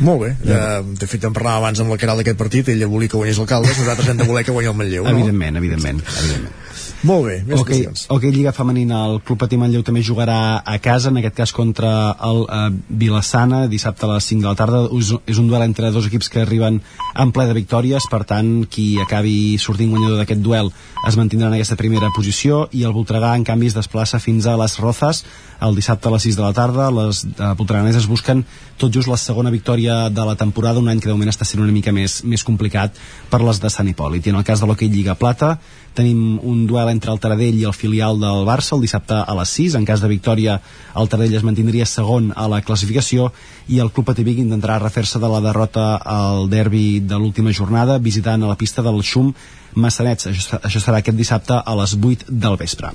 Molt 0.00 0.22
bé. 0.22 0.30
Ja, 0.44 0.80
de 0.80 1.08
fet, 1.08 1.26
en 1.28 1.36
parlàvem 1.36 1.60
abans 1.60 1.82
amb 1.84 1.92
la 1.92 1.98
Caral 2.00 2.22
d'aquest 2.22 2.38
partit, 2.40 2.70
ella 2.72 2.88
volia 2.88 3.12
que 3.12 3.20
guanyés 3.20 3.40
l'alcalde, 3.40 3.74
nosaltres 3.76 4.08
hem 4.08 4.22
de 4.22 4.28
voler 4.28 4.46
que 4.48 4.56
guanyi 4.56 4.72
el 4.72 4.78
Manlleu, 4.80 5.04
no? 5.04 5.12
Evidentment, 5.12 5.60
evidentment, 5.60 6.00
evidentment. 6.22 6.65
Molt 7.04 7.26
bé, 7.26 7.36
més 7.44 7.60
okay, 7.60 7.82
qüestions. 7.82 8.06
ok, 8.12 8.24
Lliga 8.32 8.52
Femenina, 8.56 9.02
el 9.10 9.20
Club 9.20 9.40
Patí 9.42 9.58
Manlleu 9.60 9.84
també 9.86 10.02
jugarà 10.06 10.62
a 10.64 10.78
casa, 10.82 11.10
en 11.10 11.20
aquest 11.20 11.36
cas 11.36 11.52
contra 11.52 11.90
el 12.24 12.42
uh, 12.46 12.70
Vilassana, 12.88 13.66
dissabte 13.68 14.06
a 14.06 14.14
les 14.14 14.28
5 14.32 14.42
de 14.42 14.48
la 14.48 14.56
tarda. 14.58 14.82
És, 14.96 15.12
és 15.28 15.40
un 15.42 15.50
duel 15.50 15.66
entre 15.66 15.92
dos 15.92 16.08
equips 16.08 16.30
que 16.32 16.42
arriben 16.42 16.80
en 17.16 17.32
ple 17.36 17.46
de 17.48 17.56
victòries, 17.58 18.08
per 18.10 18.24
tant, 18.28 18.64
qui 18.70 18.96
acabi 19.02 19.56
sortint 19.62 19.92
guanyador 19.92 20.22
d'aquest 20.22 20.42
duel 20.44 20.72
es 21.06 21.16
mantindrà 21.18 21.50
en 21.50 21.54
aquesta 21.54 21.76
primera 21.78 22.10
posició 22.14 22.64
i 22.74 22.82
el 22.86 22.94
Voltregà, 22.96 23.34
en 23.36 23.44
canvi, 23.46 23.68
es 23.70 23.76
desplaça 23.76 24.18
fins 24.22 24.48
a 24.48 24.56
les 24.58 24.78
Rozas 24.82 25.22
el 25.60 25.76
dissabte 25.76 26.08
a 26.08 26.12
les 26.14 26.26
6 26.28 26.36
de 26.36 26.44
la 26.44 26.52
tarda. 26.56 26.90
Les 26.90 27.22
uh, 27.24 27.52
voltreganeses 27.58 28.08
busquen 28.10 28.44
tot 28.76 28.92
just 28.92 29.08
la 29.08 29.16
segona 29.20 29.50
victòria 29.50 30.08
de 30.10 30.26
la 30.28 30.36
temporada, 30.36 30.80
un 30.80 30.88
any 30.92 31.00
que 31.00 31.08
de 31.08 31.16
moment 31.16 31.32
està 31.32 31.46
sent 31.48 31.62
una 31.62 31.72
mica 31.72 31.94
més, 31.96 32.22
més 32.24 32.44
complicat 32.44 32.96
per 33.30 33.42
les 33.44 33.60
de 33.62 33.72
Sant 33.72 33.88
Hipòlit. 33.88 34.26
I 34.26 34.34
en 34.34 34.40
el 34.40 34.46
cas 34.46 34.60
de 34.60 34.68
l'hoquei 34.68 34.92
Lliga 34.92 35.16
Plata, 35.16 35.56
tenim 35.96 36.36
un 36.44 36.66
duel 36.68 36.90
entre 36.92 37.10
el 37.14 37.20
Taradell 37.22 37.56
i 37.56 37.64
el 37.64 37.74
filial 37.74 38.20
del 38.20 38.44
Barça 38.48 38.76
el 38.76 38.84
dissabte 38.84 39.16
a 39.16 39.36
les 39.38 39.54
6, 39.56 39.78
en 39.78 39.88
cas 39.88 40.02
de 40.04 40.10
victòria 40.12 40.58
el 40.94 41.08
Taradell 41.08 41.38
es 41.40 41.46
mantindria 41.46 41.88
segon 41.88 42.30
a 42.36 42.46
la 42.52 42.60
classificació 42.66 43.30
i 43.72 43.80
el 43.80 43.90
Club 43.96 44.10
Pativic 44.12 44.42
intentarà 44.44 44.78
refer-se 44.82 45.22
de 45.22 45.32
la 45.32 45.40
derrota 45.40 45.88
al 45.96 46.50
derbi 46.52 47.00
de 47.00 47.18
l'última 47.18 47.54
jornada 47.56 47.98
visitant 47.98 48.44
a 48.44 48.52
la 48.52 48.60
pista 48.60 48.84
del 48.84 49.00
Xum 49.02 49.32
Massanets, 49.76 50.28
això, 50.28 50.60
això 50.62 50.80
serà 50.80 51.00
aquest 51.00 51.16
dissabte 51.16 51.56
a 51.56 51.80
les 51.80 51.96
8 51.96 52.28
del 52.28 52.60
vespre 52.60 52.92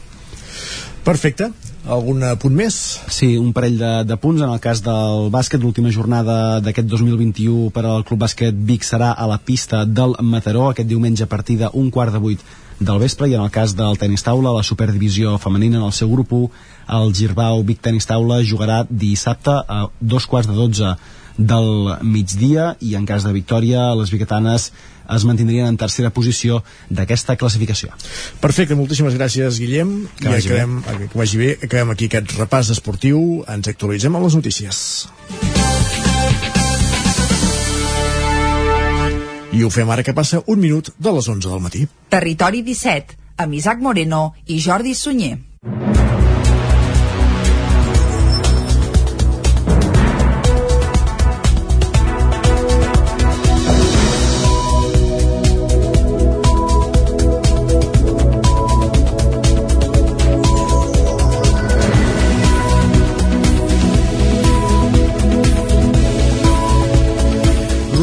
Perfecte. 1.04 1.50
Algun 1.90 2.22
eh, 2.22 2.36
punt 2.38 2.54
més? 2.54 2.76
Sí, 3.10 3.34
un 3.42 3.54
parell 3.58 3.80
de, 3.80 3.92
de 4.06 4.18
punts. 4.22 4.42
En 4.46 4.52
el 4.54 4.62
cas 4.62 4.84
del 4.86 5.32
bàsquet, 5.34 5.62
l'última 5.62 5.90
jornada 5.94 6.60
d'aquest 6.62 6.90
2021 6.92 7.72
per 7.74 7.86
al 7.90 8.06
Club 8.06 8.22
Bàsquet 8.22 8.58
Vic 8.70 8.86
serà 8.86 9.16
a 9.18 9.26
la 9.30 9.40
pista 9.42 9.82
del 9.86 10.14
Mataró, 10.22 10.70
aquest 10.70 10.90
diumenge 10.90 11.26
a 11.26 11.32
partir 11.32 11.58
d'un 11.64 11.90
quart 11.90 12.14
de 12.14 12.22
vuit 12.22 12.44
del 12.82 13.00
vespre 13.02 13.30
i 13.30 13.36
en 13.38 13.42
el 13.46 13.50
cas 13.54 13.76
del 13.78 13.98
tenis 14.02 14.24
taula, 14.26 14.54
la 14.54 14.66
superdivisió 14.66 15.38
femenina 15.42 15.78
en 15.78 15.86
el 15.86 15.94
seu 15.94 16.10
grup 16.10 16.34
1, 16.34 16.50
el 16.98 17.14
Girbau 17.14 17.62
Vic 17.66 17.82
Tenis 17.82 18.10
Taula 18.10 18.42
jugarà 18.42 18.82
dissabte 18.90 19.54
a 19.54 19.84
dos 20.00 20.26
quarts 20.26 20.50
de 20.50 20.58
dotze 20.58 20.96
del 21.38 21.98
migdia 22.02 22.76
i 22.82 22.96
en 22.98 23.06
cas 23.06 23.24
de 23.26 23.34
victòria 23.34 23.92
les 23.98 24.12
biguetanes 24.14 24.72
es 25.10 25.26
mantindrien 25.28 25.68
en 25.68 25.78
tercera 25.78 26.12
posició 26.14 26.62
d'aquesta 26.90 27.38
classificació. 27.40 27.92
Perfecte, 28.44 28.78
moltíssimes 28.78 29.18
gràcies, 29.18 29.60
Guillem. 29.62 29.96
Que 30.20 30.30
I 30.30 30.34
vagi 30.36 30.52
acabem, 30.52 30.82
que 31.12 31.18
vagi 31.18 31.42
bé. 31.42 31.52
Acabem 31.62 31.94
aquí 31.96 32.10
aquest 32.12 32.36
repàs 32.38 32.72
esportiu. 32.74 33.44
Ens 33.52 33.72
actualitzem 33.72 34.16
amb 34.16 34.28
les 34.28 34.38
notícies. 34.40 34.82
I 39.52 39.66
ho 39.68 39.70
fem 39.70 39.90
ara 39.92 40.04
que 40.04 40.16
passa 40.16 40.40
un 40.48 40.62
minut 40.64 40.94
de 40.98 41.12
les 41.12 41.28
11 41.28 41.50
del 41.50 41.64
matí. 41.64 41.86
Territori 42.10 42.64
17, 42.64 43.18
amb 43.44 43.60
Isaac 43.60 43.84
Moreno 43.84 44.30
i 44.48 44.62
Jordi 44.64 44.96
Sunyer. 44.96 45.38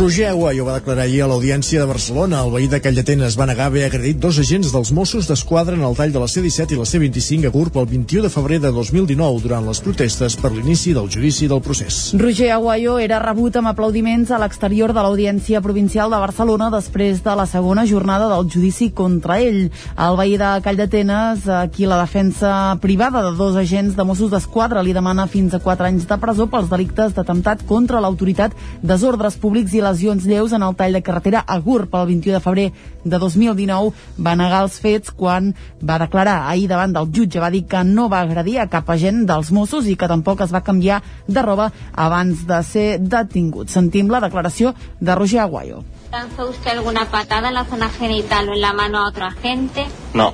Roger 0.08 0.30
Aguayo 0.30 0.64
va 0.64 0.78
declarar 0.78 1.04
ahir 1.04 1.18
a 1.20 1.26
l'Audiència 1.28 1.82
de 1.82 1.86
Barcelona. 1.86 2.38
El 2.40 2.48
veí 2.54 2.66
de 2.72 2.78
Callatenes 2.80 3.34
va 3.36 3.44
negar 3.44 3.66
haver 3.68 3.82
agredit 3.84 4.16
dos 4.16 4.38
agents 4.40 4.70
dels 4.72 4.88
Mossos 4.96 5.26
d'Esquadra 5.28 5.76
en 5.76 5.82
el 5.84 5.96
tall 5.98 6.14
de 6.14 6.22
la 6.22 6.28
C-17 6.32 6.72
i 6.72 6.78
la 6.78 6.86
C-25 6.88 7.44
a 7.44 7.52
Gurb 7.52 7.76
el 7.76 7.88
21 7.90 8.24
de 8.24 8.30
febrer 8.32 8.56
de 8.62 8.70
2019 8.72 9.42
durant 9.44 9.68
les 9.68 9.82
protestes 9.84 10.36
per 10.40 10.50
l'inici 10.54 10.94
del 10.96 11.10
judici 11.12 11.44
del 11.44 11.60
procés. 11.60 12.14
Roger 12.16 12.48
Aguayo 12.54 12.94
era 13.04 13.18
rebut 13.20 13.58
amb 13.60 13.68
aplaudiments 13.68 14.32
a 14.32 14.38
l'exterior 14.40 14.94
de 14.96 15.04
l'Audiència 15.04 15.60
Provincial 15.60 16.08
de 16.08 16.22
Barcelona 16.24 16.70
després 16.72 17.20
de 17.20 17.36
la 17.36 17.44
segona 17.44 17.84
jornada 17.84 18.30
del 18.32 18.48
judici 18.48 18.88
contra 18.88 19.36
ell. 19.44 19.68
El 19.92 20.18
veí 20.22 20.40
de 20.40 20.54
Call 20.64 20.80
d'Atenes, 20.80 21.44
a 21.52 21.60
qui 21.68 21.84
la 21.84 22.00
defensa 22.00 22.78
privada 22.80 23.26
de 23.28 23.34
dos 23.36 23.60
agents 23.60 23.92
de 23.92 24.08
Mossos 24.08 24.32
d'Esquadra 24.32 24.80
li 24.80 24.96
demana 24.96 25.28
fins 25.28 25.52
a 25.52 25.60
4 25.60 25.92
anys 25.92 26.08
de 26.08 26.20
presó 26.24 26.48
pels 26.48 26.72
delictes 26.72 27.12
d'atemptat 27.12 27.68
contra 27.68 28.00
l'autoritat, 28.00 28.56
desordres 28.80 29.36
públics 29.36 29.76
i 29.76 29.84
lesions 29.98 30.24
lleus 30.26 30.52
en 30.52 30.62
el 30.62 30.76
tall 30.76 30.92
de 30.92 31.02
carretera 31.02 31.42
a 31.46 31.58
Gurb 31.58 31.94
el 31.98 32.06
21 32.06 32.38
de 32.38 32.40
febrer 32.40 32.72
de 33.04 33.18
2019 33.18 33.92
va 34.24 34.34
negar 34.38 34.62
els 34.62 34.78
fets 34.80 35.10
quan 35.10 35.50
va 35.82 35.98
declarar 35.98 36.36
ahir 36.50 36.68
davant 36.70 36.94
del 36.94 37.10
jutge 37.14 37.40
va 37.42 37.50
dir 37.50 37.64
que 37.66 37.82
no 37.84 38.08
va 38.08 38.20
agredir 38.20 38.58
a 38.60 38.68
cap 38.70 38.88
agent 38.94 39.24
dels 39.26 39.50
Mossos 39.50 39.86
i 39.90 39.96
que 39.96 40.08
tampoc 40.08 40.40
es 40.46 40.54
va 40.54 40.62
canviar 40.62 41.00
de 41.26 41.42
roba 41.42 41.72
abans 41.94 42.46
de 42.46 42.62
ser 42.62 43.00
detingut. 43.00 43.68
Sentim 43.68 44.08
la 44.10 44.20
declaració 44.20 44.74
de 45.00 45.14
Roger 45.14 45.40
Aguayo. 45.40 45.82
¿Lanzó 46.12 46.48
usted 46.48 46.70
alguna 46.70 47.04
patada 47.10 47.48
en 47.48 47.54
la 47.54 47.64
zona 47.64 47.88
genital 47.90 48.48
o 48.48 48.54
en 48.54 48.60
la 48.60 48.72
mano 48.72 48.98
a 48.98 49.08
otro 49.08 49.24
agente? 49.24 49.86
No, 50.14 50.32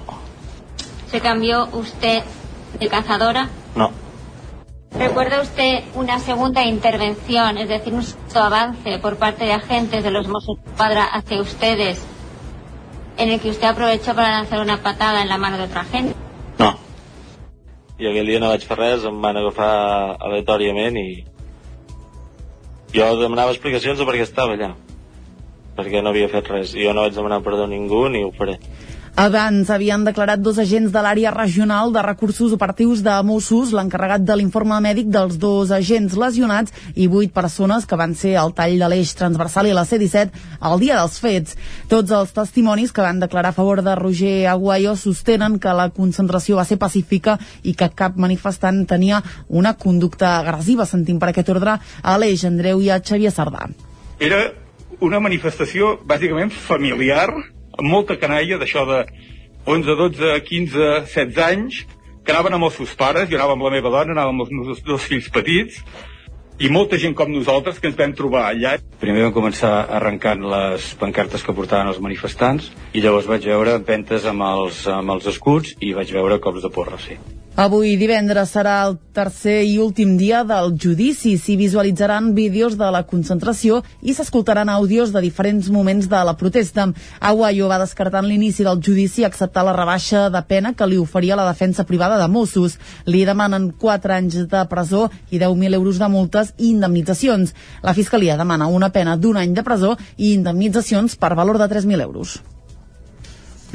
¿Se 1.11 1.21
cambió 1.21 1.69
usted 1.73 2.23
de 2.79 2.89
cazadora? 2.89 3.49
no, 3.77 3.91
¿Recuerda 4.99 5.41
usted 5.41 5.83
una 5.97 6.21
segunda 6.21 6.65
intervención, 6.65 7.59
es 7.59 7.69
decir, 7.69 7.93
un 7.93 8.05
avance 8.37 8.99
por 9.01 9.17
parte 9.17 9.45
de 9.45 9.53
agentes 9.53 10.05
de 10.05 10.11
los 10.13 10.29
Mossos 10.29 10.57
de 10.63 10.71
Escuadra 10.71 11.05
hacia 11.05 11.41
ustedes 11.41 12.07
en 13.17 13.31
el 13.31 13.41
que 13.41 13.51
usted 13.51 13.67
aprovechó 13.67 14.15
para 14.15 14.31
lanzar 14.31 14.61
una 14.61 14.83
patada 14.83 15.23
en 15.23 15.29
la 15.29 15.37
mano 15.37 15.59
de 15.59 15.65
otro 15.65 15.81
agente? 15.81 16.15
no. 16.59 16.79
I 17.99 18.07
aquell 18.11 18.27
dia 18.27 18.41
no 18.43 18.49
vaig 18.51 18.65
fer 18.67 18.77
res, 18.79 19.05
em 19.07 19.21
van 19.23 19.37
agafar 19.39 20.17
aleatòriament 20.19 20.97
i 20.99 21.09
jo 22.95 23.07
demanava 23.21 23.55
explicacions 23.55 23.99
de 23.99 24.07
per 24.07 24.17
què 24.17 24.25
estava 24.27 24.55
allà 24.55 24.73
perquè 25.77 26.03
no 26.03 26.11
havia 26.11 26.31
fet 26.31 26.51
res 26.51 26.75
i 26.75 26.87
jo 26.87 26.95
no 26.95 27.07
vaig 27.07 27.15
demanar 27.15 27.43
perdó 27.47 27.69
a 27.69 27.71
ningú 27.71 28.09
ni 28.11 28.25
ho 28.27 28.33
faré 28.35 28.59
Abans 29.15 29.69
havien 29.71 30.03
declarat 30.03 30.41
dos 30.43 30.57
agents 30.59 30.91
de 30.91 30.99
l'àrea 30.99 31.31
regional 31.31 31.93
de 31.95 32.03
recursos 32.03 32.51
operatius 32.57 32.99
de 33.07 33.13
Mossos, 33.23 33.71
l'encarregat 33.71 34.25
de 34.27 34.35
l'informe 34.35 34.75
mèdic 34.83 35.07
dels 35.15 35.37
dos 35.39 35.71
agents 35.71 36.17
lesionats 36.19 36.75
i 36.99 37.07
vuit 37.07 37.31
persones 37.31 37.87
que 37.87 37.95
van 37.95 38.17
ser 38.19 38.33
al 38.35 38.51
tall 38.59 38.75
de 38.83 38.89
l'eix 38.91 39.13
transversal 39.15 39.71
i 39.71 39.77
la 39.79 39.87
C-17 39.87 40.35
el 40.67 40.83
dia 40.83 40.99
dels 40.99 41.21
fets. 41.23 41.55
Tots 41.87 42.11
els 42.11 42.35
testimonis 42.35 42.91
que 42.91 43.07
van 43.07 43.23
declarar 43.23 43.55
a 43.55 43.59
favor 43.61 43.85
de 43.87 43.95
Roger 43.95 44.49
Aguayo 44.51 44.97
sostenen 44.99 45.61
que 45.63 45.79
la 45.79 45.93
concentració 45.95 46.59
va 46.59 46.67
ser 46.67 46.83
pacífica 46.83 47.39
i 47.63 47.79
que 47.79 47.93
cap 47.95 48.19
manifestant 48.19 48.83
tenia 48.83 49.23
una 49.47 49.77
conducta 49.79 50.41
agressiva. 50.41 50.91
Sentim 50.91 51.23
per 51.23 51.31
aquest 51.31 51.55
ordre 51.55 51.79
a 52.03 52.19
l'eix 52.19 52.43
Andreu 52.51 52.83
i 52.83 52.91
a 52.91 52.99
Xavier 52.99 53.31
Sardà. 53.31 53.69
Era 54.19 54.49
una 54.99 55.23
manifestació 55.23 56.01
bàsicament 56.03 56.51
familiar, 56.51 57.31
molta 57.83 58.17
canalla, 58.21 58.59
d'això 58.61 58.85
de 58.89 59.05
11, 59.67 59.97
12, 59.97 60.33
15, 60.49 60.89
16 61.11 61.45
anys, 61.49 61.85
que 62.25 62.33
anaven 62.33 62.57
amb 62.57 62.69
els 62.69 62.77
seus 62.81 62.95
pares, 62.97 63.29
jo 63.31 63.39
anava 63.39 63.57
amb 63.57 63.65
la 63.67 63.73
meva 63.75 63.93
dona, 63.93 64.13
anava 64.17 64.33
amb 64.33 64.45
els 64.45 64.53
meus 64.53 64.83
dos 64.85 65.07
fills 65.09 65.31
petits, 65.33 65.81
i 66.63 66.71
molta 66.71 66.99
gent 67.01 67.17
com 67.19 67.33
nosaltres 67.33 67.81
que 67.83 67.91
ens 67.91 67.99
vam 67.99 68.13
trobar 68.15 68.45
allà. 68.51 68.77
Primer 69.01 69.25
vam 69.27 69.35
començar 69.35 69.73
arrencant 69.99 70.45
les 70.53 70.93
pancartes 71.01 71.43
que 71.43 71.55
portaven 71.57 71.91
els 71.91 71.99
manifestants 72.03 72.71
i 72.95 73.03
llavors 73.03 73.27
vaig 73.31 73.49
veure 73.51 73.75
empentes 73.81 74.29
amb 74.31 74.47
els, 74.47 74.85
amb 74.87 75.17
els 75.17 75.27
escuts 75.35 75.75
i 75.81 75.95
vaig 75.97 76.15
veure 76.15 76.39
cops 76.45 76.63
de 76.63 76.71
porra, 76.71 77.01
sí. 77.03 77.19
Avui 77.55 77.93
divendres 77.95 78.51
serà 78.51 78.81
el 78.83 78.97
tercer 79.15 79.61
i 79.63 79.77
últim 79.79 80.17
dia 80.19 80.41
del 80.43 80.73
judici. 80.75 81.37
S'hi 81.39 81.55
visualitzaran 81.55 82.33
vídeos 82.35 82.75
de 82.75 82.89
la 82.91 83.05
concentració 83.07 83.77
i 84.03 84.11
s'escoltaran 84.11 84.73
àudios 84.73 85.13
de 85.15 85.21
diferents 85.23 85.69
moments 85.71 86.09
de 86.11 86.23
la 86.27 86.33
protesta. 86.35 86.89
Aguayo 87.21 87.69
va 87.71 87.79
descartant 87.79 88.27
l'inici 88.27 88.67
del 88.67 88.81
judici 88.83 89.23
acceptar 89.23 89.63
la 89.63 89.77
rebaixa 89.77 90.25
de 90.35 90.43
pena 90.49 90.73
que 90.75 90.89
li 90.91 90.99
oferia 90.99 91.39
la 91.39 91.47
defensa 91.47 91.85
privada 91.87 92.19
de 92.19 92.27
Mossos. 92.27 92.75
Li 93.07 93.23
demanen 93.23 93.71
4 93.71 94.17
anys 94.17 94.41
de 94.51 94.65
presó 94.67 95.05
i 95.31 95.39
10.000 95.39 95.79
euros 95.79 96.03
de 96.03 96.09
multes 96.11 96.51
i 96.59 96.73
indemnitzacions. 96.73 97.55
La 97.87 97.95
Fiscalia 97.95 98.35
demana 98.37 98.67
una 98.67 98.91
pena 98.91 99.15
d'un 99.15 99.39
any 99.39 99.55
de 99.55 99.63
presó 99.63 99.95
i 100.17 100.33
indemnitzacions 100.35 101.15
per 101.15 101.37
valor 101.39 101.63
de 101.63 101.71
3.000 101.71 102.03
euros. 102.03 102.35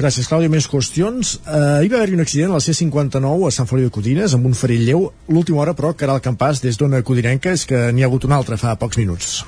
Gràcies, 0.00 0.30
Clàudia. 0.30 0.48
Més 0.48 0.64
qüestions. 0.70 1.34
Uh, 1.44 1.82
hi 1.84 1.90
va 1.92 2.00
haver 2.00 2.14
un 2.16 2.24
accident 2.24 2.54
a 2.54 2.56
la 2.56 2.64
C-59 2.64 3.44
a 3.44 3.52
Sant 3.52 3.68
Feliu 3.68 3.90
de 3.90 3.92
Codines 3.92 4.32
amb 4.36 4.48
un 4.48 4.56
ferit 4.56 4.80
lleu. 4.86 5.10
L'última 5.28 5.60
hora, 5.60 5.76
però, 5.76 5.92
que 5.92 6.08
era 6.08 6.16
el 6.16 6.24
campàs 6.24 6.64
des 6.64 6.80
d'Ona 6.80 7.04
Codinenca 7.04 7.52
és 7.52 7.68
que 7.68 7.90
n'hi 7.92 8.06
ha 8.06 8.08
hagut 8.08 8.24
un 8.24 8.32
altre 8.32 8.56
fa 8.56 8.78
pocs 8.80 8.96
minuts. 9.02 9.42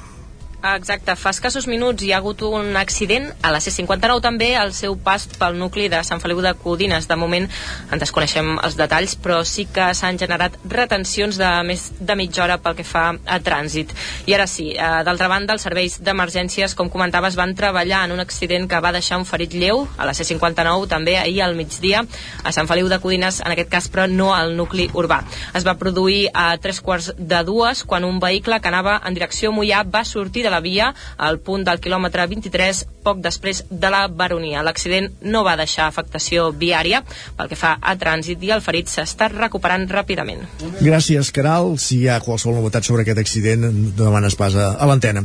Exacte, 0.63 1.17
fa 1.19 1.33
escassos 1.35 1.65
minuts 1.67 2.05
hi 2.07 2.13
ha 2.13 2.21
hagut 2.21 2.45
un 2.47 2.77
accident 2.79 3.25
a 3.43 3.51
la 3.51 3.59
C-59 3.59 4.21
també 4.23 4.53
al 4.55 4.71
seu 4.73 4.95
pas 4.95 5.25
pel 5.27 5.57
nucli 5.59 5.89
de 5.91 5.99
Sant 6.07 6.21
Feliu 6.23 6.39
de 6.39 6.53
Codines. 6.55 7.09
De 7.11 7.17
moment 7.19 7.49
en 7.91 7.99
desconeixem 7.99 8.53
els 8.63 8.77
detalls, 8.79 9.17
però 9.19 9.41
sí 9.43 9.65
que 9.67 9.89
s'han 9.99 10.21
generat 10.23 10.55
retencions 10.71 11.35
de 11.41 11.49
més 11.67 11.89
de 11.99 12.15
mitja 12.15 12.45
hora 12.45 12.61
pel 12.63 12.77
que 12.79 12.87
fa 12.87 13.09
a 13.11 13.39
trànsit. 13.43 13.91
I 14.31 14.37
ara 14.37 14.47
sí, 14.47 14.69
eh, 14.77 14.91
d'altra 15.03 15.27
banda, 15.33 15.57
els 15.57 15.67
serveis 15.67 15.99
d'emergències, 15.99 16.77
com 16.79 16.93
comentaves, 16.95 17.35
van 17.35 17.57
treballar 17.59 18.05
en 18.07 18.15
un 18.15 18.23
accident 18.23 18.71
que 18.71 18.81
va 18.87 18.95
deixar 18.95 19.19
un 19.19 19.27
ferit 19.27 19.59
lleu 19.59 19.89
a 19.99 20.07
la 20.07 20.15
C-59 20.15 20.87
també 20.87 21.19
ahir 21.19 21.43
al 21.43 21.59
migdia 21.59 22.05
a 22.45 22.55
Sant 22.55 22.71
Feliu 22.71 22.87
de 22.87 23.01
Codines, 23.03 23.41
en 23.43 23.51
aquest 23.57 23.73
cas 23.75 23.91
però 23.91 24.07
no 24.07 24.31
al 24.31 24.55
nucli 24.55 24.87
urbà. 24.95 25.25
Es 25.59 25.67
va 25.67 25.75
produir 25.75 26.29
a 26.33 26.55
tres 26.63 26.79
quarts 26.81 27.11
de 27.19 27.43
dues 27.43 27.83
quan 27.83 28.07
un 28.07 28.23
vehicle 28.23 28.63
que 28.63 28.71
anava 28.71 29.01
en 29.03 29.19
direcció 29.19 29.51
Mollà 29.51 29.83
va 29.83 30.07
sortir 30.07 30.47
de 30.47 30.52
la 30.53 30.61
via 30.65 30.93
al 31.17 31.41
punt 31.41 31.65
del 31.67 31.81
quilòmetre 31.83 32.29
23 32.31 32.85
poc 33.03 33.19
després 33.25 33.65
de 33.71 33.91
la 33.91 34.07
baronia. 34.09 34.63
L'accident 34.63 35.09
no 35.27 35.43
va 35.47 35.57
deixar 35.59 35.89
afectació 35.89 36.51
viària 36.55 37.03
pel 37.37 37.51
que 37.51 37.59
fa 37.59 37.75
a 37.81 37.97
trànsit 37.99 38.43
i 38.47 38.53
el 38.55 38.63
ferit 38.65 38.91
s'està 38.93 39.29
recuperant 39.33 39.89
ràpidament. 39.91 40.47
Gràcies, 40.81 41.33
Caral. 41.35 41.75
Si 41.83 42.03
hi 42.03 42.09
ha 42.09 42.21
qualsevol 42.23 42.61
novetat 42.61 42.87
sobre 42.87 43.03
aquest 43.07 43.23
accident, 43.23 43.67
demanes 43.99 44.39
pas 44.39 44.55
a, 44.55 44.73
a 44.79 44.89
l'antena. 44.89 45.25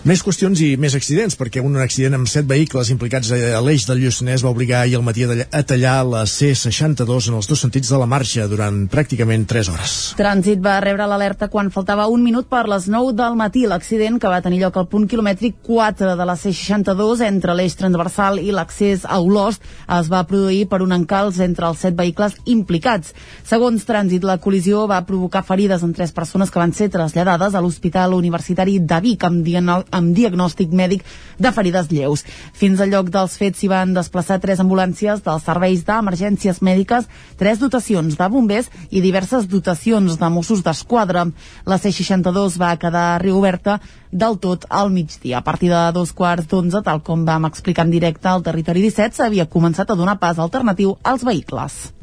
Més 0.00 0.22
qüestions 0.24 0.56
i 0.64 0.70
més 0.80 0.94
accidents, 0.96 1.34
perquè 1.36 1.60
un 1.60 1.74
accident 1.76 2.16
amb 2.16 2.28
set 2.30 2.46
vehicles 2.48 2.88
implicats 2.88 3.28
a 3.36 3.60
l'eix 3.60 3.84
del 3.84 4.00
Lluçanès 4.00 4.40
va 4.40 4.52
obligar 4.54 4.78
ahir 4.80 4.96
al 4.96 5.04
matí 5.04 5.26
a 5.28 5.60
tallar 5.60 5.98
la 6.08 6.22
C62 6.24 7.28
en 7.28 7.36
els 7.36 7.48
dos 7.50 7.60
sentits 7.60 7.90
de 7.92 7.98
la 8.00 8.08
marxa 8.08 8.46
durant 8.48 8.86
pràcticament 8.88 9.44
3 9.50 9.68
hores. 9.74 9.96
Trànsit 10.16 10.62
va 10.64 10.78
rebre 10.80 11.04
l'alerta 11.04 11.50
quan 11.52 11.68
faltava 11.74 12.08
un 12.08 12.24
minut 12.24 12.48
per 12.48 12.64
les 12.72 12.88
9 12.88 13.12
del 13.18 13.36
matí. 13.36 13.66
L'accident, 13.68 14.16
que 14.16 14.32
va 14.32 14.40
tenir 14.40 14.59
lloc 14.60 14.76
al 14.76 14.88
punt 14.92 15.06
quilomètric 15.10 15.58
4 15.66 16.14
de 16.16 16.26
la 16.28 16.36
C62 16.38 17.24
entre 17.26 17.54
l'eix 17.56 17.74
transversal 17.78 18.38
i 18.38 18.52
l'accés 18.54 19.06
a 19.08 19.20
Olost, 19.20 19.64
es 19.98 20.10
va 20.12 20.22
produir 20.28 20.66
per 20.70 20.82
un 20.84 20.94
encalç 20.94 21.40
entre 21.44 21.68
els 21.70 21.80
set 21.82 21.96
vehicles 21.98 22.36
implicats. 22.44 23.14
Segons 23.48 23.84
Trànsit, 23.88 24.24
la 24.26 24.38
col·lisió 24.42 24.86
va 24.90 25.00
provocar 25.08 25.42
ferides 25.46 25.84
en 25.86 25.94
tres 25.96 26.12
persones 26.12 26.50
que 26.50 26.60
van 26.62 26.74
ser 26.76 26.90
traslladades 26.92 27.54
a 27.54 27.62
l'Hospital 27.64 28.14
Universitari 28.18 28.78
de 28.80 29.00
Vic 29.04 29.24
amb 29.26 29.48
amb 29.50 30.14
diagnòstic 30.16 30.72
mèdic 30.76 31.04
de 31.38 31.52
ferides 31.52 31.88
lleus. 31.90 32.24
Fins 32.52 32.80
al 32.80 32.90
lloc 32.92 33.10
dels 33.12 33.36
fets 33.40 33.60
s'hi 33.60 33.70
van 33.70 33.94
desplaçar 33.96 34.40
tres 34.42 34.60
ambulàncies 34.62 35.22
dels 35.24 35.46
serveis 35.46 35.84
d'emergències 35.86 36.60
mèdiques, 36.66 37.08
tres 37.40 37.60
dotacions 37.62 38.18
de 38.18 38.28
bombers 38.28 38.70
i 38.90 39.00
diverses 39.00 39.48
dotacions 39.48 40.18
de 40.20 40.30
Mossos 40.30 40.64
d'Esquadra. 40.66 41.26
La 41.66 41.78
C-62 41.78 42.58
va 42.60 42.76
quedar 42.80 43.22
reoberta 43.22 43.78
del 44.10 44.38
tot 44.42 44.49
al 44.68 44.90
migdia. 44.90 45.38
A 45.38 45.44
partir 45.44 45.70
de 45.70 45.92
dos 45.92 46.12
quarts 46.12 46.48
d'onze, 46.48 46.82
tal 46.82 47.02
com 47.02 47.24
vam 47.24 47.46
explicar 47.46 47.84
en 47.86 47.94
directe, 47.94 48.28
al 48.28 48.42
territori 48.42 48.82
17 48.88 49.14
s'havia 49.14 49.46
començat 49.46 49.90
a 49.90 49.94
donar 49.94 50.18
pas 50.18 50.38
alternatiu 50.38 50.98
als 51.02 51.24
vehicles. 51.24 51.99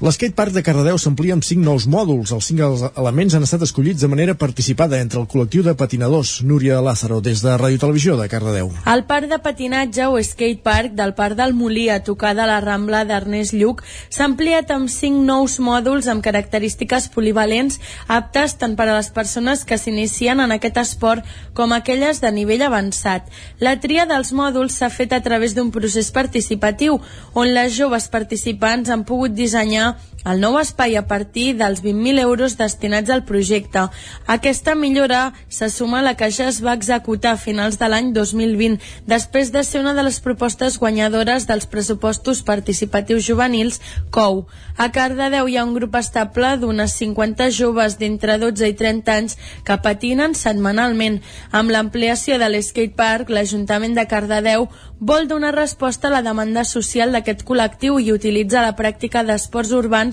L'skatepark 0.00 0.54
de 0.56 0.62
Cardedeu 0.64 0.96
s'amplia 0.96 1.34
amb 1.36 1.44
cinc 1.44 1.60
nous 1.60 1.84
mòduls. 1.92 2.30
Els 2.32 2.46
cinc 2.48 2.62
elements 2.96 3.34
han 3.36 3.42
estat 3.44 3.66
escollits 3.66 4.00
de 4.00 4.08
manera 4.08 4.32
participada 4.32 4.96
entre 4.96 5.18
el 5.20 5.26
col·lectiu 5.28 5.60
de 5.60 5.74
patinadors. 5.76 6.38
Núria 6.40 6.78
Lázaro, 6.80 7.18
des 7.20 7.42
de 7.44 7.52
Ràdio 7.60 7.82
Televisió 7.82 8.14
de 8.16 8.24
Cardedeu. 8.32 8.70
El 8.88 9.04
parc 9.04 9.28
de 9.28 9.36
patinatge 9.44 10.06
o 10.08 10.16
skatepark 10.16 10.94
del 10.96 11.12
Parc 11.18 11.36
del 11.36 11.52
Molí, 11.52 11.90
a 11.92 11.98
tocar 12.00 12.32
de 12.38 12.46
la 12.48 12.62
Rambla 12.64 13.02
d'Ernest 13.04 13.52
Lluc, 13.52 13.82
s'ha 14.08 14.24
ampliat 14.24 14.72
amb 14.72 14.88
cinc 14.88 15.20
nous 15.20 15.58
mòduls 15.60 16.08
amb 16.08 16.24
característiques 16.24 17.10
polivalents 17.12 17.76
aptes 18.08 18.56
tant 18.56 18.78
per 18.80 18.88
a 18.88 18.96
les 18.96 19.12
persones 19.12 19.66
que 19.68 19.76
s'inicien 19.76 20.40
en 20.40 20.56
aquest 20.56 20.80
esport 20.80 21.28
com 21.52 21.76
aquelles 21.76 22.22
de 22.24 22.32
nivell 22.32 22.64
avançat. 22.70 23.28
La 23.60 23.76
tria 23.84 24.08
dels 24.08 24.32
mòduls 24.32 24.80
s'ha 24.80 24.88
fet 24.88 25.12
a 25.12 25.20
través 25.20 25.52
d'un 25.52 25.68
procés 25.68 26.08
participatiu 26.08 26.96
on 27.34 27.52
les 27.52 27.76
joves 27.76 28.08
participants 28.08 28.88
han 28.88 29.04
pogut 29.04 29.36
dissenyar 29.36 29.89
China. 29.90 30.09
El 30.24 30.40
nou 30.40 30.58
espai 30.60 30.96
a 30.98 31.06
partir 31.08 31.54
dels 31.56 31.80
20.000 31.80 32.20
euros 32.20 32.56
destinats 32.58 33.10
al 33.10 33.24
projecte. 33.24 33.86
Aquesta 34.26 34.74
millora 34.74 35.32
se 35.48 35.70
suma 35.70 36.00
a 36.00 36.02
la 36.02 36.14
que 36.16 36.30
ja 36.30 36.48
es 36.48 36.60
va 36.64 36.74
executar 36.76 37.32
a 37.32 37.40
finals 37.40 37.78
de 37.80 37.88
l'any 37.88 38.12
2020, 38.12 38.76
després 39.06 39.52
de 39.52 39.64
ser 39.64 39.80
una 39.80 39.94
de 39.94 40.04
les 40.04 40.20
propostes 40.20 40.78
guanyadores 40.78 41.46
dels 41.48 41.66
pressupostos 41.66 42.42
participatius 42.42 43.24
juvenils 43.24 43.80
COU. 44.10 44.44
A 44.76 44.90
Cardedeu 44.92 45.48
hi 45.48 45.56
ha 45.56 45.64
un 45.64 45.74
grup 45.74 45.96
estable 45.96 46.52
d'unes 46.60 46.92
50 47.00 47.50
joves 47.56 47.96
d'entre 47.98 48.36
12 48.38 48.68
i 48.68 48.76
30 48.76 49.16
anys 49.16 49.38
que 49.64 49.80
patinen 49.80 50.34
setmanalment. 50.34 51.20
Amb 51.50 51.72
l'ampliació 51.72 52.38
de 52.38 52.48
l'skatepark, 52.50 53.32
l'Ajuntament 53.32 53.96
de 53.96 54.06
Cardedeu 54.10 54.68
vol 55.00 55.28
donar 55.28 55.54
resposta 55.54 56.08
a 56.08 56.12
la 56.12 56.20
demanda 56.20 56.64
social 56.68 57.12
d'aquest 57.12 57.40
col·lectiu 57.48 57.96
i 58.04 58.12
utilitza 58.12 58.60
la 58.60 58.74
pràctica 58.76 59.22
d'esports 59.24 59.72
urbans 59.72 60.09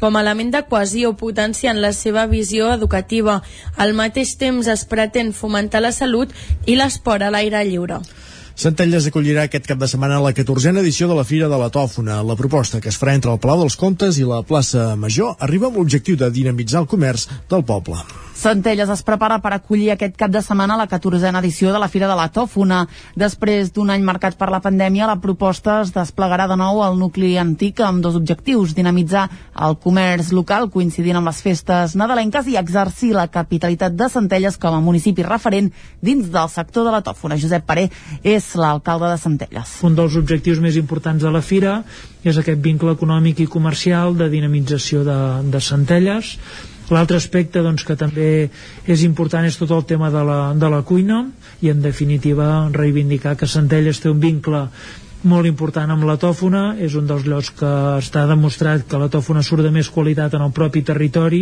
com 0.00 0.16
a 0.16 0.22
element 0.22 0.52
de 0.54 0.62
cohesió 0.70 1.12
potenciant 1.18 1.80
la 1.82 1.92
seva 1.96 2.26
visió 2.30 2.70
educativa. 2.74 3.40
Al 3.76 3.94
mateix 3.98 4.36
temps 4.38 4.68
es 4.70 4.84
pretén 4.86 5.32
fomentar 5.32 5.82
la 5.82 5.92
salut 5.92 6.34
i 6.66 6.76
l'esport 6.78 7.24
a 7.24 7.30
l'aire 7.34 7.64
lliure. 7.66 8.02
Centelles 8.58 9.04
acollirà 9.06 9.44
aquest 9.46 9.68
cap 9.70 9.78
de 9.78 9.86
setmana 9.86 10.16
la 10.18 10.32
14a 10.34 10.80
edició 10.80 11.06
de 11.06 11.14
la 11.14 11.22
Fira 11.22 11.46
de 11.46 11.60
la 11.60 11.68
Tòfona. 11.70 12.18
La 12.26 12.34
proposta 12.34 12.80
que 12.82 12.90
es 12.90 12.98
farà 12.98 13.14
entre 13.14 13.30
el 13.30 13.38
Palau 13.38 13.62
dels 13.62 13.78
Comtes 13.78 14.18
i 14.18 14.26
la 14.26 14.42
plaça 14.42 14.96
Major 14.98 15.36
arriba 15.46 15.70
amb 15.70 15.78
l'objectiu 15.78 16.18
de 16.18 16.34
dinamitzar 16.34 16.82
el 16.82 16.90
comerç 16.90 17.28
del 17.46 17.62
poble. 17.62 18.02
Centelles 18.38 18.86
es 18.86 19.00
prepara 19.02 19.40
per 19.42 19.50
acollir 19.50 19.88
aquest 19.90 20.12
cap 20.18 20.30
de 20.30 20.38
setmana 20.46 20.76
la 20.78 20.86
14a 20.86 21.32
edició 21.40 21.72
de 21.74 21.78
la 21.82 21.88
Fira 21.90 22.06
de 22.06 22.14
la 22.14 22.28
Tòfona. 22.30 22.84
Després 23.18 23.72
d'un 23.74 23.90
any 23.90 24.04
marcat 24.06 24.36
per 24.38 24.46
la 24.50 24.60
pandèmia, 24.62 25.08
la 25.10 25.18
proposta 25.18 25.80
es 25.82 25.90
desplegarà 25.94 26.46
de 26.46 26.54
nou 26.58 26.78
al 26.82 26.98
nucli 26.98 27.32
antic 27.38 27.82
amb 27.82 28.02
dos 28.02 28.14
objectius, 28.14 28.76
dinamitzar 28.78 29.24
el 29.66 29.74
comerç 29.82 30.30
local 30.30 30.68
coincidint 30.70 31.18
amb 31.18 31.30
les 31.30 31.42
festes 31.42 31.96
nadalenques 31.98 32.46
i 32.46 32.54
exercir 32.58 33.10
la 33.16 33.26
capitalitat 33.26 33.98
de 33.98 34.06
Centelles 34.10 34.58
com 34.58 34.74
a 34.74 34.82
municipi 34.86 35.26
referent 35.26 35.72
dins 35.98 36.30
del 36.30 36.50
sector 36.54 36.86
de 36.86 36.94
la 36.94 37.02
tòfona. 37.02 37.38
Josep 37.42 37.66
Paré 37.66 37.88
és 38.22 38.47
l'alcalde 38.56 39.10
de 39.12 39.20
Centelles. 39.20 39.76
Un 39.84 39.98
dels 39.98 40.16
objectius 40.16 40.62
més 40.64 40.78
importants 40.80 41.22
de 41.22 41.30
la 41.34 41.44
Fira 41.44 41.82
és 42.24 42.38
aquest 42.38 42.62
vincle 42.64 42.94
econòmic 42.96 43.44
i 43.44 43.50
comercial 43.50 44.16
de 44.16 44.30
dinamització 44.32 45.04
de, 45.04 45.20
de 45.52 45.60
Centelles 45.60 46.36
L'altre 46.88 47.18
aspecte 47.20 47.60
doncs, 47.60 47.84
que 47.84 47.96
també 48.00 48.48
és 48.88 49.02
important 49.04 49.44
és 49.44 49.58
tot 49.60 49.74
el 49.76 49.84
tema 49.88 50.08
de 50.12 50.22
la, 50.24 50.38
de 50.56 50.70
la 50.72 50.80
cuina 50.88 51.20
i 51.60 51.68
en 51.72 51.82
definitiva 51.84 52.68
reivindicar 52.72 53.36
que 53.36 53.50
Centelles 53.50 54.00
té 54.00 54.08
un 54.08 54.22
vincle 54.22 54.64
molt 55.26 55.48
important 55.48 55.90
amb 55.90 56.04
la 56.06 56.14
tòfona, 56.20 56.76
és 56.78 56.94
un 56.94 57.06
dels 57.08 57.24
llocs 57.26 57.50
que 57.58 57.70
està 57.98 58.22
demostrat 58.30 58.84
que 58.86 59.00
la 59.00 59.08
tòfona 59.10 59.42
surt 59.42 59.64
de 59.66 59.72
més 59.74 59.90
qualitat 59.90 60.36
en 60.38 60.44
el 60.44 60.52
propi 60.54 60.84
territori 60.86 61.40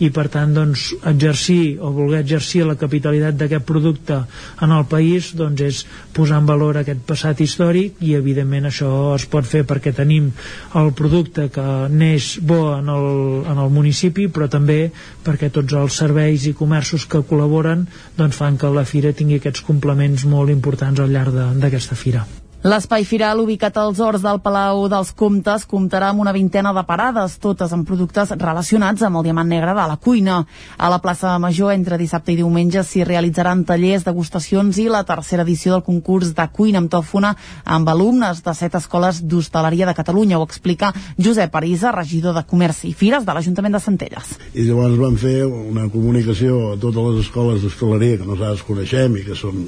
i 0.00 0.08
per 0.14 0.28
tant 0.32 0.54
doncs, 0.56 0.94
exercir 1.10 1.76
o 1.80 1.90
voler 1.92 2.22
exercir 2.22 2.64
la 2.64 2.78
capitalitat 2.80 3.36
d'aquest 3.36 3.66
producte 3.68 4.22
en 4.64 4.72
el 4.72 4.86
país 4.88 5.34
doncs, 5.36 5.60
és 5.60 5.82
posar 6.16 6.40
en 6.40 6.48
valor 6.48 6.80
aquest 6.80 7.04
passat 7.04 7.44
històric 7.44 8.00
i 8.00 8.14
evidentment 8.16 8.70
això 8.70 8.90
es 9.18 9.28
pot 9.28 9.44
fer 9.44 9.64
perquè 9.68 9.92
tenim 9.92 10.32
el 10.80 10.92
producte 10.96 11.50
que 11.52 11.68
neix 11.92 12.38
bo 12.40 12.78
en 12.78 12.88
el, 12.88 13.08
en 13.44 13.60
el 13.60 13.72
municipi 13.74 14.28
però 14.32 14.48
també 14.48 14.88
perquè 15.24 15.52
tots 15.52 15.76
els 15.76 16.00
serveis 16.00 16.48
i 16.48 16.56
comerços 16.56 17.04
que 17.04 17.24
col·laboren 17.28 17.84
doncs, 18.16 18.40
fan 18.40 18.56
que 18.56 18.72
la 18.72 18.88
fira 18.88 19.12
tingui 19.12 19.42
aquests 19.42 19.66
complements 19.68 20.24
molt 20.24 20.54
importants 20.54 21.00
al 21.00 21.12
llarg 21.12 21.36
d'aquesta 21.60 21.98
fira. 21.98 22.24
L'espai 22.68 23.04
firal, 23.08 23.38
ubicat 23.40 23.78
als 23.80 23.96
horts 24.04 24.20
del 24.20 24.42
Palau 24.44 24.82
dels 24.92 25.14
Comtes, 25.16 25.62
comptarà 25.64 26.10
amb 26.12 26.20
una 26.20 26.34
vintena 26.36 26.74
de 26.76 26.82
parades, 26.84 27.38
totes 27.40 27.72
amb 27.72 27.86
productes 27.88 28.34
relacionats 28.36 29.06
amb 29.06 29.16
el 29.16 29.24
diamant 29.24 29.48
negre 29.48 29.72
de 29.72 29.86
la 29.88 29.96
cuina. 29.96 30.42
A 30.76 30.90
la 30.92 30.98
plaça 31.00 31.38
Major, 31.40 31.72
entre 31.72 31.96
dissabte 31.96 32.34
i 32.34 32.36
diumenge, 32.36 32.82
s'hi 32.84 33.06
realitzaran 33.08 33.64
tallers, 33.64 34.04
degustacions 34.04 34.82
i 34.84 34.88
la 34.92 35.00
tercera 35.08 35.48
edició 35.48 35.78
del 35.78 35.86
concurs 35.86 36.34
de 36.36 36.48
cuina 36.52 36.82
amb 36.82 36.92
tòfona 36.92 37.32
amb 37.64 37.88
alumnes 37.88 38.44
de 38.44 38.58
set 38.60 38.76
escoles 38.76 39.22
d'hostaleria 39.24 39.88
de 39.88 39.96
Catalunya. 39.96 40.36
Ho 40.36 40.44
explica 40.44 40.92
Josep 41.16 41.56
Arisa, 41.56 41.96
regidor 41.96 42.36
de 42.36 42.44
Comerç 42.44 42.84
i 42.84 42.92
Fires 42.92 43.24
de 43.24 43.32
l'Ajuntament 43.32 43.78
de 43.80 43.86
Centelles. 43.86 44.36
I 44.52 44.68
llavors 44.68 45.00
vam 45.00 45.16
fer 45.16 45.38
una 45.48 45.88
comunicació 45.88 46.74
a 46.74 46.76
totes 46.76 47.14
les 47.14 47.28
escoles 47.28 47.62
d'hostaleria 47.64 48.20
que 48.20 48.28
nosaltres 48.28 48.68
coneixem 48.68 49.16
i 49.16 49.24
que 49.24 49.38
són 49.38 49.64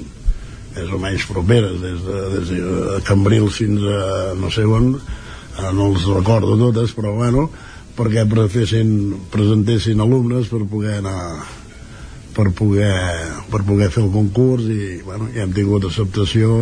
més 0.75 0.91
o 0.91 0.99
menys 1.01 1.25
properes 1.29 1.79
des 1.81 2.05
de, 2.05 2.19
des 2.35 2.51
de 2.53 3.01
Cambrils 3.07 3.59
fins 3.61 3.83
a 3.83 4.33
no 4.39 4.51
sé 4.53 4.65
on 4.67 4.93
eh, 4.95 5.71
no 5.75 5.91
els 5.91 6.07
recordo 6.09 6.57
totes 6.59 6.95
però 6.97 7.15
bueno 7.17 7.49
perquè 7.97 8.23
presentessin, 8.29 8.91
presentessin 9.33 9.99
alumnes 9.99 10.47
per 10.51 10.63
poder 10.71 10.99
anar 11.01 11.19
per 12.31 12.47
poder, 12.55 12.95
per 13.51 13.59
poder 13.67 13.89
fer 13.91 14.05
el 14.05 14.11
concurs 14.13 14.67
i 14.71 15.01
bueno, 15.03 15.27
ja 15.35 15.43
hem 15.43 15.51
tingut 15.55 15.85
acceptació 15.89 16.61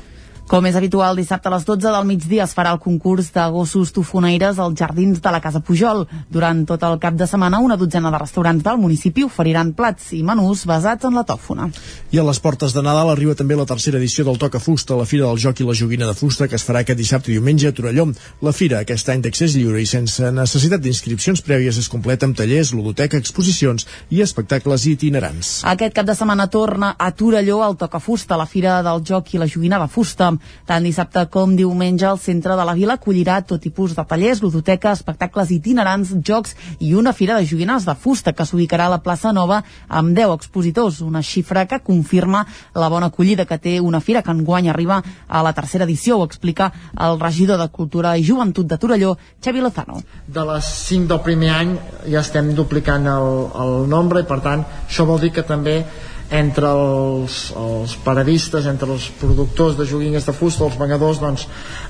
com 0.50 0.66
és 0.66 0.74
habitual, 0.74 1.14
dissabte 1.14 1.46
a 1.46 1.52
les 1.54 1.66
12 1.68 1.92
del 1.94 2.06
migdia 2.10 2.42
es 2.48 2.56
farà 2.58 2.72
el 2.74 2.80
concurs 2.82 3.28
de 3.36 3.44
gossos 3.54 3.92
tofoneires 3.94 4.58
als 4.58 4.80
jardins 4.80 5.20
de 5.22 5.32
la 5.32 5.40
Casa 5.44 5.60
Pujol. 5.62 6.08
Durant 6.34 6.64
tot 6.66 6.82
el 6.88 6.96
cap 6.98 7.14
de 7.14 7.28
setmana, 7.30 7.60
una 7.62 7.78
dotzena 7.78 8.10
de 8.10 8.18
restaurants 8.18 8.64
del 8.66 8.80
municipi 8.82 9.28
oferiran 9.28 9.76
plats 9.78 10.08
i 10.18 10.24
menús 10.26 10.64
basats 10.66 11.06
en 11.06 11.14
la 11.14 11.22
tòfona. 11.30 11.68
I 12.10 12.18
a 12.18 12.24
les 12.26 12.42
portes 12.42 12.74
de 12.74 12.82
Nadal 12.82 13.12
arriba 13.12 13.36
també 13.38 13.60
la 13.60 13.68
tercera 13.70 14.00
edició 14.02 14.26
del 14.26 14.40
Toca 14.42 14.58
Fusta, 14.58 14.98
la 14.98 15.06
Fira 15.06 15.28
del 15.28 15.38
Joc 15.38 15.62
i 15.62 15.68
la 15.68 15.76
Joguina 15.78 16.10
de 16.10 16.18
Fusta, 16.18 16.48
que 16.50 16.58
es 16.58 16.66
farà 16.66 16.82
aquest 16.82 16.98
dissabte 16.98 17.30
i 17.30 17.38
diumenge 17.38 17.70
a 17.70 17.78
Torelló. 17.78 18.08
La 18.42 18.56
fira, 18.56 18.82
aquest 18.82 19.14
any 19.14 19.22
d'accés 19.22 19.54
lliure 19.54 19.78
i 19.78 19.86
sense 19.86 20.34
necessitat 20.34 20.82
d'inscripcions 20.82 21.46
prèvies, 21.46 21.78
es 21.78 21.92
completa 21.94 22.26
amb 22.26 22.34
tallers, 22.42 22.74
ludoteca, 22.74 23.22
exposicions 23.22 23.86
i 24.10 24.26
espectacles 24.26 24.90
itinerants. 24.90 25.60
Aquest 25.70 25.94
cap 25.94 26.10
de 26.10 26.18
setmana 26.18 26.50
torna 26.50 26.96
a 26.98 27.14
Torelló 27.14 27.62
el 27.70 27.78
Toca 27.78 28.02
Fusta, 28.02 28.34
la 28.34 28.50
Fira 28.50 28.82
del 28.82 29.06
Joc 29.06 29.36
i 29.36 29.46
la 29.46 29.52
Joguina 29.54 29.78
de 29.78 29.92
Fusta. 29.94 30.34
Tant 30.70 30.86
dissabte 30.86 31.26
com 31.32 31.56
diumenge 31.58 32.08
el 32.10 32.20
centre 32.22 32.56
de 32.58 32.66
la 32.66 32.76
vila 32.78 32.98
acollirà 33.00 33.40
tot 33.42 33.62
tipus 33.64 33.96
de 33.98 34.06
tallers, 34.06 34.42
ludoteca, 34.44 34.94
espectacles 34.94 35.52
itinerants, 35.56 36.14
jocs 36.26 36.56
i 36.80 36.94
una 36.96 37.14
fira 37.14 37.38
de 37.38 37.48
joguines 37.50 37.86
de 37.88 37.96
fusta 37.96 38.34
que 38.34 38.46
s'ubicarà 38.46 38.88
a 38.88 38.94
la 38.96 39.02
plaça 39.04 39.34
Nova 39.36 39.62
amb 39.88 40.16
10 40.18 40.36
expositors, 40.36 41.02
una 41.02 41.22
xifra 41.22 41.66
que 41.68 41.82
confirma 41.86 42.46
la 42.76 42.90
bona 42.90 43.10
acollida 43.10 43.46
que 43.46 43.58
té 43.58 43.80
una 43.80 44.02
fira 44.02 44.22
que 44.24 44.32
enguany 44.32 44.70
arriba 44.70 45.02
a 45.28 45.44
la 45.44 45.54
tercera 45.54 45.86
edició, 45.86 46.20
ho 46.20 46.28
explica 46.28 46.72
el 47.00 47.20
regidor 47.20 47.60
de 47.60 47.70
Cultura 47.70 48.16
i 48.18 48.26
Joventut 48.26 48.68
de 48.68 48.78
Torelló, 48.78 49.16
Xavi 49.44 49.62
Lozano. 49.62 50.04
De 50.28 50.46
les 50.54 50.70
5 50.90 51.08
del 51.10 51.24
primer 51.26 51.52
any 51.56 51.76
ja 52.06 52.22
estem 52.22 52.54
duplicant 52.56 53.08
el, 53.10 53.30
el 53.64 53.76
nombre 53.90 54.24
i 54.24 54.30
per 54.30 54.40
tant 54.46 54.66
això 54.88 55.06
vol 55.10 55.22
dir 55.22 55.34
que 55.36 55.46
també 55.46 55.84
entre 56.30 56.70
els, 56.70 57.40
els 57.58 57.96
paradistes, 58.06 58.68
entre 58.70 58.92
els 58.94 59.10
productors 59.20 59.78
de 59.80 59.88
joguines 59.90 60.26
de 60.26 60.34
fusta, 60.36 60.68
els 60.68 60.78
venedors, 60.78 61.18
doncs 61.22 61.48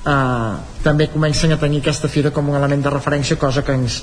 eh, 0.08 0.54
també 0.84 1.10
comencen 1.12 1.52
a 1.52 1.60
tenir 1.60 1.82
aquesta 1.82 2.08
fira 2.08 2.32
com 2.32 2.48
un 2.48 2.56
element 2.56 2.86
de 2.86 2.92
referència, 2.94 3.36
cosa 3.36 3.62
que 3.62 3.76
ens, 3.76 4.00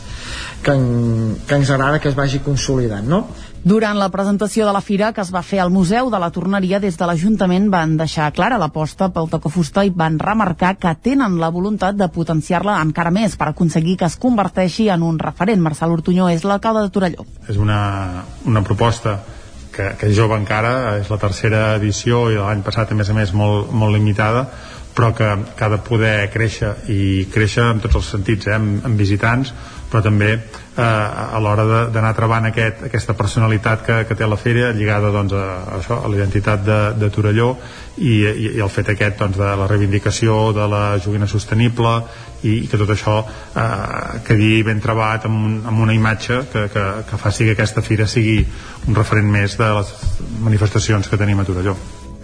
que, 0.62 0.76
en, 0.78 1.38
que 1.48 1.58
ens 1.58 1.72
agrada 1.74 2.00
que 2.00 2.12
es 2.12 2.18
vagi 2.18 2.44
consolidant, 2.46 3.08
no? 3.10 3.26
Durant 3.68 3.98
la 4.00 4.12
presentació 4.14 4.68
de 4.68 4.72
la 4.72 4.80
fira 4.86 5.10
que 5.12 5.24
es 5.24 5.32
va 5.34 5.42
fer 5.44 5.58
al 5.60 5.74
Museu 5.74 6.12
de 6.14 6.20
la 6.22 6.30
Torneria 6.32 6.78
des 6.80 6.96
de 6.96 7.08
l'Ajuntament 7.10 7.66
van 7.74 7.98
deixar 8.00 8.30
clara 8.32 8.60
l'aposta 8.62 9.10
pel 9.12 9.28
tocafusta 9.32 9.84
i 9.84 9.90
van 9.90 10.20
remarcar 10.22 10.76
que 10.78 10.94
tenen 11.04 11.40
la 11.42 11.50
voluntat 11.52 11.98
de 11.98 12.08
potenciar-la 12.14 12.78
encara 12.86 13.12
més 13.12 13.36
per 13.36 13.50
aconseguir 13.50 13.98
que 13.98 14.08
es 14.08 14.16
converteixi 14.22 14.88
en 14.94 15.04
un 15.04 15.18
referent. 15.20 15.60
Marcel 15.66 15.98
Ortunyó 15.98 16.30
és 16.30 16.46
l'alcalde 16.46 16.86
de 16.86 16.94
Torelló. 16.94 17.28
És 17.50 17.58
una, 17.58 18.24
una 18.46 18.64
proposta 18.64 19.18
que, 19.78 19.92
que 20.00 20.10
és 20.10 20.18
jove 20.18 20.36
encara, 20.40 20.98
és 21.02 21.12
la 21.14 21.22
tercera 21.22 21.62
edició 21.78 22.28
i 22.34 22.42
l'any 22.42 22.66
passat 22.66 22.92
a 22.92 22.98
més 22.98 23.14
a 23.14 23.18
més 23.18 23.34
molt, 23.38 23.72
molt 23.72 23.96
limitada 23.96 24.48
però 24.98 25.14
que, 25.14 25.28
que 25.54 25.64
ha 25.64 25.70
de 25.70 25.78
poder 25.86 26.16
créixer 26.34 26.72
i 26.90 27.28
créixer 27.30 27.68
en 27.70 27.82
tots 27.84 28.00
els 28.00 28.08
sentits, 28.16 28.48
eh? 28.50 28.56
amb, 28.58 28.82
amb 28.88 28.98
visitants 28.98 29.54
però 29.92 30.02
també 30.04 30.32
eh, 30.34 30.82
a 30.82 31.38
l'hora 31.40 31.66
d'anar 31.94 32.14
trebant 32.18 32.50
aquest, 32.50 32.82
aquesta 32.90 33.14
personalitat 33.20 33.86
que, 33.86 33.98
que 34.10 34.18
té 34.18 34.28
la 34.28 34.40
fèria 34.42 34.72
lligada 34.76 35.12
doncs, 35.14 35.36
a, 35.38 35.46
a, 35.60 35.78
això, 35.78 36.00
a 36.02 36.10
la 36.10 36.18
identitat 36.18 36.66
de, 36.66 36.80
de 36.98 37.12
Torelló 37.14 37.52
i, 37.98 38.18
i, 38.26 38.50
i 38.58 38.64
el 38.64 38.74
fet 38.74 38.90
aquest 38.96 39.22
doncs, 39.22 39.38
de 39.38 39.54
la 39.62 39.70
reivindicació 39.70 40.40
de 40.58 40.68
la 40.74 40.84
joguina 41.04 41.30
sostenible 41.30 41.94
i, 42.48 42.56
i 42.64 42.72
que 42.72 42.80
tot 42.80 42.92
això 42.94 43.20
eh, 43.24 44.24
quedi 44.28 44.64
ben 44.68 44.82
trebat 44.84 45.28
amb, 45.30 45.46
un, 45.50 45.60
amb 45.68 45.86
una 45.86 45.96
imatge 45.98 46.42
que, 46.54 46.68
que, 46.74 46.88
que 47.10 47.22
faci 47.22 47.48
que 47.48 47.58
aquesta 47.58 47.86
fira 47.86 48.08
sigui 48.10 48.40
un 48.88 48.98
referent 48.98 49.32
més 49.32 49.60
de 49.60 49.72
les 49.80 49.94
manifestacions 50.48 51.08
que 51.08 51.20
tenim 51.20 51.44
a 51.44 51.48
Torelló. 51.48 51.78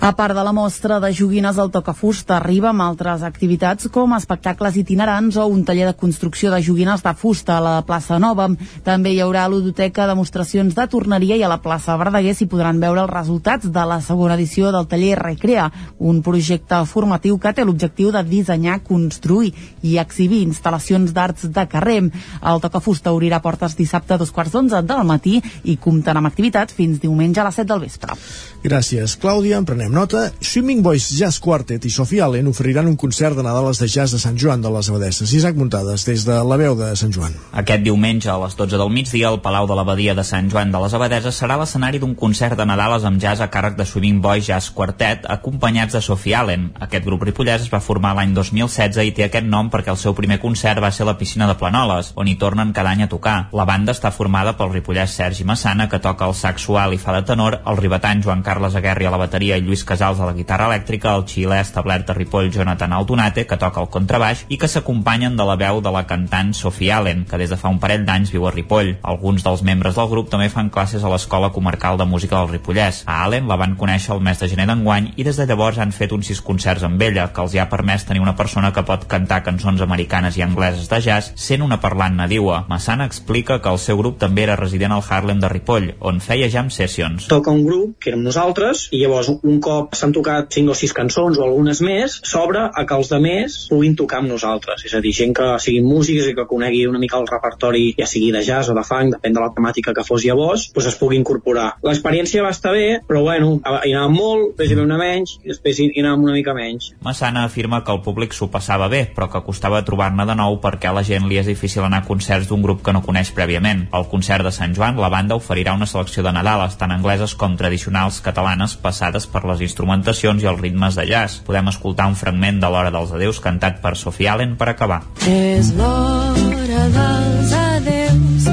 A 0.04 0.12
part 0.12 0.36
de 0.36 0.44
la 0.44 0.52
mostra 0.52 0.98
de 1.00 1.14
joguines 1.16 1.56
del 1.56 1.70
Tocafusta, 1.72 2.36
arriba 2.36 2.74
amb 2.74 2.84
altres 2.84 3.22
activitats 3.24 3.88
com 3.88 4.12
espectacles 4.18 4.76
itinerants 4.76 5.38
o 5.40 5.46
un 5.48 5.62
taller 5.64 5.86
de 5.88 5.94
construcció 5.96 6.50
de 6.52 6.58
joguines 6.60 7.00
de 7.06 7.14
fusta 7.16 7.56
a 7.56 7.62
la 7.64 7.76
plaça 7.88 8.18
Nova. 8.20 8.50
També 8.84 9.14
hi 9.14 9.22
haurà 9.24 9.46
ludoteca, 9.48 10.04
demostracions 10.10 10.76
de 10.76 10.86
torneria 10.92 11.38
i 11.40 11.46
a 11.48 11.48
la 11.48 11.62
plaça 11.64 11.96
Verdaguer 11.96 12.34
s'hi 12.36 12.50
podran 12.52 12.82
veure 12.84 13.06
els 13.06 13.14
resultats 13.14 13.70
de 13.72 13.86
la 13.88 14.02
segona 14.04 14.36
edició 14.36 14.74
del 14.76 14.90
taller 14.92 15.14
Recrea, 15.22 15.70
un 16.00 16.20
projecte 16.22 16.82
formatiu 16.84 17.40
que 17.40 17.56
té 17.56 17.64
l'objectiu 17.64 18.12
de 18.12 18.26
dissenyar, 18.28 18.82
construir 18.84 19.54
i 19.88 19.96
exhibir 20.04 20.44
instal·lacions 20.44 21.16
d'arts 21.16 21.48
de 21.48 21.66
carrer. 21.72 21.96
El 22.44 22.62
Tocafusta 22.68 23.16
obrirà 23.16 23.40
portes 23.40 23.80
dissabte 23.80 24.18
a 24.18 24.20
dos 24.20 24.36
quarts 24.36 24.52
d'onze 24.52 24.84
del 24.84 25.08
matí 25.08 25.40
i 25.64 25.80
comptarà 25.80 26.20
amb 26.20 26.34
activitats 26.34 26.76
fins 26.76 27.00
diumenge 27.00 27.40
a 27.40 27.48
les 27.48 27.64
7 27.64 27.72
del 27.72 27.88
vespre. 27.88 28.20
Gràcies, 28.68 29.16
Clàudia. 29.16 29.64
En 29.64 29.72
prenem 29.94 30.02
nota. 30.04 30.32
Swimming 30.42 30.82
Boys 30.82 31.10
Jazz 31.18 31.40
Quartet 31.40 31.86
i 31.86 31.90
Sofia 31.90 32.26
Allen 32.26 32.48
oferiran 32.48 32.88
un 32.88 32.96
concert 32.98 33.36
de 33.36 33.44
Nadales 33.44 33.80
de 33.80 33.88
jazz 33.88 34.14
a 34.14 34.20
Sant 34.20 34.38
Joan 34.38 34.62
de 34.62 34.70
les 34.70 34.90
Abadesses. 34.90 35.34
Isaac 35.34 35.56
Muntades, 35.56 36.06
des 36.06 36.26
de 36.26 36.34
la 36.44 36.58
veu 36.58 36.76
de 36.76 36.96
Sant 36.96 37.14
Joan. 37.14 37.34
Aquest 37.54 37.84
diumenge 37.84 38.30
a 38.30 38.38
les 38.42 38.56
12 38.56 38.78
del 38.78 38.90
migdia 38.90 39.30
al 39.30 39.42
Palau 39.42 39.68
de 39.68 39.76
l'Abadia 39.76 40.16
de 40.16 40.24
Sant 40.24 40.50
Joan 40.52 40.72
de 40.72 40.82
les 40.82 40.94
Abadeses 40.94 41.38
serà 41.38 41.58
l'escenari 41.60 42.00
d'un 42.00 42.16
concert 42.16 42.58
de 42.58 42.66
Nadales 42.66 43.06
amb 43.06 43.22
jazz 43.22 43.42
a 43.42 43.50
càrrec 43.54 43.78
de 43.78 43.86
Swimming 43.86 44.22
Boys 44.22 44.48
Jazz 44.48 44.72
Quartet 44.74 45.28
acompanyats 45.30 45.94
de 45.94 46.02
Sofia 46.02 46.42
Allen. 46.42 46.72
Aquest 46.80 47.06
grup 47.06 47.24
ripollès 47.24 47.68
es 47.68 47.72
va 47.72 47.82
formar 47.82 48.16
l'any 48.18 48.34
2016 48.34 49.04
i 49.06 49.14
té 49.14 49.28
aquest 49.28 49.48
nom 49.48 49.70
perquè 49.70 49.94
el 49.94 50.02
seu 50.02 50.16
primer 50.18 50.40
concert 50.42 50.82
va 50.82 50.92
ser 50.92 51.06
a 51.06 51.12
la 51.12 51.18
piscina 51.18 51.48
de 51.48 51.58
Planoles, 51.60 52.14
on 52.16 52.28
hi 52.28 52.38
tornen 52.38 52.74
cada 52.74 52.92
any 52.92 53.06
a 53.06 53.10
tocar. 53.12 53.50
La 53.54 53.68
banda 53.70 53.94
està 53.94 54.12
formada 54.12 54.58
pel 54.58 54.74
ripollès 54.74 55.14
Sergi 55.14 55.46
Massana, 55.46 55.90
que 55.90 56.02
toca 56.02 56.28
el 56.28 56.36
saxual 56.38 56.94
i 56.94 57.02
fa 57.02 57.14
de 57.20 57.24
tenor, 57.34 57.62
el 57.66 57.78
ribetant 57.78 58.24
Joan 58.24 58.44
Carles 58.44 58.76
Aguerri 58.76 59.08
a 59.08 59.14
la 59.14 59.22
bateria 59.22 59.58
i 59.58 59.62
Lluís 59.62 59.83
Casals 59.88 60.20
a 60.20 60.28
la 60.30 60.36
guitarra 60.38 60.68
elèctrica, 60.72 61.14
el 61.18 61.26
xilè 61.30 61.60
establert 61.62 62.10
a 62.10 62.16
Ripoll 62.18 62.52
Jonathan 62.52 62.94
Altonate, 62.94 63.46
que 63.48 63.58
toca 63.60 63.82
el 63.82 63.90
contrabaix, 63.94 64.46
i 64.50 64.58
que 64.58 64.70
s'acompanyen 64.72 65.38
de 65.38 65.48
la 65.48 65.58
veu 65.60 65.82
de 65.82 65.92
la 65.94 66.06
cantant 66.08 66.54
Sophie 66.54 66.92
Allen, 66.92 67.26
que 67.30 67.38
des 67.38 67.50
de 67.50 67.58
fa 67.60 67.72
un 67.72 67.80
parell 67.84 68.06
d'anys 68.08 68.32
viu 68.34 68.48
a 68.48 68.54
Ripoll. 68.54 68.96
Alguns 69.04 69.44
dels 69.46 69.64
membres 69.64 69.96
del 70.00 70.10
grup 70.12 70.30
també 70.32 70.50
fan 70.54 70.72
classes 70.74 71.04
a 71.04 71.12
l'Escola 71.12 71.52
Comarcal 71.56 71.98
de 71.98 72.08
Música 72.10 72.40
del 72.40 72.52
Ripollès. 72.54 73.04
A 73.06 73.24
Allen 73.26 73.48
la 73.50 73.58
van 73.60 73.76
conèixer 73.80 74.14
el 74.16 74.24
mes 74.24 74.40
de 74.40 74.50
gener 74.52 74.68
d'enguany 74.70 75.14
i 75.18 75.28
des 75.28 75.40
de 75.40 75.48
llavors 75.50 75.80
han 75.80 75.92
fet 75.96 76.14
uns 76.16 76.30
sis 76.32 76.42
concerts 76.42 76.86
amb 76.88 77.02
ella, 77.02 77.30
que 77.34 77.44
els 77.44 77.56
hi 77.56 77.62
ha 77.62 77.70
permès 77.72 78.06
tenir 78.08 78.24
una 78.24 78.36
persona 78.40 78.72
que 78.74 78.86
pot 78.88 79.08
cantar 79.10 79.44
cançons 79.44 79.82
americanes 79.82 80.38
i 80.38 80.46
angleses 80.46 80.90
de 80.92 81.02
jazz 81.02 81.34
sent 81.36 81.66
una 81.66 81.80
parlant 81.84 82.16
nadiua. 82.20 82.64
Massana 82.70 83.08
explica 83.10 83.60
que 83.62 83.72
el 83.74 83.82
seu 83.82 83.98
grup 84.00 84.20
també 84.22 84.46
era 84.48 84.60
resident 84.60 84.94
al 84.96 85.04
Harlem 85.10 85.42
de 85.42 85.50
Ripoll, 85.52 85.92
on 86.00 86.22
feia 86.24 86.50
jam 86.54 86.70
sessions. 86.70 87.28
Toca 87.32 87.52
un 87.52 87.66
grup, 87.66 87.98
que 88.00 88.14
érem 88.14 88.24
nosaltres, 88.26 88.88
i 88.92 89.02
llavors 89.02 89.32
un 89.34 89.60
cop 89.64 89.73
s'han 89.98 90.14
tocat 90.16 90.52
5 90.54 90.74
o 90.74 90.78
6 90.78 90.96
cançons 90.98 91.40
o 91.40 91.46
algunes 91.46 91.82
més, 91.86 92.20
s'obre 92.28 92.66
a 92.70 92.86
que 92.88 92.98
els 92.98 93.12
de 93.12 93.20
més 93.24 93.58
puguin 93.72 93.98
tocar 94.00 94.22
amb 94.22 94.32
nosaltres. 94.34 94.86
És 94.88 94.96
a 94.98 95.02
dir, 95.04 95.14
gent 95.16 95.36
que 95.38 95.48
siguin 95.64 95.88
músics 95.88 96.30
i 96.30 96.36
que 96.38 96.48
conegui 96.50 96.86
una 96.90 97.02
mica 97.02 97.20
el 97.20 97.30
repertori, 97.30 97.86
ja 98.00 98.08
sigui 98.10 98.32
de 98.36 98.44
jazz 98.46 98.72
o 98.72 98.78
de 98.78 98.86
funk, 98.88 99.18
depèn 99.18 99.36
de 99.36 99.44
la 99.44 99.52
temàtica 99.56 99.94
que 99.96 100.06
fos 100.08 100.26
llavors, 100.26 100.70
doncs 100.76 100.92
es 100.94 101.00
pugui 101.00 101.20
incorporar. 101.20 101.74
L'experiència 101.86 102.44
va 102.46 102.54
estar 102.56 102.74
bé, 102.76 103.00
però 103.08 103.24
bueno, 103.26 103.56
hi 103.64 103.94
anàvem 103.94 104.18
molt, 104.18 104.54
després 104.54 104.74
hi 104.74 104.80
una 104.84 105.00
menys, 105.00 105.38
i 105.44 105.54
després 105.54 105.80
hi 105.80 105.90
anàvem 106.04 106.28
una 106.28 106.36
mica 106.38 106.56
menys. 106.58 106.92
Massana 107.06 107.46
afirma 107.48 107.84
que 107.84 107.94
el 107.94 108.02
públic 108.06 108.36
s'ho 108.36 108.50
passava 108.54 108.90
bé, 108.92 109.06
però 109.16 109.30
que 109.32 109.44
costava 109.46 109.84
trobar-ne 109.86 110.26
de 110.30 110.38
nou 110.40 110.60
perquè 110.64 110.90
a 110.90 110.96
la 110.96 111.06
gent 111.08 111.28
li 111.30 111.40
és 111.42 111.50
difícil 111.50 111.86
anar 111.86 112.04
a 112.04 112.08
concerts 112.08 112.50
d'un 112.50 112.64
grup 112.64 112.84
que 112.86 112.94
no 112.96 113.04
coneix 113.06 113.34
prèviament. 113.36 113.88
Al 113.92 114.08
concert 114.12 114.46
de 114.46 114.54
Sant 114.56 114.76
Joan, 114.76 115.00
la 115.02 115.12
banda 115.14 115.38
oferirà 115.40 115.76
una 115.78 115.90
selecció 115.90 116.24
de 116.24 116.34
Nadales, 116.36 116.78
tant 116.80 116.94
angleses 116.96 117.36
com 117.40 117.58
tradicionals 117.60 118.22
catalanes, 118.26 118.76
passades 118.80 119.28
per 119.28 119.44
les 119.54 119.64
instrumentacions 119.70 120.44
i 120.44 120.50
els 120.50 120.62
ritmes 120.62 120.98
de 121.00 121.06
jazz. 121.10 121.40
Podem 121.46 121.70
escoltar 121.72 122.10
un 122.12 122.18
fragment 122.20 122.60
de 122.62 122.70
l'Hora 122.70 122.92
dels 122.94 123.14
Adeus 123.16 123.40
cantat 123.44 123.82
per 123.84 123.96
Sophie 124.00 124.30
Allen 124.30 124.58
per 124.60 124.70
acabar. 124.74 125.02
És 125.30 125.74
l'hora 125.78 126.84
dels 126.98 127.54
adeus 127.60 128.44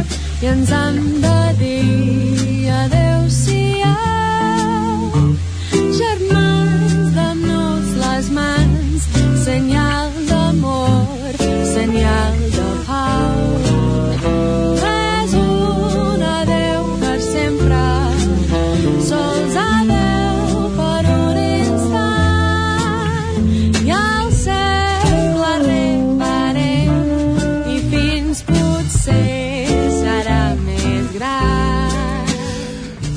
i 0.40 0.50
ens 0.54 0.72
han 0.72 0.98
de 1.24 1.40
dir 1.60 2.70
adeu-siau. 2.84 3.94
Germans, 6.00 7.14
dam-nos 7.16 7.86
les 8.04 8.26
mans, 8.36 9.08
Senyor 9.44 9.89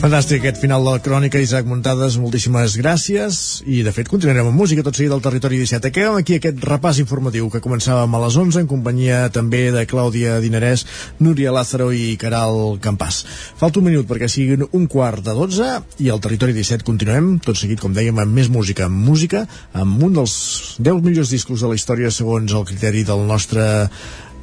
Fantàstic 0.03 0.41
aquest 0.41 0.57
final 0.59 0.83
de 0.83 0.91
la 0.91 0.99
crònica, 0.99 1.39
Isaac 1.39 1.63
Muntades, 1.63 2.17
moltíssimes 2.19 2.73
gràcies 2.75 3.37
i 3.63 3.77
de 3.87 3.91
fet 3.95 4.09
continuarem 4.11 4.49
amb 4.49 4.59
música 4.59 4.83
tot 4.83 4.97
seguit 4.99 5.13
del 5.13 5.21
Territori 5.23 5.61
17. 5.61 5.87
Acabem 5.93 6.17
aquí 6.19 6.35
aquest 6.35 6.59
repàs 6.67 6.99
informatiu 6.99 7.47
que 7.47 7.61
començàvem 7.63 8.11
a 8.11 8.21
les 8.25 8.35
11 8.41 8.59
en 8.59 8.67
companyia 8.67 9.21
també 9.31 9.61
de 9.71 9.85
Clàudia 9.87 10.41
Dinarès, 10.43 10.83
Núria 11.23 11.53
Lázaro 11.55 11.87
i 11.95 12.17
Caral 12.19 12.81
Campàs. 12.83 13.21
Falta 13.61 13.79
un 13.79 13.87
minut 13.87 14.09
perquè 14.09 14.27
siguin 14.27 14.67
un 14.67 14.89
quart 14.91 15.23
de 15.23 15.37
12 15.39 15.71
i 16.03 16.11
al 16.11 16.19
Territori 16.27 16.57
17 16.59 16.83
continuem 16.83 17.37
tot 17.39 17.55
seguit, 17.55 17.79
com 17.79 17.95
dèiem, 17.95 18.19
amb 18.19 18.35
més 18.35 18.51
música, 18.51 18.91
amb 18.91 19.07
música, 19.07 19.45
amb 19.71 20.03
un 20.03 20.19
dels 20.19 20.35
10 20.83 20.99
millors 20.99 21.31
discos 21.31 21.63
de 21.63 21.71
la 21.71 21.79
història 21.79 22.11
segons 22.11 22.51
el 22.51 22.67
criteri 22.67 23.07
del 23.07 23.23
nostre 23.31 23.87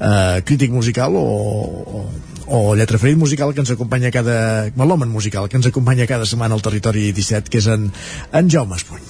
eh, 0.01 0.43
crític 0.44 0.72
musical 0.72 1.16
o, 1.16 1.24
o, 1.24 2.01
o 2.47 2.74
lletraferit 2.74 3.18
musical 3.18 3.55
que 3.55 3.60
ens 3.60 3.70
acompanya 3.70 4.10
cada... 4.10 4.70
melòman 4.74 5.12
musical 5.12 5.48
que 5.48 5.60
ens 5.60 5.68
acompanya 5.70 6.09
cada 6.09 6.27
setmana 6.27 6.56
al 6.56 6.64
territori 6.64 7.12
17 7.12 7.52
que 7.52 7.62
és 7.62 7.68
en, 7.70 7.90
en 8.32 8.51
Jaume 8.51 8.81
Espuny 8.81 9.05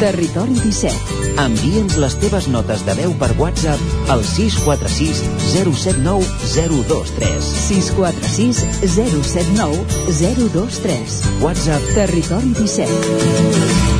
Territori 0.00 0.54
17. 0.56 1.18
Envia'ns 1.42 1.98
les 2.00 2.14
teves 2.22 2.46
notes 2.48 2.86
de 2.86 2.94
veu 2.96 3.12
per 3.20 3.28
WhatsApp 3.36 4.08
al 4.08 4.24
646 4.24 5.20
079 5.52 6.24
023. 6.56 7.52
646 7.68 8.64
079 8.96 9.84
023. 10.08 11.22
WhatsApp 11.44 11.92
Territori 11.92 12.54
17. 12.56 13.99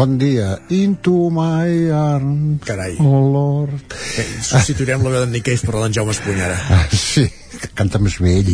Bon 0.00 0.16
dia. 0.16 0.56
Into 0.72 1.28
my 1.28 1.92
arms. 1.92 2.64
Carai. 2.64 2.96
Oh, 3.04 3.20
Lord. 3.20 3.84
Bé, 3.92 4.24
substituirem 4.40 5.02
la 5.04 5.10
veu 5.12 5.26
d'en 5.28 5.42
Cave 5.44 5.60
per 5.60 5.74
la 5.74 5.82
d'en 5.82 5.96
Jaume 5.98 6.14
Espuny 6.14 6.40
ara. 6.40 6.56
Ah, 6.72 6.86
sí, 6.88 7.26
que 7.60 7.68
canta 7.76 8.00
més 8.00 8.16
bé 8.16 8.32
ell. 8.38 8.48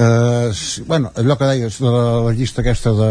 Uh, 0.00 0.48
sí, 0.56 0.86
bueno, 0.88 1.10
allò 1.20 1.36
que 1.36 1.50
deies 1.50 1.76
de 1.84 1.92
la, 1.92 2.06
la 2.24 2.32
llista 2.38 2.64
aquesta 2.64 2.94
de 2.96 3.10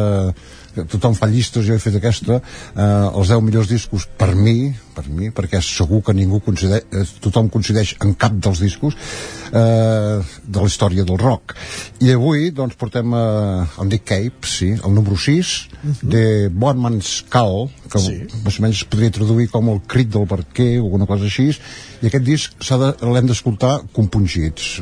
que 0.78 0.88
tothom 0.96 1.18
fa 1.18 1.30
llistes, 1.32 1.66
jo 1.68 1.76
he 1.76 1.82
fet 1.82 1.98
aquesta 2.00 2.40
eh, 2.40 2.84
els 2.84 3.34
10 3.34 3.44
millors 3.46 3.72
discos 3.72 4.08
per 4.18 4.34
mi 4.36 4.60
per 4.98 5.06
mi, 5.14 5.30
perquè 5.34 5.60
segur 5.62 6.02
que 6.06 6.16
ningú 6.18 6.40
coincideix, 6.42 6.88
eh, 6.90 7.06
tothom 7.22 7.52
coincideix 7.54 7.94
en 8.04 8.16
cap 8.18 8.34
dels 8.34 8.62
discos 8.64 8.98
eh, 8.98 10.18
de 10.18 10.64
la 10.64 10.70
història 10.70 11.06
del 11.08 11.20
rock 11.22 11.54
i 12.02 12.10
avui 12.16 12.50
doncs 12.56 12.78
portem 12.80 13.14
eh, 13.14 13.82
el 13.84 13.92
Nick 13.92 14.08
Cave, 14.10 14.50
sí, 14.50 14.72
el 14.74 14.96
número 14.96 15.18
6 15.18 15.38
uh 15.38 15.90
-huh. 15.90 16.10
de 16.14 16.24
Bon 16.50 16.78
Man's 16.82 17.24
Call 17.30 17.70
que 17.92 18.00
sí. 18.00 18.18
més 18.44 18.60
o 18.60 18.62
menys 18.62 18.82
es 18.82 18.90
podria 18.90 19.12
traduir 19.12 19.50
com 19.50 19.70
el 19.70 19.82
crit 19.88 20.10
del 20.10 20.26
barquer 20.26 20.80
o 20.80 20.86
alguna 20.86 21.06
cosa 21.06 21.26
així 21.26 21.54
i 22.02 22.08
aquest 22.08 22.26
disc 22.26 22.52
de, 22.58 22.94
l'hem 23.14 23.28
d'escoltar 23.28 23.82
compungits 23.94 24.82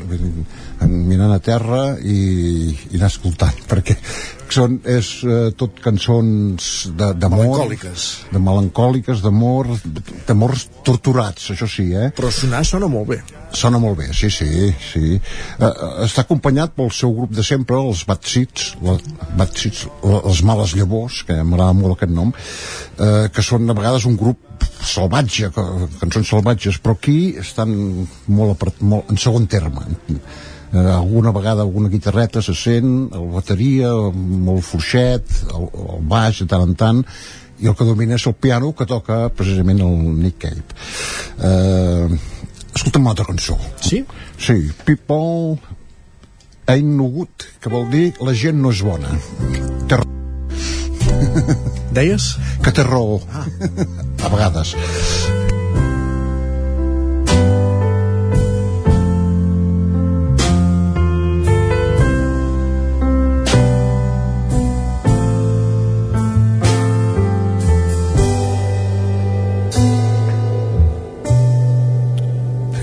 mirant 0.80 1.32
a 1.32 1.38
terra 1.38 1.96
i, 2.00 2.76
i 2.90 2.96
anar 2.96 3.12
escoltant 3.12 3.56
perquè 3.70 3.96
són, 4.54 4.78
és 4.88 5.08
eh, 5.26 5.50
tot 5.58 5.80
cançons 5.82 6.68
d'amor 6.96 7.46
melancòliques 7.46 8.06
de 8.32 8.42
melancòliques, 8.42 9.22
d'amor 9.24 9.72
d'amors 10.28 10.68
torturats, 10.86 11.50
això 11.54 11.68
sí 11.70 11.88
eh? 11.96 12.10
però 12.16 12.30
sonar 12.34 12.62
sona 12.68 12.90
molt 12.90 13.10
bé 13.14 13.20
sona 13.56 13.78
molt 13.80 13.96
bé, 14.00 14.10
sí, 14.12 14.28
sí, 14.32 14.68
sí. 14.82 15.16
Uh, 15.56 15.70
està 16.04 16.24
acompanyat 16.26 16.74
pel 16.76 16.90
seu 16.92 17.14
grup 17.16 17.32
de 17.32 17.44
sempre 17.46 17.78
els 17.80 18.02
Bad 18.08 18.26
Seeds 18.26 18.74
les 18.82 20.42
males 20.44 20.74
llavors, 20.76 21.22
que 21.26 21.38
m'agrada 21.42 21.76
molt 21.78 21.96
aquest 21.96 22.12
nom 22.12 22.34
uh, 22.34 23.28
que 23.32 23.44
són 23.46 23.70
a 23.70 23.76
vegades 23.78 24.04
un 24.10 24.18
grup 24.20 24.42
salvatge, 24.86 25.50
cançons 26.00 26.28
salvatges 26.28 26.78
però 26.82 26.96
aquí 26.98 27.18
estan 27.40 27.72
molt, 28.28 28.66
molt 28.80 29.10
en 29.12 29.20
segon 29.20 29.48
terme 29.50 29.86
eh, 30.76 30.92
alguna 30.92 31.32
vegada 31.32 31.62
alguna 31.62 31.88
guitarreta 31.88 32.42
se 32.42 32.54
sent, 32.54 33.10
el 33.14 33.28
bateria, 33.32 33.90
molt 34.12 34.64
fluixet, 34.64 35.32
el, 35.54 35.68
el 35.86 36.06
baix 36.08 36.42
de 36.42 36.48
tant 36.52 36.66
en 36.68 36.74
tant, 36.78 37.04
i 37.58 37.70
el 37.70 37.76
que 37.76 37.86
domina 37.88 38.18
és 38.18 38.26
el 38.28 38.36
piano 38.36 38.72
que 38.76 38.86
toca 38.88 39.26
precisament 39.32 39.80
el 39.80 39.96
Nick 40.20 40.42
Cave. 40.44 40.64
Eh, 41.40 42.18
escolta'm 42.74 43.06
una 43.06 43.14
altra 43.14 43.28
cançó. 43.30 43.56
Sí? 43.80 44.04
Sí, 44.38 44.58
People 44.84 45.56
Ain't 46.66 46.96
No 46.98 47.08
Good, 47.14 47.48
que 47.62 47.70
vol 47.70 47.88
dir 47.92 48.10
la 48.20 48.34
gent 48.34 48.58
no 48.60 48.74
és 48.74 48.82
bona. 48.82 49.14
Té 49.86 50.02
Deies? 51.96 52.34
Que 52.64 52.74
té 52.74 52.84
raó. 52.84 53.20
Ah. 53.32 53.46
A 54.26 54.32
vegades. 54.34 54.74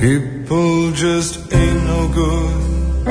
People 0.04 0.92
just 0.92 1.34
ain't 1.54 1.84
no 1.86 2.10
good. 2.10 3.08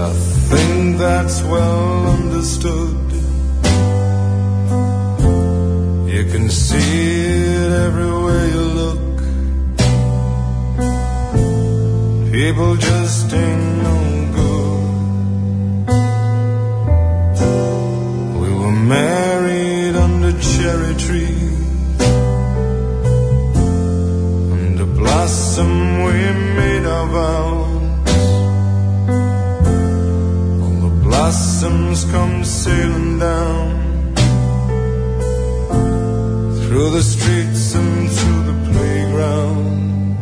I 0.00 0.12
think 0.50 0.98
that's 0.98 1.40
well 1.44 2.06
understood. 2.16 3.12
You 6.12 6.24
can 6.32 6.50
see 6.50 7.26
it 7.54 7.70
everywhere 7.86 8.46
you 8.56 8.64
look. 8.80 9.18
People 12.32 12.74
just 12.74 13.32
ain't 13.32 13.82
no 13.86 13.98
good. 14.38 14.82
We 18.40 18.48
were 18.52 18.72
married. 18.72 19.73
Blossom 25.14 26.02
we 26.02 26.12
made 26.58 26.84
our 26.84 27.06
vows. 27.06 28.08
All 30.62 30.76
the 30.86 30.94
blossoms 31.06 32.04
come 32.06 32.42
sailing 32.42 33.20
down 33.20 33.70
through 36.58 36.90
the 36.90 37.02
streets 37.02 37.76
and 37.76 38.10
through 38.10 38.42
the 38.50 38.58
playground. 38.72 40.18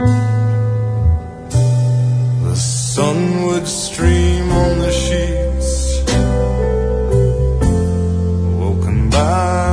The 2.45 2.57
sun 2.57 3.47
would 3.47 3.67
stream 3.67 4.53
on 4.53 4.79
the 4.79 4.93
sheets, 4.93 6.03
woken 8.61 9.09
by 9.09 9.72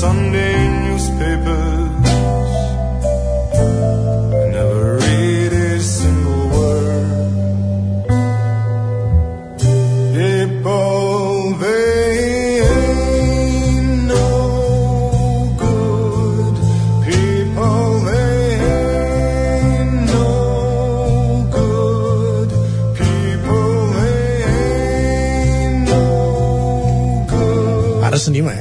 Sunday 0.00 0.56
newspapers, 0.84 2.08
and 4.36 4.52
never 4.52 4.96
read 4.98 5.52
a 5.52 5.80
single 5.80 6.44
word. 6.54 7.30
People, 10.12 11.56
they 11.62 12.60
ain't 12.76 14.04
no 14.12 14.28
good. 15.64 16.54
People, 17.06 18.00
they 18.08 18.36
ain't 18.68 19.96
no 20.12 20.28
good. 21.56 22.48
People, 23.00 23.68
they 23.96 24.44
ain't 24.44 25.88
no 25.88 26.04
good. 27.30 28.04
Ara 28.04 28.18
s'anima? 28.18 28.52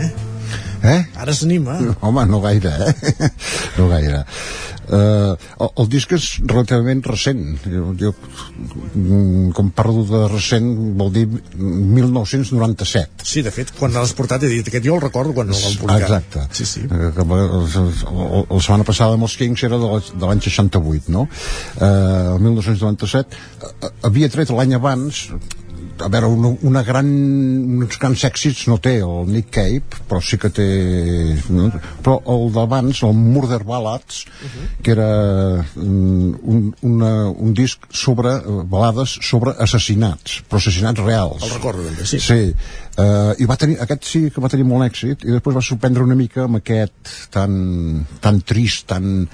Ara 1.26 1.34
s'anima. 1.34 1.80
Home, 2.06 2.28
no 2.30 2.38
gaire, 2.45 2.70
eh? 2.86 2.94
no 3.80 3.90
gaire. 3.90 4.22
Uh, 4.86 5.34
el, 5.66 5.70
el 5.82 5.88
disc 5.90 6.12
és 6.14 6.26
relativament 6.45 7.00
recent 7.08 7.40
jo, 7.66 7.88
jo 7.98 8.12
mm, 8.14 9.48
com 9.58 9.72
parlo 9.74 10.04
de 10.06 10.20
recent 10.30 10.68
vol 11.00 11.10
dir 11.16 11.24
1997 11.26 13.26
Sí, 13.26 13.42
de 13.42 13.50
fet, 13.56 13.72
quan 13.80 13.95
l'has 13.98 14.14
portat 14.14 14.45
he 14.45 14.52
dit 14.52 14.70
aquest 14.70 14.86
jo 14.86 14.94
el 15.00 15.02
recordo 15.02 15.34
quan 15.34 15.50
el 15.50 15.58
vam 15.58 15.74
publicar. 15.82 16.06
Exacte. 16.06 16.45
Sí, 16.54 16.70
sí. 16.70 16.86
Eh, 16.86 17.10
que 17.18 17.26
La, 17.26 17.42
la, 17.50 17.66
setmana 18.62 18.86
passada 18.86 19.18
amb 19.18 19.26
els 19.26 19.34
Kings 19.42 19.66
era 19.66 19.82
de 19.82 19.90
la- 19.90 20.06
de 20.06 20.22
l'any 20.30 20.45
68, 20.45 21.10
no? 21.18 21.26
Eh, 21.82 21.90
el 22.36 22.45
1997 22.45 23.34
eh, 23.34 23.90
havia 24.06 24.30
tret 24.30 24.54
l'any 24.54 24.78
abans 24.78 25.32
a 26.00 26.10
veure, 26.10 26.28
una, 26.28 26.52
una 26.68 26.84
gran, 26.84 27.08
uns 27.86 27.98
grans 28.02 28.24
èxits 28.28 28.66
no 28.70 28.78
té 28.84 28.98
el 29.06 29.30
Nick 29.32 29.52
Cave, 29.56 30.02
però 30.10 30.20
sí 30.24 30.40
que 30.42 30.52
té... 30.54 30.68
No? 31.56 31.70
Però 32.04 32.18
el 32.32 32.50
d'abans, 32.56 33.02
el 33.08 33.14
Murder 33.16 33.62
Ballads, 33.68 34.24
que 34.84 34.94
era 34.96 35.10
mm, 35.64 36.34
un, 36.44 36.66
una, 36.90 37.12
un 37.32 37.54
disc 37.56 37.88
sobre 37.96 38.36
eh, 38.38 38.58
balades 38.72 39.18
sobre 39.26 39.56
assassinats, 39.62 40.42
però 40.50 40.60
assassinats 40.62 41.04
reals. 41.06 41.46
El 41.46 41.56
recordo, 41.56 41.86
també, 41.88 42.08
sí. 42.10 42.20
Sí, 42.24 42.40
uh, 43.00 43.32
i 43.40 43.48
va 43.48 43.58
tenir, 43.62 43.80
aquest 43.84 44.10
sí 44.10 44.24
que 44.34 44.44
va 44.44 44.52
tenir 44.52 44.68
molt 44.68 44.88
èxit 44.90 45.26
i 45.26 45.34
després 45.34 45.56
va 45.58 45.64
sorprendre 45.66 46.04
una 46.06 46.18
mica 46.20 46.46
amb 46.46 46.60
aquest 46.60 47.14
tan, 47.34 47.56
tan 48.24 48.42
trist, 48.48 48.88
tan, 48.92 49.26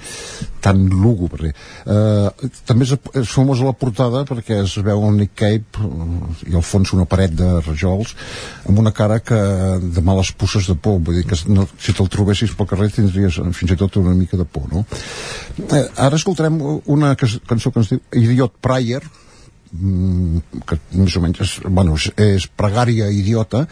tan 0.62 0.86
lúgubre. 0.92 1.52
Uh, 1.82 2.30
també 2.68 2.86
és, 2.86 2.94
és 3.22 3.34
famós 3.34 3.62
a 3.62 3.70
la 3.70 3.76
portada 3.76 4.24
perquè 4.28 4.62
es 4.62 4.78
veu 4.84 5.08
el 5.08 5.18
Nick 5.18 5.36
Cave 5.42 5.82
uh, 5.82 6.51
i 6.52 6.58
al 6.58 6.64
fons 6.66 6.92
una 6.96 7.06
paret 7.08 7.34
de 7.36 7.48
rajols 7.62 8.14
amb 8.68 8.78
una 8.82 8.92
cara 8.94 9.18
que 9.24 9.38
de 9.82 10.04
males 10.04 10.32
pusses 10.36 10.68
de 10.68 10.76
por, 10.76 11.00
vull 11.00 11.20
dir 11.20 11.26
que 11.28 11.38
no, 11.50 11.66
si 11.80 11.94
te'l 11.96 12.10
trobessis 12.12 12.54
pel 12.56 12.68
carrer 12.70 12.90
tindries 12.92 13.40
eh, 13.40 13.48
fins 13.56 13.74
i 13.74 13.78
tot 13.80 13.98
una 14.02 14.14
mica 14.16 14.38
de 14.40 14.46
por, 14.46 14.68
no? 14.72 14.84
Uh, 15.58 15.84
ara 15.96 16.18
escoltarem 16.18 16.58
una 16.92 17.14
cançó 17.16 17.72
que 17.72 17.82
ens 17.82 17.92
diu 17.92 18.02
Idiot 18.22 18.58
Prayer, 18.64 19.02
mm, 19.72 20.62
que 20.68 20.78
més 20.98 21.16
o 21.16 21.24
menys 21.24 21.44
és, 21.46 21.54
bueno, 21.68 21.96
és, 21.98 22.10
és 22.16 22.48
pregària 22.48 23.10
idiota 23.12 23.64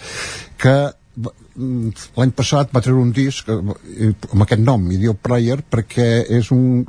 que 0.61 0.77
mm, 1.17 2.07
l'any 2.19 2.35
passat 2.37 2.73
va 2.75 2.85
treure 2.85 3.03
un 3.03 3.13
disc 3.17 3.49
eh, 3.51 4.13
amb 4.31 4.47
aquest 4.47 4.65
nom, 4.65 4.89
Idiot 4.97 5.21
Prayer 5.23 5.61
perquè 5.63 6.09
és 6.41 6.53
un, 6.55 6.87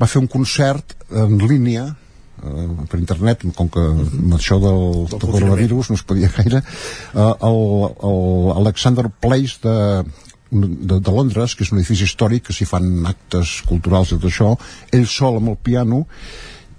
va 0.00 0.10
fer 0.10 0.24
un 0.24 0.30
concert 0.30 0.96
en 1.12 1.38
línia 1.44 1.92
eh, 2.44 2.68
per 2.90 3.00
internet, 3.00 3.46
com 3.56 3.70
que 3.72 3.82
amb 3.84 4.36
això 4.36 4.60
del, 4.62 5.04
del 5.10 5.24
coronavirus 5.24 5.90
no 5.90 5.98
es 5.98 6.06
podia 6.06 6.30
gaire 6.36 6.60
eh, 6.60 7.32
el, 7.50 7.60
el 8.10 8.52
Alexander 8.58 9.08
Place 9.08 9.60
de, 9.64 9.76
de, 10.50 11.00
de 11.00 11.12
Londres, 11.12 11.54
que 11.54 11.66
és 11.66 11.72
un 11.72 11.80
edifici 11.80 12.06
històric 12.08 12.48
que 12.48 12.56
s'hi 12.56 12.68
fan 12.68 13.06
actes 13.10 13.60
culturals 13.68 14.12
i 14.12 14.18
tot 14.18 14.30
això 14.30 14.54
ell 14.92 15.08
sol 15.10 15.40
amb 15.40 15.54
el 15.54 15.60
piano 15.62 16.04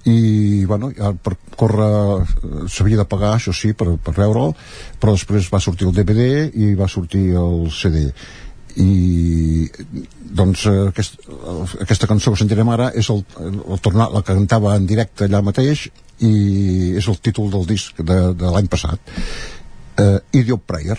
i 0.05 0.65
bueno, 0.69 0.91
ja 0.93 1.11
per 1.17 1.33
córrer 1.57 1.91
eh, 2.21 2.65
s'havia 2.69 3.01
de 3.01 3.07
pagar, 3.09 3.35
això 3.35 3.53
sí, 3.55 3.73
per, 3.73 3.95
per 3.97 4.13
veure'l 4.17 4.53
però 5.01 5.15
després 5.15 5.49
va 5.53 5.63
sortir 5.63 5.89
el 5.89 5.95
DVD 5.97 6.51
i 6.53 6.73
va 6.77 6.89
sortir 6.91 7.31
el 7.41 7.71
CD 7.73 8.11
i 8.81 9.69
doncs 10.35 10.65
eh, 10.67 10.75
aquest, 10.89 11.19
eh, 11.29 11.57
aquesta 11.85 12.09
cançó 12.11 12.33
que 12.33 12.41
sentirem 12.41 12.69
ara 12.73 12.89
és 12.97 13.09
el, 13.13 13.23
el 13.39 13.81
tornar, 13.83 14.09
la 14.13 14.23
cantava 14.25 14.75
en 14.75 14.87
directe 14.89 15.27
allà 15.27 15.41
mateix 15.45 15.87
i 16.23 16.95
és 16.99 17.07
el 17.11 17.19
títol 17.23 17.51
del 17.53 17.65
disc 17.69 17.99
de, 17.99 18.19
de 18.35 18.51
l'any 18.51 18.67
passat 18.71 18.99
uh, 19.99 20.19
Idiot 20.31 20.63
Prayer 20.67 20.95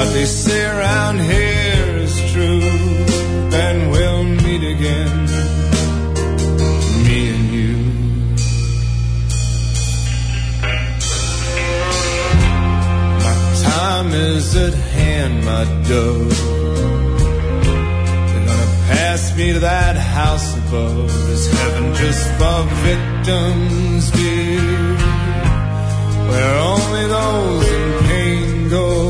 What 0.00 0.14
they 0.14 0.24
say 0.24 0.64
around 0.64 1.20
here 1.20 1.96
is 1.98 2.32
true, 2.32 2.62
and 3.52 3.90
we'll 3.90 4.24
meet 4.24 4.64
again, 4.64 5.26
me 7.04 7.18
and 7.34 7.44
you. 7.52 7.76
My 13.24 13.36
time 13.62 14.10
is 14.14 14.56
at 14.56 14.72
hand, 14.72 15.44
my 15.44 15.64
dove. 15.86 16.38
They're 18.32 18.46
gonna 18.46 18.70
pass 18.88 19.36
me 19.36 19.52
to 19.52 19.58
that 19.58 19.96
house 19.96 20.56
above. 20.56 21.10
Is 21.28 21.46
heaven 21.52 21.94
just 21.96 22.26
for 22.38 22.62
victims, 22.88 24.10
dear? 24.12 24.96
Where 26.30 26.56
only 26.72 27.06
those 27.06 27.68
in 27.68 27.98
pain 28.08 28.68
go. 28.70 29.09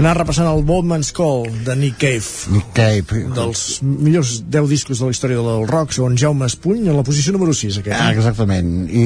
Anar 0.00 0.14
repassant 0.16 0.46
el 0.48 0.62
Boatman's 0.64 1.10
Call 1.12 1.42
de 1.66 1.74
Nick 1.76 1.98
Cave. 2.00 2.54
Nick 2.54 2.70
Cave. 2.72 3.18
Dels 3.36 3.64
millors 3.84 4.30
10 4.48 4.68
discos 4.70 5.02
de 5.02 5.10
la 5.10 5.12
història 5.12 5.42
del 5.44 5.66
rock, 5.68 5.92
segons 5.92 6.16
Jaume 6.22 6.46
Espuny, 6.48 6.86
en 6.88 6.96
la 6.96 7.02
posició 7.04 7.34
número 7.34 7.52
6, 7.52 7.82
aquest. 7.82 7.98
Ah, 7.98 8.06
exactament. 8.14 8.70
I 8.88 9.02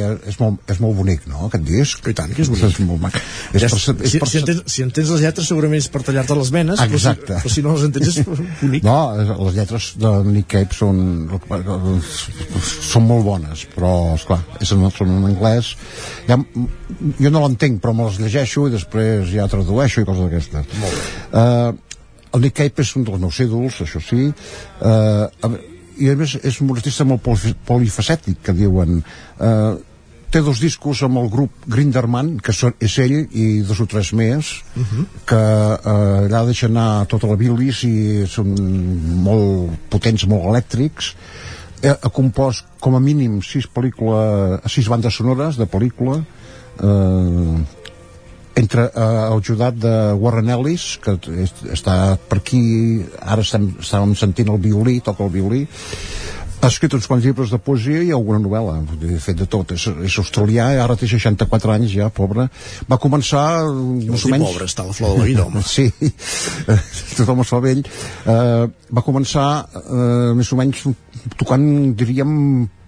eh, 0.00 0.14
és 0.32 0.38
molt, 0.40 0.62
és 0.72 0.80
molt 0.80 0.96
bonic, 0.96 1.26
no?, 1.28 1.50
aquest 1.50 1.66
disc. 1.68 2.08
I 2.08 2.16
tant, 2.16 2.32
que 2.32 2.40
és 2.46 2.48
bonic. 2.48 2.64
És 2.64 2.80
molt 2.88 3.02
mac. 3.02 3.18
És 3.52 3.66
Ja, 3.66 3.68
per, 3.68 3.80
si, 3.82 3.92
és 3.92 4.14
per, 4.22 4.30
si, 4.32 4.40
entens, 4.40 4.62
si 4.72 4.86
entens 4.86 5.12
les 5.12 5.26
lletres 5.26 5.50
segurament 5.52 5.82
és 5.82 5.90
per 5.92 6.00
tallar-te 6.06 6.38
les 6.40 6.54
venes 6.56 6.80
Exacte. 6.86 7.28
però 7.28 7.36
si, 7.36 7.44
però 7.44 7.54
si 7.58 7.66
no 7.66 7.76
les 7.76 7.84
entens 7.90 8.08
és 8.14 8.24
bonic 8.64 8.88
No, 8.88 8.96
les 9.18 9.60
lletres 9.60 9.90
de 10.00 10.14
Nick 10.30 10.48
Cave 10.54 10.78
són, 10.78 11.28
són 12.88 13.04
molt 13.10 13.28
bones, 13.28 13.66
però, 13.76 13.92
esclar, 14.16 14.40
són 14.64 14.88
en 14.88 15.28
anglès. 15.34 15.74
Ja, 16.24 16.40
jo 17.20 17.36
no 17.36 17.44
l'entenc, 17.44 17.82
però 17.84 17.92
me 17.92 18.08
les 18.08 18.16
llegeixo 18.24 18.64
i 18.70 18.72
després 18.72 19.28
ja 19.34 19.44
tradueixo 19.52 20.00
i 20.00 20.08
coses 20.08 20.24
d'aquestes. 20.24 20.37
Molt 20.80 20.94
bé. 20.94 21.02
Uh, 21.32 21.72
el 22.36 22.40
Nick 22.44 22.56
Cave 22.56 22.84
és 22.84 22.94
un 22.96 23.04
dels 23.04 23.20
meus 23.20 23.38
ídols, 23.40 23.80
això 23.82 24.00
sí, 24.04 24.28
uh, 24.28 25.58
i 25.98 26.10
a 26.12 26.14
més 26.14 26.36
és 26.46 26.60
un 26.62 26.70
artista 26.76 27.04
molt 27.04 27.22
poli- 27.24 27.54
polifacètic 27.66 28.36
que 28.46 28.52
diuen. 28.54 29.00
Eh, 29.40 29.72
té 30.30 30.42
dos 30.44 30.60
discos 30.60 31.00
amb 31.02 31.18
el 31.18 31.26
grup 31.32 31.50
Grinderman 31.66 32.36
que 32.44 32.52
són, 32.52 32.74
és 32.78 32.98
ell 33.02 33.16
i 33.32 33.46
dos 33.66 33.80
o 33.80 33.86
tres 33.90 34.12
més 34.12 34.52
Uh 34.76 34.82
-huh. 34.84 35.04
que 35.26 35.34
eh, 35.34 36.28
allà 36.28 36.44
deixa 36.46 36.66
anar 36.66 37.06
tota 37.08 37.26
la 37.26 37.34
bilis 37.34 37.82
i 37.84 38.26
són 38.28 38.54
molt 39.24 39.70
potents, 39.90 40.26
molt 40.26 40.44
elèctrics. 40.44 41.14
Ha, 41.82 41.96
ha 42.02 42.08
compost 42.10 42.64
com 42.78 42.94
a 42.94 43.00
mínim 43.00 43.40
sis 43.42 43.66
pel·lícules, 43.66 44.60
sis 44.68 44.86
bandes 44.88 45.14
sonores 45.14 45.56
de 45.56 45.66
pel·lícula. 45.66 46.24
Eh, 46.80 47.64
entre 48.58 48.88
eh, 48.88 49.06
el 49.32 49.42
judat 49.44 49.78
de 49.78 49.94
Warren 50.18 50.50
Ellis 50.56 50.88
que 51.02 51.16
està 51.74 52.16
per 52.28 52.40
aquí 52.42 52.62
ara 53.22 53.44
estem, 53.46 53.70
estàvem 53.82 54.16
sentint 54.18 54.50
el 54.52 54.60
violí 54.62 54.98
toca 55.04 55.26
el 55.26 55.34
violí 55.34 55.62
ha 56.58 56.66
escrit 56.66 56.94
uns 56.96 57.06
quants 57.06 57.22
llibres 57.22 57.52
de 57.54 57.58
poesia 57.62 58.00
i 58.02 58.10
alguna 58.14 58.40
novel·la 58.42 58.80
ha 58.80 59.20
fet 59.22 59.38
de 59.38 59.46
tot, 59.50 59.74
és, 59.76 59.84
és 60.08 60.16
australià 60.18 60.66
ara 60.82 60.96
té 60.98 61.06
64 61.06 61.74
anys 61.74 61.92
ja, 61.94 62.08
pobre. 62.14 62.48
Va 62.90 62.98
començar 62.98 63.44
més 63.68 64.24
o 64.26 64.32
menys 64.32 64.48
pobre, 64.48 64.66
està 64.66 64.82
a 64.82 64.90
la 64.90 64.96
flor 64.96 65.14
de 65.14 65.20
la 65.20 65.28
vida, 65.28 65.46
home. 65.46 65.62
sí, 65.76 65.86
tothom 67.18 67.44
es 67.44 67.54
fa 67.54 67.62
vell. 67.62 67.84
Eh, 67.86 68.66
va 68.90 69.06
començar 69.06 69.46
eh, 69.70 70.34
més 70.38 70.50
o 70.50 70.58
menys 70.58 70.82
tocant 71.38 71.68
diríem 71.98 72.34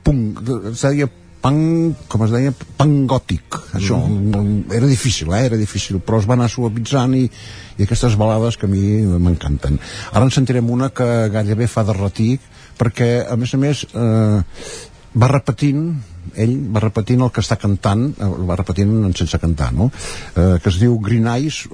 punk, 0.02 0.42
es 0.72 0.82
deia 0.88 1.06
punk, 1.40 2.04
com 2.10 2.24
es 2.26 2.34
deia, 2.34 2.52
punk 2.78 3.08
gòtic 3.10 3.58
això, 3.78 3.98
mm. 4.04 4.70
era 4.76 4.88
difícil 4.90 5.32
eh? 5.34 5.44
era 5.48 5.58
difícil, 5.60 6.00
però 6.04 6.20
es 6.20 6.28
va 6.28 6.36
anar 6.36 6.50
suavitzant 6.52 7.16
i, 7.16 7.24
i 7.78 7.86
aquestes 7.86 8.18
balades 8.20 8.60
que 8.60 8.68
a 8.68 8.72
mi 8.72 9.00
m'encanten 9.08 9.80
ara 10.12 10.26
en 10.26 10.34
sentirem 10.34 10.70
una 10.70 10.90
que 10.94 11.08
gairebé 11.32 11.68
fa 11.70 11.86
de 11.88 11.96
retic 11.96 12.44
perquè 12.80 13.10
a 13.28 13.36
més 13.40 13.54
a 13.56 13.60
més 13.60 13.84
eh, 13.92 14.40
va 15.20 15.28
repetint 15.32 15.84
ell 16.38 16.52
va 16.70 16.82
repetint 16.84 17.24
el 17.24 17.32
que 17.34 17.42
està 17.42 17.56
cantant 17.58 18.04
eh, 18.12 18.26
el 18.28 18.46
va 18.48 18.58
repetint 18.60 18.92
en 19.08 19.16
sense 19.18 19.40
cantar 19.42 19.72
no? 19.74 19.90
eh, 20.36 20.58
que 20.62 20.70
es 20.70 20.78
diu 20.82 20.98
Green 21.02 21.26
Eyes 21.30 21.64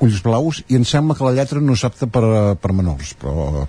ulls 0.00 0.22
blaus 0.24 0.64
i 0.68 0.80
em 0.80 0.86
sembla 0.88 1.16
que 1.18 1.26
la 1.26 1.36
lletra 1.36 1.62
no 1.62 1.76
és 1.78 1.84
apta 1.86 2.08
per, 2.10 2.24
per 2.60 2.74
menors 2.76 3.14
però 3.20 3.66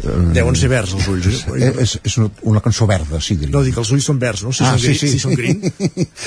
Deuen 0.00 0.56
ser 0.56 0.70
verds 0.72 0.94
els 0.96 1.08
ulls, 1.12 1.42
eh? 1.52 1.72
és, 1.82 1.98
és, 2.00 2.14
una, 2.16 2.30
una 2.48 2.62
cançó 2.64 2.86
verda 2.88 3.20
sí 3.20 3.36
diria 3.36 3.52
No, 3.52 3.64
dic, 3.66 3.76
els 3.82 3.90
ulls 3.92 4.06
són 4.08 4.20
verds, 4.22 4.46
no? 4.46 4.54
Si 4.56 4.64
ah, 4.64 4.72
són 4.72 4.80
sí, 4.80 4.94
gris, 4.94 5.02
sí. 5.02 5.12
Si 5.12 5.20
són 5.20 5.36
green. 5.36 5.60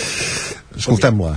escoltem-la 0.83 1.33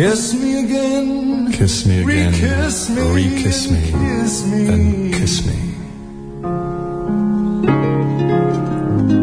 Kiss 0.00 0.32
me 0.32 0.64
again. 0.64 1.52
Kiss 1.52 1.84
me 1.84 2.00
again, 2.00 2.32
Re-kiss 2.32 2.88
me. 2.88 3.02
re-kiss 3.02 3.70
me, 3.70 3.82
Kiss 3.92 4.46
me. 4.46 4.64
then 4.64 5.12
kiss 5.12 5.44
me. 5.46 5.58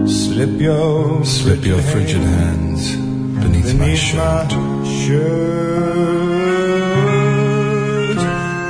Slip 0.07 0.61
your 0.61 1.25
Slip 1.25 1.65
your 1.65 1.81
frigid 1.81 2.21
hands 2.21 2.95
beneath, 2.95 3.73
my 3.73 3.85
beneath 3.85 3.97
shirt. 3.97 4.51
my 4.53 4.85
shirt. 5.01 5.47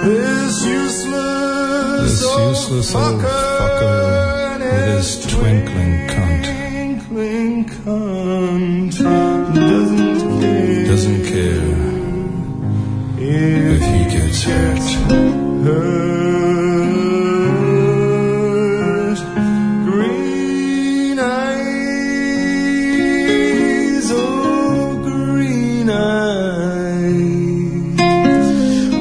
This 0.07 0.55
useless, 0.65 2.03
This 2.03 2.21
useless 2.21 2.95
old 2.95 3.19
fucker 3.19 4.59
with 4.59 4.95
his 4.95 5.07
twinkling 5.27 6.07
cunt 6.07 6.45
twinkling 7.07 7.65
cunt 7.65 8.93
doesn't 9.53 10.87
doesn't 10.87 11.21
Hurt. 17.87 19.19
Green 19.87 21.19
eyes, 21.19 22.47
oh 24.11 24.95
green 25.03 25.89
eyes. 25.89 27.17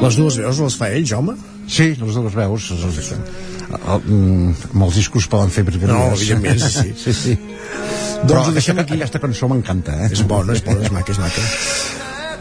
Les 0.03 0.17
dues 0.17 0.37
veus 0.39 0.59
les 0.65 0.77
fa 0.79 0.91
ell, 0.95 1.07
home? 1.19 1.35
Sí, 1.67 1.93
les 1.99 2.15
dues 2.19 2.35
veus 2.35 2.71
el, 2.71 2.81
el, 2.87 4.01
mm, 4.07 4.51
amb 4.73 4.83
els 4.87 4.95
discos 5.01 5.27
poden 5.31 5.51
fer 5.51 5.65
virgueries 5.67 5.91
No, 5.97 6.15
evidentment, 6.15 6.61
sí, 6.63 6.71
sí. 6.71 6.89
sí, 7.03 7.13
sí. 7.13 7.35
Doncs 7.37 8.31
Però 8.31 8.41
ho 8.47 8.53
deixem 8.55 8.79
aquí. 8.83 8.95
aquesta 9.01 9.19
cançó 9.23 9.49
m'encanta 9.51 9.93
eh? 10.07 10.11
És 10.15 10.23
bona, 10.27 10.55
és 10.55 10.63
bona, 10.67 10.83
és 10.87 10.93
maca, 10.95 11.11
és 11.13 11.19
maca. 11.23 11.43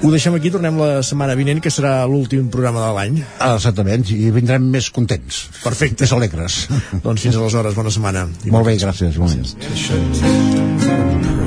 Ho 0.04 0.12
deixem 0.12 0.36
aquí, 0.38 0.52
tornem 0.54 0.78
la 0.80 1.02
setmana 1.06 1.36
vinent, 1.40 1.62
que 1.64 1.72
serà 1.74 2.04
l'últim 2.10 2.50
programa 2.54 2.84
de 2.84 2.92
l'any. 2.98 3.20
Ah, 3.40 3.56
exactament, 3.56 4.04
i 4.12 4.30
vindrem 4.36 4.68
més 4.72 4.90
contents 4.94 5.46
Perfecte. 5.64 6.04
més 6.04 6.14
alegres 6.14 6.58
Doncs 7.06 7.24
fins 7.26 7.40
aleshores, 7.40 7.78
bona 7.78 7.94
setmana. 7.94 8.28
I 8.46 8.54
molt 8.54 8.68
bé, 8.68 8.76
gràcies 8.82 9.16
igualment. 9.16 9.48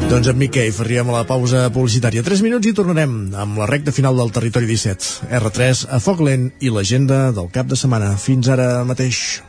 Doncs 0.08 0.30
amb 0.32 0.40
Miquel 0.40 0.72
arribem 0.80 1.10
a 1.12 1.18
la 1.18 1.26
pausa 1.28 1.66
publicitària. 1.74 2.22
3 2.24 2.40
minuts 2.46 2.70
i 2.70 2.72
tornarem 2.72 3.18
amb 3.36 3.60
la 3.60 3.68
recta 3.68 3.92
final 3.92 4.16
del 4.16 4.32
Territori 4.32 4.70
17. 4.70 5.28
R3 5.42 5.84
a 5.92 6.00
foc 6.00 6.24
lent 6.24 6.48
i 6.64 6.72
l'agenda 6.72 7.28
del 7.36 7.52
cap 7.52 7.68
de 7.68 7.76
setmana. 7.76 8.14
Fins 8.16 8.48
ara 8.48 8.70
mateix. 8.88 9.42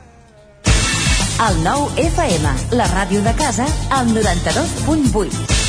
El 1.40 1.64
nou 1.64 1.88
FM, 1.96 2.52
la 2.76 2.92
ràdio 2.92 3.24
de 3.24 3.32
casa, 3.40 3.72
al 3.96 4.12
92.8. 4.12 5.69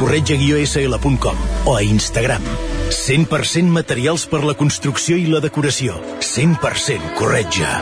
corretja-sl.com 0.00 1.36
o 1.66 1.76
a 1.76 1.82
Instagram. 1.84 2.42
100% 2.88 3.68
materials 3.68 4.26
per 4.26 4.42
la 4.48 4.56
construcció 4.56 5.20
i 5.20 5.28
la 5.28 5.44
decoració. 5.44 6.00
100% 6.24 7.14
corretja. 7.20 7.78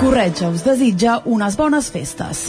Corretja 0.00 0.48
us 0.50 0.64
desitja 0.64 1.20
unes 1.28 1.60
bones 1.60 1.92
festes. 1.92 2.48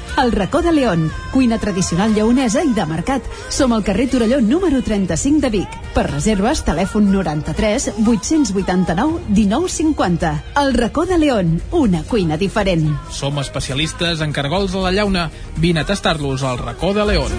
El 0.17 0.31
racó 0.31 0.61
de 0.61 0.71
León, 0.71 1.11
cuina 1.31 1.57
tradicional 1.57 2.13
lleonesa 2.13 2.63
i 2.63 2.73
de 2.75 2.85
mercat. 2.85 3.23
Som 3.49 3.73
al 3.73 3.83
carrer 3.83 4.09
Torelló 4.09 4.41
número 4.41 4.81
35 4.83 5.39
de 5.41 5.49
Vic. 5.49 5.77
Per 5.95 6.05
reserves, 6.09 6.63
telèfon 6.67 7.11
93 7.11 7.93
889 8.05 9.21
1950. 9.29 10.33
El 10.61 10.73
racó 10.73 11.05
de 11.05 11.17
León, 11.17 11.61
una 11.71 12.03
cuina 12.03 12.37
diferent. 12.37 12.91
Som 13.09 13.39
especialistes 13.39 14.21
en 14.21 14.33
cargols 14.33 14.75
a 14.75 14.85
la 14.85 14.91
llauna. 14.91 15.29
Vine 15.57 15.81
a 15.81 15.85
tastar-los 15.85 16.43
al 16.43 16.59
racó 16.59 16.93
de 16.93 17.05
León. 17.05 17.31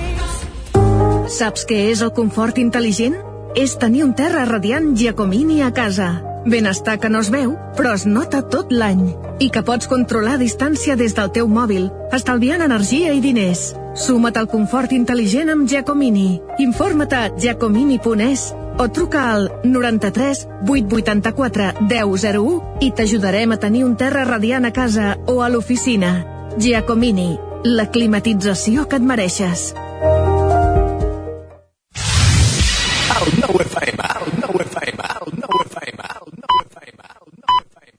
Saps 1.28 1.65
què 1.68 1.86
és 1.92 2.02
el 2.02 2.12
confort 2.17 2.59
intel·ligent? 2.59 3.17
És 3.55 3.76
tenir 3.78 4.02
un 4.05 4.17
terra 4.17 4.47
radiant 4.49 4.94
Giacomini 4.97 5.60
a 5.62 5.73
casa. 5.76 6.32
Benestar 6.45 6.99
que 6.99 7.09
no 7.09 7.21
es 7.23 7.31
veu, 7.31 7.55
però 7.77 7.93
es 7.95 8.07
nota 8.07 8.43
tot 8.43 8.73
l'any. 8.73 9.05
I 9.39 9.51
que 9.55 9.62
pots 9.67 9.89
controlar 9.91 10.37
a 10.37 10.43
distància 10.43 10.97
des 10.97 11.15
del 11.15 11.31
teu 11.35 11.47
mòbil, 11.49 11.91
estalviant 12.12 12.65
energia 12.65 13.12
i 13.15 13.23
diners. 13.23 13.73
Suma't 13.95 14.39
al 14.41 14.49
confort 14.49 14.93
intel·ligent 14.97 15.53
amb 15.53 15.69
Giacomini. 15.69 16.41
Informa't 16.65 17.15
a 17.15 17.23
giacomini.es 17.37 18.51
o 18.79 18.89
truca 18.89 19.33
al 19.35 19.51
93 19.65 20.49
884 20.67 21.73
1001 21.81 22.79
i 22.81 22.91
t'ajudarem 22.91 23.53
a 23.53 23.61
tenir 23.61 23.85
un 23.85 23.97
terra 23.97 24.25
radiant 24.25 24.65
a 24.65 24.73
casa 24.73 25.17
o 25.27 25.43
a 25.43 25.49
l'oficina. 25.49 26.12
Giacomini, 26.59 27.39
la 27.65 27.91
climatització 27.91 28.89
que 28.89 28.97
et 28.97 29.07
mereixes. 29.07 29.73
El 33.23 33.29
nou 33.39 33.55
FM, 33.62 34.03
el 34.19 34.33
nou 34.43 34.57
FM, 34.65 35.05
el 35.23 35.37
nou 35.39 35.61
FM, 35.62 36.01
el 36.17 36.33
nou 36.43 36.55
FM, 36.65 37.05
el 37.07 37.29
nou 37.39 37.55
FM. 37.61 37.99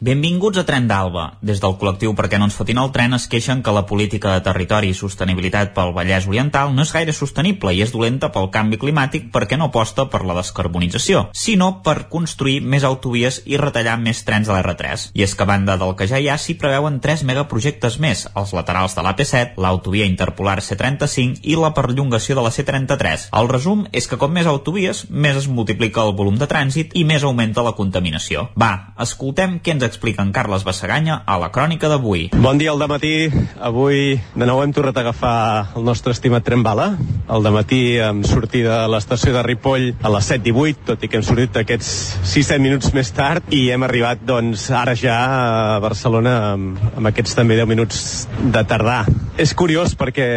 Benvinguts 0.00 0.60
a 0.60 0.62
Tren 0.62 0.84
d'Alba. 0.86 1.24
Des 1.42 1.58
del 1.58 1.72
col·lectiu 1.74 2.12
Perquè 2.14 2.38
no 2.38 2.46
ens 2.46 2.54
fotin 2.54 2.78
el 2.78 2.92
tren 2.94 3.16
es 3.16 3.24
queixen 3.26 3.64
que 3.66 3.72
la 3.74 3.82
política 3.82 4.30
de 4.30 4.42
territori 4.46 4.92
i 4.92 4.94
sostenibilitat 4.94 5.72
pel 5.74 5.90
Vallès 5.96 6.28
Oriental 6.30 6.70
no 6.70 6.84
és 6.86 6.92
gaire 6.94 7.10
sostenible 7.10 7.72
i 7.74 7.80
és 7.82 7.90
dolenta 7.90 8.28
pel 8.30 8.46
canvi 8.54 8.78
climàtic 8.78 9.26
perquè 9.34 9.58
no 9.58 9.66
aposta 9.72 10.04
per 10.06 10.20
la 10.22 10.36
descarbonització, 10.36 11.24
sinó 11.34 11.80
per 11.82 12.04
construir 12.12 12.60
més 12.62 12.86
autovies 12.86 13.40
i 13.50 13.58
retallar 13.58 13.96
més 13.98 14.20
trens 14.22 14.46
de 14.46 14.54
l'R3. 14.54 15.08
I 15.18 15.24
és 15.26 15.34
que 15.34 15.42
a 15.42 15.48
banda 15.50 15.74
del 15.82 15.96
que 15.98 16.06
ja 16.06 16.22
hi 16.22 16.30
ha 16.30 16.38
s'hi 16.38 16.54
preveuen 16.62 17.00
tres 17.02 17.26
megaprojectes 17.26 17.98
més, 17.98 18.28
els 18.38 18.54
laterals 18.54 18.94
de 18.94 19.02
l'AP7, 19.02 19.58
l'autovia 19.58 20.06
interpolar 20.06 20.60
C35 20.62 21.42
i 21.42 21.58
la 21.58 21.72
perllongació 21.74 22.38
de 22.38 22.46
la 22.46 22.54
C33. 22.54 23.32
El 23.34 23.50
resum 23.50 23.82
és 23.90 24.06
que 24.06 24.20
com 24.22 24.30
més 24.30 24.46
autovies, 24.46 25.08
més 25.10 25.42
es 25.42 25.50
multiplica 25.50 26.06
el 26.06 26.14
volum 26.14 26.38
de 26.38 26.46
trànsit 26.46 26.94
i 26.94 27.02
més 27.02 27.26
augmenta 27.26 27.66
la 27.66 27.74
contaminació. 27.74 28.46
Va, 28.54 28.94
escoltem 29.02 29.58
què 29.58 29.74
ens 29.74 29.87
explica 29.88 30.22
en 30.22 30.32
Carles 30.36 30.64
Bassaganya 30.64 31.22
a 31.26 31.38
la 31.40 31.50
crònica 31.54 31.88
d'avui. 31.90 32.28
Bon 32.36 32.60
dia 32.60 32.70
al 32.70 32.84
matí. 32.88 33.28
Avui 33.60 34.18
de 34.34 34.46
nou 34.48 34.62
hem 34.62 34.72
tornat 34.76 34.96
a 34.96 35.04
agafar 35.06 35.38
el 35.76 35.86
nostre 35.88 36.12
estimat 36.14 36.44
tren 36.46 36.62
bala. 36.62 36.92
El 37.28 37.48
matí 37.52 37.98
amb 38.02 38.26
sortida 38.28 38.84
a 38.84 38.88
l'estació 38.92 39.32
de 39.34 39.42
Ripoll 39.44 39.90
a 40.02 40.12
les 40.14 40.30
7.18, 40.30 40.84
tot 40.92 41.04
i 41.04 41.10
que 41.10 41.18
hem 41.18 41.26
sortit 41.26 41.56
aquests 41.60 41.90
6-7 42.36 42.60
minuts 42.62 42.92
més 42.96 43.10
tard 43.16 43.48
i 43.54 43.68
hem 43.72 43.84
arribat 43.86 44.22
doncs 44.28 44.68
ara 44.70 44.94
ja 44.98 45.16
a 45.18 45.80
Barcelona 45.84 46.34
amb, 46.52 46.78
amb 46.94 47.10
aquests 47.10 47.36
també 47.38 47.58
10 47.58 47.68
minuts 47.70 48.02
de 48.38 48.64
tardar. 48.68 49.02
És 49.38 49.52
curiós 49.54 49.92
perquè 49.94 50.28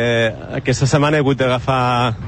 aquesta 0.62 0.86
setmana 0.86 1.18
he 1.18 1.24
hagut 1.24 1.40
d'agafar 1.40 1.82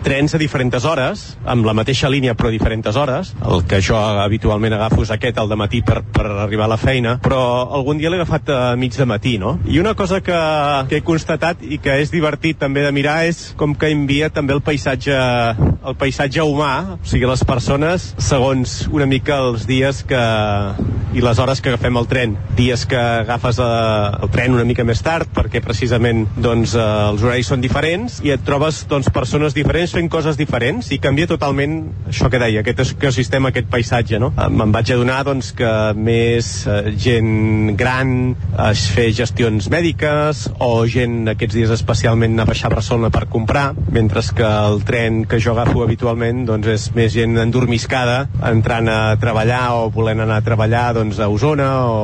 trens 0.06 0.34
a 0.34 0.40
diferents 0.42 0.88
hores, 0.90 1.26
amb 1.46 1.68
la 1.68 1.76
mateixa 1.78 2.10
línia 2.10 2.34
però 2.34 2.50
a 2.50 2.56
diferents 2.56 2.98
hores. 2.98 3.34
El 3.46 3.66
que 3.70 3.82
jo 3.82 3.98
habitualment 3.98 4.74
agafo 4.74 5.04
és 5.06 5.12
aquest 5.14 5.38
al 5.38 5.54
matí 5.60 5.84
per, 5.86 6.02
per 6.02 6.26
arribar 6.48 6.66
a 6.66 6.74
la 6.74 6.80
feina, 6.82 7.13
però 7.24 7.42
algun 7.80 8.02
dia 8.02 8.12
l'he 8.12 8.20
agafat 8.22 8.50
a 8.54 8.60
mig 8.80 8.96
de 8.98 9.08
matí, 9.10 9.38
no? 9.42 9.58
I 9.70 9.80
una 9.84 9.94
cosa 10.00 10.22
que, 10.22 10.40
que 10.90 11.00
he 11.00 11.06
constatat 11.06 11.64
i 11.64 11.80
que 11.84 12.00
és 12.02 12.14
divertit 12.14 12.60
també 12.62 12.86
de 12.86 12.92
mirar 12.96 13.24
és 13.30 13.52
com 13.60 13.76
que 13.76 13.92
envia 13.94 14.32
també 14.34 14.56
el 14.56 14.64
paisatge 14.66 15.14
el 15.84 15.96
paisatge 16.00 16.44
humà, 16.48 16.74
o 16.96 17.08
sigui, 17.08 17.28
les 17.28 17.44
persones 17.48 18.14
segons 18.22 18.84
una 18.92 19.08
mica 19.10 19.40
els 19.44 19.68
dies 19.68 20.04
que 20.08 20.24
i 21.14 21.22
les 21.22 21.40
hores 21.40 21.62
que 21.62 21.70
agafem 21.70 21.98
el 22.00 22.08
tren. 22.10 22.36
Dies 22.58 22.88
que 22.90 22.98
agafes 22.98 23.60
eh, 23.62 23.68
el 24.24 24.32
tren 24.34 24.56
una 24.56 24.66
mica 24.66 24.86
més 24.88 25.04
tard 25.06 25.30
perquè 25.36 25.62
precisament 25.64 26.26
doncs, 26.42 26.74
eh, 26.74 26.86
els 27.12 27.24
horaris 27.24 27.52
són 27.52 27.62
diferents 27.62 28.20
i 28.26 28.34
et 28.34 28.42
trobes 28.46 28.84
doncs, 28.90 29.12
persones 29.14 29.54
diferents 29.54 29.94
fent 29.94 30.10
coses 30.12 30.40
diferents 30.40 30.90
i 30.96 31.00
canvia 31.04 31.30
totalment 31.30 31.78
això 32.10 32.32
que 32.34 32.42
deia, 32.42 32.64
aquest 32.64 32.96
ecosistema, 32.98 33.52
aquest 33.54 33.70
paisatge. 33.70 34.20
No? 34.24 34.32
Me'n 34.34 34.74
vaig 34.74 34.94
adonar 34.96 35.22
doncs, 35.28 35.52
que 35.58 35.70
més 35.94 36.54
eh, 36.66 36.96
gent 37.04 37.76
gran 37.80 38.34
es 38.70 38.86
fer 38.94 39.10
gestions 39.16 39.68
mèdiques 39.72 40.46
o 40.64 40.72
gent 40.90 41.28
aquests 41.34 41.58
dies 41.58 41.74
especialment 41.74 42.40
a 42.40 42.48
baixar 42.48 42.72
a 42.72 42.76
Barcelona 42.78 43.12
per 43.14 43.26
comprar, 43.32 43.72
mentre 43.92 44.24
que 44.36 44.46
el 44.46 44.84
tren 44.88 45.24
que 45.28 45.40
jo 45.42 45.52
agafo 45.52 45.84
habitualment 45.84 46.46
doncs, 46.48 46.70
és 46.70 46.86
més 46.96 47.12
gent 47.12 47.36
endormiscada 47.42 48.28
entrant 48.48 48.88
a 48.88 49.00
treballar 49.20 49.64
o 49.76 49.90
volent 49.94 50.24
anar 50.24 50.40
a 50.40 50.46
treballar 50.46 50.86
doncs, 50.96 51.20
a 51.20 51.28
Osona 51.32 51.70
o, 51.90 51.98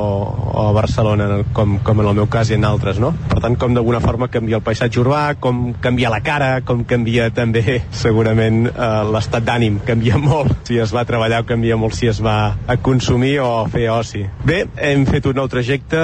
o 0.50 0.66
a 0.68 0.72
Barcelona, 0.76 1.28
com, 1.56 1.78
com 1.84 2.02
en 2.02 2.10
el 2.10 2.18
meu 2.18 2.28
cas 2.30 2.50
i 2.50 2.58
en 2.58 2.66
altres. 2.68 3.00
No? 3.00 3.12
Per 3.30 3.40
tant, 3.40 3.56
com 3.60 3.74
d'alguna 3.76 4.02
forma 4.04 4.28
canvia 4.32 4.58
el 4.58 4.66
paisatge 4.66 5.00
urbà, 5.00 5.22
com 5.40 5.70
canvia 5.80 6.12
la 6.12 6.20
cara, 6.24 6.50
com 6.66 6.84
canvia 6.88 7.30
també 7.34 7.80
segurament 8.04 8.66
eh, 8.70 8.90
l'estat 9.14 9.46
d'ànim, 9.46 9.80
canvia 9.86 10.20
molt 10.20 10.68
si 10.68 10.80
es 10.82 10.92
va 10.94 11.04
a 11.04 11.08
treballar 11.08 11.44
o 11.44 11.48
canvia 11.48 11.78
molt 11.80 11.96
si 11.96 12.10
es 12.10 12.20
va 12.24 12.54
a 12.66 12.76
consumir 12.82 13.38
o 13.40 13.48
a 13.60 13.64
fer 13.70 13.88
oci. 13.94 14.26
Bé, 14.44 14.64
hem 14.90 15.04
fet 15.06 15.26
un 15.30 15.36
nou 15.38 15.46
trajecte, 15.50 15.98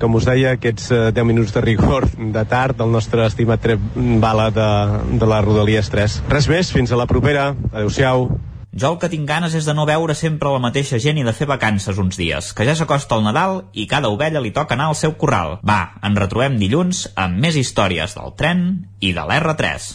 com 0.00 0.16
us 0.18 0.26
deia, 0.28 0.56
aquests 0.56 0.90
eh, 0.92 0.98
10 1.16 1.24
minuts 1.28 1.54
de 1.54 1.62
rigor 1.64 2.04
de 2.16 2.42
tard 2.48 2.76
del 2.76 2.92
nostre 2.92 3.24
estimat 3.24 3.62
tren 3.62 4.20
bala 4.20 4.50
de, 4.52 4.68
de 5.16 5.28
la 5.28 5.40
Rodalies 5.44 5.88
3. 5.92 6.18
Res 6.28 6.48
més, 6.50 6.72
fins 6.74 6.92
a 6.92 6.98
la 7.00 7.08
propera. 7.08 7.54
Adéu-siau. 7.72 8.28
Jo 8.76 8.90
el 8.92 8.98
que 9.00 9.08
tinc 9.08 9.24
ganes 9.28 9.54
és 9.56 9.64
de 9.64 9.72
no 9.72 9.86
veure 9.88 10.12
sempre 10.14 10.52
la 10.52 10.60
mateixa 10.60 11.00
gent 11.00 11.16
i 11.16 11.24
de 11.24 11.32
fer 11.32 11.48
vacances 11.48 11.96
uns 12.02 12.18
dies, 12.20 12.52
que 12.52 12.66
ja 12.68 12.76
s'acosta 12.76 13.16
el 13.16 13.24
Nadal 13.24 13.62
i 13.72 13.86
cada 13.88 14.12
ovella 14.12 14.42
li 14.44 14.52
toca 14.52 14.76
anar 14.76 14.90
al 14.90 14.98
seu 15.00 15.16
corral. 15.16 15.56
Va, 15.64 15.96
en 16.04 16.18
retrobem 16.18 16.58
dilluns 16.60 17.06
amb 17.16 17.40
més 17.40 17.56
històries 17.56 18.18
del 18.18 18.36
tren 18.36 18.66
i 19.00 19.14
de 19.16 19.24
l'R3. 19.24 19.88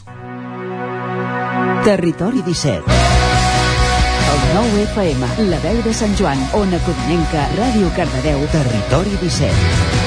Territori 1.85 2.41
17. 2.47 3.30
El 4.31 4.39
9 4.55 4.83
FM, 4.93 5.27
la 5.51 5.57
veu 5.59 5.81
de 5.83 5.91
Sant 5.91 6.13
Joan, 6.15 6.39
Ona 6.55 6.77
Codinenca, 6.85 7.49
Ràdio 7.57 7.89
Cardedeu, 7.97 8.45
Territori 8.53 9.17
17. 9.19 9.99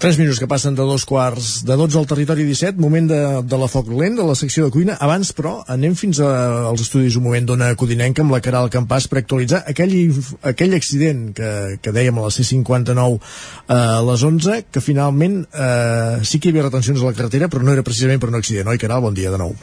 Tres 0.00 0.16
minuts 0.20 0.40
que 0.40 0.48
passen 0.48 0.74
de 0.76 0.84
dos 0.88 1.04
quarts 1.08 1.62
de 1.68 1.76
12 1.76 1.98
al 2.00 2.08
territori 2.08 2.46
17, 2.48 2.80
moment 2.80 3.10
de, 3.10 3.20
de 3.44 3.58
la 3.60 3.68
foc 3.68 3.90
lent, 3.92 4.16
de 4.16 4.24
la 4.28 4.34
secció 4.36 4.64
de 4.64 4.72
cuina. 4.72 4.96
Abans, 5.04 5.34
però, 5.36 5.54
anem 5.72 5.94
fins 6.00 6.20
a, 6.24 6.32
als 6.70 6.86
estudis 6.86 7.20
un 7.20 7.24
moment 7.28 7.48
d'Ona 7.48 7.70
Codinenca 7.76 8.24
amb 8.24 8.32
la 8.32 8.40
Caral 8.44 8.72
Campàs 8.72 9.08
per 9.12 9.20
actualitzar 9.20 9.62
aquell, 9.68 9.96
aquell 10.48 10.76
accident 10.80 11.30
que, 11.36 11.52
que 11.80 11.96
dèiem 11.96 12.16
a 12.16 12.28
la 12.28 12.32
C-59 12.32 13.16
eh, 13.16 13.20
a 13.76 14.02
les 14.08 14.28
11, 14.32 14.60
que 14.72 14.84
finalment 14.84 15.42
eh, 15.52 16.20
sí 16.24 16.40
que 16.40 16.48
hi 16.48 16.56
havia 16.56 16.70
retencions 16.70 17.04
a 17.04 17.10
la 17.10 17.16
carretera, 17.16 17.52
però 17.52 17.64
no 17.64 17.76
era 17.76 17.84
precisament 17.84 18.20
per 18.20 18.32
un 18.32 18.40
accident, 18.40 18.72
oi, 18.72 18.80
Caral? 18.80 19.04
Bon 19.04 19.16
dia 19.16 19.32
de 19.32 19.44
nou. 19.44 19.56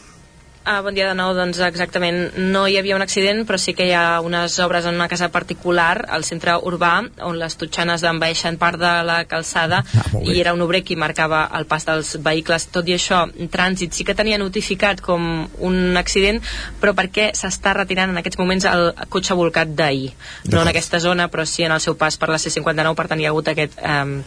Ah, 0.65 0.79
bon 0.79 0.95
dia 0.95 1.09
de 1.09 1.15
nou, 1.19 1.33
doncs 1.35 1.57
exactament 1.59 2.37
no 2.39 2.61
hi 2.71 2.77
havia 2.79 2.95
un 2.95 3.03
accident 3.03 3.41
però 3.43 3.57
sí 3.59 3.73
que 3.75 3.83
hi 3.89 3.91
ha 3.99 4.21
unes 4.23 4.53
obres 4.63 4.85
en 4.87 4.95
una 4.95 5.09
casa 5.11 5.27
particular 5.27 6.05
al 6.07 6.23
centre 6.23 6.53
urbà 6.69 6.91
on 7.27 7.35
les 7.35 7.57
totxanes 7.59 8.05
envaeixen 8.07 8.55
part 8.61 8.79
de 8.79 8.91
la 9.03 9.17
calçada 9.27 9.81
ah, 9.83 10.05
i 10.23 10.37
era 10.39 10.53
un 10.55 10.63
obrer 10.63 10.79
qui 10.87 10.95
marcava 10.95 11.41
el 11.59 11.67
pas 11.67 11.83
dels 11.83 12.13
vehicles. 12.15 12.69
Tot 12.71 12.87
i 12.87 12.95
això, 12.95 13.25
trànsit 13.51 13.91
sí 13.91 14.07
que 14.07 14.15
tenia 14.15 14.39
notificat 14.39 15.03
com 15.03 15.49
un 15.59 15.99
accident 15.99 16.39
però 16.79 16.95
perquè 16.95 17.33
s'està 17.35 17.75
retirant 17.75 18.15
en 18.15 18.23
aquests 18.23 18.39
moments 18.39 18.69
el 18.71 18.93
cotxe 19.11 19.35
volcat 19.35 19.75
d'ahir? 19.75 20.13
No 20.47 20.63
en 20.63 20.71
aquesta 20.71 21.03
zona 21.03 21.27
però 21.27 21.43
sí 21.43 21.67
en 21.67 21.75
el 21.75 21.83
seu 21.83 21.99
pas 21.99 22.15
per 22.15 22.31
la 22.31 22.39
C59 22.39 22.95
per 22.95 23.09
tant 23.11 23.19
hi 23.19 23.27
ha 23.27 23.35
hagut 23.35 23.51
aquest 23.51 23.75
eh, 23.83 24.23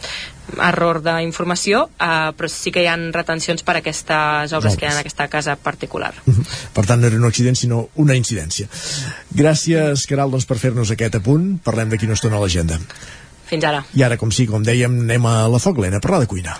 error 0.55 1.01
d'informació, 1.03 1.83
uh, 1.97 2.31
però 2.37 2.49
sí 2.51 2.71
que 2.73 2.83
hi 2.83 2.89
ha 2.89 2.95
retencions 3.13 3.63
per 3.67 3.77
aquestes 3.79 4.53
obres 4.53 4.73
Obres. 4.73 4.77
que 4.79 4.85
hi 4.85 4.89
ha 4.89 4.95
en 4.95 5.01
aquesta 5.03 5.27
casa 5.31 5.55
particular. 5.55 6.13
Per 6.75 6.85
tant, 6.85 7.01
no 7.01 7.07
era 7.07 7.17
un 7.17 7.27
accident, 7.27 7.57
sinó 7.59 7.87
una 7.95 8.15
incidència. 8.15 8.67
Gràcies, 9.35 10.05
Caral, 10.09 10.31
doncs, 10.31 10.45
per 10.49 10.59
fer-nos 10.61 10.91
aquest 10.93 11.19
apunt. 11.19 11.57
Parlem 11.65 11.91
d'aquí 11.91 12.07
una 12.07 12.17
estona 12.17 12.37
a 12.37 12.43
l'agenda. 12.43 12.79
Fins 13.47 13.63
ara. 13.63 13.83
I 13.95 14.03
ara, 14.03 14.19
com 14.19 14.31
sí, 14.31 14.47
com 14.47 14.63
dèiem, 14.63 15.01
anem 15.07 15.27
a 15.27 15.37
la 15.51 15.61
Foc 15.63 15.79
Lent 15.83 15.97
a 15.97 16.03
parlar 16.03 16.25
de 16.25 16.31
cuina. 16.31 16.57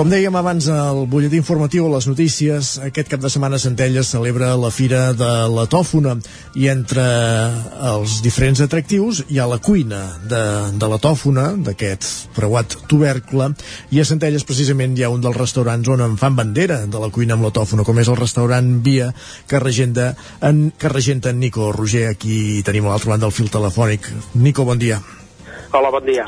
Com 0.00 0.08
dèiem 0.08 0.32
abans 0.32 0.64
al 0.72 1.02
butlletí 1.12 1.36
informatiu 1.36 1.84
a 1.84 1.90
les 1.92 2.06
notícies, 2.08 2.70
aquest 2.86 3.10
cap 3.12 3.20
de 3.20 3.28
setmana 3.28 3.58
Centelles 3.60 4.08
celebra 4.14 4.54
la 4.56 4.70
Fira 4.72 5.10
de 5.12 5.28
la 5.52 5.66
Tòfona 5.68 6.14
i 6.56 6.70
entre 6.72 7.04
els 7.90 8.14
diferents 8.24 8.64
atractius 8.64 9.20
hi 9.28 9.36
ha 9.36 9.50
la 9.50 9.60
cuina 9.60 10.00
de, 10.24 10.40
de 10.80 10.88
la 10.88 10.96
tòfona, 11.04 11.50
d'aquest 11.68 12.32
preuat 12.32 12.78
tubercle, 12.88 13.50
i 13.92 14.00
a 14.00 14.08
Centelles 14.08 14.48
precisament 14.48 14.96
hi 14.96 15.04
ha 15.04 15.12
un 15.12 15.20
dels 15.20 15.36
restaurants 15.36 15.92
on 15.92 16.00
en 16.08 16.16
fan 16.16 16.40
bandera 16.40 16.86
de 16.88 17.04
la 17.04 17.12
cuina 17.12 17.36
amb 17.36 17.50
la 17.50 17.52
tòfona, 17.60 17.84
com 17.84 18.00
és 18.00 18.08
el 18.08 18.20
restaurant 18.24 18.78
Via, 18.80 19.12
que 19.52 19.60
regenta 19.60 20.14
en, 20.40 20.70
que 20.80 20.96
regenta 20.96 21.28
en 21.28 21.44
Nico 21.44 21.74
Roger, 21.76 22.08
aquí 22.08 22.62
tenim 22.64 22.88
a 22.88 22.94
l'altre 22.96 23.12
banda 23.12 23.28
del 23.28 23.36
fil 23.36 23.52
telefònic. 23.52 24.08
Nico, 24.40 24.64
bon 24.64 24.80
dia. 24.80 25.04
Hola, 25.72 25.90
bon 25.94 26.02
dia. 26.02 26.24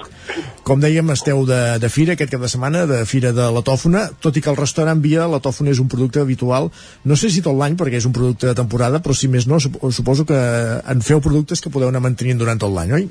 Com 0.62 0.78
dèiem, 0.78 1.08
esteu 1.10 1.40
de, 1.48 1.56
de 1.82 1.88
fira 1.90 2.14
aquest 2.14 2.30
cap 2.30 2.44
de 2.44 2.50
setmana, 2.52 2.84
de 2.86 3.00
fira 3.10 3.32
de 3.34 3.48
la 3.50 3.62
tòfona, 3.66 4.04
tot 4.22 4.36
i 4.38 4.42
que 4.44 4.50
el 4.52 4.58
restaurant 4.60 5.00
Via, 5.02 5.24
la 5.26 5.40
tòfona 5.42 5.72
és 5.74 5.80
un 5.82 5.88
producte 5.90 6.22
habitual, 6.22 6.68
no 7.10 7.16
sé 7.18 7.30
si 7.34 7.42
tot 7.42 7.56
l'any, 7.58 7.74
perquè 7.80 7.98
és 7.98 8.06
un 8.06 8.14
producte 8.14 8.46
de 8.46 8.54
temporada, 8.54 9.00
però 9.02 9.16
si 9.18 9.26
més 9.32 9.48
no, 9.50 9.58
sup- 9.58 9.80
suposo 9.90 10.22
que 10.28 10.38
en 10.38 11.02
feu 11.02 11.18
productes 11.24 11.58
que 11.64 11.72
podeu 11.74 11.90
anar 11.90 12.04
mantenint 12.04 12.38
durant 12.38 12.62
tot 12.62 12.70
l'any, 12.70 12.94
oi? 13.00 13.08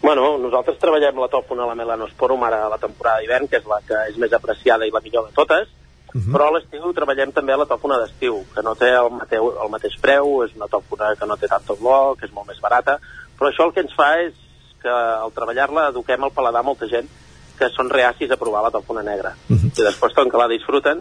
Bueno, 0.00 0.30
nosaltres 0.40 0.80
treballem 0.80 1.20
la 1.20 1.28
tòfona 1.28 1.66
a 1.66 1.70
la 1.74 1.76
Melanosporum 1.76 2.48
ara 2.48 2.62
a 2.64 2.72
la 2.72 2.80
temporada 2.80 3.20
d'hivern, 3.20 3.50
que 3.52 3.60
és 3.60 3.68
la 3.68 3.82
que 3.84 4.00
és 4.08 4.16
més 4.16 4.32
apreciada 4.32 4.88
i 4.88 4.94
la 4.94 5.04
millor 5.04 5.28
de 5.28 5.36
totes, 5.36 5.68
però 6.32 6.48
a 6.48 6.52
l'estiu 6.56 6.88
treballem 6.96 7.36
també 7.36 7.52
la 7.52 7.66
tòfona 7.68 7.98
d'estiu, 8.00 8.40
que 8.54 8.62
no 8.64 8.72
té 8.80 8.94
el, 8.96 9.12
mateu, 9.12 9.52
el 9.60 9.68
mateix 9.76 10.00
preu, 10.00 10.38
és 10.48 10.56
una 10.56 10.70
tòfona 10.72 11.12
que 11.20 11.26
no 11.28 11.36
té 11.36 11.52
tant 11.52 11.68
olor, 11.76 12.14
que 12.16 12.24
és 12.24 12.32
molt 12.32 12.48
més 12.48 12.62
barata, 12.64 12.96
però 13.36 13.52
això 13.52 13.68
el 13.68 13.74
que 13.76 13.84
ens 13.84 13.92
fa 13.98 14.14
és 14.24 14.32
que 14.82 14.88
al 14.90 15.32
treballar-la 15.34 15.88
eduquem 15.92 16.24
el 16.24 16.34
paladar 16.34 16.62
molta 16.66 16.86
gent 16.90 17.08
que 17.58 17.68
són 17.74 17.88
reacis 17.90 18.30
a 18.30 18.36
provar 18.38 18.62
la 18.62 18.70
tòfona 18.70 19.02
negra. 19.02 19.32
I 19.50 19.72
després, 19.82 20.12
com 20.14 20.28
que 20.30 20.38
la 20.38 20.46
disfruten, 20.50 21.00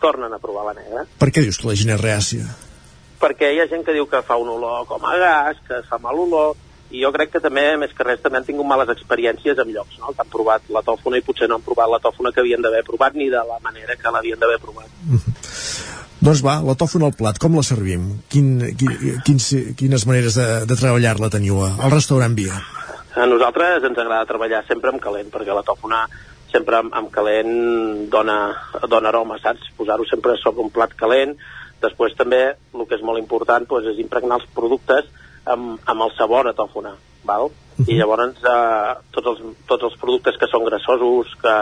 tornen 0.00 0.32
a 0.32 0.38
provar 0.38 0.68
la 0.68 0.74
negra. 0.78 1.02
Per 1.18 1.30
què 1.34 1.42
dius 1.42 1.58
que 1.58 1.66
la 1.70 1.74
gent 1.74 1.94
és 1.96 2.00
reàcia? 2.04 2.46
perquè 3.16 3.48
hi 3.54 3.60
ha 3.62 3.64
gent 3.66 3.80
que 3.82 3.94
diu 3.96 4.04
que 4.06 4.18
fa 4.22 4.36
un 4.36 4.48
olor 4.52 4.82
com 4.86 5.00
a 5.08 5.14
gas, 5.16 5.56
que 5.66 5.78
fa 5.88 5.96
mal 5.98 6.18
olor, 6.20 6.50
i 6.92 7.00
jo 7.00 7.08
crec 7.14 7.30
que 7.32 7.40
també, 7.40 7.62
més 7.80 7.94
que 7.96 8.04
res, 8.04 8.20
també 8.20 8.36
han 8.38 8.44
tingut 8.44 8.66
males 8.68 8.90
experiències 8.92 9.56
en 9.58 9.70
llocs, 9.72 9.96
no? 9.98 10.12
que 10.12 10.20
han 10.20 10.28
provat 10.30 10.68
la 10.68 10.82
tòfona 10.84 11.16
i 11.16 11.24
potser 11.24 11.48
no 11.48 11.56
han 11.56 11.64
provat 11.64 11.88
la 11.90 11.98
tòfona 12.04 12.30
que 12.30 12.42
havien 12.44 12.60
d'haver 12.62 12.82
provat 12.84 13.16
ni 13.16 13.30
de 13.32 13.40
la 13.40 13.56
manera 13.64 13.96
que 13.96 14.12
l'havien 14.12 14.38
d'haver 14.38 14.58
provat. 14.60 14.92
Doncs 16.20 16.42
va, 16.44 16.58
la 16.64 16.74
tòfona 16.76 17.08
al 17.08 17.16
plat, 17.16 17.38
com 17.40 17.56
la 17.56 17.64
servim? 17.66 18.04
Quin, 18.28 18.52
quin, 18.78 18.92
quins, 19.24 19.48
quines 19.80 20.06
maneres 20.08 20.36
de, 20.36 20.46
de 20.68 20.76
treballar-la 20.76 21.32
teniu 21.32 21.60
a- 21.64 21.72
al 21.88 21.92
restaurant 21.96 22.36
Via? 22.36 22.60
A 23.16 23.24
nosaltres 23.24 23.84
ens 23.88 23.96
agrada 23.96 24.28
treballar 24.28 24.58
sempre 24.68 24.90
amb 24.92 25.00
calent, 25.00 25.30
perquè 25.32 25.54
la 25.56 25.64
tòfona 25.64 26.02
sempre 26.52 26.76
amb, 26.82 26.92
amb 26.92 27.08
calent 27.12 27.52
dona, 28.12 28.36
dona 28.92 29.08
aroma, 29.08 29.38
saps? 29.40 29.70
Posar-ho 29.78 30.04
sempre 30.04 30.34
sobre 30.36 30.60
un 30.66 30.72
plat 30.74 30.92
calent. 31.00 31.32
Després 31.80 32.16
també, 32.18 32.42
el 32.74 32.84
que 32.84 32.98
és 32.98 33.04
molt 33.04 33.20
important, 33.20 33.64
doncs, 33.68 33.88
és 33.94 34.02
impregnar 34.02 34.36
els 34.40 34.50
productes 34.52 35.08
amb, 35.48 35.78
amb 35.88 36.04
el 36.04 36.12
sabor 36.16 36.50
a 36.50 36.52
tòfona, 36.56 36.92
val? 37.24 37.48
I 37.86 37.96
llavors 37.96 38.36
eh, 38.40 38.92
tots, 39.16 39.30
els, 39.32 39.56
tots 39.70 39.88
els 39.88 39.96
productes 40.00 40.36
que 40.40 40.48
són 40.52 40.66
grassosos, 40.68 41.32
que, 41.40 41.54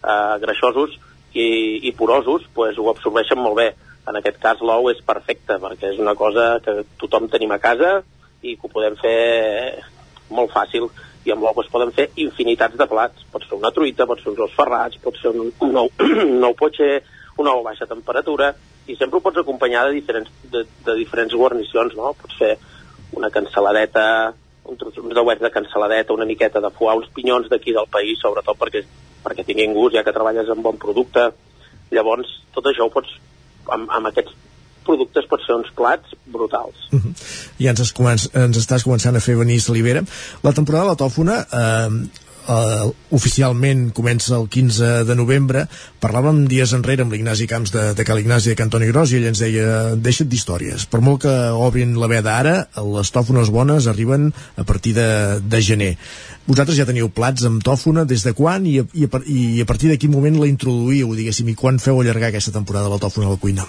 eh, 0.00 0.36
greixosos 0.46 0.96
i, 1.36 1.48
i 1.88 1.92
porosos, 1.96 2.48
doncs, 2.56 2.80
ho 2.80 2.88
absorbeixen 2.92 3.40
molt 3.40 3.60
bé. 3.60 3.68
En 4.08 4.16
aquest 4.16 4.40
cas 4.40 4.64
l'ou 4.64 4.88
és 4.92 5.04
perfecte, 5.04 5.58
perquè 5.60 5.92
és 5.92 6.00
una 6.00 6.16
cosa 6.16 6.54
que 6.64 6.78
tothom 7.00 7.28
tenim 7.28 7.52
a 7.52 7.60
casa 7.60 7.98
i 8.40 8.54
que 8.54 8.68
ho 8.68 8.72
podem 8.72 8.96
fer 9.00 9.20
molt 10.30 10.52
fàcil 10.54 10.88
i 11.26 11.32
amb 11.34 11.42
l'ou 11.42 11.58
es 11.62 11.70
poden 11.72 11.92
fer 11.94 12.06
infinitats 12.22 12.78
de 12.78 12.86
plats. 12.86 13.26
Pot 13.32 13.44
ser 13.46 13.58
una 13.58 13.72
truita, 13.74 14.06
pot 14.06 14.22
ser 14.22 14.30
uns 14.32 14.42
ous 14.46 14.54
ferrats, 14.54 14.98
pot 15.02 15.18
ser 15.18 15.32
un, 15.34 15.50
un, 15.50 15.76
ou, 15.82 15.90
un 16.36 16.46
ou 16.46 16.56
potxer, 16.58 17.02
un 17.36 17.50
ou 17.50 17.60
a 17.60 17.66
baixa 17.66 17.88
temperatura, 17.90 18.52
i 18.86 18.94
sempre 18.94 19.18
ho 19.18 19.24
pots 19.24 19.42
acompanyar 19.42 19.88
de 19.88 19.96
diferents, 19.96 20.30
de, 20.52 20.62
de 20.86 20.96
diferents 21.00 21.34
guarnicions, 21.34 21.96
no? 21.98 22.14
Pots 22.20 22.38
fer 22.38 22.54
una 23.18 23.30
cansaladeta, 23.34 24.06
un 24.66 24.78
uns 24.78 25.14
dauets 25.14 25.42
de 25.42 25.50
cansaladeta, 25.50 26.14
una 26.14 26.28
miqueta 26.28 26.62
de 26.62 26.70
foie, 26.70 26.94
uns 27.00 27.10
pinyons 27.14 27.50
d'aquí 27.50 27.74
del 27.74 27.90
país, 27.90 28.18
sobretot 28.22 28.58
perquè, 28.58 28.84
perquè 29.24 29.44
tinguin 29.46 29.74
gust, 29.74 29.96
ja 29.98 30.04
que 30.06 30.14
treballes 30.14 30.50
amb 30.50 30.62
bon 30.62 30.78
producte. 30.78 31.28
Llavors, 31.94 32.30
tot 32.54 32.66
això 32.70 32.86
ho 32.86 32.94
pots, 32.94 33.12
amb, 33.70 33.90
amb 33.90 34.10
aquests 34.10 34.45
productes 34.86 35.26
pots 35.30 35.48
fer 35.48 35.56
uns 35.58 35.72
plats 35.76 36.14
brutals. 36.32 36.86
Ja 37.62 37.72
ens, 37.72 37.82
has 37.82 37.92
començ, 37.96 38.28
ens 38.36 38.60
estàs 38.60 38.86
començant 38.86 39.16
a 39.16 39.24
fer 39.24 39.36
venir 39.38 39.58
salivera. 39.64 40.04
La 40.46 40.54
temporada 40.56 40.86
de 40.86 40.94
la 40.94 41.00
tòfona 41.00 41.40
eh, 41.44 42.22
eh, 42.48 42.92
oficialment 43.10 43.90
comença 43.94 44.34
el 44.36 44.48
15 44.48 45.04
de 45.08 45.16
novembre. 45.18 45.66
Parlàvem 46.02 46.44
dies 46.50 46.74
enrere 46.76 47.04
amb 47.04 47.14
l'Ignasi 47.14 47.48
Camps 47.50 47.72
de, 47.74 47.86
de 47.98 48.06
Cal 48.06 48.20
Ignasi 48.22 48.52
de 48.52 48.58
Cantoni 48.58 48.90
Gros 48.90 49.12
i 49.12 49.18
ell 49.20 49.28
ens 49.30 49.42
deia, 49.42 49.96
deixa't 49.96 50.30
d'històries. 50.30 50.86
Per 50.90 51.02
molt 51.04 51.24
que 51.26 51.34
obrin 51.66 51.96
la 52.00 52.10
veda 52.10 52.36
ara, 52.38 52.56
les 52.96 53.12
tòfones 53.14 53.50
bones 53.54 53.90
arriben 53.90 54.30
a 54.56 54.66
partir 54.68 54.94
de, 54.98 55.08
de 55.42 55.62
gener. 55.62 55.92
Vosaltres 56.46 56.78
ja 56.78 56.86
teniu 56.88 57.10
plats 57.10 57.46
amb 57.48 57.64
tòfona 57.66 58.06
des 58.06 58.22
de 58.26 58.36
quan 58.36 58.66
i 58.66 58.78
a, 58.82 58.86
i 58.94 59.08
a, 59.08 59.22
i 59.26 59.42
a 59.62 59.68
partir 59.68 59.90
de 59.90 59.98
quin 59.98 60.14
moment 60.14 60.38
la 60.38 60.50
introduïu, 60.50 61.14
diguéssim, 61.18 61.50
i 61.50 61.58
quan 61.58 61.82
feu 61.82 62.00
allargar 62.00 62.30
aquesta 62.30 62.54
temporada 62.54 62.86
de 62.86 62.96
la 62.96 63.02
tòfona 63.02 63.30
a 63.30 63.34
la 63.34 63.42
cuina? 63.42 63.66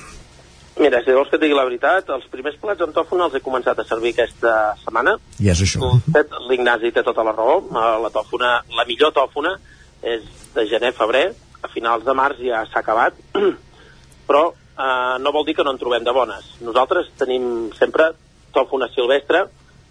Mira, 0.77 1.01
si 1.01 1.13
vols 1.15 1.29
que 1.31 1.37
et 1.39 1.41
digui 1.41 1.55
la 1.57 1.65
veritat, 1.65 2.09
els 2.13 2.27
primers 2.29 2.57
plats 2.61 2.83
amb 2.85 2.93
tòfona 2.93 3.25
els 3.27 3.37
he 3.37 3.41
començat 3.41 3.79
a 3.81 3.85
servir 3.87 4.11
aquesta 4.13 4.53
setmana. 4.83 5.15
Ja 5.41 5.55
és 5.55 5.63
això. 5.65 5.89
Fet, 6.13 6.35
L'Ignasi 6.49 6.91
té 6.93 7.01
tota 7.05 7.25
la 7.25 7.33
raó. 7.33 7.57
Eh, 7.65 7.97
La 8.03 8.11
tòfona, 8.13 8.51
la 8.77 8.85
millor 8.85 9.13
tòfona 9.15 9.55
és 10.03 10.23
de 10.53 10.67
gener 10.69 10.93
a 10.93 10.97
febrer. 10.99 11.25
A 11.65 11.71
finals 11.73 12.05
de 12.05 12.13
març 12.13 12.43
ja 12.45 12.61
s'ha 12.69 12.83
acabat. 12.83 13.17
Però 14.29 14.43
eh, 14.53 15.17
no 15.23 15.33
vol 15.33 15.45
dir 15.47 15.57
que 15.57 15.65
no 15.65 15.73
en 15.73 15.81
trobem 15.81 16.05
de 16.05 16.13
bones. 16.13 16.53
Nosaltres 16.61 17.09
tenim 17.17 17.71
sempre 17.79 18.11
tòfona 18.53 18.91
silvestre. 18.93 19.47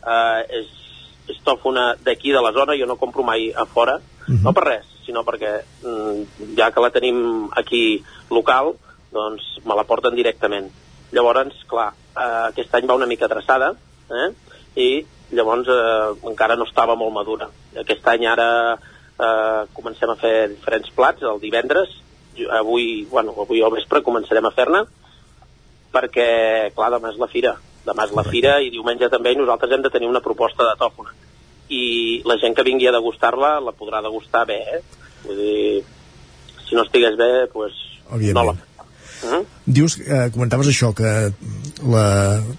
Eh, 0.06 0.60
és, 0.62 0.70
és 1.34 1.42
tòfona 1.42 1.96
d'aquí, 2.06 2.30
de 2.30 2.42
la 2.42 2.54
zona. 2.54 2.78
Jo 2.78 2.86
no 2.86 3.00
compro 3.00 3.26
mai 3.26 3.50
a 3.50 3.66
fora. 3.66 3.98
No 4.42 4.50
per 4.54 4.64
res, 4.66 4.86
sinó 5.06 5.22
perquè 5.22 5.52
mm, 5.86 6.54
ja 6.58 6.72
que 6.74 6.82
la 6.82 6.90
tenim 6.90 7.46
aquí 7.54 8.02
local, 8.30 8.72
doncs 9.12 9.56
me 9.64 9.76
la 9.76 9.86
porten 9.88 10.16
directament. 10.16 10.70
Llavors, 11.14 11.62
clar, 11.70 11.92
eh, 12.16 12.48
aquest 12.50 12.74
any 12.74 12.88
va 12.88 12.98
una 12.98 13.06
mica 13.06 13.26
adreçada, 13.26 13.72
eh? 14.10 14.30
i 14.76 14.88
llavors 15.36 15.68
eh, 15.72 16.28
encara 16.30 16.56
no 16.56 16.66
estava 16.66 16.96
molt 16.98 17.14
madura. 17.14 17.48
Aquest 17.78 18.06
any 18.12 18.26
ara 18.26 18.48
eh, 18.74 19.62
comencem 19.76 20.10
a 20.10 20.18
fer 20.20 20.34
diferents 20.52 20.90
plats, 20.96 21.22
el 21.22 21.40
divendres, 21.40 21.94
avui, 22.52 23.06
bueno, 23.10 23.34
avui 23.46 23.62
al 23.62 23.72
vespre 23.72 24.04
començarem 24.04 24.44
a 24.44 24.52
fer-ne, 24.52 24.82
perquè, 25.94 26.28
clar, 26.76 26.90
demà 26.96 27.14
és 27.14 27.20
la 27.20 27.30
fira. 27.32 27.56
Demà 27.86 28.04
és 28.08 28.14
la 28.18 28.26
fira 28.26 28.58
i 28.60 28.72
diumenge 28.74 29.08
també 29.08 29.32
i 29.32 29.38
nosaltres 29.38 29.72
hem 29.72 29.84
de 29.84 29.92
tenir 29.94 30.10
una 30.10 30.24
proposta 30.24 30.66
de 30.66 30.76
tòfona. 30.80 31.14
I 31.70 32.22
la 32.26 32.36
gent 32.42 32.54
que 32.54 32.66
vingui 32.66 32.90
a 32.90 32.94
degustar-la 32.94 33.56
la 33.62 33.74
podrà 33.74 34.02
degustar 34.04 34.44
bé, 34.50 34.60
eh? 34.76 34.80
Vull 35.24 35.40
dir, 35.40 35.84
si 36.66 36.76
no 36.78 36.84
estigués 36.86 37.16
bé, 37.18 37.30
doncs 37.46 37.54
pues, 37.54 37.84
no 38.10 38.48
la 38.50 38.58
Mm? 39.26 39.42
Dius, 39.78 39.98
eh, 40.00 40.28
comentaves 40.34 40.68
això, 40.70 40.92
que 40.96 41.10
la, 41.82 42.06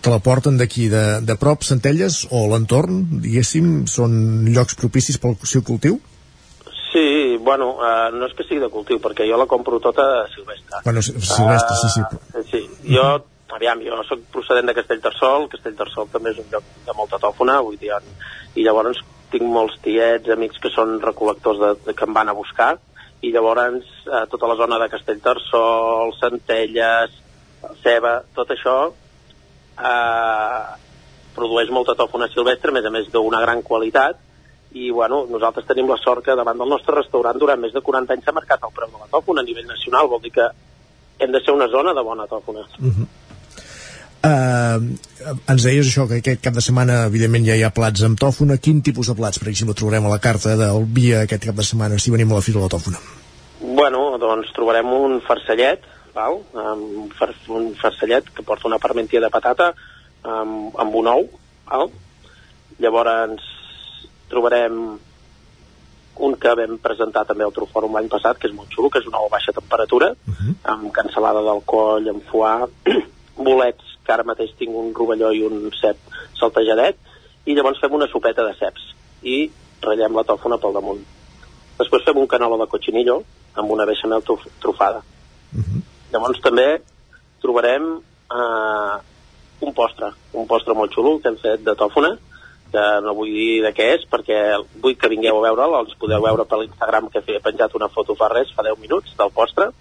te 0.03 0.11
la 0.13 0.19
porten 0.23 0.57
d'aquí 0.59 0.89
de, 0.91 1.05
de 1.25 1.35
prop, 1.39 1.63
Centelles, 1.63 2.25
o 2.31 2.45
l'entorn, 2.51 3.01
diguéssim, 3.23 3.85
són 3.87 4.13
llocs 4.51 4.77
propicis 4.79 5.19
pel 5.23 5.37
seu 5.47 5.63
cultiu? 5.67 5.99
Sí, 6.91 7.37
bueno, 7.43 7.73
uh, 7.77 8.09
no 8.15 8.27
és 8.27 8.35
que 8.35 8.45
sigui 8.47 8.61
de 8.63 8.69
cultiu, 8.73 8.99
perquè 9.03 9.27
jo 9.29 9.37
la 9.39 9.45
compro 9.49 9.79
tota 9.83 10.25
silvestre. 10.33 10.79
Bueno, 10.85 11.03
si- 11.05 11.13
silvestre, 11.19 11.75
sí, 11.81 11.89
sí. 11.95 12.05
Uh, 12.07 12.45
sí, 12.51 12.61
jo, 12.95 13.05
aviam, 13.53 13.83
jo 13.85 13.99
soc 14.07 14.23
procedent 14.33 14.67
de 14.71 14.75
Castellterçol, 14.77 15.47
Castellterçol 15.51 16.09
també 16.13 16.33
és 16.33 16.41
un 16.41 16.49
lloc 16.51 16.65
de 16.87 16.95
molta 16.97 17.19
tòfona, 17.21 17.59
vull 17.61 17.77
dir, 17.79 17.91
i 18.55 18.65
llavors 18.65 19.03
tinc 19.31 19.43
molts 19.43 19.75
tiets, 19.83 20.29
amics 20.33 20.59
que 20.63 20.71
són 20.73 20.97
recol·lectors 21.03 21.59
de, 21.59 21.71
de, 21.85 21.95
que 21.97 22.07
em 22.07 22.15
van 22.15 22.31
a 22.31 22.35
buscar, 22.37 22.77
i 23.21 23.31
llavors 23.33 23.85
eh, 24.05 24.25
tota 24.29 24.49
la 24.49 24.55
zona 24.59 24.77
de 24.81 24.89
Castellterçol, 24.91 26.13
Centelles, 26.19 27.15
Ceba, 27.81 28.19
tot 28.35 28.53
això 28.53 28.77
eh, 28.91 30.61
produeix 31.37 31.71
molta 31.73 31.95
tòfona 31.97 32.29
silvestre, 32.33 32.71
a 32.71 32.77
més 32.77 32.85
a 32.85 32.93
més 32.93 33.09
d'una 33.13 33.41
gran 33.41 33.61
qualitat, 33.65 34.19
i 34.77 34.89
bueno, 34.91 35.23
nosaltres 35.31 35.65
tenim 35.65 35.89
la 35.89 35.97
sort 36.01 36.25
que 36.25 36.35
davant 36.35 36.57
del 36.59 36.69
nostre 36.69 36.95
restaurant 36.97 37.37
durant 37.39 37.59
més 37.61 37.73
de 37.73 37.81
40 37.81 38.13
anys 38.13 38.25
s'ha 38.27 38.35
marcat 38.35 38.65
el 38.67 38.73
preu 38.75 38.91
de 38.91 39.03
la 39.03 39.11
tòfona 39.13 39.41
a 39.41 39.47
nivell 39.47 39.69
nacional, 39.69 40.09
vol 40.11 40.21
dir 40.21 40.33
que 40.35 40.49
hem 41.19 41.31
de 41.33 41.41
ser 41.41 41.55
una 41.55 41.69
zona 41.73 41.93
de 41.97 42.03
bona 42.03 42.27
tòfona. 42.27 42.65
Uh 42.77 42.91
-huh. 42.91 43.07
Uh, 44.25 44.97
ens 45.51 45.63
deies 45.63 45.85
això, 45.85 46.07
que 46.09 46.19
aquest 46.21 46.41
cap 46.43 46.55
de 46.55 46.63
setmana 46.63 47.03
evidentment 47.07 47.45
ja 47.45 47.57
hi 47.57 47.63
ha 47.63 47.73
plats 47.73 48.03
amb 48.07 48.19
tòfona 48.19 48.57
quin 48.57 48.81
tipus 48.81 49.11
de 49.11 49.15
plats, 49.17 49.39
per 49.39 49.51
exemple, 49.51 49.75
trobarem 49.77 50.07
a 50.07 50.13
la 50.13 50.21
carta 50.23 50.55
del 50.59 50.87
via 50.97 51.21
aquest 51.25 51.45
cap 51.49 51.55
de 51.55 51.65
setmana 51.67 51.99
si 52.01 52.13
venim 52.13 52.31
a 52.31 52.39
la 52.39 52.45
Fira 52.45 52.59
de 52.59 52.65
la 52.65 52.73
Tòfona? 52.73 53.01
Bueno, 53.61 54.17
doncs 54.21 54.49
trobarem 54.55 54.89
un 54.93 55.19
farcellet, 55.25 55.85
val? 56.15 56.41
Um, 56.53 57.07
far, 57.17 57.31
un 57.53 57.73
farcellet 57.77 58.29
que 58.33 58.45
porta 58.45 58.67
una 58.69 58.81
parmentia 58.81 59.21
de 59.21 59.29
patata 59.33 59.71
amb, 60.23 60.73
amb 60.77 61.01
un 61.01 61.13
ou, 61.13 61.27
val? 61.69 61.91
llavors 62.77 63.45
trobarem 64.29 64.97
un 66.17 66.33
que 66.41 66.53
vam 66.57 66.77
presentar 66.81 67.25
també 67.29 67.45
al 67.45 67.53
Trofòrum 67.53 67.93
l'any 67.97 68.09
passat, 68.09 68.39
que 68.41 68.49
és 68.49 68.55
molt 68.55 68.73
xulo, 68.73 68.89
que 68.89 69.01
és 69.01 69.09
un 69.09 69.17
ou 69.17 69.27
a 69.27 69.33
baixa 69.33 69.53
temperatura, 69.53 70.11
uh 70.13 70.33
-huh. 70.33 70.55
amb 70.73 70.91
cancel·lada 70.93 71.43
d'alcohol, 71.45 72.09
amb 72.09 72.23
foie, 72.31 72.67
bolets, 73.47 73.96
que 74.07 74.15
ara 74.15 74.25
mateix 74.27 74.53
tinc 74.59 74.71
un 74.71 74.93
rovelló 74.95 75.33
i 75.35 75.43
un 75.43 75.67
cep 75.75 75.99
saltejadet, 76.39 76.97
i 77.47 77.55
llavors 77.55 77.79
fem 77.83 77.93
una 77.99 78.07
sopeta 78.11 78.45
de 78.47 78.55
ceps 78.59 78.91
i 79.23 79.37
ratllem 79.83 80.15
la 80.15 80.25
tòfona 80.27 80.59
pel 80.61 80.75
damunt. 80.79 81.03
Després 81.77 82.05
fem 82.07 82.17
un 82.17 82.29
canolo 82.31 82.57
de 82.61 82.69
cochinillo 82.71 83.19
amb 83.59 83.73
una 83.75 83.85
beixamel 83.89 84.23
truf 84.25 84.45
trufada. 84.63 85.03
Uh 85.53 85.59
-huh. 85.59 85.81
Llavors 86.13 86.41
també 86.41 86.81
trobarem 87.41 87.83
eh, 88.31 88.95
un 89.59 89.73
postre, 89.73 90.11
un 90.33 90.47
postre 90.47 90.73
molt 90.73 90.93
xulo 90.93 91.19
que 91.19 91.29
hem 91.29 91.37
fet 91.37 91.63
de 91.63 91.75
tòfona, 91.75 92.17
que 92.71 92.85
no 93.01 93.13
vull 93.15 93.31
dir 93.31 93.61
de 93.63 93.73
què 93.73 93.93
és, 93.95 94.05
perquè 94.11 94.39
vull 94.81 94.97
que 94.99 95.09
vingueu 95.09 95.39
a 95.39 95.49
veure'l, 95.49 95.79
els 95.79 95.95
podeu 95.99 96.21
veure 96.21 96.45
per 96.45 96.59
l'Instagram 96.59 97.09
que 97.09 97.23
he 97.25 97.39
penjat 97.39 97.75
una 97.75 97.89
foto 97.89 98.15
fa 98.15 98.29
res, 98.33 98.51
fa 98.55 98.63
10 98.63 98.79
minuts, 98.79 99.15
del 99.17 99.31
postre, 99.31 99.71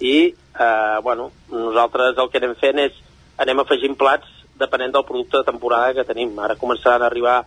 i, 0.00 0.34
eh, 0.34 0.98
bueno, 1.02 1.30
nosaltres 1.50 2.18
el 2.18 2.30
que 2.30 2.38
anem 2.38 2.54
fent 2.54 2.78
és, 2.78 2.92
anem 3.38 3.60
afegint 3.60 3.96
plats 3.98 4.28
depenent 4.58 4.92
del 4.94 5.04
producte 5.04 5.38
de 5.38 5.48
temporada 5.50 5.94
que 5.94 6.06
tenim. 6.08 6.36
Ara 6.38 6.58
començaran 6.60 7.02
a 7.02 7.10
arribar 7.10 7.40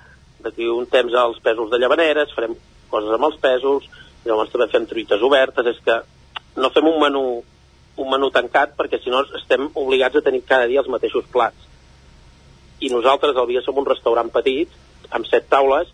d'aquí 0.43 0.67
un 0.67 0.85
temps 0.91 1.14
els 1.14 1.40
pesos 1.43 1.72
de 1.72 1.80
llavaneres, 1.80 2.33
farem 2.35 2.56
coses 2.91 3.14
amb 3.14 3.30
els 3.30 3.38
pesos, 3.41 3.88
llavors 4.25 4.51
també 4.51 4.67
fem 4.72 4.85
truites 4.85 5.24
obertes, 5.24 5.66
és 5.66 5.80
que 5.83 6.01
no 6.57 6.74
fem 6.74 6.88
un 6.90 6.99
menú 7.01 7.24
un 7.98 8.11
menú 8.11 8.30
tancat 8.33 8.75
perquè 8.77 8.99
si 9.01 9.09
no 9.09 9.24
estem 9.40 9.69
obligats 9.74 10.19
a 10.19 10.25
tenir 10.25 10.43
cada 10.45 10.67
dia 10.69 10.83
els 10.83 10.91
mateixos 10.91 11.25
plats 11.33 11.66
i 12.80 12.91
nosaltres 12.93 13.38
al 13.38 13.48
Via 13.49 13.64
som 13.66 13.77
un 13.82 13.88
restaurant 13.90 14.30
petit 14.33 14.69
amb 15.09 15.25
set 15.30 15.48
taules 15.49 15.90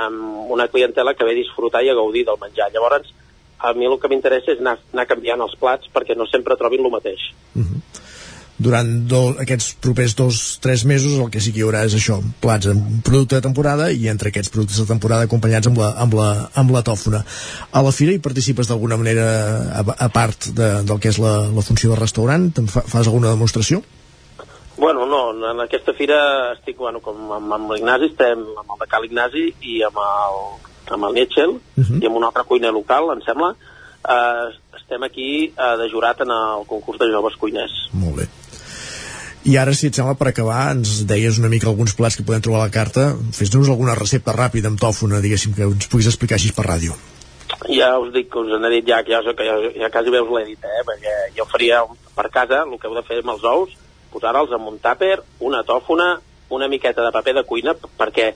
amb 0.00 0.52
una 0.52 0.68
clientela 0.68 1.14
que 1.16 1.24
ve 1.24 1.32
a 1.32 1.40
disfrutar 1.40 1.82
i 1.84 1.90
a 1.90 1.96
gaudir 1.96 2.26
del 2.28 2.40
menjar 2.42 2.68
llavors 2.74 3.08
a 3.58 3.72
mi 3.76 3.88
el 3.88 3.96
que 4.00 4.08
m'interessa 4.08 4.52
és 4.52 4.60
anar, 4.60 4.76
anar 4.92 5.06
canviant 5.08 5.40
els 5.46 5.56
plats 5.60 5.88
perquè 5.94 6.16
no 6.16 6.28
sempre 6.28 6.58
trobin 6.60 6.84
el 6.84 6.92
mateix 6.92 7.30
uh 7.56 7.64
-huh. 7.64 7.80
Durant 8.60 8.88
do, 9.08 9.20
aquests 9.40 9.72
propers 9.80 10.14
dos, 10.18 10.40
tres 10.60 10.84
mesos 10.84 11.16
el 11.18 11.30
que 11.32 11.40
sí 11.40 11.52
que 11.54 11.62
hi 11.62 11.66
haurà 11.66 11.84
és 11.88 11.96
això, 11.96 12.18
plats 12.44 12.68
amb 12.70 13.00
producte 13.06 13.38
de 13.38 13.44
temporada 13.44 13.88
i 13.90 14.08
entre 14.12 14.28
aquests 14.30 14.52
productes 14.52 14.82
de 14.82 14.88
temporada 14.90 15.28
acompanyats 15.28 15.70
amb 15.70 15.80
la, 15.80 15.94
amb 16.04 16.16
la, 16.18 16.28
amb 16.60 16.74
la 16.74 16.84
tòfona 16.86 17.22
a 17.72 17.82
la 17.86 17.94
fira 17.96 18.12
hi 18.12 18.20
participes 18.22 18.68
d'alguna 18.68 18.98
manera 19.00 19.24
a, 19.80 19.84
a 20.06 20.10
part 20.12 20.50
de, 20.52 20.68
del 20.84 21.00
que 21.00 21.12
és 21.12 21.20
la, 21.22 21.34
la 21.48 21.64
funció 21.64 21.94
del 21.94 22.02
restaurant? 22.02 22.50
Fa, 22.68 22.84
fas 22.84 23.08
alguna 23.08 23.32
demostració? 23.32 23.80
Bueno, 24.80 25.04
no, 25.04 25.22
en 25.50 25.60
aquesta 25.60 25.92
fira 25.92 26.18
estic, 26.54 26.78
bueno, 26.80 27.02
com 27.04 27.32
amb, 27.36 27.52
amb 27.52 27.72
l'Ignasi, 27.74 28.12
estem 28.14 28.46
amb 28.62 28.76
el 28.76 28.78
de 28.80 28.88
Cal 28.88 29.04
Ignasi 29.04 29.42
i 29.68 29.80
amb 29.84 29.98
el, 30.00 30.38
amb 30.96 31.08
el 31.08 31.18
Nietchel 31.18 31.50
uh 31.50 31.82
-huh. 31.84 32.00
i 32.00 32.06
amb 32.08 32.16
una 32.16 32.30
altra 32.30 32.44
cuina 32.48 32.72
local, 32.72 33.12
em 33.12 33.20
sembla. 33.26 33.54
Uh, 34.00 34.48
estem 34.80 35.02
aquí 35.02 35.52
uh, 35.52 35.76
de 35.76 35.90
jurat 35.92 36.20
en 36.20 36.30
el 36.30 36.64
concurs 36.66 36.98
de 36.98 37.10
joves 37.12 37.36
cuiners. 37.36 37.90
Molt 37.92 38.16
bé. 38.16 38.28
I 39.50 39.56
ara, 39.58 39.72
si 39.74 39.88
et 39.88 39.96
sembla, 39.98 40.14
per 40.14 40.28
acabar, 40.30 40.68
ens 40.70 41.00
deies 41.10 41.40
una 41.40 41.48
mica 41.50 41.66
alguns 41.66 41.96
plats 41.98 42.14
que 42.14 42.22
podem 42.26 42.42
trobar 42.44 42.60
a 42.60 42.68
la 42.68 42.74
carta. 42.74 43.08
Fes-nos 43.34 43.70
alguna 43.72 43.96
recepta 43.98 44.34
ràpida 44.36 44.70
amb 44.70 44.78
tòfona, 44.78 45.18
diguéssim, 45.24 45.56
que 45.56 45.66
ens 45.66 45.88
puguis 45.90 46.06
explicar 46.06 46.36
així 46.36 46.52
per 46.54 46.68
ràdio. 46.68 46.94
Ja 47.74 47.88
us 47.98 48.12
dic 48.14 48.28
que 48.30 48.38
us 48.44 48.52
n'he 48.62 48.70
dit 48.76 48.86
ja, 48.86 49.00
que 49.02 49.10
ja, 49.10 49.18
ja, 49.26 49.56
ja 49.82 49.90
quasi 49.90 50.14
bé 50.14 50.20
us 50.22 50.30
l'he 50.36 50.44
dit, 50.52 50.62
eh? 50.62 50.84
perquè 50.86 51.16
jo 51.34 51.48
faria 51.50 51.82
per 52.14 52.28
casa 52.30 52.62
el 52.62 52.78
que 52.78 52.86
heu 52.86 52.94
de 52.94 53.04
fer 53.08 53.18
amb 53.24 53.34
els 53.34 53.48
ous, 53.50 53.74
posar-los 54.14 54.54
en 54.54 54.70
un 54.70 54.78
tàper, 54.78 55.16
una 55.50 55.64
tòfona, 55.66 56.08
una 56.54 56.70
miqueta 56.70 57.02
de 57.02 57.12
paper 57.18 57.34
de 57.40 57.46
cuina 57.50 57.74
perquè 57.74 58.30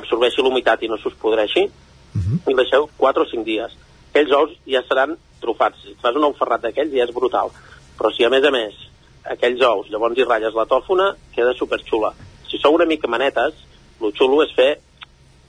absorbeixi 0.00 0.40
l'humitat 0.40 0.80
i 0.80 0.88
no 0.88 0.96
s'us 0.96 1.20
podreixi, 1.20 1.68
uh 1.68 2.20
-huh. 2.24 2.40
i 2.48 2.56
deixeu 2.56 2.88
4 2.96 3.22
o 3.22 3.30
5 3.36 3.44
dies. 3.44 3.76
Aquells 4.10 4.32
ous 4.32 4.56
ja 4.64 4.82
seran 4.88 5.18
trufats. 5.40 5.76
Si 5.84 5.96
fas 6.00 6.16
un 6.16 6.24
ou 6.24 6.32
ferrat 6.32 6.62
d'aquells 6.62 6.92
ja 6.92 7.04
és 7.04 7.12
brutal. 7.12 7.50
Però 7.98 8.16
si 8.16 8.24
a 8.24 8.30
més 8.30 8.44
a 8.44 8.50
més 8.50 8.88
aquells 9.34 9.62
ous 9.66 9.88
llavors 9.92 10.18
hi 10.18 10.26
ratlles 10.26 10.56
la 10.56 10.66
tòfona, 10.70 11.12
queda 11.34 11.54
superxula. 11.58 12.12
Si 12.48 12.60
sou 12.60 12.76
una 12.76 12.86
mica 12.88 13.10
manetes, 13.10 13.56
el 14.00 14.14
xulo 14.16 14.42
és 14.44 14.54
fer 14.56 14.76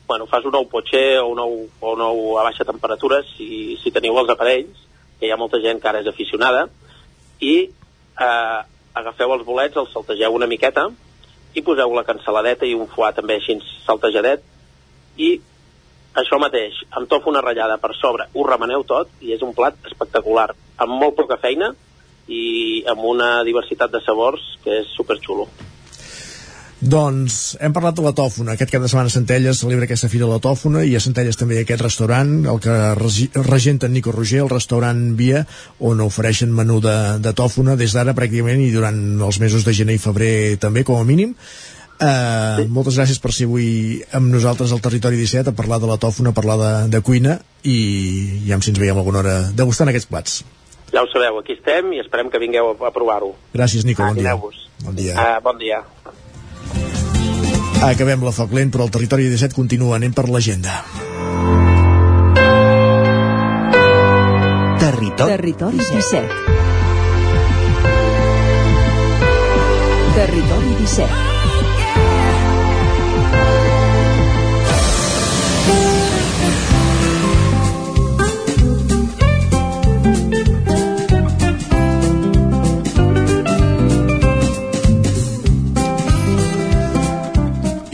bueno, 0.09 0.25
fas 0.25 0.43
un 0.43 0.56
ou 0.58 0.66
potxer 0.66 1.19
o 1.22 1.27
un 1.30 1.40
ou, 1.40 1.51
o 1.69 1.91
un 1.93 2.01
ou 2.01 2.38
a 2.41 2.43
baixa 2.48 2.66
temperatura 2.66 3.19
si, 3.35 3.77
si 3.77 3.91
teniu 3.93 4.17
els 4.17 4.32
aparells, 4.33 4.88
que 5.19 5.27
hi 5.27 5.32
ha 5.32 5.38
molta 5.38 5.59
gent 5.61 5.77
que 5.77 5.85
ara 5.85 6.01
és 6.01 6.09
aficionada, 6.09 6.64
i 7.45 7.53
eh, 7.69 8.59
agafeu 8.98 9.35
els 9.35 9.45
bolets, 9.45 9.77
els 9.77 9.93
saltegeu 9.93 10.33
una 10.33 10.49
miqueta 10.49 10.88
i 11.53 11.61
poseu 11.61 11.93
la 11.93 12.06
cansaladeta 12.08 12.66
i 12.66 12.74
un 12.74 12.90
foie 12.90 13.14
també 13.14 13.38
així 13.38 13.59
saltejadet 13.85 14.41
i 15.22 15.30
això 16.17 16.40
mateix, 16.41 16.82
amb 16.98 17.06
tòfona 17.11 17.45
ratllada 17.45 17.77
per 17.77 17.93
sobre, 17.99 18.25
ho 18.33 18.48
remeneu 18.48 18.82
tot 18.90 19.14
i 19.22 19.35
és 19.38 19.45
un 19.45 19.53
plat 19.53 19.77
espectacular, 19.85 20.49
amb 20.82 20.98
molt 21.03 21.19
poca 21.22 21.38
feina 21.38 21.69
i 22.30 22.85
amb 22.90 23.03
una 23.09 23.40
diversitat 23.43 23.91
de 23.91 24.01
sabors 24.06 24.45
que 24.64 24.82
és 24.83 24.95
superxulo. 24.95 25.49
Doncs 26.80 27.58
hem 27.59 27.74
parlat 27.75 27.98
de 27.98 28.03
la 28.06 28.14
tòfona. 28.16 28.53
Aquest 28.53 28.72
cap 28.72 28.83
de 28.83 28.88
setmana 28.88 29.11
a 29.11 29.11
Centelles 29.11 29.59
celebra 29.59 29.83
aquesta 29.83 30.08
fira 30.08 30.24
de 30.24 30.32
la 30.32 30.40
tòfona 30.40 30.85
i 30.88 30.93
a 30.95 31.01
Centelles 31.03 31.35
també 31.35 31.58
hi 31.58 31.59
ha 31.59 31.66
aquest 31.66 31.82
restaurant, 31.83 32.30
el 32.48 32.61
que 32.64 32.75
regenta 33.43 33.90
Nico 33.91 34.14
Roger, 34.16 34.45
el 34.45 34.51
restaurant 34.53 35.01
Via, 35.19 35.41
on 35.83 35.99
ofereixen 36.06 36.53
menú 36.56 36.80
de, 36.80 36.95
de 37.19 37.33
tòfona 37.35 37.75
des 37.75 37.95
d'ara 37.95 38.16
pràcticament 38.16 38.64
i 38.64 38.72
durant 38.72 39.01
els 39.27 39.41
mesos 39.43 39.67
de 39.67 39.75
gener 39.75 39.98
i 39.98 40.01
febrer 40.06 40.56
també, 40.64 40.85
com 40.88 41.01
a 41.01 41.03
mínim. 41.03 41.35
Uh, 41.99 42.61
sí. 42.61 42.69
moltes 42.72 42.95
gràcies 42.95 43.19
per 43.19 43.33
ser 43.35 43.49
avui 43.49 43.99
amb 44.16 44.32
nosaltres 44.32 44.72
al 44.72 44.80
Territori 44.80 45.19
17 45.19 45.51
a 45.51 45.58
parlar 45.58 45.82
de 45.83 45.90
la 45.90 45.98
tòfona, 45.99 46.32
a 46.32 46.38
parlar 46.38 46.56
de, 46.61 46.72
de 46.95 47.01
cuina 47.03 47.35
i 47.67 47.75
ja 48.48 48.56
si 48.64 48.72
ens 48.72 48.80
veiem 48.80 49.01
alguna 49.01 49.19
hora 49.19 49.35
degustant 49.51 49.91
aquests 49.91 50.08
plats. 50.08 50.40
Ja 50.93 51.03
ho 51.03 51.08
sabeu, 51.11 51.38
aquí 51.40 51.53
estem 51.58 51.93
i 51.93 52.01
esperem 52.01 52.30
que 52.34 52.42
vingueu 52.42 52.72
a, 52.72 52.76
a 52.90 52.92
provar-ho. 52.93 53.35
Gràcies, 53.53 53.85
Nico, 53.85 54.03
bon 54.03 54.18
dia. 54.18 54.35
Bon 54.85 54.95
dia. 54.95 55.14
Uh, 55.14 55.40
bon 55.45 55.58
dia. 55.61 55.84
Acabem 57.85 58.26
la 58.26 58.34
foc 58.35 58.51
lent, 58.56 58.74
però 58.74 58.90
el 58.90 58.92
territori 58.92 59.30
17 59.30 59.56
continua. 59.56 59.95
Anem 59.95 60.11
per 60.16 60.27
l'agenda. 60.27 60.82
Territori, 64.80 65.32
territori 65.32 65.77
17. 65.77 66.58
Territori 70.19 70.76
17. 70.84 71.28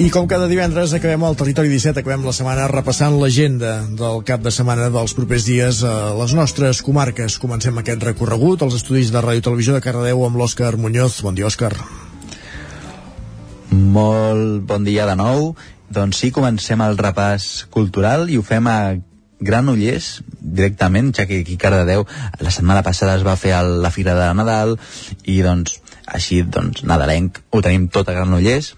I 0.06 0.12
com 0.14 0.28
cada 0.30 0.46
divendres 0.46 0.92
acabem 0.94 1.24
al 1.26 1.34
Territori 1.34 1.66
17, 1.72 2.04
acabem 2.04 2.22
la 2.28 2.34
setmana 2.36 2.68
repassant 2.70 3.16
l'agenda 3.18 3.72
del 3.90 4.20
cap 4.28 4.44
de 4.46 4.52
setmana 4.54 4.92
dels 4.94 5.16
propers 5.18 5.48
dies 5.48 5.80
a 5.82 6.12
les 6.14 6.36
nostres 6.38 6.84
comarques. 6.86 7.40
Comencem 7.42 7.80
aquest 7.82 8.06
recorregut 8.06 8.62
als 8.62 8.76
estudis 8.78 9.10
de 9.10 9.24
Ràdio 9.26 9.48
Televisió 9.48 9.74
de 9.74 9.82
Cardedeu 9.82 10.22
amb 10.28 10.38
l'Òscar 10.38 10.76
Muñoz. 10.78 11.18
Bon 11.26 11.34
dia, 11.34 11.50
Òscar. 11.50 11.72
Molt 13.74 14.62
bon 14.70 14.86
dia 14.86 15.10
de 15.10 15.18
nou. 15.18 15.56
Doncs 15.90 16.22
sí, 16.22 16.30
comencem 16.30 16.86
el 16.86 17.02
repàs 17.02 17.66
cultural 17.74 18.30
i 18.30 18.38
ho 18.38 18.46
fem 18.46 18.70
a 18.70 18.78
Granollers 19.42 20.22
directament, 20.38 21.16
ja 21.18 21.26
que 21.26 21.42
aquí 21.42 21.58
a 21.58 21.66
Cardedeu 21.66 22.06
la 22.46 22.54
setmana 22.54 22.86
passada 22.86 23.18
es 23.18 23.26
va 23.26 23.40
fer 23.42 23.58
el, 23.58 23.80
la 23.82 23.90
Fira 23.90 24.14
de 24.22 24.30
Nadal 24.38 24.78
i 25.26 25.42
doncs 25.42 25.80
així 26.06 26.44
doncs 26.46 26.86
nadalenc 26.86 27.42
ho 27.50 27.66
tenim 27.66 27.90
tot 27.90 28.06
a 28.06 28.22
Granollers 28.22 28.76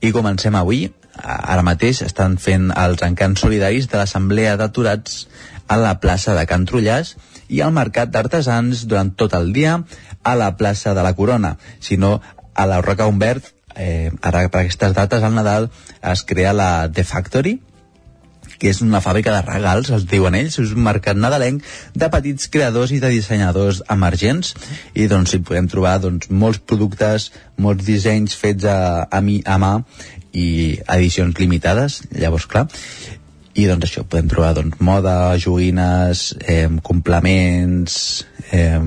i 0.00 0.12
comencem 0.12 0.56
avui. 0.56 0.88
Ara 1.20 1.62
mateix 1.66 2.02
estan 2.06 2.36
fent 2.40 2.70
els 2.72 3.02
encants 3.04 3.42
solidaris 3.44 3.88
de 3.90 3.98
l'Assemblea 4.00 4.56
d'Aturats 4.56 5.26
a 5.68 5.76
la 5.80 5.96
plaça 6.02 6.34
de 6.34 6.46
Can 6.50 6.66
Trullàs 6.66 7.14
i 7.50 7.60
al 7.60 7.74
Mercat 7.76 8.12
d'Artesans 8.14 8.86
durant 8.88 9.12
tot 9.18 9.34
el 9.38 9.52
dia 9.52 9.80
a 10.22 10.34
la 10.38 10.54
plaça 10.56 10.94
de 10.94 11.02
la 11.02 11.14
Corona. 11.18 11.56
Si 11.80 11.96
no, 11.96 12.20
a 12.54 12.66
la 12.66 12.80
Roca 12.80 13.06
Humbert, 13.06 13.52
eh, 13.74 14.10
ara 14.22 14.46
per 14.48 14.64
aquestes 14.64 14.94
dates, 14.96 15.22
al 15.22 15.34
Nadal, 15.34 15.70
es 16.02 16.24
crea 16.24 16.52
la 16.56 16.88
The 16.92 17.04
Factory, 17.04 17.58
que 18.60 18.68
és 18.70 18.82
una 18.84 19.00
fàbrica 19.00 19.32
de 19.32 19.42
regals, 19.46 19.90
els 19.94 20.04
diuen 20.08 20.36
ells, 20.36 20.58
és 20.60 20.74
un 20.76 20.84
mercat 20.84 21.16
nadalenc 21.16 21.64
de 21.96 22.08
petits 22.12 22.50
creadors 22.52 22.92
i 22.92 23.00
de 23.02 23.10
dissenyadors 23.14 23.80
emergents. 23.90 24.52
I 24.94 25.08
doncs 25.10 25.34
hi 25.34 25.40
podem 25.46 25.70
trobar 25.72 25.96
doncs, 26.04 26.28
molts 26.30 26.60
productes, 26.60 27.30
molts 27.56 27.86
dissenys 27.88 28.36
fets 28.36 28.68
a, 28.68 29.06
a, 29.08 29.22
mi, 29.24 29.40
a 29.46 29.56
mà 29.60 29.78
i 30.36 30.76
edicions 30.84 31.40
limitades, 31.40 32.02
llavors 32.12 32.46
clar. 32.50 32.66
I 33.56 33.64
doncs 33.66 33.88
això, 33.88 34.04
podem 34.06 34.28
trobar 34.30 34.52
doncs, 34.60 34.76
moda, 34.84 35.16
joguines, 35.40 36.28
eh, 36.46 36.68
complements, 36.86 37.96
eh, 38.52 38.78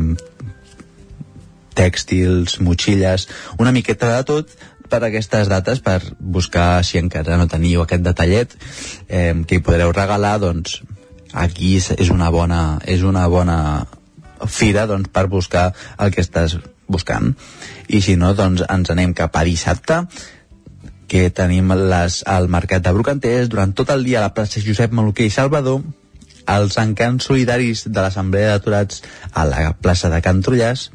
tèxtils, 1.74 2.60
motxilles, 2.62 3.28
una 3.58 3.74
miqueta 3.74 4.12
de 4.14 4.24
tot 4.30 4.54
per 4.94 5.02
aquestes 5.08 5.50
dates 5.50 5.82
per 5.82 6.00
buscar 6.20 6.84
si 6.86 7.02
encara 7.02 7.40
no 7.42 7.50
teniu 7.50 7.82
aquest 7.82 8.06
detallet 8.06 8.54
eh, 9.10 9.34
que 9.48 9.58
hi 9.58 9.66
podreu 9.66 9.92
regalar 9.96 10.38
doncs 10.44 10.84
aquí 11.34 11.76
és, 11.80 11.90
una 12.14 12.30
bona 12.30 12.78
és 12.86 13.02
una 13.02 13.26
bona 13.28 13.58
fira 14.48 14.86
doncs, 14.88 15.10
per 15.10 15.28
buscar 15.32 15.72
el 15.98 16.12
que 16.14 16.22
estàs 16.22 16.58
buscant. 16.88 17.34
I 17.88 18.02
si 18.04 18.16
no 18.20 18.34
doncs 18.38 18.64
ens 18.70 18.92
anem 18.92 19.14
cap 19.18 19.36
a 19.36 19.44
dissabte 19.48 20.04
que 21.08 21.30
tenim 21.36 21.72
les, 21.78 22.22
al 22.28 22.50
Mercat 22.52 22.84
de 22.84 22.94
Brocanters. 22.94 23.50
Durant 23.50 23.74
tot 23.78 23.92
el 23.94 24.04
dia 24.06 24.20
a 24.20 24.28
la 24.28 24.34
plaça 24.36 24.64
Josep 24.64 24.94
Maluquer 24.94 25.30
i 25.30 25.34
Salvador 25.34 25.84
els 26.54 26.76
encants 26.82 27.30
solidaris 27.30 27.86
de 27.88 28.02
l'Assemblea 28.02 28.52
d'Aturats 28.52 29.04
a 29.32 29.46
la 29.48 29.70
plaça 29.80 30.10
de 30.12 30.20
Can 30.26 30.42
Trullàs 30.44 30.90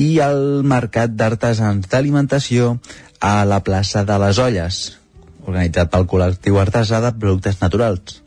i 0.00 0.14
el 0.24 0.62
Mercat 0.64 1.12
d'Artesans 1.12 1.90
d'Alimentació 1.90 2.78
a 3.20 3.44
la 3.44 3.60
plaça 3.64 4.04
de 4.08 4.16
les 4.22 4.40
Olles, 4.40 4.80
organitzat 5.44 5.92
pel 5.92 6.06
col·lectiu 6.08 6.58
artesà 6.60 7.00
de 7.04 7.12
productes 7.20 7.60
naturals. 7.60 8.20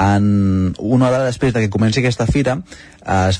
En 0.00 0.74
una 0.76 1.08
hora 1.08 1.24
després 1.24 1.54
de 1.54 1.62
que 1.64 1.72
comenci 1.72 2.02
aquesta 2.02 2.26
fira 2.28 2.58
es, 3.16 3.38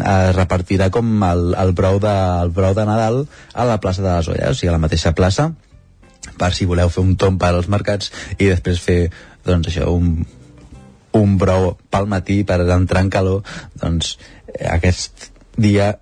es 0.00 0.30
repartirà 0.36 0.88
com 0.94 1.10
el, 1.26 1.50
el, 1.52 1.72
brou 1.76 2.00
de, 2.00 2.14
el 2.44 2.52
brou 2.56 2.76
de 2.76 2.86
Nadal 2.88 3.26
a 3.52 3.66
la 3.68 3.80
plaça 3.80 4.04
de 4.04 4.14
les 4.14 4.30
Olles, 4.32 4.54
o 4.54 4.56
sigui, 4.56 4.72
a 4.72 4.76
la 4.78 4.82
mateixa 4.82 5.12
plaça, 5.16 5.50
per 6.40 6.52
si 6.56 6.68
voleu 6.68 6.88
fer 6.92 7.04
un 7.04 7.16
tomb 7.20 7.40
per 7.40 7.52
als 7.52 7.68
mercats 7.68 8.12
i 8.38 8.48
després 8.48 8.80
fer 8.80 9.00
doncs 9.44 9.68
això, 9.68 9.90
un, 9.92 10.22
un 11.16 11.36
brou 11.40 11.74
pel 11.92 12.08
matí 12.08 12.40
per 12.48 12.62
entrar 12.64 13.04
en 13.04 13.12
calor, 13.12 13.44
doncs 13.80 14.16
aquest 14.64 15.28
dia 15.60 15.92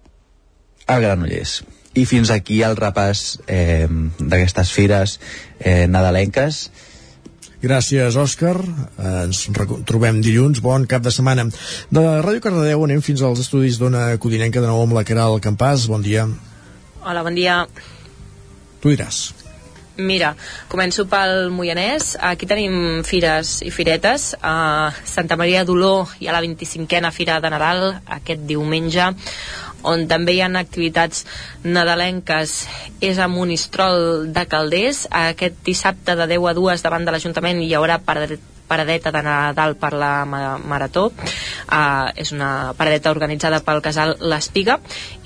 a 0.87 1.01
Granollers. 1.03 1.63
I 1.99 2.05
fins 2.07 2.31
aquí 2.31 2.61
el 2.63 2.77
repàs 2.79 3.41
eh, 3.51 3.89
d'aquestes 4.19 4.71
fires 4.75 5.17
eh, 5.59 5.87
nadalenques. 5.91 6.69
Gràcies, 7.59 8.15
Òscar. 8.15 8.55
Eh, 8.63 9.25
ens 9.25 9.41
trobem 9.89 10.21
dilluns. 10.23 10.63
Bon 10.63 10.87
cap 10.87 11.03
de 11.03 11.11
setmana. 11.15 11.49
De 11.91 12.05
la 12.05 12.21
Ràdio 12.23 12.45
Cardedeu 12.45 12.87
anem 12.87 13.03
fins 13.03 13.25
als 13.27 13.43
estudis 13.43 13.81
d'Ona 13.81 14.13
Codinenca 14.23 14.63
de 14.63 14.71
nou 14.71 14.85
amb 14.85 14.95
la 14.95 15.03
Caral 15.09 15.41
Campàs. 15.43 15.89
Bon 15.91 16.05
dia. 16.05 16.29
Hola, 17.03 17.27
bon 17.27 17.35
dia. 17.35 17.65
Tu 18.79 18.95
diràs. 18.95 19.25
Mira, 19.99 20.37
començo 20.71 21.09
pel 21.11 21.49
Moianès. 21.51 22.13
Aquí 22.23 22.47
tenim 22.47 23.03
fires 23.03 23.57
i 23.67 23.73
firetes. 23.75 24.31
A 24.39 24.93
Santa 25.03 25.35
Maria 25.35 25.65
d'Oló 25.67 26.07
hi 26.21 26.29
ha 26.29 26.37
la 26.37 26.43
25a 26.45 27.11
Fira 27.11 27.41
de 27.43 27.51
Nadal 27.51 27.83
aquest 28.21 28.47
diumenge 28.47 29.09
on 29.83 30.07
també 30.11 30.35
hi 30.35 30.43
ha 30.43 30.51
activitats 30.59 31.25
nadalenques 31.65 32.55
és 33.01 33.19
a 33.19 33.29
Monistrol 33.29 34.33
de 34.35 34.47
Calders. 34.51 35.07
Aquest 35.11 35.63
dissabte 35.65 36.17
de 36.19 36.27
10 36.27 36.49
a 36.51 36.55
2 36.55 36.87
davant 36.87 37.05
de 37.05 37.15
l'Ajuntament 37.15 37.63
hi 37.63 37.75
haurà 37.75 38.01
paradeta 38.69 39.11
de 39.15 39.23
Nadal 39.25 39.77
per 39.81 39.93
la 39.97 40.13
Marató. 40.25 41.09
Uh, 41.69 42.13
és 42.17 42.33
una 42.33 42.75
paradeta 42.77 43.11
organitzada 43.11 43.61
pel 43.65 43.83
casal 43.85 44.15
L'Espiga. 44.21 44.79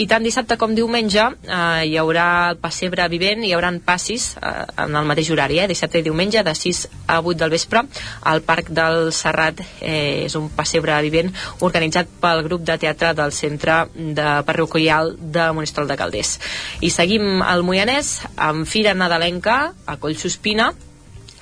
I 0.03 0.09
tant 0.11 0.25
dissabte 0.25 0.57
com 0.61 0.75
diumenge 0.75 1.23
uh, 1.23 1.83
hi 1.83 1.97
haurà 2.01 2.27
el 2.53 2.61
pessebre 2.63 3.07
vivent 3.13 3.43
hi 3.45 3.53
haurà 3.55 3.73
passis 3.85 4.33
uh, 4.39 4.67
en 4.85 4.97
el 4.99 5.07
mateix 5.09 5.31
horari 5.33 5.61
eh? 5.63 5.69
dissabte 5.71 6.01
i 6.01 6.07
diumenge 6.07 6.43
de 6.45 6.55
6 6.55 6.83
a 7.07 7.21
8 7.21 7.39
del 7.43 7.53
vespre 7.55 7.83
al 8.31 8.43
Parc 8.47 8.71
del 8.71 9.13
Serrat. 9.13 9.61
Eh, 9.81 10.27
és 10.27 10.37
un 10.39 10.49
pessebre 10.55 10.99
vivent 11.05 11.33
organitzat 11.65 12.11
pel 12.23 12.45
grup 12.47 12.65
de 12.67 12.79
teatre 12.79 13.13
del 13.19 13.35
centre 13.35 13.83
de 13.95 14.29
parroquial 14.47 15.15
de 15.19 15.51
Monistrol 15.57 15.91
de 15.91 15.99
Calders. 15.99 16.39
I 16.81 16.91
seguim 16.91 17.43
al 17.43 17.65
Moianès 17.67 18.21
amb 18.37 18.67
Fira 18.69 18.95
Nadalenca 18.95 19.59
a 19.87 19.99
Collsospina 20.01 20.73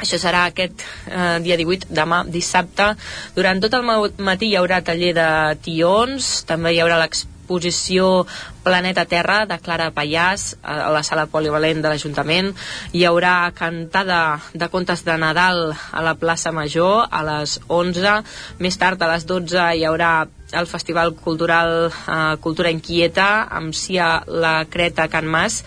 això 0.00 0.18
serà 0.20 0.46
aquest 0.48 0.82
eh, 1.10 1.38
dia 1.44 1.58
18, 1.60 1.90
demà 1.94 2.22
dissabte. 2.28 2.94
Durant 3.36 3.60
tot 3.62 3.76
el 3.76 3.84
matí 4.18 4.50
hi 4.50 4.56
haurà 4.60 4.80
taller 4.84 5.12
de 5.16 5.28
tions, 5.64 6.30
també 6.48 6.74
hi 6.74 6.80
haurà 6.82 6.98
l'exposició 7.00 8.24
Planeta 8.64 9.06
Terra 9.08 9.44
de 9.48 9.56
Clara 9.60 9.90
Pallàs 9.96 10.54
a 10.62 10.90
la 10.92 11.04
sala 11.06 11.26
polivalent 11.32 11.80
de 11.80 11.92
l'Ajuntament. 11.92 12.52
Hi 12.92 13.06
haurà 13.08 13.52
cantada 13.56 14.40
de 14.52 14.68
contes 14.72 15.04
de 15.06 15.16
Nadal 15.20 15.70
a 15.72 16.04
la 16.04 16.16
plaça 16.20 16.52
Major 16.52 17.06
a 17.10 17.22
les 17.26 17.58
11. 17.68 18.20
Més 18.60 18.80
tard, 18.80 19.00
a 19.00 19.14
les 19.14 19.26
12, 19.28 19.64
hi 19.76 19.88
haurà 19.88 20.12
el 20.52 20.66
Festival 20.66 21.14
Cultural 21.14 21.90
eh, 21.90 22.36
Cultura 22.40 22.70
Inquieta 22.70 23.46
amb 23.50 23.74
Cia 23.74 24.22
la 24.26 24.64
Creta 24.70 25.08
Can 25.08 25.28
Mas 25.30 25.62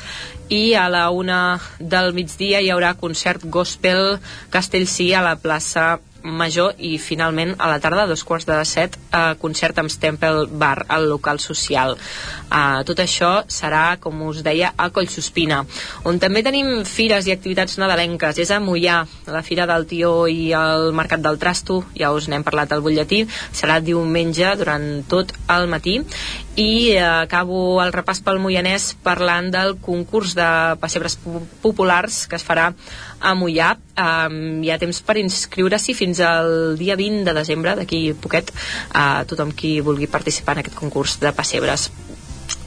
i 0.50 0.74
a 0.76 0.88
la 0.92 1.10
una 1.10 1.60
del 1.80 2.14
migdia 2.14 2.62
hi 2.62 2.72
haurà 2.74 2.94
concert 3.00 3.46
gospel 3.46 4.18
Castellcí 4.54 5.14
a 5.14 5.24
la 5.26 5.38
plaça 5.40 5.98
Major 6.24 6.74
i 6.80 6.98
finalment 6.98 7.56
a 7.60 7.68
la 7.68 7.80
tarda, 7.84 8.04
a 8.04 8.08
dos 8.08 8.24
quarts 8.24 8.48
de 8.48 8.58
set, 8.66 8.98
eh, 9.12 9.36
concert 9.42 9.78
amb 9.80 9.92
Stempel 9.92 10.48
Bar 10.48 10.86
al 10.88 11.10
local 11.10 11.40
social. 11.40 11.98
Eh, 12.50 12.84
tot 12.86 13.00
això 13.00 13.44
serà, 13.48 14.00
com 14.00 14.22
us 14.28 14.44
deia, 14.44 14.74
a 14.78 14.90
Collsospina, 14.90 15.66
on 16.04 16.20
també 16.20 16.44
tenim 16.44 16.86
fires 16.86 17.28
i 17.28 17.36
activitats 17.36 17.78
nadalenques. 17.78 18.38
És 18.40 18.52
a 18.52 18.60
Mollà, 18.60 19.06
la 19.28 19.44
Fira 19.44 19.68
del 19.68 19.86
Tió 19.86 20.28
i 20.28 20.52
el 20.54 20.94
Mercat 20.94 21.22
del 21.22 21.40
Trasto, 21.40 21.84
ja 21.98 22.12
us 22.12 22.28
n'hem 22.28 22.44
parlat 22.44 22.72
al 22.72 22.82
butlletí, 22.82 23.28
serà 23.52 23.80
diumenge 23.80 24.56
durant 24.58 25.04
tot 25.08 25.34
el 25.50 25.68
matí 25.68 26.00
i 26.56 26.94
eh, 26.94 27.02
acabo 27.02 27.82
el 27.82 27.94
repàs 27.94 28.22
pel 28.22 28.38
Moianès 28.42 28.92
parlant 29.06 29.50
del 29.54 29.74
concurs 29.82 30.36
de 30.38 30.48
pessebres 30.82 31.18
populars 31.64 32.28
que 32.30 32.38
es 32.38 32.46
farà 32.46 32.72
a 33.24 33.34
Mollà 33.40 33.74
um, 33.96 34.64
hi 34.64 34.72
ha 34.72 34.80
temps 34.82 35.00
per 35.08 35.18
inscriure-s'hi 35.22 35.96
fins 35.98 36.20
al 36.28 36.76
dia 36.80 36.98
20 37.00 37.24
de 37.28 37.38
desembre 37.40 37.78
d'aquí 37.80 38.02
poquet 38.20 38.52
a 38.92 39.06
uh, 39.22 39.28
tothom 39.30 39.56
qui 39.56 39.80
vulgui 39.82 40.12
participar 40.12 40.58
en 40.58 40.66
aquest 40.66 40.78
concurs 40.80 41.18
de 41.24 41.32
pessebres 41.36 41.90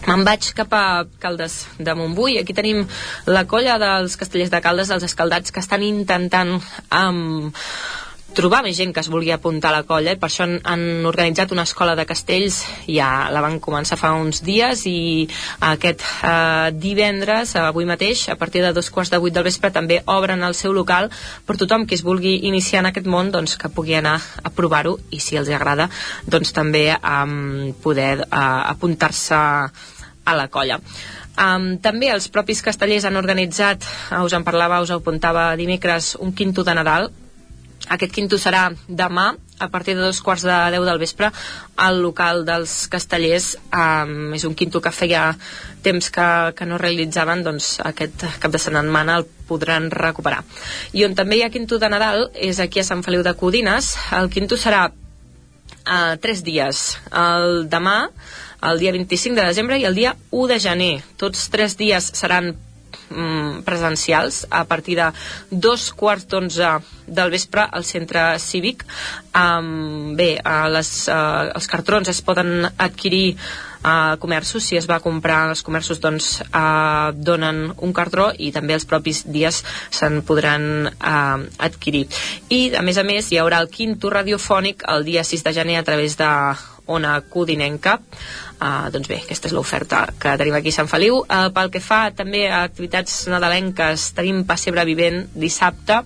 Me'n 0.07 0.23
vaig 0.23 0.53
cap 0.55 0.71
a 0.77 1.05
Caldes 1.19 1.65
de 1.83 1.95
Montbui. 1.99 2.37
Aquí 2.39 2.55
tenim 2.55 2.85
la 3.27 3.43
colla 3.51 3.75
dels 3.83 4.15
castellers 4.19 4.53
de 4.53 4.61
Caldes, 4.63 4.93
dels 4.93 5.07
escaldats, 5.09 5.51
que 5.51 5.59
estan 5.59 5.83
intentant 5.83 6.61
um, 6.95 7.51
trobar 8.37 8.61
més 8.67 8.77
gent 8.77 8.93
que 8.93 9.01
es 9.01 9.09
vulgui 9.09 9.33
apuntar 9.33 9.71
a 9.71 9.79
la 9.79 9.87
colla 9.89 10.13
i 10.13 10.19
per 10.21 10.29
això 10.29 10.45
han, 10.45 10.59
han 10.69 11.09
organitzat 11.09 11.55
una 11.55 11.65
escola 11.65 11.95
de 11.97 12.05
castells 12.09 12.61
ja 12.85 13.31
la 13.33 13.41
van 13.45 13.59
començar 13.65 13.97
fa 13.97 14.13
uns 14.21 14.43
dies 14.45 14.85
i 14.91 15.27
aquest 15.71 16.05
eh, 16.05 16.69
divendres, 16.77 17.57
avui 17.57 17.89
mateix 17.89 18.27
a 18.29 18.37
partir 18.37 18.63
de 18.65 18.75
dos 18.77 18.91
quarts 18.93 19.15
de 19.15 19.21
vuit 19.23 19.35
del 19.35 19.47
vespre 19.49 19.73
també 19.73 20.03
obren 20.13 20.45
el 20.45 20.57
seu 20.59 20.77
local 20.77 21.11
per 21.49 21.57
tothom 21.57 21.89
que 21.89 21.97
es 21.97 22.05
vulgui 22.05 22.37
iniciar 22.51 22.85
en 22.85 22.93
aquest 22.93 23.09
món 23.09 23.33
doncs 23.33 23.57
que 23.57 23.73
pugui 23.73 23.97
anar 23.97 24.19
a 24.43 24.53
provar-ho 24.53 24.99
i 25.11 25.21
si 25.23 25.41
els 25.41 25.49
agrada 25.49 25.89
doncs 26.29 26.53
també 26.53 26.91
um, 27.01 27.73
poder 27.83 28.27
uh, 28.27 28.69
apuntar-se 28.69 29.37
a 30.27 30.35
la 30.35 30.49
colla. 30.53 30.81
Um, 31.37 31.77
també 31.85 32.09
els 32.11 32.27
propis 32.33 32.63
castellers 32.65 33.05
han 33.07 33.19
organitzat, 33.21 33.85
uh, 34.11 34.25
us 34.25 34.35
en 34.37 34.45
parlava, 34.45 34.81
us 34.83 34.91
apuntava 34.91 35.53
dimecres, 35.57 36.17
un 36.21 36.33
quinto 36.35 36.65
de 36.65 36.75
Nadal 36.75 37.11
aquest 37.89 38.13
quinto 38.13 38.39
serà 38.41 38.71
demà 38.89 39.35
a 39.59 39.69
partir 39.73 39.95
de 39.97 40.03
dos 40.05 40.21
quarts 40.21 40.45
de 40.45 40.57
deu 40.75 40.85
del 40.85 40.99
vespre 41.01 41.31
al 41.77 42.01
local 42.03 42.45
dels 42.45 42.87
castellers. 42.93 43.55
Um, 43.73 44.35
és 44.37 44.45
un 44.45 44.55
quinto 44.59 44.83
que 44.85 44.93
feia 44.93 45.31
temps 45.87 46.11
que, 46.13 46.29
que 46.59 46.67
no 46.69 46.81
realitzaven 46.83 47.45
doncs 47.47 47.77
aquest 47.85 48.27
cap 48.43 48.53
de 48.53 48.61
setmana 48.61 49.21
el 49.21 49.29
podran 49.49 49.91
recuperar. 49.91 50.43
I 50.93 51.07
on 51.07 51.17
també 51.17 51.39
hi 51.39 51.47
ha 51.47 51.53
quinto 51.55 51.79
de 51.79 51.91
Nadal 51.93 52.29
és 52.35 52.61
aquí 52.61 52.83
a 52.83 52.89
Sant 52.89 53.05
Feliu 53.07 53.25
de 53.25 53.37
Codines. 53.39 53.95
El 54.19 54.29
quinto 54.35 54.59
serà 54.61 54.89
uh, 54.91 56.15
tres 56.21 56.43
dies 56.45 56.89
el 57.15 57.67
demà 57.71 57.99
el 58.67 58.79
dia 58.81 58.93
25 58.93 59.37
de 59.37 59.47
desembre 59.47 59.79
i 59.79 59.85
el 59.85 59.95
dia 59.95 60.17
1 60.31 60.47
de 60.51 60.61
gener. 60.61 60.95
Tots 61.21 61.49
tres 61.53 61.77
dies 61.79 62.11
seran 62.19 62.55
mm, 63.11 63.63
presencials 63.67 64.45
a 64.51 64.65
partir 64.65 64.97
de 64.99 65.11
dos 65.51 65.93
quarts 65.93 66.27
d'onze 66.31 66.77
del 67.07 67.31
vespre 67.31 67.67
al 67.71 67.85
centre 67.85 68.39
cívic. 68.43 68.85
Um, 69.37 70.17
bé, 70.17 70.37
uh, 70.41 70.67
les, 70.73 70.91
uh, 71.09 71.53
els 71.55 71.71
cartrons 71.71 72.09
es 72.09 72.23
poden 72.25 72.69
adquirir 72.77 73.37
a 73.87 74.17
comerços, 74.19 74.65
si 74.67 74.77
es 74.77 74.89
va 74.91 74.99
comprar 74.99 75.45
als 75.47 75.63
comerços 75.63 76.01
doncs 76.03 76.41
eh, 76.43 77.11
donen 77.15 77.69
un 77.87 77.93
cartró 77.95 78.33
i 78.35 78.51
també 78.51 78.75
els 78.75 78.87
propis 78.91 79.23
dies 79.31 79.61
se'n 79.95 80.25
podran 80.27 80.89
eh, 80.91 81.45
adquirir. 81.69 82.07
I 82.51 82.75
a 82.75 82.83
més 82.83 82.99
a 82.99 83.07
més 83.07 83.31
hi 83.31 83.39
haurà 83.39 83.63
el 83.63 83.71
quinto 83.71 84.11
radiofònic 84.11 84.83
el 84.91 85.07
dia 85.07 85.23
6 85.23 85.47
de 85.47 85.55
gener 85.61 85.79
a 85.79 85.87
través 85.87 86.19
de 86.19 86.31
Ona 86.87 87.21
Codinenca 87.31 88.01
Uh, 88.57 88.89
doncs 88.89 89.09
bé, 89.11 89.19
aquesta 89.21 89.51
és 89.51 89.53
l'oferta 89.53 89.99
que 90.17 90.33
tenim 90.41 90.55
aquí 90.57 90.71
a 90.73 90.77
Sant 90.79 90.89
Feliu. 90.89 91.19
Uh, 91.25 91.51
pel 91.53 91.69
que 91.75 91.83
fa 91.85 92.07
també 92.17 92.47
a 92.49 92.63
activitats 92.65 93.27
nadalenques, 93.29 94.07
tenim 94.17 94.47
Passebre 94.49 94.87
Vivent 94.89 95.27
dissabte 95.37 95.99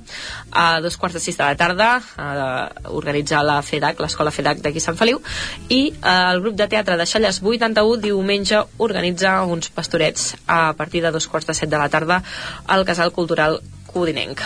a 0.50 0.64
dos 0.82 0.98
quarts 0.98 1.14
de 1.14 1.22
sis 1.22 1.38
de 1.38 1.46
la 1.46 1.54
tarda, 1.60 1.92
uh, 2.00 2.90
organitzar 2.98 3.44
la 3.46 3.60
FEDAC, 3.62 4.02
l'escola 4.02 4.34
FEDAC 4.34 4.64
d'aquí 4.66 4.82
a 4.82 4.88
Sant 4.88 4.98
Feliu, 4.98 5.22
i 5.68 5.80
uh, 5.92 6.34
el 6.34 6.42
grup 6.42 6.58
de 6.58 6.66
teatre 6.74 6.98
de 6.98 7.06
Xalles 7.06 7.38
81 7.38 8.02
diumenge 8.02 8.64
organitza 8.82 9.38
uns 9.46 9.70
pastorets 9.70 10.34
a 10.46 10.72
partir 10.74 11.06
de 11.06 11.14
dos 11.14 11.30
quarts 11.30 11.46
de 11.46 11.54
set 11.54 11.70
de 11.70 11.78
la 11.78 11.88
tarda 11.88 12.22
al 12.66 12.84
Casal 12.84 13.14
Cultural 13.14 13.60
Codinenc. 13.86 14.42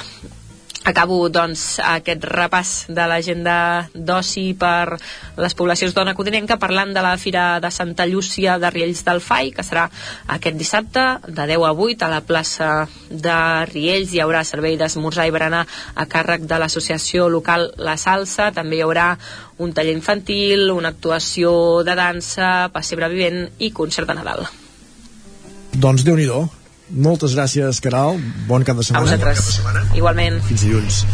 Acabo, 0.85 1.31
doncs, 1.33 1.79
aquest 1.81 2.27
repàs 2.29 2.71
de 2.93 3.05
l'agenda 3.09 3.89
d'oci 3.97 4.51
per 4.61 4.99
les 5.41 5.55
poblacions 5.57 5.95
d'Ona 5.97 6.13
Codinenca 6.13 6.59
parlant 6.61 6.91
de 6.93 7.01
la 7.01 7.15
Fira 7.17 7.45
de 7.65 7.71
Santa 7.73 8.05
Llúcia 8.05 8.59
de 8.61 8.69
Riells 8.69 9.01
del 9.07 9.23
Fai, 9.25 9.49
que 9.57 9.65
serà 9.65 9.87
aquest 10.35 10.59
dissabte 10.61 11.05
de 11.25 11.47
10 11.49 11.65
a 11.65 11.71
8 11.73 12.05
a 12.05 12.11
la 12.13 12.21
plaça 12.21 12.69
de 13.09 13.37
Riells. 13.71 14.13
Hi 14.13 14.21
haurà 14.21 14.43
servei 14.45 14.77
d'esmorzar 14.77 15.25
i 15.25 15.33
berenar 15.33 15.63
a 15.95 16.05
càrrec 16.05 16.45
de 16.51 16.59
l'associació 16.61 17.31
local 17.33 17.71
La 17.81 17.97
Salsa. 17.97 18.51
També 18.53 18.77
hi 18.77 18.83
haurà 18.85 19.15
un 19.65 19.73
taller 19.73 19.95
infantil, 19.97 20.69
una 20.75 20.93
actuació 20.93 21.55
de 21.81 21.97
dansa, 21.97 22.69
pessebre 22.77 23.09
vivent 23.09 23.49
i 23.57 23.73
concert 23.73 24.13
de 24.13 24.19
Nadal. 24.21 24.45
Doncs 25.73 26.05
déu 26.05 26.21
nhi 26.21 26.29
moltes 26.91 27.37
gràcies, 27.37 27.81
Caral. 27.85 28.21
Bon 28.49 28.65
cap 28.67 28.77
de 28.77 28.87
setmana. 28.87 29.05
A 29.05 29.09
vosaltres. 29.09 29.97
Igualment. 29.97 30.41
Fins 30.49 30.67
dilluns. 30.67 31.05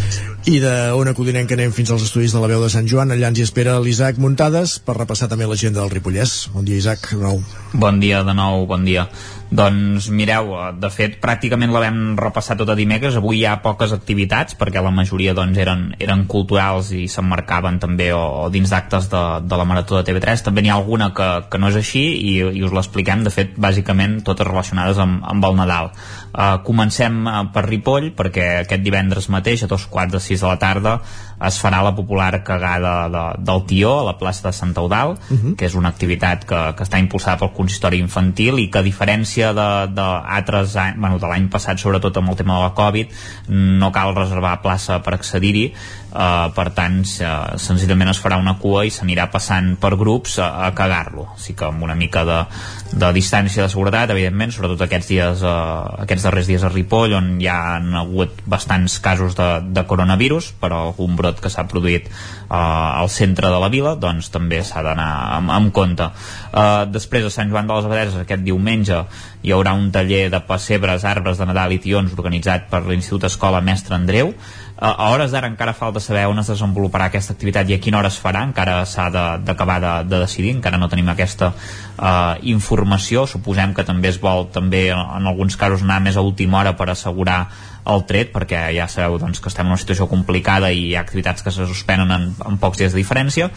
I 0.48 0.56
d'Ona 0.56 1.12
Codinenca 1.12 1.52
anem 1.52 1.72
fins 1.76 1.90
als 1.92 2.06
estudis 2.06 2.32
de 2.32 2.40
la 2.40 2.48
veu 2.48 2.62
de 2.64 2.70
Sant 2.72 2.86
Joan. 2.88 3.10
Allà 3.12 3.28
ens 3.28 3.42
hi 3.42 3.44
espera 3.44 3.74
l'Isaac 3.84 4.16
Muntades 4.16 4.78
per 4.86 4.96
repassar 4.96 5.28
també 5.28 5.44
l'agenda 5.44 5.82
del 5.82 5.92
Ripollès. 5.92 6.48
Bon 6.54 6.64
dia, 6.64 6.78
Isaac. 6.80 7.10
De 7.12 7.20
nou. 7.20 7.42
Bon 7.74 8.00
dia 8.00 8.22
de 8.24 8.34
nou, 8.34 8.64
bon 8.66 8.88
dia. 8.88 9.04
Doncs 9.50 10.06
mireu, 10.14 10.52
de 10.78 10.88
fet 10.94 11.16
pràcticament 11.18 11.72
la 11.74 11.80
vam 11.82 12.14
repassar 12.18 12.54
tota 12.58 12.76
dimecres, 12.78 13.16
avui 13.18 13.40
hi 13.40 13.46
ha 13.50 13.56
poques 13.64 13.90
activitats 13.90 14.54
perquè 14.54 14.78
la 14.78 14.92
majoria 14.94 15.34
doncs, 15.34 15.58
eren, 15.58 15.88
eren 15.98 16.22
culturals 16.30 16.92
i 16.94 17.08
s'emmarcaven 17.10 17.80
també 17.82 18.12
o, 18.14 18.20
o 18.44 18.48
dins 18.54 18.70
d'actes 18.70 19.08
de, 19.10 19.22
de 19.50 19.58
la 19.58 19.66
Marató 19.66 19.98
de 19.98 20.04
TV3, 20.06 20.44
també 20.46 20.62
n'hi 20.62 20.70
ha 20.70 20.76
alguna 20.78 21.10
que, 21.18 21.28
que 21.50 21.58
no 21.58 21.72
és 21.74 21.80
així 21.82 22.04
i, 22.14 22.36
i 22.46 22.62
us 22.62 22.76
l'expliquem, 22.76 23.24
de 23.26 23.34
fet 23.34 23.58
bàsicament 23.58 24.20
totes 24.26 24.46
relacionades 24.46 25.02
amb, 25.02 25.18
amb 25.26 25.50
el 25.50 25.58
Nadal. 25.58 25.90
Uh, 26.30 26.60
comencem 26.62 27.24
uh, 27.26 27.42
per 27.50 27.66
Ripoll 27.66 28.12
perquè 28.14 28.46
aquest 28.60 28.86
divendres 28.86 29.26
mateix 29.34 29.66
a 29.66 29.70
dos 29.72 29.88
quarts 29.90 30.14
de 30.14 30.22
sis 30.30 30.40
de 30.40 30.48
la 30.48 30.58
tarda 30.62 31.00
es 31.46 31.56
farà 31.60 31.80
la 31.82 31.94
popular 31.96 32.42
cagada 32.44 33.08
de, 33.08 33.22
del 33.48 33.62
Tió 33.68 33.94
a 34.00 34.04
la 34.10 34.16
plaça 34.20 34.48
de 34.48 34.52
Sant 34.52 34.76
Eudal, 34.76 35.16
uh 35.16 35.36
-huh. 35.36 35.56
que 35.56 35.66
és 35.66 35.74
una 35.74 35.88
activitat 35.88 36.44
que, 36.44 36.60
que 36.76 36.84
està 36.84 36.98
impulsada 36.98 37.38
pel 37.38 37.54
consistori 37.56 37.98
infantil 37.98 38.58
i 38.58 38.68
que 38.70 38.78
a 38.78 38.82
diferència 38.82 39.52
d'altres 39.52 40.76
anys, 40.76 40.98
bueno, 40.98 41.18
de 41.18 41.26
l'any 41.26 41.48
passat 41.48 41.78
sobretot 41.78 42.16
amb 42.16 42.30
el 42.30 42.36
tema 42.36 42.56
de 42.56 42.62
la 42.62 42.74
Covid, 42.74 43.08
no 43.48 43.90
cal 43.92 44.14
reservar 44.14 44.60
plaça 44.62 45.02
per 45.02 45.14
accedir-hi 45.14 45.72
Uh, 46.10 46.48
per 46.50 46.72
tant 46.74 46.96
uh, 47.22 47.54
senzillament 47.62 48.10
es 48.10 48.18
farà 48.18 48.34
una 48.40 48.56
cua 48.58 48.82
i 48.82 48.90
s'anirà 48.90 49.28
passant 49.30 49.76
per 49.78 49.92
grups 49.94 50.40
a, 50.42 50.48
a 50.66 50.70
cagar-lo. 50.74 51.28
Així 51.36 51.54
que 51.54 51.68
amb 51.68 51.84
una 51.86 51.94
mica 51.94 52.24
de, 52.26 52.38
de 52.90 53.10
distància 53.14 53.62
de 53.62 53.70
seguretat 53.70 54.10
evidentment, 54.10 54.50
sobretot 54.50 54.82
aquests 54.88 55.10
dies 55.12 55.44
uh, 55.46 56.02
aquests 56.02 56.26
darrers 56.26 56.50
dies 56.50 56.64
a 56.66 56.72
Ripoll 56.72 57.14
on 57.14 57.30
hi 57.38 57.46
ha 57.46 57.78
hagut 58.02 58.42
bastants 58.50 58.98
casos 59.04 59.38
de, 59.38 59.48
de 59.70 59.84
coronavirus 59.86 60.50
però 60.58 60.80
algun 60.88 61.14
brot 61.14 61.38
que 61.44 61.52
s'ha 61.52 61.68
produït 61.70 62.08
uh, 62.10 62.58
al 62.58 63.10
centre 63.12 63.46
de 63.46 63.60
la 63.62 63.70
vila 63.70 63.94
doncs 63.94 64.32
també 64.34 64.64
s'ha 64.66 64.82
d'anar 64.82 65.10
amb, 65.38 65.54
amb 65.54 65.74
compte. 65.74 66.10
Uh, 66.50 66.88
després 66.90 67.28
a 67.28 67.30
Sant 67.30 67.54
Joan 67.54 67.70
de 67.70 67.76
les 67.78 67.86
Abadeses 67.86 68.18
aquest 68.24 68.42
diumenge 68.42 69.04
hi 69.46 69.54
haurà 69.54 69.76
un 69.78 69.92
taller 69.94 70.26
de 70.32 70.42
pessebres, 70.44 71.06
arbres 71.06 71.38
de 71.38 71.46
Nadal 71.48 71.78
i 71.78 71.78
tions 71.80 72.18
organitzat 72.18 72.66
per 72.72 72.82
l'Institut 72.88 73.30
Escola 73.30 73.62
Mestre 73.62 73.94
Andreu 73.94 74.34
a 74.80 75.10
hores 75.12 75.30
d'ara 75.30 75.48
encara 75.50 75.74
falta 75.76 76.00
saber 76.00 76.24
on 76.30 76.38
es 76.40 76.48
desenvoluparà 76.48 77.10
aquesta 77.10 77.34
activitat 77.36 77.68
i 77.68 77.74
a 77.76 77.80
quina 77.84 77.98
hora 77.98 78.08
es 78.08 78.16
farà, 78.16 78.40
encara 78.48 78.78
s'ha 78.88 79.10
d'acabar 79.44 79.76
de, 79.80 79.90
de, 79.90 80.08
de 80.14 80.20
decidir, 80.24 80.54
encara 80.56 80.80
no 80.80 80.88
tenim 80.88 81.10
aquesta 81.12 81.50
uh, 81.52 82.40
informació, 82.48 83.26
suposem 83.28 83.74
que 83.76 83.84
també 83.84 84.08
es 84.08 84.20
vol 84.22 84.48
també 84.54 84.86
en 84.94 85.28
alguns 85.28 85.58
casos 85.60 85.84
anar 85.84 86.00
més 86.00 86.16
a 86.16 86.24
última 86.24 86.62
hora 86.62 86.72
per 86.80 86.88
assegurar 86.88 87.42
el 87.94 88.04
tret 88.08 88.32
perquè 88.34 88.62
ja 88.76 88.86
sabeu 88.90 89.18
doncs, 89.20 89.40
que 89.42 89.50
estem 89.50 89.66
en 89.66 89.74
una 89.74 89.80
situació 89.80 90.06
complicada 90.10 90.70
i 90.72 90.90
hi 90.90 90.94
ha 90.96 91.04
activitats 91.04 91.44
que 91.44 91.52
se 91.54 91.66
suspenen 91.66 92.10
en, 92.14 92.28
en 92.46 92.58
pocs 92.62 92.80
dies 92.80 92.94
de 92.94 93.00
diferència. 93.00 93.50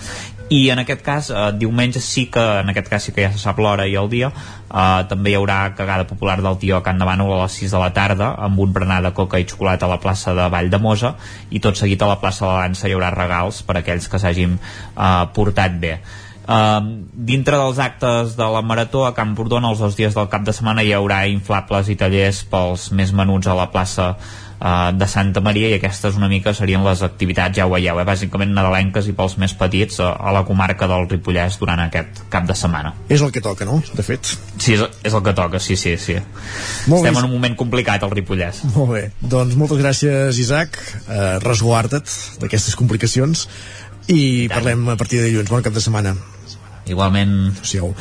I 0.53 0.67
en 0.73 0.81
aquest 0.83 1.01
cas, 1.05 1.29
eh, 1.31 1.45
diumenge 1.57 2.01
sí 2.03 2.27
que 2.33 2.43
en 2.61 2.69
aquest 2.73 2.89
cas 2.91 3.07
sí 3.07 3.13
que 3.15 3.23
ja 3.25 3.31
se 3.33 3.41
sap 3.41 3.59
l'hora 3.63 3.87
i 3.89 3.95
el 3.99 4.09
dia 4.11 4.29
eh, 4.29 5.03
també 5.09 5.31
hi 5.33 5.37
haurà 5.39 5.59
cagada 5.77 6.07
popular 6.09 6.39
del 6.43 6.59
tio 6.61 6.77
a 6.77 6.83
Can 6.85 6.99
de 7.01 7.07
Bànol 7.09 7.33
a 7.33 7.43
les 7.43 7.59
6 7.61 7.73
de 7.73 7.83
la 7.83 7.93
tarda 7.95 8.33
amb 8.47 8.59
un 8.59 8.73
berenar 8.75 9.01
de 9.05 9.13
coca 9.17 9.39
i 9.39 9.47
xocolata 9.49 9.87
a 9.87 9.93
la 9.93 10.01
plaça 10.03 10.35
de 10.37 10.49
Vall 10.53 10.69
de 10.73 10.81
Mosa 10.81 11.15
i 11.49 11.63
tot 11.63 11.79
seguit 11.79 12.01
a 12.01 12.11
la 12.11 12.19
plaça 12.21 12.45
de 12.45 12.51
la 12.51 12.67
Dansa 12.67 12.89
hi 12.89 12.97
haurà 12.97 13.13
regals 13.15 13.63
per 13.63 13.77
a 13.77 13.81
aquells 13.81 14.09
que 14.09 14.21
s'hagin 14.21 14.59
eh, 14.59 15.23
portat 15.33 15.79
bé 15.79 15.97
Uh, 16.43 17.07
dintre 17.15 17.55
dels 17.55 17.77
actes 17.79 18.33
de 18.35 18.45
la 18.51 18.59
Marató 18.61 19.05
a 19.07 19.13
Camprodon 19.15 19.63
els 19.63 19.79
dos 19.79 19.95
dies 19.95 20.11
del 20.11 20.27
cap 20.27 20.43
de 20.43 20.51
setmana 20.51 20.83
hi 20.83 20.91
haurà 20.91 21.21
inflables 21.31 21.87
i 21.87 21.95
tallers 21.95 22.41
pels 22.51 22.89
més 22.91 23.13
menuts 23.15 23.47
a 23.47 23.55
la 23.55 23.69
plaça 23.71 24.09
uh, 24.11 24.89
de 24.91 25.07
Santa 25.07 25.39
Maria 25.39 25.69
i 25.71 25.77
aquestes 25.77 26.17
una 26.19 26.27
mica 26.27 26.51
serien 26.51 26.83
les 26.83 26.99
activitats, 27.07 27.55
ja 27.55 27.63
ho 27.63 27.71
veieu, 27.71 27.95
eh? 27.95 28.05
bàsicament 28.07 28.51
nadalenques 28.51 29.07
i 29.07 29.15
pels 29.15 29.37
més 29.39 29.53
petits 29.55 30.01
a, 30.03 30.09
a 30.19 30.33
la 30.35 30.41
comarca 30.43 30.89
del 30.91 31.07
Ripollès 31.13 31.55
durant 31.61 31.79
aquest 31.85 32.25
cap 32.33 32.43
de 32.49 32.57
setmana. 32.59 32.91
És 33.07 33.23
el 33.23 33.31
que 33.31 33.43
toca, 33.45 33.63
no? 33.69 33.79
De 33.95 34.03
fet. 34.03 34.33
Sí, 34.57 34.75
és, 34.75 34.83
és 34.83 35.15
el 35.15 35.23
que 35.23 35.35
toca, 35.37 35.63
sí, 35.63 35.79
sí, 35.79 35.95
sí. 35.95 36.17
Molt 36.91 37.05
Estem 37.05 37.13
bé. 37.13 37.23
en 37.23 37.29
un 37.29 37.35
moment 37.37 37.57
complicat 37.63 38.03
al 38.03 38.11
Ripollès. 38.11 38.65
Molt 38.75 38.91
bé, 38.97 39.05
doncs 39.21 39.55
moltes 39.59 39.79
gràcies 39.79 40.43
Isaac, 40.43 40.75
uh, 41.07 41.39
resguarda't 41.47 42.19
d'aquestes 42.43 42.75
complicacions 42.75 43.47
i 44.11 44.49
parlem 44.51 44.89
a 44.91 44.99
partir 44.99 45.23
de 45.23 45.31
dilluns. 45.31 45.47
Bon 45.47 45.63
cap 45.63 45.71
de 45.71 45.79
setmana. 45.79 46.17
Igualment. 46.89 47.53
Adéu. 47.63 47.93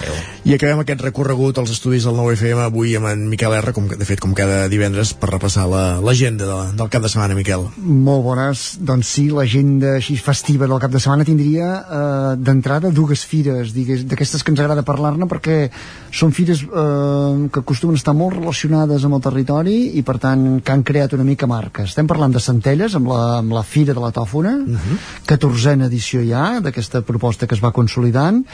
I 0.43 0.57
acabem 0.57 0.81
aquest 0.83 1.02
recorregut 1.05 1.59
als 1.61 1.70
estudis 1.70 2.02
del 2.09 2.17
9FM 2.19 2.65
avui 2.65 2.97
amb 2.99 3.07
en 3.12 3.28
Miquel 3.31 3.55
R, 3.55 3.73
com, 3.77 3.86
de 3.86 4.07
fet 4.07 4.20
com 4.23 4.33
cada 4.35 4.67
divendres, 4.73 5.12
per 5.15 5.31
repassar 5.31 5.69
l'agenda 5.70 6.49
la, 6.49 6.57
de, 6.73 6.77
del 6.81 6.91
cap 6.91 7.05
de 7.05 7.11
setmana, 7.12 7.36
Miquel. 7.39 7.69
Molt 7.78 8.25
bones. 8.27 8.65
Doncs 8.83 9.12
sí, 9.15 9.28
l'agenda 9.31 9.97
així 10.01 10.17
festiva 10.19 10.67
del 10.67 10.83
cap 10.83 10.91
de 10.91 11.02
setmana 11.02 11.27
tindria 11.28 11.69
eh, 11.78 12.33
d'entrada 12.43 12.91
dues 12.91 13.23
fires, 13.28 13.70
d'aquestes 13.75 14.43
que 14.43 14.55
ens 14.55 14.65
agrada 14.65 14.83
parlar-ne, 14.86 15.31
perquè 15.31 15.59
són 16.11 16.35
fires 16.35 16.65
eh, 16.67 17.47
que 17.55 17.62
acostumen 17.62 17.94
a 17.94 18.02
estar 18.02 18.17
molt 18.19 18.35
relacionades 18.41 19.07
amb 19.07 19.20
el 19.20 19.25
territori 19.25 19.77
i, 19.99 20.02
per 20.07 20.19
tant, 20.23 20.47
que 20.65 20.75
han 20.75 20.83
creat 20.86 21.15
una 21.15 21.27
mica 21.28 21.47
marques. 21.47 21.94
Estem 21.94 22.11
parlant 22.11 22.35
de 22.35 22.43
Centelles, 22.43 22.99
amb 22.99 23.12
la, 23.15 23.23
amb 23.39 23.55
la 23.55 23.62
Fira 23.62 23.94
de 23.94 24.02
la 24.02 24.11
Tòfona, 24.11 24.57
uh 24.59 24.75
-huh. 24.75 24.99
14a 25.31 25.86
edició 25.86 26.20
ja, 26.27 26.61
d'aquesta 26.61 27.02
proposta 27.02 27.47
que 27.47 27.55
es 27.55 27.62
va 27.62 27.73
consolidant, 27.73 28.44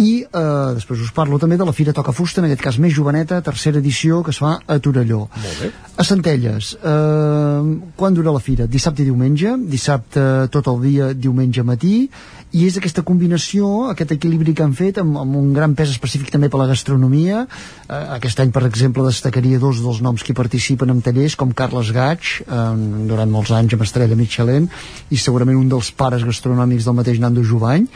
i 0.00 0.24
eh, 0.24 0.74
després 0.74 1.02
us 1.04 1.12
parlo 1.14 1.38
també 1.38 1.56
de 1.60 1.66
la 1.66 1.74
Fira 1.76 1.92
Toca 1.94 2.12
Fusta, 2.14 2.40
en 2.42 2.48
aquest 2.48 2.62
cas 2.64 2.78
més 2.82 2.94
joveneta, 2.94 3.40
tercera 3.44 3.78
edició 3.78 4.22
que 4.26 4.32
es 4.34 4.40
fa 4.42 4.56
a 4.58 4.78
Torelló. 4.82 5.24
Molt 5.30 5.60
bé. 5.62 5.70
A 5.96 6.06
Centelles, 6.06 6.74
eh, 6.74 7.74
quan 7.96 8.16
dura 8.16 8.34
la 8.34 8.42
fira? 8.42 8.66
Dissabte 8.66 9.04
i 9.04 9.06
diumenge, 9.06 9.54
dissabte 9.70 10.24
tot 10.54 10.70
el 10.72 10.80
dia, 10.82 11.12
diumenge 11.14 11.62
matí, 11.62 12.08
i 12.54 12.66
és 12.66 12.76
aquesta 12.78 13.02
combinació, 13.06 13.68
aquest 13.90 14.14
equilibri 14.14 14.54
que 14.54 14.62
han 14.66 14.74
fet 14.78 14.98
amb, 15.02 15.16
amb 15.18 15.38
un 15.38 15.52
gran 15.54 15.74
pes 15.78 15.94
específic 15.94 16.30
també 16.34 16.50
per 16.50 16.60
la 16.62 16.68
gastronomia. 16.70 17.46
Eh, 17.88 18.02
aquest 18.18 18.42
any, 18.42 18.52
per 18.54 18.64
exemple, 18.66 19.06
destacaria 19.06 19.62
dos 19.62 19.82
dels 19.84 20.02
noms 20.02 20.26
que 20.26 20.34
participen 20.34 20.90
en 20.90 21.02
tallers, 21.06 21.38
com 21.38 21.54
Carles 21.54 21.94
Gaig, 21.94 22.36
eh, 22.44 22.62
durant 23.10 23.30
molts 23.30 23.54
anys 23.54 23.78
amb 23.78 23.86
Estrella 23.86 24.18
Michelin, 24.18 24.70
i 25.10 25.18
segurament 25.18 25.58
un 25.58 25.70
dels 25.70 25.94
pares 25.94 26.26
gastronòmics 26.26 26.86
del 26.86 26.98
mateix 26.98 27.22
Nando 27.22 27.46
Jovany 27.46 27.86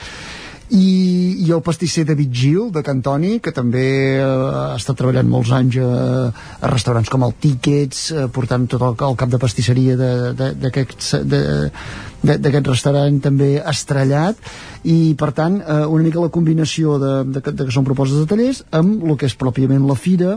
i, 0.75 1.45
i 1.47 1.53
el 1.53 1.63
pastisser 1.65 2.05
David 2.09 2.33
Gil 2.35 2.71
de 2.75 2.83
Cantoni 2.85 3.39
que 3.45 3.53
també 3.57 3.85
eh, 4.19 4.25
ha 4.25 4.77
estat 4.77 4.99
treballant 5.01 5.29
molts 5.31 5.53
anys 5.57 5.79
a, 5.81 5.89
a 6.61 6.71
restaurants 6.73 7.09
com 7.13 7.25
el 7.25 7.33
Tickets 7.41 8.03
eh, 8.13 8.27
portant 8.33 8.67
tot 8.69 8.83
el, 8.85 8.97
el 9.09 9.17
cap 9.21 9.33
de 9.33 9.41
pastisseria 9.41 9.97
d'aquest 9.97 11.17
restaurant 12.69 13.21
també 13.25 13.51
estrellat. 13.63 14.37
I 14.85 15.15
per 15.19 15.33
tant 15.37 15.61
eh, 15.63 15.87
una 15.87 16.05
mica 16.05 16.21
la 16.21 16.35
combinació 16.35 16.99
de, 17.01 17.15
de, 17.33 17.41
de 17.49 17.65
que 17.65 17.75
són 17.75 17.89
propostes 17.89 18.21
de 18.21 18.29
tallers 18.29 18.63
amb 18.77 19.09
el 19.09 19.17
que 19.17 19.29
és 19.31 19.39
pròpiament 19.41 19.89
la 19.89 19.97
fira 19.97 20.37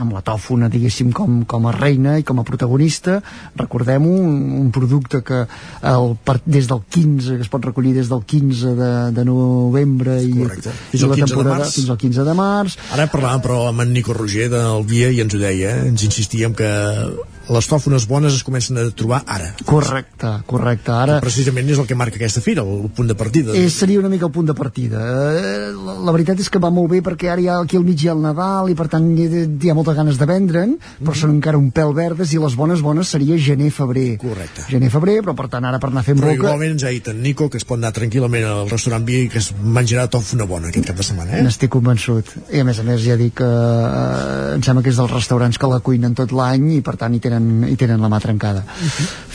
amb 0.00 0.14
la 0.14 0.22
tòfona, 0.24 0.68
diguéssim, 0.72 1.10
com, 1.16 1.40
com 1.48 1.66
a 1.68 1.74
reina 1.74 2.16
i 2.20 2.24
com 2.26 2.40
a 2.40 2.44
protagonista. 2.46 3.18
Recordem-ho, 3.58 4.12
un, 4.24 4.36
un 4.60 4.70
producte 4.74 5.22
que 5.26 5.42
el, 5.90 6.14
per, 6.24 6.38
des 6.46 6.68
del 6.70 6.82
15, 6.86 7.38
que 7.38 7.46
es 7.46 7.52
pot 7.52 7.64
recollir 7.66 7.94
des 7.96 8.10
del 8.12 8.22
15 8.24 8.74
de, 8.78 8.92
de 9.16 9.26
novembre 9.28 10.20
i, 10.22 10.32
Correcte. 10.38 10.74
Fins 10.92 11.04
i 11.04 11.10
la 11.10 11.18
15 11.18 11.26
de 11.26 11.34
temporada 11.34 11.70
fins 11.70 11.90
al 11.90 12.00
15 12.00 12.28
de 12.28 12.36
març. 12.38 12.78
Ara 12.96 13.08
parlàvem 13.12 13.44
però 13.44 13.60
amb 13.70 13.84
en 13.84 13.92
Nico 13.96 14.16
Roger 14.16 14.48
del 14.52 14.86
guia 14.88 15.10
i 15.12 15.20
ens 15.24 15.36
ho 15.36 15.42
deia, 15.42 15.76
eh? 15.76 15.90
ens 15.90 16.06
insistíem 16.06 16.56
que 16.56 16.70
les 17.50 17.68
tòfones 17.70 18.06
bones 18.10 18.36
es 18.36 18.44
comencen 18.46 18.78
a 18.78 18.86
trobar 18.94 19.22
ara. 19.26 19.52
Correcte, 19.66 20.30
correcte. 20.46 20.92
Ara, 20.94 21.18
Que 21.18 21.26
precisament 21.26 21.68
és 21.70 21.80
el 21.82 21.88
que 21.88 21.98
marca 21.98 22.16
aquesta 22.20 22.42
fira, 22.44 22.62
el 22.62 22.90
punt 22.94 23.08
de 23.10 23.16
partida. 23.18 23.54
Eh, 23.56 23.68
seria 23.70 24.00
una 24.00 24.08
mica 24.12 24.26
el 24.26 24.32
punt 24.32 24.46
de 24.46 24.54
partida. 24.54 25.00
Eh, 25.34 25.72
la, 25.74 25.96
la 26.06 26.14
veritat 26.14 26.40
és 26.40 26.50
que 26.50 26.62
va 26.62 26.70
molt 26.70 26.90
bé 26.92 27.02
perquè 27.04 27.30
ara 27.32 27.42
hi 27.42 27.48
ha 27.50 27.58
aquí 27.60 27.78
al 27.78 27.84
mig 27.86 28.02
hi 28.02 28.10
ha 28.10 28.14
el 28.14 28.22
Nadal 28.22 28.70
i 28.70 28.76
per 28.78 28.86
tant 28.92 29.08
hi 29.16 29.26
ha, 29.26 29.44
hi 29.50 29.70
ha 29.72 29.76
moltes 29.76 29.96
ganes 29.98 30.18
de 30.20 30.28
vendre'n, 30.30 30.76
però 31.00 31.16
són 31.16 31.34
encara 31.36 31.58
un 31.58 31.70
pèl 31.74 31.94
verdes 31.96 32.34
i 32.34 32.40
les 32.42 32.56
bones 32.58 32.82
bones 32.84 33.10
seria 33.10 33.38
gener-febrer. 33.40 34.16
Correcte. 34.22 34.66
Gener-febrer, 34.70 35.20
però 35.24 35.34
per 35.38 35.48
tant 35.52 35.66
ara 35.66 35.80
per 35.82 35.90
anar 35.90 36.04
fent 36.06 36.20
Però 36.20 36.30
boca... 36.30 36.38
igualment 36.38 36.76
ens 36.76 36.86
ha 36.86 36.94
dit 36.94 37.10
en 37.10 37.22
Nico 37.24 37.50
que 37.50 37.58
es 37.60 37.66
pot 37.66 37.80
anar 37.80 37.92
tranquil·lament 37.96 38.46
al 38.46 38.70
restaurant 38.70 39.06
Vi 39.06 39.24
i 39.24 39.28
que 39.32 39.40
es 39.40 39.50
menjarà 39.58 40.06
tòfona 40.12 40.46
bona 40.48 40.70
aquest 40.70 40.90
cap 40.90 40.98
de 41.00 41.06
setmana, 41.06 41.38
eh? 41.38 41.44
N'estic 41.46 41.72
convençut. 41.72 42.30
I 42.52 42.62
a 42.62 42.66
més 42.68 42.78
a 42.78 42.84
més 42.86 43.02
ja 43.04 43.16
dic 43.20 43.38
que 43.40 43.48
eh, 43.48 44.54
em 44.56 44.62
sembla 44.66 44.84
que 44.84 44.92
és 44.92 44.98
dels 45.00 45.12
restaurants 45.12 45.58
que 45.60 45.70
la 45.70 45.80
cuinen 45.84 46.14
tot 46.18 46.34
l'any 46.36 46.68
i 46.76 46.80
per 46.84 46.96
tant 47.00 47.14
hi 47.16 47.20
tenen, 47.22 47.39
hi 47.68 47.76
tenen 47.80 48.02
la 48.02 48.10
mà 48.12 48.20
trencada. 48.22 48.64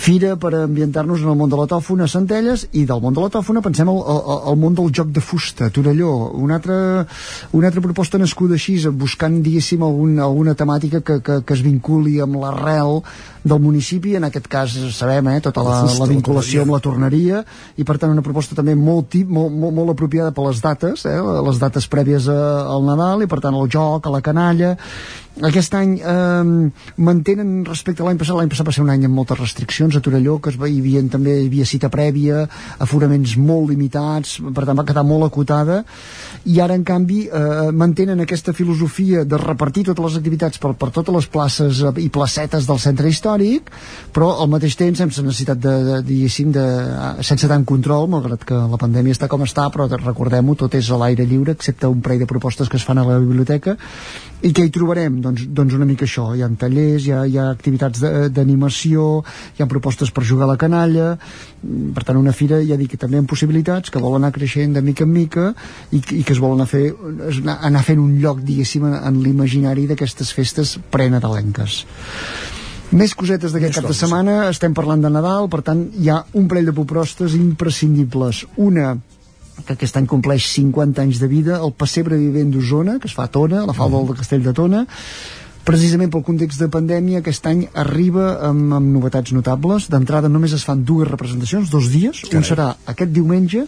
Fira 0.06 0.36
per 0.42 0.54
ambientar-nos 0.62 1.24
en 1.24 1.32
el 1.34 1.38
món 1.40 1.52
de 1.52 1.60
la 1.60 1.68
tòfona 1.72 2.06
a 2.06 2.12
Centelles 2.12 2.68
i 2.74 2.86
del 2.86 3.02
món 3.02 3.16
de 3.16 3.24
la 3.24 3.32
tòfona 3.34 3.64
pensem 3.66 3.90
al, 3.92 4.02
al, 4.02 4.42
al 4.52 4.60
món 4.62 4.76
del 4.78 4.92
joc 4.94 5.12
de 5.16 5.24
fusta, 5.24 5.70
a 5.70 5.74
Torelló. 5.74 6.12
Una 6.38 6.60
altra, 6.60 6.78
una 7.58 7.72
altra 7.72 7.84
proposta 7.84 8.22
nascuda 8.22 8.60
així, 8.60 8.78
buscant, 8.90 9.42
diguéssim, 9.46 9.84
algun, 9.86 10.20
alguna 10.20 10.56
temàtica 10.58 11.02
que, 11.02 11.22
que, 11.26 11.40
que 11.46 11.58
es 11.58 11.64
vinculi 11.66 12.20
amb 12.24 12.40
l'arrel 12.42 13.02
del 13.46 13.62
municipi, 13.62 14.16
en 14.18 14.26
aquest 14.26 14.48
cas 14.50 14.74
sabem, 14.96 15.28
eh, 15.30 15.42
tota 15.46 15.64
la, 15.64 15.82
La 16.00 16.08
vinculació 16.10 16.64
amb 16.64 16.74
la 16.74 16.82
torneria 16.82 17.44
i 17.78 17.86
per 17.86 18.00
tant 18.02 18.12
una 18.12 18.24
proposta 18.26 18.58
també 18.58 18.74
molt 18.76 19.12
tip, 19.14 19.30
molt, 19.30 19.54
molt, 19.54 19.76
molt 19.78 19.94
apropiada 19.94 20.34
per 20.34 20.48
les 20.48 20.62
dates, 20.64 21.06
eh, 21.06 21.16
les 21.46 21.62
dates 21.62 21.86
prèvies 21.92 22.30
a, 22.32 22.40
al 22.74 22.88
Nadal 22.88 23.26
i 23.26 23.30
per 23.30 23.40
tant 23.46 23.54
al 23.54 23.70
joc, 23.70 24.08
a 24.08 24.16
la 24.16 24.24
canalla 24.26 24.74
aquest 25.44 25.74
any 25.76 25.98
eh, 26.00 26.72
mantenen 26.96 27.66
respecte 27.68 28.04
a 28.04 28.08
l'any 28.08 28.20
passat, 28.22 28.38
l'any 28.38 28.52
passat 28.52 28.68
va 28.68 28.76
ser 28.76 28.84
un 28.86 28.92
any 28.94 29.04
amb 29.08 29.18
moltes 29.18 29.40
restriccions 29.40 29.96
a 29.96 30.02
Torelló, 30.04 30.38
que 30.40 30.54
es 30.54 30.60
va, 30.60 30.70
hi 30.72 30.80
havia, 30.80 31.04
també 31.12 31.40
hi 31.42 31.50
havia 31.50 31.68
cita 31.68 31.90
prèvia, 31.92 32.46
aforaments 32.80 33.36
molt 33.38 33.70
limitats, 33.74 34.38
per 34.56 34.64
tant 34.64 34.80
va 34.80 34.88
quedar 34.88 35.04
molt 35.04 35.28
acotada. 35.28 35.82
I 36.46 36.60
ara 36.64 36.78
en 36.78 36.86
canvi 36.88 37.26
eh, 37.28 37.72
mantenen 37.76 38.24
aquesta 38.24 38.54
filosofia 38.54 39.26
de 39.26 39.40
repartir 39.42 39.86
totes 39.90 40.06
les 40.06 40.20
activitats 40.22 40.62
per, 40.62 40.74
per 40.80 40.92
totes 40.96 41.16
les 41.16 41.28
places 41.32 41.82
eh, 41.84 41.94
i 42.06 42.10
placetes 42.14 42.68
del 42.70 42.80
centre 42.80 43.10
històric 43.10 43.72
però 44.16 44.32
al 44.40 44.50
mateix 44.52 44.78
temps 44.80 45.02
sense 45.02 45.24
necessitat 45.26 45.60
de, 45.62 45.74
de 45.88 45.98
diguéssim, 46.06 46.52
de, 46.56 46.66
sense 47.26 47.50
tant 47.52 47.66
control 47.68 48.08
malgrat 48.12 48.46
que 48.48 48.62
la 48.72 48.80
pandèmia 48.82 49.16
està 49.18 49.30
com 49.32 49.44
està 49.46 49.68
però 49.74 49.90
recordem-ho, 49.92 50.56
tot 50.60 50.78
és 50.78 50.92
a 50.92 51.00
l'aire 51.02 51.26
lliure 51.28 51.56
excepte 51.56 51.90
un 51.92 52.04
parell 52.06 52.24
de 52.24 52.30
propostes 52.30 52.70
que 52.70 52.80
es 52.80 52.88
fan 52.88 53.02
a 53.02 53.08
la 53.08 53.20
biblioteca 53.20 53.76
i 54.46 54.52
què 54.54 54.62
hi 54.68 54.70
trobarem? 54.70 55.16
Doncs, 55.26 55.48
doncs 55.58 55.74
una 55.74 55.88
mica 55.90 56.06
això. 56.06 56.28
Hi 56.38 56.44
ha 56.46 56.50
tallers, 56.62 57.08
hi 57.08 57.12
ha, 57.16 57.24
hi 57.26 57.38
ha 57.42 57.48
activitats 57.50 58.00
de- 58.04 58.30
d'animació, 58.30 59.24
hi 59.58 59.64
ha 59.64 59.68
propostes 59.72 60.12
per 60.14 60.24
jugar 60.24 60.46
a 60.46 60.52
la 60.52 60.58
canalla. 60.62 61.08
Per 61.96 62.04
tant 62.06 62.20
una 62.20 62.32
fira 62.32 62.60
ja 62.64 62.78
dic 62.78 62.92
que 62.94 63.00
també 63.02 63.18
amb 63.18 63.30
possibilitats 63.32 63.90
que 63.90 64.02
vol 64.04 64.16
anar 64.20 64.32
creixent 64.36 64.76
de 64.78 64.84
mica 64.86 65.04
en 65.08 65.12
mica 65.16 65.48
i, 65.92 66.00
que- 66.00 66.20
i 66.20 66.24
que 66.24 66.34
es 66.34 66.40
vol 66.44 66.54
anar, 66.54 66.68
fer, 66.70 66.94
anar 67.58 67.82
fent 67.84 68.00
un 68.04 68.20
lloc 68.22 68.44
diguéssim 68.46 68.86
en, 68.86 68.94
en 69.02 69.18
l'imaginari 69.24 69.88
d'aquestes 69.90 70.32
festes 70.38 70.78
prenadalenques 70.94 71.82
més 72.96 73.16
cosetes 73.18 73.52
d'aquest 73.52 73.80
cap 73.80 73.88
de 73.90 73.96
setmana. 73.98 74.36
Estem 74.54 74.74
parlant 74.78 75.02
de 75.02 75.10
Nadal, 75.10 75.50
per 75.50 75.64
tant 75.66 75.82
hi 76.00 76.08
ha 76.14 76.20
un 76.38 76.46
parell 76.48 76.70
de 76.70 76.74
propostes 76.78 77.34
imprescindibles. 77.36 78.44
Una 78.62 78.94
que 79.64 79.74
aquest 79.74 79.98
any 79.98 80.08
compleix 80.10 80.50
50 80.52 81.02
anys 81.02 81.22
de 81.22 81.30
vida, 81.32 81.62
el 81.64 81.74
pessebre 81.78 82.20
vivent 82.20 82.52
d'Osona, 82.54 83.00
que 83.00 83.08
es 83.10 83.16
fa 83.16 83.30
a 83.30 83.32
Tona, 83.32 83.64
a 83.64 83.70
la 83.70 83.76
falda 83.78 84.04
del 84.04 84.20
castell 84.20 84.44
de 84.44 84.54
Tona, 84.54 84.86
precisament 85.66 86.12
pel 86.14 86.24
context 86.28 86.62
de 86.62 86.70
pandèmia 86.70 87.24
aquest 87.24 87.48
any 87.50 87.66
arriba 87.74 88.36
amb, 88.50 88.76
amb 88.78 88.92
novetats 88.94 89.34
notables. 89.34 89.90
D'entrada 89.90 90.30
només 90.30 90.54
es 90.54 90.66
fan 90.68 90.84
dues 90.86 91.10
representacions 91.10 91.72
dos 91.74 91.90
dies, 91.94 92.22
un 92.30 92.46
serà 92.46 92.74
aquest 92.92 93.14
diumenge 93.16 93.66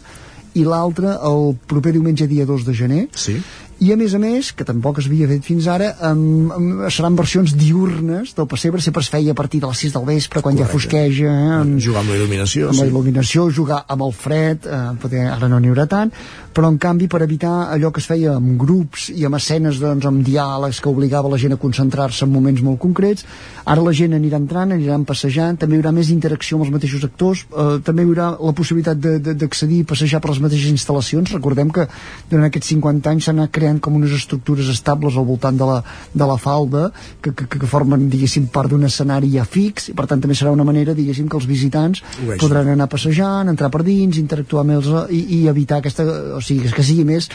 i 0.58 0.66
l'altre 0.66 1.16
el 1.30 1.56
proper 1.70 1.94
diumenge 1.96 2.28
dia 2.30 2.46
2 2.50 2.66
de 2.68 2.76
gener. 2.78 3.04
Sí. 3.14 3.38
I 3.80 3.92
a 3.94 3.98
més 4.00 4.14
a 4.18 4.20
més, 4.22 4.50
que 4.58 4.66
tampoc 4.66 4.98
es 5.02 5.08
havia 5.10 5.28
fet 5.30 5.46
fins 5.46 5.68
ara 5.70 5.92
amb, 6.10 6.54
amb, 6.56 6.80
seran 6.94 7.18
versions 7.20 7.54
diurnes 7.58 8.34
del 8.38 8.48
pessebre, 8.50 8.82
sempre 8.82 9.04
es 9.06 9.12
feia 9.14 9.36
a 9.36 9.38
partir 9.38 9.62
de 9.62 9.70
les 9.70 9.84
6 9.86 9.94
del 9.94 10.08
vespre 10.08 10.42
quan 10.42 10.58
ja 10.58 10.66
fosqueja 10.72 11.30
eh, 11.30 11.54
amb, 11.60 11.78
Jugar 11.84 12.02
amb 12.02 12.14
la 12.14 12.18
il·luminació, 12.18 12.72
amb 12.72 12.82
la 12.82 12.88
sí. 12.88 12.92
il·luminació, 12.92 13.48
jugar 13.54 13.84
amb 13.86 14.08
el 14.08 14.16
fred 14.18 14.66
eh, 14.66 14.82
poder, 15.02 15.28
ara 15.36 15.52
no 15.52 15.62
n'hi 15.62 15.70
haurà 15.74 15.86
tant 15.92 16.14
però 16.58 16.72
en 16.74 16.80
canvi 16.82 17.06
per 17.06 17.22
evitar 17.22 17.68
allò 17.70 17.92
que 17.94 18.02
es 18.02 18.08
feia 18.10 18.32
amb 18.40 18.56
grups 18.58 19.12
i 19.14 19.28
amb 19.28 19.38
escenes 19.38 19.78
doncs, 19.78 20.08
amb 20.10 20.24
diàlegs 20.26 20.80
que 20.82 20.90
obligava 20.90 21.30
la 21.30 21.38
gent 21.38 21.54
a 21.54 21.60
concentrar-se 21.62 22.26
en 22.26 22.32
moments 22.34 22.64
molt 22.66 22.82
concrets 22.82 23.28
ara 23.62 23.84
la 23.86 23.94
gent 23.94 24.16
anirà 24.18 24.40
entrant, 24.42 24.74
aniran 24.74 25.06
passejant 25.06 25.60
també 25.62 25.78
hi 25.78 25.84
haurà 25.84 25.94
més 25.94 26.10
interacció 26.10 26.58
amb 26.58 26.66
els 26.66 26.74
mateixos 26.74 27.06
actors 27.06 27.46
eh, 27.46 27.78
també 27.86 28.08
hi 28.08 28.10
haurà 28.10 28.32
la 28.42 28.56
possibilitat 28.58 28.98
d'accedir 29.28 29.84
i 29.84 29.88
passejar 29.92 30.24
per 30.24 30.34
les 30.34 30.42
mateixes 30.48 30.74
instal·lacions 30.74 31.36
recordem 31.38 31.70
que 31.70 31.86
durant 32.32 32.50
aquests 32.50 32.74
50 32.74 33.14
anys 33.14 33.30
s'han 33.30 33.44
anat 33.44 33.54
creant 33.68 33.82
com 33.84 33.96
unes 34.00 34.14
estructures 34.16 34.70
estables 34.72 35.18
al 35.18 35.26
voltant 35.28 35.58
de 35.58 35.66
la, 35.68 35.82
de 36.14 36.26
la 36.26 36.38
falda 36.38 36.92
que, 37.22 37.34
que, 37.34 37.48
que 37.48 37.68
formen 37.68 38.08
diguéssim 38.10 38.48
part 38.54 38.72
d'un 38.72 38.86
escenari 38.88 39.34
ja 39.36 39.44
fix 39.46 39.90
i 39.92 39.96
per 39.98 40.08
tant 40.08 40.22
també 40.24 40.36
serà 40.36 40.54
una 40.56 40.64
manera 40.64 40.96
diguéssim 40.96 41.28
que 41.28 41.38
els 41.38 41.48
visitants 41.48 42.04
podran 42.40 42.72
anar 42.72 42.88
passejant, 42.88 43.50
entrar 43.52 43.70
per 43.74 43.84
dins, 43.84 44.18
interactuar 44.18 44.64
amb 44.64 44.78
els 44.78 44.92
i, 45.12 45.24
i 45.40 45.48
evitar 45.48 45.82
aquesta, 45.82 46.06
o 46.38 46.42
sigui, 46.42 46.72
que 46.72 46.86
sigui 46.86 47.04
més 47.08 47.30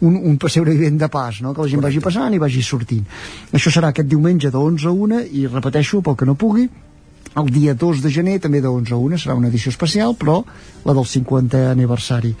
un, 0.00 0.14
un 0.14 0.36
passebre 0.38 0.74
vivent 0.76 0.98
de 1.00 1.08
pas, 1.08 1.40
no? 1.42 1.54
que 1.54 1.64
la 1.64 1.70
gent 1.72 1.82
vagi 1.82 2.02
passant 2.04 2.34
i 2.34 2.38
vagi 2.42 2.62
sortint. 2.62 3.06
Això 3.52 3.72
serà 3.74 3.90
aquest 3.90 4.10
diumenge 4.10 4.52
de 4.52 4.60
11 4.60 4.86
a 4.86 4.92
1 4.94 5.22
i 5.40 5.46
repeteixo, 5.48 6.02
pel 6.06 6.18
que 6.18 6.28
no 6.28 6.36
pugui, 6.38 6.68
el 7.38 7.50
dia 7.54 7.74
2 7.74 8.02
de 8.04 8.12
gener 8.14 8.38
també 8.44 8.62
de 8.62 8.70
11 8.70 8.94
a 8.94 9.00
1 9.08 9.22
serà 9.24 9.36
una 9.38 9.50
edició 9.50 9.72
especial, 9.74 10.14
però 10.18 10.40
la 10.86 10.94
del 10.94 11.06
50è 11.06 11.66
aniversari. 11.72 12.34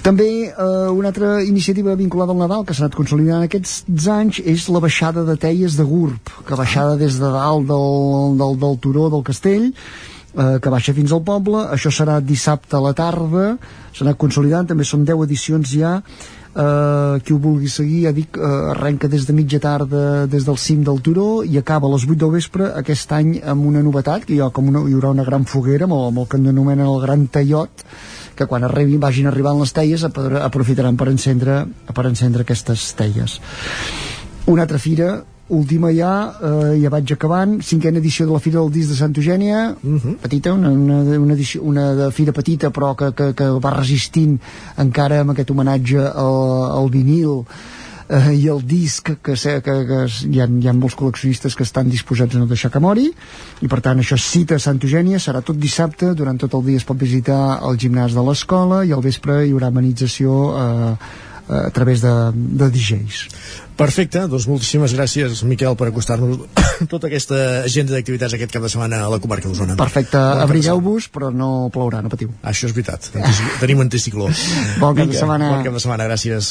També 0.00 0.48
eh, 0.48 0.88
una 0.88 1.10
altra 1.12 1.42
iniciativa 1.44 1.94
vinculada 1.94 2.32
al 2.32 2.40
Nadal 2.40 2.64
que 2.64 2.72
s'ha 2.72 2.86
anat 2.86 2.96
consolidant 2.96 3.44
aquests 3.44 4.06
anys 4.08 4.40
és 4.48 4.64
la 4.72 4.80
baixada 4.80 5.26
de 5.28 5.36
teies 5.36 5.76
de 5.76 5.84
Gurb, 5.84 6.32
que 6.46 6.56
baixada 6.56 6.96
des 6.96 7.18
de 7.20 7.28
dalt 7.34 7.68
del, 7.68 8.38
del, 8.40 8.56
del 8.62 8.78
turó 8.80 9.10
del 9.12 9.24
castell, 9.26 9.68
eh, 9.70 10.56
que 10.56 10.72
baixa 10.72 10.96
fins 10.96 11.12
al 11.12 11.20
poble. 11.26 11.66
Això 11.76 11.92
serà 11.92 12.16
dissabte 12.24 12.78
a 12.78 12.84
la 12.84 12.94
tarda, 12.96 13.54
s'ha 13.92 14.06
anat 14.06 14.20
consolidant, 14.20 14.70
també 14.72 14.88
són 14.88 15.04
10 15.04 15.26
edicions 15.26 15.74
ja, 15.76 15.98
eh, 16.00 17.20
qui 17.20 17.36
ho 17.36 17.38
vulgui 17.38 17.68
seguir, 17.68 18.06
ja 18.06 18.14
dic, 18.16 18.38
eh, 18.40 18.52
arrenca 18.72 19.08
des 19.08 19.26
de 19.28 19.36
mitja 19.36 19.60
tarda 19.60 20.26
des 20.26 20.46
del 20.48 20.56
cim 20.56 20.80
del 20.86 21.02
turó 21.04 21.42
i 21.44 21.58
acaba 21.58 21.88
a 21.88 21.92
les 21.92 22.08
8 22.08 22.16
del 22.24 22.32
vespre 22.38 22.72
aquest 22.80 23.12
any 23.12 23.36
amb 23.44 23.66
una 23.66 23.84
novetat, 23.84 24.24
que 24.24 24.34
hi, 24.34 24.40
ha 24.40 24.48
com 24.48 24.72
una, 24.72 24.80
hi 24.88 24.96
haurà 24.96 25.12
una 25.12 25.28
gran 25.28 25.44
foguera 25.44 25.84
amb 25.84 25.98
el, 25.98 26.08
amb 26.08 26.24
el 26.24 26.30
que 26.32 26.40
anomenen 26.40 26.86
el 26.86 27.00
gran 27.04 27.28
tallot, 27.28 27.84
que 28.40 28.48
quan 28.48 28.64
arribin, 28.64 29.00
vagin 29.02 29.28
arribant 29.28 29.60
les 29.60 29.74
teies 29.76 30.04
apro- 30.08 30.40
aprofitaran 30.40 30.96
per 30.96 31.10
encendre, 31.12 31.66
per 31.92 32.06
encendre 32.08 32.46
aquestes 32.48 32.90
teies. 32.96 33.36
Una 34.48 34.64
altra 34.64 34.80
fira, 34.80 35.18
última 35.50 35.90
ja, 35.92 36.12
eh, 36.40 36.78
ja 36.80 36.90
vaig 36.94 37.10
acabant, 37.12 37.56
cinquena 37.66 37.98
edició 37.98 38.24
de 38.26 38.32
la 38.32 38.38
Fira 38.40 38.60
del 38.60 38.70
Disc 38.72 38.92
de 38.92 38.96
Santa 38.96 39.20
Eugènia, 39.20 39.74
petita, 40.22 40.52
una, 40.54 40.70
una, 40.70 41.00
una, 41.18 41.34
edició, 41.34 41.62
una 41.66 41.88
de 41.98 42.06
fira 42.14 42.32
petita 42.32 42.70
però 42.70 42.92
que, 42.96 43.10
que, 43.18 43.32
que 43.34 43.48
va 43.60 43.72
resistint 43.76 44.38
encara 44.78 45.20
amb 45.24 45.34
aquest 45.34 45.50
homenatge 45.50 45.98
al, 46.06 46.40
al 46.78 46.88
vinil 46.94 47.42
eh, 48.10 48.34
i 48.34 48.48
el 48.50 48.60
disc 48.66 49.06
que, 49.22 49.36
que, 49.38 49.60
que 49.64 49.98
es- 50.04 50.20
hi, 50.26 50.40
ha, 50.42 50.48
hi 50.50 50.68
ha 50.68 50.74
molts 50.76 50.96
col·leccionistes 50.98 51.54
que 51.56 51.62
estan 51.66 51.88
disposats 51.92 52.34
a 52.34 52.42
no 52.42 52.48
deixar 52.50 52.70
que 52.74 52.82
mori 52.82 53.06
i 53.62 53.68
per 53.70 53.80
tant 53.86 54.02
això 54.02 54.18
cita 54.18 54.58
a 54.58 54.62
Santa 54.66 54.86
Eugènia 54.88 55.22
serà 55.22 55.40
tot 55.46 55.56
dissabte, 55.62 56.12
durant 56.18 56.38
tot 56.42 56.54
el 56.58 56.66
dia 56.68 56.82
es 56.82 56.86
pot 56.88 56.98
visitar 57.00 57.40
el 57.70 57.78
gimnàs 57.80 58.14
de 58.18 58.26
l'escola 58.26 58.82
i 58.84 58.92
al 58.92 59.02
vespre 59.06 59.44
hi 59.46 59.54
haurà 59.54 59.70
amenització 59.72 60.38
eh, 60.58 60.94
a 61.50 61.70
través 61.74 61.98
de, 62.04 62.10
de 62.34 62.68
DJs 62.70 63.24
Perfecte, 63.80 64.26
doncs 64.28 64.44
moltíssimes 64.44 64.92
gràcies, 64.92 65.40
Miquel, 65.48 65.72
per 65.80 65.86
acostar-nos 65.88 66.42
tota 66.92 67.08
aquesta 67.08 67.36
agenda 67.64 67.94
d'activitats 67.94 68.34
aquest 68.36 68.52
cap 68.52 68.64
de 68.66 68.68
setmana 68.68 68.98
a 69.06 69.08
la 69.08 69.18
comarca 69.22 69.48
d'Osona. 69.48 69.76
perfecte, 69.80 70.20
abrigueu-vos 70.44 71.06
però 71.08 71.30
no 71.32 71.70
plourà, 71.72 72.02
no 72.04 72.12
patiu 72.12 72.28
Això 72.44 72.68
és 72.68 72.74
veritat, 72.76 73.08
tenim 73.62 73.80
anticicló. 73.80 74.28
Bon 74.82 74.96
cap 74.96 75.08
de 75.08 75.16
setmana. 75.16 75.48
Bon 75.54 75.64
cap 75.64 75.78
de 75.78 75.80
setmana, 75.80 76.08
gràcies. 76.10 76.50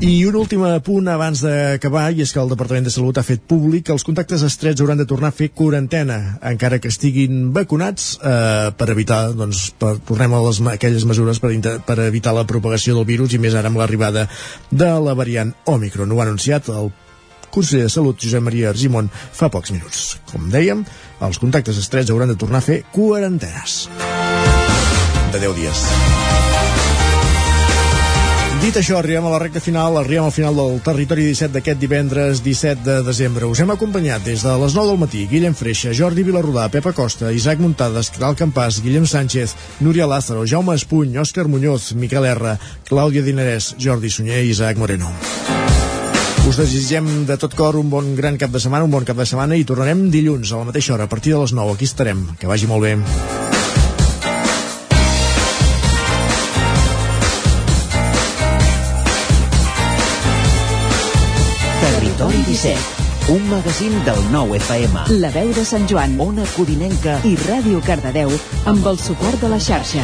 I 0.00 0.14
un 0.30 0.38
últim 0.40 0.64
punt 0.86 1.10
abans 1.12 1.42
d'acabar, 1.44 2.06
i 2.16 2.24
és 2.24 2.32
que 2.32 2.40
el 2.40 2.48
Departament 2.54 2.88
de 2.88 2.94
Salut 2.94 3.20
ha 3.20 3.26
fet 3.28 3.44
públic 3.44 3.90
que 3.90 3.94
els 3.96 4.06
contactes 4.06 4.46
estrets 4.48 4.80
hauran 4.80 5.02
de 5.02 5.08
tornar 5.10 5.34
a 5.34 5.36
fer 5.36 5.50
quarantena, 5.52 6.38
encara 6.52 6.80
que 6.80 6.88
estiguin 6.88 7.50
vacunats, 7.56 8.14
eh, 8.24 8.72
per 8.72 8.88
evitar, 8.94 9.20
doncs, 9.36 9.66
per, 9.76 9.98
tornem 10.08 10.32
a 10.32 10.42
les, 10.48 10.62
aquelles 10.72 11.04
mesures 11.04 11.44
per, 11.44 11.52
per 11.84 12.00
evitar 12.08 12.32
la 12.36 12.48
propagació 12.48 12.96
del 12.96 13.08
virus, 13.12 13.36
i 13.36 13.42
més 13.42 13.58
ara 13.58 13.68
amb 13.68 13.84
l'arribada 13.84 14.26
de 14.72 14.90
la 15.04 15.16
variant 15.18 15.52
Omicron. 15.68 16.16
Ho 16.16 16.24
ha 16.24 16.28
anunciat 16.30 16.69
el 16.74 16.92
conseller 17.50 17.88
de 17.88 17.92
Salut 17.92 18.18
Josep 18.22 18.42
Maria 18.46 18.70
Argimon 18.70 19.10
fa 19.12 19.50
pocs 19.50 19.74
minuts. 19.74 20.16
Com 20.30 20.50
dèiem, 20.52 20.84
els 21.20 21.42
contactes 21.42 21.78
estrets 21.82 22.10
hauran 22.10 22.30
de 22.30 22.38
tornar 22.38 22.62
a 22.62 22.68
fer 22.70 22.82
quarantenes 22.94 23.88
de 25.30 25.38
10 25.38 25.56
dies. 25.58 25.84
Dit 28.60 28.76
això, 28.76 28.98
arribem 28.98 29.24
a 29.24 29.30
la 29.32 29.38
recta 29.40 29.60
final, 29.64 29.94
arribem 29.96 30.26
al 30.26 30.34
final 30.36 30.58
del 30.58 30.82
Territori 30.84 31.22
17 31.30 31.54
d'aquest 31.54 31.78
divendres 31.80 32.42
17 32.44 32.84
de 32.84 32.96
desembre. 33.06 33.48
Us 33.48 33.62
hem 33.64 33.72
acompanyat 33.72 34.26
des 34.26 34.44
de 34.44 34.52
les 34.60 34.76
9 34.76 34.90
del 34.90 35.00
matí 35.00 35.22
Guillem 35.30 35.56
Freixa, 35.56 35.94
Jordi 35.96 36.26
Vilarrudà, 36.26 36.68
Pepa 36.68 36.92
Costa, 36.92 37.32
Isaac 37.32 37.62
Muntades, 37.64 38.12
Caral 38.12 38.36
Campàs, 38.36 38.82
Guillem 38.84 39.08
Sánchez, 39.08 39.56
Núria 39.80 40.06
Lázaro, 40.10 40.44
Jaume 40.44 40.76
Espuny, 40.76 41.16
Òscar 41.16 41.48
Muñoz, 41.48 41.94
Miquel 41.96 42.28
R, 42.34 42.58
Clàudia 42.90 43.24
Dinarès, 43.24 43.76
Jordi 43.80 44.12
Sunyer 44.12 44.44
i 44.44 44.52
Isaac 44.52 44.76
Moreno. 44.76 45.08
Us 46.50 46.56
desitgem 46.58 47.06
de 47.28 47.36
tot 47.38 47.52
cor 47.54 47.76
un 47.78 47.92
bon 47.92 48.08
gran 48.18 48.34
cap 48.34 48.50
de 48.50 48.58
setmana, 48.58 48.82
un 48.82 48.90
bon 48.90 49.04
cap 49.06 49.14
de 49.14 49.22
setmana 49.22 49.54
i 49.54 49.62
tornarem 49.62 50.08
dilluns 50.10 50.50
a 50.50 50.58
la 50.58 50.66
mateixa 50.66 50.96
hora, 50.96 51.06
a 51.06 51.12
partir 51.12 51.30
de 51.30 51.38
les 51.38 51.52
9. 51.54 51.76
Aquí 51.76 51.86
estarem. 51.86 52.24
Que 52.40 52.48
vagi 52.50 52.66
molt 52.66 52.82
bé. 52.82 52.96
Territori 61.84 62.42
17, 62.50 63.30
un 63.36 63.46
magazín 63.52 63.94
del 64.10 64.18
nou 64.34 64.50
FM. 64.58 65.06
La 65.22 65.30
veu 65.30 65.54
de 65.54 65.62
Sant 65.62 65.86
Joan, 65.86 66.18
Ona 66.18 66.50
Codinenca 66.56 67.20
i 67.22 67.36
Ràdio 67.46 67.78
Cardedeu 67.86 68.34
amb 68.66 68.90
el 68.90 68.98
suport 68.98 69.38
de 69.38 69.54
la 69.54 69.62
xarxa. 69.62 70.02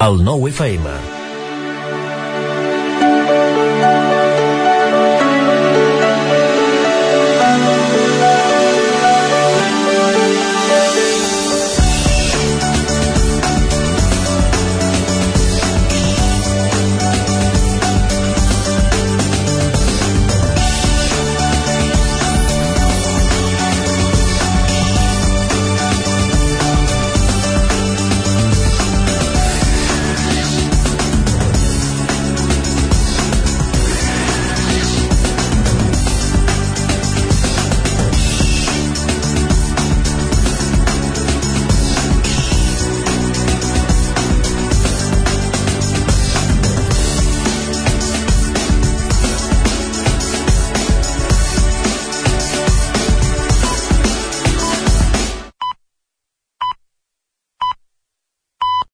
el 0.00 0.22
nou 0.24 0.48
FM. 0.48 1.19